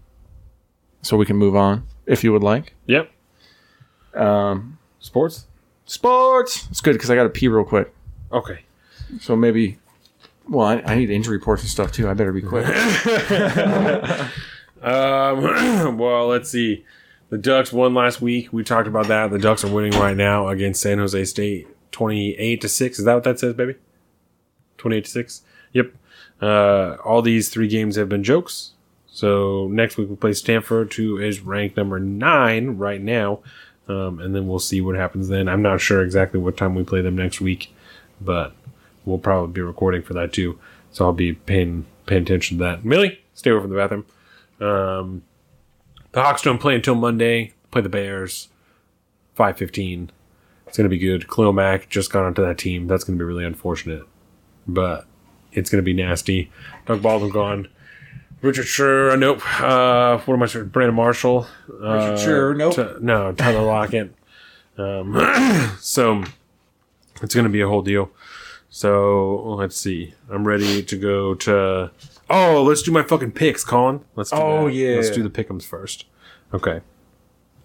So 1.02 1.16
we 1.18 1.26
can 1.26 1.38
move 1.38 1.56
on 1.56 1.86
if 2.08 2.24
you 2.24 2.34
would 2.34 2.44
like. 2.44 2.74
Yep. 2.88 3.12
Um, 4.16 4.78
Sports? 5.00 5.46
sports. 5.86 6.68
It's 6.72 6.82
good 6.82 6.94
because 6.94 7.12
I 7.12 7.16
got 7.16 7.24
to 7.24 7.30
pee 7.30 7.48
real 7.48 7.64
quick. 7.64 7.94
Okay. 8.32 8.65
So 9.20 9.36
maybe, 9.36 9.78
well, 10.48 10.68
I, 10.68 10.76
I 10.86 10.96
need 10.96 11.10
injury 11.10 11.38
reports 11.38 11.62
and 11.62 11.70
stuff 11.70 11.92
too. 11.92 12.10
I 12.10 12.14
better 12.14 12.34
be 12.34 12.42
quick. 12.42 12.66
Um, 14.86 15.98
well, 15.98 16.28
let's 16.28 16.50
see. 16.50 16.86
The 17.30 17.40
Ducks 17.40 17.74
won 17.74 17.96
last 17.96 18.22
week. 18.22 18.54
We 18.54 18.64
talked 18.64 18.88
about 18.88 19.08
that. 19.08 19.32
The 19.32 19.40
Ducks 19.40 19.64
are 19.64 19.72
winning 19.72 20.00
right 20.00 20.16
now 20.16 20.48
against 20.48 20.82
San 20.82 21.00
Jose 21.00 21.26
State, 21.26 21.68
twenty-eight 21.92 22.62
to 22.62 22.70
six. 22.70 23.00
Is 23.00 23.06
that 23.06 23.16
what 23.16 23.24
that 23.24 23.40
says, 23.40 23.56
baby? 23.56 23.76
Twenty-eight 24.78 25.06
to 25.06 25.12
six. 25.12 25.42
Yep. 25.74 25.92
Uh, 26.40 26.98
all 27.04 27.24
these 27.24 27.50
three 27.50 27.68
games 27.68 27.96
have 27.96 28.08
been 28.08 28.24
jokes. 28.24 28.74
So 29.08 29.68
next 29.72 29.98
week 29.98 30.10
we 30.10 30.16
play 30.16 30.34
Stanford, 30.34 30.94
who 30.94 31.18
is 31.18 31.40
ranked 31.40 31.78
number 31.78 32.00
nine 32.00 32.78
right 32.78 33.02
now, 33.02 33.40
um, 33.88 34.20
and 34.20 34.36
then 34.36 34.48
we'll 34.48 34.60
see 34.60 34.82
what 34.82 34.96
happens 34.96 35.30
then. 35.30 35.48
I'm 35.48 35.62
not 35.62 35.82
sure 35.82 36.04
exactly 36.04 36.40
what 36.40 36.58
time 36.58 36.76
we 36.76 36.84
play 36.84 37.02
them 37.02 37.16
next 37.16 37.42
week, 37.42 37.74
but 38.20 38.54
we'll 39.06 39.18
probably 39.18 39.54
be 39.54 39.62
recording 39.62 40.02
for 40.02 40.14
that 40.14 40.34
too. 40.34 40.60
So 40.92 41.06
I'll 41.06 41.14
be 41.14 41.34
paying 41.34 41.86
paying 42.06 42.24
attention 42.24 42.58
to 42.58 42.64
that. 42.64 42.86
Millie, 42.86 43.22
stay 43.34 43.52
away 43.52 43.62
from 43.62 43.70
the 43.72 43.76
bathroom. 43.78 44.06
Um, 44.60 45.24
the 46.12 46.22
Hawks 46.22 46.42
don't 46.42 46.60
play 46.60 46.76
until 46.76 46.96
Monday. 46.96 47.54
Play 47.72 47.82
the 47.82 47.90
Bears. 47.90 48.50
Five 49.34 49.58
fifteen. 49.58 50.12
It's 50.68 50.78
gonna 50.78 50.90
be 50.90 50.98
good. 50.98 51.30
Khalil 51.30 51.54
Mack 51.54 51.90
just 51.90 52.12
got 52.12 52.24
onto 52.26 52.42
that 52.42 52.58
team. 52.58 52.88
That's 52.88 53.04
gonna 53.04 53.18
be 53.18 53.24
really 53.26 53.46
unfortunate, 53.46 54.04
but 54.68 55.06
it's 55.52 55.70
gonna 55.70 55.84
be 55.84 55.94
nasty. 55.94 56.52
Doug 56.86 57.02
Baldwin 57.02 57.32
gone. 57.32 57.68
Richard 58.42 58.66
Sure, 58.66 59.18
nope. 59.18 59.42
Uh, 59.62 60.20
what 60.20 60.36
am 60.36 60.44
I 60.44 60.46
saying? 60.46 60.68
Brandon 60.68 60.96
Marshall. 60.96 61.48
Uh, 61.82 62.12
Richard 62.12 62.58
nope. 62.58 62.76
T- 62.76 62.86
no, 63.02 63.32
Tyler 63.34 63.64
Lockett. 63.64 64.14
Um, 64.78 65.16
so 65.80 66.24
it's 67.22 67.36
gonna 67.36 67.50
be 67.50 67.62
a 67.62 67.68
whole 67.68 67.82
deal. 67.82 68.12
So 68.76 69.56
let's 69.58 69.78
see. 69.78 70.14
I'm 70.30 70.46
ready 70.46 70.84
to 70.84 70.98
go 70.98 71.34
to. 71.34 71.92
Oh, 72.30 72.62
let's 72.62 72.82
do 72.82 72.92
my 72.92 73.04
fucking 73.04 73.32
picks, 73.32 73.64
Colin. 73.64 74.04
Let's. 74.18 74.32
Do 74.32 74.36
Oh, 74.36 74.66
that. 74.66 74.74
yeah. 74.74 74.96
Let's 74.98 75.12
do 75.12 75.24
the 75.24 75.30
pickums 75.30 75.64
first. 75.64 76.04
Okay. 76.54 76.82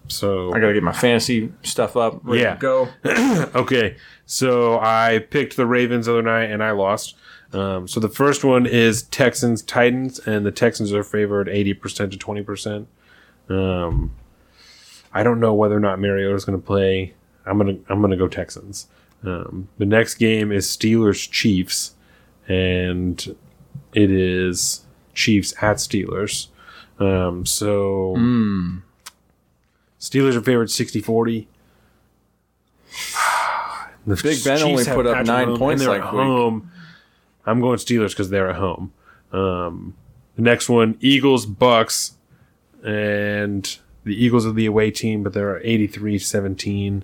So 0.07 0.53
I 0.53 0.61
gotta 0.61 0.71
get 0.73 0.83
my 0.83 0.93
fantasy 0.93 1.51
stuff 1.63 1.97
up. 1.97 2.21
Ready 2.23 2.43
Yeah. 2.43 2.55
to 2.55 2.59
go. 2.61 2.87
okay, 3.59 3.97
so 4.25 4.79
I 4.79 5.19
picked 5.29 5.57
the 5.57 5.65
Ravens 5.65 6.05
the 6.05 6.13
other 6.13 6.21
night 6.21 6.45
and 6.49 6.63
I 6.63 6.71
lost. 6.71 7.15
Um, 7.51 7.89
so 7.89 7.99
the 7.99 8.07
first 8.07 8.45
one 8.45 8.65
is 8.65 9.03
Texans 9.03 9.61
Titans, 9.61 10.17
and 10.19 10.45
the 10.45 10.51
Texans 10.51 10.93
are 10.93 11.03
favored 11.03 11.49
eighty 11.49 11.73
percent 11.73 12.13
to 12.13 12.17
twenty 12.17 12.41
percent. 12.41 12.87
Um, 13.49 14.11
I 15.13 15.23
don't 15.23 15.41
know 15.41 15.53
whether 15.53 15.75
or 15.75 15.81
not 15.81 15.99
Mariota's 15.99 16.45
going 16.45 16.57
to 16.57 16.65
play. 16.65 17.15
I'm 17.45 17.57
gonna 17.57 17.75
I'm 17.89 17.99
gonna 17.99 18.15
go 18.15 18.29
Texans. 18.29 18.87
Um, 19.23 19.67
the 19.77 19.85
next 19.85 20.15
game 20.15 20.51
is 20.51 20.65
Steelers 20.67 21.29
Chiefs, 21.29 21.95
and 22.47 23.35
it 23.93 24.09
is 24.11 24.81
Chiefs 25.13 25.53
at 25.61 25.77
Steelers. 25.77 26.47
Um, 26.99 27.45
so 27.45 28.15
Mm. 28.17 28.81
Steelers 29.99 30.35
are 30.35 30.41
favored 30.41 30.69
60-40. 30.69 31.45
The 34.07 34.15
Big 34.23 34.43
Ben 34.43 34.63
only 34.63 34.83
put 34.83 35.05
up 35.05 35.25
nine 35.27 35.55
points 35.57 35.83
and 35.83 35.91
they're 35.91 35.99
that 35.99 36.07
at 36.07 36.13
week. 36.13 36.23
home. 36.23 36.71
I'm 37.45 37.61
going 37.61 37.77
Steelers 37.77 38.09
because 38.09 38.31
they're 38.31 38.49
at 38.49 38.55
home. 38.55 38.93
Um, 39.31 39.93
the 40.35 40.41
next 40.41 40.69
one, 40.69 40.97
Eagles 41.01 41.45
Bucks, 41.45 42.13
and 42.83 43.77
the 44.03 44.15
Eagles 44.15 44.47
are 44.47 44.53
the 44.53 44.65
away 44.65 44.89
team, 44.89 45.21
but 45.21 45.33
they're 45.33 45.59
83-17. 45.61 47.03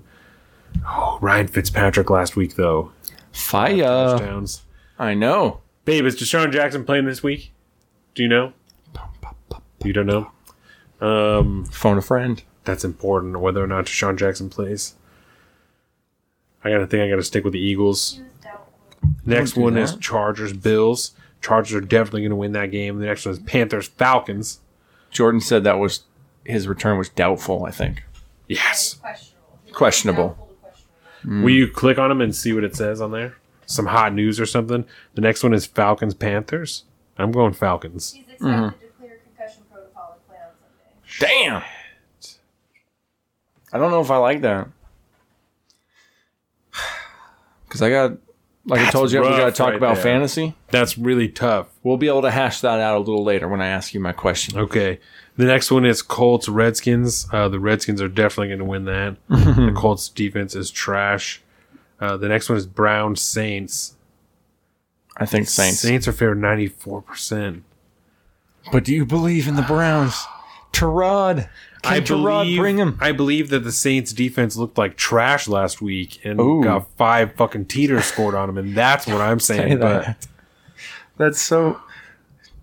Oh, 0.86 1.18
Ryan 1.22 1.48
Fitzpatrick 1.48 2.10
last 2.10 2.36
week 2.36 2.56
though. 2.56 2.92
Fire. 3.32 3.78
Touchdowns. 4.18 4.64
I 5.00 5.14
know. 5.14 5.62
Babe, 5.86 6.06
is 6.06 6.16
DeSean 6.16 6.52
Jackson 6.52 6.84
playing 6.86 7.06
this 7.06 7.24
week? 7.24 7.52
Do 8.16 8.24
you 8.24 8.30
know? 8.30 8.54
You 9.84 9.94
don't 9.94 10.08
know? 10.08 10.32
Um, 11.00 11.66
Phone 11.66 11.98
a 11.98 12.02
friend. 12.02 12.42
that's 12.66 12.84
important 12.84 13.40
whether 13.40 13.64
or 13.64 13.68
not 13.68 13.86
DeSean 13.86 14.18
Jackson 14.18 14.50
plays. 14.50 14.96
I 16.64 16.72
gotta 16.72 16.88
think 16.88 17.04
I 17.04 17.10
gotta 17.10 17.24
stick 17.24 17.44
with 17.44 17.54
the 17.54 17.60
Eagles. 17.60 18.20
Next 19.26 19.52
do 19.54 19.62
one 19.62 19.78
is. 19.78 19.96
Chargers 19.98 20.54
Bills. 20.54 21.12
Chargers 21.42 21.76
are 21.76 21.82
definitely 21.82 22.24
gonna 22.24 22.36
win 22.36 22.54
that 22.54 22.72
game. 22.72 22.98
The 23.00 23.06
next 23.06 23.26
one 23.26 23.34
is 23.34 23.40
Panthers 23.40 23.88
Falcons. 23.88 24.60
Jordan 25.12 25.40
said 25.40 25.64
that 25.64 25.78
was 25.80 26.02
his 26.44 26.68
return 26.68 26.98
was 26.98 27.10
doubtful. 27.10 27.66
I 27.66 27.72
think 27.72 28.04
Yes. 28.48 29.00
Questionable. 29.74 30.47
Questionable. 31.22 31.26
Doubtful 31.26 31.26
to 31.26 31.26
questionable. 31.26 31.44
Will 31.44 31.54
you 31.54 31.68
click 31.68 31.98
on 31.98 32.10
them 32.10 32.22
and 32.22 32.36
see 32.36 32.54
what 32.54 32.64
it 32.64 32.76
says 32.76 33.02
on 33.02 33.12
there? 33.12 33.38
Some 33.66 33.88
hot 33.88 34.14
news 34.14 34.40
or 34.40 34.46
something. 34.46 34.86
The 35.16 35.22
next 35.22 35.44
one 35.44 35.54
is 35.54 35.66
Falcons 35.66 36.14
Panthers. 36.14 36.84
I'm 37.18 37.32
going 37.32 37.54
Falcons. 37.54 38.14
He's 38.14 38.24
expected 38.24 38.46
mm-hmm. 38.48 38.80
to 38.80 38.88
clear 38.98 39.20
concussion 39.26 39.64
protocol 39.72 40.14
and 40.14 40.28
play 40.28 40.38
on 40.38 40.52
Sunday. 41.20 41.44
Damn. 41.44 41.64
I 43.74 43.78
don't 43.78 43.92
know 43.92 44.02
if 44.02 44.12
I 44.12 44.18
like 44.18 44.42
that. 44.42 44.68
Because 47.68 47.82
I 47.82 47.90
got 47.90 48.14
Like 48.66 48.80
I 48.80 48.92
told 48.92 49.12
you, 49.12 49.20
we 49.22 49.28
got 49.28 49.46
to 49.46 49.52
talk 49.52 49.68
right 49.70 49.76
about 49.76 49.96
there. 49.96 50.04
fantasy. 50.04 50.56
That's 50.72 50.98
really 50.98 51.28
tough. 51.28 51.68
We'll 51.84 51.98
be 51.98 52.08
able 52.08 52.22
to 52.22 52.32
hash 52.32 52.62
that 52.62 52.80
out 52.80 52.96
a 52.96 53.00
little 53.00 53.24
later 53.26 53.50
when 53.50 53.60
I 53.60 53.68
ask 53.68 53.94
you 53.94 54.00
my 54.00 54.14
question. 54.14 54.58
Okay. 54.58 55.00
The 55.38 55.46
next 55.46 55.70
one 55.70 55.86
is 55.86 56.02
Colts 56.02 56.50
Redskins. 56.50 57.28
Uh, 57.32 57.48
the 57.48 57.60
Redskins 57.60 58.02
are 58.02 58.08
definitely 58.08 58.48
going 58.48 58.60
to 58.60 58.66
win 58.66 58.86
that. 58.86 59.18
the 59.30 59.72
Colts 59.76 60.10
defense 60.10 60.56
is 60.56 60.72
trash. 60.72 61.42
Uh, 62.00 62.18
the 62.18 62.28
next 62.28 62.50
one 62.50 62.58
is 62.58 62.66
Browns 62.66 63.22
Saints. 63.22 63.96
I 65.16 65.26
think 65.26 65.48
Saints. 65.48 65.80
Saints 65.80 66.08
are 66.08 66.12
favored 66.12 66.40
ninety 66.40 66.68
four 66.68 67.02
percent. 67.02 67.64
But 68.72 68.84
do 68.84 68.94
you 68.94 69.06
believe 69.06 69.48
in 69.48 69.56
the 69.56 69.62
Browns? 69.62 70.26
Tyrod. 70.74 71.50
Can 71.82 71.94
I 71.94 72.00
Tyrod 72.02 72.44
believe, 72.44 72.60
bring 72.60 72.78
him? 72.78 72.98
I 73.00 73.12
believe 73.12 73.50
that 73.50 73.60
the 73.60 73.72
Saints 73.72 74.14
defense 74.14 74.58
looked 74.58 74.78
like 74.78 74.96
trash 74.98 75.48
last 75.48 75.82
week 75.82 76.20
and 76.24 76.40
Ooh. 76.40 76.64
got 76.64 76.88
five 76.98 77.34
fucking 77.34 77.66
teeters 77.66 78.06
scored 78.06 78.36
on 78.36 78.48
them, 78.48 78.58
and 78.58 78.76
that's 78.76 79.08
what 79.08 79.22
I'm 79.22 79.40
Say 79.40 79.58
saying. 79.58 79.80
But 79.80 80.06
that. 80.06 80.28
That's 81.18 81.42
so. 81.42 81.80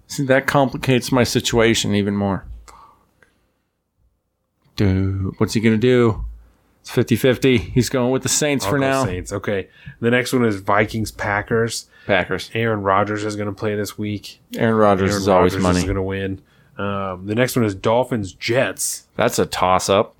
See, 0.06 0.24
that 0.26 0.46
complicates 0.46 1.10
my 1.10 1.24
situation 1.24 1.94
even 1.94 2.16
more. 2.16 2.44
Dude, 4.76 5.34
what's 5.38 5.54
he 5.54 5.60
going 5.60 5.74
to 5.74 5.80
do? 5.80 6.24
It's 6.80 6.90
50 6.90 7.16
50. 7.16 7.56
He's 7.58 7.88
going 7.88 8.10
with 8.10 8.22
the 8.22 8.28
Saints 8.28 8.64
I'll 8.64 8.72
for 8.72 8.78
go 8.78 8.84
now. 8.86 9.04
Saints. 9.04 9.32
Okay. 9.32 9.68
The 10.00 10.10
next 10.10 10.32
one 10.32 10.44
is 10.44 10.56
Vikings 10.56 11.10
Packers. 11.10 11.88
Packers. 12.06 12.50
Aaron 12.52 12.82
Rodgers 12.82 13.24
is 13.24 13.36
going 13.36 13.46
to 13.48 13.54
play 13.54 13.74
this 13.74 13.96
week. 13.96 14.40
Aaron 14.56 14.74
Rodgers 14.74 15.10
Aaron 15.10 15.22
is 15.22 15.28
always 15.28 15.56
money. 15.56 15.78
is 15.78 15.84
going 15.84 15.96
to 15.96 16.02
win. 16.02 16.42
Um, 16.76 17.26
the 17.26 17.34
next 17.34 17.56
one 17.56 17.64
is 17.64 17.74
Dolphins 17.74 18.32
Jets. 18.34 19.06
That's 19.16 19.38
a 19.38 19.46
toss 19.46 19.88
up. 19.88 20.14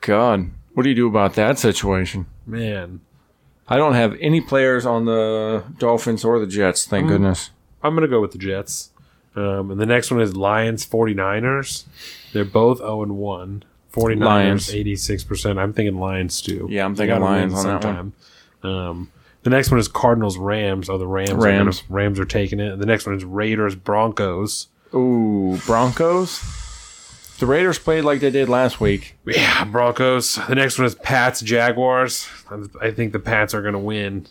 God, 0.00 0.50
what 0.74 0.82
do 0.84 0.88
you 0.88 0.94
do 0.94 1.06
about 1.06 1.34
that 1.34 1.58
situation? 1.58 2.26
Man, 2.46 3.00
I 3.68 3.76
don't 3.76 3.94
have 3.94 4.16
any 4.20 4.40
players 4.40 4.86
on 4.86 5.04
the 5.04 5.64
Dolphins 5.78 6.24
or 6.24 6.38
the 6.38 6.46
Jets, 6.46 6.86
thank 6.86 7.06
Mm. 7.06 7.10
goodness. 7.10 7.50
I'm 7.82 7.94
going 7.94 8.02
to 8.02 8.08
go 8.08 8.20
with 8.20 8.32
the 8.32 8.38
Jets. 8.38 8.90
Um, 9.38 9.70
and 9.70 9.80
the 9.80 9.86
next 9.86 10.10
one 10.10 10.20
is 10.20 10.34
Lions 10.36 10.86
49ers. 10.86 11.84
They're 12.32 12.44
both 12.44 12.78
0 12.78 13.02
and 13.04 13.16
1. 13.16 13.64
49ers, 13.92 14.20
Lions. 14.24 14.68
86%. 14.70 15.58
I'm 15.58 15.72
thinking 15.72 15.98
Lions 15.98 16.42
too. 16.42 16.66
Yeah, 16.70 16.84
I'm 16.84 16.94
thinking 16.94 17.14
gotta 17.16 17.24
Lions 17.24 17.52
win 17.54 17.60
on 17.60 17.66
that 17.66 17.72
one. 17.86 18.12
sometime. 18.62 18.70
Um, 18.70 19.10
the 19.44 19.50
next 19.50 19.70
one 19.70 19.80
is 19.80 19.88
Cardinals 19.88 20.36
Rams. 20.36 20.88
Oh, 20.90 20.98
the 20.98 21.06
Rams. 21.06 21.30
Are 21.30 21.34
gonna- 21.36 21.46
Rams. 21.64 21.82
Rams 21.88 22.20
are 22.20 22.24
taking 22.24 22.60
it. 22.60 22.76
The 22.78 22.86
next 22.86 23.06
one 23.06 23.14
is 23.16 23.24
Raiders 23.24 23.74
Broncos. 23.74 24.68
Ooh, 24.94 25.58
Broncos? 25.66 26.40
The 27.38 27.46
Raiders 27.46 27.78
played 27.78 28.02
like 28.04 28.20
they 28.20 28.30
did 28.30 28.48
last 28.48 28.80
week. 28.80 29.16
Yeah, 29.24 29.64
Broncos. 29.64 30.34
The 30.48 30.54
next 30.56 30.76
one 30.78 30.86
is 30.86 30.96
Pats 30.96 31.40
Jaguars. 31.40 32.26
I 32.80 32.90
think 32.90 33.12
the 33.12 33.20
Pats 33.20 33.54
are 33.54 33.62
going 33.62 33.74
to 33.74 33.78
win. 33.78 34.26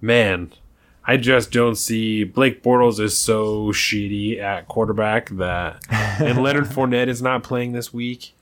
Man, 0.00 0.52
I 1.06 1.16
just 1.18 1.52
don't 1.52 1.74
see 1.76 2.24
Blake 2.24 2.62
Bortles 2.62 2.98
is 2.98 3.18
so 3.18 3.68
shitty 3.72 4.40
at 4.40 4.68
quarterback 4.68 5.28
that, 5.30 5.82
and 5.90 6.42
Leonard 6.42 6.64
Fournette 6.64 7.08
is 7.08 7.20
not 7.20 7.42
playing 7.42 7.72
this 7.72 7.92
week. 7.92 8.32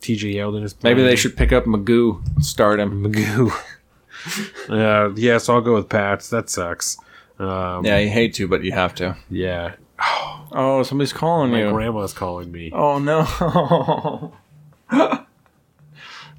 T.J. 0.00 0.34
Yeldon 0.34 0.62
is 0.64 0.72
playing. 0.72 0.96
Maybe 0.96 1.06
they 1.08 1.14
should 1.14 1.36
pick 1.36 1.52
up 1.52 1.64
Magoo, 1.66 2.20
start 2.42 2.80
him. 2.80 3.04
Magoo. 3.04 3.52
uh, 4.68 5.12
yeah, 5.14 5.38
so 5.38 5.54
I'll 5.54 5.60
go 5.60 5.74
with 5.74 5.88
Pats. 5.88 6.30
That 6.30 6.48
sucks. 6.50 6.96
Um, 7.38 7.84
Yeah, 7.84 7.98
you 7.98 8.08
hate 8.08 8.34
to, 8.34 8.48
but 8.48 8.64
you 8.64 8.72
have 8.72 8.94
to. 8.96 9.16
yeah. 9.30 9.74
Oh, 10.52 10.82
somebody's 10.82 11.12
calling 11.12 11.52
My 11.52 11.62
you. 11.64 11.70
grandma's 11.70 12.12
calling 12.14 12.50
me. 12.50 12.70
Oh 12.72 12.98
no! 12.98 14.32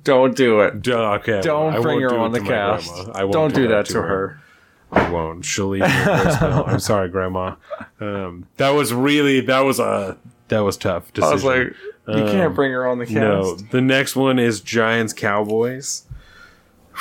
Don't 0.03 0.35
do 0.35 0.61
it. 0.61 0.81
Duh, 0.81 1.13
okay. 1.13 1.41
Don't 1.41 1.75
I 1.75 1.79
bring 1.79 2.01
her 2.01 2.09
do 2.09 2.15
on 2.17 2.31
the 2.31 2.39
cast. 2.41 2.91
grandma. 2.91 3.11
I 3.13 3.23
won't 3.23 3.33
Don't 3.33 3.53
do 3.53 3.67
that 3.67 3.85
to 3.87 4.01
her. 4.01 4.41
I 4.91 5.09
won't. 5.09 5.45
She'll 5.45 5.67
leave 5.69 5.81
me 5.81 5.87
a 5.87 5.89
voicemail. 5.89 6.67
I'm 6.67 6.79
sorry, 6.91 7.09
Grandma. 7.09 7.55
Um, 7.99 8.47
that 8.57 8.71
was 8.71 8.93
really 8.93 9.39
that 9.41 9.61
was 9.61 9.79
a 9.79 10.17
that 10.49 10.59
was 10.59 10.75
tough. 10.77 11.13
Decision. 11.13 11.29
I 11.31 11.33
was 11.33 11.43
like, 11.45 11.67
you 12.17 12.23
Um, 12.25 12.31
can't 12.31 12.55
bring 12.55 12.71
her 12.71 12.85
on 12.85 12.99
the 12.99 13.05
cast. 13.05 13.15
no. 13.15 13.55
The 13.55 13.79
next 13.81 14.15
one 14.15 14.37
is 14.39 14.59
Giants 14.59 15.13
Cowboys. 15.13 16.03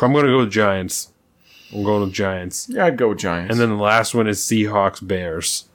I'm 0.00 0.12
gonna 0.12 0.28
go 0.28 0.38
with 0.38 0.50
Giants. 0.50 1.10
I'm 1.72 1.82
going 1.84 2.02
with 2.02 2.12
Giants. 2.12 2.68
Yeah, 2.68 2.86
I'd 2.86 2.96
go 2.96 3.14
Giants. 3.14 3.50
And 3.52 3.60
then 3.60 3.70
the 3.76 3.82
last 3.82 4.14
one 4.14 4.26
is 4.26 4.40
Seahawks 4.40 5.06
Bears. 5.06 5.68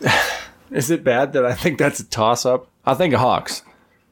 is 0.70 0.90
it 0.90 1.04
bad 1.04 1.32
that 1.32 1.44
I 1.44 1.54
think 1.54 1.78
that's 1.78 2.00
a 2.00 2.04
toss 2.04 2.44
up? 2.46 2.68
I 2.86 2.94
think 2.94 3.14
Hawks. 3.14 3.62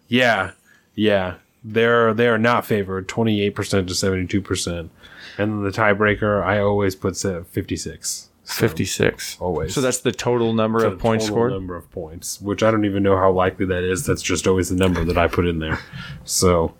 Yeah, 0.08 0.52
yeah. 0.94 1.34
They're 1.64 2.14
they 2.14 2.28
are 2.28 2.38
not 2.38 2.64
favored, 2.64 3.08
twenty 3.08 3.40
eight 3.42 3.54
percent 3.54 3.88
to 3.88 3.94
seventy 3.94 4.26
two 4.26 4.40
percent. 4.40 4.90
And 5.38 5.52
then 5.52 5.62
the 5.62 5.70
tiebreaker, 5.70 6.42
I 6.42 6.58
always 6.58 6.94
put 6.96 7.16
fifty 7.48 7.76
six. 7.76 8.28
Fifty 8.44 8.84
six. 8.86 9.36
Always. 9.40 9.74
So 9.74 9.80
that's 9.82 9.98
the 10.00 10.10
total 10.12 10.52
number 10.54 10.80
the 10.80 10.88
of 10.92 10.98
points 10.98 11.24
total 11.26 11.36
scored. 11.36 11.52
Number 11.52 11.76
of 11.76 11.90
points, 11.90 12.40
which 12.40 12.62
I 12.62 12.70
don't 12.70 12.84
even 12.86 13.02
know 13.02 13.16
how 13.16 13.30
likely 13.30 13.66
that 13.66 13.84
is. 13.84 14.06
That's 14.06 14.22
just 14.22 14.46
always 14.46 14.70
the 14.70 14.76
number 14.76 15.04
that 15.04 15.18
I 15.18 15.26
put 15.28 15.46
in 15.46 15.58
there. 15.58 15.78
So, 16.24 16.74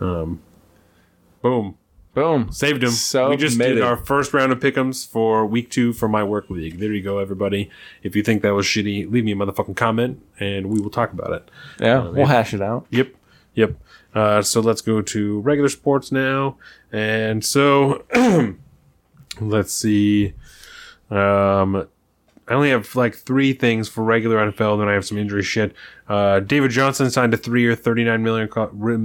um, 0.00 0.40
boom, 1.42 1.76
Boom. 2.14 2.50
saved 2.52 2.82
him. 2.84 2.90
So 2.90 3.30
we 3.30 3.36
just 3.36 3.58
did 3.58 3.80
our 3.82 3.96
first 3.96 4.32
round 4.32 4.52
of 4.52 4.60
pickums 4.60 5.06
for 5.08 5.44
week 5.44 5.70
two 5.70 5.92
for 5.92 6.08
my 6.08 6.22
work 6.22 6.48
league. 6.50 6.78
There 6.78 6.92
you 6.92 7.02
go, 7.02 7.18
everybody. 7.18 7.68
If 8.04 8.14
you 8.14 8.22
think 8.22 8.42
that 8.42 8.54
was 8.54 8.64
shitty, 8.66 9.10
leave 9.10 9.24
me 9.24 9.32
a 9.32 9.36
motherfucking 9.36 9.76
comment, 9.76 10.22
and 10.38 10.66
we 10.66 10.80
will 10.80 10.90
talk 10.90 11.12
about 11.12 11.32
it. 11.32 11.50
Yeah, 11.80 12.02
Oh, 12.04 12.12
we'll 12.12 12.26
hash 12.26 12.54
it 12.54 12.62
out. 12.62 12.86
Yep, 12.90 13.12
yep. 13.54 13.74
Uh, 14.14 14.40
so 14.42 14.60
let's 14.60 14.80
go 14.80 15.02
to 15.02 15.40
regular 15.40 15.68
sports 15.68 16.10
now, 16.12 16.56
and 16.92 17.44
so 17.44 18.04
let's 19.40 19.72
see. 19.72 20.34
Um, 21.10 21.88
I 22.48 22.54
only 22.54 22.70
have 22.70 22.94
like 22.96 23.14
three 23.14 23.52
things 23.52 23.88
for 23.88 24.02
regular 24.02 24.50
NFL. 24.50 24.78
Then 24.78 24.88
I 24.88 24.94
have 24.94 25.04
some 25.04 25.18
injury 25.18 25.42
shit. 25.42 25.74
Uh, 26.08 26.40
David 26.40 26.70
Johnson 26.70 27.10
signed 27.10 27.34
a 27.34 27.36
three-year, 27.36 27.74
thirty-nine 27.74 28.22
million 28.22 28.48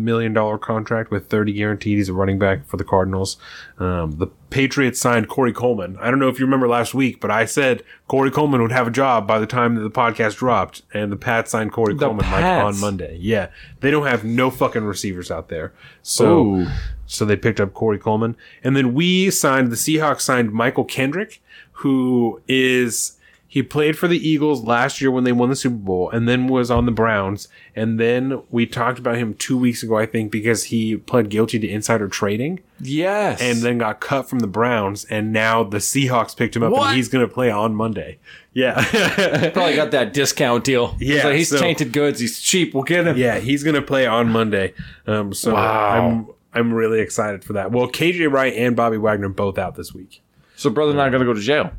million 0.06 0.34
dollar 0.34 0.58
contract 0.58 1.12
with 1.12 1.28
thirty 1.30 1.52
guaranteed. 1.52 1.98
He's 1.98 2.08
a 2.08 2.14
running 2.14 2.40
back 2.40 2.66
for 2.66 2.78
the 2.78 2.86
Cardinals. 2.86 3.38
Um, 3.78 4.12
the 4.18 4.28
Patriots 4.50 5.00
signed 5.00 5.28
Corey 5.28 5.52
Coleman. 5.52 5.98
I 6.00 6.10
don't 6.10 6.20
know 6.20 6.30
if 6.30 6.40
you 6.40 6.46
remember 6.46 6.68
last 6.68 6.94
week, 6.94 7.20
but 7.20 7.32
I 7.32 7.44
said 7.46 7.84
Corey 8.08 8.32
Coleman 8.32 8.62
would 8.62 8.72
have 8.72 8.88
a 8.88 8.92
job 8.92 9.28
by 9.28 9.40
the 9.40 9.48
time 9.48 9.76
that 9.76 9.82
the 9.82 9.92
podcast 9.92 10.38
dropped, 10.38 10.84
and 10.94 11.12
the 11.12 11.18
Pats 11.18 11.52
signed 11.52 11.74
Corey 11.74 11.94
The 11.96 12.06
Coleman 12.06 12.32
like 12.32 12.44
on 12.46 12.80
Monday. 12.80 13.18
Yeah, 13.20 13.50
they 13.82 13.92
don't 13.92 14.08
have 14.08 14.24
no 14.24 14.50
fucking 14.50 14.84
receivers 14.84 15.30
out 15.30 15.50
there. 15.50 15.74
So 16.02 16.46
Ooh. 16.46 16.68
so 17.06 17.26
they 17.26 17.36
picked 17.36 17.60
up 17.60 17.74
Corey 17.74 18.00
Coleman. 18.00 18.38
And 18.64 18.78
then 18.78 18.94
we 18.94 19.30
signed, 19.30 19.72
the 19.72 19.76
Seahawks 19.76 20.22
signed 20.22 20.52
Mychal 20.52 20.88
Kendrick, 20.88 21.42
who 21.74 22.42
is, 22.48 23.18
he 23.54 23.62
played 23.62 23.96
for 23.96 24.08
the 24.08 24.18
Eagles 24.18 24.64
last 24.64 25.00
year 25.00 25.12
when 25.12 25.26
they 25.26 25.32
won 25.32 25.48
the 25.50 25.56
Super 25.56 25.76
Bowl 25.76 26.10
and 26.10 26.28
then 26.28 26.48
was 26.48 26.72
on 26.72 26.88
the 26.88 26.92
Browns. 26.92 27.48
And 27.76 28.00
then 28.00 28.42
we 28.50 28.66
talked 28.66 28.98
about 28.98 29.18
him 29.18 29.36
two 29.36 29.56
weeks 29.56 29.84
ago, 29.84 29.96
I 29.96 30.08
think, 30.08 30.32
because 30.32 30.64
he 30.66 30.98
pled 30.98 31.30
guilty 31.30 31.60
to 31.60 31.68
insider 31.70 32.08
trading 32.08 32.62
Yes. 32.80 33.40
and 33.40 33.60
then 33.60 33.78
got 33.78 34.00
cut 34.00 34.28
from 34.28 34.40
the 34.40 34.48
Browns. 34.48 35.06
And 35.06 35.32
now 35.32 35.64
the 35.64 35.78
Seahawks 35.78 36.36
picked 36.36 36.56
him 36.56 36.64
up 36.64 36.72
What? 36.72 36.88
and 36.88 36.96
he's 36.96 37.10
going 37.10 37.28
to 37.28 37.32
play 37.32 37.52
on 37.52 37.76
Monday. 37.76 38.18
Yeah. 38.54 38.74
probably 39.54 39.76
got 39.76 39.92
that 39.92 40.14
discount 40.14 40.64
deal. 40.64 40.96
Yeah, 41.00 41.14
He's, 41.18 41.24
like, 41.24 41.36
he's 41.36 41.50
so- 41.50 41.60
tainted 41.60 41.92
goods. 41.94 42.20
He's 42.20 42.40
cheap. 42.40 42.74
We'll 42.74 42.82
get 42.82 43.06
him. 43.06 43.18
Yeah, 43.18 43.38
he's 43.38 43.64
gonna 43.64 43.84
play 43.84 44.08
on 44.08 44.30
Monday. 44.30 44.74
Um, 45.06 45.32
so 45.32 45.54
Wow. 45.54 46.00
I'm 46.00 46.28
I'm 46.56 46.74
really 46.74 47.02
excited 47.02 47.44
for 47.44 47.54
that. 47.54 47.72
Well, 47.72 47.88
KJ 47.88 48.32
Wright 48.32 48.54
and 48.56 48.76
Bobby 48.76 48.98
Wagner 48.98 49.30
both 49.30 49.58
out 49.60 49.76
this 49.76 49.94
week. 49.94 50.22
So 50.56 50.70
brother 50.72 50.94
not 50.96 51.12
gonna 51.12 51.26
go 51.26 51.34
to 51.34 51.40
jail. 51.40 51.72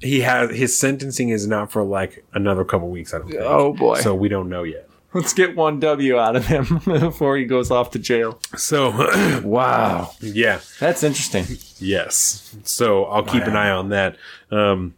He 0.00 0.20
has 0.20 0.50
his 0.56 0.78
sentencing 0.78 1.30
is 1.30 1.46
not 1.46 1.72
for 1.72 1.82
like 1.82 2.24
another 2.34 2.64
couple 2.64 2.88
weeks. 2.88 3.12
I 3.14 3.18
don't 3.18 3.28
think. 3.30 3.42
Oh, 3.42 3.72
boy. 3.72 4.00
So 4.00 4.14
we 4.14 4.28
don't 4.28 4.48
know 4.48 4.62
yet. 4.62 4.88
Let's 5.14 5.32
get 5.32 5.56
one 5.56 5.80
W 5.80 6.18
out 6.18 6.36
of 6.36 6.46
him 6.46 6.80
before 6.84 7.36
he 7.38 7.46
goes 7.46 7.70
off 7.70 7.90
to 7.92 7.98
jail. 7.98 8.38
So 8.56 8.90
Wow. 9.44 10.10
yeah, 10.20 10.60
That's 10.78 11.02
interesting. 11.02 11.46
yes. 11.78 12.54
So 12.64 13.06
I'll 13.06 13.22
keep 13.24 13.44
an 13.44 13.56
eye 13.56 13.70
on 13.70 13.88
that. 13.88 14.16
Um, 14.50 14.94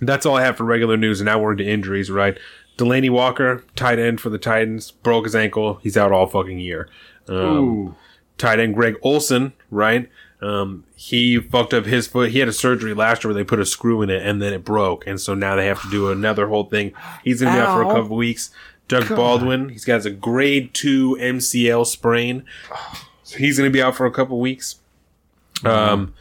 that's 0.00 0.24
all 0.26 0.36
I 0.36 0.42
have 0.44 0.56
for 0.56 0.64
regular 0.64 0.96
news. 0.96 1.20
And 1.20 1.26
now 1.26 1.38
we're 1.38 1.52
into 1.52 1.64
injuries, 1.68 2.10
right? 2.10 2.38
Delanie 2.78 3.10
Walker, 3.10 3.62
tight 3.76 3.98
end 3.98 4.20
for 4.20 4.30
the 4.30 4.38
Titans, 4.38 4.90
broke 4.90 5.24
his 5.24 5.36
ankle. 5.36 5.74
He's 5.82 5.96
out 5.96 6.10
all 6.10 6.26
fucking 6.26 6.58
year. 6.58 6.88
Um, 7.28 7.36
Ooh. 7.36 7.94
tight 8.38 8.58
end 8.58 8.74
Greg 8.74 8.96
Olsen, 9.02 9.52
right? 9.70 10.10
Um, 10.44 10.84
he 10.94 11.38
fucked 11.40 11.72
up 11.72 11.86
his 11.86 12.06
foot. 12.06 12.30
He 12.30 12.38
had 12.40 12.48
a 12.48 12.52
surgery 12.52 12.92
last 12.92 13.24
year 13.24 13.32
where 13.32 13.42
they 13.42 13.46
put 13.46 13.60
a 13.60 13.64
screw 13.66 14.02
in 14.02 14.10
it 14.10 14.22
and 14.22 14.42
then 14.42 14.52
it 14.52 14.64
broke. 14.64 15.06
And 15.06 15.18
so 15.20 15.34
now 15.34 15.56
they 15.56 15.66
have 15.66 15.80
to 15.82 15.90
do 15.90 16.10
another 16.10 16.48
whole 16.48 16.64
thing. 16.64 16.92
He's 17.22 17.40
going 17.40 17.52
to 17.54 17.58
be 17.58 17.62
out 17.62 17.74
for 17.74 17.82
a 17.82 17.94
couple 17.94 18.16
weeks. 18.16 18.50
Doug 18.86 19.08
Baldwin, 19.08 19.70
he's 19.70 19.86
got 19.86 20.04
a 20.04 20.10
grade 20.10 20.74
two 20.74 21.16
MCL 21.18 21.86
sprain. 21.86 22.44
So 23.22 23.38
he's 23.38 23.56
going 23.56 23.70
to 23.70 23.72
be 23.72 23.82
out 23.82 23.94
for 23.96 24.04
a 24.04 24.10
couple 24.10 24.38
weeks. 24.38 24.80
Um, 25.64 26.12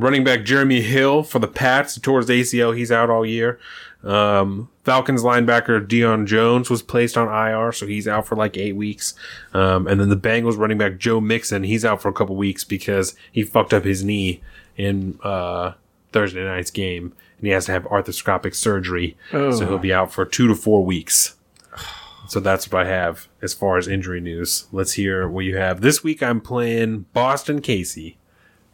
running 0.00 0.24
back 0.24 0.44
Jeremy 0.44 0.82
Hill 0.82 1.22
for 1.22 1.38
the 1.38 1.48
Pats 1.48 1.98
towards 1.98 2.28
ACL. 2.28 2.76
He's 2.76 2.92
out 2.92 3.10
all 3.10 3.24
year. 3.24 3.58
Um, 4.04 4.68
Falcons 4.84 5.22
linebacker 5.22 5.84
Deion 5.84 6.26
Jones 6.26 6.70
was 6.70 6.82
placed 6.82 7.16
on 7.18 7.26
IR, 7.26 7.72
so 7.72 7.86
he's 7.86 8.06
out 8.06 8.26
for 8.26 8.36
like 8.36 8.56
eight 8.56 8.76
weeks. 8.76 9.14
Um, 9.52 9.86
and 9.88 10.00
then 10.00 10.10
the 10.10 10.16
Bengals 10.16 10.56
running 10.56 10.78
back 10.78 10.98
Joe 10.98 11.20
Mixon, 11.20 11.64
he's 11.64 11.84
out 11.84 12.00
for 12.00 12.08
a 12.08 12.12
couple 12.12 12.36
weeks 12.36 12.62
because 12.62 13.16
he 13.32 13.42
fucked 13.42 13.74
up 13.74 13.84
his 13.84 14.04
knee 14.04 14.42
in 14.76 15.18
uh, 15.24 15.72
Thursday 16.12 16.44
night's 16.44 16.70
game, 16.70 17.14
and 17.38 17.46
he 17.46 17.52
has 17.52 17.66
to 17.66 17.72
have 17.72 17.84
arthroscopic 17.84 18.54
surgery, 18.54 19.16
so 19.32 19.66
he'll 19.66 19.78
be 19.78 19.92
out 19.92 20.12
for 20.12 20.24
two 20.24 20.46
to 20.48 20.54
four 20.54 20.84
weeks. 20.84 21.34
So 22.28 22.40
that's 22.40 22.68
what 22.72 22.84
I 22.84 22.90
have 22.90 23.28
as 23.40 23.54
far 23.54 23.78
as 23.78 23.86
injury 23.86 24.20
news. 24.20 24.66
Let's 24.72 24.94
hear 24.94 25.28
what 25.28 25.44
you 25.44 25.58
have. 25.58 25.80
This 25.80 26.02
week 26.02 26.24
I'm 26.24 26.40
playing 26.40 27.06
Boston 27.12 27.60
Casey. 27.60 28.18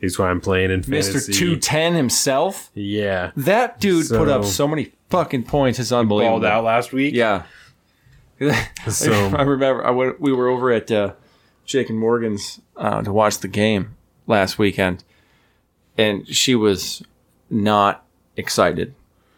Is 0.02 0.16
who 0.16 0.24
I'm 0.24 0.40
playing 0.40 0.70
in 0.70 0.80
Mr. 0.82 1.04
fantasy. 1.12 1.32
210 1.32 1.94
himself. 1.94 2.70
Yeah. 2.74 3.30
That 3.36 3.78
dude 3.80 4.08
put 4.08 4.28
up 4.28 4.42
So- 4.44 4.50
so 4.50 4.68
many 4.68 4.92
fucking 5.08 5.44
points. 5.44 5.78
It's 5.78 5.92
unbelievable. 5.92 6.40
Balled 6.40 6.44
out 6.44 6.64
last 6.64 6.92
week. 6.92 7.14
Yeah. 7.14 7.44
So 8.88 9.12
I 9.36 9.42
remember 9.42 9.86
I 9.86 9.90
went, 9.90 10.20
we 10.20 10.32
were 10.32 10.48
over 10.48 10.72
at 10.72 10.90
uh, 10.90 11.12
Jake 11.64 11.88
and 11.88 11.98
Morgan's 11.98 12.60
uh, 12.76 13.00
to 13.02 13.12
watch 13.12 13.38
the 13.38 13.46
game 13.46 13.94
last 14.26 14.58
weekend, 14.58 15.04
and 15.96 16.26
she 16.26 16.56
was 16.56 17.04
not 17.48 18.04
excited 18.36 18.94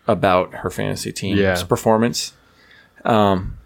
about 0.09 0.55
her 0.55 0.70
fantasy 0.70 1.12
team's 1.12 1.39
Yeah. 1.41 1.62
performance. 1.65 2.33
Um, 3.05 3.59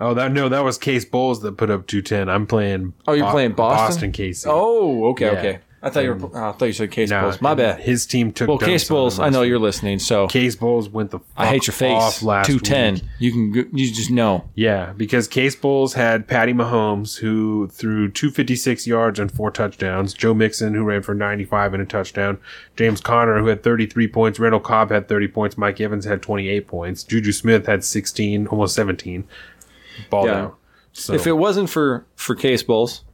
Oh, 0.00 0.14
that 0.14 0.30
no, 0.32 0.48
that 0.48 0.62
was 0.64 0.78
Case 0.78 1.04
Bowles 1.04 1.42
that 1.42 1.56
put 1.58 1.70
up 1.70 1.86
two 1.88 2.00
ten. 2.00 2.28
I'm 2.30 2.46
playing. 2.46 2.94
Oh, 3.08 3.12
you're 3.14 3.30
playing 3.30 3.52
Boston? 3.52 3.86
Boston 3.94 4.12
Casey. 4.12 4.48
oh, 4.50 5.08
okay, 5.10 5.26
Yeah. 5.26 5.38
okay. 5.38 5.58
I 5.80 5.90
thought 5.90 6.02
you 6.02 6.12
were. 6.14 6.30
oh, 6.36 6.48
I 6.48 6.52
thought 6.52 6.64
you 6.66 6.72
said 6.72 6.90
Case 6.90 7.10
No, 7.10 7.20
Bulls. 7.22 7.40
My 7.40 7.54
bad. 7.54 7.78
His 7.80 8.04
team 8.04 8.32
took. 8.32 8.48
Well, 8.48 8.58
Case 8.58 8.88
Bulls. 8.88 9.20
I 9.20 9.28
know 9.28 9.42
you're 9.42 9.60
listening, 9.60 10.00
so 10.00 10.26
Case 10.26 10.56
Bowles 10.56 10.88
went 10.88 11.12
the. 11.12 11.20
I 11.36 11.46
hate 11.46 11.68
your 11.68 11.72
fuck 11.74 11.90
off 11.90 12.14
face. 12.14 12.22
last 12.24 12.46
Two 12.48 12.58
ten. 12.58 12.94
week. 12.94 13.04
You 13.20 13.30
can. 13.32 13.52
go- 13.52 13.64
You 13.72 13.92
just 13.94 14.10
know. 14.10 14.48
Yeah, 14.56 14.92
because 14.96 15.28
Case 15.28 15.54
Bulls 15.54 15.94
had 15.94 16.26
Patty 16.26 16.52
Mahomes, 16.52 17.18
who 17.18 17.68
threw 17.68 18.10
256 18.10 18.88
yards 18.88 19.20
and 19.20 19.30
four 19.30 19.52
touchdowns. 19.52 20.14
Joe 20.14 20.34
Mixon, 20.34 20.74
who 20.74 20.82
ran 20.82 21.02
for 21.02 21.14
95 21.14 21.74
and 21.74 21.82
a 21.82 21.86
touchdown. 21.86 22.38
James 22.74 23.00
Conner, 23.00 23.38
who 23.38 23.46
had 23.46 23.62
33 23.62 24.08
points. 24.08 24.40
Randall 24.40 24.58
Cobb 24.60 24.90
had 24.90 25.06
30 25.08 25.28
points. 25.28 25.56
Mike 25.56 25.80
Evans 25.80 26.04
had 26.04 26.22
28 26.22 26.66
points. 26.66 27.04
Juju 27.04 27.30
Smith 27.30 27.66
had 27.66 27.84
16, 27.84 28.48
almost 28.48 28.74
17. 28.74 29.24
Balled 30.10 30.26
Yeah. 30.26 30.40
out. 30.42 30.58
So, 30.92 31.14
If 31.14 31.28
it 31.28 31.32
wasn't 31.34 31.70
for 31.70 32.04
for 32.16 32.34
Case 32.34 32.64
Bulls, 32.64 33.04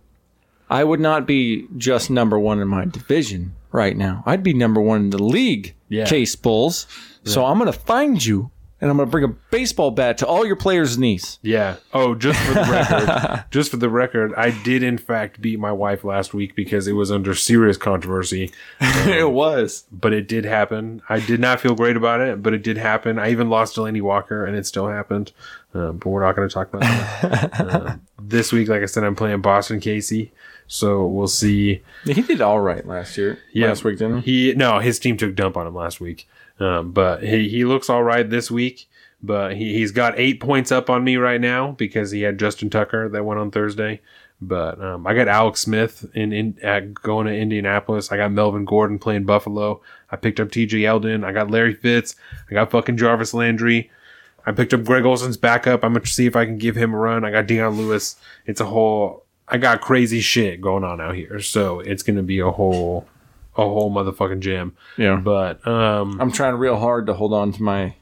I 0.70 0.84
would 0.84 1.00
not 1.00 1.26
be 1.26 1.66
just 1.76 2.10
number 2.10 2.38
one 2.38 2.60
in 2.60 2.68
my 2.68 2.84
division 2.84 3.54
right 3.72 3.96
now. 3.96 4.22
I'd 4.26 4.42
be 4.42 4.54
number 4.54 4.80
one 4.80 5.02
in 5.02 5.10
the 5.10 5.22
league. 5.22 5.74
Yeah. 5.88 6.06
Case 6.06 6.34
Bulls. 6.36 6.86
So 7.24 7.44
I'm 7.44 7.58
gonna 7.58 7.72
find 7.72 8.22
you, 8.24 8.50
and 8.80 8.90
I'm 8.90 8.98
gonna 8.98 9.10
bring 9.10 9.24
a 9.24 9.28
baseball 9.28 9.90
bat 9.90 10.18
to 10.18 10.26
all 10.26 10.44
your 10.44 10.56
players' 10.56 10.98
knees. 10.98 11.38
Yeah. 11.40 11.76
Oh, 11.94 12.14
just 12.14 12.38
for 12.40 12.52
the 12.54 12.60
record, 12.60 13.44
just 13.50 13.70
for 13.70 13.78
the 13.78 13.88
record, 13.88 14.34
I 14.36 14.50
did 14.62 14.82
in 14.82 14.98
fact 14.98 15.40
beat 15.40 15.58
my 15.58 15.72
wife 15.72 16.04
last 16.04 16.34
week 16.34 16.54
because 16.54 16.86
it 16.86 16.92
was 16.92 17.10
under 17.10 17.34
serious 17.34 17.78
controversy, 17.78 18.50
it 18.80 19.30
was. 19.30 19.84
but 19.90 20.12
it 20.12 20.28
did 20.28 20.44
happen. 20.44 21.00
I 21.08 21.20
did 21.20 21.40
not 21.40 21.60
feel 21.60 21.74
great 21.74 21.96
about 21.96 22.20
it, 22.20 22.42
but 22.42 22.52
it 22.52 22.62
did 22.62 22.76
happen. 22.76 23.18
I 23.18 23.30
even 23.30 23.48
lost 23.48 23.76
Delanie 23.76 24.02
Walker, 24.02 24.44
and 24.44 24.56
it 24.56 24.66
still 24.66 24.88
happened. 24.88 25.32
Uh, 25.74 25.92
but 25.92 26.06
we're 26.06 26.22
not 26.22 26.36
going 26.36 26.48
to 26.48 26.52
talk 26.54 26.72
about 26.72 26.82
that. 26.82 27.60
uh, 27.60 27.96
this 28.20 28.52
week, 28.52 28.68
like 28.68 28.82
I 28.82 28.86
said, 28.86 29.02
I'm 29.02 29.16
playing 29.16 29.40
Boston 29.40 29.80
Casey, 29.80 30.30
so 30.66 31.06
we'll 31.06 31.26
see. 31.26 31.82
He 32.04 32.22
did 32.22 32.40
all 32.40 32.60
right 32.60 32.86
last 32.86 33.16
year. 33.16 33.38
Yeah. 33.52 33.68
Last 33.68 33.84
week, 33.84 33.98
didn't 33.98 34.22
he? 34.22 34.50
He 34.50 34.54
no, 34.54 34.78
his 34.78 34.98
team 34.98 35.16
took 35.16 35.34
dump 35.34 35.56
on 35.56 35.66
him 35.66 35.74
last 35.74 36.00
week, 36.00 36.28
um, 36.60 36.92
but 36.92 37.22
he 37.22 37.48
he 37.48 37.64
looks 37.64 37.88
all 37.90 38.02
right 38.02 38.28
this 38.28 38.50
week. 38.50 38.88
But 39.22 39.56
he 39.56 39.74
he's 39.74 39.90
got 39.90 40.18
eight 40.18 40.40
points 40.40 40.70
up 40.70 40.90
on 40.90 41.02
me 41.02 41.16
right 41.16 41.40
now 41.40 41.72
because 41.72 42.10
he 42.10 42.22
had 42.22 42.38
Justin 42.38 42.70
Tucker 42.70 43.08
that 43.08 43.24
went 43.24 43.40
on 43.40 43.50
Thursday. 43.50 44.00
But 44.40 44.82
um, 44.82 45.06
I 45.06 45.14
got 45.14 45.28
Alex 45.28 45.60
Smith 45.60 46.04
in, 46.14 46.32
in 46.32 46.58
at 46.62 46.92
going 46.92 47.26
to 47.26 47.34
Indianapolis. 47.34 48.12
I 48.12 48.16
got 48.16 48.32
Melvin 48.32 48.64
Gordon 48.64 48.98
playing 48.98 49.24
Buffalo. 49.24 49.80
I 50.10 50.16
picked 50.16 50.40
up 50.40 50.50
T.J. 50.50 50.78
Yeldon. 50.78 51.24
I 51.24 51.32
got 51.32 51.50
Larry 51.50 51.72
Fitz. 51.72 52.16
I 52.50 52.54
got 52.54 52.70
fucking 52.70 52.96
Jarvis 52.96 53.32
Landry. 53.32 53.90
I 54.46 54.52
picked 54.52 54.74
up 54.74 54.84
Greg 54.84 55.04
Olsen's 55.04 55.36
backup. 55.36 55.84
I'm 55.84 55.94
gonna 55.94 56.06
see 56.06 56.26
if 56.26 56.36
I 56.36 56.44
can 56.44 56.58
give 56.58 56.76
him 56.76 56.94
a 56.94 56.98
run. 56.98 57.24
I 57.24 57.30
got 57.30 57.46
Dion 57.46 57.76
Lewis. 57.76 58.16
It's 58.46 58.60
a 58.60 58.66
whole. 58.66 59.23
I 59.48 59.58
got 59.58 59.80
crazy 59.80 60.20
shit 60.20 60.60
going 60.60 60.84
on 60.84 61.00
out 61.00 61.14
here, 61.14 61.40
so 61.40 61.80
it's 61.80 62.02
gonna 62.02 62.22
be 62.22 62.38
a 62.40 62.50
whole, 62.50 63.06
a 63.56 63.62
whole 63.62 63.92
motherfucking 63.92 64.40
jam. 64.40 64.74
Yeah. 64.96 65.16
But 65.16 65.66
um, 65.66 66.20
I'm 66.20 66.32
trying 66.32 66.54
real 66.54 66.78
hard 66.78 67.06
to 67.06 67.14
hold 67.14 67.32
on 67.34 67.52
to 67.52 67.62
my 67.62 67.94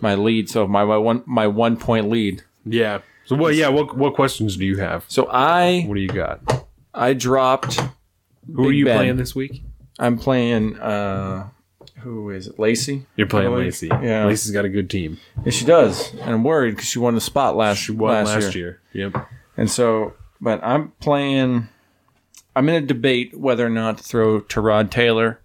my 0.00 0.14
lead. 0.14 0.48
So 0.48 0.66
my, 0.66 0.84
my 0.84 0.96
one 0.96 1.22
my 1.26 1.46
one 1.46 1.76
point 1.76 2.08
lead. 2.08 2.42
yeah. 2.64 3.00
So 3.26 3.36
what? 3.36 3.54
Yeah. 3.54 3.68
What 3.68 3.94
what 3.96 4.14
questions 4.14 4.56
do 4.56 4.64
you 4.64 4.78
have? 4.78 5.04
So 5.08 5.28
I 5.30 5.84
What 5.86 5.94
do 5.96 6.00
you 6.00 6.08
got? 6.08 6.66
I 6.94 7.12
dropped. 7.12 7.78
Who 8.54 8.68
are 8.68 8.72
you 8.72 8.86
Ben. 8.86 8.96
playing 8.96 9.16
this 9.18 9.34
week? 9.34 9.62
I'm 9.98 10.16
playing. 10.16 10.78
uh 10.78 11.48
Who 12.00 12.30
is 12.30 12.46
it? 12.46 12.58
Lacey. 12.58 13.04
You're 13.16 13.26
playing. 13.26 13.52
Lacey. 13.54 13.88
Yeah. 13.88 14.24
Lacey's 14.24 14.52
got 14.52 14.64
a 14.64 14.70
good 14.70 14.88
team. 14.88 15.18
Yeah, 15.44 15.50
she 15.50 15.66
does, 15.66 16.10
and 16.14 16.30
I'm 16.30 16.42
worried 16.42 16.70
because 16.76 16.88
she 16.88 16.98
won 16.98 17.14
the 17.14 17.20
spot 17.20 17.54
last 17.54 17.76
She 17.80 17.92
won 17.92 18.14
last, 18.14 18.28
last, 18.44 18.54
year. 18.54 18.80
year. 18.94 19.10
Yep. 19.12 19.28
and 19.58 19.70
so, 19.70 20.14
but 20.40 20.62
I'm 20.62 20.92
playing. 21.00 21.68
I'm 22.56 22.68
in 22.68 22.82
a 22.82 22.86
debate 22.86 23.38
whether 23.38 23.66
or 23.66 23.70
not 23.70 23.98
to 23.98 24.04
throw 24.04 24.40
Tyrod 24.40 24.90
Taylor 24.90 25.40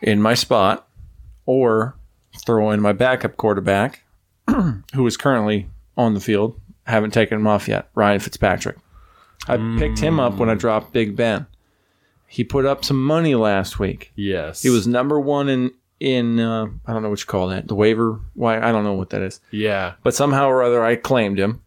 in 0.00 0.22
my 0.22 0.34
spot, 0.34 0.88
or 1.46 1.96
throw 2.44 2.70
in 2.70 2.80
my 2.80 2.92
backup 2.92 3.36
quarterback, 3.36 4.04
who 4.94 5.06
is 5.06 5.16
currently 5.16 5.68
on 5.96 6.14
the 6.14 6.20
field. 6.20 6.58
Haven't 6.86 7.12
taken 7.12 7.38
him 7.38 7.46
off 7.46 7.68
yet. 7.68 7.90
Ryan 7.94 8.20
Fitzpatrick. 8.20 8.76
I 9.46 9.56
picked 9.78 9.98
him 9.98 10.20
up 10.20 10.34
when 10.34 10.50
I 10.50 10.54
dropped 10.54 10.92
Big 10.92 11.16
Ben. 11.16 11.46
He 12.26 12.44
put 12.44 12.64
up 12.64 12.84
some 12.84 13.02
money 13.02 13.34
last 13.34 13.78
week. 13.78 14.12
Yes. 14.14 14.62
He 14.62 14.70
was 14.70 14.86
number 14.86 15.18
one 15.18 15.48
in 15.48 15.72
in 15.98 16.40
uh, 16.40 16.66
I 16.86 16.92
don't 16.92 17.02
know 17.02 17.10
what 17.10 17.20
you 17.20 17.26
call 17.26 17.48
that 17.48 17.68
the 17.68 17.74
waiver. 17.74 18.20
Why 18.34 18.58
I 18.58 18.72
don't 18.72 18.84
know 18.84 18.94
what 18.94 19.10
that 19.10 19.22
is. 19.22 19.40
Yeah. 19.50 19.94
But 20.02 20.14
somehow 20.14 20.48
or 20.48 20.62
other, 20.62 20.82
I 20.82 20.96
claimed 20.96 21.38
him. 21.38 21.62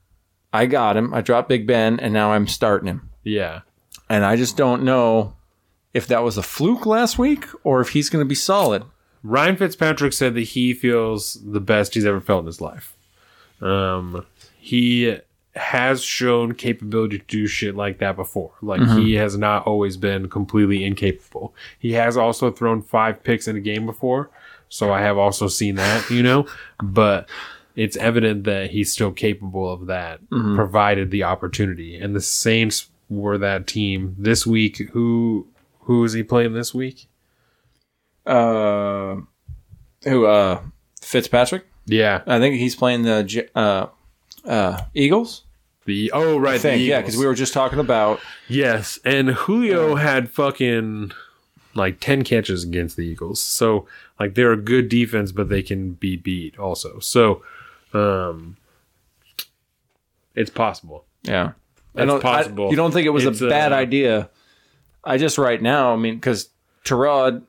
I 0.54 0.68
got 0.68 0.96
him. 0.96 1.14
I 1.14 1.22
dropped 1.22 1.50
Big 1.50 1.66
Ben, 1.66 2.00
and 2.00 2.14
now 2.14 2.32
I'm 2.32 2.48
starting 2.48 2.88
him. 2.88 3.10
Yeah. 3.24 3.62
And 4.10 4.24
I 4.24 4.36
just 4.36 4.56
don't 4.56 4.84
know 4.84 5.36
if 5.94 6.08
that 6.08 6.24
was 6.24 6.38
a 6.38 6.44
fluke 6.44 6.86
last 6.86 7.18
week 7.18 7.46
or 7.64 7.82
if 7.82 7.90
he's 7.90 8.10
going 8.10 8.24
to 8.24 8.30
be 8.30 8.36
solid. 8.36 8.84
Ryan 9.24 9.56
Fitzpatrick 9.56 10.14
said 10.14 10.36
that 10.36 10.42
he 10.42 10.74
feels 10.74 11.40
the 11.44 11.62
best 11.62 11.94
he's 11.96 12.06
ever 12.06 12.22
felt 12.22 12.42
in 12.42 12.46
his 12.48 12.62
life. 12.62 12.96
Um, 13.62 14.26
he 14.60 15.18
has 15.56 16.04
shown 16.04 16.54
capability 16.56 17.20
to 17.20 17.26
do 17.26 17.48
shit 17.48 17.76
like 17.76 18.00
that 18.00 18.16
before. 18.16 18.52
Like 18.62 18.82
he 18.98 19.14
has 19.14 19.38
not 19.38 19.66
always 19.68 19.98
been 19.98 20.28
completely 20.28 20.84
incapable. 20.84 21.54
He 21.78 21.94
has 21.94 22.18
also 22.18 22.52
thrown 22.52 22.82
five 22.82 23.24
picks 23.24 23.48
in 23.48 23.56
a 23.56 23.62
game 23.62 23.86
before, 23.86 24.30
so 24.68 24.92
I 24.92 25.02
have 25.02 25.18
also 25.18 25.48
seen 25.48 25.76
that, 25.76 26.10
you 26.10 26.24
know. 26.24 26.48
But 26.82 27.30
it's 27.76 27.98
evident 27.98 28.44
that 28.44 28.72
he's 28.72 28.92
still 28.92 29.12
capable 29.12 29.72
of 29.72 29.88
that, 29.88 30.20
provided 30.30 31.12
the 31.12 31.24
opportunity. 31.24 31.98
And 31.98 32.16
the 32.16 32.22
Saints 32.22 32.90
were 33.10 33.38
that 33.38 33.68
team 33.68 34.16
this 34.18 34.46
week. 34.46 34.78
Who 34.92 35.48
who 35.82 36.04
is 36.04 36.14
he 36.14 36.24
playing 36.24 36.54
this 36.54 36.74
week? 36.74 37.08
Uh, 38.26 39.18
who? 40.04 40.26
Uh, 40.26 40.62
Fitzpatrick. 41.02 41.66
Yeah, 41.86 42.22
I 42.26 42.40
think 42.40 42.56
he's 42.56 42.76
playing 42.76 43.02
the 43.04 43.24
J- 43.24 43.50
uh, 43.56 43.88
uh, 44.46 44.82
Eagles. 44.94 45.44
the 45.86 46.12
oh 46.14 46.38
right, 46.38 46.62
the 46.62 46.78
yeah, 46.78 47.02
because 47.02 47.18
we 47.18 47.26
were 47.26 47.34
just 47.36 47.54
talking 47.54 47.80
about 47.80 48.22
Yes, 48.48 49.00
and 49.04 49.30
Julio 49.32 49.96
had 49.96 50.30
fucking 50.30 51.12
like 51.76 52.00
10 52.00 52.24
catches 52.24 52.64
against 52.64 52.96
the 52.96 53.02
Eagles. 53.02 53.42
So, 53.42 53.86
like 54.20 54.36
they're 54.36 54.54
a 54.54 54.58
good 54.58 54.88
defense 54.90 55.32
but 55.34 55.50
they 55.50 55.62
can 55.62 55.94
be 55.94 56.16
beat 56.16 56.58
also. 56.58 57.00
So, 57.00 57.42
um 57.94 58.58
it's 60.36 60.50
possible. 60.50 61.06
yeah. 61.24 61.52
I 61.96 62.04
It's 62.04 62.12
I- 62.14 62.20
possible. 62.20 62.70
you 62.72 62.76
don't 62.76 62.92
think 62.92 63.06
it 63.06 63.12
was 63.12 63.26
It's, 63.26 63.40
a 63.42 63.48
bad 63.50 63.72
uh, 63.72 63.76
idea? 63.76 64.30
I 65.04 65.18
just 65.18 65.38
right 65.38 65.62
now, 65.62 65.94
I 65.94 65.96
mean, 65.98 66.16
because 66.16 66.50
Tyrod, 66.86 67.44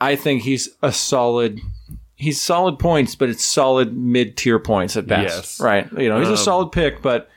I 0.00 0.16
think 0.16 0.42
he's 0.42 0.68
a 0.82 0.90
solid. 0.92 1.60
He's 2.16 2.40
solid 2.40 2.78
points, 2.78 3.14
but 3.14 3.28
it's 3.28 3.44
solid 3.44 3.96
mid 3.96 4.36
tier 4.36 4.58
points 4.58 4.96
at 4.96 5.06
best. 5.06 5.36
Yes. 5.36 5.60
Right. 5.60 5.86
You 5.92 6.08
know, 6.08 6.18
he's 6.18 6.28
a 6.28 6.32
Um, 6.32 6.36
solid 6.36 6.72
pick, 6.72 7.00
but 7.02 7.28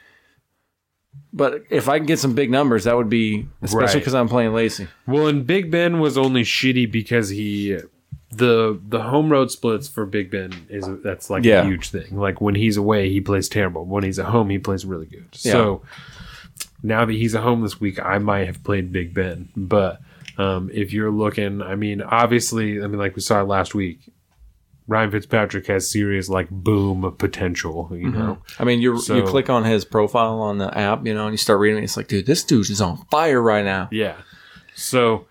but 1.34 1.64
if 1.70 1.88
I 1.90 2.00
can 2.00 2.08
get 2.08 2.18
some 2.18 2.34
big 2.34 2.50
numbers, 2.50 2.86
that 2.86 2.96
would 2.98 3.10
be 3.10 3.46
especially 3.62 3.86
Right. 3.86 3.94
because 3.96 4.16
I'm 4.16 4.28
playing 4.30 4.54
Lacey. 4.54 4.88
Well, 5.06 5.28
and 5.28 5.46
Big 5.46 5.70
Ben 5.70 6.00
was 6.00 6.18
only 6.18 6.44
shitty 6.44 6.90
because 6.92 7.30
he 7.30 7.78
the 8.32 8.80
the 8.88 9.02
home 9.02 9.32
road 9.32 9.50
splits 9.52 9.88
for 9.88 10.06
Big 10.06 10.30
Ben 10.32 10.54
is 10.70 10.88
that's 11.04 11.30
like 11.30 11.44
Yeah. 11.44 11.62
a 11.62 11.66
huge 11.66 11.90
thing. 11.90 12.18
Like 12.18 12.42
when 12.42 12.56
he's 12.56 12.78
away, 12.78 13.10
he 13.10 13.22
plays 13.22 13.50
terrible. 13.50 13.86
When 13.86 14.04
he's 14.04 14.20
at 14.20 14.26
home, 14.28 14.50
he 14.50 14.60
plays 14.60 14.86
really 14.86 15.08
good. 15.08 15.28
Yeah. 15.42 15.52
So 15.54 15.82
now 16.84 17.06
that 17.06 17.14
he's 17.14 17.34
at 17.36 17.44
home 17.44 17.62
this 17.62 17.80
week, 17.80 18.00
I 18.00 18.20
might 18.20 18.46
have 18.48 18.64
played 18.64 18.92
Big 18.92 19.14
Ben. 19.14 19.50
But 19.58 20.00
um, 20.38 20.70
if 20.74 20.94
you're 20.94 21.12
looking, 21.12 21.62
I 21.62 21.76
mean, 21.76 22.02
obviously, 22.02 22.82
I 22.82 22.88
mean, 22.88 23.00
like 23.00 23.16
we 23.16 23.22
saw 23.22 23.42
last 23.42 23.74
week, 23.76 24.00
Ryan 24.88 25.12
Fitzpatrick 25.12 25.68
has 25.68 25.90
serious 25.92 26.30
like 26.30 26.50
boom 26.50 27.14
potential. 27.18 27.90
You 27.92 28.10
know, 28.10 28.38
I 28.60 28.64
mean, 28.64 28.80
you 28.80 28.94
you 29.08 29.24
click 29.24 29.50
on 29.50 29.64
his 29.64 29.86
profile 29.86 30.40
on 30.40 30.58
the 30.60 30.76
app, 30.78 31.06
you 31.06 31.14
know, 31.14 31.26
and 31.26 31.34
you 31.34 31.38
start 31.38 31.60
reading 31.60 31.80
it. 31.82 31.84
It's 31.84 31.98
like, 31.98 32.08
dude, 32.08 32.26
this 32.26 32.44
dude 32.44 32.70
is 32.70 32.80
on 32.82 32.98
fire 33.12 33.42
right 33.42 33.66
now. 33.66 33.90
yeah. 33.92 34.16
So, 34.76 35.26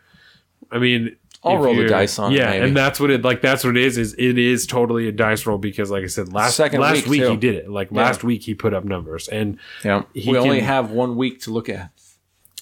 I 0.70 0.78
mean, 0.78 1.16
I'll 1.44 1.56
if 1.58 1.64
roll 1.64 1.76
the 1.76 1.86
dice 1.86 2.18
on 2.18 2.32
it, 2.32 2.36
Yeah, 2.38 2.50
maybe. 2.50 2.66
and 2.68 2.76
that's 2.76 2.98
what 2.98 3.10
it 3.10 3.22
like. 3.22 3.40
That's 3.42 3.62
what 3.64 3.76
it 3.76 3.84
is. 3.84 3.96
Is 3.96 4.14
it 4.18 4.38
is 4.38 4.66
totally 4.66 5.06
a 5.08 5.12
dice 5.12 5.46
roll 5.46 5.58
because, 5.58 5.90
like 5.90 6.02
I 6.02 6.08
said, 6.08 6.32
last 6.32 6.56
Second 6.56 6.80
last 6.80 7.06
week, 7.06 7.22
week, 7.22 7.30
he 7.30 7.36
did 7.36 7.54
it. 7.54 7.70
Like 7.70 7.92
last 7.92 8.24
week 8.24 8.42
he 8.42 8.54
put 8.54 8.74
up 8.74 8.84
numbers, 8.84 9.28
and 9.28 9.58
Yeah, 9.84 10.02
He 10.14 10.30
we 10.30 10.36
only 10.38 10.60
have 10.60 10.90
one 10.90 11.16
week 11.16 11.40
to 11.42 11.52
look 11.52 11.68
at. 11.68 11.90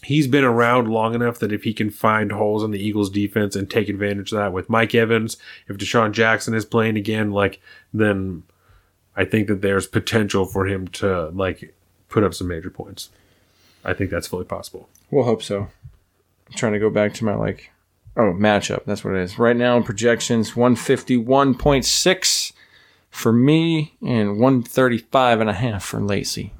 he's 0.03 0.27
been 0.29 0.45
around 0.45 0.89
long 0.89 1.15
enough 1.15 1.39
that 1.39 1.53
if 1.53 1.65
he 1.65 1.73
can 1.73 1.91
find 1.91 2.31
holes 2.33 2.63
in 2.63 2.71
the 2.71 2.79
Eagles 2.79 3.11
defense 3.11 3.57
and 3.57 3.69
take 3.71 3.89
advantage 3.89 4.31
of 4.33 4.39
that 4.39 4.53
with 4.53 4.69
Mike 4.69 4.95
Evans, 4.95 5.37
if 5.69 5.77
DeSean 5.79 6.13
Jackson 6.13 6.55
is 6.55 6.65
playing 6.67 6.97
again, 6.97 7.31
like 7.33 7.61
then 7.95 8.43
I 9.17 9.25
think 9.25 9.49
that 9.49 9.63
there's 9.63 9.87
potential 9.87 10.45
for 10.45 10.67
him 10.67 10.87
to 10.89 11.31
like 11.31 11.75
put 12.11 12.23
up 12.23 12.35
some 12.35 12.49
major 12.49 12.71
points. 12.71 13.09
I 13.87 13.95
think 13.95 14.11
that's 14.11 14.27
fully 14.27 14.45
possible. 14.45 14.89
We'll 15.11 15.25
hope 15.25 15.43
so. 15.43 15.61
I'm 16.49 16.57
trying 16.57 16.75
to 16.75 16.79
go 16.79 16.91
back 16.91 17.15
to 17.15 17.25
my 17.25 17.35
like, 17.35 17.71
oh 18.17 18.33
matchup. 18.33 18.85
That's 18.85 19.05
what 19.05 19.15
it 19.15 19.21
is. 19.23 19.39
Right 19.39 19.57
now 19.57 19.81
projections, 19.83 20.57
one 20.57 20.77
fifty 20.77 21.17
one 21.17 21.55
point 21.55 21.85
six 21.85 22.53
for 23.11 23.33
me 23.33 23.97
and 24.05 24.39
one 24.39 24.63
thirty 24.63 24.99
five 24.99 25.41
and 25.41 25.49
a 25.51 25.55
half 25.55 25.85
for 25.85 26.01
Lacey. 26.01 26.53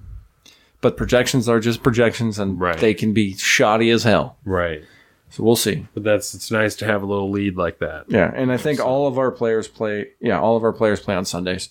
But 0.81 0.97
projections 0.97 1.49
are 1.49 1.59
just 1.59 1.83
projections, 1.83 2.39
and 2.39 2.61
Right. 2.61 2.79
they 2.79 2.95
can 2.95 3.13
be 3.13 3.35
shoddy 3.37 3.91
as 3.91 4.05
hell. 4.05 4.37
Right. 4.45 4.85
So 5.31 5.43
we'll 5.43 5.57
see. 5.57 5.87
But 5.95 6.05
that's 6.05 6.35
it's 6.35 6.51
nice 6.51 6.77
to 6.77 6.85
have 6.85 7.03
a 7.03 7.07
little 7.07 7.31
lead 7.31 7.57
like 7.57 7.79
that. 7.81 8.05
Yeah, 8.09 8.31
and 8.35 8.53
I 8.53 8.57
think 8.59 8.79
all 8.79 9.09
of 9.09 9.19
our 9.19 9.31
players 9.33 9.67
play. 9.69 10.11
Yeah, 10.21 10.39
all 10.39 10.57
of 10.57 10.63
our 10.63 10.73
players 10.73 11.01
play 11.01 11.15
on 11.17 11.25
Sundays 11.25 11.71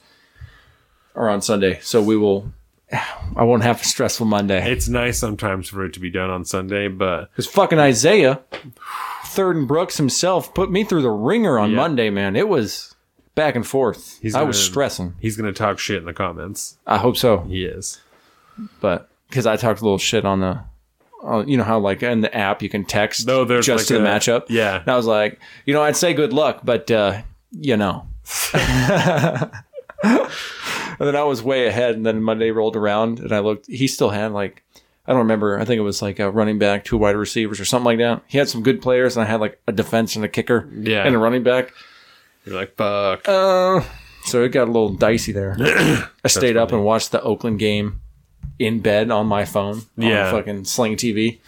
or 1.13 1.29
on 1.29 1.41
Sunday, 1.41 1.79
so 1.81 2.01
we 2.01 2.17
will. 2.17 2.51
I 2.91 3.43
won't 3.43 3.63
have 3.63 3.81
a 3.81 3.85
stressful 3.85 4.25
Monday. 4.25 4.69
It's 4.71 4.87
nice 4.89 5.17
sometimes 5.17 5.69
for 5.69 5.85
it 5.85 5.93
to 5.93 5.99
be 5.99 6.09
done 6.09 6.29
on 6.29 6.43
Sunday, 6.45 6.87
but 6.89 7.29
Because 7.31 7.47
fucking 7.47 7.79
Isaiah, 7.79 8.41
Third 9.35 9.55
and 9.57 9.67
Brooks 9.67 9.97
himself, 9.97 10.53
put 10.53 10.71
me 10.71 10.83
through 10.83 11.01
the 11.01 11.11
ringer 11.11 11.59
on 11.59 11.71
Yeah. 11.71 11.75
Monday, 11.77 12.09
man. 12.09 12.35
It 12.35 12.47
was 12.47 12.95
back 13.35 13.55
and 13.55 13.67
forth. 13.67 14.17
He's 14.21 14.33
I 14.33 14.43
was 14.43 14.57
gonna- 14.57 14.65
stressing. 14.65 15.13
he's 15.19 15.35
gonna 15.35 15.51
talk 15.53 15.77
shit 15.77 15.97
in 15.97 16.05
the 16.05 16.13
comments. 16.13 16.77
I 16.87 16.97
hope 16.97 17.17
so, 17.17 17.39
He 17.41 17.65
is. 17.65 17.99
but 18.79 19.09
because 19.29 19.45
I 19.45 19.57
talked 19.57 19.81
a 19.81 19.83
little 19.83 19.97
shit 19.97 20.23
on 20.25 20.39
the, 20.39 20.59
uh, 21.23 21.43
you 21.45 21.57
know 21.57 21.63
how 21.63 21.79
like 21.79 22.01
in 22.01 22.21
the 22.21 22.33
app 22.35 22.61
you 22.61 22.69
can 22.69 22.85
text 22.85 23.27
No, 23.27 23.43
there's 23.43 23.65
just 23.65 23.81
like 23.83 23.87
to 23.87 24.01
the 24.01 24.05
a- 24.05 24.07
matchup. 24.07 24.43
Yeah. 24.49 24.79
And 24.79 24.87
I 24.89 24.95
was 24.95 25.05
like, 25.05 25.39
you 25.65 25.73
know, 25.73 25.83
I'd 25.83 25.97
say 25.97 26.13
good 26.13 26.31
luck, 26.33 26.61
but 26.63 26.89
uh, 26.89 27.21
you 27.51 27.75
know. 27.77 28.07
and 28.53 29.49
then 30.99 31.15
I 31.15 31.23
was 31.23 31.41
way 31.43 31.67
ahead, 31.67 31.95
and 31.95 32.05
then 32.05 32.21
Monday 32.23 32.51
rolled 32.51 32.75
around, 32.75 33.19
and 33.19 33.31
I 33.31 33.39
looked. 33.39 33.67
He 33.67 33.87
still 33.87 34.09
had 34.09 34.31
like, 34.31 34.63
I 35.07 35.11
don't 35.11 35.19
remember. 35.19 35.59
I 35.59 35.65
think 35.65 35.77
it 35.77 35.81
was 35.83 36.01
like 36.01 36.19
a 36.19 36.31
running 36.31 36.57
back, 36.59 36.83
two 36.83 36.97
wide 36.97 37.15
receivers, 37.15 37.59
or 37.59 37.65
something 37.65 37.85
like 37.85 37.97
that. 37.99 38.21
He 38.27 38.37
had 38.37 38.49
some 38.49 38.63
good 38.63 38.81
players, 38.81 39.15
and 39.17 39.23
I 39.25 39.29
had 39.29 39.39
like 39.39 39.61
a 39.67 39.71
defense 39.71 40.15
and 40.15 40.25
a 40.25 40.27
kicker, 40.29 40.67
Yeah. 40.73 41.05
and 41.05 41.15
a 41.15 41.19
running 41.19 41.43
back. 41.43 41.73
You're 42.45 42.55
like, 42.55 42.75
fuck. 42.75 43.27
Uh, 43.27 43.81
so 44.25 44.43
it 44.43 44.49
got 44.49 44.63
a 44.63 44.71
little 44.71 44.93
dicey 44.93 45.31
there. 45.31 45.55
I 45.59 46.27
stayed 46.27 46.57
up 46.57 46.71
and 46.71 46.83
watched 46.83 47.11
the 47.11 47.21
Oakland 47.21 47.59
game 47.59 48.01
in 48.59 48.79
bed 48.79 49.11
on 49.11 49.27
my 49.27 49.45
phone, 49.45 49.77
on 49.97 50.03
Yeah. 50.03 50.31
fucking 50.31 50.65
Sling 50.65 50.95
TV, 50.95 51.39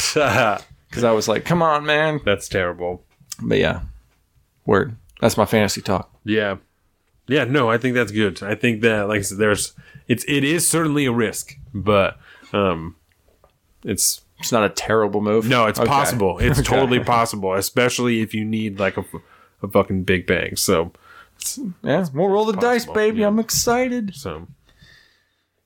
because 0.89 1.03
I 1.03 1.11
was 1.11 1.27
like, 1.27 1.45
come 1.45 1.61
on, 1.61 1.85
man. 1.85 2.19
That's 2.25 2.47
terrible. 2.49 3.03
But 3.41 3.59
yeah, 3.59 3.81
word. 4.65 4.95
That's 5.21 5.37
my 5.37 5.45
fantasy 5.45 5.81
talk. 5.81 6.11
Yeah. 6.25 6.57
Yeah, 7.27 7.43
no, 7.45 7.69
I 7.69 7.77
think 7.77 7.95
that's 7.95 8.11
good. 8.11 8.41
I 8.43 8.55
think 8.55 8.81
that 8.81 9.07
like 9.07 9.19
I 9.19 9.21
said, 9.21 9.37
there's 9.37 9.73
it's 10.07 10.23
it 10.27 10.43
is 10.43 10.67
certainly 10.69 11.05
a 11.05 11.11
risk, 11.11 11.55
but 11.73 12.17
um 12.53 12.95
it's 13.83 14.22
It's 14.39 14.51
not 14.51 14.64
a 14.64 14.69
terrible 14.69 15.22
move. 15.22 15.47
no, 15.47 15.65
it's 15.65 15.80
Okay. 15.80 15.88
possible. 15.88 16.38
It's 16.39 16.59
Okay. 16.59 16.67
totally 16.69 16.99
possible, 16.99 17.53
especially 17.53 18.22
if 18.22 18.33
you 18.33 18.45
need 18.45 18.80
like 18.80 18.97
a, 18.97 19.06
a 19.64 19.67
fucking 19.67 20.03
big 20.03 20.27
bang. 20.27 20.56
So 20.56 20.91
Yeah, 21.83 22.06
we'll 22.14 22.30
roll 22.30 22.45
the 22.45 22.53
dice, 22.53 22.85
baby. 22.85 23.19
yeah. 23.22 23.27
I'm 23.27 23.39
excited. 23.39 24.15
so 24.15 24.47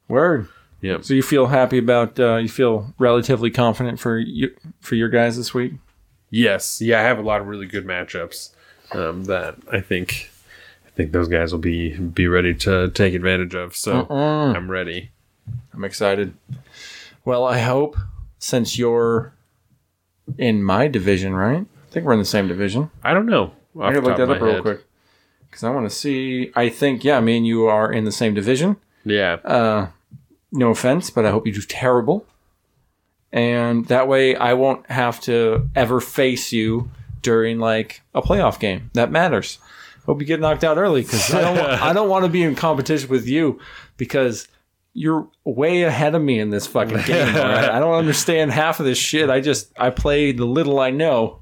Word. 0.07 0.47
yeah. 0.81 0.97
So 1.01 1.13
you 1.13 1.23
feel 1.23 1.47
happy 1.47 1.77
about? 1.77 2.19
Uh, 2.19 2.35
you 2.37 2.49
feel 2.49 2.93
relatively 2.97 3.49
confident 3.51 3.99
for 3.99 4.17
you 4.17 4.51
for 4.81 4.95
your 4.95 5.09
guys 5.09 5.37
this 5.37 5.53
week? 5.53 5.73
Yes. 6.29 6.81
Yeah, 6.81 6.99
I 6.99 7.03
have 7.03 7.19
a 7.19 7.21
lot 7.21 7.41
of 7.41 7.47
really 7.47 7.65
good 7.67 7.85
matchups 7.85 8.51
um 8.93 9.23
that 9.25 9.55
I 9.71 9.79
think 9.79 10.29
I 10.85 10.89
think 10.91 11.11
those 11.13 11.27
guys 11.29 11.51
will 11.53 11.59
be 11.59 11.97
be 11.97 12.27
ready 12.27 12.53
to 12.55 12.89
take 12.89 13.13
advantage 13.13 13.55
of. 13.55 13.75
So 13.75 14.07
Uh-uh. 14.09 14.53
I'm 14.53 14.69
ready. 14.71 15.11
I'm 15.73 15.83
excited. 15.83 16.33
Well, 17.25 17.45
I 17.45 17.59
hope 17.59 17.97
since 18.39 18.77
you're 18.77 19.33
in 20.37 20.63
my 20.63 20.87
division, 20.87 21.35
right? 21.35 21.65
I 21.65 21.91
think 21.91 22.05
we're 22.05 22.13
in 22.13 22.19
the 22.19 22.25
same 22.25 22.47
division. 22.47 22.89
I 23.03 23.13
don't 23.13 23.25
know. 23.25 23.53
I 23.79 23.93
gotta 23.93 24.01
look 24.01 24.17
that 24.17 24.29
up 24.29 24.41
real 24.41 24.53
head. 24.53 24.61
quick 24.61 24.85
because 25.51 25.63
I 25.63 25.69
want 25.69 25.89
to 25.89 25.95
see. 25.95 26.51
I 26.55 26.69
think 26.69 27.03
yeah, 27.03 27.19
me 27.19 27.37
and 27.37 27.45
you 27.45 27.67
are 27.67 27.91
in 27.91 28.05
the 28.05 28.11
same 28.11 28.33
division. 28.33 28.77
Yeah. 29.03 29.33
Uh, 29.43 29.87
no 30.51 30.71
offense, 30.71 31.09
but 31.09 31.25
I 31.25 31.31
hope 31.31 31.45
you 31.45 31.53
do 31.53 31.61
terrible. 31.61 32.25
And 33.31 33.85
that 33.85 34.07
way 34.07 34.35
I 34.35 34.53
won't 34.53 34.89
have 34.89 35.21
to 35.21 35.69
ever 35.75 36.01
face 36.01 36.51
you 36.51 36.89
during 37.21 37.59
like 37.59 38.01
a 38.13 38.21
playoff 38.21 38.59
game. 38.59 38.89
That 38.93 39.11
matters. 39.11 39.59
Hope 40.05 40.19
you 40.19 40.25
get 40.25 40.39
knocked 40.39 40.63
out 40.63 40.77
early 40.77 41.03
because 41.03 41.33
I 41.33 41.41
don't, 41.41 41.57
I 41.81 41.93
don't 41.93 42.09
want 42.09 42.25
to 42.25 42.29
be 42.29 42.43
in 42.43 42.55
competition 42.55 43.09
with 43.09 43.27
you 43.27 43.59
because 43.97 44.47
you're 44.93 45.27
way 45.45 45.83
ahead 45.83 46.15
of 46.15 46.21
me 46.21 46.39
in 46.39 46.49
this 46.49 46.67
fucking 46.67 47.01
game. 47.05 47.35
right? 47.35 47.69
I 47.69 47.79
don't 47.79 47.95
understand 47.95 48.51
half 48.51 48.79
of 48.79 48.85
this 48.85 48.97
shit. 48.97 49.29
I 49.29 49.39
just, 49.39 49.71
I 49.79 49.89
play 49.89 50.31
the 50.31 50.45
little 50.45 50.79
I 50.79 50.89
know. 50.91 51.39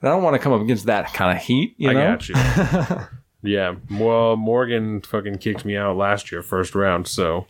And 0.00 0.08
I 0.10 0.12
don't 0.14 0.22
want 0.22 0.34
to 0.34 0.38
come 0.40 0.52
up 0.52 0.60
against 0.60 0.86
that 0.86 1.12
kind 1.14 1.36
of 1.36 1.42
heat, 1.42 1.74
you 1.78 1.88
I 1.90 1.94
got 1.94 2.28
you. 2.28 2.34
yeah. 3.42 3.74
Well, 3.90 4.36
Morgan 4.36 5.00
fucking 5.00 5.38
kicked 5.38 5.64
me 5.64 5.76
out 5.76 5.96
last 5.96 6.30
year, 6.30 6.42
first 6.42 6.74
round, 6.74 7.06
so 7.08 7.46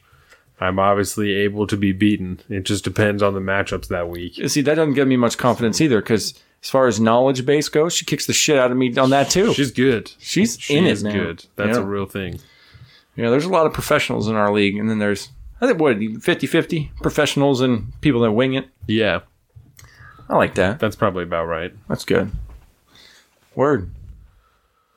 I'm 0.60 0.78
obviously 0.78 1.32
able 1.32 1.66
to 1.66 1.76
be 1.76 1.90
beaten. 1.92 2.40
It 2.48 2.62
just 2.64 2.84
depends 2.84 3.22
on 3.22 3.34
the 3.34 3.40
matchups 3.40 3.88
that 3.88 4.08
week. 4.08 4.34
See, 4.48 4.60
that 4.60 4.74
doesn't 4.76 4.94
give 4.94 5.08
me 5.08 5.16
much 5.16 5.36
confidence 5.36 5.80
either 5.80 6.00
because 6.00 6.34
as 6.62 6.70
far 6.70 6.86
as 6.86 7.00
knowledge 7.00 7.44
base 7.44 7.68
goes, 7.68 7.92
she 7.92 8.04
kicks 8.04 8.26
the 8.26 8.32
shit 8.32 8.56
out 8.58 8.70
of 8.70 8.76
me 8.76 8.96
on 8.96 9.10
that 9.10 9.30
too. 9.30 9.52
She's 9.52 9.72
good. 9.72 10.12
She's 10.20 10.58
She 10.60 10.76
in 10.76 10.84
is 10.86 11.02
it, 11.02 11.06
man. 11.06 11.18
good. 11.18 11.44
That's 11.56 11.76
yeah. 11.76 11.82
a 11.82 11.86
real 11.86 12.06
thing. 12.06 12.38
Yeah, 13.16 13.30
there's 13.30 13.44
a 13.44 13.50
lot 13.50 13.66
of 13.66 13.72
professionals 13.72 14.28
in 14.28 14.34
our 14.36 14.52
league, 14.52 14.76
and 14.76 14.88
then 14.90 14.98
there's 14.98 15.30
I 15.60 15.66
think 15.66 15.80
what 15.80 15.98
50-50 15.98 16.96
professionals 17.00 17.60
and 17.60 17.98
people 18.00 18.20
that 18.22 18.32
wing 18.32 18.54
it. 18.54 18.66
Yeah, 18.86 19.20
I 20.28 20.36
like 20.36 20.54
that. 20.56 20.78
that's 20.80 20.96
probably 20.96 21.22
about 21.22 21.46
right. 21.46 21.72
That's 21.88 22.04
good. 22.04 22.30
Word. 23.54 23.90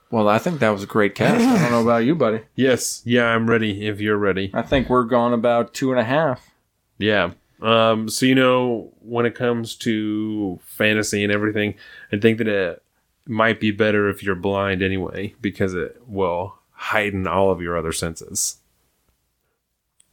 Well, 0.09 0.29
I 0.29 0.39
think 0.39 0.59
that 0.61 0.69
was 0.69 0.83
a 0.83 0.87
great 0.87 1.15
cast. 1.15 1.43
I 1.45 1.61
don't 1.61 1.71
know 1.71 1.81
about 1.81 2.05
you, 2.05 2.15
buddy. 2.15 2.41
Yes. 2.55 3.01
Yeah, 3.05 3.25
I'm 3.25 3.49
ready 3.49 3.85
if 3.87 3.99
you're 3.99 4.17
ready. 4.17 4.51
I 4.53 4.61
think 4.61 4.89
we're 4.89 5.03
gone 5.03 5.33
about 5.33 5.73
two 5.73 5.91
and 5.91 5.99
a 5.99 6.03
half. 6.03 6.49
Yeah. 6.97 7.31
Um, 7.61 8.07
so 8.07 8.25
you 8.25 8.33
know, 8.35 8.93
when 9.01 9.25
it 9.25 9.35
comes 9.35 9.75
to 9.77 10.59
fantasy 10.63 11.23
and 11.23 11.31
everything, 11.33 11.75
I 12.11 12.17
think 12.17 12.37
that 12.37 12.47
it 12.47 12.81
might 13.27 13.59
be 13.59 13.71
better 13.71 14.07
if 14.09 14.23
you're 14.23 14.35
blind 14.35 14.81
anyway, 14.81 15.35
because 15.41 15.73
it 15.73 16.01
will 16.07 16.56
heighten 16.77 17.27
all 17.27 17.51
of 17.51 17.61
your 17.61 17.75
other 17.77 17.91
senses. 17.91 18.57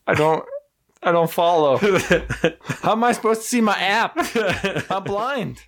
I 0.06 0.14
don't. 0.14 0.44
I 1.02 1.12
don't 1.12 1.30
follow. 1.30 1.76
How 2.82 2.92
am 2.92 3.04
I 3.04 3.12
supposed 3.12 3.42
to 3.42 3.46
see 3.46 3.60
my 3.60 3.78
app? 3.78 4.16
I'm 4.90 5.04
blind. 5.04 5.62